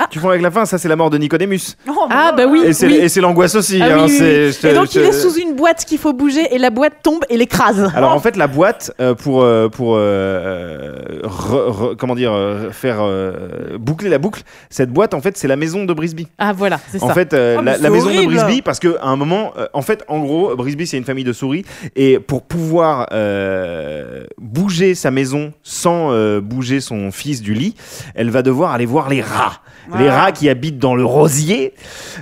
Ah. 0.00 0.06
Tu 0.08 0.20
confonds 0.20 0.30
avec 0.30 0.42
la 0.42 0.50
fin, 0.52 0.64
ça 0.64 0.78
c'est 0.78 0.86
la 0.86 0.94
mort 0.94 1.10
de 1.10 1.18
Nicodémus. 1.18 1.74
Oh, 1.88 2.06
Ah, 2.08 2.30
bah 2.36 2.44
oui. 2.48 2.62
Et 2.64 2.72
c'est 2.72 2.88
et 2.88 3.08
c'est 3.08 3.20
l'angoisse 3.20 3.56
aussi. 3.56 3.80
Ah 3.82 3.86
hein, 3.86 3.96
oui, 3.96 4.02
oui. 4.04 4.16
c'est- 4.16 4.52
je 4.52 4.60
te- 4.60 4.66
Et 4.68 4.72
donc 4.74 4.94
il 4.94 5.00
est 5.02 5.10
sous 5.12 5.34
une 5.34 5.56
boîte 5.56 5.84
qu'il 5.84 5.98
faut 5.98 6.12
bouger 6.12 6.54
et 6.54 6.58
la 6.58 6.70
boîte 6.70 7.02
tombe 7.02 7.24
et 7.28 7.36
l'écrase. 7.36 7.90
Alors 7.96 8.12
en 8.12 8.20
fait 8.20 8.36
la 8.36 8.46
boîte 8.46 8.92
euh, 9.00 9.16
pour 9.16 9.42
euh, 9.42 9.68
pour 9.68 9.96
euh, 9.96 10.94
re- 11.24 11.70
re- 11.92 11.96
comment 11.96 12.14
dire 12.14 12.32
faire 12.70 12.98
euh, 13.00 13.76
boucler 13.76 14.08
la 14.08 14.18
boucle, 14.18 14.42
cette 14.70 14.90
boîte 14.92 15.14
en 15.14 15.20
fait 15.20 15.36
c'est 15.36 15.48
la 15.48 15.56
maison 15.56 15.84
de 15.84 15.92
Brisby. 15.92 16.28
Ah 16.38 16.52
voilà, 16.52 16.78
c'est 16.92 17.02
En 17.02 17.08
ça. 17.08 17.14
fait, 17.14 17.34
euh, 17.34 17.56
Oh, 17.58 17.62
la, 17.62 17.90
maison 17.90 18.06
horrible. 18.06 18.34
de 18.34 18.38
Brisby, 18.38 18.62
parce 18.62 18.78
que 18.78 18.96
à 19.00 19.08
un 19.08 19.16
moment, 19.16 19.52
euh, 19.58 19.66
en 19.72 19.82
fait, 19.82 20.04
en 20.06 20.20
gros, 20.20 20.54
Brisby 20.54 20.86
c'est 20.86 20.96
une 20.96 21.04
famille 21.04 21.24
de 21.24 21.32
souris, 21.32 21.64
et 21.96 22.20
pour 22.20 22.42
pouvoir 22.42 23.08
euh, 23.12 24.22
bouger 24.40 24.94
sa 24.94 25.10
maison 25.10 25.52
sans 25.64 26.12
euh, 26.12 26.40
bouger 26.40 26.80
son 26.80 27.10
fils 27.10 27.42
du 27.42 27.52
lit, 27.54 27.74
elle 28.14 28.30
va 28.30 28.42
devoir 28.42 28.72
aller 28.72 28.86
voir 28.86 29.08
les 29.08 29.22
rats. 29.22 29.54
Les 29.96 30.10
rats 30.10 30.32
qui 30.32 30.48
habitent 30.48 30.78
dans 30.78 30.94
le 30.94 31.04
rosier, 31.04 31.72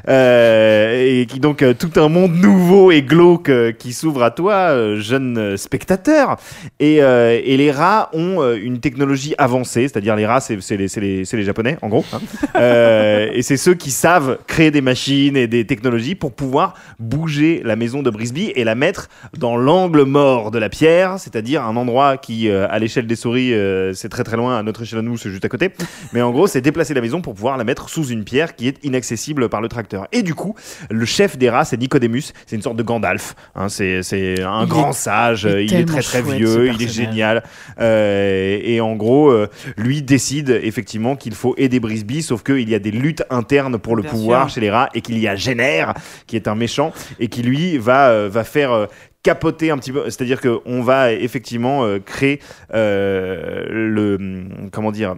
euh, 0.08 1.20
et 1.22 1.26
qui 1.26 1.40
donc 1.40 1.62
euh, 1.62 1.74
tout 1.74 1.90
un 1.96 2.08
monde 2.08 2.34
nouveau 2.34 2.90
et 2.90 3.02
glauque 3.02 3.48
euh, 3.48 3.72
qui 3.72 3.92
s'ouvre 3.92 4.22
à 4.22 4.30
toi, 4.30 4.96
jeune 4.96 5.56
spectateur. 5.56 6.36
Et, 6.80 6.96
et 6.96 7.56
les 7.56 7.70
rats 7.70 8.10
ont 8.12 8.42
une 8.54 8.80
technologie 8.80 9.34
avancée, 9.38 9.88
c'est-à-dire 9.88 10.16
les 10.16 10.26
rats, 10.26 10.40
c'est 10.40 10.60
c'est 10.60 10.76
les, 10.76 10.88
les, 10.96 11.24
les 11.30 11.42
japonais 11.42 11.78
en 11.82 11.88
gros, 11.88 12.04
hein. 12.12 12.20
Et 13.36 13.42
c'est 13.42 13.56
ceux 13.56 13.74
qui 13.74 13.90
savent 13.90 14.38
créer 14.46 14.70
des 14.70 14.80
machines 14.80 15.36
et 15.36 15.46
des 15.46 15.66
technologies 15.66 16.14
pour 16.14 16.32
pouvoir 16.32 16.74
bouger 16.98 17.60
la 17.64 17.76
maison 17.76 18.02
de 18.02 18.10
Brisby 18.10 18.52
et 18.54 18.64
la 18.64 18.74
mettre 18.74 19.08
dans 19.36 19.56
l'angle 19.56 20.02
mort 20.02 20.50
de 20.50 20.58
la 20.58 20.68
pierre, 20.68 21.18
c'est-à-dire 21.18 21.64
un 21.64 21.76
endroit 21.76 22.16
qui, 22.16 22.50
à 22.50 22.78
l'échelle 22.78 23.06
des 23.06 23.16
souris, 23.16 23.52
c'est 23.94 24.08
très 24.08 24.24
très 24.24 24.36
loin, 24.36 24.58
à 24.58 24.62
notre 24.62 24.82
échelle 24.82 25.00
à 25.00 25.02
nous, 25.02 25.16
c'est 25.16 25.30
juste 25.30 25.44
à 25.44 25.48
côté. 25.48 25.70
Mais 26.12 26.22
en 26.22 26.30
gros, 26.30 26.46
c'est 26.46 26.60
déplacer 26.60 26.94
la 26.94 27.00
maison 27.00 27.20
pour 27.20 27.34
pouvoir 27.34 27.55
la 27.56 27.64
mettre 27.64 27.88
sous 27.88 28.06
une 28.08 28.24
pierre 28.24 28.54
qui 28.56 28.68
est 28.68 28.84
inaccessible 28.84 29.48
par 29.48 29.60
le 29.60 29.68
tracteur. 29.68 30.06
Et 30.12 30.22
du 30.22 30.34
coup, 30.34 30.54
le 30.90 31.04
chef 31.04 31.36
des 31.38 31.50
rats, 31.50 31.64
c'est 31.64 31.76
Nicodemus, 31.76 32.32
c'est 32.46 32.56
une 32.56 32.62
sorte 32.62 32.76
de 32.76 32.82
Gandalf. 32.82 33.34
hein, 33.54 33.68
c'est 33.68 34.00
un 34.42 34.62
Il 34.64 34.68
grand 34.68 34.90
est- 34.90 34.92
sage, 34.94 35.42
il 35.44 35.48
est 35.50 35.64
il 35.64 35.64
est 35.64 35.68
tellement 35.84 35.92
très 35.92 36.02
très 36.02 36.22
chouette, 36.22 36.36
vieux, 36.36 36.68
il 36.72 36.82
est 36.82 36.88
génial. 36.88 37.42
Euh, 37.80 38.58
et 38.62 38.80
en 38.80 38.94
gros, 38.96 39.30
euh, 39.30 39.48
lui 39.76 40.02
décide 40.02 40.50
effectivement 40.62 41.16
qu'il 41.16 41.34
faut 41.34 41.54
aider 41.58 41.80
Brisby, 41.80 42.22
sauf 42.22 42.42
qu'il 42.42 42.68
y 42.68 42.74
a 42.74 42.78
des 42.78 42.90
luttes 42.90 43.24
internes 43.30 43.78
pour 43.78 43.96
le 43.96 44.02
Bien 44.02 44.10
pouvoir 44.10 44.48
sûr. 44.48 44.54
chez 44.56 44.60
les 44.60 44.70
rats 44.70 44.88
et 44.94 45.00
qu'il 45.00 45.18
y 45.18 45.28
a 45.28 45.36
Génère, 45.36 45.94
qui 46.26 46.36
est 46.36 46.48
un 46.48 46.54
méchant, 46.54 46.92
et 47.20 47.28
qui 47.28 47.42
lui 47.42 47.78
va, 47.78 48.08
euh, 48.10 48.28
va 48.30 48.44
faire. 48.44 48.86
capoter 49.22 49.72
un 49.72 49.78
petit 49.78 49.90
peu, 49.90 50.04
c'est-à-dire 50.04 50.40
qu'on 50.40 50.82
va 50.82 51.10
effectivement 51.12 51.84
créer 52.04 52.38
le 52.72 54.16
hum, 54.20 54.70
comment 54.70 54.92
dire 54.92 55.16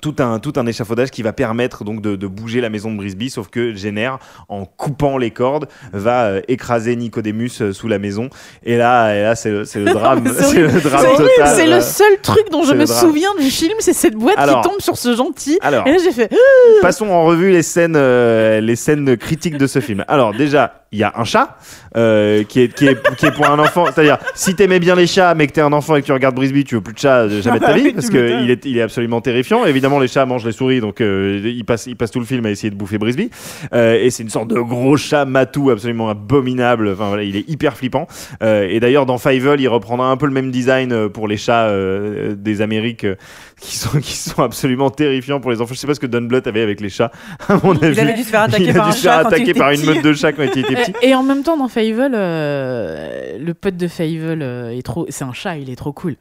tout 0.00 0.16
un, 0.18 0.38
tout 0.38 0.52
un 0.56 0.66
échafaudage 0.66 1.10
qui 1.10 1.22
va 1.22 1.32
permettre 1.32 1.84
donc 1.84 2.00
de, 2.00 2.16
de 2.16 2.26
bouger 2.26 2.60
la 2.60 2.68
maison 2.70 2.90
de 2.92 2.96
Brisby, 2.96 3.30
sauf 3.30 3.48
que 3.48 3.74
Jenner, 3.74 4.10
en 4.48 4.64
coupant 4.64 5.18
les 5.18 5.30
cordes, 5.30 5.68
va 5.92 6.24
euh, 6.26 6.40
écraser 6.48 6.96
Nicodemus 6.96 7.50
euh, 7.60 7.72
sous 7.72 7.88
la 7.88 7.98
maison. 7.98 8.28
Et 8.64 8.76
là, 8.76 9.14
et 9.14 9.22
là 9.22 9.34
c'est 9.34 9.50
le, 9.50 9.64
c'est 9.64 9.80
le 9.80 9.86
drame, 9.92 10.24
C'est 10.38 10.60
le 10.60 10.68
drame 10.80 11.00
C'est 11.00 11.06
horrible, 11.08 11.28
total. 11.36 11.56
c'est 11.56 11.66
le 11.66 11.80
seul 11.80 12.20
truc 12.22 12.50
dont 12.50 12.64
je 12.64 12.74
me 12.74 12.86
souviens 12.86 13.34
du 13.38 13.50
film, 13.50 13.74
c'est 13.80 13.92
cette 13.92 14.14
boîte 14.14 14.38
Alors- 14.38 14.62
qui 14.62 14.68
tombe 14.68 14.80
sur 14.80 14.96
ce 14.96 15.14
gentil. 15.14 15.58
Alors, 15.62 15.86
Et 15.86 15.92
là 15.92 15.98
j'ai 16.02 16.12
fait 16.12 16.30
passons 16.82 17.08
en 17.08 17.24
revue 17.24 17.50
les 17.50 17.62
scènes, 17.62 17.96
euh, 17.96 18.60
les 18.60 18.76
scènes 18.76 19.16
critiques 19.16 19.56
de 19.58 19.66
ce 19.66 19.80
film. 19.80 20.04
Alors 20.08 20.32
déjà, 20.34 20.83
il 20.94 20.98
y 20.98 21.02
a 21.02 21.12
un 21.16 21.24
chat 21.24 21.58
euh, 21.96 22.44
qui, 22.44 22.60
est, 22.60 22.74
qui, 22.74 22.86
est, 22.86 23.16
qui 23.16 23.26
est 23.26 23.32
pour 23.32 23.46
un 23.48 23.58
enfant. 23.58 23.86
C'est-à-dire, 23.86 24.18
si 24.34 24.54
t'aimais 24.54 24.78
bien 24.78 24.94
les 24.94 25.06
chats, 25.06 25.34
mais 25.34 25.46
que 25.48 25.52
t'es 25.52 25.60
un 25.60 25.72
enfant 25.72 25.96
et 25.96 26.00
que 26.00 26.06
tu 26.06 26.12
regardes 26.12 26.36
Brisby, 26.36 26.64
tu 26.64 26.76
veux 26.76 26.80
plus 26.80 26.94
de 26.94 26.98
chat 26.98 27.22
euh, 27.22 27.42
jamais 27.42 27.58
de 27.58 27.64
ta 27.64 27.72
vie, 27.74 27.92
parce 27.92 28.08
qu'il 28.08 28.50
est, 28.50 28.64
il 28.64 28.78
est 28.78 28.82
absolument 28.82 29.20
terrifiant. 29.20 29.64
Évidemment, 29.64 29.98
les 29.98 30.08
chats 30.08 30.24
mangent 30.24 30.46
les 30.46 30.52
souris, 30.52 30.80
donc 30.80 31.00
euh, 31.00 31.40
ils, 31.44 31.64
passent, 31.64 31.86
ils 31.86 31.96
passent 31.96 32.12
tout 32.12 32.20
le 32.20 32.26
film 32.26 32.46
à 32.46 32.50
essayer 32.50 32.70
de 32.70 32.76
bouffer 32.76 32.98
Brisby. 32.98 33.30
Euh, 33.72 34.00
et 34.00 34.10
c'est 34.10 34.22
une 34.22 34.30
sorte 34.30 34.48
de 34.48 34.60
gros 34.60 34.96
chat 34.96 35.24
matou 35.24 35.70
absolument 35.70 36.08
abominable. 36.08 36.90
Enfin 36.92 37.08
voilà, 37.08 37.24
il 37.24 37.36
est 37.36 37.48
hyper 37.48 37.76
flippant. 37.76 38.06
Euh, 38.42 38.68
et 38.70 38.78
d'ailleurs, 38.78 39.06
dans 39.06 39.18
Fievel, 39.18 39.60
il 39.60 39.68
reprendra 39.68 40.10
un 40.10 40.16
peu 40.16 40.26
le 40.26 40.32
même 40.32 40.50
design 40.50 40.92
euh, 40.92 41.08
pour 41.08 41.26
les 41.28 41.36
chats 41.36 41.66
euh, 41.66 42.34
des 42.36 42.62
Amériques 42.62 43.04
euh, 43.04 43.16
qui, 43.60 43.76
sont, 43.76 43.98
qui 44.00 44.16
sont 44.16 44.42
absolument 44.42 44.90
terrifiants 44.90 45.40
pour 45.40 45.50
les 45.50 45.60
enfants. 45.60 45.74
Je 45.74 45.78
sais 45.78 45.86
pas 45.86 45.94
ce 45.94 46.00
que 46.00 46.06
Don 46.06 46.22
Bluth 46.22 46.46
avait 46.46 46.62
avec 46.62 46.80
les 46.80 46.90
chats, 46.90 47.10
à 47.48 47.58
mon 47.62 47.72
avis. 47.76 47.94
Il 47.94 48.00
avait 48.00 48.14
dû 48.14 48.22
se 48.22 48.28
faire 48.28 48.42
attaquer 48.42 48.64
Il 48.64 48.70
a 48.70 48.74
par 48.74 48.84
dû 48.84 48.90
un 48.90 48.92
se 48.92 49.02
faire 49.02 49.12
chat 49.12 49.26
attaquer 49.26 49.54
par 49.54 49.70
une 49.70 49.84
meute 49.84 50.02
de 50.04 50.12
chats 50.12 50.32
quand 50.32 50.42
il 50.42 50.58
était. 50.58 50.74
Et, 51.02 51.14
en 51.14 51.22
même 51.22 51.42
temps, 51.42 51.56
dans 51.56 51.68
Fable, 51.68 52.12
euh, 52.14 53.38
le 53.38 53.54
pote 53.54 53.76
de 53.76 53.88
Fable 53.88 54.42
euh, 54.42 54.76
est 54.76 54.82
trop. 54.82 55.06
C'est 55.08 55.24
un 55.24 55.32
chat, 55.32 55.56
il 55.56 55.70
est 55.70 55.76
trop 55.76 55.92
cool. 55.92 56.16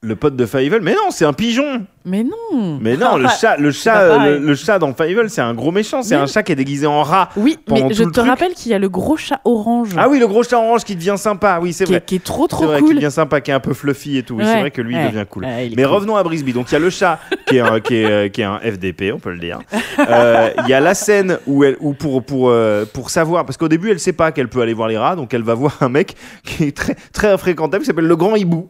Le 0.00 0.14
pote 0.14 0.36
de 0.36 0.46
Fievel, 0.46 0.80
mais 0.80 0.92
non, 0.92 1.10
c'est 1.10 1.24
un 1.24 1.32
pigeon. 1.32 1.84
Mais 2.08 2.24
non 2.24 2.78
Mais 2.80 2.96
non, 2.96 3.16
le 3.16 3.26
chat, 3.28 3.56
le 3.58 3.70
chat, 3.70 4.00
euh, 4.00 4.38
le, 4.38 4.46
le 4.46 4.54
chat 4.54 4.78
dans 4.78 4.94
Fievel, 4.94 5.28
c'est 5.30 5.40
un 5.40 5.54
gros 5.54 5.70
méchant. 5.72 6.02
C'est 6.02 6.16
Oui. 6.16 6.22
un 6.22 6.26
chat 6.26 6.42
qui 6.42 6.52
est 6.52 6.56
déguisé 6.56 6.86
en 6.86 7.02
rat. 7.02 7.28
Oui, 7.36 7.58
mais 7.70 7.92
je 7.92 8.04
te 8.04 8.08
truc. 8.10 8.26
rappelle 8.26 8.54
qu'il 8.54 8.72
y 8.72 8.74
a 8.74 8.78
le 8.78 8.88
gros 8.88 9.16
chat 9.16 9.40
orange. 9.44 9.90
Ah 9.96 10.08
oui, 10.08 10.18
le 10.18 10.26
gros 10.26 10.42
chat 10.42 10.56
orange 10.58 10.84
qui 10.84 10.96
devient 10.96 11.14
sympa. 11.18 11.58
Oui, 11.62 11.72
c'est 11.72 11.84
qui, 11.84 11.92
est, 11.92 11.96
vrai. 11.96 12.04
qui 12.06 12.16
est 12.16 12.24
trop 12.24 12.44
C'est 12.44 12.56
trop 12.56 12.66
vrai, 12.66 12.78
qui 12.78 12.84
cool. 12.86 12.94
devient 12.96 13.10
sympa, 13.10 13.40
qui 13.40 13.50
est 13.50 13.54
un 13.54 13.60
peu 13.60 13.74
fluffy 13.74 14.18
et 14.18 14.22
tout. 14.22 14.36
Oui, 14.36 14.44
c'est 14.46 14.60
vrai 14.60 14.70
que 14.70 14.80
lui, 14.82 14.94
ouais, 14.96 15.08
devient 15.10 15.24
cool. 15.28 15.44
ouais, 15.44 15.70
Mais 15.76 15.82
cool. 15.82 15.92
revenons 15.92 16.16
à 16.16 16.22
Brisby. 16.22 16.52
Donc 16.52 16.70
il 16.70 16.72
y 16.72 16.76
a 16.76 16.80
le 16.80 16.90
chat 16.90 17.18
qui 17.46 17.56
est 17.56 17.60
un, 17.60 17.80
qui 17.80 17.96
est, 17.96 18.04
euh, 18.10 18.28
qui 18.28 18.40
est 18.40 18.44
un 18.44 18.58
FDP, 18.60 19.12
on 19.14 19.18
peut 19.18 19.32
le 19.32 19.38
dire. 19.38 19.58
Euh, 19.98 20.50
Il 20.64 20.68
y 20.68 20.74
a 20.74 20.80
la 20.80 20.94
scène 20.94 21.38
où, 21.46 21.64
elle, 21.64 21.76
où 21.80 21.92
pour, 21.92 22.22
pour, 22.22 22.48
euh, 22.50 22.84
pour 22.92 23.10
savoir, 23.10 23.44
parce 23.44 23.56
qu'au 23.56 23.68
début 23.68 23.90
elle 23.90 24.00
sait 24.00 24.12
pas 24.12 24.32
qu'elle 24.32 24.48
peut 24.48 24.60
aller 24.62 24.74
voir 24.74 24.88
les 24.88 24.96
rats, 24.98 25.16
donc 25.16 25.34
elle 25.34 25.42
va 25.42 25.54
voir 25.54 25.76
un 25.80 25.88
mec 25.88 26.14
qui 26.44 26.64
est 26.64 26.76
très, 26.76 26.96
très 27.12 27.36
fréquentable, 27.38 27.82
qui 27.82 27.86
s'appelle 27.86 28.06
le 28.06 28.16
grand 28.16 28.36
hibou. 28.36 28.68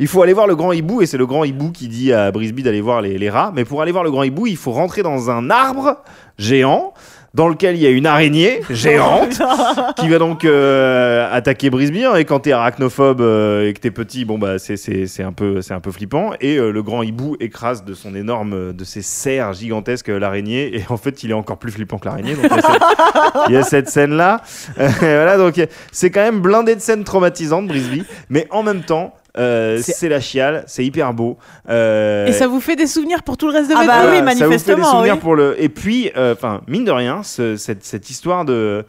Il 0.00 0.06
faut 0.08 0.22
aller 0.22 0.32
voir 0.32 0.46
le 0.46 0.56
grand 0.56 0.72
hibou 0.72 1.02
et 1.02 1.06
c'est 1.06 1.18
le 1.18 1.26
grand 1.26 1.44
hibou 1.44 1.70
qui 1.70 1.88
dit 1.88 2.12
à 2.12 2.30
Brisby 2.30 2.62
d'aller 2.72 2.80
voir 2.82 3.02
les, 3.02 3.18
les 3.18 3.30
rats. 3.30 3.52
Mais 3.54 3.64
pour 3.64 3.82
aller 3.82 3.92
voir 3.92 4.02
le 4.04 4.10
grand 4.10 4.22
hibou, 4.22 4.46
il 4.46 4.56
faut 4.56 4.72
rentrer 4.72 5.02
dans 5.02 5.30
un 5.30 5.50
arbre 5.50 5.98
géant 6.38 6.94
dans 7.34 7.48
lequel 7.48 7.76
il 7.76 7.82
y 7.82 7.86
a 7.86 7.90
une 7.90 8.04
araignée 8.04 8.60
géante 8.68 9.40
qui 9.96 10.06
va 10.10 10.18
donc 10.18 10.44
euh, 10.44 11.26
attaquer 11.32 11.70
Brisby 11.70 12.04
hein, 12.04 12.14
et 12.16 12.26
quand 12.26 12.40
t'es 12.40 12.52
arachnophobe 12.52 13.22
euh, 13.22 13.66
et 13.66 13.72
que 13.72 13.80
t'es 13.80 13.90
petit 13.90 14.26
bon 14.26 14.38
bah 14.38 14.58
c'est 14.58 15.22
un 15.22 15.32
peu 15.32 15.62
c'est 15.62 15.72
un 15.72 15.80
peu 15.80 15.90
flippant. 15.92 16.32
Et 16.42 16.58
euh, 16.58 16.70
le 16.70 16.82
grand 16.82 17.02
hibou 17.02 17.36
écrase 17.40 17.84
de 17.84 17.94
son 17.94 18.14
énorme 18.14 18.74
de 18.74 18.84
ses 18.84 19.00
serres 19.00 19.54
gigantesques 19.54 20.08
l'araignée. 20.08 20.76
Et 20.76 20.84
en 20.90 20.98
fait 20.98 21.22
il 21.22 21.30
est 21.30 21.34
encore 21.34 21.56
plus 21.58 21.72
flippant 21.72 21.96
que 21.98 22.04
l'araignée. 22.06 22.34
Il 22.38 22.42
y 22.42 22.46
a 22.46 22.60
cette- 22.60 22.80
il 23.48 23.54
y 23.54 23.56
a 23.56 23.62
cette 23.62 23.88
scène 23.88 24.12
là 24.14 24.42
voilà 25.00 25.38
donc 25.38 25.54
c'est 25.90 26.10
quand 26.10 26.22
même 26.22 26.40
blindé 26.40 26.74
de 26.76 26.80
scènes 26.80 27.04
traumatisantes 27.04 27.66
Brisby. 27.66 28.04
Mais 28.28 28.46
en 28.50 28.62
même 28.62 28.82
temps 28.82 29.14
euh, 29.38 29.78
C'est- 29.82 30.08
la 30.08 30.20
chiale, 30.20 30.64
c'est 30.66 30.84
hyper 30.84 31.14
beau. 31.14 31.38
Euh, 31.68 32.26
Et 32.26 32.32
ça 32.32 32.46
vous 32.46 32.60
fait 32.60 32.76
des 32.76 32.86
souvenirs 32.86 33.22
pour 33.22 33.36
tout 33.36 33.46
le 33.48 33.52
reste 33.54 33.68
de 33.70 33.74
Ah 33.74 33.84
votre 33.84 33.88
bah 33.88 34.00
vie 34.02 34.08
oui, 34.10 34.16
ça 34.16 34.20
vous 34.22 34.28
fait 34.28 34.34
des 34.34 34.40
manifestement, 34.46 34.90
souvenirs 34.90 35.14
oui. 35.14 35.20
pour 35.20 35.34
le. 35.36 35.56
Et 35.62 35.68
puis, 35.68 36.10
euh, 36.16 36.34
enfin, 36.34 36.60
mine 36.68 36.84
de 36.84 36.90
rien, 36.90 37.22
ce- 37.22 37.56
cette, 37.56 37.84
cette 37.84 38.10
histoire 38.10 38.44
de 38.44 38.84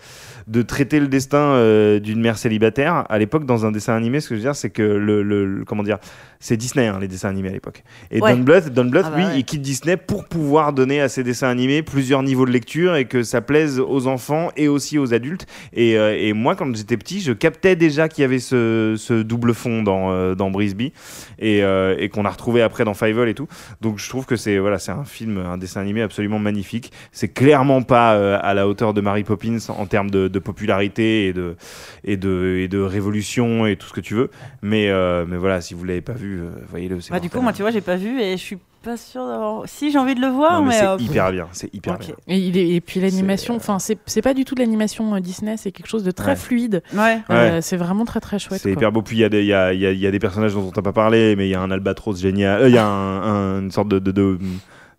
de 0.47 0.61
traiter 0.61 0.99
le 0.99 1.07
destin 1.07 1.37
euh, 1.39 1.99
d'une 1.99 2.19
mère 2.21 2.37
célibataire 2.37 3.05
à 3.09 3.17
l'époque 3.17 3.45
dans 3.45 3.65
un 3.65 3.71
dessin 3.71 3.95
animé, 3.95 4.19
ce 4.19 4.29
que 4.29 4.35
je 4.35 4.39
veux 4.39 4.45
dire, 4.45 4.55
c'est 4.55 4.69
que 4.69 4.81
le, 4.81 5.23
le- 5.23 5.45
le- 5.45 5.65
comment 5.65 5.83
dire, 5.83 5.97
c'est 6.39 6.57
Disney 6.57 6.87
hein, 6.87 6.97
les 6.99 7.07
dessins 7.07 7.29
animés 7.29 7.49
à 7.49 7.53
l'époque. 7.53 7.83
Et 8.11 8.21
Ouais. 8.21 8.33
Don 8.35 8.41
Bluth, 8.43 8.69
Don 8.69 8.85
Bluth, 8.85 9.03
Ah 9.07 9.09
bah 9.11 9.17
lui, 9.17 9.25
ouais. 9.25 9.31
il 9.39 9.45
quitte 9.45 9.61
Disney 9.61 9.95
pour 9.97 10.25
pouvoir 10.25 10.73
donner 10.73 10.99
à 11.01 11.07
ses 11.09 11.23
dessins 11.23 11.47
animés 11.49 11.83
plusieurs 11.83 12.21
niveaux 12.23 12.45
de 12.45 12.51
lecture 12.51 12.95
et 12.95 13.05
que 13.05 13.23
ça 13.23 13.41
plaise 13.41 13.79
aux 13.79 14.07
enfants 14.07 14.49
et 14.57 14.67
aussi 14.67 14.97
aux 14.97 15.13
adultes. 15.13 15.45
Et, 15.73 15.97
euh, 15.97 16.15
et 16.17 16.33
moi, 16.33 16.55
quand 16.55 16.75
j'étais 16.75 16.97
petit, 16.97 17.21
je 17.21 17.31
captais 17.31 17.75
déjà 17.75 18.09
qu'il 18.09 18.23
y 18.23 18.25
avait 18.25 18.39
ce, 18.39 18.95
ce 18.97 19.21
double 19.23 19.53
fond 19.53 19.83
dans, 19.83 20.11
euh, 20.11 20.35
dans 20.35 20.51
Brisby 20.51 20.91
et, 21.39 21.63
euh, 21.63 21.95
et 21.97 22.09
qu'on 22.09 22.25
a 22.25 22.29
retrouvé 22.29 22.61
après 22.61 22.83
dans 22.83 22.93
Fievel 22.93 23.29
et 23.29 23.33
tout. 23.33 23.47
Donc 23.81 23.99
je 23.99 24.09
trouve 24.09 24.25
que 24.25 24.35
c'est 24.35 24.57
voilà, 24.57 24.79
c'est 24.79 24.91
un 24.91 25.05
film, 25.05 25.37
un 25.37 25.57
dessin 25.57 25.79
animé 25.81 26.01
absolument 26.01 26.39
magnifique. 26.39 26.91
C'est 27.11 27.29
clairement 27.29 27.81
pas 27.83 28.37
à 28.37 28.53
la 28.53 28.67
hauteur 28.67 28.93
de 28.93 29.01
Mary 29.01 29.23
Poppins 29.23 29.57
en 29.69 29.85
termes 29.85 30.09
de, 30.11 30.27
de 30.27 30.32
popularité 30.39 31.27
et 31.27 31.33
de, 31.33 31.55
et, 32.03 32.17
de, 32.17 32.57
et 32.59 32.67
de 32.67 32.79
révolution 32.79 33.65
et 33.65 33.75
tout 33.75 33.87
ce 33.87 33.93
que 33.93 34.01
tu 34.01 34.13
veux. 34.15 34.29
Mais, 34.61 34.89
euh, 34.89 35.25
mais 35.27 35.37
voilà, 35.37 35.61
si 35.61 35.73
vous 35.73 35.83
l'avez 35.83 36.01
pas 36.01 36.13
vu, 36.13 36.39
euh, 36.41 36.49
voyez-le. 36.69 36.97
Bah, 37.09 37.19
du 37.19 37.29
coup, 37.29 37.41
moi, 37.41 37.53
tu 37.53 37.61
vois, 37.61 37.71
j'ai 37.71 37.81
pas 37.81 37.95
vu 37.95 38.19
et 38.21 38.33
je 38.37 38.41
suis 38.41 38.57
pas 38.83 38.97
sûre 38.97 39.25
d'avoir. 39.25 39.63
Si, 39.65 39.91
j'ai 39.91 39.97
envie 39.97 40.13
de 40.15 40.19
le 40.19 40.27
voir, 40.27 40.59
Non, 40.59 40.63
mais 40.67 40.73
mais. 40.73 40.79
c'est 40.79 40.85
euh, 40.87 40.97
hyper 40.99 41.31
bien, 41.31 41.47
c'est 41.53 41.73
hyper 41.73 41.97
bien. 41.97 42.15
Et, 42.27 42.37
il 42.37 42.57
est- 42.57 42.69
et 42.75 42.81
puis 42.81 42.99
l'animation, 42.99 43.55
enfin 43.55 43.79
c'est 43.79 43.97
c'est 44.05 44.21
pas 44.21 44.33
du 44.33 44.43
tout 44.43 44.55
de 44.55 44.59
l'animation 44.59 45.15
euh, 45.15 45.19
Disney, 45.21 45.55
c'est 45.55 45.71
quelque 45.71 45.87
chose 45.87 46.03
de 46.03 46.11
très 46.11 46.31
Ouais. 46.31 46.35
fluide. 46.35 46.83
Ouais. 46.93 47.19
Euh, 47.29 47.59
c'est 47.61 47.77
vraiment 47.77 48.03
très 48.03 48.19
très 48.19 48.39
chouette. 48.39 48.59
C'est 48.61 48.73
hyper 48.73 48.91
beau. 48.91 49.01
Puis 49.01 49.15
il 49.17 49.19
y, 49.21 49.23
a 49.23 49.29
des- 49.29 49.39
il 49.41 49.47
y 49.47 49.53
a, 49.53 49.71
il 49.73 49.79
y 49.79 49.85
a- 49.85 49.91
y 49.93 50.05
a 50.05 50.11
des 50.11 50.19
personnages 50.19 50.53
dont 50.53 50.67
on 50.67 50.71
t'a 50.71 50.81
pas 50.81 50.91
parlé, 50.91 51.35
mais 51.37 51.47
il 51.47 51.51
y 51.51 51.55
a 51.55 51.61
un 51.61 51.71
albatros 51.71 52.19
génial. 52.19 52.63
Euh, 52.63 52.67
Il 52.67 52.75
y 52.75 52.77
a 52.77 52.85
un, 52.85 53.21
un- 53.21 53.61
une 53.61 53.71
sorte 53.71 53.87
de. 53.87 53.99
de, 53.99 54.11
de- 54.11 54.37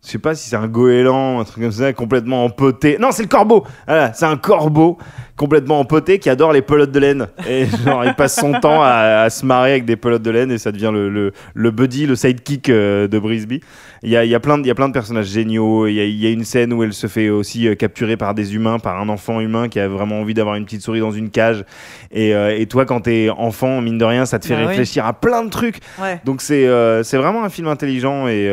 je 0.05 0.11
sais 0.11 0.19
pas 0.19 0.35
si 0.35 0.51
c'est 0.51 0.57
un 0.57 0.69
goéland, 0.69 1.41
un 1.41 1.45
truc 1.45 1.63
comme 1.63 1.73
ça, 1.73 1.93
complètement 1.95 2.45
empoté. 2.45 2.99
Non, 3.01 3.11
c'est 3.11 3.23
le 3.23 3.29
corbeau. 3.29 3.65
Voilà, 3.87 4.13
c'est 4.13 4.27
un 4.27 4.37
corbeau 4.37 4.99
complètement 5.37 5.81
empoté 5.81 6.19
qui 6.19 6.31
adore 6.31 6.53
les 6.53 6.63
pelotes 6.63 6.93
de 6.93 6.99
laine. 7.01 7.27
Et 7.49 7.67
genre, 7.85 8.05
il 8.05 8.15
passe 8.15 8.37
son 8.39 8.53
temps 8.53 8.83
à, 8.83 9.23
à 9.25 9.31
se 9.31 9.45
marrer 9.45 9.73
avec 9.73 9.85
des 9.85 9.97
pelotes 9.97 10.23
de 10.23 10.31
laine 10.31 10.51
et 10.53 10.59
ça 10.59 10.71
devient 10.73 10.91
le, 10.93 11.09
le, 11.09 11.33
le 11.55 11.71
buddy, 11.71 12.07
le 12.07 12.15
sidekick 12.17 12.69
euh, 12.69 13.09
de 13.09 13.19
Brisby. 13.19 13.61
Il 14.03 14.11
y 14.11 14.17
a, 14.17 14.25
y, 14.25 14.35
a 14.35 14.41
plein 14.41 14.59
de- 14.59 14.67
y 14.67 14.71
a 14.71 14.75
plein 14.75 14.89
de 14.89 14.93
personnages 14.93 15.27
géniaux. 15.27 15.87
Il 15.87 15.95
y, 15.95 16.01
a, 16.01 16.05
y 16.05 16.27
a 16.27 16.31
une 16.31 16.45
scène 16.45 16.73
où 16.73 16.83
elle 16.83 16.93
se 16.93 17.07
fait 17.07 17.31
aussi 17.31 17.67
euh, 17.67 17.75
capturer 17.75 18.17
par 18.17 18.35
des 18.35 18.55
humains, 18.55 18.79
par 18.79 19.01
un 19.01 19.09
enfant 19.09 19.41
humain 19.41 19.69
qui 19.69 19.81
a 19.81 19.89
vraiment 19.89 20.21
envie 20.21 20.35
d'avoir 20.35 20.57
une 20.57 20.65
petite 20.67 20.83
souris 20.83 21.01
dans 21.01 21.11
une 21.11 21.31
cage. 21.31 21.65
Et, 22.13 22.35
euh, 22.35 22.55
et 22.57 22.67
toi, 22.67 22.85
quand 22.85 23.01
t'es 23.01 23.29
enfant, 23.31 23.81
mine 23.81 23.99
de 23.99 24.05
rien, 24.05 24.27
ça 24.27 24.39
te 24.39 24.47
fait 24.47 24.55
Bah 24.55 24.61
oui. 24.63 24.67
réfléchir 24.69 25.07
à 25.07 25.15
plein 25.15 25.43
de 25.45 25.51
trucs. 25.51 25.79
Ouais. 26.01 26.21
Donc 26.25 26.43
c'est 26.43 26.69
c'est 27.03 27.17
vraiment 27.17 27.45
un 27.45 27.49
film 27.49 27.67
intelligent 27.69 28.29
et, 28.29 28.45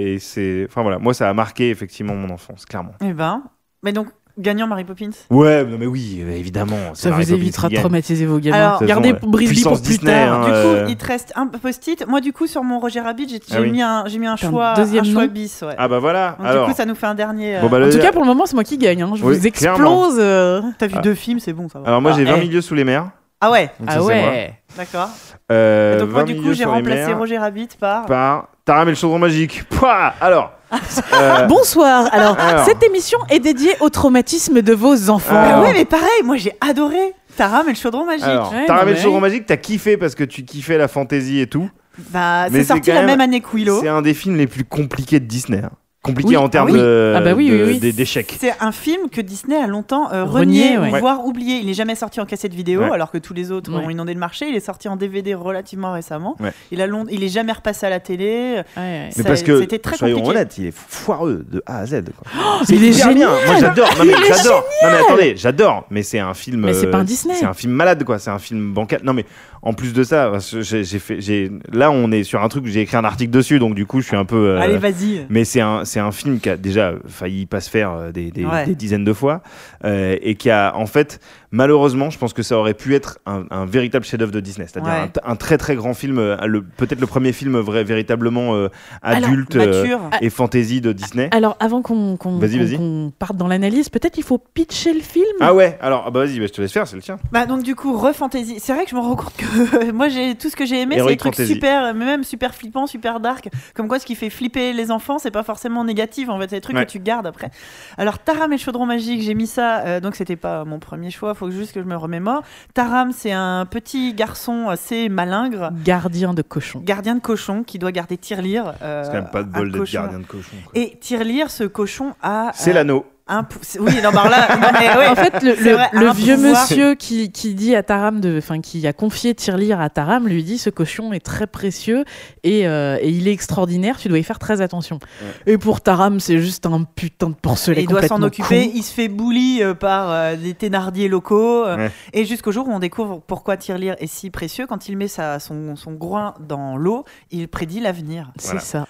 et 0.00 0.18
c'est. 0.20 0.66
Enfin 0.68 0.82
voilà, 0.82 0.98
moi 0.98 1.14
ça 1.14 1.28
a 1.28 1.34
marqué 1.34 1.70
effectivement 1.70 2.14
mon 2.14 2.30
enfance, 2.30 2.64
clairement. 2.66 2.92
Eh 3.04 3.12
ben. 3.12 3.42
Mais 3.82 3.92
donc, 3.92 4.08
gagnant 4.40 4.66
Mary 4.66 4.84
Poppins. 4.84 5.10
Ouais, 5.30 5.64
non, 5.64 5.76
mais 5.78 5.86
oui, 5.86 6.24
évidemment. 6.28 6.76
Ça 6.94 7.10
vous 7.10 7.32
évitera 7.32 7.68
de 7.68 7.76
traumatiser 7.76 8.26
vos 8.26 8.38
gamins. 8.38 8.56
Alors, 8.56 8.84
Gardez 8.84 9.12
Brisby 9.12 9.62
pour 9.62 9.72
plus 9.80 9.98
Disney, 9.98 10.12
tard. 10.12 10.40
hein. 10.42 10.44
Du 10.46 10.50
Euh, 10.52 10.84
coup, 10.84 10.90
il 10.90 10.96
te 10.96 11.06
reste 11.06 11.32
un 11.36 11.46
post-it. 11.46 12.06
Moi, 12.08 12.20
du 12.20 12.32
coup, 12.32 12.46
sur 12.46 12.62
mon 12.64 12.80
Roger 12.80 13.00
Rabbit, 13.00 13.28
j'ai 13.28 13.40
Ah 13.56 13.60
mis, 13.60 13.82
un, 13.82 14.04
j'ai 14.06 14.18
mis 14.18 14.26
un 14.26 14.36
choix, 14.36 14.74
deuxième 14.74 15.04
un 15.04 15.12
choix 15.12 15.26
bis. 15.26 15.62
Ouais. 15.62 15.74
Ah 15.78 15.88
bah 15.88 15.98
voilà. 15.98 16.36
Donc, 16.38 16.46
Alors. 16.46 16.64
du 16.66 16.72
coup, 16.72 16.76
ça 16.76 16.84
nous 16.86 16.94
fait 16.94 17.06
un 17.06 17.14
dernier. 17.14 17.56
euh, 17.56 17.60
Bon, 17.60 17.68
bah, 17.68 17.78
En 17.86 17.90
tout 17.90 17.98
cas, 17.98 18.12
pour 18.12 18.22
le 18.22 18.26
moment, 18.28 18.46
c'est 18.46 18.54
moi 18.54 18.64
qui 18.64 18.78
gagne. 18.78 19.02
hein. 19.02 19.12
Je 19.14 19.24
Oui, 19.24 19.36
vous 19.38 19.46
explose. 19.46 20.16
euh. 20.18 20.62
T'as 20.78 20.86
vu 20.86 20.94
Ah. 20.98 21.02
deux 21.02 21.14
films, 21.14 21.38
c'est 21.40 21.52
bon, 21.52 21.68
ça 21.68 21.78
va. 21.80 21.88
Alors 21.88 22.00
moi 22.02 22.12
j'ai 22.12 22.22
Ah, 22.26 22.32
20 22.32 22.36
eh. 22.38 22.40
milieux 22.40 22.60
sous 22.60 22.74
les 22.74 22.84
mers. 22.84 23.10
Ah 23.42 23.50
ouais, 23.50 23.70
Ah 23.86 24.02
ouais. 24.02 24.52
d'accord. 24.76 25.08
Euh, 25.50 26.00
Donc, 26.00 26.10
moi, 26.10 26.20
20 26.24 26.24
du 26.26 26.40
coup, 26.42 26.52
j'ai 26.52 26.64
remplacé 26.64 27.12
Roger 27.14 27.38
Rabbit 27.38 27.68
par. 27.78 28.04
par 28.06 28.48
Taram 28.64 28.88
et 28.88 28.90
le 28.92 28.96
chaudron 28.96 29.18
magique. 29.18 29.64
Pouah 29.70 30.12
Alors, 30.20 30.52
Euh, 30.72 31.46
Bonsoir. 31.46 32.08
Alors, 32.12 32.38
Alors. 32.38 32.64
cette 32.64 32.82
émission 32.82 33.18
est 33.28 33.40
dédiée 33.40 33.74
au 33.80 33.88
traumatisme 33.90 34.62
de 34.62 34.72
vos 34.72 35.10
enfants. 35.10 35.36
Alors. 35.36 35.64
ouais, 35.64 35.72
mais 35.72 35.84
pareil, 35.84 36.22
moi 36.24 36.36
j'ai 36.36 36.52
adoré 36.60 37.14
Taram 37.36 37.66
et 37.68 37.72
le 37.72 37.76
chaudron 37.76 38.04
magique. 38.04 38.24
Alors, 38.24 38.52
Ouais, 38.52 38.64
t'as 38.66 38.72
non, 38.74 38.78
ramené 38.80 38.96
le 38.96 39.02
chaudron 39.02 39.20
magique, 39.20 39.46
t'as 39.46 39.56
kiffé 39.56 39.96
parce 39.96 40.14
que 40.14 40.24
tu 40.24 40.44
kiffais 40.44 40.78
la 40.78 40.88
fantaisie 40.88 41.40
et 41.40 41.46
tout. 41.46 41.68
bah, 42.10 42.46
c'est 42.50 42.64
sorti 42.64 42.90
la 42.90 42.96
même- 43.00 43.06
même 43.06 43.20
année 43.20 43.40
que 43.40 43.48
Willow. 43.54 43.80
C'est 43.80 43.88
un 43.88 44.02
des 44.02 44.14
films 44.14 44.36
les 44.36 44.46
plus 44.46 44.64
compliqués 44.64 45.20
de 45.20 45.26
Disney. 45.26 45.58
hein. 45.64 45.70
Compliqué 46.02 46.30
Oui, 46.30 46.36
en 46.38 46.46
ah 46.46 46.48
termes 46.48 46.70
oui. 46.70 46.78
de- 46.78 47.12
Ah 47.14 47.20
bah 47.20 47.34
oui, 47.36 47.50
de- 47.50 47.54
oui, 47.56 47.62
oui. 47.72 47.78
des- 47.78 47.92
d'échecs. 47.92 48.34
C'est 48.40 48.54
un 48.60 48.72
film 48.72 49.10
que 49.12 49.20
Disney 49.20 49.54
a 49.56 49.66
longtemps 49.66 50.10
euh, 50.14 50.24
Renié, 50.24 50.76
renié, 50.76 50.78
ou 50.78 50.92
ouais. 50.94 51.00
voire 51.00 51.26
oublié. 51.26 51.58
Il 51.58 51.66
n'est 51.66 51.74
jamais 51.74 51.94
sorti 51.94 52.20
en 52.22 52.24
cassette 52.24 52.54
vidéo, 52.54 52.80
Ouais. 52.80 52.90
alors 52.90 53.10
que 53.10 53.18
tous 53.18 53.34
les 53.34 53.52
autres 53.52 53.70
Ouais. 53.70 53.84
ont 53.84 53.90
inondé 53.90 54.14
le 54.14 54.18
marché. 54.18 54.46
Il 54.48 54.56
est 54.56 54.60
sorti 54.64 54.88
en 54.88 54.96
DVD 54.96 55.34
relativement 55.34 55.92
récemment. 55.92 56.36
Ouais. 56.40 56.52
Il 56.70 56.80
a 56.80 56.86
long... 56.86 57.04
il 57.10 57.22
est 57.22 57.28
jamais 57.28 57.52
repassé 57.52 57.84
à 57.84 57.90
la 57.90 58.00
télé. 58.00 58.62
Ouais, 58.78 58.82
ouais. 58.82 59.10
Mais 59.14 59.24
parce 59.24 59.42
que, 59.42 59.60
c'était 59.60 59.78
très 59.78 59.96
soyons 59.98 60.16
compliqué. 60.16 60.36
honnêtes, 60.38 60.56
il 60.56 60.66
est 60.68 60.74
foireux 60.74 61.44
de 61.50 61.62
A 61.66 61.80
à 61.80 61.86
Z. 61.86 62.02
quoi. 62.16 62.32
il 62.70 62.82
est 62.82 62.92
génial. 62.94 63.14
bien. 63.16 63.28
Moi 63.46 63.54
j'adore. 63.60 63.88
Non 63.98 64.04
mais 64.06 64.14
j'adore. 64.26 64.64
Non 64.82 64.88
mais 64.88 64.96
attendez, 65.04 65.34
j'adore. 65.36 65.86
Mais 65.90 66.02
c'est 66.02 66.18
un 66.18 66.32
film. 66.32 66.62
Mais 66.64 66.72
c'est 66.72 66.86
euh, 66.86 66.90
pas 66.90 66.98
un 66.98 67.04
Disney. 67.04 67.34
C'est 67.34 67.44
un 67.44 67.52
film 67.52 67.74
malade 67.74 68.04
quoi. 68.04 68.18
C'est 68.18 68.30
un 68.30 68.38
film 68.38 68.72
bancal. 68.72 69.00
Non 69.04 69.12
mais 69.12 69.26
en 69.62 69.74
plus 69.74 69.92
de 69.92 70.02
ça, 70.04 70.32
j'ai 70.62 70.98
fait, 70.98 71.20
j'ai 71.20 71.50
là 71.72 71.90
on 71.90 72.10
est 72.12 72.22
sur 72.24 72.42
un 72.42 72.48
truc. 72.48 72.64
J'ai 72.66 72.80
écrit 72.80 72.96
un 72.96 73.04
article 73.04 73.30
dessus, 73.30 73.58
donc 73.58 73.74
du 73.74 73.84
coup 73.84 74.00
je 74.00 74.06
suis 74.06 74.16
un 74.16 74.24
peu. 74.24 74.56
euh, 74.56 74.60
Allez, 74.60 74.78
vas-y. 74.78 75.26
mais 75.28 75.44
c'est 75.44 75.60
un, 75.60 75.84
c'est 75.84 76.00
un 76.00 76.12
film 76.12 76.40
qui 76.40 76.48
a 76.48 76.56
déjà 76.56 76.94
failli 77.08 77.44
pas 77.46 77.60
se 77.60 77.68
faire 77.68 77.92
euh, 77.92 78.10
des, 78.12 78.30
des- 78.30 78.46
Ouais. 78.46 78.64
des 78.66 78.74
dizaines 78.74 79.04
de 79.04 79.12
fois 79.12 79.42
euh, 79.84 80.16
et 80.22 80.34
qui 80.36 80.48
a 80.50 80.74
en 80.76 80.86
fait 80.86 81.20
malheureusement 81.52 82.10
je 82.10 82.18
pense 82.18 82.32
que 82.32 82.42
ça 82.42 82.56
aurait 82.56 82.74
pu 82.74 82.94
être 82.94 83.18
un, 83.26 83.44
un 83.50 83.64
véritable 83.66 84.04
chef-d'œuvre 84.04 84.32
de 84.32 84.40
Disney 84.40 84.66
c'est-à-dire 84.68 84.90
Ouais. 84.92 85.10
un, 85.24 85.32
un 85.32 85.36
très 85.36 85.58
très 85.58 85.74
grand 85.76 85.94
film 85.94 86.18
euh, 86.18 86.36
le, 86.46 86.62
peut-être 86.62 87.00
le 87.00 87.06
premier 87.06 87.32
film 87.32 87.58
vrai, 87.58 87.84
véritablement 87.84 88.54
euh, 88.54 88.68
Alors, 89.02 89.28
adulte 89.28 89.56
euh, 89.56 89.98
et 90.20 90.30
fantasy 90.30 90.80
de 90.80 90.92
Disney 90.92 91.28
Alors, 91.32 91.56
avant 91.60 91.82
qu'on 91.82 92.16
qu'on- 92.16 92.38
Vas-y, 92.38 92.58
qu'on- 92.58 92.64
vas-y. 92.64 92.76
qu'on 92.76 93.12
parte 93.18 93.36
dans 93.36 93.48
l'analyse, 93.48 93.88
peut-être 93.88 94.16
il 94.18 94.24
faut 94.24 94.38
pitcher 94.38 94.92
le 94.92 95.00
film. 95.00 95.24
ah 95.40 95.54
ouais 95.54 95.78
alors 95.80 96.04
ah 96.06 96.10
bah 96.10 96.20
vas-y 96.20 96.38
bah, 96.40 96.46
je 96.46 96.52
te 96.52 96.60
laisse 96.60 96.72
faire 96.72 96.86
c'est 96.86 96.96
le 96.96 97.02
tien 97.02 97.18
Bah 97.32 97.46
donc 97.46 97.62
du 97.62 97.74
coup, 97.74 97.96
refantasy. 97.96 98.58
C'est 98.60 98.72
vrai 98.74 98.84
que 98.84 98.90
je 98.90 98.94
me 98.96 99.00
rends 99.00 99.16
compte 99.16 99.34
que 99.36 99.90
moi 99.92 100.08
j'ai 100.08 100.34
tout 100.36 100.50
ce 100.50 100.56
que 100.56 100.64
j'ai 100.66 100.80
aimé, 100.80 100.96
c'est 100.98 101.06
des 101.06 101.16
trucs 101.16 101.34
fantasy. 101.34 101.54
super, 101.54 101.94
même 101.94 102.24
super 102.24 102.54
flippants, 102.54 102.86
super 102.86 103.20
dark. 103.20 103.48
Comme 103.74 103.88
quoi, 103.88 103.98
ce 103.98 104.06
qui 104.06 104.14
fait 104.14 104.30
flipper 104.30 104.72
les 104.72 104.90
enfants, 104.90 105.18
c'est 105.18 105.30
pas 105.30 105.42
forcément 105.42 105.84
négatif. 105.84 106.28
En 106.28 106.38
fait, 106.38 106.48
c'est 106.50 106.56
des 106.56 106.60
trucs 106.60 106.76
Ouais. 106.76 106.86
que 106.86 106.90
tu 106.90 107.00
gardes 107.00 107.26
après. 107.26 107.50
Alors 107.98 108.18
Taram 108.18 108.52
et 108.52 108.56
le 108.56 108.60
chaudron 108.60 108.86
magique, 108.86 109.22
j'ai 109.22 109.34
mis 109.34 109.46
ça. 109.46 109.80
euh, 109.80 110.00
donc 110.00 110.14
c'était 110.14 110.36
pas 110.36 110.64
mon 110.64 110.78
premier 110.78 111.10
choix. 111.10 111.34
Faut 111.40 111.50
juste 111.50 111.72
que 111.72 111.80
je 111.80 111.86
me 111.86 111.96
remémore. 111.96 112.42
Taram, 112.74 113.12
c'est 113.12 113.32
un 113.32 113.64
petit 113.64 114.12
garçon 114.12 114.68
assez 114.68 115.08
malingre. 115.08 115.70
Gardien 115.82 116.34
de 116.34 116.42
cochon. 116.42 116.82
Gardien 116.84 117.14
de 117.14 117.20
cochon 117.20 117.62
qui 117.62 117.78
doit 117.78 117.92
garder 117.92 118.18
Tirelire. 118.18 118.74
euh, 118.82 119.04
c'est 119.04 119.08
quand 119.08 119.16
même 119.22 119.30
pas 119.30 119.42
de 119.42 119.48
un 119.48 119.58
bol 119.60 119.72
d'être 119.72 119.90
gardien 119.90 120.18
de 120.18 120.26
cochon 120.26 120.54
quoi. 120.62 120.72
Et 120.74 120.98
Tirelire, 121.00 121.50
ce 121.50 121.64
cochon 121.64 122.12
a. 122.20 122.50
c'est 122.52 122.72
euh, 122.72 122.74
l'anneau 122.74 123.06
un 123.30 123.44
pou- 123.44 123.58
Oui, 123.80 123.94
non, 124.02 124.10
bah 124.12 124.22
alors 124.22 124.28
là, 124.30 124.56
non, 124.56 124.68
mais 124.78 124.88
ouais. 124.98 125.06
En 125.08 125.14
fait, 125.14 125.42
le, 125.42 125.54
C'est 125.56 125.70
le- 125.70 125.72
vrai, 125.76 125.88
le 125.92 126.08
un 126.08 126.12
vieux 126.12 126.34
pouvoir. 126.36 126.62
monsieur 126.62 126.94
qui, 126.94 127.30
qui 127.32 127.54
dit 127.54 127.74
à 127.74 127.82
Taram, 127.82 128.20
de, 128.20 128.36
enfin 128.38 128.60
qui 128.60 128.86
a 128.86 128.92
confié 128.92 129.34
Tirelire 129.34 129.80
à 129.80 129.88
Taram, 129.90 130.26
lui 130.28 130.42
dit 130.44 130.58
ce 130.58 130.70
cochon 130.70 131.12
est 131.12 131.20
très 131.24 131.46
précieux 131.46 132.04
et, 132.44 132.66
euh, 132.66 132.98
et 133.00 133.08
il 133.10 133.28
est 133.28 133.32
extraordinaire, 133.32 133.96
tu 133.98 134.08
dois 134.08 134.18
y 134.18 134.22
faire 134.22 134.38
très 134.38 134.60
attention. 134.60 134.98
Et 135.46 135.56
pour 135.58 135.80
Taram, 135.80 136.20
c'est 136.20 136.38
juste 136.38 136.66
un 136.66 136.84
putain 136.84 137.30
de 137.30 137.34
porcelet 137.34 137.80
Et 137.80 137.82
il 137.84 137.88
doit 137.88 138.06
s'en 138.06 138.22
occuper. 138.22 138.66
con. 138.66 138.72
Il 138.74 138.82
se 138.82 138.92
fait 138.92 139.08
bully 139.08 139.62
euh, 139.62 139.74
par 139.74 140.10
euh, 140.10 140.36
des 140.36 140.54
thénardiers 140.54 141.08
locaux. 141.08 141.64
euh, 141.64 141.76
Ouais. 141.76 141.90
Et 142.12 142.24
jusqu'au 142.24 142.52
jour 142.52 142.68
où 142.68 142.72
on 142.72 142.78
découvre 142.80 143.20
pourquoi 143.26 143.56
Tirelire 143.56 143.94
est 144.00 144.06
si 144.06 144.30
précieux. 144.30 144.66
Quand 144.66 144.88
il 144.88 144.96
met 144.96 145.08
sa, 145.08 145.38
son, 145.38 145.76
son 145.76 145.92
groin 145.92 146.34
dans 146.40 146.76
l'eau, 146.76 147.04
il 147.30 147.48
prédit 147.48 147.80
l'avenir. 147.80 148.32
C'est 148.38 148.46
Voilà. 148.48 148.60
ça. 148.60 148.86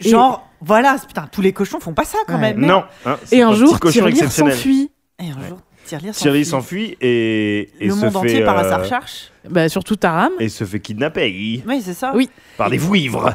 Et- 0.00 0.08
Genre, 0.08 0.48
voilà, 0.60 0.96
putain, 1.06 1.28
tous 1.30 1.40
les 1.40 1.52
cochons 1.52 1.78
font 1.80 1.94
pas 1.94 2.04
ça 2.04 2.18
quand 2.26 2.34
Ouais. 2.34 2.40
même. 2.54 2.60
non 2.60 2.84
hein, 3.06 3.16
Et 3.32 3.42
un 3.42 3.52
jour, 3.54 3.78
cochon 3.78 3.92
Tirelire 3.92 4.30
s'enfuit. 4.30 4.90
Et 5.22 5.30
un 5.30 5.48
jour, 5.48 5.58
Tirelire 5.86 6.12
Thierry 6.14 6.44
s'enfuit. 6.44 6.96
et, 7.00 7.70
et 7.80 7.86
Le 7.88 7.90
se 7.94 7.96
monde 8.00 8.10
fait 8.10 8.16
entier 8.16 8.44
part 8.44 8.58
à 8.58 8.64
sa 8.64 8.78
euh, 8.78 8.82
recherche. 8.82 9.30
Bah, 9.48 9.68
surtout 9.68 9.96
Taram. 9.96 10.32
et 10.40 10.48
se 10.48 10.64
fait 10.64 10.80
kidnapper 10.80 11.62
Oui, 11.66 11.82
c'est 11.82 11.94
ça. 11.94 12.12
Oui. 12.14 12.28
par 12.56 12.70
des 12.70 12.78
vouivres 12.78 13.34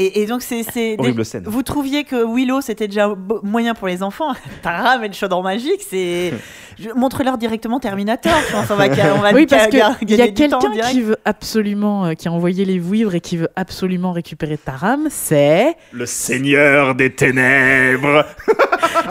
Et, 0.00 0.22
et 0.22 0.26
donc, 0.26 0.42
c'est. 0.42 0.64
horrible 0.98 1.24
scène 1.24 1.42
Vous 1.46 1.62
trouviez 1.64 2.04
que 2.04 2.24
Willow 2.34 2.60
c'était 2.60 2.86
déjà 2.86 3.12
moyen 3.42 3.74
pour 3.74 3.88
les 3.88 4.02
enfants 4.02 4.32
Taram 4.62 5.02
et 5.04 5.08
le 5.08 5.14
chaudron 5.14 5.42
magique, 5.42 5.82
c'est. 5.88 6.32
Je- 6.78 6.90
Montre-leur 6.94 7.38
directement 7.38 7.80
Terminator. 7.80 8.32
Je 8.46 8.52
pense 8.52 8.70
on 8.70 8.76
va, 8.76 8.86
on 8.86 9.18
va 9.20 9.32
Oui, 9.32 9.46
parce 9.46 9.66
qu'il 9.66 9.80
y 9.80 10.22
a 10.22 10.28
quelqu'un 10.28 10.60
qui 10.90 11.00
veut 11.02 11.16
absolument, 11.24 12.04
euh, 12.06 12.12
qui 12.14 12.28
a 12.28 12.32
envoyé 12.32 12.64
les 12.64 12.78
vouivres 12.78 13.16
et 13.16 13.20
qui 13.20 13.36
veut 13.36 13.48
absolument 13.56 14.12
récupérer 14.12 14.56
Taram, 14.56 15.08
c'est. 15.10 15.74
le 15.90 16.06
seigneur 16.06 16.94
des 16.94 17.10
ténèbres 17.12 18.24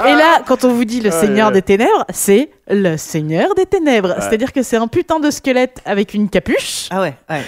Et 0.07 0.13
là, 0.13 0.41
quand 0.45 0.63
on 0.63 0.73
vous 0.73 0.85
dit 0.85 1.01
le 1.01 1.09
Ah, 1.09 1.19
Seigneur 1.19 1.47
ouais. 1.49 1.53
des 1.55 1.61
Ténèbres, 1.61 2.05
c'est 2.09 2.49
le 2.69 2.95
Seigneur 2.95 3.53
des 3.55 3.65
Ténèbres. 3.65 4.09
Ouais. 4.09 4.21
C'est-à-dire 4.21 4.53
que 4.53 4.63
c'est 4.63 4.77
un 4.77 4.87
putain 4.87 5.19
de 5.19 5.29
squelette 5.29 5.81
avec 5.85 6.13
une 6.13 6.29
capuche. 6.29 6.87
Ah 6.89 7.01
ouais, 7.01 7.15
ouais. 7.29 7.41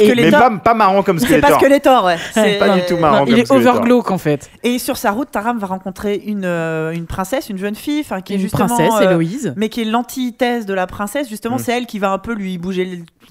Et- 0.00 0.14
mais 0.14 0.30
pas, 0.30 0.50
pas 0.50 0.74
marrant 0.74 1.02
comme 1.02 1.18
C'est 1.18 1.26
Skeletor 1.26 1.50
pas 1.50 1.58
Skeletor, 1.58 2.04
ouais. 2.04 2.16
C'est- 2.32 2.58
pas 2.58 2.70
du 2.70 2.82
tout 2.86 2.96
marrant. 2.96 3.18
Non, 3.20 3.24
il 3.26 3.32
comme 3.32 3.40
est 3.40 3.44
Skeletor. 3.46 3.74
overglow 3.74 4.02
en 4.08 4.18
fait. 4.18 4.50
Et 4.62 4.78
sur 4.78 4.96
sa 4.96 5.10
route, 5.12 5.30
Taram 5.30 5.58
va 5.58 5.66
rencontrer 5.66 6.16
une, 6.26 6.44
euh, 6.44 6.92
une 6.92 7.06
princesse, 7.06 7.48
une 7.50 7.58
jeune 7.58 7.74
fille, 7.74 8.00
enfin 8.00 8.20
qui 8.20 8.32
est 8.32 8.36
Une 8.36 8.42
justement, 8.42 8.66
princesse, 8.66 8.92
euh, 9.00 9.10
Héloïse. 9.10 9.54
mais 9.56 9.68
qui 9.68 9.82
est 9.82 9.84
l'antithèse 9.84 10.66
de 10.66 10.74
la 10.74 10.86
princesse. 10.86 11.28
Justement, 11.28 11.56
Mm. 11.56 11.60
c'est 11.60 11.72
elle 11.72 11.86
qui 11.86 11.98
va 11.98 12.10
un 12.12 12.18
peu 12.18 12.32
lui 12.34 12.58
bouger 12.58 12.84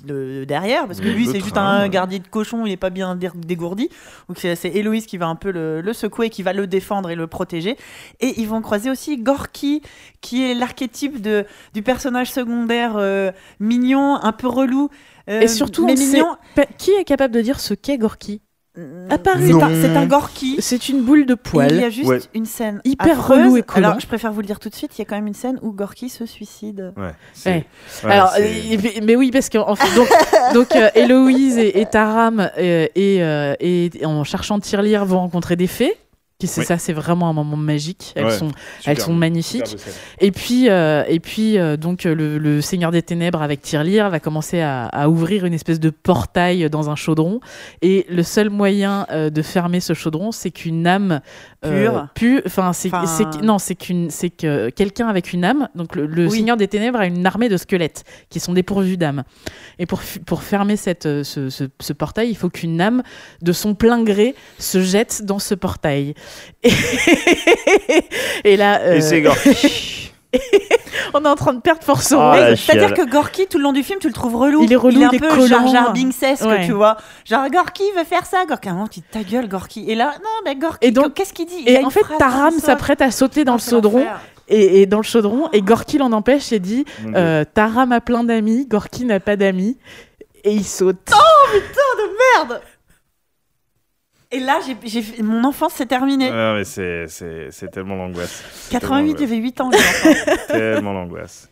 le, 0.08 0.40
le 0.40 0.46
derrière, 0.46 0.86
parce 0.88 1.00
que 1.00 1.06
Le 1.06 1.14
lui, 1.14 1.26
c'est 1.28 1.40
juste 1.40 1.58
un 1.58 1.84
ouais. 1.84 1.90
gardien 1.90 2.20
de 2.20 2.28
cochon, 2.28 2.66
il 2.66 2.72
est 2.72 2.78
pas 2.78 2.90
bien 2.90 3.16
dé- 3.16 3.30
dégourdi. 3.36 3.90
Donc 4.28 4.38
c'est 4.40 4.56
c'est 4.56 4.70
Héloïse 4.70 5.06
qui 5.06 5.18
va 5.18 5.28
un 5.28 5.36
peu 5.36 5.52
le, 5.52 5.82
le 5.82 5.94
secouer, 5.94 6.30
qui 6.30 6.44
va 6.44 6.54
le 6.54 6.68
défendre 6.68 7.10
et 7.10 7.16
le 7.16 7.28
protéger. 7.28 7.78
Et 8.20 8.40
ils 8.42 8.48
vont 8.48 8.62
croiser 8.62 8.90
aussi 8.90 9.18
Gorky, 9.18 9.82
qui 10.22 10.50
est 10.50 10.54
l'archétype 10.54 11.22
du 11.74 11.82
personnage 11.82 12.32
secondaire 12.32 12.94
euh, 12.98 13.32
mignon, 13.60 14.16
un 14.22 14.32
peu 14.32 14.48
relou. 14.48 14.90
Euh, 15.30 15.42
Et 15.42 15.48
surtout, 15.48 15.86
mais 15.86 15.96
mignon. 15.96 16.36
Qui 16.78 16.92
est 16.92 17.04
capable 17.04 17.34
de 17.34 17.42
dire 17.42 17.60
ce 17.60 17.74
qu'est 17.74 17.98
Gorky 17.98 18.42
À 19.10 19.18
part- 19.18 19.38
C'est 19.40 19.54
un, 19.54 19.82
c'est 19.82 19.96
un 19.96 20.06
Gorky. 20.06 20.58
C'est 20.60 20.90
une 20.90 21.02
boule 21.04 21.26
de 21.26 21.34
Et 21.34 21.38
Il 21.38 21.48
y 21.48 21.50
poil. 21.50 21.84
a 21.84 21.90
juste 21.90 22.10
Ouais. 22.10 22.20
une 22.34 22.46
scène 22.46 22.82
Hyper 22.84 23.20
affreuse. 23.20 23.40
relou 23.40 23.58
et 23.58 23.64
collant. 23.64 23.88
Alors, 23.90 24.00
je 24.02 24.08
préfère 24.08 24.32
vous 24.34 24.42
le 24.42 24.48
dire 24.48 24.60
tout 24.60 24.70
de 24.70 24.76
suite, 24.76 24.92
il 24.98 25.00
y 25.00 25.02
a 25.02 25.06
quand 25.06 25.16
même 25.16 25.28
une 25.28 25.34
scène 25.34 25.58
où 25.62 25.72
Gorky 25.72 26.10
se 26.10 26.26
suicide. 26.26 26.94
Ouais, 26.98 27.12
c'est- 27.34 27.50
Ouais. 27.50 27.66
ouais, 28.04 28.12
Alors, 28.12 28.32
mais, 28.40 29.02
mais 29.04 29.16
oui, 29.16 29.32
parce 29.32 29.50
que 29.50 29.58
en 29.58 29.76
fait, 29.76 29.96
donc, 29.96 30.10
donc 30.54 30.76
euh, 30.76 30.90
Héloïse 30.96 31.58
et, 31.58 31.80
et 31.80 31.86
Taram 31.86 32.40
euh, 32.58 32.88
et, 32.96 33.24
euh, 33.24 33.56
et 33.62 33.90
en 34.06 34.24
cherchant 34.24 34.60
Tirelire 34.60 35.06
vont 35.06 35.20
rencontrer 35.20 35.56
des 35.56 35.68
fées. 35.68 35.94
Qui 36.38 36.48
c'est 36.48 36.62
Oui. 36.62 36.66
ça, 36.68 36.78
c'est 36.78 36.92
vraiment 36.92 37.30
un 37.30 37.34
moment 37.34 37.56
magique. 37.56 38.12
Elles 38.18 38.26
Ouais. 38.26 38.38
sont, 38.38 38.50
elles 38.86 39.00
sont 39.00 39.14
magnifiques. 39.14 39.78
Et 40.20 40.32
puis, 40.32 40.70
euh, 40.70 41.06
et 41.08 41.22
puis 41.22 41.58
euh, 41.58 41.78
donc 41.78 42.06
euh, 42.06 42.14
le, 42.14 42.38
le 42.38 42.60
Seigneur 42.60 42.92
des 42.92 43.02
Ténèbres 43.02 43.42
avec 43.42 43.62
Tirelire 43.62 44.10
va 44.10 44.20
commencer 44.20 44.60
à, 44.60 44.88
à 44.88 45.08
ouvrir 45.08 45.46
une 45.46 45.54
espèce 45.54 45.80
de 45.80 45.90
portail 45.90 46.70
dans 46.70 46.90
un 46.90 46.98
chaudron. 46.98 47.40
Et 47.82 48.06
le 48.10 48.22
seul 48.22 48.50
moyen 48.50 49.08
euh, 49.12 49.30
de 49.30 49.42
fermer 49.42 49.80
ce 49.80 49.94
chaudron, 49.94 50.34
c'est 50.34 50.52
qu'une 50.52 50.86
âme 50.88 51.22
Pure. 51.62 52.08
pu- 52.16 52.42
Enfin, 52.46 52.74
c'est 52.74 52.92
non, 53.42 53.58
c'est 53.58 53.76
qu'une, 53.76 54.10
c'est 54.12 54.30
que 54.30 54.70
quelqu'un 54.72 55.08
avec 55.08 55.32
une 55.32 55.46
âme. 55.46 55.70
Donc 55.74 55.96
le, 55.96 56.06
le 56.06 56.26
Oui. 56.28 56.32
Seigneur 56.38 56.58
des 56.58 56.68
Ténèbres 56.68 57.00
a 57.00 57.06
une 57.08 57.26
armée 57.26 57.48
de 57.48 57.56
squelettes 57.58 58.04
qui 58.30 58.42
sont 58.42 58.52
dépourvus 58.52 58.98
d'âme. 58.98 59.24
Et 59.80 59.86
pour 59.86 60.02
pour 60.26 60.44
fermer 60.44 60.76
cette 60.76 61.04
ce, 61.24 61.50
ce- 61.50 61.64
ce 61.80 61.94
portail, 61.94 62.30
il 62.30 62.36
faut 62.36 62.50
qu'une 62.50 62.82
âme 62.82 63.04
de 63.42 63.54
son 63.54 63.74
plein 63.74 64.04
gré 64.04 64.36
se 64.60 64.82
jette 64.82 65.24
dans 65.24 65.40
ce 65.40 65.56
portail. 65.56 66.14
Et, 66.64 66.72
et 68.44 68.58
là, 68.58 68.80
euh, 68.82 68.96
Et 68.96 69.02
c'est 69.02 69.22
Gorky. 69.22 70.12
on 71.14 71.24
est 71.24 71.28
en 71.30 71.36
train 71.36 71.54
de 71.54 71.62
perdre 71.62 71.82
Force 71.84 72.12
Ah, 72.12 72.32
Ouais, 72.32 72.56
C'est-à-dire 72.56 72.94
que 72.94 73.10
Gorky, 73.10 73.48
tout 73.48 73.58
le 73.58 73.64
long 73.64 73.72
du 73.74 73.84
film, 73.84 74.00
tu 74.00 74.08
le 74.08 74.14
trouves 74.14 74.36
relou. 74.36 74.64
Il 74.64 74.74
est 74.74 74.76
relou, 74.76 74.98
il 74.98 75.02
est 75.02 75.06
un 75.06 75.10
il 75.12 75.16
est 75.16 75.20
peu 75.20 75.30
collant. 75.30 75.46
Jar 75.48 75.68
Jar 75.68 75.94
Binksesque, 75.94 76.44
Ouais. 76.46 76.66
tu 76.66 76.74
vois. 76.74 76.98
Genre, 77.26 77.50
Gorky 77.50 77.84
veut 77.98 78.04
faire 78.04 78.26
ça. 78.26 78.46
Gorky, 78.46 78.68
à 78.68 78.72
un 78.72 78.76
moment, 78.76 78.88
tu 78.88 79.02
ta 79.02 79.24
gueule, 79.24 79.48
Gorky. 79.48 79.86
Et 79.90 79.96
là, 79.96 80.14
non, 80.24 80.30
mais 80.44 80.56
Gorky, 80.56 80.88
Et 80.88 80.92
donc- 80.92 81.14
qu'est-ce 81.14 81.32
qu'il 81.34 81.46
dit? 81.46 81.64
Il 81.66 81.70
Et 81.70 81.84
en 81.84 81.90
fait, 81.90 82.02
Taram 82.20 82.54
s'apprête 82.60 83.02
à 83.02 83.12
sauter 83.12 83.46
dans 83.46 83.54
Oh, 83.54 83.58
le 83.64 83.70
chaudron 83.70 84.06
et, 84.48 84.82
et 84.82 84.86
dans 84.86 84.98
le 84.98 85.04
chaudron 85.04 85.50
et 85.54 85.62
Gorky 85.62 85.98
l'en 85.98 86.12
empêche 86.12 86.52
et 86.52 86.60
dit 86.60 86.86
euh, 87.16 87.46
Taram 87.54 87.92
a 87.92 88.00
plein 88.02 88.24
d'amis, 88.24 88.68
Gorky 88.68 89.06
n'a 89.06 89.20
pas 89.20 89.36
d'amis 89.38 89.78
et 90.44 90.52
il 90.54 90.64
saute. 90.66 90.98
Merde 92.38 92.62
Et 94.32 94.40
là, 94.40 94.60
j'ai, 94.66 94.76
j'ai 94.88 95.02
fait- 95.02 95.22
mon 95.22 95.44
enfance 95.44 95.74
s'est 95.74 95.86
terminée. 95.86 96.30
Ah, 96.32 96.54
mais 96.56 96.64
c'est- 96.66 97.08
tellement 97.72 97.96
l'angoisse. 97.96 98.44
C'est 98.52 98.72
88, 98.72 99.14
tellement 99.16 99.28
j'avais 99.28 99.42
8 99.42 99.62
ans. 99.62 99.70
Tellement 100.48 100.94
l'angoisse. 100.94 101.50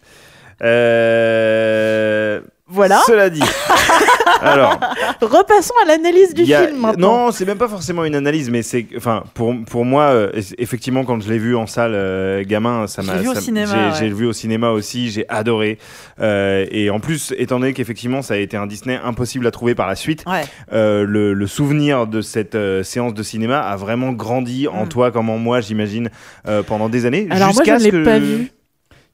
Euh, 0.61 2.41
Voilà. 2.73 2.99
Cela 3.05 3.29
dit, 3.29 3.41
Alors, 4.41 4.77
Repassons 5.21 5.73
à 5.83 5.87
l'analyse 5.87 6.33
du 6.33 6.51
a- 6.53 6.65
film 6.67 6.79
maintenant. 6.81 7.25
non, 7.27 7.31
c'est 7.31 7.45
même 7.45 7.57
pas 7.57 7.67
forcément 7.67 8.03
une 8.03 8.15
analyse, 8.15 8.49
mais 8.49 8.61
c'est, 8.61 8.85
enfin, 8.97 9.23
pour, 9.35 9.53
pour 9.69 9.85
moi, 9.85 10.03
euh, 10.05 10.31
effectivement, 10.57 11.05
quand 11.05 11.21
je 11.21 11.29
l'ai 11.31 11.37
vu 11.37 11.55
en 11.55 11.65
salle, 11.67 11.93
euh, 11.95 12.43
gamin, 12.45 12.87
ça 12.87 13.01
m'a. 13.03 13.15
l'ai 13.15 13.21
vu 13.21 13.29
au 13.29 13.33
ça- 13.35 13.41
cinéma, 13.41 13.71
J'ai 13.71 13.77
ouais. 13.77 13.91
j'ai 14.09 14.09
vu 14.13 14.25
au 14.25 14.33
cinéma 14.33 14.71
aussi, 14.71 15.11
j'ai 15.11 15.25
adoré. 15.29 15.77
Euh, 16.19 16.65
et 16.71 16.89
en 16.89 16.99
plus, 16.99 17.33
étant 17.37 17.59
donné 17.59 17.73
qu'effectivement, 17.73 18.21
ça 18.21 18.33
a 18.33 18.37
été 18.37 18.57
un 18.57 18.65
Disney 18.67 18.99
impossible 19.03 19.47
à 19.47 19.51
trouver 19.51 19.75
par 19.75 19.87
la 19.87 19.95
suite, 19.95 20.23
Ouais. 20.27 20.41
euh, 20.73 21.05
le, 21.07 21.33
le 21.33 21.47
souvenir 21.47 22.07
de 22.07 22.21
cette 22.21 22.55
euh, 22.55 22.83
séance 22.83 23.13
de 23.13 23.23
cinéma 23.23 23.59
a 23.61 23.75
vraiment 23.77 24.11
grandi 24.11 24.67
en 24.67 24.85
Mm. 24.85 24.89
toi 24.89 25.11
comme 25.11 25.29
en 25.29 25.37
moi, 25.37 25.61
j'imagine, 25.61 26.09
euh, 26.47 26.63
pendant 26.63 26.89
des 26.89 27.05
années. 27.05 27.27
Alors 27.29 27.53
moi, 27.53 27.63
je 27.63 27.71
jusqu'à 27.71 27.73
ne 27.75 27.79
ce 27.79 27.83
l'ai 27.85 27.91
que- 27.91 28.03
pas 28.03 28.19
vu. 28.19 28.51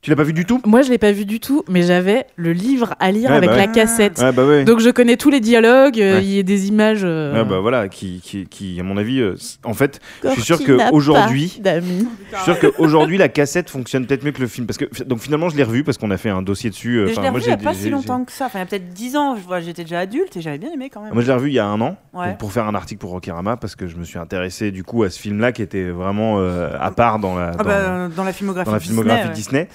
Tu 0.01 0.09
l'as 0.09 0.15
pas 0.15 0.23
vu 0.23 0.31
du 0.31 0.45
tout 0.45 0.61
Moi, 0.65 0.81
je 0.81 0.89
l'ai 0.89 0.97
pas 0.97 1.11
vu 1.11 1.25
du 1.25 1.41
tout, 1.41 1.65
mais 1.67 1.81
j'avais 1.81 2.25
le 2.37 2.53
livre 2.53 2.95
à 3.01 3.11
lire 3.11 3.31
Ouais, 3.31 3.35
avec 3.35 3.49
bah 3.49 3.57
la 3.57 3.67
cassette. 3.67 4.17
Ouais, 4.19 4.31
bah 4.31 4.45
ouais. 4.45 4.63
Donc 4.63 4.79
je 4.79 4.89
connais 4.91 5.17
tous 5.17 5.29
les 5.29 5.41
dialogues, 5.41 5.99
euh, 5.99 6.15
Ouais. 6.19 6.23
il 6.23 6.35
y 6.35 6.39
a 6.39 6.43
des 6.43 6.69
images. 6.69 7.01
euh, 7.03 7.33
Ouais, 7.33 7.43
bah 7.43 7.59
voilà, 7.59 7.89
qui, 7.89 8.21
qui, 8.23 8.45
qui, 8.45 8.79
à 8.79 8.83
mon 8.83 8.95
avis, 8.95 9.19
euh, 9.19 9.35
en 9.65 9.73
fait, 9.73 9.99
je 10.23 10.29
suis 10.29 10.41
sûr 10.41 10.57
qu'aujourd'hui. 10.63 11.61
Je 11.61 12.35
suis 12.37 12.43
sûr 12.45 12.59
qu'aujourd'hui 12.59 13.17
la 13.17 13.27
cassette 13.27 13.69
fonctionne 13.69 14.05
peut-être 14.05 14.23
mieux 14.23 14.31
que 14.31 14.39
le 14.39 14.47
film 14.47 14.67
parce 14.67 14.77
que 14.77 14.85
donc 15.03 15.19
finalement 15.19 15.49
je 15.49 15.57
l'ai 15.57 15.63
revu 15.63 15.83
parce 15.83 15.97
qu'on 15.97 16.11
a 16.11 16.17
fait 16.17 16.29
un 16.29 16.41
dossier 16.41 16.69
dessus. 16.69 16.97
euh, 16.99 17.05
Mais 17.07 17.13
je 17.13 17.21
l'ai 17.21 17.29
moi, 17.29 17.31
revu 17.31 17.43
il 17.43 17.47
n'y 17.47 17.53
a 17.53 17.57
j'ai- 17.57 17.63
pas 17.65 17.73
si 17.73 17.89
longtemps 17.89 18.23
que 18.23 18.31
ça. 18.31 18.45
Enfin, 18.45 18.59
il 18.59 18.61
y 18.61 18.63
a 18.63 18.65
peut-être 18.67 18.89
10 18.93 19.17
ans. 19.17 19.35
Je 19.35 19.41
vois, 19.45 19.59
J'étais 19.59 19.83
déjà 19.83 19.99
adulte 19.99 20.37
et 20.37 20.41
j'avais 20.41 20.57
bien 20.59 20.71
aimé 20.71 20.89
quand 20.89 21.01
même. 21.01 21.13
Moi 21.13 21.21
je 21.21 21.27
l'ai 21.27 21.33
revu 21.33 21.49
il 21.49 21.53
y 21.55 21.59
a 21.59 21.65
un 21.65 21.79
an 21.81 21.97
donc, 22.13 22.37
pour 22.37 22.53
faire 22.53 22.65
un 22.67 22.75
article 22.75 22.99
pour 23.01 23.09
Rokirama 23.11 23.57
parce 23.57 23.75
que 23.75 23.87
je 23.87 23.97
me 23.97 24.05
suis 24.05 24.17
intéressé 24.17 24.71
du 24.71 24.83
coup 24.85 25.03
à 25.03 25.09
ce 25.09 25.19
film-là 25.19 25.51
qui 25.51 25.61
était 25.61 25.89
vraiment 25.89 26.39
euh, 26.39 26.69
à 26.79 26.91
part 26.91 27.19
dans 27.19 27.35
la 27.37 27.51
Ah 27.53 27.57
dans, 27.57 27.63
bah, 27.65 28.07
dans 28.15 28.23
la 28.23 28.31
filmographie, 28.33 28.67
dans 28.67 28.73
la 28.73 28.79
filmographie 28.79 29.29
Disney, 29.31 29.65
Disney. 29.65 29.67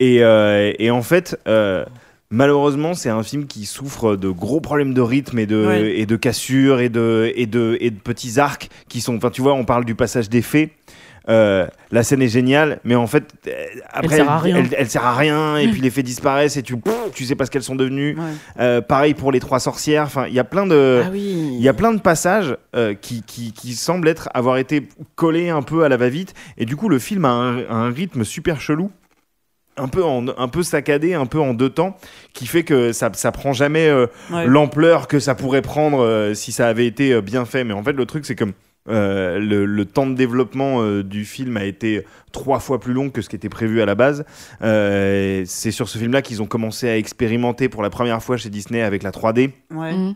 Et, 0.00 0.22
euh, 0.22 0.72
et 0.78 0.90
en 0.90 1.02
fait. 1.02 1.38
euh, 1.48 1.84
Malheureusement, 2.30 2.94
c'est 2.94 3.10
un 3.10 3.22
film 3.22 3.46
qui 3.46 3.64
souffre 3.64 4.16
de 4.16 4.28
gros 4.28 4.60
problèmes 4.60 4.92
de 4.92 5.00
rythme 5.00 5.38
et 5.38 5.46
de, 5.46 5.66
Ouais. 5.66 5.98
et 6.00 6.06
de 6.06 6.16
cassures 6.16 6.80
et 6.80 6.88
de, 6.88 7.30
et, 7.36 7.46
de, 7.46 7.76
et 7.80 7.90
de 7.90 7.98
petits 7.98 8.40
arcs 8.40 8.70
qui 8.88 9.00
sont. 9.00 9.14
Enfin, 9.16 9.30
tu 9.30 9.40
vois, 9.40 9.52
on 9.52 9.64
parle 9.64 9.84
du 9.84 9.94
passage 9.94 10.28
des 10.28 10.42
fées. 10.42 10.72
Euh, 11.28 11.66
la 11.92 12.02
scène 12.02 12.22
est 12.22 12.28
géniale, 12.28 12.80
mais 12.82 12.96
en 12.96 13.06
fait, 13.06 13.24
euh, 13.46 13.52
après, 13.92 14.16
sert 14.16 14.30
à 14.30 14.38
rien. 14.38 14.56
elle- 14.56 14.74
elle 14.76 14.90
sert 14.90 15.04
à 15.04 15.14
rien. 15.14 15.58
Et 15.58 15.68
puis 15.68 15.80
les 15.80 15.90
fées 15.90 16.02
disparaissent 16.02 16.56
et 16.56 16.62
tu, 16.62 16.74
tu 17.14 17.24
sais 17.24 17.36
pas 17.36 17.46
ce 17.46 17.50
qu'elles 17.52 17.62
sont 17.62 17.76
devenues. 17.76 18.16
Ouais. 18.18 18.22
Euh, 18.58 18.80
pareil 18.80 19.14
pour 19.14 19.30
les 19.30 19.38
trois 19.38 19.60
sorcières. 19.60 20.02
Enfin, 20.04 20.26
il 20.26 20.34
y 20.34 20.40
a 20.40 20.44
plein 20.44 20.66
de. 20.66 21.02
ah 21.04 21.10
oui. 21.12 21.50
Il 21.52 21.62
y 21.62 21.68
a 21.68 21.72
plein 21.74 21.92
de 21.92 22.00
passages 22.00 22.56
qui, 23.00 23.22
qui, 23.22 23.52
qui 23.52 23.74
semblent 23.74 24.08
être 24.08 24.28
avoir 24.34 24.56
été 24.56 24.88
collés 25.14 25.50
un 25.50 25.62
peu 25.62 25.84
à 25.84 25.88
la 25.88 25.96
va-vite 25.96 26.34
et 26.58 26.64
du 26.64 26.74
coup 26.74 26.88
le 26.88 26.98
film 26.98 27.24
a 27.26 27.30
un, 27.30 27.58
a 27.60 27.74
un 27.74 27.90
rythme 27.92 28.24
super 28.24 28.60
chelou 28.60 28.90
un 29.76 29.88
peu 29.88 30.04
en, 30.04 30.26
un 30.28 30.48
peu 30.48 30.62
saccadé 30.62 31.14
un 31.14 31.26
peu 31.26 31.40
en 31.40 31.54
deux 31.54 31.70
temps 31.70 31.96
qui 32.32 32.46
fait 32.46 32.62
que 32.62 32.92
ça 32.92 33.10
ça 33.14 33.32
prend 33.32 33.52
jamais 33.52 33.88
euh, 33.88 34.06
Ouais. 34.32 34.46
l'ampleur 34.46 35.08
que 35.08 35.18
ça 35.18 35.34
pourrait 35.34 35.62
prendre 35.62 36.00
euh, 36.00 36.34
si 36.34 36.52
ça 36.52 36.68
avait 36.68 36.86
été 36.86 37.12
euh, 37.12 37.20
bien 37.20 37.44
fait 37.44 37.64
mais 37.64 37.74
en 37.74 37.82
fait 37.82 37.92
le 37.92 38.06
truc 38.06 38.24
c'est 38.24 38.36
comme 38.36 38.52
euh, 38.88 39.38
le, 39.38 39.64
le 39.64 39.84
temps 39.86 40.06
de 40.06 40.14
développement 40.14 40.82
euh, 40.82 41.02
du 41.02 41.24
film 41.24 41.56
a 41.56 41.64
été 41.64 42.04
trois 42.32 42.58
fois 42.60 42.78
plus 42.78 42.92
long 42.92 43.08
que 43.08 43.22
ce 43.22 43.30
qui 43.30 43.36
était 43.36 43.48
prévu 43.48 43.80
à 43.80 43.86
la 43.86 43.94
base. 43.94 44.26
Euh, 44.60 45.42
c'est 45.46 45.70
sur 45.70 45.88
ce 45.88 45.96
film-là 45.96 46.20
qu'ils 46.20 46.42
ont 46.42 46.46
commencé 46.46 46.88
à 46.90 46.98
expérimenter 46.98 47.70
pour 47.70 47.82
la 47.82 47.88
première 47.88 48.22
fois 48.22 48.36
chez 48.36 48.50
Disney 48.50 48.82
avec 48.82 49.02
la 49.02 49.10
3D 49.10 49.52
Ouais. 49.74 49.92
Mm. 49.94 50.14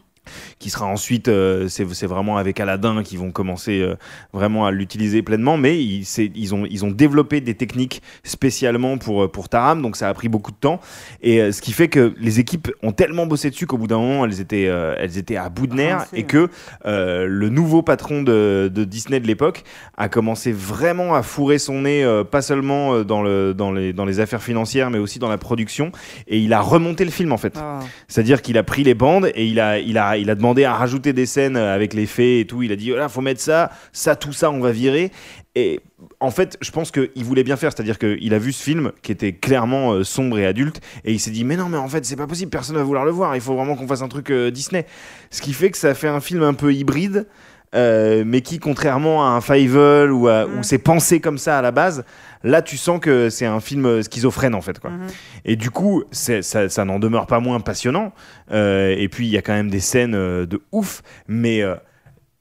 Qui 0.58 0.70
sera 0.70 0.86
ensuite, 0.86 1.28
euh, 1.28 1.68
c'est 1.68 2.06
vraiment 2.06 2.36
avec 2.36 2.60
Aladdin 2.60 3.02
qu'ils 3.02 3.18
vont 3.18 3.30
commencer 3.30 3.80
euh, 3.80 3.96
vraiment 4.32 4.66
à 4.66 4.70
l'utiliser 4.70 5.22
pleinement, 5.22 5.56
mais 5.56 5.82
ils, 5.82 6.54
ont, 6.54 6.64
ils 6.68 6.84
ont 6.84 6.90
développé 6.90 7.40
des 7.40 7.54
techniques 7.54 8.02
spécialement 8.24 8.98
pour, 8.98 9.24
euh, 9.24 9.28
pour 9.28 9.48
Taram, 9.48 9.82
donc 9.82 9.96
ça 9.96 10.08
a 10.08 10.14
pris 10.14 10.28
beaucoup 10.28 10.50
de 10.50 10.56
temps, 10.56 10.80
et 11.22 11.40
euh, 11.40 11.52
ce 11.52 11.60
qui 11.60 11.72
fait 11.72 11.88
que 11.88 12.14
les 12.18 12.40
équipes 12.40 12.70
ont 12.82 12.92
tellement 12.92 13.26
bossé 13.26 13.50
dessus 13.50 13.66
qu'au 13.66 13.78
bout 13.78 13.86
d'un 13.86 13.98
moment, 13.98 14.24
elles 14.24 14.40
étaient, 14.40 14.64
elles 14.64 15.18
étaient 15.18 15.36
à 15.36 15.48
bout 15.48 15.66
de 15.66 15.74
nerfs, 15.74 16.06
et 16.12 16.24
que 16.24 16.48
le 16.84 17.48
nouveau 17.48 17.82
patron 17.82 18.22
de, 18.22 18.70
de 18.72 18.84
Disney 18.84 19.20
de 19.20 19.26
l'époque 19.26 19.64
a 19.96 20.08
commencé 20.08 20.52
vraiment 20.52 21.14
à 21.14 21.22
fourrer 21.22 21.58
son 21.58 21.82
nez, 21.82 22.22
pas 22.30 22.42
seulement 22.42 23.02
dans, 23.02 23.22
le, 23.22 23.54
dans, 23.54 23.72
les, 23.72 23.92
dans 23.92 24.04
les 24.04 24.20
affaires 24.20 24.42
financières, 24.42 24.90
mais 24.90 24.98
aussi 24.98 25.18
dans 25.18 25.28
la 25.28 25.38
production, 25.38 25.92
et 26.26 26.38
il 26.38 26.52
a 26.52 26.60
remonté 26.60 27.04
le 27.04 27.10
film 27.10 27.32
en 27.32 27.38
fait. 27.38 27.54
Ah. 27.56 27.80
C'est-à-dire 28.08 28.42
qu'il 28.42 28.58
a 28.58 28.62
pris 28.62 28.84
les 28.84 28.94
bandes 28.94 29.30
et 29.34 29.46
il 29.46 29.60
a, 29.60 29.78
il, 29.78 29.98
a, 29.98 30.17
il 30.18 30.28
a 30.30 30.34
demandé 30.34 30.64
à 30.64 30.74
rajouter 30.74 31.12
des 31.12 31.26
scènes 31.26 31.56
avec 31.56 31.94
les 31.94 32.06
fées 32.06 32.40
et 32.40 32.46
tout. 32.46 32.62
Il 32.62 32.70
a 32.72 32.76
dit, 32.76 32.90
voilà, 32.90 33.08
faut 33.08 33.20
mettre 33.20 33.40
ça, 33.40 33.70
ça, 33.92 34.16
tout 34.16 34.32
ça, 34.32 34.50
on 34.50 34.60
va 34.60 34.70
virer. 34.72 35.10
Et 35.54 35.80
en 36.20 36.30
fait, 36.30 36.56
je 36.60 36.70
pense 36.70 36.90
qu'il 36.90 37.24
voulait 37.24 37.42
bien 37.44 37.56
faire. 37.56 37.72
C'est-à-dire 37.74 37.98
qu'il 37.98 38.32
a 38.34 38.38
vu 38.38 38.52
ce 38.52 38.62
film 38.62 38.92
qui 39.02 39.10
était 39.12 39.32
clairement 39.32 39.92
euh, 39.92 40.04
sombre 40.04 40.38
et 40.38 40.46
adulte. 40.46 40.80
Et 41.04 41.12
il 41.12 41.18
s'est 41.18 41.30
dit, 41.30 41.44
mais 41.44 41.56
non, 41.56 41.68
mais 41.68 41.78
en 41.78 41.88
fait, 41.88 42.04
c'est 42.04 42.16
pas 42.16 42.26
possible, 42.26 42.50
personne 42.50 42.76
va 42.76 42.82
vouloir 42.82 43.04
le 43.04 43.10
voir. 43.10 43.34
Il 43.34 43.40
faut 43.40 43.54
vraiment 43.54 43.74
qu'on 43.76 43.86
fasse 43.88 44.02
un 44.02 44.08
truc 44.08 44.30
euh, 44.30 44.50
Disney. 44.50 44.86
Ce 45.30 45.40
qui 45.42 45.52
fait 45.52 45.70
que 45.70 45.78
ça 45.78 45.94
fait 45.94 46.08
un 46.08 46.20
film 46.20 46.42
un 46.42 46.54
peu 46.54 46.72
hybride. 46.74 47.26
euh, 47.74 48.22
mais 48.26 48.40
qui, 48.40 48.58
contrairement 48.60 49.26
à 49.26 49.28
un 49.32 49.42
Fievel 49.42 50.10
ou 50.10 50.26
à- 50.26 50.46
Mm. 50.46 50.58
où 50.58 50.62
c'est 50.62 50.78
pensé 50.78 51.20
comme 51.20 51.36
ça 51.36 51.58
à 51.58 51.60
la 51.60 51.70
base, 51.70 52.02
là 52.44 52.62
tu 52.62 52.76
sens 52.76 53.00
que 53.00 53.30
c'est 53.30 53.46
un 53.46 53.60
film 53.60 54.02
schizophrène 54.02 54.54
en 54.54 54.60
fait. 54.60 54.78
Quoi. 54.78 54.90
Mhm. 54.90 55.06
Et 55.44 55.56
du 55.56 55.70
coup, 55.70 56.04
ça, 56.10 56.42
ça 56.42 56.84
n'en 56.84 56.98
demeure 56.98 57.26
pas 57.26 57.40
moins 57.40 57.60
passionnant. 57.60 58.12
Euh, 58.52 58.94
et 58.96 59.08
puis, 59.08 59.26
il 59.26 59.30
y 59.32 59.36
a 59.38 59.42
quand 59.42 59.52
même 59.54 59.70
des 59.70 59.80
scènes 59.80 60.14
euh, 60.14 60.46
de 60.46 60.60
ouf. 60.72 61.02
Mais 61.26 61.62
euh, 61.62 61.74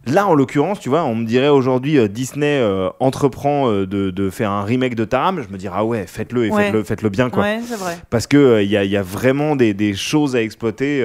là, 0.06 0.28
en 0.28 0.34
l'occurrence, 0.36 0.80
tu 0.80 0.90
vois, 0.90 1.04
on 1.04 1.16
me 1.16 1.26
dirait 1.26 1.50
aujourd'hui, 1.50 1.98
euh, 1.98 2.08
Disney 2.08 2.60
euh, 2.60 2.90
entreprend 3.00 3.70
euh, 3.72 3.86
de, 3.88 4.10
de 4.12 4.30
faire 4.30 4.52
un 4.52 4.64
remake 4.64 4.96
de 4.96 5.06
Taram. 5.06 5.42
Je 5.46 5.52
me 5.52 5.58
dirais, 5.58 5.76
ah 5.78 5.86
ouais, 5.86 6.06
faites-le 6.08 6.46
et 6.46 6.52
Ouais. 6.52 6.72
faites-le 6.84 7.10
bien. 7.10 7.30
Quoi. 7.30 7.44
Ouais, 7.44 7.60
c'est 7.66 7.78
vrai. 7.78 7.98
Parce 8.10 8.28
qu'il 8.28 8.60
il 8.62 8.70
y, 8.70 8.78
a, 8.78 8.84
y 8.86 8.98
a 8.98 9.02
vraiment 9.02 9.56
des, 9.56 9.74
des 9.74 9.94
choses 9.94 10.36
à 10.36 10.42
exploiter. 10.42 11.04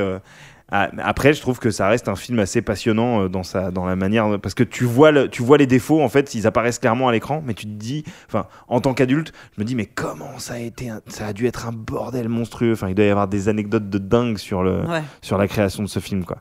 Euh. 0.72 0.76
Ah, 0.76 0.90
après, 1.04 1.32
je 1.34 1.40
trouve 1.40 1.58
que 1.58 1.70
ça 1.70 1.86
reste 1.88 2.08
un 2.08 2.16
film 2.16 2.38
assez 2.38 2.62
passionnant 2.62 3.22
euh, 3.24 3.28
dans, 3.28 3.42
sa, 3.42 3.70
dans 3.70 3.84
la 3.84 3.94
manière. 3.96 4.40
Parce 4.40 4.54
que 4.54 4.64
tu 4.64 4.84
vois, 4.84 5.10
le- 5.12 5.28
tu 5.28 5.42
vois 5.42 5.58
les 5.58 5.66
défauts, 5.66 6.02
en 6.02 6.08
fait, 6.08 6.34
ils 6.34 6.46
apparaissent 6.46 6.78
clairement 6.78 7.08
à 7.08 7.12
l'écran, 7.12 7.42
mais 7.44 7.54
tu 7.54 7.66
te 7.66 7.70
dis, 7.72 8.04
enfin, 8.28 8.46
en 8.68 8.80
tant 8.80 8.94
qu'adulte, 8.94 9.32
je 9.56 9.60
me 9.60 9.66
dis, 9.66 9.74
mais 9.74 9.86
comment 9.86 10.38
ça 10.38 10.54
a 10.54 10.58
été. 10.58 10.88
un- 10.90 11.00
ça 11.08 11.26
a 11.26 11.32
dû 11.32 11.46
être 11.46 11.66
un 11.66 11.72
bordel 11.72 12.28
monstrueux. 12.28 12.72
Enfin, 12.72 12.88
il 12.88 12.94
doit 12.94 13.04
y 13.04 13.10
avoir 13.10 13.28
des 13.28 13.48
anecdotes 13.48 13.90
de 13.90 13.98
dingue 13.98 14.38
sur, 14.38 14.62
le, 14.62 14.80
Ouais. 14.86 15.02
sur 15.20 15.36
la 15.38 15.46
création 15.48 15.82
de 15.82 15.88
ce 15.88 15.98
film, 16.00 16.24
quoi. 16.24 16.38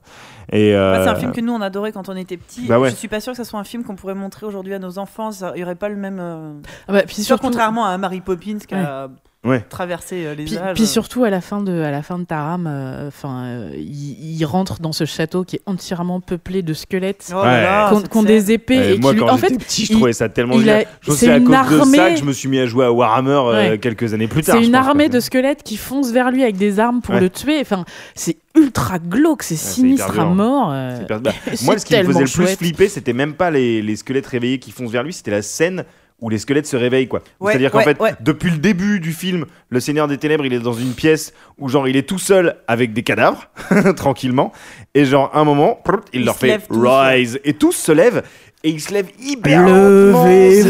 Et, 0.53 0.73
Bah, 0.73 1.03
c'est 1.03 1.09
un 1.09 1.13
euh, 1.13 1.19
film 1.19 1.31
que 1.31 1.39
nous 1.41 1.53
on 1.53 1.61
adorait 1.61 1.91
quand 1.91 2.09
on 2.09 2.15
était 2.15 2.35
petits. 2.37 2.67
Bah 2.67 2.77
ouais. 2.79 2.89
Je 2.89 2.95
suis 2.95 3.07
pas 3.07 3.19
sûre 3.21 3.31
que 3.33 3.37
ce 3.37 3.43
soit 3.43 3.59
un 3.59 3.63
film 3.63 3.83
qu'on 3.83 3.95
pourrait 3.95 4.15
montrer 4.15 4.45
aujourd'hui 4.45 4.73
à 4.73 4.79
nos 4.79 4.97
enfants. 4.97 5.31
Ça- 5.31 5.53
Il 5.55 5.59
y 5.59 5.63
aurait 5.63 5.75
pas 5.75 5.87
le 5.89 5.95
même. 5.95 6.17
euh, 6.19 6.53
Ah 6.87 6.93
bah, 6.93 7.03
puis 7.03 7.15
Sûr, 7.15 7.25
surtout, 7.25 7.43
contrairement 7.47 7.85
à 7.85 7.97
Mary 7.97 8.19
Poppins 8.21 8.57
qui 8.67 8.73
a 8.75 9.07
Ouais. 9.43 9.61
traversé 9.69 10.23
euh, 10.27 10.35
les 10.35 10.45
puis, 10.45 10.57
âges. 10.59 10.75
puis 10.75 10.85
surtout 10.85 11.23
à 11.23 11.31
la 11.31 11.41
fin 11.41 11.63
de, 11.63 11.81
à 11.81 11.89
la 11.89 12.03
fin 12.03 12.19
de 12.19 12.25
Taram, 12.25 12.67
euh, 12.67 13.07
enfin, 13.07 13.43
euh, 13.45 13.71
il, 13.75 14.35
il 14.39 14.45
rentre 14.45 14.79
dans 14.81 14.91
ce 14.91 15.05
château 15.05 15.43
qui 15.43 15.55
est 15.55 15.61
entièrement 15.65 16.19
peuplé 16.21 16.61
de 16.61 16.75
squelettes 16.75 17.31
Oh 17.35 17.41
scène. 17.41 18.27
des 18.27 18.51
épées 18.51 18.77
euh, 18.77 18.93
et 18.93 18.97
moi, 18.99 19.11
qui 19.13 19.17
lui- 19.19 19.25
quand 19.25 19.31
en 19.33 19.37
j'étais 19.37 19.47
fait, 19.53 19.57
petit, 19.57 19.85
je 19.85 19.91
il- 19.93 19.95
trouvais 19.95 20.13
ça 20.13 20.29
tellement. 20.29 20.59
Je 20.59 20.65
que 21.13 21.17
c'est 21.17 21.31
à 21.31 21.37
une 21.37 21.45
cause 21.45 21.51
de 21.55 21.55
ça 21.95 22.03
armée- 22.03 22.13
que 22.13 22.19
je 22.19 22.23
me 22.25 22.33
suis 22.33 22.49
mis 22.49 22.59
à 22.59 22.67
jouer 22.67 22.85
à 22.85 22.91
Warhammer 22.91 23.31
euh, 23.31 23.69
Ouais. 23.71 23.77
quelques 23.79 24.13
années 24.13 24.27
plus 24.27 24.43
tard. 24.43 24.57
c'est 24.59 24.63
une 24.65 24.73
pense, 24.73 24.87
armée 24.87 25.09
de 25.09 25.19
squelettes 25.19 25.63
qui 25.63 25.75
foncent 25.77 26.11
vers 26.11 26.29
lui 26.29 26.43
avec 26.43 26.57
des 26.57 26.79
armes 26.79 27.01
pour 27.01 27.15
Ouais. 27.15 27.21
le 27.21 27.29
tuer. 27.31 27.59
Enfin, 27.61 27.83
c'est 28.13 28.37
ultra 28.55 28.99
glauque, 28.99 29.41
c'est 29.41 29.55
sinistre 29.55 30.19
à 30.19 30.25
mort. 30.25 30.69
euh, 30.71 30.99
bah, 31.09 31.31
Moi, 31.63 31.79
ce 31.79 31.85
qui 31.85 31.95
me 31.97 32.03
faisait 32.03 32.19
le 32.25 32.29
plus 32.29 32.45
flipper, 32.57 32.89
c'était 32.89 33.13
même 33.13 33.33
pas 33.33 33.49
les, 33.49 33.81
les 33.81 33.95
squelettes 33.95 34.27
réveillés 34.27 34.59
qui 34.59 34.69
foncent 34.69 34.91
vers 34.91 35.01
lui, 35.01 35.13
c'était 35.13 35.31
la 35.31 35.41
scène 35.41 35.83
où 36.21 36.29
les 36.29 36.37
squelettes 36.37 36.67
se 36.67 36.77
réveillent, 36.77 37.07
quoi. 37.07 37.21
Ouais, 37.39 37.51
C'est-à-dire 37.51 37.71
qu'en 37.71 37.79
ouais, 37.79 37.83
fait, 37.83 37.99
ouais. 37.99 38.13
depuis 38.21 38.51
le 38.51 38.57
début 38.57 38.99
du 38.99 39.11
film, 39.11 39.45
le 39.69 39.79
Seigneur 39.79 40.07
des 40.07 40.17
Ténèbres, 40.17 40.45
il 40.45 40.53
est 40.53 40.59
dans 40.59 40.71
une 40.73 40.93
pièce 40.93 41.33
où, 41.57 41.67
genre, 41.67 41.87
il 41.87 41.97
est 41.97 42.07
tout 42.07 42.19
seul 42.19 42.57
avec 42.67 42.93
des 42.93 43.01
cadavres, 43.03 43.49
tranquillement, 43.95 44.51
et 44.93 45.03
genre, 45.05 45.31
un 45.33 45.43
moment, 45.43 45.81
il 46.13 46.25
leur 46.25 46.35
fait 46.37 46.59
rise, 46.69 47.39
et 47.43 47.53
tous 47.53 47.71
se 47.71 47.91
lèvent, 47.91 48.21
et 48.63 48.69
ils 48.69 48.79
se 48.81 48.93
lèvent 48.93 49.09
hyper 49.19 49.61
lentement, 49.65 50.23
c'est 50.25 50.63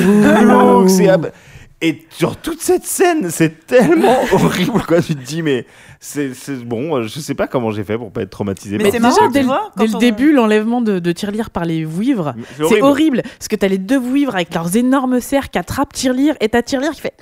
glauque, 0.43 0.89
c'est 0.89 1.09
ab- 1.09 1.31
Et 1.83 2.05
sur 2.11 2.37
toute 2.37 2.61
cette 2.61 2.85
scène, 2.85 3.31
c'est 3.31 3.65
tellement 3.65 4.15
horrible, 4.33 4.81
quoi. 4.87 5.01
Tu 5.01 5.15
te 5.15 5.21
dis, 5.23 5.41
mais 5.41 5.65
c'est 5.99 6.33
c'est- 6.35 6.63
bon, 6.63 6.97
euh, 6.97 7.03
je 7.07 7.19
sais 7.19 7.33
pas 7.33 7.47
comment 7.47 7.71
j'ai 7.71 7.83
fait 7.83 7.97
pour 7.97 8.11
pas 8.11 8.21
être 8.21 8.29
traumatisé. 8.29 8.77
Mais 8.77 8.91
c'est 8.91 8.97
ce 8.97 9.01
marrant, 9.01 9.29
dès, 9.29 9.39
le- 9.41 9.45
vois, 9.47 9.71
dès 9.75 9.85
quand 9.85 9.91
le 9.91 9.95
on- 9.95 9.99
début, 9.99 10.31
l'enlèvement 10.31 10.81
de, 10.81 10.99
de 10.99 11.11
tirelire 11.11 11.49
par 11.49 11.65
les 11.65 11.83
vouivres, 11.83 12.35
c'est 12.69 12.81
horrible. 12.83 13.23
Parce 13.23 13.47
que 13.47 13.55
t'as 13.55 13.67
les 13.67 13.79
deux 13.79 13.97
vouivres 13.97 14.35
avec 14.35 14.53
leurs 14.53 14.75
énormes 14.77 15.19
cerfs 15.21 15.49
qui 15.49 15.57
attrapent 15.57 15.93
tirelire 15.93 16.35
et 16.39 16.49
t'as 16.49 16.61
tirelire 16.61 16.91
qui 16.91 17.01
fait 17.01 17.13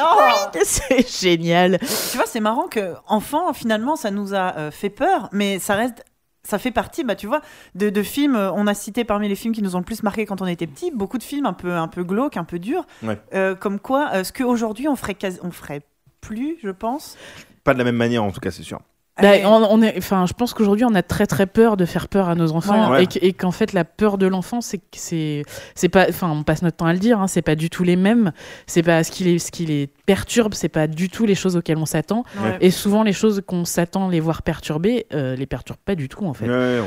Oh 0.00 0.20
c'est 0.64 1.06
génial. 1.20 1.78
tu 1.78 2.16
vois, 2.16 2.26
c'est 2.26 2.40
marrant 2.40 2.68
que 2.68 2.94
enfant, 3.06 3.52
finalement, 3.52 3.96
ça 3.96 4.10
nous 4.10 4.34
a 4.34 4.56
euh, 4.56 4.70
fait 4.70 4.90
peur, 4.90 5.28
mais 5.32 5.58
ça 5.58 5.74
reste. 5.74 6.02
Ça 6.44 6.58
fait 6.58 6.72
partie, 6.72 7.04
bah, 7.04 7.14
tu 7.14 7.26
vois, 7.26 7.40
de, 7.74 7.88
de 7.88 8.02
films. 8.02 8.34
euh, 8.34 8.50
On 8.52 8.66
a 8.66 8.74
cité 8.74 9.04
parmi 9.04 9.28
les 9.28 9.36
films 9.36 9.54
qui 9.54 9.62
nous 9.62 9.76
ont 9.76 9.78
le 9.78 9.84
plus 9.84 10.02
marqué 10.02 10.26
quand 10.26 10.42
on 10.42 10.46
était 10.46 10.66
petit, 10.66 10.90
beaucoup 10.90 11.18
de 11.18 11.22
films 11.22 11.46
un 11.46 11.52
peu, 11.52 11.72
un 11.72 11.88
peu 11.88 12.02
glauques, 12.02 12.36
un 12.36 12.44
peu 12.44 12.58
durs. 12.58 12.84
Ouais. 13.02 13.20
Euh, 13.34 13.54
comme 13.54 13.78
quoi, 13.78 14.10
euh, 14.14 14.24
ce 14.24 14.32
qu'aujourd'hui 14.32 14.88
on 14.88 14.96
ferait, 14.96 15.16
on 15.42 15.50
ferait 15.52 15.82
plus, 16.20 16.56
je 16.62 16.70
pense. 16.70 17.16
Pas 17.64 17.74
de 17.74 17.78
la 17.78 17.84
même 17.84 17.96
manière, 17.96 18.24
en 18.24 18.32
tout 18.32 18.40
cas, 18.40 18.50
c'est 18.50 18.64
sûr. 18.64 18.80
Bah, 19.20 19.28
Allez. 19.28 19.44
on, 19.44 19.50
on 19.70 19.82
est, 19.82 19.94
enfin, 19.98 20.24
je 20.24 20.32
pense 20.32 20.54
qu'aujourd'hui, 20.54 20.86
on 20.86 20.94
a 20.94 21.02
très 21.02 21.26
très 21.26 21.44
peur 21.46 21.76
de 21.76 21.84
faire 21.84 22.08
peur 22.08 22.30
à 22.30 22.34
nos 22.34 22.52
enfants 22.52 22.92
Ouais. 22.92 23.04
et, 23.04 23.06
que- 23.06 23.18
et 23.20 23.34
qu'en 23.34 23.50
fait, 23.50 23.74
la 23.74 23.84
peur 23.84 24.16
de 24.16 24.26
l'enfant, 24.26 24.62
c'est 24.62 24.78
que 24.78 24.84
c'est, 24.92 25.44
c'est 25.74 25.90
pas, 25.90 26.06
enfin, 26.08 26.30
on 26.30 26.42
passe 26.44 26.62
notre 26.62 26.78
temps 26.78 26.86
à 26.86 26.94
le 26.94 26.98
dire, 26.98 27.20
hein, 27.20 27.26
c'est 27.26 27.42
pas 27.42 27.54
du 27.54 27.68
tout 27.68 27.84
les 27.84 27.96
mêmes. 27.96 28.32
C'est 28.66 28.82
pas 28.82 29.04
ce 29.04 29.10
qui 29.10 29.24
les, 29.24 29.38
ce 29.38 29.50
qui 29.50 29.66
les 29.66 29.90
perturbe, 30.06 30.54
c'est 30.54 30.70
pas 30.70 30.86
du 30.86 31.10
tout 31.10 31.26
les 31.26 31.34
choses 31.34 31.56
auxquelles 31.56 31.76
on 31.76 31.84
s'attend. 31.84 32.24
Ouais. 32.42 32.56
Et 32.62 32.70
souvent, 32.70 33.02
les 33.02 33.12
choses 33.12 33.42
qu'on 33.46 33.66
s'attend 33.66 34.08
les 34.08 34.18
voir 34.18 34.40
perturber, 34.40 35.06
euh, 35.12 35.36
les 35.36 35.44
perturbent 35.46 35.78
pas 35.84 35.94
du 35.94 36.08
tout 36.08 36.24
en 36.24 36.32
fait. 36.32 36.46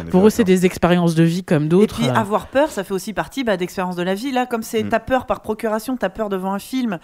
Pour 0.09 0.25
eux, 0.25 0.31
c'est 0.31 0.43
des 0.43 0.65
expériences 0.65 1.13
de 1.13 1.23
vie 1.23 1.43
comme 1.43 1.65
Et 1.65 1.69
d'autres. 1.69 1.95
puis 1.99 2.09
euh. 2.09 2.13
avoir 2.13 2.47
peur, 2.47 2.71
ça 2.71 2.83
fait 2.83 2.93
aussi 2.95 3.13
partie 3.13 3.43
bah, 3.43 3.55
d'expérience 3.55 3.95
de 3.95 4.03
la 4.03 4.15
vie. 4.15 4.31
Là, 4.31 4.47
comme 4.47 4.63
c'est 4.63 4.81
Mm. 4.83 4.89
t'as 4.89 4.99
peur 4.99 5.27
par 5.27 5.41
procuration, 5.41 5.95
t'as 5.95 6.09
peur 6.09 6.29
devant 6.29 6.53
un 6.53 6.59
film, 6.59 6.97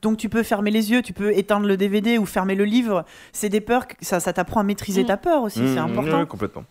donc 0.00 0.16
tu 0.16 0.30
peux 0.30 0.42
fermer 0.42 0.70
les 0.70 0.90
yeux, 0.90 1.02
tu 1.02 1.12
peux 1.12 1.36
éteindre 1.36 1.66
le 1.66 1.76
DVD 1.76 2.16
ou 2.16 2.24
fermer 2.24 2.54
le 2.54 2.64
livre. 2.64 3.04
C'est 3.32 3.50
des 3.50 3.60
peurs, 3.60 3.86
que- 3.86 3.94
ça, 4.00 4.20
ça 4.20 4.32
t'apprend 4.38 4.60
à 4.60 4.62
maîtriser 4.62 5.02
Mm. 5.02 5.06
ta 5.06 5.16
peur 5.16 5.42
aussi, 5.42 5.58
c'est 5.58 5.74
Mmh, 5.74 5.78
important. 5.78 6.26
complètement. 6.26 6.64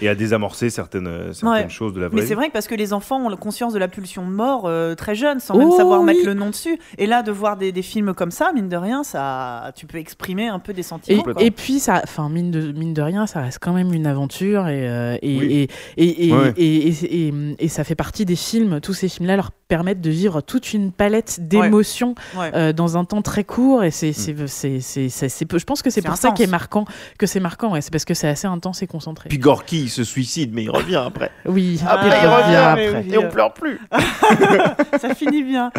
Et 0.00 0.08
à 0.08 0.14
désamorcer 0.14 0.70
certaines, 0.70 1.32
certaines 1.32 1.64
Ouais. 1.64 1.68
choses 1.68 1.92
de 1.94 2.00
la 2.00 2.08
vraie 2.08 2.20
Mais 2.20 2.26
c'est 2.26 2.34
vrai 2.34 2.48
que 2.48 2.52
parce 2.52 2.66
que 2.68 2.74
les 2.74 2.92
enfants 2.92 3.24
ont 3.24 3.36
conscience 3.36 3.72
de 3.72 3.78
la 3.78 3.88
pulsion 3.88 4.24
de 4.26 4.30
mort 4.32 4.64
euh, 4.66 4.94
très 4.94 5.14
jeune, 5.14 5.40
sans 5.40 5.56
même 5.56 5.68
Oh, 5.70 5.76
savoir 5.76 6.00
oui. 6.00 6.06
mettre 6.06 6.26
le 6.26 6.34
nom 6.34 6.50
dessus. 6.50 6.78
Et 6.98 7.06
là, 7.06 7.22
de 7.22 7.30
voir 7.32 7.56
des, 7.56 7.72
des 7.72 7.82
films 7.82 8.14
comme 8.14 8.30
ça, 8.30 8.52
mine 8.54 8.68
de 8.68 8.76
rien, 8.76 9.04
ça, 9.04 9.72
tu 9.76 9.86
peux 9.86 9.98
exprimer 9.98 10.48
un 10.48 10.58
peu 10.58 10.72
des 10.72 10.80
Et, 10.80 10.82
sentiments. 10.82 11.22
quoi. 11.22 11.34
et 11.38 11.50
puis, 11.50 11.78
ça, 11.78 12.00
enfin, 12.04 12.28
mine 12.28 12.50
de, 12.50 12.72
mine 12.72 12.94
de 12.94 13.02
rien, 13.02 13.26
ça 13.26 13.40
reste 13.40 13.58
quand 13.60 13.72
même 13.72 13.92
une 13.94 14.06
aventure 14.06 14.66
et, 14.68 14.88
euh, 14.88 15.16
Oui. 15.22 15.68
Ouais. 15.98 17.68
ça 17.68 17.84
fait 17.84 17.94
partie 17.94 18.24
des 18.24 18.36
films. 18.36 18.80
Tous 18.80 18.94
ces 18.94 19.08
films-là 19.08 19.36
leur 19.36 19.50
permettent 19.52 20.00
de 20.00 20.10
vivre 20.10 20.40
toute 20.40 20.72
une 20.72 20.92
palette 20.92 21.46
d'émotions 21.46 22.14
Ouais. 22.36 22.50
euh, 22.54 22.72
dans 22.72 22.96
un 22.96 23.04
temps 23.04 23.22
très 23.22 23.44
court. 23.44 23.84
Et 23.84 23.90
c'est, 23.90 24.10
Mm. 24.10 24.46
c'est, 24.46 24.80
c'est, 24.80 25.08
je 25.58 25.64
pense 25.64 25.82
que 25.82 25.90
c'est 25.90 26.02
pour 26.02 26.16
ça 26.16 26.28
intense. 26.28 26.36
qui 26.38 26.42
est 26.44 26.46
marquant, 26.50 26.84
que 27.18 27.26
c'est 27.26 27.40
marquant. 27.40 27.72
Ouais, 27.72 27.80
c'est 27.80 27.92
parce 27.92 28.04
que 28.04 28.14
c'est 28.14 28.28
assez 28.28 28.46
intense 28.46 28.82
et 28.82 28.86
concentré. 28.86 29.28
Puis 29.28 29.38
Gorky, 29.58 29.82
il 29.82 29.88
se 29.90 30.04
suicide, 30.04 30.52
mais 30.54 30.62
il 30.64 30.70
revient 30.70 31.02
après. 31.04 31.30
oui, 31.46 31.80
Ah, 31.86 32.00
il 32.04 32.28
revient 32.28 32.56
après. 32.56 33.06
Et 33.10 33.18
on 33.18 33.28
pleure 33.28 33.52
plus. 33.52 33.80
ça 35.00 35.14
finit 35.14 35.42
bien. 35.42 35.72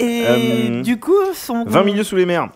Et 0.00 0.24
Euh, 0.26 0.82
du 0.82 0.98
coup, 1.00 1.12
son. 1.34 1.64
20 1.64 1.84
milieux 1.84 2.04
sous 2.04 2.16
les 2.16 2.26
mers. 2.26 2.48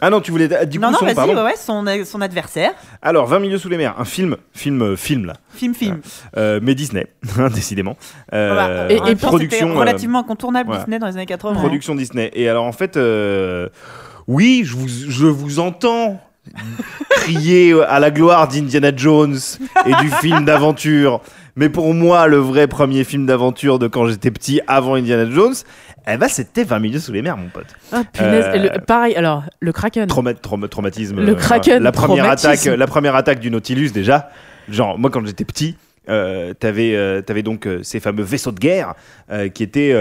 Ah 0.00 0.10
non, 0.10 0.20
tu 0.20 0.30
voulais. 0.30 0.48
Du 0.66 0.78
coup, 0.78 0.84
non, 0.84 0.90
non, 0.92 0.98
son, 0.98 1.04
vas-y, 1.06 1.14
pardon. 1.14 1.34
ouais, 1.36 1.42
ouais, 1.42 1.56
son, 1.56 1.84
son 2.04 2.20
adversaire. 2.20 2.72
Alors, 3.02 3.26
20 3.26 3.38
milieux 3.40 3.58
sous 3.58 3.68
les 3.68 3.76
mers, 3.76 3.94
un 3.98 4.04
film, 4.04 4.36
film, 4.52 4.80
euh, 4.82 4.96
film 4.96 5.26
là, 5.26 5.34
Film, 5.54 5.74
film. 5.74 6.00
euh, 6.36 6.60
mais 6.62 6.74
Disney, 6.76 7.06
hein, 7.38 7.48
décidément. 7.48 7.96
Euh, 8.32 8.52
Voilà. 8.52 8.92
et- 8.92 9.10
et 9.12 9.16
production, 9.16 9.70
euh, 9.70 9.78
relativement 9.78 10.20
incontournable 10.20 10.68
voilà. 10.68 10.82
Disney 10.84 10.98
dans 11.00 11.06
les 11.08 11.14
années 11.16 11.26
80. 11.26 11.58
production 11.60 11.94
Disney. 11.96 12.30
Et 12.34 12.48
alors, 12.48 12.64
en 12.64 12.72
fait, 12.72 12.96
euh, 12.96 13.68
oui, 14.28 14.62
je 14.64 14.74
vous, 14.76 14.86
je 14.88 15.26
vous 15.26 15.58
entends 15.58 16.20
crier 17.10 17.74
à 17.88 17.98
la 18.00 18.10
gloire 18.10 18.48
d'Indiana 18.48 18.90
Jones 18.94 19.36
et 19.86 19.94
du 20.02 20.10
film 20.10 20.44
d'aventure. 20.44 21.20
Mais 21.56 21.68
pour 21.68 21.92
moi, 21.92 22.28
le 22.28 22.36
vrai 22.36 22.68
premier 22.68 23.02
film 23.04 23.26
d'aventure 23.26 23.78
de 23.80 23.88
quand 23.88 24.06
j'étais 24.06 24.30
petit, 24.30 24.60
avant 24.68 24.94
Indiana 24.94 25.28
Jones, 25.28 25.54
eh 26.06 26.16
ben, 26.16 26.28
c'était 26.28 26.62
20 26.62 26.78
milieux 26.78 27.00
sous 27.00 27.12
les 27.12 27.20
mers, 27.20 27.36
mon 27.36 27.48
pote. 27.48 27.66
Ah, 27.92 28.02
punaise. 28.12 28.44
Euh, 28.54 28.68
le- 28.74 28.80
pareil, 28.80 29.16
alors, 29.16 29.42
le 29.60 29.72
Kraken. 29.72 30.06
Trauma- 30.08 30.34
trauma- 30.34 30.68
traumatisme. 30.68 31.20
Le 31.20 31.32
euh, 31.32 31.34
Kraken, 31.34 31.82
la 31.82 31.90
première 31.92 32.30
attaque, 32.30 32.64
la 32.64 32.86
première 32.86 33.16
attaque 33.16 33.40
du 33.40 33.50
Nautilus 33.50 33.90
déjà. 33.90 34.30
Genre 34.68 34.98
moi 34.98 35.10
quand 35.10 35.24
j'étais 35.26 35.44
petit, 35.46 35.76
euh, 36.08 36.54
t'avais 36.54 36.94
euh, 36.94 37.20
t'avais 37.20 37.42
donc 37.42 37.66
euh, 37.66 37.80
ces 37.82 38.00
fameux 38.00 38.22
vaisseaux 38.22 38.52
de 38.52 38.58
guerre 38.58 38.94
qui 39.54 39.62
étaient 39.62 39.94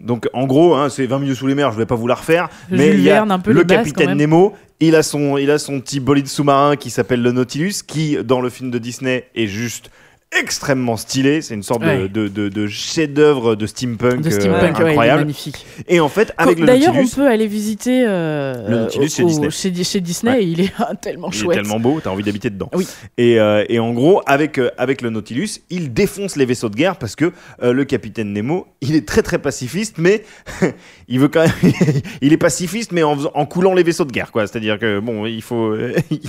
donc 0.00 0.28
en 0.34 0.46
gros 0.46 0.74
hein, 0.74 0.90
c'est 0.90 1.06
20 1.06 1.20
milieux 1.20 1.34
sous 1.34 1.46
les 1.46 1.54
mers. 1.54 1.72
Je 1.72 1.78
vais 1.78 1.86
pas 1.86 1.94
vous 1.94 2.06
la 2.06 2.16
refaire, 2.16 2.48
mais 2.70 2.90
il 2.90 3.00
y 3.00 3.10
a 3.10 3.22
un 3.22 3.38
peu 3.38 3.52
le 3.52 3.64
capitaine. 3.64 4.14
Nemo. 4.14 4.54
Il 4.80 4.94
a 4.94 5.02
son 5.02 5.38
il 5.38 5.50
a 5.50 5.58
son 5.58 5.80
petit 5.80 6.00
bolide 6.00 6.28
sous-marin 6.28 6.76
qui 6.76 6.90
s'appelle 6.90 7.22
le 7.22 7.32
Nautilus 7.32 7.82
qui 7.86 8.16
dans 8.22 8.40
le 8.40 8.50
film 8.50 8.70
de 8.70 8.78
Disney 8.78 9.24
est 9.34 9.46
juste 9.46 9.90
extrêmement 10.36 10.96
stylé, 10.96 11.40
c'est 11.42 11.54
une 11.54 11.62
sorte 11.62 11.80
de- 11.82 11.86
Ouais. 11.86 12.08
de, 12.08 12.28
de, 12.28 12.48
de 12.48 12.66
chef-d'œuvre 12.68 13.54
de 13.56 13.66
steampunk, 13.66 14.20
de 14.20 14.28
euh, 14.28 14.30
steampunk, 14.30 14.78
ouais, 14.78 14.84
il 14.84 14.88
incroyable. 14.88 15.20
magnifique. 15.22 15.66
Et 15.88 16.00
en 16.00 16.08
fait, 16.08 16.32
avec 16.36 16.58
le 16.60 16.66
D'ailleurs, 16.66 16.94
on 16.96 17.06
peut 17.08 17.26
aller 17.26 17.46
visiter 17.46 18.04
euh, 18.06 18.68
Le 18.68 18.76
Nautilus 18.80 19.04
au- 19.06 19.08
chez 19.08 19.24
Disney. 19.24 19.50
Chez, 19.50 19.70
Di- 19.70 19.84
chez 19.84 20.00
Disney, 20.00 20.32
Ouais. 20.32 20.42
et 20.42 20.46
il 20.46 20.60
est 20.60 20.72
tellement 21.00 21.30
Il 21.32 21.38
chouette. 21.38 21.56
est 21.58 21.62
tellement 21.62 21.80
beau, 21.80 22.00
t'as 22.02 22.10
envie 22.10 22.22
d'habiter 22.22 22.50
dedans. 22.50 22.68
Oui. 22.74 22.86
Et, 23.16 23.40
euh, 23.40 23.64
et 23.68 23.78
en 23.78 23.92
gros, 23.92 24.20
avec, 24.26 24.60
avec 24.76 25.00
le 25.02 25.10
Nautilus, 25.10 25.60
il 25.70 25.92
défonce 25.94 26.36
les 26.36 26.44
vaisseaux 26.44 26.68
de 26.68 26.76
guerre 26.76 26.96
parce 26.96 27.16
que 27.16 27.32
le 27.62 27.84
capitaine 27.84 28.32
Nemo, 28.32 28.66
il 28.82 28.94
est 28.94 29.06
très 29.08 29.22
très 29.22 29.38
pacifiste, 29.38 29.96
mais 29.98 30.24
il 31.08 31.18
veut 31.20 31.28
quand 31.28 31.40
même, 31.40 31.72
il 32.20 32.32
est 32.32 32.36
pacifiste, 32.38 32.92
mais 32.92 33.02
en, 33.02 33.16
en 33.34 33.46
coulant 33.46 33.72
les 33.74 33.82
vaisseaux 33.82 34.04
de 34.04 34.12
guerre, 34.12 34.30
quoi. 34.30 34.46
C'est-à-dire 34.46 34.78
que 34.78 35.00
bon, 35.00 35.24
il 35.26 35.42
faut, 35.42 35.74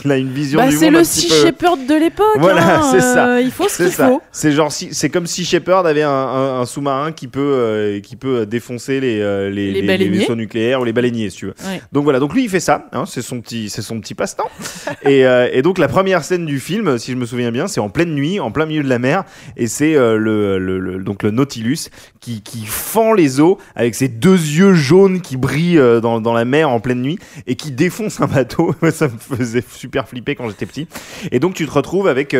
il 0.03 0.11
a 0.11 0.17
une 0.17 0.31
vision 0.31 0.59
Bah, 0.59 0.67
du 0.69 0.77
c'est 0.77 0.85
monde 0.85 0.93
le 0.93 0.99
un 0.99 1.03
petit 1.03 1.19
Sea 1.21 1.27
peu- 1.29 1.35
Shepherd 1.47 1.85
de 1.85 1.95
l'époque. 1.95 2.25
Voilà, 2.37 2.79
hein, 2.79 2.91
c'est 2.91 3.01
ça. 3.01 3.41
il 3.41 3.51
faut 3.51 3.67
ce 3.67 3.88
C'est 4.31 4.49
ça. 4.51 4.51
genre 4.51 4.71
si, 4.71 4.89
c'est 4.93 5.09
comme 5.09 5.25
si 5.27 5.45
Shepard 5.45 5.85
avait 5.85 6.03
un, 6.03 6.09
un- 6.09 6.61
un 6.61 6.65
sous-marin 6.65 7.11
qui 7.11 7.27
peut 7.27 7.39
euh, 7.39 7.99
qui 7.99 8.15
peut 8.15 8.45
défoncer 8.45 8.99
les, 8.99 9.19
euh, 9.21 9.49
les, 9.49 9.71
vaisseaux 10.19 10.35
nucléaires 10.35 10.81
ou 10.81 10.85
les 10.85 10.93
baleiniers, 10.93 11.29
si 11.29 11.37
tu 11.37 11.45
veux. 11.47 11.55
Ouais. 11.65 11.81
Donc 11.91 12.03
voilà, 12.03 12.19
donc 12.19 12.33
lui 12.33 12.43
il 12.43 12.49
fait 12.49 12.59
ça, 12.59 12.87
hein, 12.93 13.05
c'est 13.07 13.21
son 13.21 13.41
petit 13.41 13.69
c'est 13.69 13.81
son 13.81 13.99
petit 13.99 14.15
passe-temps. 14.15 14.49
et, 15.03 15.25
euh, 15.25 15.47
et 15.51 15.61
donc 15.61 15.77
la 15.77 15.87
première 15.87 16.23
scène 16.23 16.45
du 16.45 16.59
film, 16.59 16.97
si 16.97 17.11
je 17.11 17.17
me 17.17 17.25
souviens 17.25 17.51
bien, 17.51 17.67
c'est 17.67 17.79
en 17.79 17.89
pleine 17.89 18.13
nuit, 18.13 18.39
en 18.39 18.51
plein 18.51 18.65
milieu 18.65 18.83
de 18.83 18.89
la 18.89 18.99
mer, 18.99 19.23
et 19.57 19.67
c'est 19.67 19.93
le, 19.93 20.57
le- 20.59 20.79
le- 20.79 21.03
donc 21.03 21.23
le 21.23 21.31
Nautilus 21.31 21.89
qui, 22.19 22.41
qui 22.41 22.65
fend 22.65 23.13
les 23.13 23.39
eaux 23.39 23.57
avec 23.75 23.95
ses 23.95 24.07
deux 24.07 24.33
yeux 24.35 24.73
jaunes 24.73 25.21
qui 25.21 25.37
brillent 25.37 25.81
dans, 26.01 26.19
dans 26.21 26.33
la 26.33 26.45
mer 26.45 26.69
en 26.69 26.79
pleine 26.79 27.01
nuit 27.01 27.17
et 27.47 27.55
qui 27.55 27.71
défonce 27.71 28.19
un 28.21 28.27
bateau. 28.27 28.75
ça 28.91 29.07
me 29.07 29.37
faisait 29.37 29.63
super 29.75 30.07
flipper 30.07 30.35
quand 30.35 30.47
j'étais 30.49 30.65
petit. 30.65 30.87
Et 31.31 31.39
donc 31.39 31.53
tu 31.53 31.65
te 31.65 31.71
retrouves 31.71 32.07
avec 32.07 32.35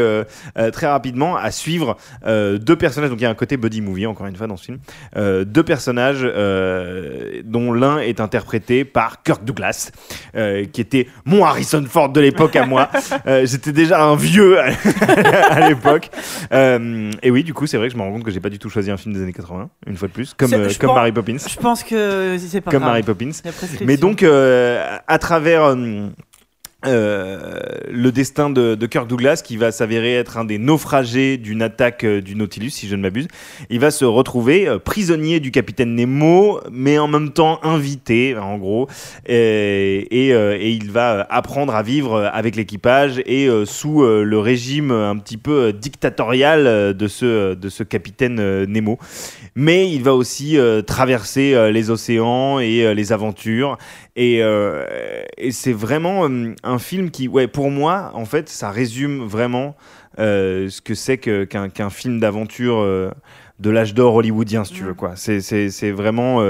très 0.73 0.87
rapidement 0.87 1.35
à 1.39 1.51
suivre 1.51 1.97
euh, 2.25 2.57
deux 2.57 2.75
personnages. 2.75 3.09
Donc 3.09 3.19
il 3.19 3.23
y 3.23 3.27
a 3.27 3.29
un 3.29 3.35
côté 3.35 3.57
buddy 3.57 3.81
movie 3.81 4.05
encore 4.05 4.27
une 4.27 4.35
fois 4.35 4.47
dans 4.47 4.57
ce 4.57 4.65
film. 4.65 4.77
Euh, 5.15 5.43
deux 5.45 5.63
personnages 5.63 6.21
euh, 6.23 7.41
dont 7.45 7.71
l'un 7.73 7.99
est 7.99 8.19
interprété 8.19 8.85
par 8.85 9.23
Kirk 9.23 9.43
Douglas, 9.43 9.91
qui 10.33 10.81
était 10.81 11.07
mon 11.25 11.45
Harrison 11.45 11.83
Ford 11.87 12.09
de 12.09 12.21
l'époque 12.21 12.55
à 12.55 12.65
moi. 12.65 12.89
J'étais 13.43 13.71
déjà 13.71 14.03
un 14.03 14.15
vieux 14.15 14.59
à, 14.59 15.67
l'époque. 15.69 16.09
Et 16.51 17.31
oui, 17.31 17.43
du 17.43 17.53
coup, 17.53 17.67
c'est 17.67 17.77
vrai 17.77 17.87
que 17.87 17.93
je 17.93 17.97
me 17.97 18.03
rends 18.03 18.11
compte 18.11 18.23
que 18.23 18.31
j'ai 18.31 18.39
pas 18.39 18.49
du 18.49 18.59
tout 18.59 18.69
choisi 18.69 18.91
un 18.91 18.97
film 18.97 19.13
des 19.13 19.21
années 19.21 19.33
80, 19.33 19.69
une 19.87 19.97
fois 19.97 20.07
de 20.07 20.13
plus, 20.13 20.33
comme, 20.33 20.53
euh, 20.53 20.69
comme 20.79 20.89
pense- 20.89 20.95
Mary 20.95 21.11
Poppins. 21.11 21.37
Je 21.37 21.59
pense 21.59 21.83
que 21.83 22.37
c'est 22.39 22.61
pas 22.61 22.71
Comme 22.71 22.81
grave. 22.81 22.91
Mary 22.91 23.03
Poppins. 23.03 23.31
Mais 23.85 23.97
donc, 23.97 24.23
euh, 24.23 24.97
à 25.07 25.17
travers 25.19 25.63
euh, 25.63 26.07
euh, 26.85 27.59
le 27.91 28.11
destin 28.11 28.49
de, 28.49 28.75
de 28.75 28.85
Kirk 28.87 29.05
Douglas, 29.07 29.41
qui 29.43 29.57
va 29.57 29.71
s'avérer 29.71 30.15
être 30.15 30.37
un 30.37 30.45
des 30.45 30.57
naufragés 30.57 31.37
d'une 31.37 31.61
attaque 31.61 32.05
euh, 32.05 32.21
du 32.21 32.35
Nautilus, 32.35 32.69
si 32.69 32.87
je 32.87 32.95
ne 32.95 33.01
m'abuse, 33.01 33.27
il 33.69 33.79
va 33.81 33.91
se 33.91 34.05
retrouver 34.05 34.67
euh, 34.67 34.79
prisonnier 34.79 35.41
du 35.41 35.51
capitaine 35.51 35.93
Nemo, 35.93 36.61
mais 36.71 36.97
en 36.97 37.09
même 37.09 37.31
temps 37.31 37.59
invité, 37.63 38.37
en 38.37 38.57
gros, 38.57 38.87
et, 39.27 40.07
et, 40.09 40.29
et 40.29 40.69
il 40.69 40.89
va 40.91 41.27
apprendre 41.29 41.75
à 41.75 41.83
vivre 41.83 42.29
avec 42.33 42.55
l'équipage 42.55 43.21
et 43.25 43.49
sous 43.65 44.01
le 44.01 44.39
régime 44.39 44.91
un 44.91 45.17
petit 45.17 45.37
peu 45.37 45.73
dictatorial 45.73 46.95
de 46.95 47.07
ce, 47.07 47.53
de 47.55 47.69
ce 47.69 47.83
capitaine 47.83 48.63
Nemo. 48.65 48.97
Mais 49.55 49.89
il 49.91 50.03
va 50.03 50.13
aussi 50.13 50.57
traverser 50.85 51.71
les 51.71 51.89
océans 51.89 52.59
et 52.59 52.93
les 52.93 53.11
aventures. 53.11 53.77
Et, 54.15 54.41
et 55.37 55.51
c'est 55.51 55.73
vraiment 55.73 56.27
un 56.69 56.79
film 56.79 57.11
qui, 57.11 57.27
ouais, 57.27 57.47
pour 57.47 57.71
moi, 57.71 58.11
en 58.13 58.25
fait, 58.25 58.49
ça 58.49 58.71
résume 58.71 59.23
vraiment 59.25 59.75
euh, 60.19 60.69
ce 60.69 60.81
que 60.81 60.95
c'est 60.95 61.17
qu'un 61.17 61.89
film 61.89 62.19
d'aventure 62.19 62.77
euh, 62.79 63.11
de 63.59 63.69
l'âge 63.69 63.93
d'or 63.93 64.15
hollywoodien, 64.15 64.63
si 64.63 64.73
tu 64.73 64.83
veux. 64.83 64.93
Quoi. 64.93 65.15
C'est- 65.15 65.91
vraiment 65.91 66.41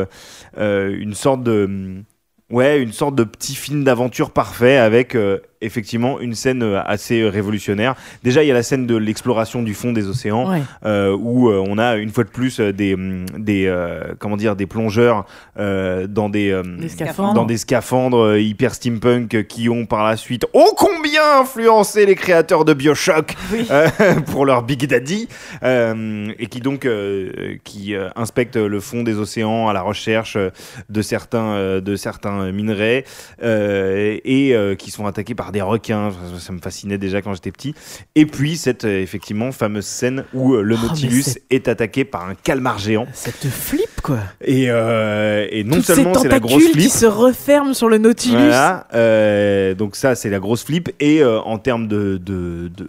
euh, 0.58 0.98
une 1.00 1.14
sorte 1.14 1.44
de. 1.44 2.04
Ouais, 2.50 2.82
une 2.82 2.94
sorte 2.94 3.16
de 3.16 3.24
petit 3.24 3.54
film 3.56 3.84
d'aventure 3.84 4.32
parfait 4.32 4.78
avec 4.78 5.14
euh, 5.16 5.38
effectivement 5.62 6.20
une 6.20 6.34
scène 6.34 6.64
euh, 6.64 6.82
assez 6.84 7.28
révolutionnaire. 7.30 7.96
Déjà, 8.24 8.44
il 8.44 8.48
y 8.48 8.52
a 8.52 8.56
la 8.56 8.64
scène 8.64 8.88
de 8.88 8.96
l'exploration 8.96 9.62
du 9.62 9.74
fond 9.76 9.92
des 9.92 10.08
océans 10.08 10.50
Ouais. 10.50 10.62
euh, 10.86 11.16
où 11.20 11.50
euh, 11.50 11.64
on 11.68 11.78
a 11.78 11.98
une 11.98 12.10
fois 12.10 12.24
de 12.24 12.30
plus 12.30 12.60
euh, 12.60 12.72
des 12.74 12.96
hum, 12.96 13.26
des 13.38 13.66
euh, 13.68 14.14
comment 14.18 14.36
dire 14.38 14.56
des 14.56 14.66
plongeurs 14.66 15.26
euh, 15.60 16.08
dans 16.08 16.30
des 16.30 16.50
euh, 16.52 16.64
Des 16.64 16.90
scaphandres. 16.90 17.34
dans 17.36 17.46
des 17.46 17.58
scaphandres 17.58 18.18
euh, 18.24 18.40
hyper 18.42 18.74
steampunk 18.74 19.36
euh, 19.36 19.44
qui 19.44 19.70
ont 19.70 19.86
par 19.86 20.04
la 20.06 20.18
suite 20.18 20.46
ô 20.54 20.74
combien 20.76 21.42
influencé 21.42 22.06
les 22.08 22.16
créateurs 22.16 22.66
de 22.66 22.74
BioShock 22.74 23.36
Oui. 23.52 23.68
euh, 23.70 23.90
pour 24.32 24.46
leur 24.48 24.64
Big 24.64 24.88
Daddy 24.88 25.28
euh, 25.64 26.32
et 26.40 26.48
qui 26.48 26.62
donc 26.62 26.86
euh, 26.86 27.58
qui 27.64 27.94
euh, 27.96 28.10
inspectent 28.16 28.56
le 28.56 28.80
fond 28.80 29.04
des 29.04 29.18
océans 29.18 29.68
à 29.68 29.74
la 29.74 29.82
recherche 29.82 30.36
euh, 30.36 30.50
de 30.90 31.02
certains 31.02 31.52
euh, 31.52 31.82
de 31.82 31.96
certains 31.96 32.39
minerais 32.52 33.06
euh, 33.44 34.18
et 34.24 34.56
euh, 34.56 34.76
qui 34.76 34.92
sont 34.92 35.06
attaqués 35.06 35.36
par 35.36 35.52
des 35.52 35.62
requins 35.62 36.12
ça, 36.12 36.40
ça 36.40 36.54
me 36.54 36.60
fascinait 36.60 36.98
déjà 36.98 37.22
quand 37.22 37.34
j'étais 37.34 37.52
petit 37.52 37.74
et 38.16 38.26
puis 38.26 38.58
cette 38.58 38.86
euh, 38.86 39.02
effectivement 39.02 39.52
fameuse 39.52 39.86
scène 39.86 40.24
où 40.34 40.54
euh, 40.54 40.62
le 40.62 40.76
Oh, 40.76 40.80
mais 40.82 40.88
Nautilus 40.90 41.26
est 41.50 41.68
attaqué 41.68 42.06
par 42.06 42.28
un 42.30 42.36
calmar 42.36 42.80
géant 42.80 43.06
Ça 43.14 43.32
te 43.32 43.48
flippe, 43.48 44.02
quoi. 44.02 44.20
Et, 44.42 44.66
euh, 44.70 45.46
et 45.52 45.64
non 45.64 45.76
Toutes 45.78 45.86
seulement 45.86 46.14
ces 46.14 46.22
c'est 46.22 46.28
la 46.30 46.40
grosse 46.40 46.54
tentacules 46.54 46.72
flip. 46.74 46.84
qui 46.84 46.90
se 46.90 47.06
referment 47.06 47.74
sur 47.74 47.90
le 47.90 47.98
Nautilus. 47.98 48.36
Voilà, 48.36 48.88
euh, 48.94 49.74
donc 49.76 49.96
ça 49.96 50.16
c'est 50.16 50.30
la 50.30 50.40
grosse 50.40 50.64
flip 50.64 50.90
et 51.00 51.22
euh, 51.22 51.40
en 51.42 51.58
termes 51.58 51.88
de, 51.88 52.18
de, 52.18 52.70
de, 52.76 52.88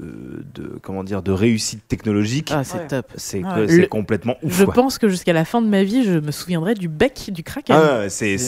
de- 0.55 0.79
comment 0.83 1.03
dire 1.05 1.23
de 1.23 1.33
réussite 1.33 1.87
technologique, 1.89 2.51
Ah, 2.55 2.63
c'est 2.65 2.79
Ouais. 2.79 2.87
top. 2.87 3.07
c'est 3.17 3.43
Ouais. 3.45 3.67
Le- 3.67 3.87
complètement 3.87 4.37
ouf. 4.43 4.57
Je 4.59 4.65
quoi. 4.65 4.75
pense 4.75 4.99
que 4.99 5.09
jusqu'à 5.09 5.33
la 5.33 5.45
fin 5.45 5.61
de 5.63 5.67
ma 5.69 5.83
vie, 5.83 6.05
je 6.05 6.13
me 6.19 6.31
souviendrai 6.31 6.75
du 6.75 6.89
bec 6.89 7.31
du 7.33 7.43
Kraken. 7.43 7.75
Ah, 7.77 8.09
c'est, 8.09 8.39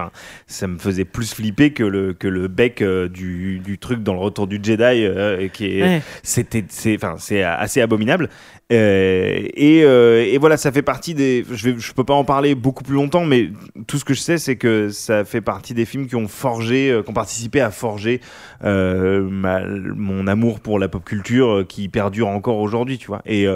enfin, 0.00 0.10
ça 0.46 0.66
me 0.66 0.78
faisait 0.78 1.04
plus 1.04 1.32
flipper 1.34 1.72
que 1.72 1.82
le, 1.84 2.12
que 2.12 2.28
le 2.28 2.48
bec 2.48 2.82
euh, 2.82 3.08
du, 3.08 3.58
du 3.60 3.78
truc 3.78 4.02
dans 4.02 4.14
le 4.14 4.20
retour 4.20 4.46
du 4.46 4.58
Jedi, 4.62 4.82
euh, 4.82 5.48
qui 5.48 5.78
est, 5.78 5.82
Ouais. 5.82 6.02
c'était, 6.22 6.64
c'est, 6.68 6.96
enfin, 6.96 7.16
c'est 7.18 7.42
assez 7.42 7.80
abominable. 7.80 8.28
Euh, 8.72 9.48
et, 9.54 9.82
euh, 9.84 10.24
et 10.24 10.38
voilà, 10.38 10.56
ça 10.56 10.70
fait 10.70 10.82
partie 10.82 11.14
des. 11.14 11.44
Je, 11.50 11.76
je 11.78 11.92
peux 11.92 12.04
pas 12.04 12.14
en 12.14 12.24
parler 12.24 12.54
beaucoup 12.54 12.84
plus 12.84 12.94
longtemps, 12.94 13.24
mais 13.24 13.50
tout 13.88 13.98
ce 13.98 14.04
que 14.04 14.14
je 14.14 14.20
sais, 14.20 14.38
c'est 14.38 14.56
que 14.56 14.90
ça 14.90 15.24
fait 15.24 15.40
partie 15.40 15.74
des 15.74 15.84
films 15.84 16.06
qui 16.06 16.14
ont 16.16 16.28
forgé, 16.28 16.90
euh, 16.90 17.02
qui 17.02 17.10
ont 17.10 17.14
participé 17.14 17.60
à 17.60 17.70
forger 17.70 18.20
euh, 18.64 19.22
ma- 19.28 19.66
mon 19.66 20.26
amour 20.28 20.60
pour 20.60 20.78
la 20.78 20.88
pop 20.88 21.04
culture, 21.04 21.48
euh, 21.50 21.64
qui 21.64 21.88
perdure 21.88 22.28
encore 22.28 22.58
aujourd'hui, 22.58 22.98
tu 22.98 23.08
vois. 23.08 23.22
Et, 23.26 23.46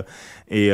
et 0.50 0.68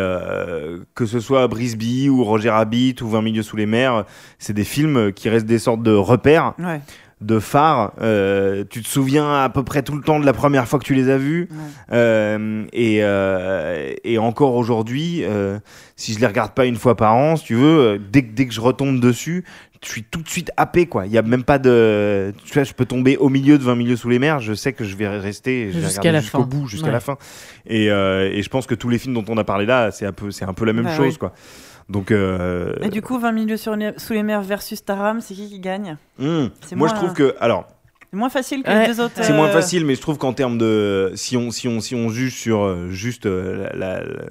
que 0.94 1.06
ce 1.06 1.20
soit 1.20 1.46
Brisby 1.48 2.08
ou 2.08 2.24
Roger 2.24 2.50
Rabbit 2.50 2.96
ou 3.02 3.08
20 3.08 3.22
milieux 3.22 3.42
sous 3.42 3.56
les 3.56 3.66
mers, 3.66 4.04
c'est 4.38 4.52
des 4.54 4.64
films 4.64 5.12
qui 5.12 5.28
restent 5.28 5.46
des 5.46 5.58
sortes 5.58 5.82
de 5.82 5.92
repères, 5.92 6.54
Ouais. 6.58 6.80
De 7.20 7.38
phares. 7.38 7.92
Euh, 8.01 8.64
tu 8.68 8.82
te 8.82 8.88
souviens 8.88 9.42
à 9.42 9.48
peu 9.51 9.62
près 9.62 9.82
tout 9.82 9.94
le 9.94 10.02
temps 10.02 10.18
de 10.20 10.24
la 10.26 10.32
première 10.32 10.66
fois 10.66 10.78
que 10.78 10.84
tu 10.84 10.94
les 10.94 11.10
as 11.10 11.18
vus. 11.18 11.48
Ouais. 11.51 11.56
Euh, 11.92 12.64
et, 12.72 12.98
euh, 13.02 13.92
et 14.05 14.18
encore 14.18 14.55
aujourd'hui, 14.55 15.22
euh, 15.24 15.59
si 15.97 16.14
je 16.14 16.18
les 16.20 16.26
regarde 16.26 16.52
pas 16.52 16.64
une 16.66 16.76
fois 16.76 16.97
par 16.97 17.14
an, 17.14 17.36
si 17.36 17.44
tu 17.44 17.55
veux, 17.55 17.78
euh, 17.80 17.98
dès, 17.98 18.22
que- 18.22 18.32
dès 18.32 18.47
que 18.47 18.55
je 18.55 18.60
retombe 18.60 19.01
dessus, 19.01 19.44
je 19.84 19.88
suis 19.90 20.02
tout 20.02 20.20
de 20.22 20.28
suite 20.28 20.51
happé 20.59 20.84
quoi. 20.86 21.06
Il 21.06 21.12
y 21.12 21.16
a 21.18 21.22
même 21.22 21.42
pas 21.42 21.59
de, 21.59 22.34
tu 22.44 22.52
vois, 22.55 22.64
je 22.64 22.72
peux 22.74 22.84
tomber 22.84 23.16
au 23.16 23.28
milieu 23.30 23.56
de 23.59 23.62
20 23.64 23.76
milieux 23.76 23.97
sous 23.97 24.10
les 24.10 24.18
mers, 24.18 24.38
je 24.40 24.52
sais 24.52 24.72
que 24.74 24.84
je 24.84 24.94
vais 24.94 25.09
rester 25.09 25.72
Jusqu'à 25.72 26.12
la 26.12 26.20
jusqu'au 26.20 26.44
bout, 26.44 26.66
jusqu'à 26.66 26.88
Ouais. 26.88 26.92
la 26.92 27.01
fin. 27.01 27.16
Et, 27.66 27.90
euh, 27.90 28.30
et 28.30 28.42
je 28.42 28.48
pense 28.51 28.66
que 28.66 28.74
tous 28.74 28.88
les 28.90 28.98
films 28.98 29.14
dont 29.14 29.24
on 29.28 29.38
a 29.38 29.44
parlé 29.44 29.64
là, 29.66 29.90
c'est 29.90 30.05
un 30.06 30.12
peu, 30.12 30.30
c'est 30.30 30.44
un 30.44 30.52
peu 30.52 30.66
la 30.66 30.72
même 30.74 30.84
Bah 30.84 30.97
chose 30.97 31.12
oui. 31.14 31.18
quoi. 31.18 31.32
Donc, 31.90 32.10
euh, 32.12 32.74
Et 32.82 32.88
du 32.88 33.02
coup, 33.02 33.18
20 33.18 33.32
milieux 33.32 33.56
sur 33.56 33.74
les- 33.76 33.92
sous 33.98 34.12
les 34.12 34.22
mers 34.22 34.42
versus 34.42 34.84
Taram, 34.84 35.20
c'est 35.20 35.34
qui 35.34 35.48
qui 35.48 35.58
gagne 35.60 35.96
hmm, 36.18 36.46
c'est 36.60 36.76
moi 36.76 36.86
moins- 36.86 36.88
je 36.88 36.94
trouve 36.94 37.12
que, 37.14 37.34
alors, 37.40 37.66
C'est 38.10 38.16
moins 38.16 38.28
facile 38.30 38.62
que 38.62 38.70
Ouais. 38.70 38.86
les 38.88 38.94
deux 38.94 39.00
autres. 39.02 39.14
C'est 39.22 39.32
moins 39.32 39.48
euh, 39.48 39.52
facile, 39.52 39.84
mais 39.84 39.94
je 39.94 40.00
trouve 40.00 40.16
qu'en 40.18 40.32
termes 40.32 40.56
de. 40.58 41.12
Si 41.14 41.36
on, 41.36 41.50
si, 41.50 41.68
on, 41.68 41.80
si 41.80 41.94
on 41.94 42.08
juge 42.08 42.34
sur 42.34 42.62
euh, 42.64 42.88
juste 42.90 43.26
euh, 43.26 43.68
la, 43.74 43.76
la- 43.76 44.00
la- 44.04 44.24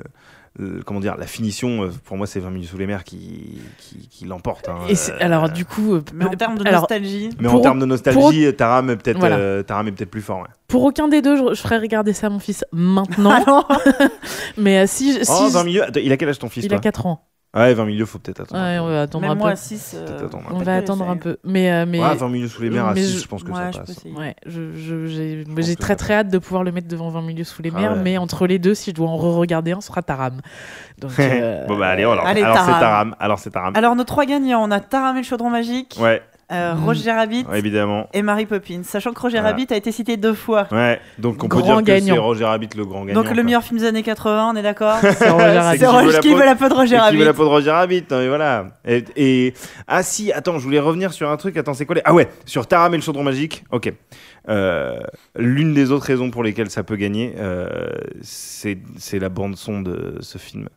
le- 0.58 0.82
comment 0.86 1.00
dire, 1.00 1.16
la 1.18 1.28
finition, 1.28 1.90
pour 2.04 2.18
moi, 2.18 2.28
c'est 2.28 2.40
20 2.42 2.50
minutes 2.50 2.68
sous 2.70 2.78
les 2.78 2.88
mers 2.88 3.04
qui, 3.06 3.62
qui, 3.78 4.08
qui 4.10 4.26
l'emporte. 4.26 4.68
hein. 4.68 4.80
Euh, 4.90 4.94
alors, 5.22 5.50
du 5.50 5.64
coup. 5.64 5.94
euh, 5.96 6.02
Mais 6.14 6.26
en 6.26 6.32
termes 6.32 6.58
de 6.58 6.68
alors, 6.68 6.82
nostalgie. 6.82 7.30
mais 7.40 7.48
en 7.48 7.60
termes 7.62 7.80
de 7.80 7.86
nostalgie, 7.86 8.54
Taram 8.56 8.90
est 8.90 8.98
peut-être 8.98 9.20
Voilà. 9.20 9.38
euh, 9.38 9.64
Taram 9.64 9.88
est 9.88 9.92
peut-être 9.94 10.12
plus 10.12 10.22
fort. 10.22 10.40
ouais. 10.40 10.48
Pour 10.68 10.84
aucun 10.84 11.08
des 11.08 11.22
deux, 11.22 11.38
je, 11.38 11.54
je 11.54 11.62
ferais 11.62 11.78
regarder 11.78 12.12
ça 12.14 12.28
à 12.28 12.30
mon 12.30 12.40
fils 12.40 12.66
maintenant. 12.74 13.64
Ah 13.70 13.78
mais 14.58 14.88
si, 14.88 15.14
je- 15.14 15.24
si 15.24 15.32
oh, 15.34 15.46
je- 15.48 15.54
20 15.54 15.64
milieux. 15.64 15.84
Attends, 15.84 16.00
il 16.04 16.12
a 16.12 16.18
quel 16.18 16.28
âge 16.30 16.40
ton 16.40 16.50
fils 16.50 16.64
il 16.66 16.70
toi? 16.70 16.78
a 16.78 16.82
4 16.82 17.06
ans. 17.06 17.26
Ouais, 17.56 17.74
20 17.74 17.86
milieux, 17.86 18.06
faut 18.06 18.20
peut-être 18.20 18.42
attendre. 18.42 18.62
Ouais, 18.62 18.78
on 18.78 18.86
peu. 18.86 18.92
va 18.94 19.02
attendre 19.02 19.22
Même 19.24 19.32
un 19.32 19.36
moi 19.36 19.48
peu. 19.48 19.54
à 19.54 19.56
6. 19.56 19.96
Peut-être 20.06 20.24
attendre 20.26 20.44
un 20.50 20.54
On 20.54 20.60
va 20.60 20.76
attendre 20.76 21.10
un 21.10 21.18
peu. 21.18 21.38
Mais, 21.44 21.72
euh, 21.72 21.86
mais 21.88 22.00
Ouais, 22.00 22.16
20 22.16 22.30
milieux 22.30 22.48
sous 22.48 22.62
les 22.62 22.70
mers 22.70 22.86
à 22.86 22.94
mais 22.94 23.02
6, 23.02 23.14
je- 23.18 23.24
je 23.24 23.28
pense 23.28 23.44
que 23.44 23.50
Ouais, 23.50 23.56
ça 23.58 23.72
je 23.72 23.78
peux 23.80 23.86
passe. 23.86 23.98
essayer. 23.98 24.14
Ouais, 24.16 24.36
je- 24.46 24.72
je- 24.76 25.06
j'ai 25.08 25.44
pense 25.46 25.66
j'ai 25.66 25.76
que 25.76 25.82
très 25.82 25.94
ça 25.94 25.96
très 25.98 26.14
hâte 26.14 26.30
de 26.30 26.38
pouvoir 26.38 26.64
le 26.64 26.72
mettre 26.72 26.88
devant 26.88 27.10
20 27.10 27.24
milieux 27.24 27.44
sous 27.44 27.64
les 27.64 27.72
Ah 27.76 27.80
mers, 27.80 27.92
ouais. 27.94 28.02
mais 28.04 28.18
entre 28.20 28.46
les 28.46 28.60
deux, 28.60 28.76
si 28.76 28.92
je 28.92 28.96
dois 28.96 29.08
en 29.10 29.18
re-regarder 29.18 29.72
un, 29.72 29.82
ce 29.82 29.88
sera 29.88 30.04
Taram. 30.04 30.42
Donc, 31.00 31.12
euh, 31.20 31.66
bon, 31.68 31.78
bah 31.80 31.88
allez, 31.88 32.04
alors, 32.04 32.24
Allez, 32.26 32.44
alors 32.44 32.58
c'est 32.60 32.66
Taram. 32.66 32.80
Taram. 32.82 33.16
Alors 33.20 33.40
c'est 33.40 33.50
Taram. 33.50 33.76
Alors, 33.76 33.96
nos 33.96 34.04
trois 34.04 34.26
gagnants, 34.26 34.62
on 34.64 34.70
a 34.70 34.80
Taram 34.80 35.16
et 35.18 35.22
le 35.22 35.26
chaudron 35.26 35.50
magique, 35.50 35.98
Ouais, 36.00 36.22
euh, 36.52 36.74
Mm. 36.74 36.84
Roger 36.86 37.12
Rabbit 37.12 37.46
ouais, 37.50 37.60
évidemment. 37.60 38.08
et 38.14 38.22
Mary 38.22 38.46
Poppins. 38.46 38.82
Sachant 38.84 39.14
que 39.14 39.20
Roger 39.20 39.38
Voilà. 39.40 39.50
Rabbit 39.52 39.68
a 39.72 39.76
été 39.78 39.92
cité 39.92 40.18
deux 40.18 40.34
fois. 40.34 40.68
Ouais, 40.72 41.00
donc 41.18 41.44
on 41.44 41.48
peut 41.48 41.62
dire 41.62 41.84
que 41.84 42.00
c'est. 42.00 42.12
Roger 42.18 42.46
Rabbit 42.46 42.70
le 42.76 42.86
grand 42.86 43.06
gagnant. 43.06 43.20
Donc, 43.22 43.30
le 43.30 43.36
quoi. 43.36 43.44
meilleur 43.44 43.64
film 43.64 43.80
des 43.80 43.86
années 43.86 44.04
80, 44.04 44.52
on 44.54 44.56
est 44.56 44.62
d'accord 44.64 44.98
c'est 45.02 45.30
Roger 45.30 45.60
Rabbit. 45.60 45.78
qui 45.80 45.86
C'est 45.86 45.86
veut 45.86 46.12
la 46.12 46.20
qui 46.20 46.30
peau- 46.32 46.38
veut 46.38 46.46
la 46.46 46.56
peau 46.56 46.70
de 46.70 46.74
Roger 46.74 46.96
Et 46.96 46.98
qui 46.98 47.04
Rabbit. 47.04 47.18
veut 47.18 47.26
la 47.26 47.34
peau 47.34 47.44
de 47.44 47.50
Roger 47.50 47.72
Rabbit, 47.72 48.04
non, 48.10 48.18
mais 48.20 48.28
voilà. 48.28 48.66
Et, 48.88 49.04
et- 49.16 49.54
ah 49.88 50.02
si, 50.04 50.32
attends, 50.32 50.58
je 50.60 50.64
voulais 50.64 50.80
revenir 50.80 51.14
sur 51.14 51.30
un 51.30 51.38
truc. 51.38 51.56
Attends, 51.58 51.74
c'est 51.74 51.86
quoi 51.86 51.96
les 51.96 52.02
Ah 52.06 52.14
ouais, 52.14 52.28
sur 52.46 52.66
Taram 52.68 52.94
et 52.94 52.98
le 52.98 53.04
chaudron 53.04 53.24
magique. 53.24 53.64
Ok. 53.72 53.94
Euh, 54.48 54.98
L'une 55.38 55.74
des 55.74 55.92
autres 55.92 56.06
raisons 56.06 56.32
pour 56.32 56.44
lesquelles 56.44 56.70
ça 56.72 56.84
peut 56.84 56.96
gagner, 56.96 57.36
euh, 57.38 57.90
c'est 58.22 58.80
c'est 58.98 59.20
la 59.20 59.30
bande 59.30 59.56
son 59.56 59.82
de 59.82 60.16
ce 60.22 60.38
film, 60.38 60.70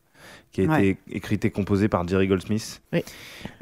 qui 0.53 0.61
a 0.63 0.65
Ouais. 0.67 0.89
été 0.91 0.99
écrite 1.11 1.45
et 1.47 1.51
composée 1.51 1.89
par 1.89 2.07
Jerry 2.07 2.27
Goldsmith, 2.29 2.83
Oui. 2.93 3.03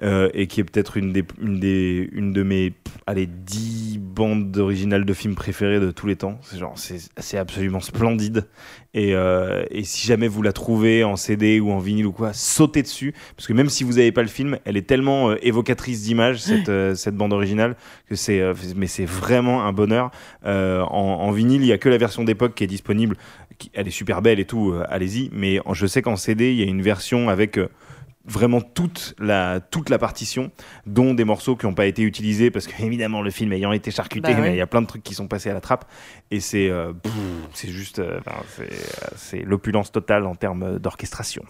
euh, 0.03 0.29
et 0.35 0.47
qui 0.49 0.61
est 0.61 0.65
peut-être 0.65 0.97
une 0.97 1.13
des, 1.13 1.25
une 1.41 1.61
des, 1.61 2.09
une 2.13 2.33
de 2.33 2.43
mes, 2.43 2.73
allez, 3.07 3.27
dix 3.27 3.99
bandes 3.99 4.57
originales 4.59 5.05
de 5.05 5.13
films 5.15 5.37
préférées 5.37 5.79
de 5.81 5.91
tous 5.93 6.07
les 6.09 6.17
temps. 6.17 6.39
C'est 6.43 6.59
genre, 6.59 6.77
c'est 6.77 6.99
c'est 7.19 7.39
absolument 7.39 7.81
splendide. 7.81 8.47
Et, 8.93 9.15
euh, 9.15 9.63
et 9.71 9.85
si 9.85 10.07
jamais 10.07 10.27
vous 10.27 10.43
la 10.43 10.53
trouvez 10.53 11.05
en 11.05 11.15
CD 11.15 11.61
ou 11.61 11.71
en 11.71 11.79
vinyle 11.79 12.07
ou 12.07 12.13
quoi, 12.13 12.33
sautez 12.33 12.83
dessus. 12.83 13.15
Parce 13.37 13.47
que 13.47 13.53
même 13.53 13.69
si 13.69 13.85
vous 13.85 13.93
n'avez 13.95 14.11
pas 14.11 14.23
le 14.23 14.29
film, 14.29 14.59
elle 14.65 14.77
est 14.77 14.87
tellement 14.87 15.31
euh, 15.31 15.37
évocatrice 15.43 16.03
d'images, 16.03 16.41
cette, 16.43 16.69
euh, 16.69 16.95
cette 16.97 17.15
bande 17.15 17.33
originale, 17.33 17.77
que 18.09 18.17
c'est 18.17 18.41
euh, 18.41 18.53
mais 18.75 18.89
c'est 18.89 19.05
vraiment 19.05 19.65
un 19.65 19.73
bonheur. 19.73 20.11
Euh, 20.45 20.83
en, 20.83 20.89
en 21.23 21.31
vinyle, 21.31 21.63
il 21.63 21.67
n'y 21.67 21.73
a 21.73 21.79
que 21.79 21.89
la 21.89 21.99
version 21.99 22.25
d'époque 22.25 22.55
qui 22.57 22.65
est 22.65 22.67
disponible. 22.67 23.17
Qui- 23.59 23.71
Elle 23.75 23.87
est 23.87 23.93
super 23.93 24.23
belle 24.23 24.41
et 24.41 24.45
tout, 24.45 24.73
euh, 24.73 24.85
allez-y. 24.89 25.31
Mais 25.33 25.61
en- 25.67 25.75
je 25.75 25.87
sais 25.87 26.03
qu'en 26.03 26.17
CD, 26.17 26.51
il 26.53 26.59
y 26.59 26.63
a 26.63 26.67
une 26.67 26.83
version 26.83 27.29
avec. 27.29 27.61
Vraiment 28.27 28.61
toute 28.61 29.15
la, 29.19 29.61
toute 29.61 29.89
la 29.89 29.99
partition, 29.99 30.51
dont 30.87 31.15
des 31.15 31.25
morceaux 31.25 31.57
qui 31.57 31.67
n'ont 31.67 31.75
pas 31.75 31.87
été 31.87 32.03
utilisés, 32.03 32.51
parce 32.51 32.67
que 32.67 32.83
évidemment 32.85 33.23
le 33.23 33.31
film 33.31 33.53
ayant 33.53 33.73
été 33.73 33.91
charcuté, 33.91 34.33
Bah 34.35 34.39
il 34.47 34.51
oui. 34.53 34.57
y 34.57 34.61
a 34.61 34.67
plein 34.67 34.83
de 34.83 34.87
trucs 34.87 35.03
qui 35.03 35.15
sont 35.15 35.27
passés 35.27 35.51
à 35.51 35.55
la 35.55 35.61
trappe, 35.61 35.87
et 36.31 36.39
c'est 36.41 36.69
euh, 36.71 36.93
c'est 37.55 37.71
juste, 37.71 37.99
euh, 37.99 38.21
c'est, 38.57 38.63
euh, 38.65 39.07
c'est 39.17 39.43
l'opulence 39.43 39.91
totale 39.91 40.27
en 40.27 40.35
termes 40.35 40.79
d'orchestration. 40.79 41.43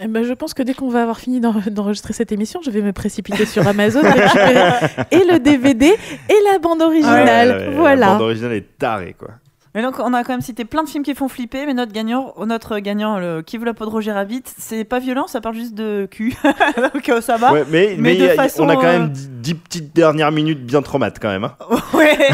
Eh 0.00 0.06
ben, 0.06 0.22
je 0.22 0.32
pense 0.32 0.54
que 0.54 0.62
dès 0.62 0.74
qu'on 0.74 0.90
va 0.90 1.02
avoir 1.02 1.18
fini 1.18 1.40
d'en- 1.40 1.54
d'enregistrer 1.70 2.12
cette 2.12 2.30
émission, 2.30 2.60
je 2.62 2.70
vais 2.70 2.82
me 2.82 2.92
précipiter 2.92 3.46
sur 3.46 3.66
Amazon, 3.66 4.02
récupérer 4.02 4.86
et 5.10 5.24
le 5.24 5.38
DVD 5.40 5.86
et 5.86 6.34
la 6.52 6.58
bande 6.60 6.82
originale. 6.82 7.48
Ouais, 7.48 7.54
ouais, 7.56 7.70
La 7.70 7.76
voilà. 7.76 8.06
bande 8.12 8.22
originale 8.22 8.52
est 8.52 8.78
tarée, 8.78 9.14
quoi. 9.18 9.30
Mais 9.74 9.82
donc, 9.82 9.98
on 9.98 10.14
a 10.14 10.24
quand 10.24 10.32
même 10.32 10.40
cité 10.40 10.64
plein 10.64 10.82
de 10.82 10.88
films 10.88 11.04
qui 11.04 11.14
font 11.14 11.28
flipper, 11.28 11.66
mais 11.66 11.74
notre 11.74 11.92
gagnant, 11.92 12.32
notre 12.46 12.78
gagnant, 12.78 13.18
le 13.18 13.42
qui 13.42 13.58
veut 13.58 13.66
la 13.66 13.74
peau 13.74 13.84
de 13.84 13.90
Roger 13.90 14.12
Rabbit, 14.12 14.42
c'est 14.58 14.84
pas 14.84 14.98
violent, 14.98 15.26
ça 15.26 15.40
parle 15.40 15.54
juste 15.56 15.74
de 15.74 16.06
cul. 16.10 16.34
donc, 16.94 17.08
euh, 17.08 17.20
ça 17.20 17.36
va. 17.36 17.52
Ouais, 17.52 17.64
mais 17.68 17.94
mais 17.96 17.96
mais 17.98 18.10
de 18.14 18.16
il 18.16 18.24
y 18.24 18.30
a- 18.30 18.34
façon, 18.34 18.64
on 18.64 18.68
a 18.70 18.76
quand 18.76 18.84
euh, 18.84 18.98
même 18.98 19.08
dix 19.10 19.28
dix 19.28 19.54
petites 19.54 19.94
dernières 19.94 20.32
minutes 20.32 20.64
bien 20.64 20.80
traumates 20.82 21.18
quand 21.20 21.28
même. 21.28 21.44
hein. 21.44 21.54
Ouais. 21.94 22.16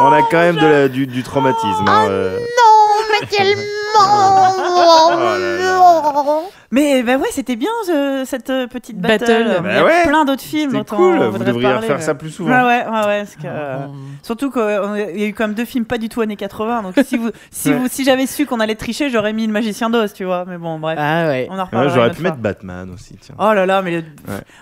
on 0.00 0.12
a 0.12 0.22
quand 0.30 0.38
même 0.38 0.56
de 0.56 0.66
la- 0.66 0.88
du, 0.88 1.06
du 1.06 1.22
traumatisme. 1.22 1.84
hein, 1.86 2.06
euh. 2.08 2.38
Non, 2.38 3.04
mais 3.20 3.26
tellement 3.26 3.62
Oh. 3.98 6.42
Mais 6.72 7.04
bah 7.04 7.16
ouais, 7.16 7.28
c'était 7.30 7.54
bien 7.54 7.70
ce- 7.86 8.24
cette 8.26 8.50
euh, 8.50 8.66
petite 8.66 8.98
battle. 9.00 9.20
Battle. 9.24 9.46
Il 9.64 9.70
y 9.70 9.74
Bah 9.74 9.80
a 9.80 9.84
ouais. 9.84 10.02
plein 10.04 10.24
d'autres 10.24 10.42
films. 10.42 10.72
C'est 10.72 10.78
dont 10.78 10.84
cool, 10.84 11.16
on 11.18 11.26
vous 11.26 11.30
voudrait 11.32 11.46
devriez 11.46 11.62
parler, 11.68 11.78
refaire 11.78 11.96
mais- 11.98 12.02
ça 12.02 12.14
plus 12.16 12.30
souvent. 12.30 12.50
Ouais, 12.50 12.62
ouais, 12.66 12.84
ouais, 12.84 13.06
ouais, 13.06 13.18
parce 13.20 13.36
que, 13.36 13.46
euh, 13.46 13.76
Euh, 13.76 13.86
Surtout 14.22 14.50
qu'il 14.50 15.20
y 15.20 15.22
a 15.22 15.26
eu 15.28 15.32
quand 15.34 15.44
même 15.46 15.54
deux 15.54 15.64
films 15.64 15.84
pas 15.84 15.98
du 15.98 16.08
tout 16.08 16.20
années 16.20 16.34
80. 16.36 16.82
Donc 16.82 16.94
si, 17.06 17.16
vous, 17.16 17.30
si, 17.52 17.70
Ouais. 17.70 17.76
vous, 17.76 17.86
si 17.88 18.02
j'avais 18.04 18.26
su 18.26 18.44
qu'on 18.46 18.58
allait 18.58 18.74
tricher, 18.74 19.08
j'aurais 19.10 19.32
mis 19.32 19.46
le 19.46 19.52
magicien 19.52 19.88
d'Oz, 19.90 20.12
tu 20.12 20.24
vois. 20.24 20.44
Mais 20.48 20.58
bon, 20.58 20.80
bref. 20.80 20.98
Ah 21.00 21.26
ouais. 21.28 21.46
On 21.48 21.54
en 21.54 21.58
Ouais, 21.58 21.62
reparlera. 21.62 21.94
J'aurais 21.94 22.08
une 22.08 22.14
pu 22.14 22.20
autre 22.22 22.30
mettre 22.30 22.42
Batman 22.42 22.90
aussi. 22.92 23.16
Tiens. 23.20 23.36
Oh 23.38 23.52
là 23.52 23.64
là, 23.66 23.82
mais 23.82 23.92
le- 23.92 24.02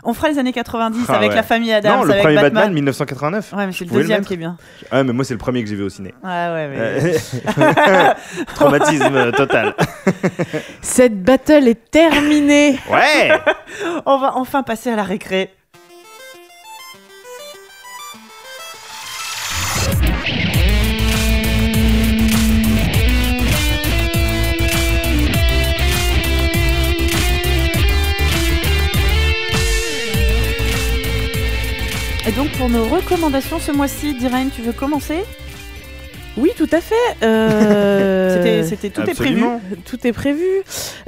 on 0.04 0.12
fera 0.12 0.28
les 0.28 0.38
années 0.38 0.52
90 0.52 1.06
Ah 1.08 1.14
avec 1.14 1.30
ouais. 1.30 1.36
la 1.36 1.42
famille 1.42 1.72
Adams. 1.72 1.96
non, 2.00 2.04
le 2.04 2.10
avec 2.10 2.22
premier 2.22 2.34
Batman, 2.36 2.52
Batman. 2.54 2.74
1989. 2.74 3.52
Ouais, 3.56 3.66
mais 3.66 3.72
c'est 3.72 3.84
le 3.84 3.88
pouvais 3.88 4.00
le 4.00 4.04
deuxième 4.04 4.18
mettre. 4.18 4.28
qui 4.28 4.34
est 4.34 4.36
bien. 4.36 4.56
Ah, 4.90 5.02
mais 5.02 5.12
moi, 5.14 5.24
c'est 5.24 5.34
le 5.34 5.38
premier 5.38 5.62
que 5.64 5.70
j'ai 5.70 5.76
vu 5.76 5.84
au 5.84 5.88
ciné. 5.88 6.12
Ouais, 6.22 6.30
ouais, 6.30 6.68
mais. 6.68 6.78
Euh, 6.78 7.18
Traumatisme 8.54 9.23
euh, 9.26 9.32
total. 9.32 9.74
Cette 10.82 11.22
battle 11.22 11.68
est 11.68 11.90
terminée. 11.90 12.78
Ouais 12.90 13.30
On 14.06 14.18
va 14.18 14.36
enfin 14.36 14.62
passer 14.62 14.90
à 14.90 14.96
la 14.96 15.02
récré. 15.02 15.50
Et 32.26 32.32
donc 32.32 32.50
pour 32.52 32.70
nos 32.70 32.84
recommandations 32.84 33.58
ce 33.58 33.70
mois-ci, 33.70 34.14
Diraine, 34.14 34.48
tu 34.50 34.62
veux 34.62 34.72
commencer? 34.72 35.24
Oui, 36.36 36.50
tout 36.56 36.68
à 36.72 36.80
fait. 36.80 36.94
Euh, 37.22 38.64
C'était, 38.68 38.90
tout 38.90 39.08
est 39.08 39.14
prévu. 39.14 39.44
Tout 39.84 40.04
est 40.06 40.12
prévu. 40.12 40.44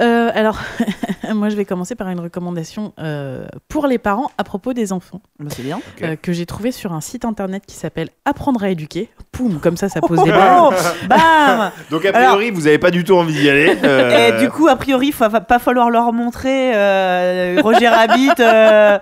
Euh, 0.01 0.31
alors, 0.35 0.61
moi, 1.35 1.49
je 1.49 1.57
vais 1.57 1.65
commencer 1.65 1.97
par 1.97 2.09
une 2.09 2.21
recommandation 2.21 2.93
euh, 3.01 3.47
pour 3.69 3.89
les 3.89 3.99
parents 3.99 4.31
à 4.39 4.45
propos 4.45 4.73
des 4.73 4.93
enfants 4.93 5.21
Bah, 5.41 5.51
c'est 5.55 5.63
bien. 5.63 5.81
Que 6.23 6.33
j'ai 6.33 6.47
trouvé 6.47 6.71
sur 6.71 6.93
un 6.93 7.01
site 7.01 7.25
internet 7.25 7.65
qui 7.67 7.75
s'appelle 7.75 8.11
apprendre 8.25 8.63
à 8.63 8.71
éduquer. 8.71 9.09
poum, 9.33 9.59
comme 9.59 9.77
ça, 9.77 9.89
ça 9.89 10.01
pose 10.01 10.23
des. 10.23 10.31
Oh, 10.59 10.71
bam 11.09 11.73
Donc 11.91 12.05
a 12.05 12.13
priori, 12.13 12.51
vous 12.51 12.67
avez 12.69 12.79
pas 12.79 12.91
du 12.91 13.03
tout 13.03 13.17
envie 13.17 13.35
d'y 13.35 13.51
aller. 13.51 13.77
euh, 13.83 14.29
Et 14.39 14.41
du 14.41 14.49
coup, 14.49 14.69
a 14.69 14.77
priori, 14.77 15.09
il 15.09 15.15
va 15.15 15.41
pas 15.41 15.59
falloir 15.59 15.91
leur 15.91 16.13
montrer 16.13 16.73
euh, 16.75 17.61
Roger 17.63 17.89
Rabbit, 17.89 18.31
euh, 18.39 18.99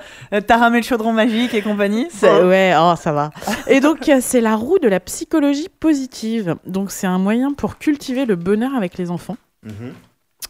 Taram 0.47 0.75
et 0.75 0.79
le 0.79 0.85
chaudron 0.85 1.13
magique 1.13 1.53
et 1.55 1.61
compagnie. 1.63 2.09
Ouais, 2.23 2.73
oh, 2.79 2.95
ça 2.99 3.13
va. 3.13 3.31
Et 3.67 3.81
donc, 3.81 4.11
c'est 4.21 4.41
la 4.41 4.57
roue 4.57 4.79
de 4.79 4.89
la 4.89 5.01
psychologie 5.01 5.69
positive. 5.81 6.14
Donc, 6.67 6.91
c'est 6.91 7.07
un 7.07 7.19
moyen 7.19 7.53
pour 7.53 7.79
cultiver 7.79 8.25
le 8.27 8.37
bonheur 8.37 8.75
avec 8.75 8.99
les 8.99 9.11
enfants. 9.11 9.37
mhm. 9.63 9.93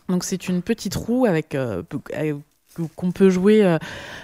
Donc, 0.08 0.24
c'est 0.24 0.48
une 0.48 0.62
petite 0.62 0.94
roue 0.94 1.26
avec. 1.26 1.54
euh, 1.54 1.82
euh, 2.14 2.34
qu'on 2.96 3.10
peut 3.12 3.30
jouer 3.30 3.64
euh, 3.64 3.78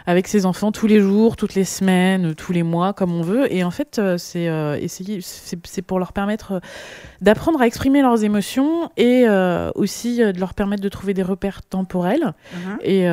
avec 0.06 0.28
ses 0.28 0.46
enfants 0.46 0.72
tous 0.72 0.86
les 0.86 1.00
jours, 1.00 1.36
toutes 1.36 1.54
les 1.54 1.64
semaines, 1.64 2.30
euh, 2.30 2.34
tous 2.34 2.52
les 2.52 2.62
mois, 2.62 2.92
comme 2.92 3.12
on 3.14 3.22
veut. 3.22 3.52
Et 3.52 3.64
en 3.64 3.70
fait, 3.70 3.98
euh, 3.98 4.18
c'est 4.18 4.44
essayer, 4.82 5.20
c'est 5.22 5.82
pour 5.82 5.98
leur 5.98 6.12
permettre 6.12 6.60
d'apprendre 7.20 7.60
à 7.60 7.66
exprimer 7.66 8.02
leurs 8.02 8.24
émotions 8.24 8.90
et 8.96 9.26
aussi 9.74 10.18
de 10.18 10.38
leur 10.38 10.54
permettre 10.54 10.82
de 10.82 10.88
trouver 10.88 11.14
des 11.14 11.22
repères 11.22 11.62
temporels 11.62 12.32
Mhm. 12.54 12.78
et, 12.82 13.04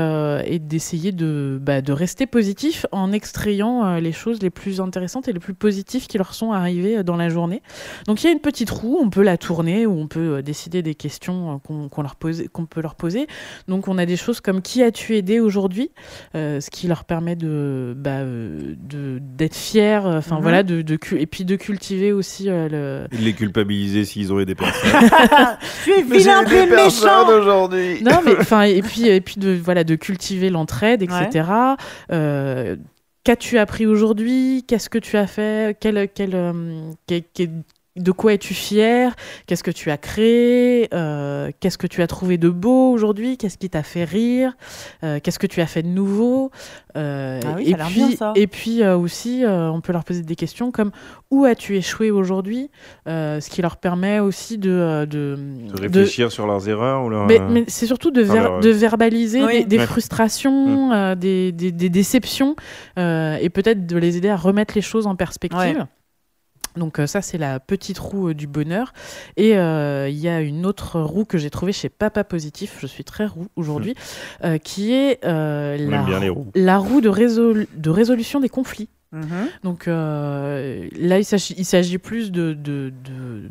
et 0.53 0.59
d'essayer 0.59 1.11
de, 1.11 1.59
bah, 1.61 1.81
de 1.81 1.91
rester 1.91 2.25
positif 2.25 2.85
en 2.91 3.11
extrayant 3.11 3.95
les 3.97 4.11
choses 4.11 4.41
les 4.41 4.49
plus 4.49 4.79
intéressantes 4.81 5.27
et 5.27 5.33
les 5.33 5.39
plus 5.39 5.53
positives 5.53 6.07
qui 6.07 6.17
leur 6.17 6.33
sont 6.33 6.51
arrivées 6.51 7.03
dans 7.03 7.17
la 7.17 7.29
journée. 7.29 7.61
Donc 8.07 8.23
il 8.23 8.27
y 8.27 8.29
a 8.29 8.33
une 8.33 8.39
petite 8.39 8.69
roue, 8.69 8.97
on 9.01 9.09
peut 9.09 9.23
la 9.23 9.37
tourner 9.37 9.85
ou 9.85 9.91
on 9.99 10.07
peut 10.07 10.41
décider 10.41 10.81
des 10.81 10.95
questions 10.95 11.59
qu'on 11.59 12.01
leur 12.01 12.15
pose, 12.15 12.45
qu'on 12.53 12.65
peut 12.65 12.81
leur 12.81 12.95
poser. 12.95 13.27
Donc 13.67 13.87
on 13.87 13.97
a 13.97 14.05
des 14.05 14.17
choses 14.17 14.41
comme 14.41 14.61
qui 14.61 14.83
as-tu 14.83 15.15
aujourd'hui, 15.39 15.91
Euh, 16.35 16.59
ce 16.61 16.69
qui 16.69 16.87
leur 16.87 17.03
permet 17.05 17.35
de 17.35 17.93
bah, 17.97 18.19
euh, 18.19 18.73
de- 18.77 19.19
d'être 19.21 19.55
fiers, 19.55 20.01
euh, 20.05 20.17
enfin 20.19 20.35
Mhm. 20.37 20.41
voilà, 20.41 20.63
de, 20.63 20.81
de 20.81 20.95
cu- 20.95 21.19
et 21.19 21.25
puis 21.27 21.45
de 21.45 21.55
cultiver 21.55 22.11
aussi 22.11 22.49
euh, 22.49 22.67
le, 22.69 23.15
Et 23.15 23.19
de 23.19 23.23
les 23.23 23.33
culpabiliser 23.33 24.05
s'ils 24.05 24.31
ont 24.33 24.39
aidé 24.39 24.55
personne. 24.55 24.91
Tu 25.83 25.91
es 25.91 26.01
vilain, 26.01 26.43
tu 26.45 26.55
es 26.55 26.65
méchant 26.65 27.27
aujourd'hui. 27.29 28.03
Non, 28.03 28.19
mais 28.25 28.35
enfin, 28.39 28.63
et 28.63 28.81
puis, 28.81 29.07
et 29.07 29.21
puis 29.21 29.35
de, 29.37 29.51
voilà, 29.51 29.83
de 29.83 29.95
cultiver 29.95 30.49
l'entraide, 30.49 31.01
etc. 31.03 31.49
Euh, 32.11 32.75
Qu'as-tu 33.23 33.57
appris 33.57 33.85
aujourd'hui? 33.85 34.63
Qu'est-ce 34.67 34.89
que 34.89 34.97
tu 34.99 35.17
as 35.17 35.27
fait? 35.27 35.75
Quel, 35.81 36.07
quel, 36.15 36.31
euh, 36.33 36.53
quel- 37.07 37.23
quel- 37.33 37.49
De 37.97 38.11
quoi 38.11 38.33
es-tu 38.33 38.53
fier 38.53 39.15
Qu'est-ce 39.45 39.63
que 39.63 39.71
tu 39.71 39.91
as 39.91 39.97
créé? 39.97 40.87
Euh, 40.93 41.51
Qu'est-ce 41.59 41.77
que 41.77 41.87
tu 41.87 42.01
as 42.01 42.07
trouvé 42.07 42.37
de 42.37 42.49
beau 42.49 42.91
aujourd'hui? 42.91 43.37
Qu'est-ce 43.37 43.57
qui 43.57 43.69
t'a 43.69 43.83
fait 43.83 44.03
rire? 44.03 44.53
Euh, 45.03 45.19
Qu'est-ce 45.21 45.39
que 45.39 45.47
tu 45.47 45.61
as 45.61 45.67
fait 45.67 45.83
de 45.83 45.87
nouveau? 45.87 46.51
Euh, 46.95 47.39
Ah 47.45 47.53
oui, 47.57 47.63
et 47.69 47.71
ça 47.71 47.85
puis, 47.85 47.93
bien, 47.95 48.11
ça. 48.11 48.33
Et 48.35 48.47
puis 48.47 48.81
euh, 48.83 48.97
aussi, 48.97 49.43
euh, 49.45 49.69
on 49.71 49.81
peut 49.81 49.93
leur 49.93 50.03
poser 50.03 50.21
des 50.23 50.35
questions 50.35 50.71
comme 50.71 50.91
où 51.31 51.45
as-tu 51.45 51.75
échoué 51.77 52.11
aujourd'hui? 52.11 52.69
Euh, 53.07 53.39
Ce 53.39 53.49
qui 53.49 53.61
leur 53.61 53.77
permet 53.77 54.19
aussi 54.19 54.57
de, 54.57 55.05
de, 55.09 55.37
réfléchir 55.79 56.31
sur 56.31 56.47
leurs 56.47 56.67
erreurs 56.69 57.03
ou 57.03 57.09
leurs. 57.09 57.25
mais, 57.27 57.39
mais 57.39 57.63
c'est 57.67 57.85
surtout 57.85 58.11
de, 58.11 58.23
Enfin, 58.23 58.33
ver- 58.33 58.43
leur- 58.43 58.59
de 58.59 58.69
verbaliser 58.69 59.43
Oui. 59.43 59.59
des, 59.59 59.65
des 59.65 59.77
Ouais. 59.79 59.85
frustrations, 59.85 60.91
euh, 60.91 61.15
des, 61.15 61.51
des- 61.51 61.71
des 61.71 61.89
déceptions, 61.89 62.55
euh, 62.97 63.37
et 63.41 63.49
peut-être 63.49 63.85
de 63.85 63.97
les 63.97 64.17
aider 64.17 64.29
à 64.29 64.35
remettre 64.35 64.73
les 64.75 64.81
choses 64.81 65.07
en 65.07 65.15
perspective. 65.15 65.59
Ouais. 65.59 65.83
Donc 66.77 66.99
euh, 66.99 67.07
ça, 67.07 67.21
c'est 67.21 67.37
la 67.37 67.59
petite 67.59 67.99
roue 67.99 68.29
euh, 68.29 68.33
du 68.33 68.47
bonheur. 68.47 68.93
Et 69.35 69.57
euh, 69.57 70.07
il 70.09 70.17
y 70.17 70.27
a 70.29 70.41
une 70.41 70.65
autre 70.65 71.01
roue 71.01 71.25
que 71.25 71.37
j'ai 71.37 71.49
trouvée 71.49 71.71
chez 71.73 71.89
Papa 71.89 72.23
Positif, 72.23 72.77
je 72.79 72.87
suis 72.87 73.03
très 73.03 73.25
roue 73.25 73.47
aujourd'hui, 73.55 73.95
euh, 74.43 74.57
qui 74.57 74.93
est 74.93 75.23
euh, 75.25 75.75
la, 76.55 76.77
roue 76.77 77.01
de, 77.01 77.09
résol- 77.09 77.67
de 77.75 77.89
résolution 77.89 78.39
des 78.39 78.49
conflits. 78.49 78.89
Mhm. 79.13 79.47
Donc 79.63 79.87
euh, 79.87 80.87
là, 80.97 81.17
il 81.17 81.23
s'agit, 81.23 81.97
plus 81.97 82.29
de, 82.31 82.53
de, 82.53 82.91
de, 83.05 83.49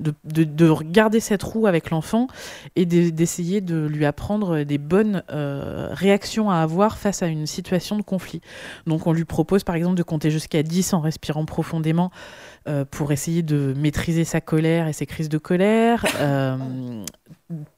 de, 0.00 0.12
de- 0.24 0.44
de 0.44 0.68
regarder 0.68 1.20
cette 1.20 1.42
roue 1.44 1.68
avec 1.68 1.90
l'enfant 1.90 2.26
et 2.74 2.84
de- 2.84 3.10
d'essayer 3.10 3.60
de 3.60 3.86
lui 3.86 4.04
apprendre 4.04 4.64
des 4.64 4.78
bonnes 4.78 5.22
euh, 5.30 5.88
réactions 5.92 6.50
à 6.50 6.56
avoir 6.56 6.98
face 6.98 7.22
à 7.22 7.28
une 7.28 7.46
situation 7.46 7.96
de 7.96 8.02
conflit. 8.02 8.40
Donc 8.88 9.06
on 9.06 9.12
lui 9.12 9.24
propose 9.24 9.62
par 9.62 9.76
exemple 9.76 9.94
de 9.96 10.02
compter 10.02 10.30
jusqu'à 10.32 10.64
10 10.64 10.92
en 10.94 11.00
respirant 11.00 11.44
profondément 11.44 12.10
euh, 12.68 12.84
pour 12.84 13.12
essayer 13.12 13.42
de 13.42 13.74
maîtriser 13.76 14.24
sa 14.24 14.40
colère 14.40 14.88
et 14.88 14.92
ses 14.92 15.06
crises 15.06 15.28
de 15.28 15.38
colère. 15.38 16.04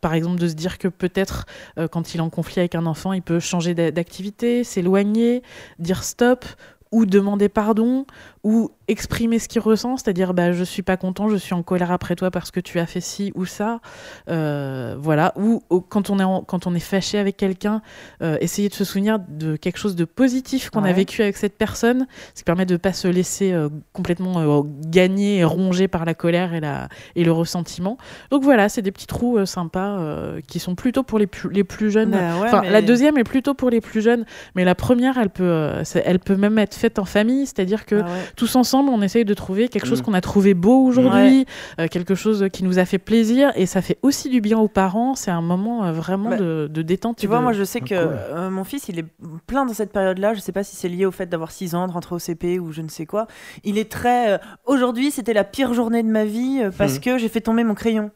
Par 0.00 0.14
exemple, 0.14 0.40
de 0.40 0.48
se 0.48 0.54
dire 0.54 0.78
que 0.78 0.88
peut-être 0.88 1.46
quand 1.92 2.14
il 2.14 2.18
est 2.18 2.22
en 2.22 2.30
conflit 2.30 2.58
avec 2.60 2.74
un 2.74 2.86
enfant, 2.86 3.12
il 3.12 3.22
peut 3.22 3.38
changer 3.40 3.74
d'a- 3.74 3.90
d'activité, 3.92 4.64
s'éloigner, 4.64 5.42
dire 5.78 6.02
stop 6.02 6.44
ou 6.92 7.06
demander 7.06 7.48
pardon 7.48 8.04
ou 8.42 8.70
exprimer 8.88 9.38
ce 9.38 9.46
qu'il 9.48 9.60
ressent, 9.60 9.96
c'est-à-dire 9.96 10.34
bah, 10.34 10.50
je 10.52 10.64
suis 10.64 10.82
pas 10.82 10.96
content, 10.96 11.28
je 11.28 11.36
suis 11.36 11.54
en 11.54 11.62
colère 11.62 11.92
après 11.92 12.16
toi 12.16 12.30
parce 12.32 12.50
que 12.50 12.58
tu 12.58 12.78
as 12.80 12.86
fait 12.86 13.00
ci 13.00 13.32
ou 13.36 13.44
ça, 13.46 13.80
Euh, 14.28 14.96
voilà. 14.98 15.32
Ou 15.36 15.62
ou 15.70 15.80
quand 15.80 16.10
on 16.10 16.18
est 16.18 16.24
en- 16.24 16.42
quand 16.42 16.66
on 16.66 16.74
est 16.74 16.80
fâché 16.80 17.18
avec 17.18 17.36
quelqu'un, 17.36 17.82
euh, 18.22 18.36
essayer 18.40 18.68
de 18.68 18.74
se 18.74 18.84
souvenir 18.84 19.18
de 19.28 19.56
quelque 19.56 19.78
chose 19.78 19.96
de 19.96 20.04
positif 20.04 20.70
qu'on 20.70 20.84
a 20.84 20.92
vécu 20.92 21.22
avec 21.22 21.36
cette 21.36 21.56
personne, 21.58 22.06
ce 22.34 22.40
qui 22.40 22.44
permet 22.44 22.66
de 22.66 22.76
pas 22.76 22.92
se 22.92 23.08
laisser 23.08 23.52
euh, 23.52 23.68
complètement 23.92 24.38
euh, 24.40 24.62
gagner 24.86 25.38
et 25.38 25.44
ronger 25.44 25.88
par 25.88 26.04
la 26.04 26.14
colère 26.14 26.54
et 26.54 26.60
la 26.60 26.88
et 27.16 27.24
le 27.24 27.32
ressentiment. 27.32 27.98
Donc 28.30 28.42
voilà, 28.42 28.68
c'est 28.68 28.82
des 28.82 28.92
petits 28.92 29.06
trous 29.06 29.44
sympas 29.46 29.98
qui 30.46 30.58
sont 30.58 30.74
plutôt 30.74 31.02
pour 31.02 31.18
les 31.18 31.26
plus 31.26 31.50
les 31.50 31.64
plus 31.64 31.90
jeunes. 31.90 32.10
Bah 32.10 32.38
ouais, 32.40 32.46
Enfin, 32.48 32.62
mais- 32.62 32.70
la 32.70 32.82
deuxième 32.82 33.16
est 33.18 33.24
plutôt 33.24 33.54
pour 33.54 33.70
les 33.70 33.80
plus 33.80 34.00
jeunes, 34.02 34.24
mais 34.54 34.64
la 34.64 34.74
première, 34.74 35.18
elle 35.18 35.30
peut, 35.30 35.70
elle 36.04 36.18
peut 36.18 36.36
même 36.36 36.58
être 36.58 36.74
faite 36.80 36.98
en 36.98 37.04
famille, 37.04 37.46
c'est-à-dire 37.46 37.86
que 37.86 37.96
Ah 37.96 38.04
ouais. 38.04 38.10
tous 38.36 38.56
ensemble, 38.56 38.90
on 38.90 39.02
essaye 39.02 39.24
de 39.24 39.34
trouver 39.34 39.68
quelque 39.68 39.86
chose 39.86 40.00
Mm. 40.00 40.04
qu'on 40.04 40.14
a 40.14 40.20
trouvé 40.20 40.54
beau 40.54 40.82
aujourd'hui, 40.84 41.46
euh, 41.78 41.86
quelque 41.88 42.14
chose 42.14 42.46
qui 42.52 42.64
nous 42.64 42.78
a 42.78 42.84
fait 42.84 42.98
plaisir, 42.98 43.52
et 43.54 43.66
ça 43.66 43.82
fait 43.82 43.98
aussi 44.02 44.28
du 44.30 44.40
bien 44.40 44.58
aux 44.58 44.68
parents. 44.68 45.14
C'est 45.14 45.30
un 45.30 45.42
moment 45.42 45.84
euh, 45.84 45.92
vraiment 45.92 46.30
Bah, 46.30 46.36
de, 46.38 46.68
de 46.70 46.82
détente. 46.82 47.18
Tu 47.18 47.26
vois, 47.26 47.38
de- 47.38 47.42
moi 47.42 47.52
je 47.52 47.62
sais 47.64 47.80
que 47.80 47.86
cool. 47.88 47.96
euh, 48.16 48.50
mon 48.50 48.64
fils, 48.64 48.88
il 48.88 48.98
est 48.98 49.04
plein 49.46 49.64
dans 49.66 49.74
cette 49.74 49.92
période-là. 49.92 50.34
Je 50.34 50.40
sais 50.40 50.52
pas 50.52 50.64
si 50.64 50.74
c'est 50.76 50.88
lié 50.88 51.04
au 51.06 51.10
fait 51.12 51.26
d'avoir 51.26 51.50
6 51.52 51.74
ans, 51.74 51.86
de 51.86 51.92
rentrer 51.92 52.14
au 52.14 52.18
CP 52.18 52.58
ou 52.58 52.72
je 52.72 52.82
ne 52.82 52.88
sais 52.88 53.06
quoi. 53.06 53.26
Il 53.64 53.78
est 53.78 53.90
très. 53.90 54.32
euh, 54.32 54.38
Aujourd'hui, 54.66 55.10
c'était 55.10 55.34
la 55.34 55.44
pire 55.44 55.74
journée 55.74 56.02
de 56.02 56.08
ma 56.08 56.24
vie 56.24 56.60
euh, 56.62 56.70
parce 56.76 56.94
Mhm. 56.94 57.00
que 57.00 57.18
j'ai 57.18 57.28
fait 57.28 57.40
tomber 57.42 57.62
mon 57.64 57.74
crayon. 57.74 58.10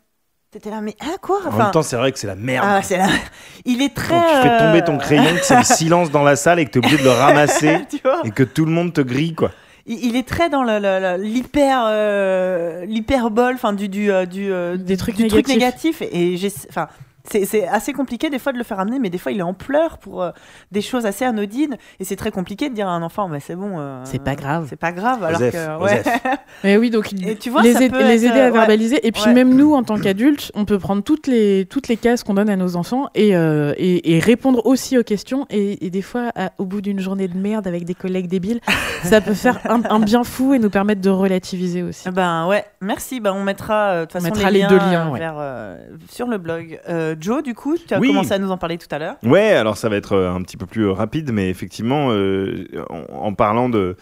T'étais 0.55 0.71
là, 0.71 0.81
mais 0.81 0.95
ah 1.01 1.17
quoi 1.21 1.41
En 1.45 1.49
Enfin, 1.49 1.65
même 1.65 1.71
temps, 1.73 1.83
c'est 1.83 1.97
vrai 1.97 2.13
que 2.13 2.19
c'est 2.21 2.29
la 2.29 2.37
merde. 2.37 2.65
ah, 2.69 2.81
c'est. 2.81 3.01
Il 3.65 3.83
est 3.83 3.93
très. 3.93 4.15
Quand 4.15 4.23
tu 4.41 4.49
fais 4.49 4.59
tomber 4.59 4.85
ton 4.85 4.95
euh, 4.95 4.99
crayon, 4.99 5.25
que 5.35 5.45
c'est 5.45 5.57
le 5.57 5.65
silence 5.65 6.13
dans 6.13 6.23
la 6.23 6.37
salle 6.37 6.61
et 6.61 6.65
que 6.65 6.71
tu 6.71 6.79
es 6.79 6.79
obligé 6.79 6.97
de 6.99 7.03
le 7.03 7.11
ramasser 7.11 7.79
et 8.25 8.31
que 8.31 8.45
tout 8.45 8.65
le 8.65 8.71
monde 8.71 8.93
te 8.93 9.01
grille, 9.01 9.35
quoi. 9.35 9.51
il, 9.85 10.15
est 10.15 10.23
très 10.29 10.51
dans 10.51 10.63
le- 10.63 10.79
le- 10.79 11.01
le- 11.01 11.23
l'hyper 11.25 11.85
euh, 11.89 12.85
l'hyperbole, 12.85 13.55
enfin 13.57 13.73
du 13.73 13.89
du 13.89 14.13
euh, 14.13 14.27
du, 14.27 14.53
euh, 14.53 14.77
Des 14.77 14.97
trucs 14.97 15.17
du 15.17 15.27
truc 15.27 15.49
négatifs. 15.49 16.01
négatif. 16.03 16.15
Et 16.15 16.69
enfin. 16.71 16.87
C'est 17.27 17.67
assez 17.67 17.95
compliqué 17.95 18.29
des 18.29 18.39
fois 18.39 18.53
de 18.53 18.59
le 18.59 18.65
faire 18.65 18.79
amener, 18.79 18.99
mais 18.99 19.09
des 19.09 19.17
fois 19.17 19.33
il 19.33 19.39
est 19.39 19.43
en 19.43 19.55
pleurs 19.55 19.97
pour 19.97 20.23
euh, 20.23 20.31
des 20.73 20.83
choses 20.83 21.07
assez 21.07 21.25
anodines. 21.25 21.77
Et 21.99 22.05
c'est 22.05 22.17
très 22.17 22.31
compliqué 22.31 22.69
de 22.69 22.75
dire 22.75 22.87
à 22.87 22.91
un 22.93 23.03
enfant, 23.03 23.29
mais 23.29 23.41
c'est 23.41 23.57
bon. 23.57 23.79
euh, 23.79 24.03
C'est 24.05 24.23
pas 24.23 24.35
grave. 24.35 24.67
C'est 24.69 24.77
pas 24.79 24.93
grave. 24.93 25.25
Alors 25.25 25.41
Osef, 25.41 25.53
que, 25.55 25.83
ouais. 25.83 26.01
Osef. 26.01 26.21
Mais 26.65 26.77
oui, 26.77 26.91
donc 26.91 27.13
Et 27.27 27.37
tu 27.37 27.49
vois, 27.49 27.63
les, 27.63 27.73
ça 27.73 27.83
aid- 27.83 27.93
peut 27.93 28.03
les 28.03 28.27
être, 28.27 28.33
aider 28.33 28.41
à 28.41 28.45
euh, 28.45 28.47
ouais. 28.49 28.59
verbaliser. 28.59 29.07
Et 29.07 29.11
puis 29.11 29.23
Ouais. 29.25 29.33
même 29.33 29.55
nous, 29.55 29.73
en 29.75 29.83
tant 29.83 29.99
qu'adultes, 29.99 30.53
on 30.55 30.67
peut 30.67 30.79
prendre 30.79 31.03
toutes 31.03 31.27
les, 31.27 31.65
toutes 31.65 31.89
les 31.89 31.97
cases 31.97 32.23
qu'on 32.25 32.35
donne 32.35 32.51
à 32.51 32.57
nos 32.57 32.77
enfants 32.77 33.09
et, 33.15 33.35
euh, 33.35 33.73
et, 33.79 34.15
et 34.17 34.19
répondre 34.19 34.65
aussi 34.67 34.99
aux 34.99 35.03
questions. 35.03 35.47
Et, 35.49 35.87
et 35.87 35.91
des 35.91 36.03
fois, 36.03 36.31
à- 36.37 36.53
au 36.59 36.67
bout 36.67 36.83
d'une 36.83 37.01
journée 37.01 37.27
de 37.29 37.39
merde 37.39 37.67
avec 37.67 37.85
des 37.85 37.95
collègues 37.95 38.29
débiles, 38.29 38.61
ça 39.03 39.23
peut 39.23 39.35
faire 39.35 39.59
un, 39.71 39.81
un 39.89 39.99
bien 40.01 40.25
fou 40.25 40.53
et 40.53 40.59
nous 40.59 40.71
permettre 40.71 41.01
de 41.01 41.11
relativiser 41.11 41.83
aussi. 41.83 42.11
Ben 42.11 42.47
ouais, 42.49 42.65
merci. 42.83 43.21
Ben, 43.21 43.33
on 43.33 43.43
mettra 43.43 43.89
euh, 43.89 44.01
de 44.03 44.05
toute 44.07 44.17
On 44.17 44.21
façon 44.21 44.35
mettra 44.35 44.51
les, 44.51 44.59
les 44.59 44.63
liens, 44.65 44.69
deux 44.69 44.77
liens, 44.77 45.11
vers, 45.15 45.77
sur 46.11 46.27
le 46.29 46.37
blog. 46.37 46.79
Euh, 47.15 47.17
Joe, 47.21 47.43
du 47.43 47.55
coup, 47.55 47.77
tu 47.77 47.95
as 47.95 47.99
Oui. 47.99 48.09
commencé 48.09 48.33
à 48.33 48.39
nous 48.39 48.51
en 48.51 48.57
parler 48.59 48.79
tout 48.79 48.87
à 48.91 48.99
l'heure. 48.99 49.17
Ouais, 49.23 49.53
alors 49.53 49.77
ça 49.77 49.89
va 49.89 49.97
être 49.97 50.13
euh, 50.15 50.33
un 50.33 50.43
petit 50.43 50.57
peu 50.57 50.67
plus 50.67 50.87
euh, 50.87 50.93
rapide, 50.93 51.31
mais 51.33 51.49
effectivement, 51.49 52.09
euh, 52.11 52.67
en, 52.91 53.05
en 53.27 53.35
parlant 53.35 53.69
de, 53.69 53.97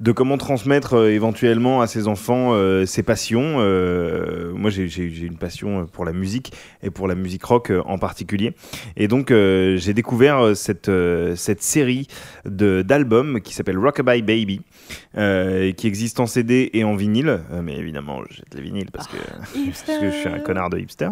de 0.00 0.12
comment 0.12 0.38
transmettre 0.38 0.94
euh, 0.94 1.10
éventuellement 1.12 1.82
à 1.82 1.86
ses 1.86 2.08
enfants 2.08 2.54
euh, 2.54 2.86
ses 2.86 3.02
passions, 3.02 3.56
euh, 3.58 4.52
moi 4.54 4.70
j'ai- 4.70 4.88
une 4.90 5.36
passion 5.36 5.86
pour 5.86 6.04
la 6.04 6.12
musique 6.12 6.52
et 6.82 6.90
pour 6.90 7.06
la 7.06 7.14
musique 7.14 7.44
rock 7.44 7.70
en 7.84 7.98
particulier. 7.98 8.54
Et 8.96 9.06
donc 9.08 9.28
j'ai 9.30 9.92
découvert 9.94 10.56
cette, 10.56 10.90
cette 11.36 11.62
série 11.62 12.06
d'albums 12.44 13.40
qui 13.40 13.54
s'appelle 13.54 13.78
Rockabye 13.78 14.22
Baby, 14.22 14.60
qui 15.14 15.86
existe 15.86 16.20
en 16.20 16.26
CD 16.26 16.70
et 16.72 16.84
en 16.84 16.96
vinyle. 16.96 17.40
Mais 17.62 17.76
évidemment, 17.76 18.22
je 18.30 18.36
jette 18.36 18.54
les 18.54 18.62
vinyles 18.62 18.90
parce 18.92 19.06
que 19.08 19.16
parce 19.66 19.82
que 20.00 20.10
je 20.10 20.16
suis 20.16 20.28
un 20.28 20.38
connard 20.40 20.70
de 20.70 20.78
hipster. 20.78 21.08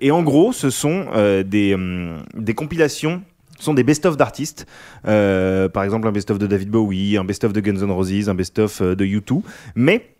Et 0.00 0.10
en 0.10 0.22
gros, 0.22 0.52
ce 0.52 0.70
sont 0.70 1.06
des, 1.44 1.74
hum, 1.74 2.22
des 2.34 2.54
compilations. 2.54 3.22
Ce 3.62 3.66
sont 3.66 3.74
des 3.74 3.84
best-of 3.84 4.16
d'artistes, 4.16 4.66
Euh, 5.06 5.68
par 5.68 5.84
exemple 5.84 6.08
un 6.08 6.12
best-of 6.12 6.36
de 6.36 6.48
David 6.48 6.68
Bowie, 6.68 7.16
un 7.16 7.22
best-of 7.24 7.52
de 7.52 7.60
Guns 7.60 7.86
N' 7.86 7.92
Roses, 7.92 8.28
un 8.28 8.34
best-of 8.34 8.80
euh, 8.82 8.96
de 8.96 9.04
U2, 9.04 9.42
mais 9.76 10.10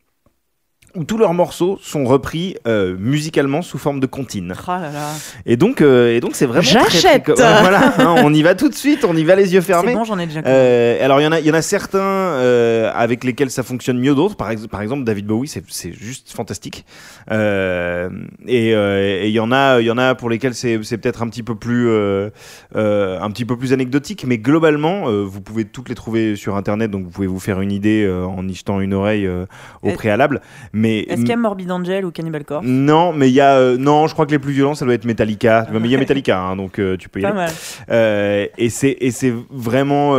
où 0.94 1.04
tous 1.04 1.16
leurs 1.16 1.32
morceaux 1.34 1.78
sont 1.82 2.04
repris 2.04 2.56
euh, 2.66 2.96
musicalement 2.98 3.62
sous 3.62 3.78
forme 3.78 3.98
de 4.00 4.06
comptines. 4.06 4.54
Oh 4.66 4.70
là 4.70 4.90
là. 4.92 5.08
Et 5.46 5.56
donc, 5.56 5.80
euh, 5.80 6.14
et 6.14 6.20
donc 6.20 6.34
c'est 6.34 6.44
vraiment. 6.46 6.62
très, 6.62 6.78
très 6.84 6.90
J'achète. 7.00 7.28
Ouais, 7.28 7.34
Voilà, 7.36 7.94
hein, 7.98 8.14
on 8.24 8.34
y 8.34 8.42
va 8.42 8.54
tout 8.54 8.68
de 8.68 8.74
suite, 8.74 9.04
on 9.04 9.16
y 9.16 9.24
va 9.24 9.34
les 9.34 9.54
yeux 9.54 9.60
C'est 9.60 9.68
fermés. 9.68 9.94
bon, 9.94 10.04
j'en 10.04 10.18
ai 10.18 10.26
déjà. 10.26 10.40
Euh, 10.44 11.02
alors 11.04 11.20
il 11.20 11.24
y 11.24 11.26
en 11.26 11.32
a, 11.32 11.40
il 11.40 11.46
y 11.46 11.50
en 11.50 11.54
a 11.54 11.62
certains 11.62 11.98
euh, 12.00 12.90
avec 12.94 13.24
lesquels 13.24 13.50
ça 13.50 13.62
fonctionne 13.62 13.98
mieux 13.98 14.14
d'autres. 14.14 14.36
Par, 14.36 14.50
ex- 14.50 14.66
par 14.66 14.82
exemple, 14.82 15.04
David 15.04 15.26
Bowie, 15.26 15.48
c'est 15.48 15.64
c'est 15.68 15.92
juste 15.92 16.30
fantastique. 16.32 16.84
Euh, 17.30 18.10
et 18.46 18.74
euh, 18.74 19.22
il 19.24 19.30
y 19.32 19.40
en 19.40 19.50
a, 19.52 19.80
il 19.80 19.86
y 19.86 19.90
en 19.90 19.98
a 19.98 20.14
pour 20.14 20.28
lesquels 20.28 20.54
c'est 20.54 20.78
c'est 20.82 20.98
peut-être 20.98 21.22
un 21.22 21.28
petit 21.28 21.42
peu 21.42 21.54
plus, 21.54 21.88
euh, 21.88 22.30
euh, 22.76 23.18
un 23.20 23.30
petit 23.30 23.44
peu 23.44 23.56
plus 23.56 23.72
anecdotique. 23.72 24.24
Mais 24.26 24.38
globalement, 24.38 25.08
euh, 25.08 25.22
vous 25.24 25.40
pouvez 25.40 25.64
toutes 25.64 25.88
les 25.88 25.94
trouver 25.94 26.36
sur 26.36 26.56
internet, 26.56 26.90
donc 26.90 27.04
vous 27.04 27.10
pouvez 27.10 27.26
vous 27.26 27.40
faire 27.40 27.60
une 27.60 27.72
idée 27.72 28.04
euh, 28.04 28.24
en 28.26 28.46
y 28.46 28.54
jetant 28.54 28.80
une 28.80 28.92
oreille 28.94 29.26
euh, 29.26 29.46
au 29.82 29.92
préalable. 29.92 30.40
Mais 30.72 30.81
Est-ce 30.90 31.20
qu'il 31.20 31.28
y 31.28 31.32
a 31.32 31.36
Morbid 31.36 31.70
Angel 31.70 32.04
ou 32.04 32.10
Cannibal 32.10 32.44
Corpse 32.44 32.66
non, 32.66 33.12
mais 33.12 33.28
il 33.28 33.34
y 33.34 33.40
a 33.40 33.56
euh, 33.56 33.76
non, 33.76 34.06
je 34.06 34.12
crois 34.14 34.26
que 34.26 34.30
les 34.32 34.38
plus 34.38 34.52
violents 34.52 34.74
ça 34.74 34.84
doit 34.84 34.94
être 34.94 35.04
Metallica. 35.04 35.66
Mais 35.72 35.80
il 35.88 35.90
y 35.90 35.94
a 35.94 35.98
Metallica, 36.06 36.38
hein, 36.40 36.56
donc 36.56 36.78
euh, 36.78 36.96
tu 36.96 37.08
peux 37.08 37.20
y 37.20 37.22
Pas 37.22 37.28
aller. 37.28 37.36
mal. 37.38 37.50
Euh, 37.90 38.46
et 38.58 38.70
c'est 38.70 38.96
et 39.00 39.10
c'est 39.10 39.32
vraiment 39.50 40.12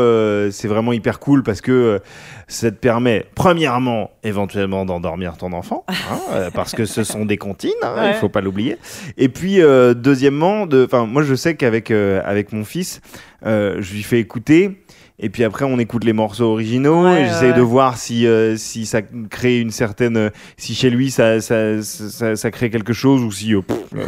c'est 0.52 0.68
vraiment 0.68 0.94
hyper 0.94 1.19
cool 1.19 1.44
parce 1.44 1.61
que 1.61 1.99
ça 2.48 2.69
te 2.72 2.76
permet 2.76 3.26
premièrement 3.35 4.11
éventuellement 4.23 4.85
d'endormir 4.85 5.38
ton 5.38 5.53
enfant 5.53 5.85
hein, 5.88 6.49
parce 6.53 6.73
que 6.73 6.85
ce 6.85 7.03
sont 7.03 7.26
des 7.26 7.38
comptines, 7.38 7.72
hein, 7.81 7.94
Ouais. 7.98 8.10
il 8.11 8.15
faut 8.15 8.30
pas 8.30 8.41
l'oublier. 8.41 8.77
Et 9.18 9.30
puis 9.30 9.60
deuxièmement, 9.95 10.65
de 10.65 10.85
enfin 10.85 11.06
moi 11.06 11.23
je 11.23 11.35
sais 11.35 11.56
qu'avec 11.56 11.91
avec 11.91 12.52
mon 12.53 12.64
fils, 12.65 13.02
je 13.44 13.94
lui 13.94 14.03
fais 14.03 14.19
écouter. 14.19 14.80
Et 15.19 15.30
puis 15.30 15.44
après, 15.44 15.64
on 15.64 15.77
écoute 15.77 16.03
les 16.06 16.11
morceaux 16.14 16.45
originaux 16.52 17.03
Ouais, 17.06 17.22
et 17.22 17.26
j'essaie 17.26 17.52
ouais. 17.52 17.53
de 17.57 17.61
voir 17.61 17.98
si, 17.98 18.26
euh, 18.26 18.57
si 18.57 18.85
ça 18.88 19.02
crée 19.30 19.60
une 19.60 19.69
certaine. 19.69 20.18
euh, 20.18 20.30
si 20.57 20.73
chez 20.73 20.90
lui, 20.90 21.11
ça, 21.11 21.40
ça, 21.40 21.81
ça, 21.84 22.35
ça 22.35 22.52
crée 22.52 22.69
quelque 22.72 22.94
chose 22.94 23.22
ou 23.22 23.31
si, 23.31 23.53
euh, 23.53 23.61
pff, 23.61 23.77
euh, 23.95 24.06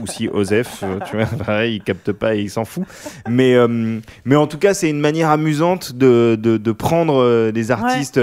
ou 0.00 0.06
si 0.06 0.28
Osef, 0.28 0.84
tu 1.10 1.16
vois, 1.16 1.26
pareil, 1.44 1.76
il 1.76 1.82
capte 1.82 2.12
pas 2.12 2.36
et 2.36 2.40
il 2.42 2.50
s'en 2.50 2.64
fout. 2.64 2.84
Mais, 3.28 3.56
mais 4.24 4.36
en 4.36 4.46
tout 4.46 4.58
cas, 4.58 4.74
c'est 4.74 4.88
une 4.88 5.00
manière 5.00 5.28
amusante 5.30 5.92
de, 5.94 6.38
de, 6.40 6.56
de 6.56 6.72
prendre 6.72 7.50
des 7.50 7.70
artistes 7.72 8.20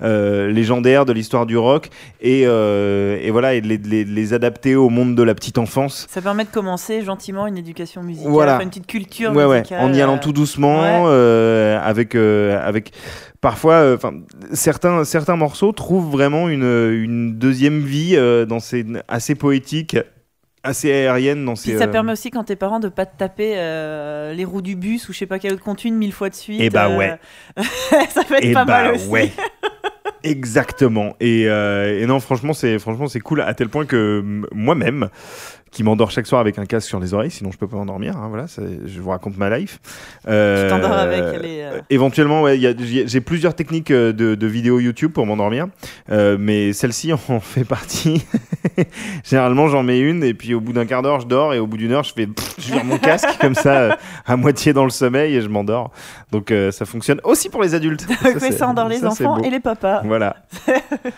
légendaires 0.00 1.04
de 1.06 1.12
l'histoire 1.12 1.46
du 1.46 1.56
rock 1.56 1.88
et, 2.20 2.42
et 2.42 3.30
voilà, 3.30 3.54
et 3.54 3.60
de 3.60 3.68
les, 3.68 4.32
adapter 4.34 4.76
au 4.76 4.90
monde 4.90 5.14
de 5.16 5.22
la 5.22 5.34
petite 5.34 5.58
enfance. 5.58 6.06
Ça 6.10 6.20
permet 6.20 6.44
de 6.44 6.50
commencer 6.50 7.02
gentiment 7.02 7.46
une 7.46 7.56
éducation 7.58 8.02
musicale, 8.02 8.30
Voilà. 8.30 8.62
une 8.62 8.68
petite 8.68 8.86
culture 8.86 9.32
Ouais, 9.32 9.44
ouais, 9.44 9.60
musicale. 9.60 9.80
en 9.84 9.92
y 9.92 10.00
allant 10.00 10.18
tout 10.18 10.32
doucement, 10.32 11.06
avec, 11.78 12.14
euh, 12.14 12.60
avec 12.66 12.92
parfois, 13.40 13.74
euh, 13.74 13.96
enfin, 13.96 14.14
certains, 14.52 15.04
certains 15.04 15.36
morceaux 15.36 15.72
trouvent 15.72 16.10
vraiment 16.10 16.48
une, 16.48 16.64
une 16.92 17.38
deuxième 17.38 17.80
vie 17.80 18.16
euh, 18.16 18.46
dans 18.46 18.60
ces 18.60 18.84
assez 19.08 19.34
poétique, 19.34 19.96
assez 20.62 20.90
aérienne 20.92 21.44
dans 21.44 21.56
ces. 21.56 21.70
Puis 21.70 21.78
ça 21.78 21.84
euh, 21.86 21.88
permet 21.88 22.12
aussi 22.12 22.30
quand 22.30 22.44
t'es 22.44 22.56
parent 22.56 22.80
de 22.80 22.88
pas 22.88 23.06
te 23.06 23.16
taper 23.16 23.54
euh, 23.56 24.32
les 24.34 24.44
roues 24.44 24.62
du 24.62 24.76
bus 24.76 25.08
ou 25.08 25.12
je 25.12 25.18
sais 25.18 25.26
pas 25.26 25.38
quelle 25.38 25.54
autre 25.54 25.62
comptune 25.64 25.94
mille 25.96 26.12
fois 26.12 26.28
de 26.28 26.34
suite. 26.34 26.60
Eh 26.62 26.70
bah 26.70 26.88
euh, 26.90 26.96
ouais. 26.98 27.18
ça 28.10 28.24
peut 28.24 28.34
être 28.34 28.40
Eh 28.44 28.52
pas 28.52 28.64
bah 28.64 28.82
mal 28.82 28.94
aussi. 28.94 29.08
ouais. 29.08 29.30
Exactement. 30.22 31.16
Et, 31.20 31.48
euh, 31.48 31.98
et 31.98 32.04
non, 32.04 32.20
franchement, 32.20 32.52
c'est 32.52 32.78
franchement 32.78 33.08
c'est 33.08 33.20
cool 33.20 33.40
à 33.40 33.54
tel 33.54 33.70
point 33.70 33.86
que 33.86 34.22
moi-même, 34.52 35.08
qui 35.70 35.82
m'endors 35.84 36.10
chaque 36.10 36.26
soir 36.26 36.40
avec 36.40 36.58
un 36.58 36.64
casque 36.66 36.88
sur 36.88 36.98
les 37.00 37.14
oreilles, 37.14 37.30
sinon 37.30 37.50
je 37.52 37.58
peux 37.58 37.68
pas 37.68 37.76
m'endormir. 37.76 38.16
hein, 38.16 38.26
voilà, 38.28 38.46
je 38.86 39.00
vous 39.00 39.10
raconte 39.10 39.36
ma 39.36 39.56
life. 39.56 39.78
Euh, 40.28 40.64
Tu 40.64 40.70
t'endors 40.70 40.92
avec 40.98 41.42
les. 41.42 41.60
euh, 41.60 41.70
Euh, 41.76 41.80
Éventuellement, 41.90 42.42
ouais, 42.42 42.58
j'ai 43.06 43.20
plusieurs 43.20 43.54
techniques 43.54 43.90
euh, 43.92 44.12
de, 44.12 44.34
de 44.34 44.46
vidéos 44.46 44.80
YouTube 44.80 45.12
pour 45.12 45.26
m'endormir, 45.26 45.66
euh, 46.10 46.36
mais 46.40 46.72
celle-ci 46.72 47.12
en 47.28 47.40
fait 47.40 47.64
partie. 47.64 48.24
Généralement, 49.24 49.68
j'en 49.68 49.82
mets 49.82 50.00
une 50.00 50.24
et 50.24 50.34
puis 50.34 50.54
au 50.54 50.60
bout 50.60 50.72
d'un 50.72 50.86
quart 50.86 51.02
d'heure, 51.02 51.20
je 51.20 51.26
dors 51.26 51.54
et 51.54 51.58
au 51.58 51.66
bout 51.66 51.76
d'une 51.76 51.92
heure, 51.92 52.02
je 52.04 52.12
fais, 52.12 52.26
pff, 52.26 52.54
je 52.58 52.72
vire 52.72 52.84
mon 52.84 52.98
casque 52.98 53.28
comme 53.40 53.54
ça 53.54 53.78
euh, 53.80 53.90
à 54.26 54.36
moitié 54.36 54.72
dans 54.72 54.84
le 54.84 54.90
sommeil 54.90 55.34
et 55.36 55.40
je 55.40 55.48
m'endors. 55.48 55.90
Donc 56.32 56.50
euh, 56.50 56.70
ça 56.70 56.84
fonctionne 56.84 57.20
aussi 57.24 57.48
pour 57.48 57.62
les 57.62 57.74
adultes. 57.74 58.06
Donc, 58.24 58.40
ça 58.40 58.66
endort 58.68 58.88
les 58.88 58.98
ça, 58.98 59.08
enfants 59.08 59.38
et 59.42 59.50
les 59.50 59.60
papas. 59.60 60.02
Voilà. 60.04 60.36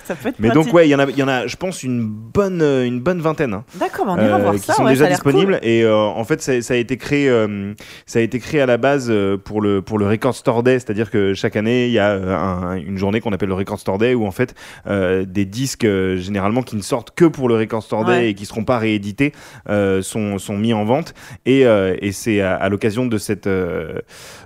Ça 0.04 0.14
peut 0.14 0.28
être 0.28 0.38
Mais 0.38 0.48
pratique. 0.48 0.64
donc 0.66 0.74
ouais, 0.74 0.86
il 0.86 0.90
y 0.90 0.94
en 0.94 0.98
a, 0.98 1.06
il 1.08 1.16
y 1.18 1.22
en 1.22 1.28
a, 1.28 1.46
je 1.46 1.56
pense 1.56 1.82
une 1.82 2.06
bonne, 2.06 2.60
euh, 2.62 2.84
une 2.86 3.00
bonne 3.00 3.20
vingtaine. 3.20 3.54
hein 3.54 3.64
D'accord, 3.78 4.06
on 4.08 4.16
ira 4.16 4.38
euh, 4.38 4.41
voir 4.42 4.54
qui 4.54 4.60
ça. 4.60 4.74
sont 4.74 4.84
ouais, 4.84 4.90
déjà 4.90 5.04
cool. 5.06 5.12
disponibles 5.14 5.58
et 5.62 5.82
euh, 5.84 5.94
en 5.96 6.24
fait 6.24 6.40
ça, 6.42 6.60
ça 6.62 6.74
a 6.74 6.76
été 6.76 6.96
créé 6.96 7.28
euh, 7.28 7.72
ça 8.06 8.18
a 8.18 8.22
été 8.22 8.38
créé 8.38 8.60
à 8.60 8.66
la 8.66 8.76
base 8.76 9.08
euh, 9.10 9.36
pour 9.36 9.60
le 9.60 9.82
pour 9.82 9.98
le 9.98 10.06
Record 10.06 10.34
Store 10.34 10.62
Day 10.62 10.74
c'est-à-dire 10.78 11.10
que 11.10 11.34
chaque 11.34 11.56
année 11.56 11.86
il 11.86 11.92
y 11.92 11.98
a 11.98 12.10
euh, 12.10 12.36
un- 12.36 12.76
une 12.76 12.98
journée 12.98 13.20
qu'on 13.20 13.32
appelle 13.32 13.48
le 13.48 13.54
Record 13.54 13.78
Store 13.80 13.98
Day 13.98 14.14
où 14.14 14.26
en 14.26 14.30
fait 14.30 14.54
euh, 14.86 15.24
des 15.26 15.44
disques 15.44 15.84
euh, 15.84 16.16
généralement 16.16 16.62
qui 16.62 16.76
ne 16.76 16.82
sortent 16.82 17.12
que 17.14 17.24
pour 17.24 17.48
le 17.48 17.56
Record 17.56 17.82
Store 17.82 18.04
Day 18.04 18.12
Ouais. 18.12 18.28
et 18.30 18.34
qui 18.34 18.44
seront 18.46 18.64
pas 18.64 18.78
réédités 18.78 19.32
euh, 19.70 20.02
sont, 20.02 20.38
sont 20.38 20.56
mis 20.56 20.72
en 20.74 20.84
vente 20.84 21.14
et, 21.46 21.64
euh, 21.66 21.94
et 22.02 22.12
c'est 22.12 22.40
à, 22.40 22.54
à 22.54 22.68
l'occasion 22.68 23.06
de 23.06 23.16
cette 23.18 23.46
euh, 23.46 23.98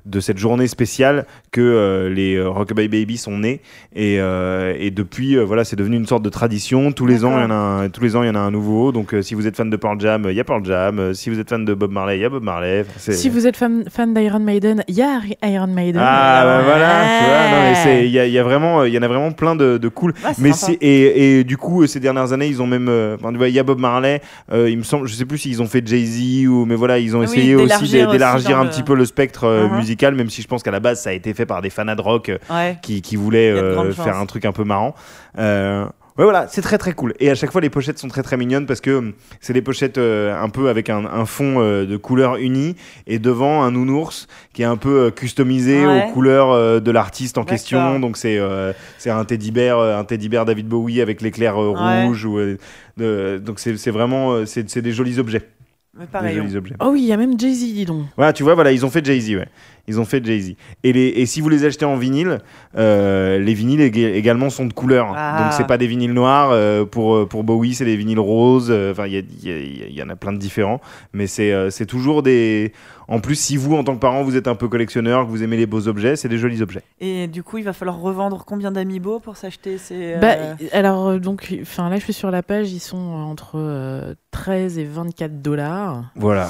de 0.05 0.21
cette 0.21 0.39
journée 0.39 0.67
spéciale 0.69 1.27
que 1.51 1.61
euh, 1.61 2.09
les 2.09 2.37
euh, 2.37 2.49
Rockabye 2.49 2.89
Baby 2.89 3.17
sont 3.17 3.39
nés 3.39 3.61
et, 3.95 4.21
euh, 4.21 4.75
et 4.79 4.91
depuis 4.91 5.37
euh, 5.37 5.43
voilà 5.45 5.65
c'est 5.65 5.75
devenu 5.77 5.97
une 5.97 6.07
sorte 6.07 6.23
de 6.23 6.29
tradition 6.29 6.93
tous 6.93 7.07
les 7.07 7.25
ans 7.25 7.39
il 7.39 7.43
y 7.43 7.45
en 7.47 7.51
a 7.51 7.55
un, 7.55 7.89
tous 7.89 8.03
les 8.03 8.15
ans 8.15 8.23
il 8.23 8.27
y 8.27 8.31
en 8.31 8.35
a 8.37 8.39
un 8.41 8.51
nouveau 8.51 8.93
donc 8.93 9.15
euh, 9.15 9.23
si 9.23 9.35
vous 9.35 9.47
êtes 9.47 9.57
fan 9.57 9.69
de 9.71 9.77
Pearl 9.87 10.01
Jam 10.01 10.27
il 10.29 10.35
y 10.37 10.41
a 10.41 10.45
Pearl 10.45 10.65
Jam 10.65 10.99
Euh, 10.99 11.15
si 11.15 11.31
vous 11.31 11.39
êtes 11.39 11.49
fan 11.49 11.65
de 11.65 11.75
Bob 11.75 11.93
Marley 11.93 12.19
il 12.19 12.23
y 12.23 12.25
a 12.25 12.29
Bob 12.29 12.43
Marley 12.43 12.85
Enfin, 12.97 13.13
Si 13.13 13.29
vous 13.29 13.47
êtes 13.47 13.57
fan, 13.57 13.85
fan 13.89 14.13
d'Iron 14.15 14.41
Maiden, 14.41 14.83
il 14.89 14.95
y 14.97 15.03
a 15.03 15.21
Iron 15.45 15.67
Maiden. 15.69 16.01
ah 16.05 16.43
bah 16.45 16.59
Ouais. 16.59 16.65
voilà 16.65 18.03
il 18.03 18.11
y, 18.11 18.19
a- 18.19 18.27
y 18.27 18.39
a 18.39 18.43
vraiment 18.43 18.81
euh, 18.81 18.89
y 18.89 18.99
en 18.99 19.03
a 19.03 19.09
vraiment 19.09 19.31
plein 19.33 19.55
de, 19.55 19.79
de 19.79 19.89
cool 19.89 20.13
Ouais, 20.25 20.33
c'est 20.35 20.43
mais 20.71 20.79
et, 20.81 21.39
et 21.41 21.45
du 21.45 21.57
coup 21.57 21.83
euh, 21.83 21.87
ces 21.87 22.01
dernières 22.01 22.33
années 22.33 22.47
ils 22.49 22.61
ont 22.61 22.67
même 22.67 22.89
enfin, 22.89 23.33
il 23.47 23.55
y 23.55 23.59
a 23.59 23.63
Bob 23.63 23.79
Marley 23.79 24.21
euh, 24.53 24.69
il 24.69 24.79
me 24.79 24.83
semble 24.83 25.07
je 25.07 25.15
sais 25.15 25.25
plus 25.25 25.39
s'ils 25.39 25.63
ont 25.63 25.67
fait 25.67 25.87
Jay 25.87 26.05
Z 26.05 26.47
ou 26.49 26.65
mais 26.65 26.75
voilà 26.75 26.99
ils 26.99 27.15
ont 27.17 27.21
Ah 27.21 27.27
oui, 27.29 27.39
essayé 27.39 27.55
aussi 27.55 27.91
d'élargir 27.93 28.59
un 28.59 28.65
le- 28.65 28.71
petit 28.71 28.83
peu 28.83 28.95
le 28.95 29.05
spectre 29.05 29.47
Mhm. 29.47 29.77
musical 29.77 30.15
même 30.15 30.31
si 30.31 30.43
je 30.43 30.49
pense 30.49 30.63
qu'à 30.63 30.71
la 30.71 30.81
base 30.81 31.01
ça 31.03 31.11
a 31.11 31.13
été 31.13 31.33
fait 31.35 31.47
par 31.47 31.63
des 31.63 31.71
fans 31.71 31.85
de 31.85 32.01
rock 32.01 32.33
Ouais. 32.51 32.77
qui, 32.83 33.03
qui 33.03 33.15
voulaient 33.17 33.51
euh, 33.53 33.93
faire 33.93 34.17
un 34.17 34.27
truc 34.27 34.45
un 34.45 34.53
peu 34.53 34.65
marrant 34.65 34.95
euh, 35.39 35.85
Ouais, 36.19 36.25
voilà, 36.25 36.47
c'est 36.49 36.63
très 36.63 36.79
très 36.79 36.93
cool. 36.95 37.13
Et 37.21 37.29
à 37.31 37.35
chaque 37.35 37.53
fois, 37.53 37.61
les 37.61 37.69
pochettes 37.69 37.99
sont 37.99 38.09
très 38.09 38.23
très 38.23 38.37
mignonnes 38.39 38.65
parce 38.65 38.81
que 38.81 38.91
hum, 38.99 39.13
c'est 39.41 39.53
des 39.53 39.61
pochettes 39.61 39.99
euh, 39.99 40.35
un 40.41 40.49
peu 40.49 40.69
avec 40.71 40.89
un, 40.89 41.05
un 41.05 41.27
fond 41.27 41.57
euh, 41.61 41.85
de 41.85 41.97
couleurs 41.99 42.37
unies 42.37 42.75
et 43.07 43.19
devant 43.19 43.63
un 43.65 43.71
nounours 43.71 44.27
qui 44.55 44.63
est 44.63 44.67
un 44.67 44.79
peu 44.79 45.07
euh, 45.07 45.11
customisé 45.11 45.87
Ouais. 45.87 46.07
aux 46.09 46.13
couleurs 46.13 46.51
euh, 46.53 46.81
de 46.81 46.91
l'artiste 46.91 47.37
en 47.37 47.43
D'accord. 47.43 47.51
question. 47.51 48.01
Donc 48.01 48.17
c'est 48.17 48.39
euh, 48.39 48.73
c'est 48.97 49.11
un 49.11 49.25
teddy 49.27 49.51
bear, 49.51 49.79
un 49.79 50.05
teddy 50.05 50.29
bear 50.31 50.47
David 50.47 50.69
Bowie 50.69 51.01
avec 51.03 51.21
l'éclair 51.21 51.61
euh, 51.63 51.73
Ouais. 51.75 52.05
rouge. 52.07 52.25
Ou, 52.25 52.39
euh, 52.39 52.57
de- 52.97 53.39
donc 53.45 53.59
c'est 53.61 53.77
c'est 53.77 53.91
vraiment 53.91 54.33
euh, 54.33 54.47
c'est 54.47 54.71
c'est 54.71 54.81
des 54.83 54.93
jolis 54.93 55.19
objets. 55.19 55.43
Mais 55.99 56.05
Des 56.07 56.11
pareil. 56.11 56.39
on- 56.39 56.43
jolis 56.45 56.57
objets. 56.57 56.75
Oh 56.81 56.89
oui, 56.93 57.01
il 57.03 57.07
y 57.09 57.13
a 57.13 57.17
même 57.17 57.39
Jay-Z, 57.41 57.59
dis 57.73 57.85
donc. 57.87 58.05
Voilà, 58.17 58.33
tu 58.35 58.43
vois, 58.43 58.55
voilà, 58.55 58.71
ils 58.73 58.85
ont 58.85 58.91
fait 58.91 59.03
Jay-Z, 59.05 59.31
ouais. 59.37 59.49
Ils 59.89 60.01
ont 60.01 60.05
fait 60.05 60.25
Jay-Z. 60.25 60.55
Et, 60.85 60.93
les, 60.93 61.07
et 61.09 61.27
si 61.27 61.41
vous 61.41 61.49
les 61.49 61.65
achetez 61.65 61.85
en 61.85 61.97
vinyle, 61.97 62.39
euh, 62.77 63.39
les 63.39 63.55
vinyles 63.55 63.81
ég- 63.81 64.15
également 64.15 64.51
sont 64.51 64.67
de 64.67 64.73
couleur. 64.73 65.13
Ah. 65.17 65.43
Donc 65.45 65.53
c'est 65.53 65.67
pas 65.67 65.79
des 65.79 65.87
vinyles 65.87 66.13
noirs. 66.13 66.51
euh, 66.51 66.85
pour, 66.85 67.15
euh, 67.15 67.27
pour 67.27 67.45
Bowie, 67.45 67.75
c'est 67.75 67.85
des 67.85 67.97
vinyles 67.97 68.19
roses. 68.19 68.69
euh, 68.71 68.91
Enfin, 68.93 69.07
il 69.07 69.13
y, 69.15 69.19
a- 69.19 69.23
il 69.43 69.93
y 69.93 69.95
y 69.95 70.03
en 70.03 70.09
a 70.09 70.17
plein 70.17 70.33
de 70.33 70.39
différents. 70.39 70.81
Mais 71.13 71.27
c'est 71.27 71.53
euh, 71.53 71.71
c'est 71.71 71.87
toujours 71.87 72.23
des. 72.23 72.73
En 73.09 73.21
plus, 73.21 73.37
si 73.37 73.57
vous, 73.57 73.77
en 73.77 73.85
tant 73.85 73.95
que 73.95 74.01
parent, 74.01 74.25
vous 74.25 74.37
êtes 74.37 74.49
un 74.49 74.57
peu 74.57 74.67
collectionneur, 74.67 75.27
que 75.27 75.31
vous 75.31 75.45
aimez 75.45 75.57
les 75.57 75.67
beaux 75.67 75.87
objets, 75.87 76.17
c'est 76.17 76.29
des 76.29 76.39
jolis 76.39 76.61
objets. 76.61 76.83
Et 76.99 77.29
du 77.29 77.45
coup, 77.45 77.59
il 77.59 77.63
va 77.65 77.73
falloir 77.73 78.01
revendre 78.01 78.45
combien 78.45 78.73
d'amiibo 78.73 79.21
pour 79.21 79.37
s'acheter 79.37 79.79
ces. 79.79 80.15
euh, 80.15 80.19
Bah, 80.19 80.35
alors, 80.73 81.21
donc, 81.21 81.55
enfin, 81.63 81.89
là, 81.89 81.99
je 81.99 82.03
suis 82.03 82.13
sur 82.13 82.33
la 82.33 82.43
page, 82.43 82.73
ils 82.73 82.81
sont 82.81 82.97
entre 82.99 83.53
euh, 83.57 84.15
13 84.33 84.79
et 84.79 84.85
24 84.85 85.41
dollars. 85.41 86.03
Voilà. 86.17 86.49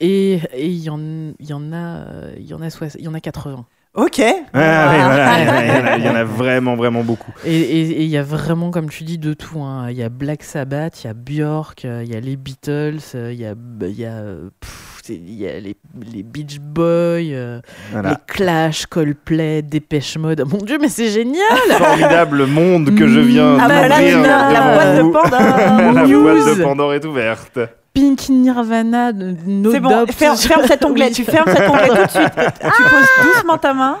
Et 0.00 0.40
il 0.58 0.82
y, 0.82 0.90
en, 0.90 0.98
il 0.98 1.46
y 1.48 1.52
en 1.52 1.72
a, 1.72 1.76
euh, 1.76 2.34
il 2.38 2.46
y 2.46 2.54
en 2.54 2.60
a, 2.62 2.68
y 2.98 3.08
en 3.08 3.14
a 3.14 3.20
80. 3.20 3.64
Ok. 3.94 4.20
Voilà, 4.52 4.92
il 4.96 5.00
y 5.00 5.78
en 5.78 5.84
a- 5.86 5.98
y 5.98 6.22
en 6.22 6.24
vraiment, 6.24 6.74
vraiment 6.74 7.04
beaucoup. 7.04 7.30
Et 7.44 7.80
il 8.02 8.08
y 8.08 8.16
a 8.16 8.24
vraiment, 8.24 8.72
comme 8.72 8.88
tu 8.90 9.04
dis, 9.04 9.18
de 9.18 9.34
tout. 9.34 9.60
hein. 9.62 9.86
Il 9.90 9.96
y 9.96 10.02
a 10.02 10.08
Black 10.08 10.42
Sabbath, 10.42 11.04
il 11.04 11.06
y 11.06 11.10
a 11.10 11.14
Björk, 11.14 11.84
euh, 11.84 12.02
il 12.04 12.12
y 12.12 12.16
a 12.16 12.20
les 12.20 12.34
Beatles, 12.36 12.98
euh, 13.14 13.32
il 13.32 13.38
y 13.40 13.46
a, 13.46 13.54
il 13.82 13.92
y 14.00 14.04
a, 14.04 14.14
euh, 14.14 14.50
pff, 14.58 15.00
c'est- 15.04 15.14
il 15.14 15.34
y 15.34 15.46
a 15.46 15.60
les, 15.60 15.76
les 16.12 16.24
Beach 16.24 16.58
Boys, 16.58 17.30
euh, 17.30 17.60
Voilà. 17.92 18.08
les 18.10 18.16
Clash, 18.26 18.86
Coldplay, 18.86 19.62
Dépêche 19.62 20.16
Mode. 20.18 20.42
Mon 20.50 20.58
Dieu, 20.58 20.78
mais 20.80 20.88
c'est 20.88 21.10
génial! 21.10 21.44
Formidable 21.78 22.46
monde 22.46 22.96
que 22.96 23.06
je 23.06 23.20
viens 23.20 23.58
Ah 23.60 23.68
bah 23.68 23.86
là, 23.86 24.00
la, 24.00 24.52
la 24.52 24.74
boîte 24.74 24.96
de. 24.96 25.02
Pandore. 25.12 25.92
La 25.94 26.06
News. 26.08 26.22
boîte 26.22 26.58
de 26.58 26.62
Pandore 26.64 26.94
est 26.94 27.04
ouverte. 27.04 27.60
Pink 27.94 28.28
Nirvana, 28.28 29.12
No 29.12 29.70
C'est 29.70 29.80
bon, 29.80 30.04
ferme, 30.08 30.36
ferme 30.36 30.66
cet 30.66 30.84
onglet. 30.84 31.12
Tu 31.12 31.24
fermes 31.24 31.50
cet 31.54 31.68
onglet 31.68 31.88
tout 31.88 31.94
de 31.94 32.10
suite. 32.10 32.32
Tu 32.60 32.82
poses 32.82 33.08
doucement 33.34 33.58
ta 33.58 33.72
main. 33.72 33.98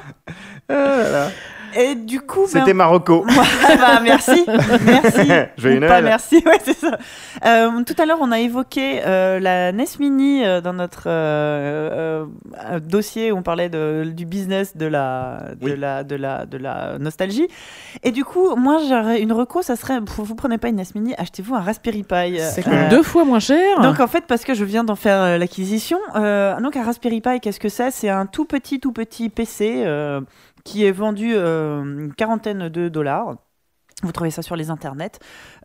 Et 1.76 1.94
du 1.94 2.20
coup, 2.20 2.42
ben, 2.42 2.60
C'était 2.60 2.74
Marocco. 2.74 3.24
Bah, 3.78 4.00
merci, 4.02 4.44
merci. 4.84 5.30
Joyeux 5.58 5.78
Ou 5.78 5.80
pas 5.80 5.88
Noël. 6.00 6.04
merci, 6.04 6.36
ouais, 6.46 6.58
c'est 6.64 6.76
ça. 6.76 6.96
Euh, 7.44 7.82
tout 7.84 7.94
à 7.98 8.06
l'heure, 8.06 8.18
on 8.20 8.30
a 8.32 8.38
évoqué 8.40 9.00
euh, 9.04 9.40
la 9.40 9.72
NES 9.72 9.84
Mini 9.98 10.44
euh, 10.44 10.60
dans 10.60 10.72
notre 10.72 11.04
euh, 11.06 12.24
euh, 12.70 12.80
dossier 12.80 13.32
où 13.32 13.36
on 13.38 13.42
parlait 13.42 13.68
de, 13.68 14.04
du 14.14 14.26
business 14.26 14.76
de 14.76 14.86
la, 14.86 15.40
de, 15.60 15.64
Oui. 15.70 15.74
la, 15.76 16.04
de, 16.04 16.16
la, 16.16 16.46
de 16.46 16.56
la 16.58 16.98
nostalgie. 16.98 17.48
Et 18.02 18.10
du 18.12 18.24
coup, 18.24 18.54
moi, 18.56 18.78
j'aurais 18.88 19.20
une 19.20 19.32
reco, 19.32 19.62
ça 19.62 19.76
serait, 19.76 20.00
vous, 20.00 20.24
vous 20.24 20.34
prenez 20.34 20.58
pas 20.58 20.68
une 20.68 20.76
NES 20.76 20.84
Mini, 20.94 21.14
achetez-vous 21.18 21.54
un 21.54 21.60
Raspberry 21.60 22.02
Pi. 22.04 22.38
C'est 22.40 22.66
Euh, 22.66 22.88
deux 22.90 23.02
fois 23.02 23.24
moins 23.24 23.40
cher. 23.40 23.80
donc 23.82 24.00
en 24.00 24.06
fait, 24.06 24.24
parce 24.26 24.44
que 24.44 24.54
je 24.54 24.64
viens 24.64 24.84
d'en 24.84 24.96
faire 24.96 25.20
euh, 25.20 25.38
l'acquisition, 25.38 25.98
euh, 26.16 26.58
donc 26.60 26.76
un 26.76 26.82
Raspberry 26.84 27.20
Pi, 27.20 27.40
qu'est-ce 27.40 27.60
que 27.60 27.68
c'est? 27.68 27.90
C'est 27.90 28.08
un 28.08 28.26
tout 28.26 28.44
petit, 28.44 28.80
tout 28.80 28.92
petit 28.92 29.28
PC 29.28 29.82
euh, 29.84 30.20
qui 30.64 30.84
est 30.84 30.92
vendu 30.92 31.32
euh, 31.34 31.82
une 31.82 32.14
quarantaine 32.14 32.68
de 32.68 32.88
dollars. 32.88 33.36
Vous 34.02 34.12
trouvez 34.12 34.30
ça 34.30 34.42
sur 34.42 34.56
les 34.56 34.70
internets. 34.70 35.12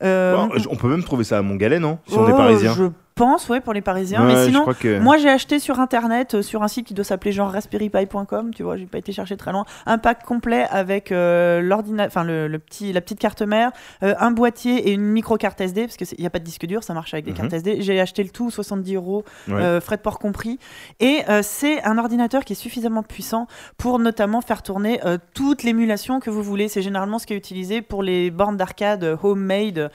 Euh, 0.04 0.36
donc- 0.36 0.54
on 0.70 0.76
peut 0.76 0.88
même 0.88 1.04
trouver 1.04 1.24
ça 1.24 1.40
à 1.40 1.42
Montgalet, 1.42 1.80
non 1.80 2.00
Si 2.08 2.18
on 2.18 2.28
est 2.28 2.32
Oh, 2.32 2.38
parisien? 2.38 2.74
Je 2.74 2.84
pense, 3.20 3.50
ouais, 3.50 3.60
pour 3.60 3.74
les 3.74 3.82
Parisiens. 3.82 4.26
Ouais, 4.26 4.34
mais 4.34 4.46
sinon, 4.46 4.66
que... 4.80 4.98
moi 5.00 5.18
j'ai 5.18 5.30
acheté 5.30 5.60
sur 5.60 5.80
internet, 5.80 6.36
euh, 6.36 6.42
sur 6.42 6.64
un 6.64 6.68
site 6.70 6.88
qui 6.88 6.94
doit 6.94 7.04
s'appeler 7.04 7.32
genre 7.34 7.52
raspberrypi.com, 7.52 8.54
tu 8.56 8.64
vois, 8.64 8.78
j'ai 8.78 8.86
pas 8.86 8.98
été 8.98 9.12
chercher 9.12 9.36
très 9.38 9.52
loin, 9.52 9.66
un 9.86 9.98
pack 9.98 10.24
complet 10.24 10.66
avec 10.72 11.12
euh, 11.12 11.62
l'ordina- 11.62 12.06
enfin 12.08 12.24
le, 12.24 12.48
le 12.48 12.60
petit, 12.60 12.94
la 12.94 13.02
petite 13.02 13.20
carte 13.20 13.42
mère, 13.42 13.72
euh, 14.04 14.16
un 14.20 14.32
boîtier 14.32 14.90
et 14.90 14.94
une 14.94 15.02
micro 15.04 15.38
carte 15.38 15.60
SD, 15.62 15.84
parce 15.88 15.98
qu'il 15.98 16.08
n'y 16.20 16.26
a 16.26 16.30
pas 16.30 16.40
de 16.40 16.44
disque 16.46 16.66
dur, 16.66 16.84
ça 16.84 16.94
marche 16.94 17.14
avec 17.14 17.26
des 17.26 17.32
Mhm. 17.32 17.38
cartes 17.38 17.54
SD. 17.54 17.82
J'ai 17.82 18.00
acheté 18.00 18.24
le 18.24 18.30
tout, 18.30 18.50
70 18.52 18.96
euros, 18.96 19.24
Ouais. 19.50 19.82
frais 19.82 19.98
de 19.98 20.02
port 20.02 20.18
compris. 20.20 20.58
Et 21.02 21.22
c'est 21.42 21.84
un 21.84 21.98
ordinateur 21.98 22.46
qui 22.46 22.54
est 22.54 22.56
suffisamment 22.56 23.04
puissant 23.04 23.48
pour 23.78 24.00
notamment 24.00 24.40
faire 24.42 24.64
tourner 24.64 25.00
toute 25.34 25.64
l'émulation 25.64 26.20
que 26.22 26.30
vous 26.30 26.42
voulez. 26.44 26.68
C'est 26.70 26.82
généralement 26.82 27.20
ce 27.20 27.28
qui 27.28 27.34
est 27.34 27.38
utilisé 27.38 27.82
pour 27.82 28.02
les 28.04 28.32
bornes 28.32 28.56
d'arcade 28.58 29.18
homemade, 29.24 29.92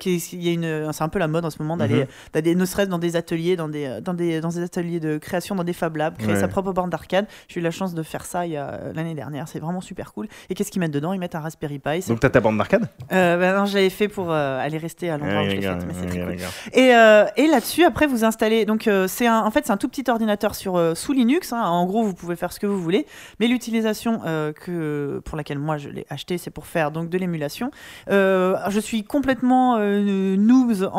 qui 0.00 0.16
il 0.32 0.42
y 0.42 0.48
a 0.50 0.52
une, 0.52 0.92
c'est 0.92 1.04
un 1.04 1.08
peu 1.08 1.18
la 1.18 1.28
mode 1.28 1.44
en 1.44 1.50
ce 1.50 1.60
moment 1.62 1.76
d'aller 1.76 2.00
Mhm. 2.00 2.06
d'aller 2.34 2.54
ne 2.58 2.64
serait-ce 2.66 2.88
dans 2.90 2.98
des 2.98 3.16
ateliers, 3.16 3.56
dans 3.56 3.68
des, 3.68 3.86
euh, 3.86 4.00
dans 4.00 4.14
des, 4.14 4.40
dans 4.40 4.48
des 4.50 4.62
ateliers 4.62 5.00
de 5.00 5.16
création, 5.18 5.54
dans 5.54 5.64
des 5.64 5.72
Fab 5.72 5.96
Labs, 5.96 6.16
créer 6.18 6.34
Ouais. 6.34 6.40
sa 6.40 6.48
propre 6.48 6.72
borne 6.72 6.90
d'arcade. 6.90 7.26
J'ai 7.48 7.60
eu 7.60 7.62
la 7.62 7.70
chance 7.70 7.94
de 7.94 8.02
faire 8.02 8.24
ça 8.26 8.42
euh, 8.42 8.92
l'année 8.94 9.14
dernière. 9.14 9.48
C'est 9.48 9.58
vraiment 9.60 9.80
super 9.80 10.12
cool. 10.12 10.28
Et 10.50 10.54
qu'est-ce 10.54 10.70
qu'ils 10.70 10.80
mettent 10.80 10.90
dedans? 10.92 11.12
Ils 11.12 11.18
mettent 11.20 11.34
un 11.34 11.40
Raspberry 11.40 11.78
Pi. 11.78 12.00
Donc 12.08 12.20
t'as 12.20 12.28
ta 12.30 12.40
bande 12.40 12.58
d'arcade? 12.58 12.88
Euh, 13.12 13.36
ben 13.38 13.56
non, 13.56 13.64
j'avais 13.64 13.90
fait 13.90 14.08
pour 14.08 14.30
euh, 14.32 14.60
aller 14.60 14.78
rester 14.78 15.08
à 15.10 15.16
l'endroit 15.18 15.42
où 15.42 15.44
je 15.46 15.50
l'ai 15.56 15.62
faite, 15.62 15.84
mais 15.86 15.94
c'est 15.98 16.06
très 16.06 16.20
cool. 16.20 16.36
Et, 16.74 16.94
euh, 16.94 17.24
et 17.36 17.46
là-dessus, 17.46 17.84
après, 17.84 18.06
vous 18.06 18.24
installez. 18.24 18.64
Donc, 18.64 18.88
c'est 19.06 19.26
un, 19.26 19.40
en 19.44 19.50
fait, 19.50 19.66
c'est 19.66 19.72
un 19.72 19.76
tout 19.76 19.88
petit 19.88 20.04
ordinateur 20.10 20.54
sur, 20.54 20.96
sous 20.96 21.12
Linux. 21.12 21.52
hein. 21.52 21.62
En 21.62 21.86
gros, 21.86 22.02
vous 22.02 22.14
pouvez 22.14 22.36
faire 22.36 22.52
ce 22.52 22.58
que 22.60 22.66
vous 22.66 22.80
voulez. 22.80 23.06
Mais 23.40 23.46
l'utilisation 23.46 24.20
que, 24.20 25.20
pour 25.24 25.36
laquelle 25.36 25.58
moi 25.58 25.76
je 25.78 25.88
l'ai 25.90 26.06
acheté, 26.10 26.38
c'est 26.38 26.50
pour 26.50 26.66
faire 26.66 26.90
donc 26.90 27.08
de 27.10 27.18
l'émulation. 27.18 27.70
Je 28.08 28.80
suis 28.80 29.04
complètement 29.04 29.78
noobs 29.78 30.88
en, 30.92 30.98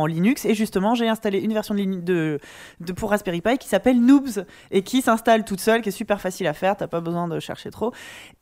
en 0.00 0.06
Linux. 0.06 0.44
Et 0.44 0.54
justement, 0.54 0.79
j'ai 0.94 1.08
installé 1.08 1.38
une 1.38 1.52
version 1.52 1.74
de, 1.74 1.80
Linu- 1.80 2.02
de, 2.02 2.38
de- 2.80 2.92
pour 2.92 3.10
Raspberry 3.10 3.40
Pi 3.40 3.58
qui 3.58 3.68
s'appelle 3.68 4.00
Noobs 4.00 4.44
et 4.70 4.82
qui 4.82 5.02
s'installe 5.02 5.44
toute 5.44 5.60
seule, 5.60 5.82
qui 5.82 5.88
est 5.90 5.92
super 5.92 6.20
facile 6.20 6.46
à 6.46 6.52
faire. 6.52 6.76
T'as 6.76 6.86
pas 6.86 7.00
besoin 7.00 7.28
de 7.28 7.38
chercher 7.40 7.70
trop. 7.70 7.92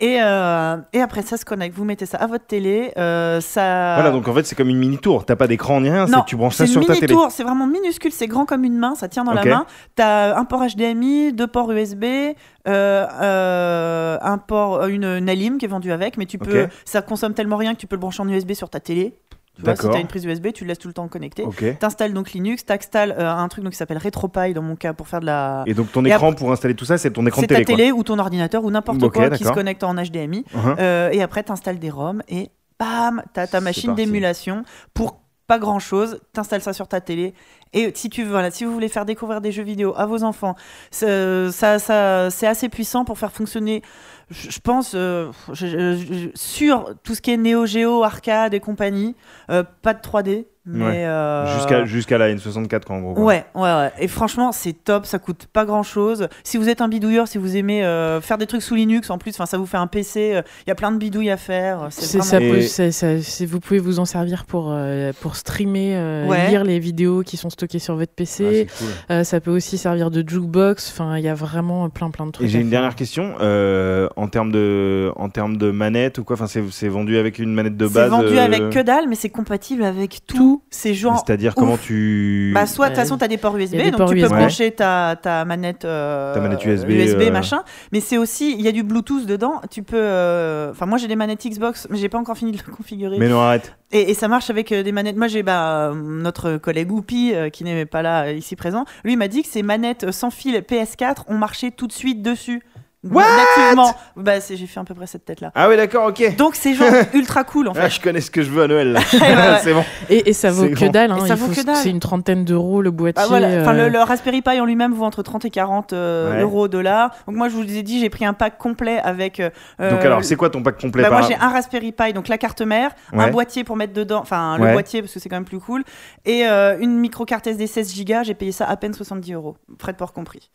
Et, 0.01 0.19
euh, 0.23 0.77
et 0.93 1.01
après, 1.01 1.23
ça 1.23 1.37
se 1.37 1.45
connecte. 1.45 1.75
Vous 1.77 1.85
mettez 1.85 2.07
ça 2.07 2.19
à 2.19 2.27
votre 2.27 2.47
télé. 2.47 2.93
euh, 2.97 3.41
ça... 3.41 3.95
Voilà, 3.97 4.11
donc 4.11 4.27
en 4.29 4.35
fait 4.35 4.45
c'est 4.45 4.55
comme 4.55 4.69
une 4.69 4.79
mini 4.79 4.99
tour. 4.99 5.25
T'as 5.27 5.37
pas 5.37 5.47
d'écran 5.47 5.81
ni 5.81 5.91
rien, 5.91 6.07
Non, 6.07 6.23
tu 6.23 6.37
branches 6.37 6.55
ça 6.55 6.67
sur 6.67 6.81
ta 6.87 6.93
mini 6.95 7.01
télé. 7.01 7.13
tour, 7.15 7.29
c'est 7.31 7.43
vraiment 7.43 7.67
minuscule, 7.67 8.13
c'est 8.13 8.27
grand 8.27 8.45
comme 8.47 8.65
une 8.65 8.77
main, 8.79 8.95
ça 8.95 9.09
tient 9.09 9.25
dans 9.25 9.33
la 9.35 9.45
main. 9.45 9.67
T'as 9.97 10.37
un 10.39 10.45
port 10.45 10.63
HDMI, 10.65 11.33
deux 11.33 11.47
ports 11.47 11.71
USB, 11.73 12.05
euh, 12.05 13.07
euh, 13.23 14.19
un 14.21 14.39
port, 14.39 14.87
une, 14.87 15.05
une 15.05 15.29
alim 15.29 15.59
qui 15.59 15.65
est 15.65 15.69
vendue 15.69 15.93
avec, 15.93 16.17
mais 16.17 16.27
tu 16.27 16.39
peux, 16.39 16.65
Ok. 16.65 16.71
ça 16.85 17.03
consomme 17.03 17.35
tellement 17.35 17.57
rien 17.57 17.75
que 17.75 17.79
tu 17.81 17.87
peux 17.87 17.97
le 17.97 18.01
brancher 18.01 18.23
en 18.23 18.29
USB 18.29 18.53
sur 18.53 18.69
ta 18.71 18.81
télé. 18.81 19.15
Tu 19.59 19.65
vois, 19.65 19.75
si 19.75 19.79
D'accord. 19.79 19.95
t'as 19.95 20.01
une 20.01 20.07
prise 20.07 20.25
USB, 20.25 20.53
tu 20.55 20.63
le 20.63 20.69
laisses 20.69 20.79
tout 20.79 20.87
le 20.87 20.95
temps 20.95 21.09
connecté. 21.09 21.43
Ok. 21.43 21.79
T'installes 21.81 22.13
donc 22.13 22.31
Linux, 22.31 22.65
t'installes 22.65 23.15
euh, 23.19 23.29
un 23.29 23.49
truc 23.49 23.65
donc, 23.65 23.73
qui 23.73 23.77
s'appelle 23.77 23.99
RetroPie 23.99 24.55
dans 24.55 24.63
mon 24.63 24.77
cas 24.77 24.93
pour 24.93 25.09
faire 25.09 25.19
de 25.19 25.27
la. 25.27 25.65
Et 25.67 25.75
donc 25.75 25.91
ton 25.91 26.05
Et 26.05 26.11
écran 26.11 26.33
pour 26.33 26.53
installer 26.53 26.75
tout 26.75 26.85
ça, 26.85 26.97
c'est 26.97 27.11
ton 27.11 27.27
écran 27.27 27.43
de 27.43 27.47
C'est 27.49 27.55
ta 27.55 27.65
télé. 27.65 27.77
télé 27.77 27.93
ou 27.93 28.05
ton 28.05 28.21
ordinateur 28.21 28.63
ou 28.65 28.71
n'importe 28.71 29.09
quoi 29.09 29.31
qui 29.31 29.43
se 29.43 29.51
connecte 29.51 29.83
en 29.83 29.95
HDMI. 29.95 30.45
Uh-huh. 30.55 30.77
Euh, 30.79 31.11
et 31.11 31.23
après, 31.23 31.43
t'installes 31.43 31.81
des 31.81 31.91
ROM 31.91 32.23
et 32.29 32.51
bam, 32.79 33.23
t'as 33.33 33.49
ta 33.49 33.61
machine 33.61 33.95
d'émulation 33.97 34.63
pour 34.95 35.21
pas 35.49 35.59
grand 35.59 35.81
chose. 35.81 36.21
T'installes 36.33 36.63
ça 36.63 36.73
sur 36.73 36.87
ta 36.87 37.01
télé. 37.01 37.35
Et 37.73 37.91
si 37.95 38.11
tu 38.11 38.23
veux, 38.23 38.31
voilà, 38.31 38.51
si 38.51 38.65
vous 38.65 38.73
voulez 38.73 38.89
faire 38.89 39.07
découvrir 39.07 39.41
des 39.41 39.51
jeux 39.51 39.63
vidéo 39.65 39.95
à 39.97 40.07
vos 40.07 40.23
enfants, 40.23 40.55
ça, 40.91 41.79
ça, 41.79 42.31
c'est 42.31 42.47
assez 42.47 42.69
puissant 42.69 43.05
pour 43.05 43.19
faire 43.19 43.33
fonctionner. 43.33 43.83
Je 44.31 44.59
pense 44.63 44.93
euh, 44.95 45.29
je- 45.53 45.67
je- 45.67 45.97
je- 45.97 46.29
sur 46.35 46.95
tout 47.03 47.15
ce 47.15 47.23
qui 47.23 47.31
est 47.33 47.37
Neo 47.39 47.65
Geo, 47.67 48.05
arcade 48.05 48.53
et 48.55 48.61
compagnie, 48.61 49.15
euh, 49.51 49.63
pas 49.83 49.95
de 49.95 50.01
3D, 50.01 50.47
mais 50.67 50.85
Ouais. 50.85 51.07
euh, 51.07 51.57
Jusqu'à 51.57 51.85
jusqu'à 51.87 52.19
la 52.19 52.29
N64 52.35 52.85
quoi, 52.85 52.97
en 52.97 53.01
gros. 53.01 53.15
quoi. 53.15 53.25
Ouais, 53.25 53.47
ouais, 53.55 53.63
ouais. 53.63 53.91
Et 53.99 54.07
franchement, 54.07 54.53
c'est 54.53 54.75
top, 54.75 55.07
ça 55.07 55.19
coûte 55.19 55.47
pas 55.51 55.65
grand 55.65 55.83
chose. 55.83 56.29
Si 56.45 56.59
vous 56.59 56.69
êtes 56.69 56.83
un 56.83 56.89
bidouilleur, 56.89 57.27
si 57.27 57.39
vous 57.39 57.57
aimez 57.57 57.83
euh, 57.87 58.21
faire 58.21 58.37
des 58.37 58.47
trucs 58.47 58.61
sous 58.61 58.75
Linux, 58.75 59.09
en 59.09 59.17
plus, 59.17 59.31
enfin, 59.31 59.47
ça 59.47 59.57
vous 59.57 59.65
fait 59.65 59.79
un 59.79 59.87
PC, 59.87 60.43
il 60.67 60.69
y 60.69 60.71
a 60.71 60.75
plein 60.75 60.93
de 60.93 60.99
bidouilles 60.99 61.31
à 61.31 61.39
faire. 61.39 61.87
C'est 61.89 62.19
vraiment 62.19 62.61
ça, 62.67 62.85
Et- 62.85 62.93
ça- 62.93 63.47
vous 63.47 63.61
pouvez 63.61 63.79
vous 63.79 63.99
en 63.99 64.05
servir 64.05 64.45
pour, 64.45 64.69
euh, 64.71 65.13
pour 65.23 65.37
streamer, 65.37 65.97
euh, 65.97 66.27
Ouais. 66.27 66.49
lire 66.51 66.65
les 66.65 66.79
vidéos 66.81 67.23
qui 67.23 67.39
sont 67.39 67.49
stockées 67.49 67.79
sur 67.79 67.95
votre 67.97 68.13
Ah, 68.13 68.17
PC. 68.19 68.67
cool. 68.79 68.89
Euh, 69.11 69.25
ça 69.25 69.41
peut 69.41 69.51
aussi 69.53 69.79
servir 69.79 70.11
de 70.11 70.23
jukebox. 70.29 70.91
Enfin, 70.93 71.17
il 71.17 71.25
y 71.25 71.29
a 71.29 71.35
vraiment 71.35 71.89
plein 71.89 72.11
plein 72.11 72.27
de 72.27 72.33
trucs. 72.33 72.45
Et 72.47 72.51
j'ai 72.51 72.59
une 72.59 72.65
faire. 72.65 72.81
dernière 72.83 72.95
question 72.95 73.37
euh, 73.41 74.07
en 74.19 74.29
termes 74.29 74.51
de 74.53 75.11
en 75.17 75.29
termes 75.29 75.57
de 75.57 75.71
manette 75.71 76.19
ou 76.19 76.25
quoi. 76.25 76.35
Enfin, 76.35 76.47
c'est 76.47 76.63
c'est 76.71 76.89
vendu 76.89 77.17
avec 77.17 77.39
une 77.39 77.55
manette 77.55 77.77
de 77.77 77.87
C'est 77.87 77.95
base. 77.95 78.11
vendu 78.11 78.37
euh, 78.39 78.45
avec 78.45 78.71
que 78.71 78.81
dalle, 78.81 79.09
mais 79.09 79.15
c'est 79.15 79.31
compatible 79.31 79.83
avec 79.85 80.21
tout. 80.27 80.37
Tout. 80.37 80.63
C'est 80.71 80.95
genre. 80.95 81.23
C'est-à-dire 81.25 81.53
ouf. 81.53 81.55
comment 81.57 81.77
tu 81.77 82.53
Bah, 82.55 82.67
soit 82.67 82.87
de 82.87 82.91
toute 82.91 82.99
Ouais. 82.99 83.03
façon, 83.05 83.19
tu 83.19 83.25
as 83.25 83.29
des 83.29 83.37
ports 83.39 83.57
USB, 83.57 83.77
des 83.77 83.91
donc 83.91 83.99
ports 83.99 84.09
tu 84.11 84.17
peux 84.17 84.21
USB. 84.23 84.33
brancher 84.35 84.71
ta, 84.73 85.17
ta 85.21 85.45
manette, 85.45 85.85
euh, 85.85 86.35
Ta 86.35 86.41
manette 86.41 86.65
USB, 86.65 86.91
euh, 86.91 87.31
machin. 87.31 87.63
Mais 87.93 88.01
c'est 88.01 88.19
aussi, 88.19 88.53
il 88.53 88.61
y 88.61 88.69
a 88.69 88.73
du 88.73 88.83
Bluetooth 88.83 89.25
dedans. 89.27 89.61
Tu 89.71 89.83
peux. 89.83 89.97
euh, 89.99 90.71
Enfin, 90.73 90.87
moi 90.87 90.99
j'ai 90.99 91.09
des 91.09 91.17
manettes 91.17 91.45
Xbox, 91.47 91.87
mais 91.91 91.97
j'ai 91.99 92.09
pas 92.09 92.19
encore 92.19 92.37
fini 92.37 92.53
de 92.53 92.59
le 92.67 92.73
configurer. 92.77 93.17
Mais 93.19 93.29
non, 93.29 93.41
arrête. 93.41 93.75
Et, 93.93 94.11
et 94.11 94.15
ça 94.15 94.29
marche 94.29 94.51
avec 94.51 94.73
des 94.75 94.93
manettes. 94.93 95.17
Moi, 95.17 95.29
j'ai 95.29 95.43
bah, 95.43 95.93
notre 95.95 96.57
collègue 96.59 96.93
Oupi, 96.93 97.33
euh, 97.35 97.49
qui 97.49 97.65
n'est 97.65 97.87
pas 97.87 98.03
là 98.03 98.33
ici 98.33 98.55
présent. 98.55 98.85
Lui 99.05 99.17
m'a 99.17 99.29
dit 99.29 99.43
que 99.43 99.49
ces 99.49 99.63
manettes 99.63 100.11
sans 100.11 100.31
fil 100.31 100.55
PS4 100.57 101.23
ont 101.29 101.39
marché 101.39 101.71
tout 101.71 101.87
de 101.87 101.93
suite 101.93 102.21
dessus. 102.23 102.63
What? 103.05 103.23
Nativement. 103.57 103.95
Bah, 104.17 104.41
c'est- 104.41 104.57
j'ai 104.57 104.67
fait 104.67 104.81
à 104.81 104.85
peu 104.85 104.93
près 104.93 105.07
cette 105.07 105.25
tête-là. 105.25 105.53
Ah 105.55 105.69
ouais, 105.69 105.77
d'accord, 105.77 106.07
ok. 106.09 106.35
Donc, 106.37 106.57
c'est 106.57 106.75
genre 106.75 106.89
ultra 107.15 107.45
cool 107.45 107.69
en 107.69 107.73
Ah, 107.77 107.83
fait. 107.83 107.91
je 107.91 108.01
connais 108.01 108.21
ce 108.21 108.29
que 108.29 108.43
je 108.43 108.51
veux 108.51 108.65
à 108.65 108.67
Noël. 108.67 108.93
là. 108.93 109.01
c'est 109.63 109.73
bon. 109.73 109.85
Et, 110.09 110.31
et 110.31 110.33
ça 110.33 110.51
vaut 110.51 110.65
C'est 110.65 110.73
que 110.73 110.81
bon. 110.87 110.91
dalle. 110.91 111.13
hein, 111.13 111.19
Et 111.25 111.29
ça 111.29 111.35
il 111.35 111.41
vaut 111.41 111.47
faut- 111.47 111.61
que 111.61 111.65
dalle. 111.65 111.77
C'est 111.77 111.91
une 111.91 112.01
trentaine 112.01 112.45
d'euros 112.45 112.83
le 112.83 112.91
boîtier. 112.91 113.23
Ah, 113.25 113.29
voilà. 113.29 113.63
Enfin, 113.63 113.75
euh, 113.77 113.85
le, 113.87 113.89
le 113.91 114.01
Raspberry 114.01 114.43
Pi 114.43 114.61
en 114.61 114.65
lui-même 114.65 114.93
vaut 114.93 115.05
entre 115.05 115.23
30 115.23 115.45
et 115.45 115.51
40 115.51 115.93
euh, 115.93 116.33
Ouais. 116.33 116.43
euros, 116.43 116.67
dollars. 116.67 117.15
Donc, 117.29 117.37
moi, 117.37 117.49
je 117.49 117.55
vous 117.55 117.63
ai 117.77 117.83
dit, 117.85 118.01
j'ai 118.01 118.11
pris 118.11 118.25
un 118.25 118.33
pack 118.35 118.59
complet 118.59 118.99
avec. 118.99 119.39
euh, 119.39 119.51
Donc 119.79 120.05
alors, 120.05 120.25
c'est 120.25 120.35
quoi 120.35 120.51
ton 120.51 120.63
pack 120.65 120.81
complet 120.81 121.05
bah, 121.05 121.11
par 121.11 121.21
moi 121.21 121.29
j'ai 121.29 121.37
un 121.37 121.49
Raspberry 121.51 121.93
Pi, 121.93 122.13
donc 122.13 122.27
la 122.27 122.37
carte 122.39 122.63
mère, 122.63 122.91
un 123.13 123.31
boîtier 123.31 123.63
pour 123.63 123.77
mettre 123.77 123.93
dedans, 123.93 124.19
enfin 124.21 124.59
le 124.59 124.65
Ouais. 124.65 124.73
boîtier 124.73 125.03
parce 125.03 125.15
que 125.15 125.21
c'est 125.21 125.29
quand 125.29 125.37
même 125.37 125.45
plus 125.45 125.61
cool, 125.61 125.85
et 126.25 126.49
euh, 126.49 126.77
une 126.81 126.99
micro 126.99 127.25
carte 127.25 127.47
SD 127.47 127.69
16 127.69 128.05
Go, 128.05 128.15
j'ai 128.25 128.35
payé 128.35 128.51
ça 128.51 128.67
à 128.67 128.77
peine 128.77 128.93
70 128.93 129.33
euros, 129.35 129.57
frais 129.81 129.93
de 129.93 129.97
port 129.99 130.13
compris. 130.13 130.51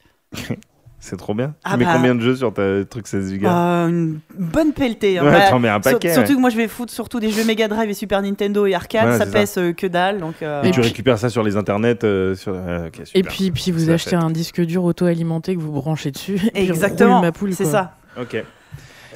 C'est 1.06 1.18
trop 1.18 1.34
bien. 1.34 1.54
Ah 1.66 1.72
tu 1.74 1.80
mets 1.80 1.84
bah. 1.86 1.92
combien 1.98 2.16
de 2.16 2.22
jeux 2.22 2.38
sur 2.38 2.54
ta 2.54 2.86
truc 2.86 3.08
16 3.08 3.38
Go 3.38 3.46
Euh, 3.48 3.88
une 3.90 4.20
bonne 4.40 4.72
pelletée. 4.72 5.18
hein. 5.20 5.26
Ouais, 5.26 5.32
Bah, 5.32 5.50
t'en 5.50 5.60
mets 5.60 5.68
un 5.68 5.82
sur- 5.82 5.92
paquet. 5.92 6.14
surtout 6.14 6.30
ouais. 6.30 6.36
que 6.38 6.40
moi 6.40 6.50
je 6.50 6.56
vais 6.56 6.70
foutre 6.70 6.94
surtout 6.94 7.20
des 7.20 7.30
jeux 7.30 7.44
Mega 7.44 7.68
Drive 7.68 7.90
et 7.90 7.94
Super 7.94 8.22
Nintendo 8.22 8.66
et 8.66 8.74
arcade, 8.74 9.10
Ouais, 9.10 9.18
ça 9.18 9.26
pèse 9.26 9.56
euh, 9.58 9.74
que 9.74 9.86
dalle. 9.86 10.20
Donc, 10.20 10.36
euh, 10.42 10.64
Et, 10.64 10.70
Et 10.70 10.72
tu 10.72 10.80
puis- 10.80 10.88
récupères 10.90 11.18
ça 11.20 11.30
sur 11.30 11.44
les 11.44 11.58
internets. 11.58 12.06
euh, 12.06 12.36
sur... 12.36 12.54
ok, 12.54 13.02
super. 13.06 13.12
Et 13.16 13.24
puis, 13.24 13.52
puis 13.52 13.72
vous 13.72 13.90
achetez 13.90 14.12
fait. 14.12 14.16
un 14.16 14.30
disque 14.32 14.62
dur 14.62 14.86
auto-alimenté 14.86 15.56
que 15.56 15.60
vous 15.60 15.74
branchez 15.74 16.12
dessus. 16.12 16.40
et 16.56 16.64
Exactement, 16.64 17.18
roule 17.18 17.26
ma 17.26 17.32
poule, 17.34 17.54
c'est 17.54 17.64
quoi. 17.66 17.72
ça. 17.74 17.96
Ok. 18.22 18.42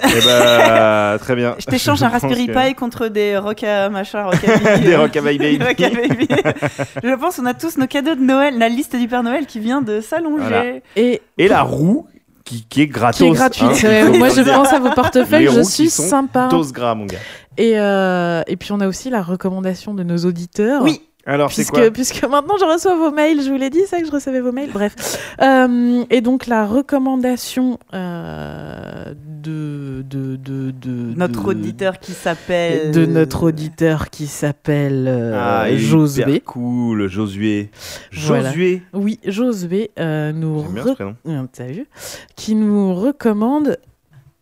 Et 0.03 0.25
bah, 0.25 1.17
très 1.19 1.35
bien. 1.35 1.55
Je 1.59 1.65
t'échange 1.65 2.01
un 2.03 2.09
Raspberry 2.09 2.47
que- 2.47 2.67
Pi 2.69 2.75
contre 2.75 3.07
des 3.07 3.37
Roca 3.37 3.89
machin, 3.89 4.23
Rockabilly. 4.25 4.81
Des 5.11 5.21
Baby. 5.21 5.59
Rockabilly. 5.63 6.27
Je 7.03 7.15
pense 7.15 7.37
qu'on 7.37 7.45
a 7.45 7.53
tous 7.53 7.77
nos 7.77 7.87
cadeaux 7.87 8.15
de 8.15 8.21
Noël, 8.21 8.57
la 8.57 8.69
liste 8.69 8.95
du 8.95 9.07
Père 9.07 9.23
Noël 9.23 9.45
qui 9.45 9.59
vient 9.59 9.81
de 9.81 10.01
s'allonger. 10.01 10.43
Voilà. 10.43 10.63
Et 10.95 11.21
Et 11.37 11.47
la 11.47 11.61
roue 11.61 12.07
qui, 12.43 12.65
qui 12.69 12.81
est 12.81 12.87
gratos. 12.87 13.17
qui 13.17 13.25
est 13.25 13.31
gratuite. 13.31 13.85
hein, 13.85 14.09
Ouais, 14.11 14.17
moi, 14.17 14.29
je 14.29 14.41
pense 14.41 14.71
à 14.71 14.79
vos 14.79 14.91
portefeuilles. 14.91 15.45
Les 15.45 15.51
Je 15.51 15.59
roues 15.59 15.65
qui 15.65 15.71
suis 15.71 15.89
sont 15.89 16.03
sympa. 16.07 16.47
12 16.49 16.71
grammes, 16.71 16.99
mon 16.99 17.05
gars. 17.05 17.17
Et, 17.57 17.73
euh, 17.79 18.41
et 18.47 18.55
puis, 18.55 18.71
on 18.71 18.79
a 18.79 18.87
aussi 18.87 19.09
la 19.09 19.21
recommandation 19.21 19.93
de 19.93 20.03
nos 20.03 20.17
auditeurs. 20.19 20.83
Oui, 20.83 21.01
Alors, 21.27 21.51
c'est 21.51 21.61
Puisque, 21.63 21.73
quoi 21.73 21.91
puisque 21.91 22.23
maintenant 22.23 22.55
je 22.57 22.63
reçois 22.65 22.95
vos 22.95 23.11
mails, 23.11 23.41
je 23.43 23.49
vous 23.51 23.57
l'ai 23.57 23.69
dit, 23.69 23.81
ça 23.85 23.99
que 23.99 24.07
je 24.07 24.11
recevais 24.11 24.39
vos 24.39 24.53
mails, 24.53 24.71
bref. 24.71 24.95
Euh, 25.41 26.05
et 26.09 26.21
donc 26.21 26.47
la 26.47 26.65
recommandation 26.65 27.77
euh, 27.93 29.13
de, 29.43 30.03
de, 30.09 30.35
de, 30.37 30.71
de- 30.71 31.13
notre 31.17 31.43
de- 31.43 31.49
auditeur 31.49 31.99
qui 31.99 32.13
s'appelle. 32.13 32.91
de 32.91 33.05
notre 33.05 33.43
auditeur 33.43 34.09
qui 34.09 34.25
s'appelle 34.27 35.05
euh, 35.07 35.37
Ah, 35.63 35.75
Josué. 35.75 36.39
Cool, 36.39 37.07
Josué. 37.09 37.71
Voilà. 38.13 38.49
Josué. 38.49 38.81
Oui, 38.93 39.19
Josué 39.25 39.91
euh, 39.99 40.31
nous 40.31 40.61
J'aime 40.61 40.73
bien 40.73 40.83
re- 40.83 40.87
ce 40.87 40.93
prénom. 40.93 41.15
euh, 41.27 41.43
t'as 41.51 41.65
vu 41.67 41.87
qui 42.35 42.55
nous 42.55 42.95
recommande 42.95 43.77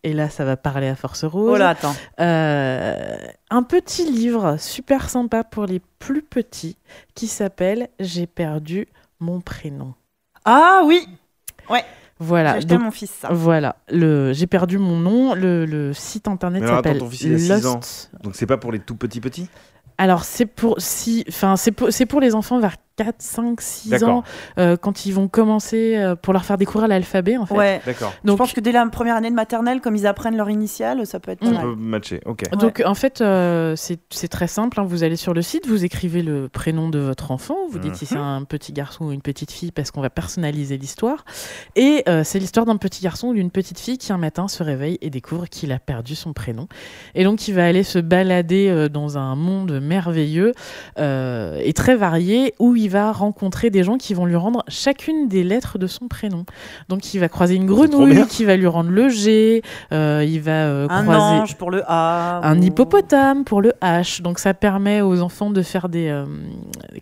Et 0.06 0.12
là, 0.12 0.30
ça 0.30 0.44
va 0.44 0.56
parler 0.56 0.86
à 0.86 0.94
Force 0.94 1.24
Rose. 1.24 1.50
Oh 1.54 1.56
là, 1.56 1.70
attends. 1.70 1.96
Euh, 2.20 3.16
un 3.50 3.62
petit 3.64 4.08
livre 4.08 4.56
super 4.56 5.10
sympa 5.10 5.42
pour 5.42 5.66
les 5.66 5.80
plus 5.98 6.22
petits 6.22 6.76
qui 7.16 7.26
s'appelle 7.26 7.88
J'ai 7.98 8.28
perdu 8.28 8.86
mon 9.18 9.40
prénom. 9.40 9.94
Ah 10.44 10.82
oui, 10.84 11.08
Voilà. 12.20 12.52
j'ai 12.52 12.58
acheté 12.58 12.74
à 12.74 12.76
donc- 12.76 12.84
mon 12.84 12.90
fils 12.92 13.10
ça. 13.10 13.30
Voilà, 13.32 13.74
le, 13.90 14.32
j'ai 14.32 14.46
perdu 14.46 14.78
mon 14.78 14.96
nom. 14.96 15.34
Le, 15.34 15.66
le 15.66 15.92
site 15.92 16.28
internet 16.28 16.62
Mais 16.62 16.68
alors, 16.68 16.78
attends, 16.78 16.88
s'appelle 16.90 17.00
ton 17.00 17.10
fils, 17.10 17.22
il 17.22 17.34
a 17.34 17.38
six 17.58 17.64
Lost. 17.64 17.66
ans. 18.14 18.18
Donc 18.22 18.36
c'est 18.36 18.46
pas 18.46 18.58
pour 18.58 18.70
les 18.70 18.78
tout 18.78 18.94
petits 18.94 19.20
petits? 19.20 19.48
Alors 19.98 20.22
c'est 20.24 20.46
pour 20.46 20.76
si, 20.78 21.24
enfin 21.28 21.56
c'est 21.56 21.72
pour, 21.72 21.92
c'est 21.92 22.06
pour 22.06 22.20
les 22.20 22.34
enfants 22.36 22.60
vers 22.60 22.76
4, 22.96 23.16
5, 23.18 23.60
6 23.60 23.88
D'accord. 23.90 24.08
ans 24.08 24.22
euh, 24.58 24.76
quand 24.76 25.06
ils 25.06 25.12
vont 25.12 25.28
commencer 25.28 25.96
euh, 25.96 26.16
pour 26.16 26.32
leur 26.32 26.44
faire 26.44 26.56
découvrir 26.58 26.88
l'alphabet 26.88 27.36
en 27.36 27.46
fait. 27.46 27.54
Ouais. 27.54 27.80
D'accord. 27.84 28.12
Donc 28.24 28.36
je 28.36 28.38
pense 28.38 28.52
que 28.52 28.60
dès 28.60 28.72
la 28.72 28.86
première 28.86 29.16
année 29.16 29.30
de 29.30 29.34
maternelle, 29.34 29.80
comme 29.80 29.96
ils 29.96 30.06
apprennent 30.06 30.36
leur 30.36 30.50
initiale, 30.50 31.06
ça 31.06 31.20
peut 31.20 31.30
être 31.32 31.40
pas. 31.40 31.46
Ça 31.46 31.52
mal. 31.52 31.62
peut 31.62 31.74
matcher, 31.76 32.20
ok. 32.24 32.50
Donc 32.58 32.82
en 32.84 32.94
fait, 32.94 33.20
euh, 33.20 33.74
c'est 33.76 34.28
très 34.28 34.48
simple. 34.48 34.80
hein. 34.80 34.84
Vous 34.86 35.02
allez 35.04 35.16
sur 35.16 35.34
le 35.34 35.42
site, 35.42 35.66
vous 35.66 35.84
écrivez 35.84 36.22
le 36.22 36.48
prénom 36.48 36.88
de 36.88 36.98
votre 36.98 37.30
enfant, 37.30 37.56
vous 37.70 37.78
dites 37.78 37.94
si 37.96 38.06
c'est 38.06 38.16
un 38.16 38.44
petit 38.44 38.72
garçon 38.72 39.06
ou 39.06 39.12
une 39.12 39.22
petite 39.22 39.50
fille 39.50 39.72
parce 39.72 39.90
qu'on 39.90 40.00
va 40.00 40.10
personnaliser 40.10 40.78
l'histoire. 40.78 41.24
Et 41.74 42.02
euh, 42.08 42.22
c'est 42.24 42.38
l'histoire 42.38 42.66
d'un 42.66 42.76
petit 42.76 43.02
garçon 43.02 43.28
ou 43.28 43.34
d'une 43.34 43.50
petite 43.50 43.78
fille 43.78 43.98
qui 43.98 44.12
un 44.12 44.18
matin 44.18 44.48
se 44.48 44.62
réveille 44.62 44.98
et 45.02 45.10
découvre 45.10 45.48
qu'il 45.48 45.72
a 45.72 45.78
perdu 45.78 46.14
son 46.14 46.32
prénom. 46.32 46.68
Et 47.14 47.24
donc 47.24 47.48
il 47.48 47.54
va 47.54 47.66
aller 47.66 47.82
se 47.82 47.98
balader 47.98 48.68
euh, 48.68 48.88
dans 48.88 49.18
un 49.18 49.34
monde 49.34 49.80
merveilleux 49.80 50.52
euh, 50.98 51.60
et 51.62 51.72
très 51.72 51.96
varié 51.96 52.54
où 52.58 52.76
il 52.76 52.85
va 52.88 53.12
rencontrer 53.12 53.70
des 53.70 53.82
gens 53.82 53.96
qui 53.98 54.14
vont 54.14 54.26
lui 54.26 54.36
rendre 54.36 54.64
chacune 54.68 55.28
des 55.28 55.44
lettres 55.44 55.78
de 55.78 55.86
son 55.86 56.08
prénom. 56.08 56.44
Donc 56.88 57.14
il 57.14 57.18
va 57.18 57.28
croiser 57.28 57.54
une 57.54 57.66
grenouille 57.66 58.26
qui 58.28 58.44
va 58.44 58.56
lui 58.56 58.66
rendre 58.66 58.90
le 58.90 59.08
G, 59.08 59.62
euh, 59.92 60.24
il 60.26 60.40
va 60.40 60.50
euh, 60.66 60.86
Un 60.90 61.02
croiser 61.02 61.20
ange 61.20 61.56
pour 61.56 61.70
le 61.70 61.82
A. 61.86 62.40
un 62.42 62.58
ou- 62.58 62.62
hippopotame 62.62 63.44
pour 63.44 63.60
le 63.62 63.72
H. 63.82 64.22
Donc 64.22 64.38
ça 64.38 64.54
permet 64.54 65.00
aux 65.00 65.20
enfants 65.22 65.50
de 65.50 65.62
faire 65.62 65.88
des 65.88 66.08
euh, 66.08 66.24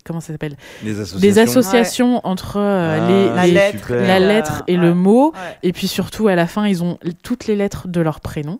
comment 0.05 0.19
ça 0.21 0.33
s'appelle? 0.33 0.55
Les 0.83 0.99
associations. 0.99 1.19
des 1.19 1.39
associations 1.39 2.21
entre 2.23 2.57
euh, 2.57 2.99
Ah, 3.01 3.07
les, 3.07 3.35
La 3.35 3.45
les- 3.45 3.51
lettre, 3.53 3.87
super. 3.87 4.07
la 4.07 4.19
lettre 4.19 4.63
et 4.67 4.75
ouais. 4.77 4.81
le 4.85 4.93
mot. 4.93 5.31
Ouais. 5.33 5.57
Et 5.63 5.71
puis 5.73 5.87
surtout 5.87 6.27
à 6.27 6.35
la 6.35 6.47
fin 6.47 6.67
ils 6.67 6.83
ont 6.83 6.97
toutes 7.23 7.47
les 7.47 7.55
lettres 7.55 7.87
de 7.87 8.01
leur 8.01 8.19
prénom. 8.19 8.59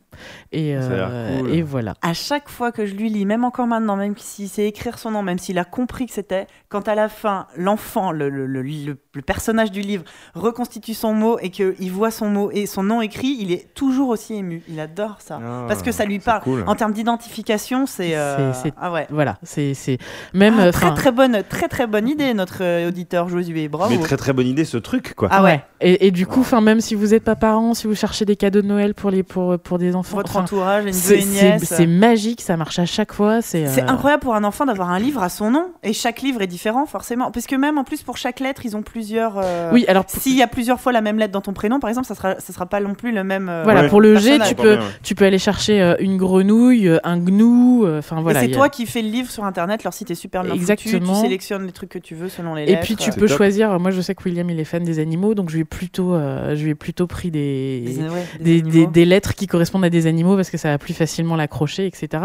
Euh, 0.56 1.40
cool. 1.40 1.54
et 1.54 1.62
voilà. 1.62 1.94
À 2.02 2.14
chaque 2.14 2.50
fois 2.50 2.72
que 2.72 2.86
je 2.86 2.94
lui 2.96 3.10
lis, 3.10 3.26
même 3.26 3.44
encore 3.44 3.68
maintenant, 3.68 3.96
même 3.98 4.14
s'il 4.18 4.48
sait 4.48 4.66
écrire 4.66 4.98
son 4.98 5.12
nom, 5.12 5.22
même 5.24 5.38
s'il 5.38 5.58
a 5.60 5.66
compris 5.66 6.06
que 6.06 6.14
c'était, 6.14 6.48
quand 6.70 6.88
à 6.88 6.96
la 6.96 7.10
fin, 7.16 7.48
l'enfant, 7.58 8.12
le, 8.12 8.30
le- 8.30 8.46
le- 8.46 8.62
le- 8.62 8.98
le 9.14 9.22
personnage 9.22 9.72
du 9.72 9.82
livre, 9.82 10.04
reconstitue 10.36 10.94
son 10.94 11.14
mot 11.14 11.40
et 11.42 11.50
qu'il 11.50 11.92
voit 11.92 12.12
son 12.12 12.30
mot 12.30 12.52
et 12.52 12.66
son 12.66 12.84
nom 12.84 13.02
écrit, 13.02 13.38
il 13.40 13.52
est 13.52 13.74
toujours 13.74 14.10
aussi 14.10 14.34
ému. 14.36 14.62
Il 14.70 14.80
adore 14.80 15.18
ça. 15.20 15.40
Ah, 15.42 15.66
Parce 15.68 15.82
que 15.82 15.92
ça 15.92 16.06
lui 16.06 16.20
parle. 16.20 16.42
cool. 16.42 16.64
En 16.68 16.76
termes 16.76 16.92
d'identification, 16.92 17.86
c'est. 17.86 18.12
euh, 18.16 18.52
Ah 18.80 18.92
ouais. 18.92 19.08
Voilà, 19.10 19.38
c'est 19.44 19.74
c'est 19.74 19.98
même 20.34 20.56
Ah, 20.60 20.66
euh, 20.66 20.72
très 20.72 20.94
très 20.94 21.12
bonne, 21.12 21.44
très 21.50 21.68
très 21.68 21.88
bonne 21.88 22.08
idée, 22.08 22.34
notre 22.34 22.58
euh, 22.62 22.90
auditeur 22.90 23.30
Josué. 23.30 23.68
Bravo. 23.70 23.94
Mais 23.96 24.02
très 24.02 24.18
très 24.18 24.34
bonne 24.34 24.48
idée 24.48 24.66
ce 24.66 24.78
truc 24.78 25.14
quoi. 25.16 25.30
Ah 25.32 25.42
ouais. 25.44 25.64
Et, 25.82 26.08
et 26.08 26.12
du 26.12 26.28
coup, 26.28 26.42
enfin 26.42 26.60
même 26.62 26.82
si 26.82 26.94
vous 26.96 27.08
n'êtes 27.08 27.24
pas 27.24 27.36
parent, 27.36 27.74
si 27.74 27.88
vous 27.88 27.96
cherchez 27.96 28.26
des 28.26 28.36
cadeaux 28.36 28.62
de 28.62 28.68
Noël 28.68 28.94
pour 28.94 29.12
les 29.12 29.24
pour 29.24 29.58
pour 29.60 29.78
des 29.80 29.96
enfants, 29.96 30.18
Votre 30.18 30.36
entourage, 30.38 30.86
une 30.86 30.94
c'est 30.94 31.22
c'est 31.60 31.88
magique, 31.88 32.42
ça 32.42 32.58
marche 32.58 32.80
à 32.80 32.86
chaque 32.86 33.14
fois. 33.14 33.42
C'est 33.42 33.68
C'est 33.68 33.84
euh, 33.84 33.88
incroyable 33.88 34.22
pour 34.24 34.36
un 34.36 34.44
enfant 34.44 34.66
d'avoir 34.66 34.90
un 34.90 35.00
livre 35.00 35.24
à 35.24 35.30
son 35.30 35.52
nom 35.52 35.72
et 35.84 35.94
chaque 35.94 36.22
livre 36.22 36.42
est 36.42 36.48
différent 36.48 36.86
forcément 36.86 37.05
parce 37.34 37.46
que 37.48 37.56
même 37.56 37.78
en 37.78 37.84
plus 37.84 38.02
pour 38.04 38.18
chaque 38.18 38.40
lettre 38.40 38.66
ils 38.66 38.76
ont 38.76 38.82
plusieurs. 38.82 39.34
euh, 39.38 39.72
Oui, 39.74 39.86
alors 39.88 40.04
S'il 40.08 40.36
y 40.36 40.42
a 40.42 40.48
plusieurs 40.48 40.80
fois 40.80 40.92
la 40.92 41.02
même 41.02 41.18
lettre 41.20 41.32
dans 41.34 41.42
ton 41.42 41.54
prénom 41.54 41.80
par 41.80 41.90
exemple 41.90 42.08
ça 42.08 42.16
sera 42.16 42.40
ça 42.40 42.54
sera 42.54 42.66
pas 42.66 42.80
non 42.80 42.94
plus 42.96 43.12
le 43.12 43.24
même. 43.24 43.50
euh, 43.50 43.64
Voilà, 43.64 43.82
Ouais. 43.84 43.90
pour 43.90 44.02
le 44.02 44.16
G, 44.18 44.38
tu 44.48 44.56
peux, 44.56 44.76
bien, 44.76 44.80
ouais. 44.82 44.92
tu 45.04 45.16
peux 45.16 45.26
aller 45.26 45.38
chercher 45.40 45.82
euh, 45.82 45.96
une 46.00 46.18
grenouille, 46.18 46.88
euh, 46.88 47.00
un 47.04 47.18
gnou, 47.18 47.86
enfin 47.88 48.20
Et 48.20 48.22
voilà. 48.22 48.40
c'est 48.42 48.52
a- 48.52 48.56
toi 48.56 48.70
qui 48.70 48.86
fais 48.86 49.02
le 49.02 49.10
livre 49.10 49.30
sur 49.30 49.44
internet, 49.46 49.84
leur 49.84 49.94
site 49.94 50.12
est 50.12 50.16
super 50.16 50.42
bien 50.44 50.52
foutu, 50.52 50.62
Exactement. 50.62 51.14
tu 51.16 51.22
sélectionnes 51.22 51.66
les 51.66 51.72
trucs 51.72 51.90
que 51.90 52.00
tu 52.00 52.16
veux 52.16 52.30
selon 52.30 52.56
les 52.56 52.64
Et 52.64 52.66
lettres. 52.68 52.82
puis 52.84 52.96
tu 52.96 53.12
peux 53.12 53.28
top. 53.28 53.38
choisir. 53.38 53.80
Moi, 53.80 53.92
je 53.92 54.02
sais 54.02 54.16
que 54.16 54.24
William 54.24 54.50
il 54.50 54.60
est 54.60 54.64
fan 54.66 54.84
des 54.84 55.00
animaux, 55.00 55.34
donc 55.36 55.50
je 55.50 55.56
lui 55.56 55.62
ai 55.62 55.66
plutôt, 55.66 56.14
euh, 56.16 56.56
je 56.56 56.64
lui 56.64 56.72
ai 56.72 56.76
plutôt 56.76 57.08
pris 57.08 57.32
des 57.32 57.82
des, 57.86 58.02
ouais, 58.02 58.26
des, 58.40 58.62
des- 58.62 58.88
des 58.88 59.06
lettres 59.06 59.34
qui 59.36 59.48
correspondent 59.48 59.86
à 59.86 59.90
des 59.90 60.08
animaux 60.08 60.36
parce 60.36 60.50
que 60.50 60.58
ça 60.58 60.70
va 60.70 60.78
plus 60.78 60.94
facilement 60.94 61.36
l'accrocher, 61.36 61.86
etc. 61.86 62.24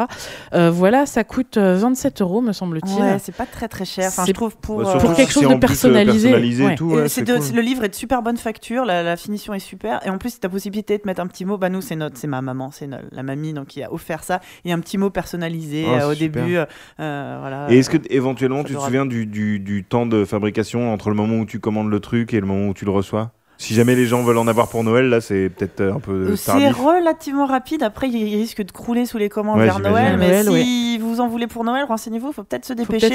Euh, 0.54 0.70
voilà, 0.70 1.06
ça 1.06 1.24
coûte 1.24 1.56
euh, 1.56 1.76
27 1.76 2.20
euros, 2.22 2.40
me 2.40 2.52
semble-t-il. 2.52 3.00
Ouais, 3.02 3.16
c'est 3.22 3.34
pas 3.34 3.46
très 3.46 3.68
très 3.68 3.84
cher. 3.84 4.06
Enfin, 4.08 4.22
C'est- 4.24 4.28
je 4.30 4.34
trouve 4.34 4.56
pour, 4.76 4.82
Bah, 4.82 4.96
euh, 4.96 5.00
Pour 5.00 5.14
quelque 5.14 5.32
chose 5.32 5.48
de 5.48 5.54
personnalisé, 5.54 6.32
ouais. 6.32 6.74
de- 6.74 6.78
cool. 6.78 7.56
Le 7.56 7.60
livre 7.62 7.84
est 7.84 7.88
de 7.88 7.94
super 7.94 8.22
bonne 8.22 8.36
facture, 8.36 8.84
la, 8.84 9.02
la 9.02 9.16
finition 9.16 9.52
est 9.54 9.58
super. 9.58 10.00
Et 10.06 10.10
en 10.10 10.18
plus, 10.18 10.38
tu 10.40 10.46
as 10.46 10.50
possibilité 10.50 10.96
de 10.98 11.02
mettre 11.06 11.20
un 11.20 11.26
petit 11.26 11.44
mot. 11.44 11.58
Bah, 11.58 11.68
nous, 11.68 11.80
c'est 11.80 11.96
notre, 11.96 12.16
c'est 12.16 12.26
ma 12.26 12.40
maman, 12.42 12.70
c'est 12.70 12.88
la 13.12 13.22
mamie 13.22 13.52
donc, 13.52 13.66
qui 13.68 13.82
a 13.82 13.92
offert 13.92 14.22
ça. 14.24 14.40
Et 14.64 14.72
un 14.72 14.80
petit 14.80 14.98
mot 14.98 15.10
personnalisé 15.10 15.84
Oh, 15.86 15.92
euh, 15.92 16.10
au 16.10 16.14
super. 16.14 16.44
début. 16.44 16.56
euh, 17.00 17.36
voilà. 17.40 17.66
Et 17.70 17.78
est-ce 17.78 17.90
que 17.90 17.98
éventuellement 18.10 18.64
tu 18.64 18.74
te 18.74 18.80
souviens 18.80 19.06
du, 19.06 19.26
du, 19.26 19.60
du 19.60 19.84
temps 19.84 20.06
de 20.06 20.24
fabrication 20.24 20.92
entre 20.92 21.10
le 21.10 21.16
moment 21.16 21.36
où 21.38 21.46
tu 21.46 21.60
commandes 21.60 21.90
le 21.90 22.00
truc 22.00 22.34
et 22.34 22.40
le 22.40 22.46
moment 22.46 22.68
où 22.68 22.74
tu 22.74 22.84
le 22.84 22.90
reçois? 22.90 23.32
Si 23.60 23.74
jamais 23.74 23.94
les 23.94 24.06
gens 24.06 24.22
veulent 24.22 24.38
en 24.38 24.48
avoir 24.48 24.68
pour 24.68 24.82
Noël, 24.84 25.10
là 25.10 25.20
c'est 25.20 25.50
peut-être 25.50 25.82
euh, 25.82 25.92
un 25.94 26.00
peu 26.00 26.12
Euh, 26.30 26.36
C'est 26.36 26.70
relativement 26.70 27.44
rapide. 27.44 27.82
Après, 27.82 28.08
il 28.08 28.36
risque 28.36 28.62
de 28.62 28.72
crouler 28.72 29.04
sous 29.04 29.18
les 29.18 29.28
commandes 29.28 29.58
Ouais, 29.58 29.66
vers. 29.66 29.80
Noël. 29.80 30.16
Mais 30.16 30.42
Noël, 30.42 30.64
si 30.64 30.96
vous 30.96 31.20
en 31.20 31.28
voulez 31.28 31.46
pour 31.46 31.62
Noël, 31.62 31.84
renseignez-vous. 31.84 32.28
Il 32.28 32.32
faut 32.32 32.42
peut-être 32.42 32.64
se 32.64 32.72
dépêcher. 32.72 33.08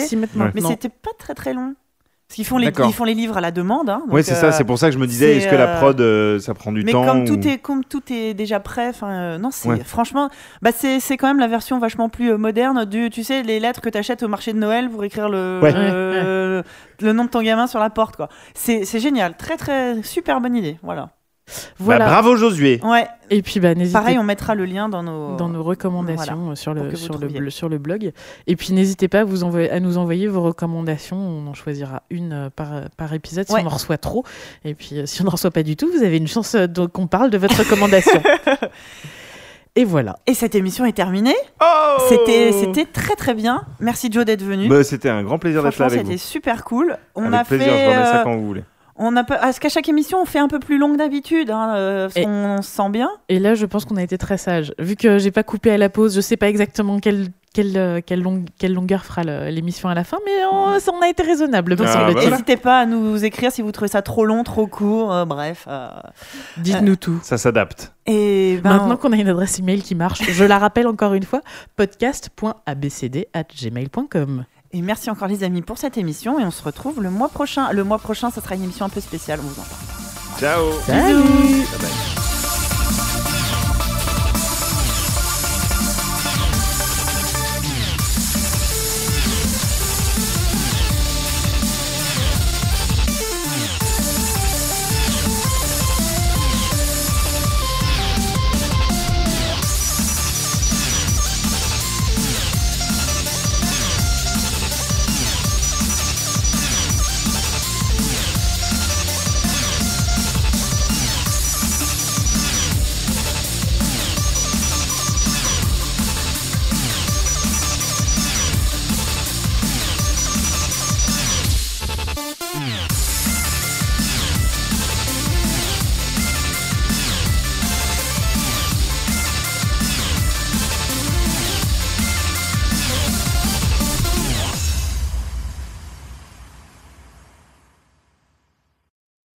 mais 0.53 0.61
c'était 0.61 0.90
pas 0.90 1.09
très 1.17 1.33
très 1.33 1.53
long. 1.53 1.74
Parce 2.27 2.37
qu'ils 2.37 2.45
font 2.45 2.57
les, 2.57 2.71
ils 2.85 2.93
font 2.93 3.03
les 3.03 3.13
livres 3.13 3.37
à 3.37 3.41
la 3.41 3.51
demande. 3.51 3.87
Hein, 3.87 4.01
donc, 4.09 4.17
c'est 4.23 4.33
ça, 4.33 4.47
euh, 4.47 4.51
c'est 4.51 4.63
pour 4.63 4.79
ça 4.79 4.87
que 4.87 4.93
je 4.95 4.97
me 4.99 5.05
disais, 5.05 5.37
est-ce 5.37 5.47
que 5.47 5.53
la 5.55 5.75
euh, 5.75 5.79
prod 5.79 6.01
euh, 6.01 6.39
ça 6.39 6.55
prend 6.55 6.71
du 6.71 6.83
Mais 6.83 6.91
temps 6.91 7.05
comme 7.05 7.21
ou- 7.21 7.25
tout 7.27 7.47
est 7.47 7.59
comme 7.59 7.83
tout 7.83 8.01
est 8.11 8.33
déjà 8.33 8.59
prêt, 8.59 8.91
euh, 9.03 9.37
non 9.37 9.51
c'est 9.51 9.69
Ouais. 9.69 9.83
franchement 9.83 10.29
bah 10.63 10.71
c'est 10.75 10.99
c'est 10.99 11.17
quand 11.17 11.27
même 11.27 11.39
la 11.39 11.47
version 11.47 11.77
vachement 11.77 12.09
plus 12.09 12.31
euh, 12.31 12.37
moderne 12.37 12.85
du 12.85 13.11
tu 13.11 13.23
sais 13.23 13.43
les 13.43 13.59
lettres 13.59 13.79
que 13.79 13.89
tu 13.89 13.97
achètes 13.99 14.23
au 14.23 14.27
marché 14.27 14.53
de 14.53 14.57
Noël 14.57 14.89
pour 14.89 15.03
écrire 15.03 15.29
le 15.29 15.59
Ouais. 15.61 15.71
le, 15.71 16.63
le 17.01 17.13
nom 17.13 17.25
de 17.25 17.29
ton 17.29 17.43
gamin 17.43 17.67
sur 17.67 17.79
la 17.79 17.91
porte 17.91 18.15
quoi. 18.15 18.27
C'est 18.55 18.85
c'est 18.85 18.99
génial, 18.99 19.37
très 19.37 19.55
très 19.57 20.01
super 20.01 20.41
bonne 20.41 20.55
idée, 20.55 20.77
voilà. 20.81 21.09
Voilà. 21.77 22.06
Bah, 22.06 22.11
bravo 22.11 22.35
Josué 22.35 22.80
Ouais, 22.83 23.07
Et 23.30 23.41
puis 23.43 23.59
bah 23.59 23.75
n'hésitez 23.75 23.93
pareil 23.99 24.17
on 24.17 24.24
mettra 24.24 24.56
le 24.56 24.65
lien 24.65 24.90
dans 24.90 25.03
nos 25.03 25.35
dans 25.35 25.48
nos 25.48 25.61
recommandations 25.61 26.51
euh, 26.51 26.56
sur, 26.56 26.74
le, 26.74 26.95
sur, 26.95 27.19
le, 27.19 27.27
bl- 27.27 27.49
sur 27.51 27.69
le 27.69 27.77
blog. 27.77 28.11
Et 28.48 28.56
puis 28.56 28.74
n'hésitez 28.74 29.07
pas 29.07 29.19
à, 29.19 29.24
vous 29.25 29.43
envoyer, 29.43 29.69
à 29.69 29.80
nous 29.80 29.98
envoyer 29.99 30.25
vos 30.27 30.41
recommandations. 30.41 31.17
On 31.17 31.45
en 31.48 31.53
choisira 31.53 32.01
une 32.09 32.33
euh, 32.33 32.49
par, 32.49 32.90
par 32.98 33.14
épisode 33.14 33.45
si 33.48 33.53
Ouais. 33.53 33.61
on 33.64 33.67
en 33.67 33.69
reçoit 33.69 33.99
trop. 33.99 34.24
Et 34.64 34.74
puis 34.74 34.98
euh, 34.99 35.06
si 35.06 35.22
on 35.22 35.25
n'en 35.25 35.32
reçoit 35.32 35.51
pas 35.51 35.61
du 35.64 35.75
tout, 35.75 35.88
vous 35.95 36.03
avez 36.03 36.17
une 36.17 36.27
chance 36.27 36.56
euh, 36.56 36.65
de- 36.65 36.88
qu'on 36.88 37.06
parle 37.07 37.30
de 37.30 37.38
votre 37.38 37.57
recommandation. 37.59 38.22
Et 39.77 39.83
voilà. 39.83 40.15
Et 40.25 40.33
cette 40.33 40.56
émission 40.56 40.85
est 40.85 40.93
terminée. 40.93 41.35
Oh 41.61 41.98
C'était 42.07 42.53
c'était 42.53 42.85
très 42.85 43.15
très 43.15 43.33
bien. 43.33 43.65
Merci 43.82 44.09
Joe 44.11 44.24
d'être 44.24 44.41
venu. 44.43 44.69
Bah, 44.69 44.83
C'était 44.85 45.09
un 45.09 45.22
grand 45.22 45.38
plaisir 45.38 45.61
d'être 45.64 45.77
là 45.77 45.88
avec 45.88 45.99
c'était 45.99 46.14
vous. 46.14 46.17
super 46.17 46.64
cool. 46.64 46.98
On 47.14 47.25
avec 47.25 47.40
a 47.41 47.43
plaisir, 47.43 47.65
fait 47.67 47.72
je 47.80 47.85
remets 47.91 48.03
ça 48.06 48.22
euh, 48.22 48.24
quand 48.24 48.35
vous 48.38 48.48
voulez. 48.48 48.64
On 48.98 49.15
a 49.17 49.24
pas 49.24 49.38
parce 49.38 49.59
qu'à 49.59 49.69
chaque 49.69 49.90
émission 49.90 50.19
on 50.22 50.25
fait 50.25 50.40
un 50.40 50.48
peu 50.48 50.59
plus 50.59 50.77
longue 50.77 50.98
d'habitude 50.98 51.49
hein, 51.51 51.74
euh, 51.75 52.06
parce 52.07 52.17
Et- 52.17 52.24
qu'on 52.24 52.61
se 52.61 52.69
sent 52.72 52.90
bien. 52.90 53.09
Et 53.30 53.40
là, 53.40 53.56
je 53.56 53.65
pense 53.65 53.85
qu'on 53.85 53.98
a 53.98 54.03
été 54.03 54.17
très 54.17 54.38
sage. 54.38 54.74
Vu 54.80 54.95
que 54.95 55.17
j'ai 55.17 55.32
pas 55.32 55.43
coupé 55.43 55.72
à 55.72 55.77
la 55.77 55.90
pause, 55.90 56.15
je 56.15 56.22
sais 56.22 56.38
pas 56.38 56.48
exactement 56.48 56.99
quelle, 56.99 57.27
quelle, 57.53 57.75
euh, 57.77 57.99
quelle, 58.06 58.22
longue- 58.22 58.48
quelle 58.57 58.74
longueur 58.74 59.03
fera 59.06 59.24
l'émission 59.24 59.90
à 59.90 59.95
la 59.95 60.03
fin, 60.03 60.17
mais 60.25 60.32
on, 60.51 61.01
a 61.01 61.09
été 61.09 61.24
raisonnable. 61.24 61.75
Ah, 61.80 61.83
bah 61.83 62.09
voilà. 62.11 62.30
N'hésitez 62.30 62.57
pas 62.57 62.80
à 62.80 62.85
nous 62.85 63.24
écrire 63.25 63.51
si 63.51 63.61
vous 63.61 63.72
trouvez 63.72 63.90
ça 63.90 64.01
trop 64.01 64.25
long, 64.25 64.43
trop 64.43 64.67
court, 64.67 65.14
euh, 65.14 65.25
bref. 65.25 65.65
euh. 65.67 65.90
Dites-nous 66.57 66.95
tout. 66.95 67.19
Ça 67.24 67.38
s'adapte. 67.38 67.91
Et 68.07 68.59
ben, 68.64 68.77
Maintenant 68.77 68.98
qu'on 68.98 69.11
a 69.11 69.15
une 69.17 69.27
adresse 69.30 69.59
email 69.59 69.82
qui 69.82 69.95
marche, 69.95 70.22
je 70.30 70.43
la 70.45 70.57
rappelle 70.57 70.88
encore 70.88 71.14
une 71.14 71.24
fois 71.24 71.41
podcast.abcd@gmail.com. 71.75 74.45
et 74.75 74.81
merci 74.81 75.09
encore 75.09 75.29
les 75.29 75.43
amis 75.43 75.61
pour 75.61 75.77
cette 75.77 75.97
émission 75.97 76.37
et 76.37 76.43
on 76.43 76.51
se 76.51 76.61
retrouve 76.61 77.01
le 77.01 77.09
mois 77.09 77.29
prochain. 77.29 77.71
Le 77.71 77.85
mois 77.85 77.97
prochain, 77.97 78.29
ça 78.29 78.41
sera 78.41 78.55
une 78.55 78.63
émission 78.63 78.85
un 78.85 78.89
peu 78.89 78.99
spéciale, 78.99 79.39
on 79.41 79.47
vous 79.47 79.61
en 79.61 79.63
parle. 79.63 80.37
Ciao 80.37 80.81
Salut. 80.85 81.15
Bye 81.15 81.79
bye. 81.79 82.14